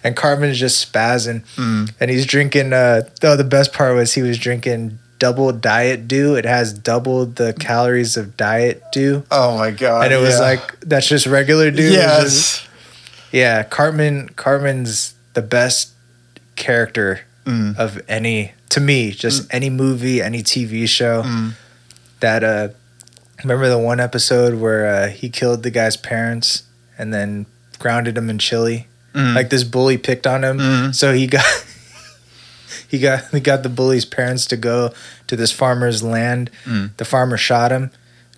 And 0.02 0.16
Cartman 0.16 0.50
is 0.50 0.58
just 0.58 0.92
spazzing, 0.92 1.44
Mm. 1.56 1.92
and 2.00 2.10
he's 2.10 2.26
drinking. 2.26 2.72
Uh, 2.72 3.02
oh, 3.22 3.36
the 3.36 3.44
best 3.44 3.72
part 3.72 3.94
was 3.96 4.12
he 4.14 4.22
was 4.22 4.36
drinking 4.38 4.98
double 5.18 5.52
diet 5.52 6.06
dew. 6.08 6.34
It 6.34 6.44
has 6.44 6.72
double 6.72 7.26
the 7.26 7.52
calories 7.54 8.16
of 8.16 8.36
diet 8.36 8.82
dew, 8.92 9.24
Oh 9.30 9.56
my 9.58 9.70
god. 9.70 10.04
and 10.04 10.12
it 10.12 10.18
was 10.18 10.34
yeah. 10.34 10.40
like 10.40 10.80
that's 10.80 11.06
just 11.08 11.26
regular 11.26 11.70
dew. 11.70 11.90
Was 11.90 11.94
just- 11.94 12.62
yes. 12.62 12.68
yeah, 13.32 13.62
Cartman. 13.62 14.28
Cartman's 14.36 15.14
the 15.34 15.42
best 15.42 15.90
character 16.56 17.20
Mm. 17.46 17.76
of 17.76 18.00
any 18.08 18.52
to 18.70 18.80
me, 18.80 19.10
just 19.10 19.52
any 19.52 19.68
movie, 19.68 20.22
any 20.22 20.42
TV 20.42 20.88
show. 20.88 21.22
Mm. 21.22 21.52
That 22.20 22.42
uh, 22.42 22.68
remember 23.42 23.68
the 23.68 23.78
one 23.78 24.00
episode 24.00 24.54
where 24.58 24.86
uh, 24.86 25.08
he 25.08 25.28
killed 25.28 25.62
the 25.62 25.70
guy's 25.70 25.96
parents 25.98 26.62
and 26.96 27.12
then 27.12 27.44
grounded 27.78 28.16
him 28.16 28.30
in 28.30 28.38
chili. 28.38 28.86
Mm. 29.12 29.34
Like 29.34 29.50
this 29.50 29.62
bully 29.62 29.98
picked 29.98 30.26
on 30.26 30.42
him, 30.42 30.58
Mm. 30.58 30.94
so 30.94 31.12
he 31.12 31.26
got 31.26 31.44
he 32.88 32.98
got 32.98 33.24
he 33.32 33.40
got 33.40 33.62
the 33.62 33.68
bully's 33.68 34.04
parents 34.04 34.46
to 34.46 34.56
go 34.56 34.92
to 35.26 35.36
this 35.36 35.50
farmer's 35.52 36.02
land. 36.02 36.50
Mm. 36.64 36.96
The 36.96 37.04
farmer 37.04 37.36
shot 37.36 37.70
him. 37.72 37.90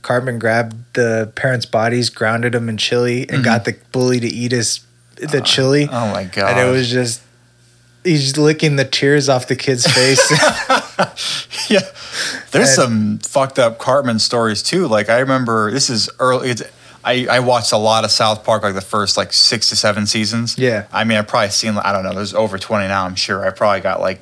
Cartman 0.03 0.39
grabbed 0.39 0.95
the 0.95 1.33
parents' 1.35 1.67
bodies, 1.67 2.11
grounded 2.11 2.53
them 2.53 2.69
in 2.69 2.77
chili, 2.77 3.29
and 3.29 3.39
Mhm. 3.41 3.45
got 3.45 3.65
the 3.65 3.77
bully 3.93 4.21
to 4.21 4.27
eat 4.29 4.53
his 4.53 4.81
the 5.17 5.41
chili. 5.41 5.89
Oh 5.91 6.11
my 6.13 6.25
god. 6.25 6.51
and 6.59 6.69
it 6.69 6.71
was 6.71 6.89
just 6.91 7.23
he's 8.05 8.37
licking 8.39 8.77
the 8.77 8.85
tears 8.85 9.29
off 9.29 9.49
the 9.49 9.57
kid's 9.57 9.85
face. 9.93 10.21
yeah. 11.69 11.81
There's 12.53 12.69
And- 12.69 12.77
some 12.77 13.19
fucked 13.19 13.59
up 13.59 13.79
Cartman 13.79 14.19
stories 14.19 14.63
too. 14.63 14.87
Like 14.87 15.09
I 15.09 15.19
remember 15.19 15.71
this 15.71 15.91
is 15.91 16.09
early. 16.19 16.51
It's, 16.51 16.63
I 17.07 17.27
I 17.31 17.39
watched 17.39 17.73
a 17.73 17.79
lot 17.79 18.05
of 18.05 18.11
South 18.11 18.45
Park, 18.45 18.65
like 18.65 18.75
the 18.75 18.81
first 18.81 19.17
like 19.17 19.33
six 19.33 19.69
to 19.69 19.77
seven 19.77 20.07
seasons. 20.07 20.59
Yeah. 20.59 20.87
I 20.93 21.05
mean, 21.05 21.17
I've 21.17 21.29
probably 21.29 21.51
seen. 21.51 21.79
I 21.79 21.93
don't 21.93 22.03
know. 22.03 22.13
There's 22.13 22.35
over 22.35 22.59
twenty 22.59 22.89
now. 22.89 23.05
I'm 23.05 23.15
sure. 23.15 23.47
I 23.47 23.51
probably 23.51 23.81
got 23.81 24.01
like. 24.01 24.21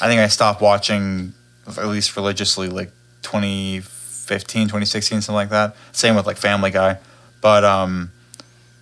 I 0.00 0.08
think 0.08 0.20
I 0.20 0.28
stopped 0.28 0.60
watching 0.60 1.34
at 1.66 1.86
least 1.86 2.16
religiously 2.16 2.68
like 2.68 2.90
2015, 3.22 4.66
2016, 4.66 5.22
something 5.22 5.34
like 5.34 5.50
that. 5.50 5.76
Same 5.92 6.14
with 6.16 6.26
like 6.26 6.36
Family 6.36 6.70
Guy, 6.70 6.98
but 7.40 7.64
um, 7.64 8.10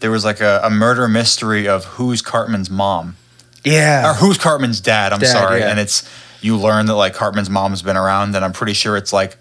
there 0.01 0.11
was 0.11 0.25
like 0.25 0.41
a, 0.41 0.61
a 0.65 0.71
murder 0.71 1.07
mystery 1.09 1.69
of 1.69 1.85
who's 1.85 2.23
Cartman's 2.23 2.71
mom. 2.71 3.17
Yeah. 3.65 4.11
or 4.11 4.15
who's 4.15 4.39
Cartman's 4.39 4.81
dad? 4.81 5.13
I'm 5.13 5.21
Dad, 5.21 5.29
sorry, 5.33 5.61
yeah. 5.61 5.71
and 5.71 5.79
it's 5.79 6.09
you 6.41 6.57
learn 6.57 6.87
that 6.87 6.95
like 6.95 7.15
Cartman's 7.15 7.51
mom's 7.51 7.83
been 7.83 7.97
around, 7.97 8.35
and 8.35 8.45
I'm 8.45 8.53
pretty 8.53 8.75
sure 8.75 8.97
it's 8.97 9.13
like 9.13 9.37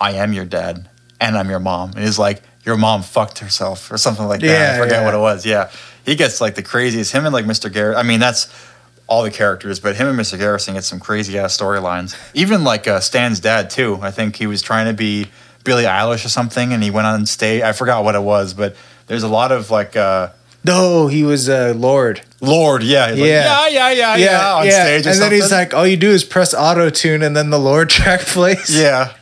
I 0.00 0.12
am 0.12 0.32
your 0.32 0.44
dad 0.44 0.88
and 1.20 1.36
I'm 1.36 1.50
your 1.50 1.60
mom, 1.60 1.92
and 1.92 2.00
he's 2.04 2.18
like 2.18 2.42
your 2.64 2.76
mom 2.76 3.02
fucked 3.02 3.38
herself 3.40 3.90
or 3.90 3.98
something 3.98 4.26
like 4.26 4.40
that. 4.40 4.46
Yeah, 4.46 4.74
I 4.76 4.78
forget 4.84 5.00
yeah. 5.00 5.04
what 5.04 5.14
it 5.14 5.18
was. 5.18 5.44
Yeah, 5.46 5.70
he 6.04 6.14
gets 6.14 6.40
like 6.40 6.54
the 6.54 6.62
craziest. 6.62 7.12
Him 7.12 7.24
and 7.24 7.32
like 7.32 7.44
Mr. 7.44 7.72
Garrett. 7.72 7.96
I 7.96 8.02
mean, 8.02 8.20
that's 8.20 8.48
all 9.08 9.22
the 9.24 9.30
characters, 9.30 9.80
but 9.80 9.96
him 9.96 10.06
and 10.08 10.18
Mr. 10.18 10.38
Garrison 10.38 10.74
get 10.74 10.84
some 10.84 11.00
crazy 11.00 11.38
ass 11.38 11.56
storylines. 11.56 12.16
Even 12.34 12.64
like 12.64 12.86
uh, 12.88 13.00
Stan's 13.00 13.40
dad 13.40 13.68
too. 13.70 13.98
I 14.00 14.10
think 14.10 14.36
he 14.36 14.46
was 14.46 14.62
trying 14.62 14.86
to 14.86 14.94
be 14.94 15.26
Billie 15.64 15.84
Eilish 15.84 16.24
or 16.24 16.28
something, 16.28 16.72
and 16.72 16.82
he 16.82 16.90
went 16.90 17.06
on 17.06 17.26
stage. 17.26 17.62
I 17.62 17.72
forgot 17.72 18.04
what 18.04 18.14
it 18.14 18.22
was, 18.22 18.54
but 18.54 18.74
there's 19.08 19.22
a 19.24 19.28
lot 19.28 19.52
of 19.52 19.70
like. 19.70 19.96
Uh, 19.96 20.30
No, 20.64 21.08
he 21.08 21.24
was 21.24 21.48
uh, 21.48 21.74
Lorde. 21.76 22.22
Lorde, 22.40 22.84
yeah, 22.84 23.10
he's 23.10 23.18
Yeah. 23.26 23.58
like, 23.58 23.72
yeah, 23.72 23.90
yeah, 23.90 24.16
yeah, 24.16 24.24
yeah, 24.30 24.54
on 24.54 24.70
stage, 24.70 25.06
or 25.06 25.10
and 25.10 25.20
then 25.20 25.32
he's 25.32 25.50
like, 25.50 25.74
all 25.74 25.86
you 25.86 25.96
do 25.96 26.10
is 26.10 26.22
press 26.24 26.54
auto 26.54 26.88
tune, 26.88 27.22
and 27.22 27.36
then 27.36 27.50
the 27.50 27.58
Lorde 27.58 27.90
track 27.98 28.20
plays. 28.20 28.70
yeah, 28.76 29.12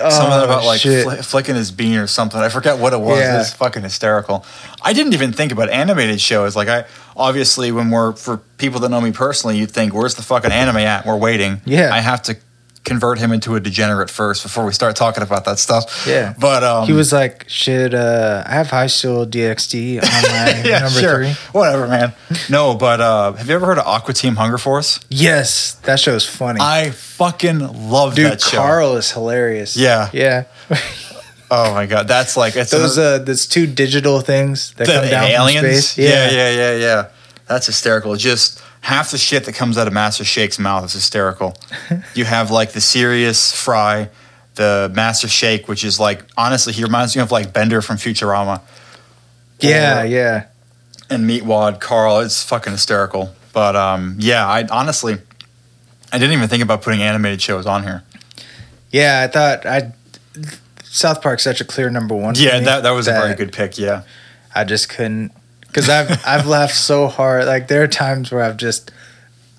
oh, 0.00 0.10
something 0.10 0.44
about 0.44 0.64
like 0.64 0.80
fl- 0.80 1.22
flicking 1.22 1.54
his 1.54 1.70
bean 1.70 1.96
or 1.96 2.06
something. 2.06 2.40
I 2.40 2.48
forget 2.48 2.78
what 2.78 2.92
it 2.92 3.00
was. 3.00 3.18
Yeah. 3.18 3.34
It 3.34 3.38
was 3.38 3.52
fucking 3.54 3.82
hysterical. 3.82 4.44
I 4.82 4.92
didn't 4.92 5.14
even 5.14 5.32
think 5.32 5.52
about 5.52 5.70
animated 5.70 6.20
shows. 6.20 6.56
Like 6.56 6.68
I 6.68 6.84
obviously, 7.16 7.72
when 7.72 7.90
we're 7.90 8.12
for 8.12 8.38
people 8.58 8.80
that 8.80 8.88
know 8.90 9.00
me 9.00 9.12
personally, 9.12 9.58
you'd 9.58 9.70
think, 9.70 9.94
"Where's 9.94 10.14
the 10.14 10.22
fucking 10.22 10.52
anime 10.52 10.78
at?" 10.78 11.06
We're 11.06 11.16
waiting. 11.16 11.60
Yeah. 11.64 11.94
I 11.94 12.00
have 12.00 12.22
to 12.22 12.36
convert 12.84 13.18
him 13.18 13.32
into 13.32 13.54
a 13.56 13.60
degenerate 13.60 14.10
first 14.10 14.42
before 14.42 14.66
we 14.66 14.72
start 14.72 14.94
talking 14.94 15.22
about 15.22 15.44
that 15.46 15.58
stuff. 15.58 16.04
Yeah. 16.06 16.34
but 16.38 16.62
um, 16.62 16.86
he 16.86 16.92
was 16.92 17.12
like, 17.12 17.48
should 17.48 17.94
uh, 17.94 18.42
I 18.46 18.50
have 18.54 18.68
High 18.68 18.88
School 18.88 19.24
DxD 19.26 19.96
on 20.02 20.22
my 20.30 20.62
yeah, 20.68 20.80
number 20.80 21.00
sure, 21.00 21.16
three? 21.24 21.32
whatever, 21.52 21.88
man. 21.88 22.12
No, 22.50 22.74
but 22.74 23.00
uh, 23.00 23.32
have 23.32 23.48
you 23.48 23.54
ever 23.54 23.64
heard 23.66 23.78
of 23.78 23.86
Aqua 23.86 24.12
Teen 24.12 24.34
Hunger 24.34 24.58
Force? 24.58 25.00
Yes, 25.08 25.74
that 25.84 25.98
show's 25.98 26.26
funny. 26.28 26.60
I 26.60 26.90
fucking 26.90 27.88
love 27.90 28.14
Dude, 28.16 28.26
that 28.32 28.40
show. 28.42 28.58
Carl 28.58 28.96
is 28.96 29.10
hilarious. 29.10 29.76
Yeah. 29.76 30.10
Yeah. 30.12 30.44
Oh 31.50 31.72
my 31.74 31.86
god, 31.86 32.08
that's 32.08 32.36
like 32.36 32.56
it's 32.56 32.70
Those 32.70 32.96
another- 32.98 33.22
uh 33.22 33.24
those 33.26 33.46
two 33.46 33.66
digital 33.66 34.20
things 34.20 34.72
that 34.74 34.86
the 34.86 34.92
come 34.94 35.08
down 35.08 35.24
aliens. 35.24 35.60
from 35.60 35.70
space. 35.72 35.98
Yeah. 35.98 36.30
yeah, 36.30 36.50
yeah, 36.50 36.74
yeah, 36.76 37.08
That's 37.46 37.66
hysterical. 37.66 38.16
Just 38.16 38.60
half 38.84 39.10
the 39.10 39.16
shit 39.18 39.44
that 39.46 39.54
comes 39.54 39.78
out 39.78 39.86
of 39.86 39.94
Master 39.94 40.24
Shake's 40.24 40.58
mouth 40.58 40.84
is 40.84 40.92
hysterical. 40.92 41.56
you 42.14 42.24
have 42.26 42.50
like 42.50 42.72
the 42.72 42.80
serious 42.82 43.50
Fry, 43.50 44.10
the 44.56 44.92
Master 44.94 45.26
Shake, 45.26 45.68
which 45.68 45.82
is 45.84 45.98
like 45.98 46.22
honestly, 46.36 46.72
he 46.74 46.82
reminds 46.82 47.16
me 47.16 47.22
of 47.22 47.32
like 47.32 47.52
Bender 47.52 47.80
from 47.80 47.96
Futurama. 47.96 48.60
Yeah, 49.60 50.02
Or- 50.02 50.04
yeah. 50.04 50.46
and 51.08 51.28
Meatwad, 51.28 51.80
Carl. 51.80 52.20
It's 52.20 52.42
fucking 52.44 52.72
hysterical. 52.72 53.34
But 53.54 53.74
um, 53.74 54.16
yeah, 54.18 54.46
I 54.46 54.66
honestly, 54.70 55.16
I 56.12 56.18
didn't 56.18 56.32
even 56.34 56.48
think 56.48 56.62
about 56.62 56.82
putting 56.82 57.00
animated 57.02 57.40
shows 57.40 57.66
on 57.66 57.84
here. 57.84 58.02
Yeah, 58.90 59.22
I 59.22 59.32
thought 59.32 59.64
I 59.64 59.92
South 60.82 61.22
Park's 61.22 61.42
such 61.42 61.60
a 61.60 61.64
clear 61.64 61.88
number 61.88 62.14
one. 62.14 62.34
Yeah, 62.36 62.60
that 62.60 62.82
that 62.82 62.90
was 62.90 63.08
a 63.08 63.12
very 63.12 63.34
good 63.34 63.52
pick. 63.52 63.78
Yeah. 63.78 64.02
I 64.54 64.62
just 64.64 64.88
couldn't 64.88 65.32
because 65.74 65.88
I've 65.88 66.24
I've 66.26 66.46
laughed 66.46 66.76
so 66.76 67.08
hard. 67.08 67.46
Like 67.46 67.66
there 67.68 67.82
are 67.82 67.88
times 67.88 68.30
where 68.30 68.42
I've 68.42 68.56
just 68.56 68.90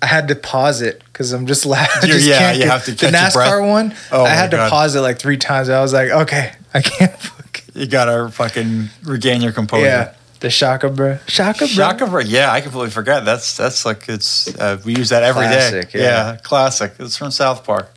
I 0.00 0.06
had 0.06 0.28
to 0.28 0.34
pause 0.34 0.80
it 0.82 1.02
because 1.04 1.32
I'm 1.32 1.46
just 1.46 1.66
laughing. 1.66 2.08
Just 2.10 2.26
yeah, 2.26 2.38
can't 2.38 2.56
you 2.56 2.62
get- 2.64 2.70
have 2.72 2.84
to 2.86 2.92
the 2.92 3.10
catch 3.10 3.34
breath. 3.34 3.50
NASCAR 3.52 3.68
one. 3.68 3.94
Oh 4.10 4.24
I 4.24 4.30
had 4.30 4.50
to 4.52 4.56
God. 4.56 4.70
pause 4.70 4.94
it 4.96 5.00
like 5.00 5.18
three 5.18 5.36
times. 5.36 5.68
I 5.68 5.80
was 5.82 5.92
like, 5.92 6.10
okay, 6.10 6.52
I 6.74 6.80
can't. 6.80 7.12
fucking- 7.18 7.64
You 7.74 7.86
gotta 7.86 8.30
fucking 8.30 8.88
regain 9.04 9.42
your 9.42 9.52
composure. 9.52 9.84
Yeah, 9.84 10.14
the 10.40 10.48
Shaka 10.50 10.88
bro, 10.90 11.18
Shaka 11.26 11.58
bro. 11.60 11.66
Shaka 11.66 12.06
Bra- 12.06 12.20
yeah, 12.20 12.50
I 12.52 12.60
completely 12.62 12.90
forgot. 12.90 13.24
That's 13.26 13.56
that's 13.56 13.84
like 13.84 14.08
it's 14.08 14.48
uh, 14.58 14.80
we 14.84 14.94
use 14.96 15.10
that 15.10 15.22
every 15.22 15.46
day. 15.46 15.70
Classic, 15.70 15.94
yeah. 15.94 16.36
classic. 16.42 16.92
It's 16.98 17.16
from 17.16 17.30
South 17.30 17.64
Park. 17.64 17.92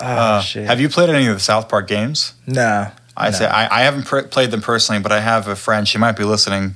Oh 0.00 0.06
Uh, 0.06 0.40
shit. 0.40 0.66
have 0.66 0.80
you 0.80 0.88
played 0.88 1.08
any 1.10 1.26
of 1.28 1.34
the 1.34 1.40
South 1.40 1.68
Park 1.68 1.86
games? 1.88 2.34
No. 2.46 2.90
I 3.16 3.30
no. 3.30 3.36
say 3.36 3.46
I, 3.46 3.80
I 3.80 3.82
haven't 3.84 4.04
pr- 4.06 4.22
played 4.22 4.50
them 4.50 4.60
personally, 4.60 5.00
but 5.00 5.12
I 5.12 5.20
have 5.20 5.46
a 5.46 5.54
friend. 5.56 5.86
She 5.86 5.98
might 5.98 6.16
be 6.16 6.24
listening. 6.24 6.74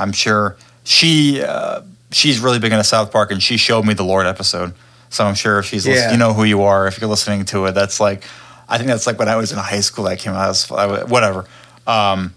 I'm 0.00 0.12
sure 0.12 0.56
she 0.84 1.42
uh, 1.42 1.82
she's 2.10 2.38
really 2.40 2.58
big 2.58 2.72
into 2.72 2.84
South 2.84 3.12
Park, 3.12 3.30
and 3.30 3.42
she 3.42 3.56
showed 3.56 3.84
me 3.84 3.94
the 3.94 4.02
Lorde 4.04 4.26
episode. 4.26 4.72
So 5.10 5.24
I'm 5.24 5.34
sure 5.34 5.58
if 5.58 5.66
she's 5.66 5.86
Yeah. 5.86 6.12
you 6.12 6.16
know 6.18 6.32
who 6.32 6.44
you 6.44 6.62
are 6.62 6.86
if 6.86 7.00
you're 7.00 7.10
listening 7.10 7.44
to 7.46 7.66
it. 7.66 7.72
That's 7.72 8.00
like 8.00 8.24
I 8.68 8.78
think 8.78 8.88
that's 8.88 9.06
like 9.06 9.18
when 9.18 9.28
I 9.28 9.36
was 9.36 9.52
in 9.52 9.58
high 9.58 9.80
school 9.80 10.04
that 10.04 10.18
came 10.18 10.32
out. 10.32 10.44
I 10.44 10.48
was, 10.48 10.70
I 10.70 10.86
was- 10.86 11.04
whatever. 11.10 11.44
Um, 11.86 12.34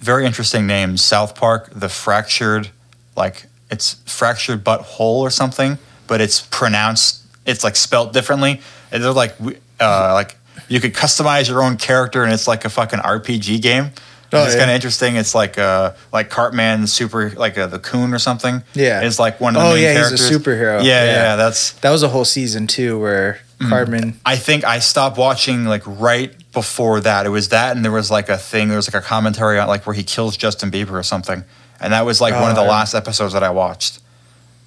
very 0.00 0.26
interesting 0.26 0.66
name. 0.66 0.96
South 0.96 1.34
Park, 1.34 1.70
the 1.74 1.88
fractured, 1.88 2.70
like 3.16 3.46
it's 3.70 3.94
fractured 4.06 4.62
but 4.64 4.80
whole 4.82 5.20
or 5.22 5.30
something, 5.30 5.78
but 6.06 6.20
it's 6.20 6.40
pronounced. 6.40 7.22
It's 7.46 7.64
like 7.64 7.76
spelt 7.76 8.12
differently. 8.12 8.60
And 8.92 9.02
they're 9.02 9.12
like, 9.12 9.34
uh, 9.80 10.12
like 10.14 10.36
you 10.68 10.80
could 10.80 10.94
customize 10.94 11.48
your 11.48 11.62
own 11.62 11.76
character, 11.76 12.24
and 12.24 12.32
it's 12.32 12.48
like 12.48 12.64
a 12.64 12.68
fucking 12.70 13.00
RPG 13.00 13.60
game. 13.62 13.90
Oh, 14.32 14.44
it's 14.44 14.52
yeah. 14.54 14.58
kind 14.60 14.70
of 14.70 14.74
interesting. 14.74 15.16
It's 15.16 15.34
like 15.34 15.56
uh, 15.58 15.92
like 16.12 16.28
Cartman 16.30 16.86
Super, 16.86 17.30
like 17.30 17.56
uh, 17.56 17.66
the 17.66 17.78
Coon 17.78 18.12
or 18.12 18.18
something. 18.18 18.62
Yeah. 18.74 19.00
it's 19.02 19.18
like 19.18 19.40
one 19.40 19.56
of 19.56 19.62
the 19.62 19.68
Oh, 19.68 19.74
main 19.74 19.82
yeah, 19.84 20.08
he's 20.10 20.30
a 20.30 20.38
superhero. 20.38 20.82
Yeah, 20.84 21.04
Yeah. 21.04 21.12
yeah, 21.12 21.36
that's 21.36 21.72
That 21.80 21.90
was 21.90 22.02
a 22.02 22.08
whole 22.08 22.24
season 22.26 22.66
too, 22.66 22.98
where 22.98 23.40
Mm. 23.60 23.70
Cartman. 23.70 24.20
I 24.24 24.36
think 24.36 24.62
I 24.64 24.78
stopped 24.78 25.18
watching 25.18 25.64
like 25.64 25.82
right 25.84 26.32
before 26.52 27.00
that. 27.00 27.26
It 27.26 27.30
was 27.30 27.48
that, 27.48 27.74
and 27.74 27.84
there 27.84 27.90
was 27.90 28.08
like 28.10 28.28
a 28.28 28.36
thing. 28.38 28.68
There 28.68 28.76
was 28.76 28.92
like 28.92 29.02
a 29.02 29.04
commentary 29.04 29.58
on 29.58 29.66
like 29.66 29.84
where 29.84 29.94
he 29.94 30.04
kills 30.04 30.36
Justin 30.36 30.70
Bieber 30.70 30.92
or 30.92 31.02
something, 31.02 31.42
and 31.80 31.92
that 31.92 32.04
was 32.06 32.20
like 32.20 32.34
one 32.34 32.50
of 32.50 32.54
the 32.56 32.62
Oh, 32.62 32.66
last 32.68 32.94
episodes 32.94 33.32
that 33.32 33.42
I 33.42 33.50
watched. 33.50 33.98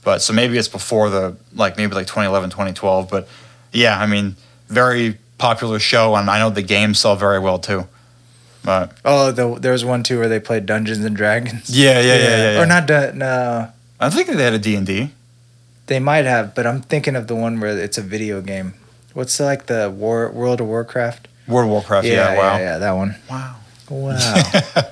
But 0.04 0.22
so 0.22 0.34
maybe 0.34 0.58
it's 0.58 0.68
before 0.68 1.10
the 1.10 1.38
like 1.56 1.78
maybe 1.78 1.94
like 1.96 2.08
2011, 2.08 2.50
2012. 2.50 3.10
But 3.10 3.30
yeah, 3.72 3.98
I 3.98 4.08
mean, 4.08 4.36
very 4.68 5.18
popular 5.38 5.80
show, 5.80 6.16
and 6.16 6.30
I 6.30 6.40
know 6.40 6.50
the 6.50 6.62
game 6.62 6.94
sell 6.94 7.16
very 7.16 7.40
well 7.40 7.60
too. 7.60 7.88
But 8.64 8.92
Oh, 9.04 9.32
the, 9.32 9.60
there 9.60 9.72
was 9.72 9.84
one 9.84 10.04
too 10.04 10.20
where 10.20 10.30
they 10.30 10.40
played 10.40 10.66
Dungeons 10.66 11.04
and 11.04 11.16
Dragons. 11.16 11.70
yeah, 11.70 12.00
yeah, 12.00 12.06
yeah, 12.16 12.16
yeah. 12.18 12.52
yeah, 12.54 12.62
Or 12.62 12.66
not? 12.66 12.86
Dun- 12.86 13.18
no, 13.18 13.70
I 14.00 14.10
think 14.10 14.28
they 14.28 14.44
had 14.44 14.54
a 14.54 14.60
D 14.60 14.76
and 14.76 14.86
D. 14.86 15.10
they 15.88 16.00
might 16.00 16.26
have, 16.26 16.54
but 16.56 16.66
I'm 16.68 16.82
thinking 16.82 17.16
of 17.16 17.28
the 17.28 17.36
one 17.36 17.60
where 17.60 17.78
it's 17.78 17.98
a 17.98 18.02
video 18.04 18.42
game. 18.42 18.74
What's 19.14 19.38
the, 19.38 19.46
like 19.46 19.66
the 19.66 19.90
War 19.90 20.30
World 20.32 20.62
of 20.62 20.68
Warcraft? 20.68 21.28
World 21.48 21.66
of 21.66 21.72
Warcraft. 21.72 22.08
Yeah, 22.08 22.34
yeah, 22.34 22.38
wow. 22.38 22.58
yeah, 22.58 22.78
that 22.78 22.92
one. 22.92 23.16
Wow. 23.30 23.56
Wow. 23.90 24.44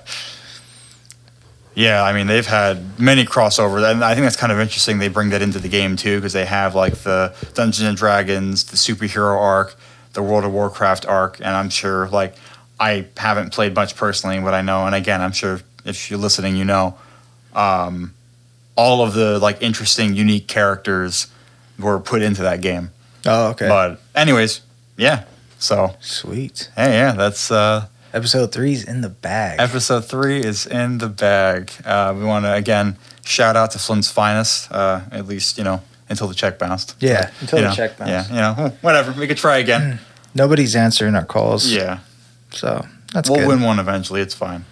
Yeah, 1.76 2.04
I 2.04 2.12
mean 2.12 2.28
they've 2.28 2.46
had 2.46 3.00
many 3.00 3.24
crossovers, 3.24 3.90
and 3.90 4.04
I 4.04 4.14
think 4.14 4.26
that's 4.26 4.36
kind 4.36 4.52
of 4.52 4.60
interesting. 4.60 4.98
They 4.98 5.08
bring 5.08 5.30
that 5.30 5.42
into 5.42 5.60
the 5.60 5.70
game 5.70 5.96
too 5.96 6.18
because 6.18 6.34
they 6.34 6.46
have 6.46 6.76
like 6.76 6.94
the 6.96 7.34
Dungeons 7.54 7.88
and 7.88 7.96
Dragons, 7.96 8.66
the 8.66 8.76
superhero 8.76 9.40
arc, 9.40 9.76
the 10.14 10.22
World 10.22 10.44
of 10.44 10.52
Warcraft 10.52 11.06
arc, 11.06 11.38
and 11.40 11.50
I'm 11.50 11.70
sure 11.70 12.10
like 12.10 12.36
I 12.80 13.08
haven't 13.18 13.52
played 13.54 13.76
much 13.76 13.96
personally, 13.96 14.40
but 14.40 14.54
I 14.54 14.62
know, 14.62 14.86
and 14.86 14.96
again, 14.96 15.22
I'm 15.22 15.32
sure 15.34 15.60
if 15.86 16.10
you're 16.10 16.20
listening, 16.20 16.56
you 16.56 16.66
know, 16.66 16.98
um, 17.54 18.14
all 18.76 19.02
of 19.04 19.14
the 19.14 19.40
like 19.40 19.62
interesting, 19.62 20.16
unique 20.16 20.48
characters 20.48 21.28
were 21.78 22.00
put 22.00 22.22
into 22.22 22.42
that 22.44 22.62
game. 22.62 22.92
oh, 23.26 23.50
okay. 23.50 23.68
But 23.68 24.00
anyways, 24.16 24.62
yeah. 24.98 25.26
So 25.58 25.96
Sweet. 26.00 26.70
hey, 26.76 26.94
yeah, 26.94 27.12
that's 27.14 27.52
uh, 27.52 27.88
Episode 28.14 28.52
three's 28.52 28.84
in 28.86 29.02
the 29.02 29.10
bag. 29.10 29.60
Episode 29.60 30.06
three 30.06 30.40
is 30.40 30.66
in 30.66 30.98
the 31.00 31.10
bag. 31.10 31.72
Uh, 31.86 32.14
we 32.18 32.24
want 32.24 32.46
to 32.46 32.54
again 32.54 32.96
shout 33.26 33.56
out 33.56 33.72
to 33.72 33.78
Flint's 33.80 34.10
finest. 34.10 34.72
Uh, 34.72 35.02
at 35.12 35.28
least 35.28 35.58
you 35.58 35.64
know 35.64 35.82
until 36.10 36.28
the 36.28 36.34
check 36.34 36.58
bounced. 36.58 36.96
Yeah, 37.00 37.30
until 37.42 37.60
You 37.60 37.66
the 37.66 37.70
know, 37.70 37.76
check 37.76 37.98
bounced. 37.98 38.32
Yeah, 38.32 38.56
you 38.56 38.64
know, 38.64 38.70
whatever. 38.82 39.12
We 39.20 39.28
could 39.28 39.38
try 39.38 39.58
again. 39.58 40.00
Nobody's 40.34 40.76
answering 40.76 41.14
our 41.16 41.26
calls. 41.26 41.72
yeah, 41.72 42.00
So 42.52 42.86
that's 43.14 43.30
we'll 43.30 43.40
good. 43.40 43.48
win 43.48 43.62
one 43.62 43.80
eventually. 43.80 44.22
It's 44.22 44.34
fine. 44.34 44.66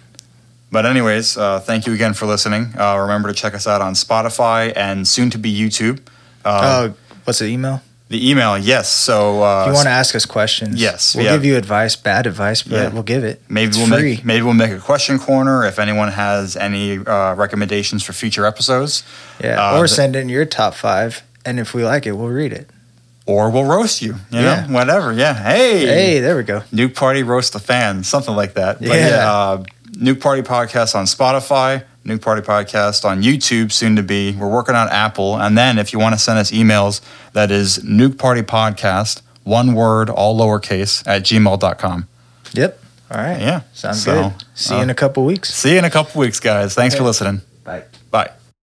But 0.70 0.84
anyways, 0.84 1.36
uh, 1.38 1.60
thank 1.60 1.86
you 1.86 1.94
again 1.94 2.12
for 2.14 2.26
listening. 2.26 2.74
Uh, 2.78 2.98
remember 2.98 3.28
to 3.28 3.34
check 3.34 3.54
us 3.54 3.66
out 3.66 3.80
on 3.80 3.94
Spotify 3.94 4.72
and 4.76 5.08
soon 5.08 5.30
to 5.30 5.38
be 5.38 5.52
YouTube. 5.56 6.00
Uh, 6.44 6.88
Oh, 6.90 6.94
what's 7.24 7.38
the 7.38 7.46
email? 7.46 7.80
the 8.10 8.30
email, 8.30 8.56
yes. 8.56 8.90
So 8.90 9.42
uh, 9.42 9.62
If 9.64 9.66
you 9.68 9.72
want 9.74 9.86
to 9.86 9.90
ask 9.90 10.14
us 10.14 10.24
questions, 10.24 10.80
yes, 10.80 11.14
we'll 11.14 11.26
yeah. 11.26 11.32
give 11.36 11.44
you 11.44 11.56
advice, 11.56 11.94
bad 11.94 12.26
advice, 12.26 12.62
but 12.62 12.72
Yeah. 12.76 12.88
we'll 12.88 13.02
give 13.02 13.22
it. 13.22 13.42
Maybe 13.50 13.68
It's 13.68 13.76
we'll 13.78 13.86
free. 13.88 14.16
make 14.16 14.24
maybe 14.24 14.42
we'll 14.42 14.54
make 14.54 14.70
a 14.72 14.78
question 14.78 15.18
corner 15.18 15.64
if 15.66 15.78
anyone 15.78 16.08
has 16.12 16.56
any 16.56 16.98
uh, 16.98 17.34
recommendations 17.34 18.02
for 18.02 18.12
future 18.14 18.46
episodes. 18.46 19.02
yeah, 19.42 19.56
uh, 19.72 19.76
or 19.78 19.82
the- 19.82 19.88
send 19.88 20.16
in 20.16 20.28
your 20.30 20.44
top 20.46 20.74
five, 20.74 21.22
and 21.44 21.58
if 21.60 21.74
we 21.74 21.84
like 21.84 22.06
it, 22.06 22.12
we'll 22.12 22.28
read 22.28 22.52
it. 22.52 22.68
Or 23.28 23.50
we'll 23.50 23.64
roast 23.64 24.00
you. 24.02 24.14
You 24.30 24.40
Yeah. 24.40 24.66
know, 24.66 24.72
whatever. 24.74 25.12
Yeah. 25.12 25.34
Hey. 25.34 25.86
Hey, 25.86 26.20
there 26.20 26.36
we 26.36 26.42
go. 26.42 26.62
Nuke 26.72 26.94
Party 26.94 27.22
roast 27.22 27.52
the 27.52 27.58
fans, 27.60 28.08
something 28.08 28.34
like 28.34 28.54
that. 28.54 28.80
But 28.80 28.88
Yeah. 28.88 29.30
uh, 29.32 29.62
Nuke 29.92 30.20
Party 30.20 30.42
podcast 30.42 30.94
on 30.94 31.04
Spotify, 31.04 31.82
Nuke 32.06 32.22
Party 32.22 32.40
podcast 32.42 33.04
on 33.04 33.22
YouTube, 33.22 33.70
soon 33.70 33.96
to 33.96 34.02
be. 34.02 34.32
We're 34.32 34.48
working 34.48 34.74
on 34.74 34.88
Apple, 34.88 35.36
and 35.36 35.56
then 35.58 35.78
if 35.78 35.92
you 35.92 35.98
want 35.98 36.14
to 36.14 36.18
send 36.18 36.38
us 36.38 36.50
emails, 36.50 37.00
that 37.34 37.50
is 37.50 37.78
Nuke 37.80 38.16
Party 38.16 38.42
podcast, 38.42 39.20
one 39.44 39.74
word, 39.74 40.08
all 40.08 40.38
lowercase 40.38 41.02
at 41.06 41.22
gmail.com. 41.22 42.06
Yep. 42.54 42.80
All 43.10 43.20
right. 43.20 43.40
Yeah. 43.40 43.60
Sounds 43.74 44.02
So, 44.02 44.22
good. 44.22 44.32
See 44.54 44.74
you 44.76 44.82
in 44.82 44.90
uh, 44.90 44.92
a 44.92 44.94
couple 44.94 45.24
weeks. 45.24 45.52
See 45.52 45.72
you 45.72 45.78
in 45.78 45.84
a 45.84 45.90
couple 45.90 46.18
weeks, 46.20 46.40
guys. 46.40 46.74
Thanks 46.74 46.94
for 46.94 47.02
listening. 47.04 47.42
Bye. 47.64 47.82
Bye. 48.10 48.30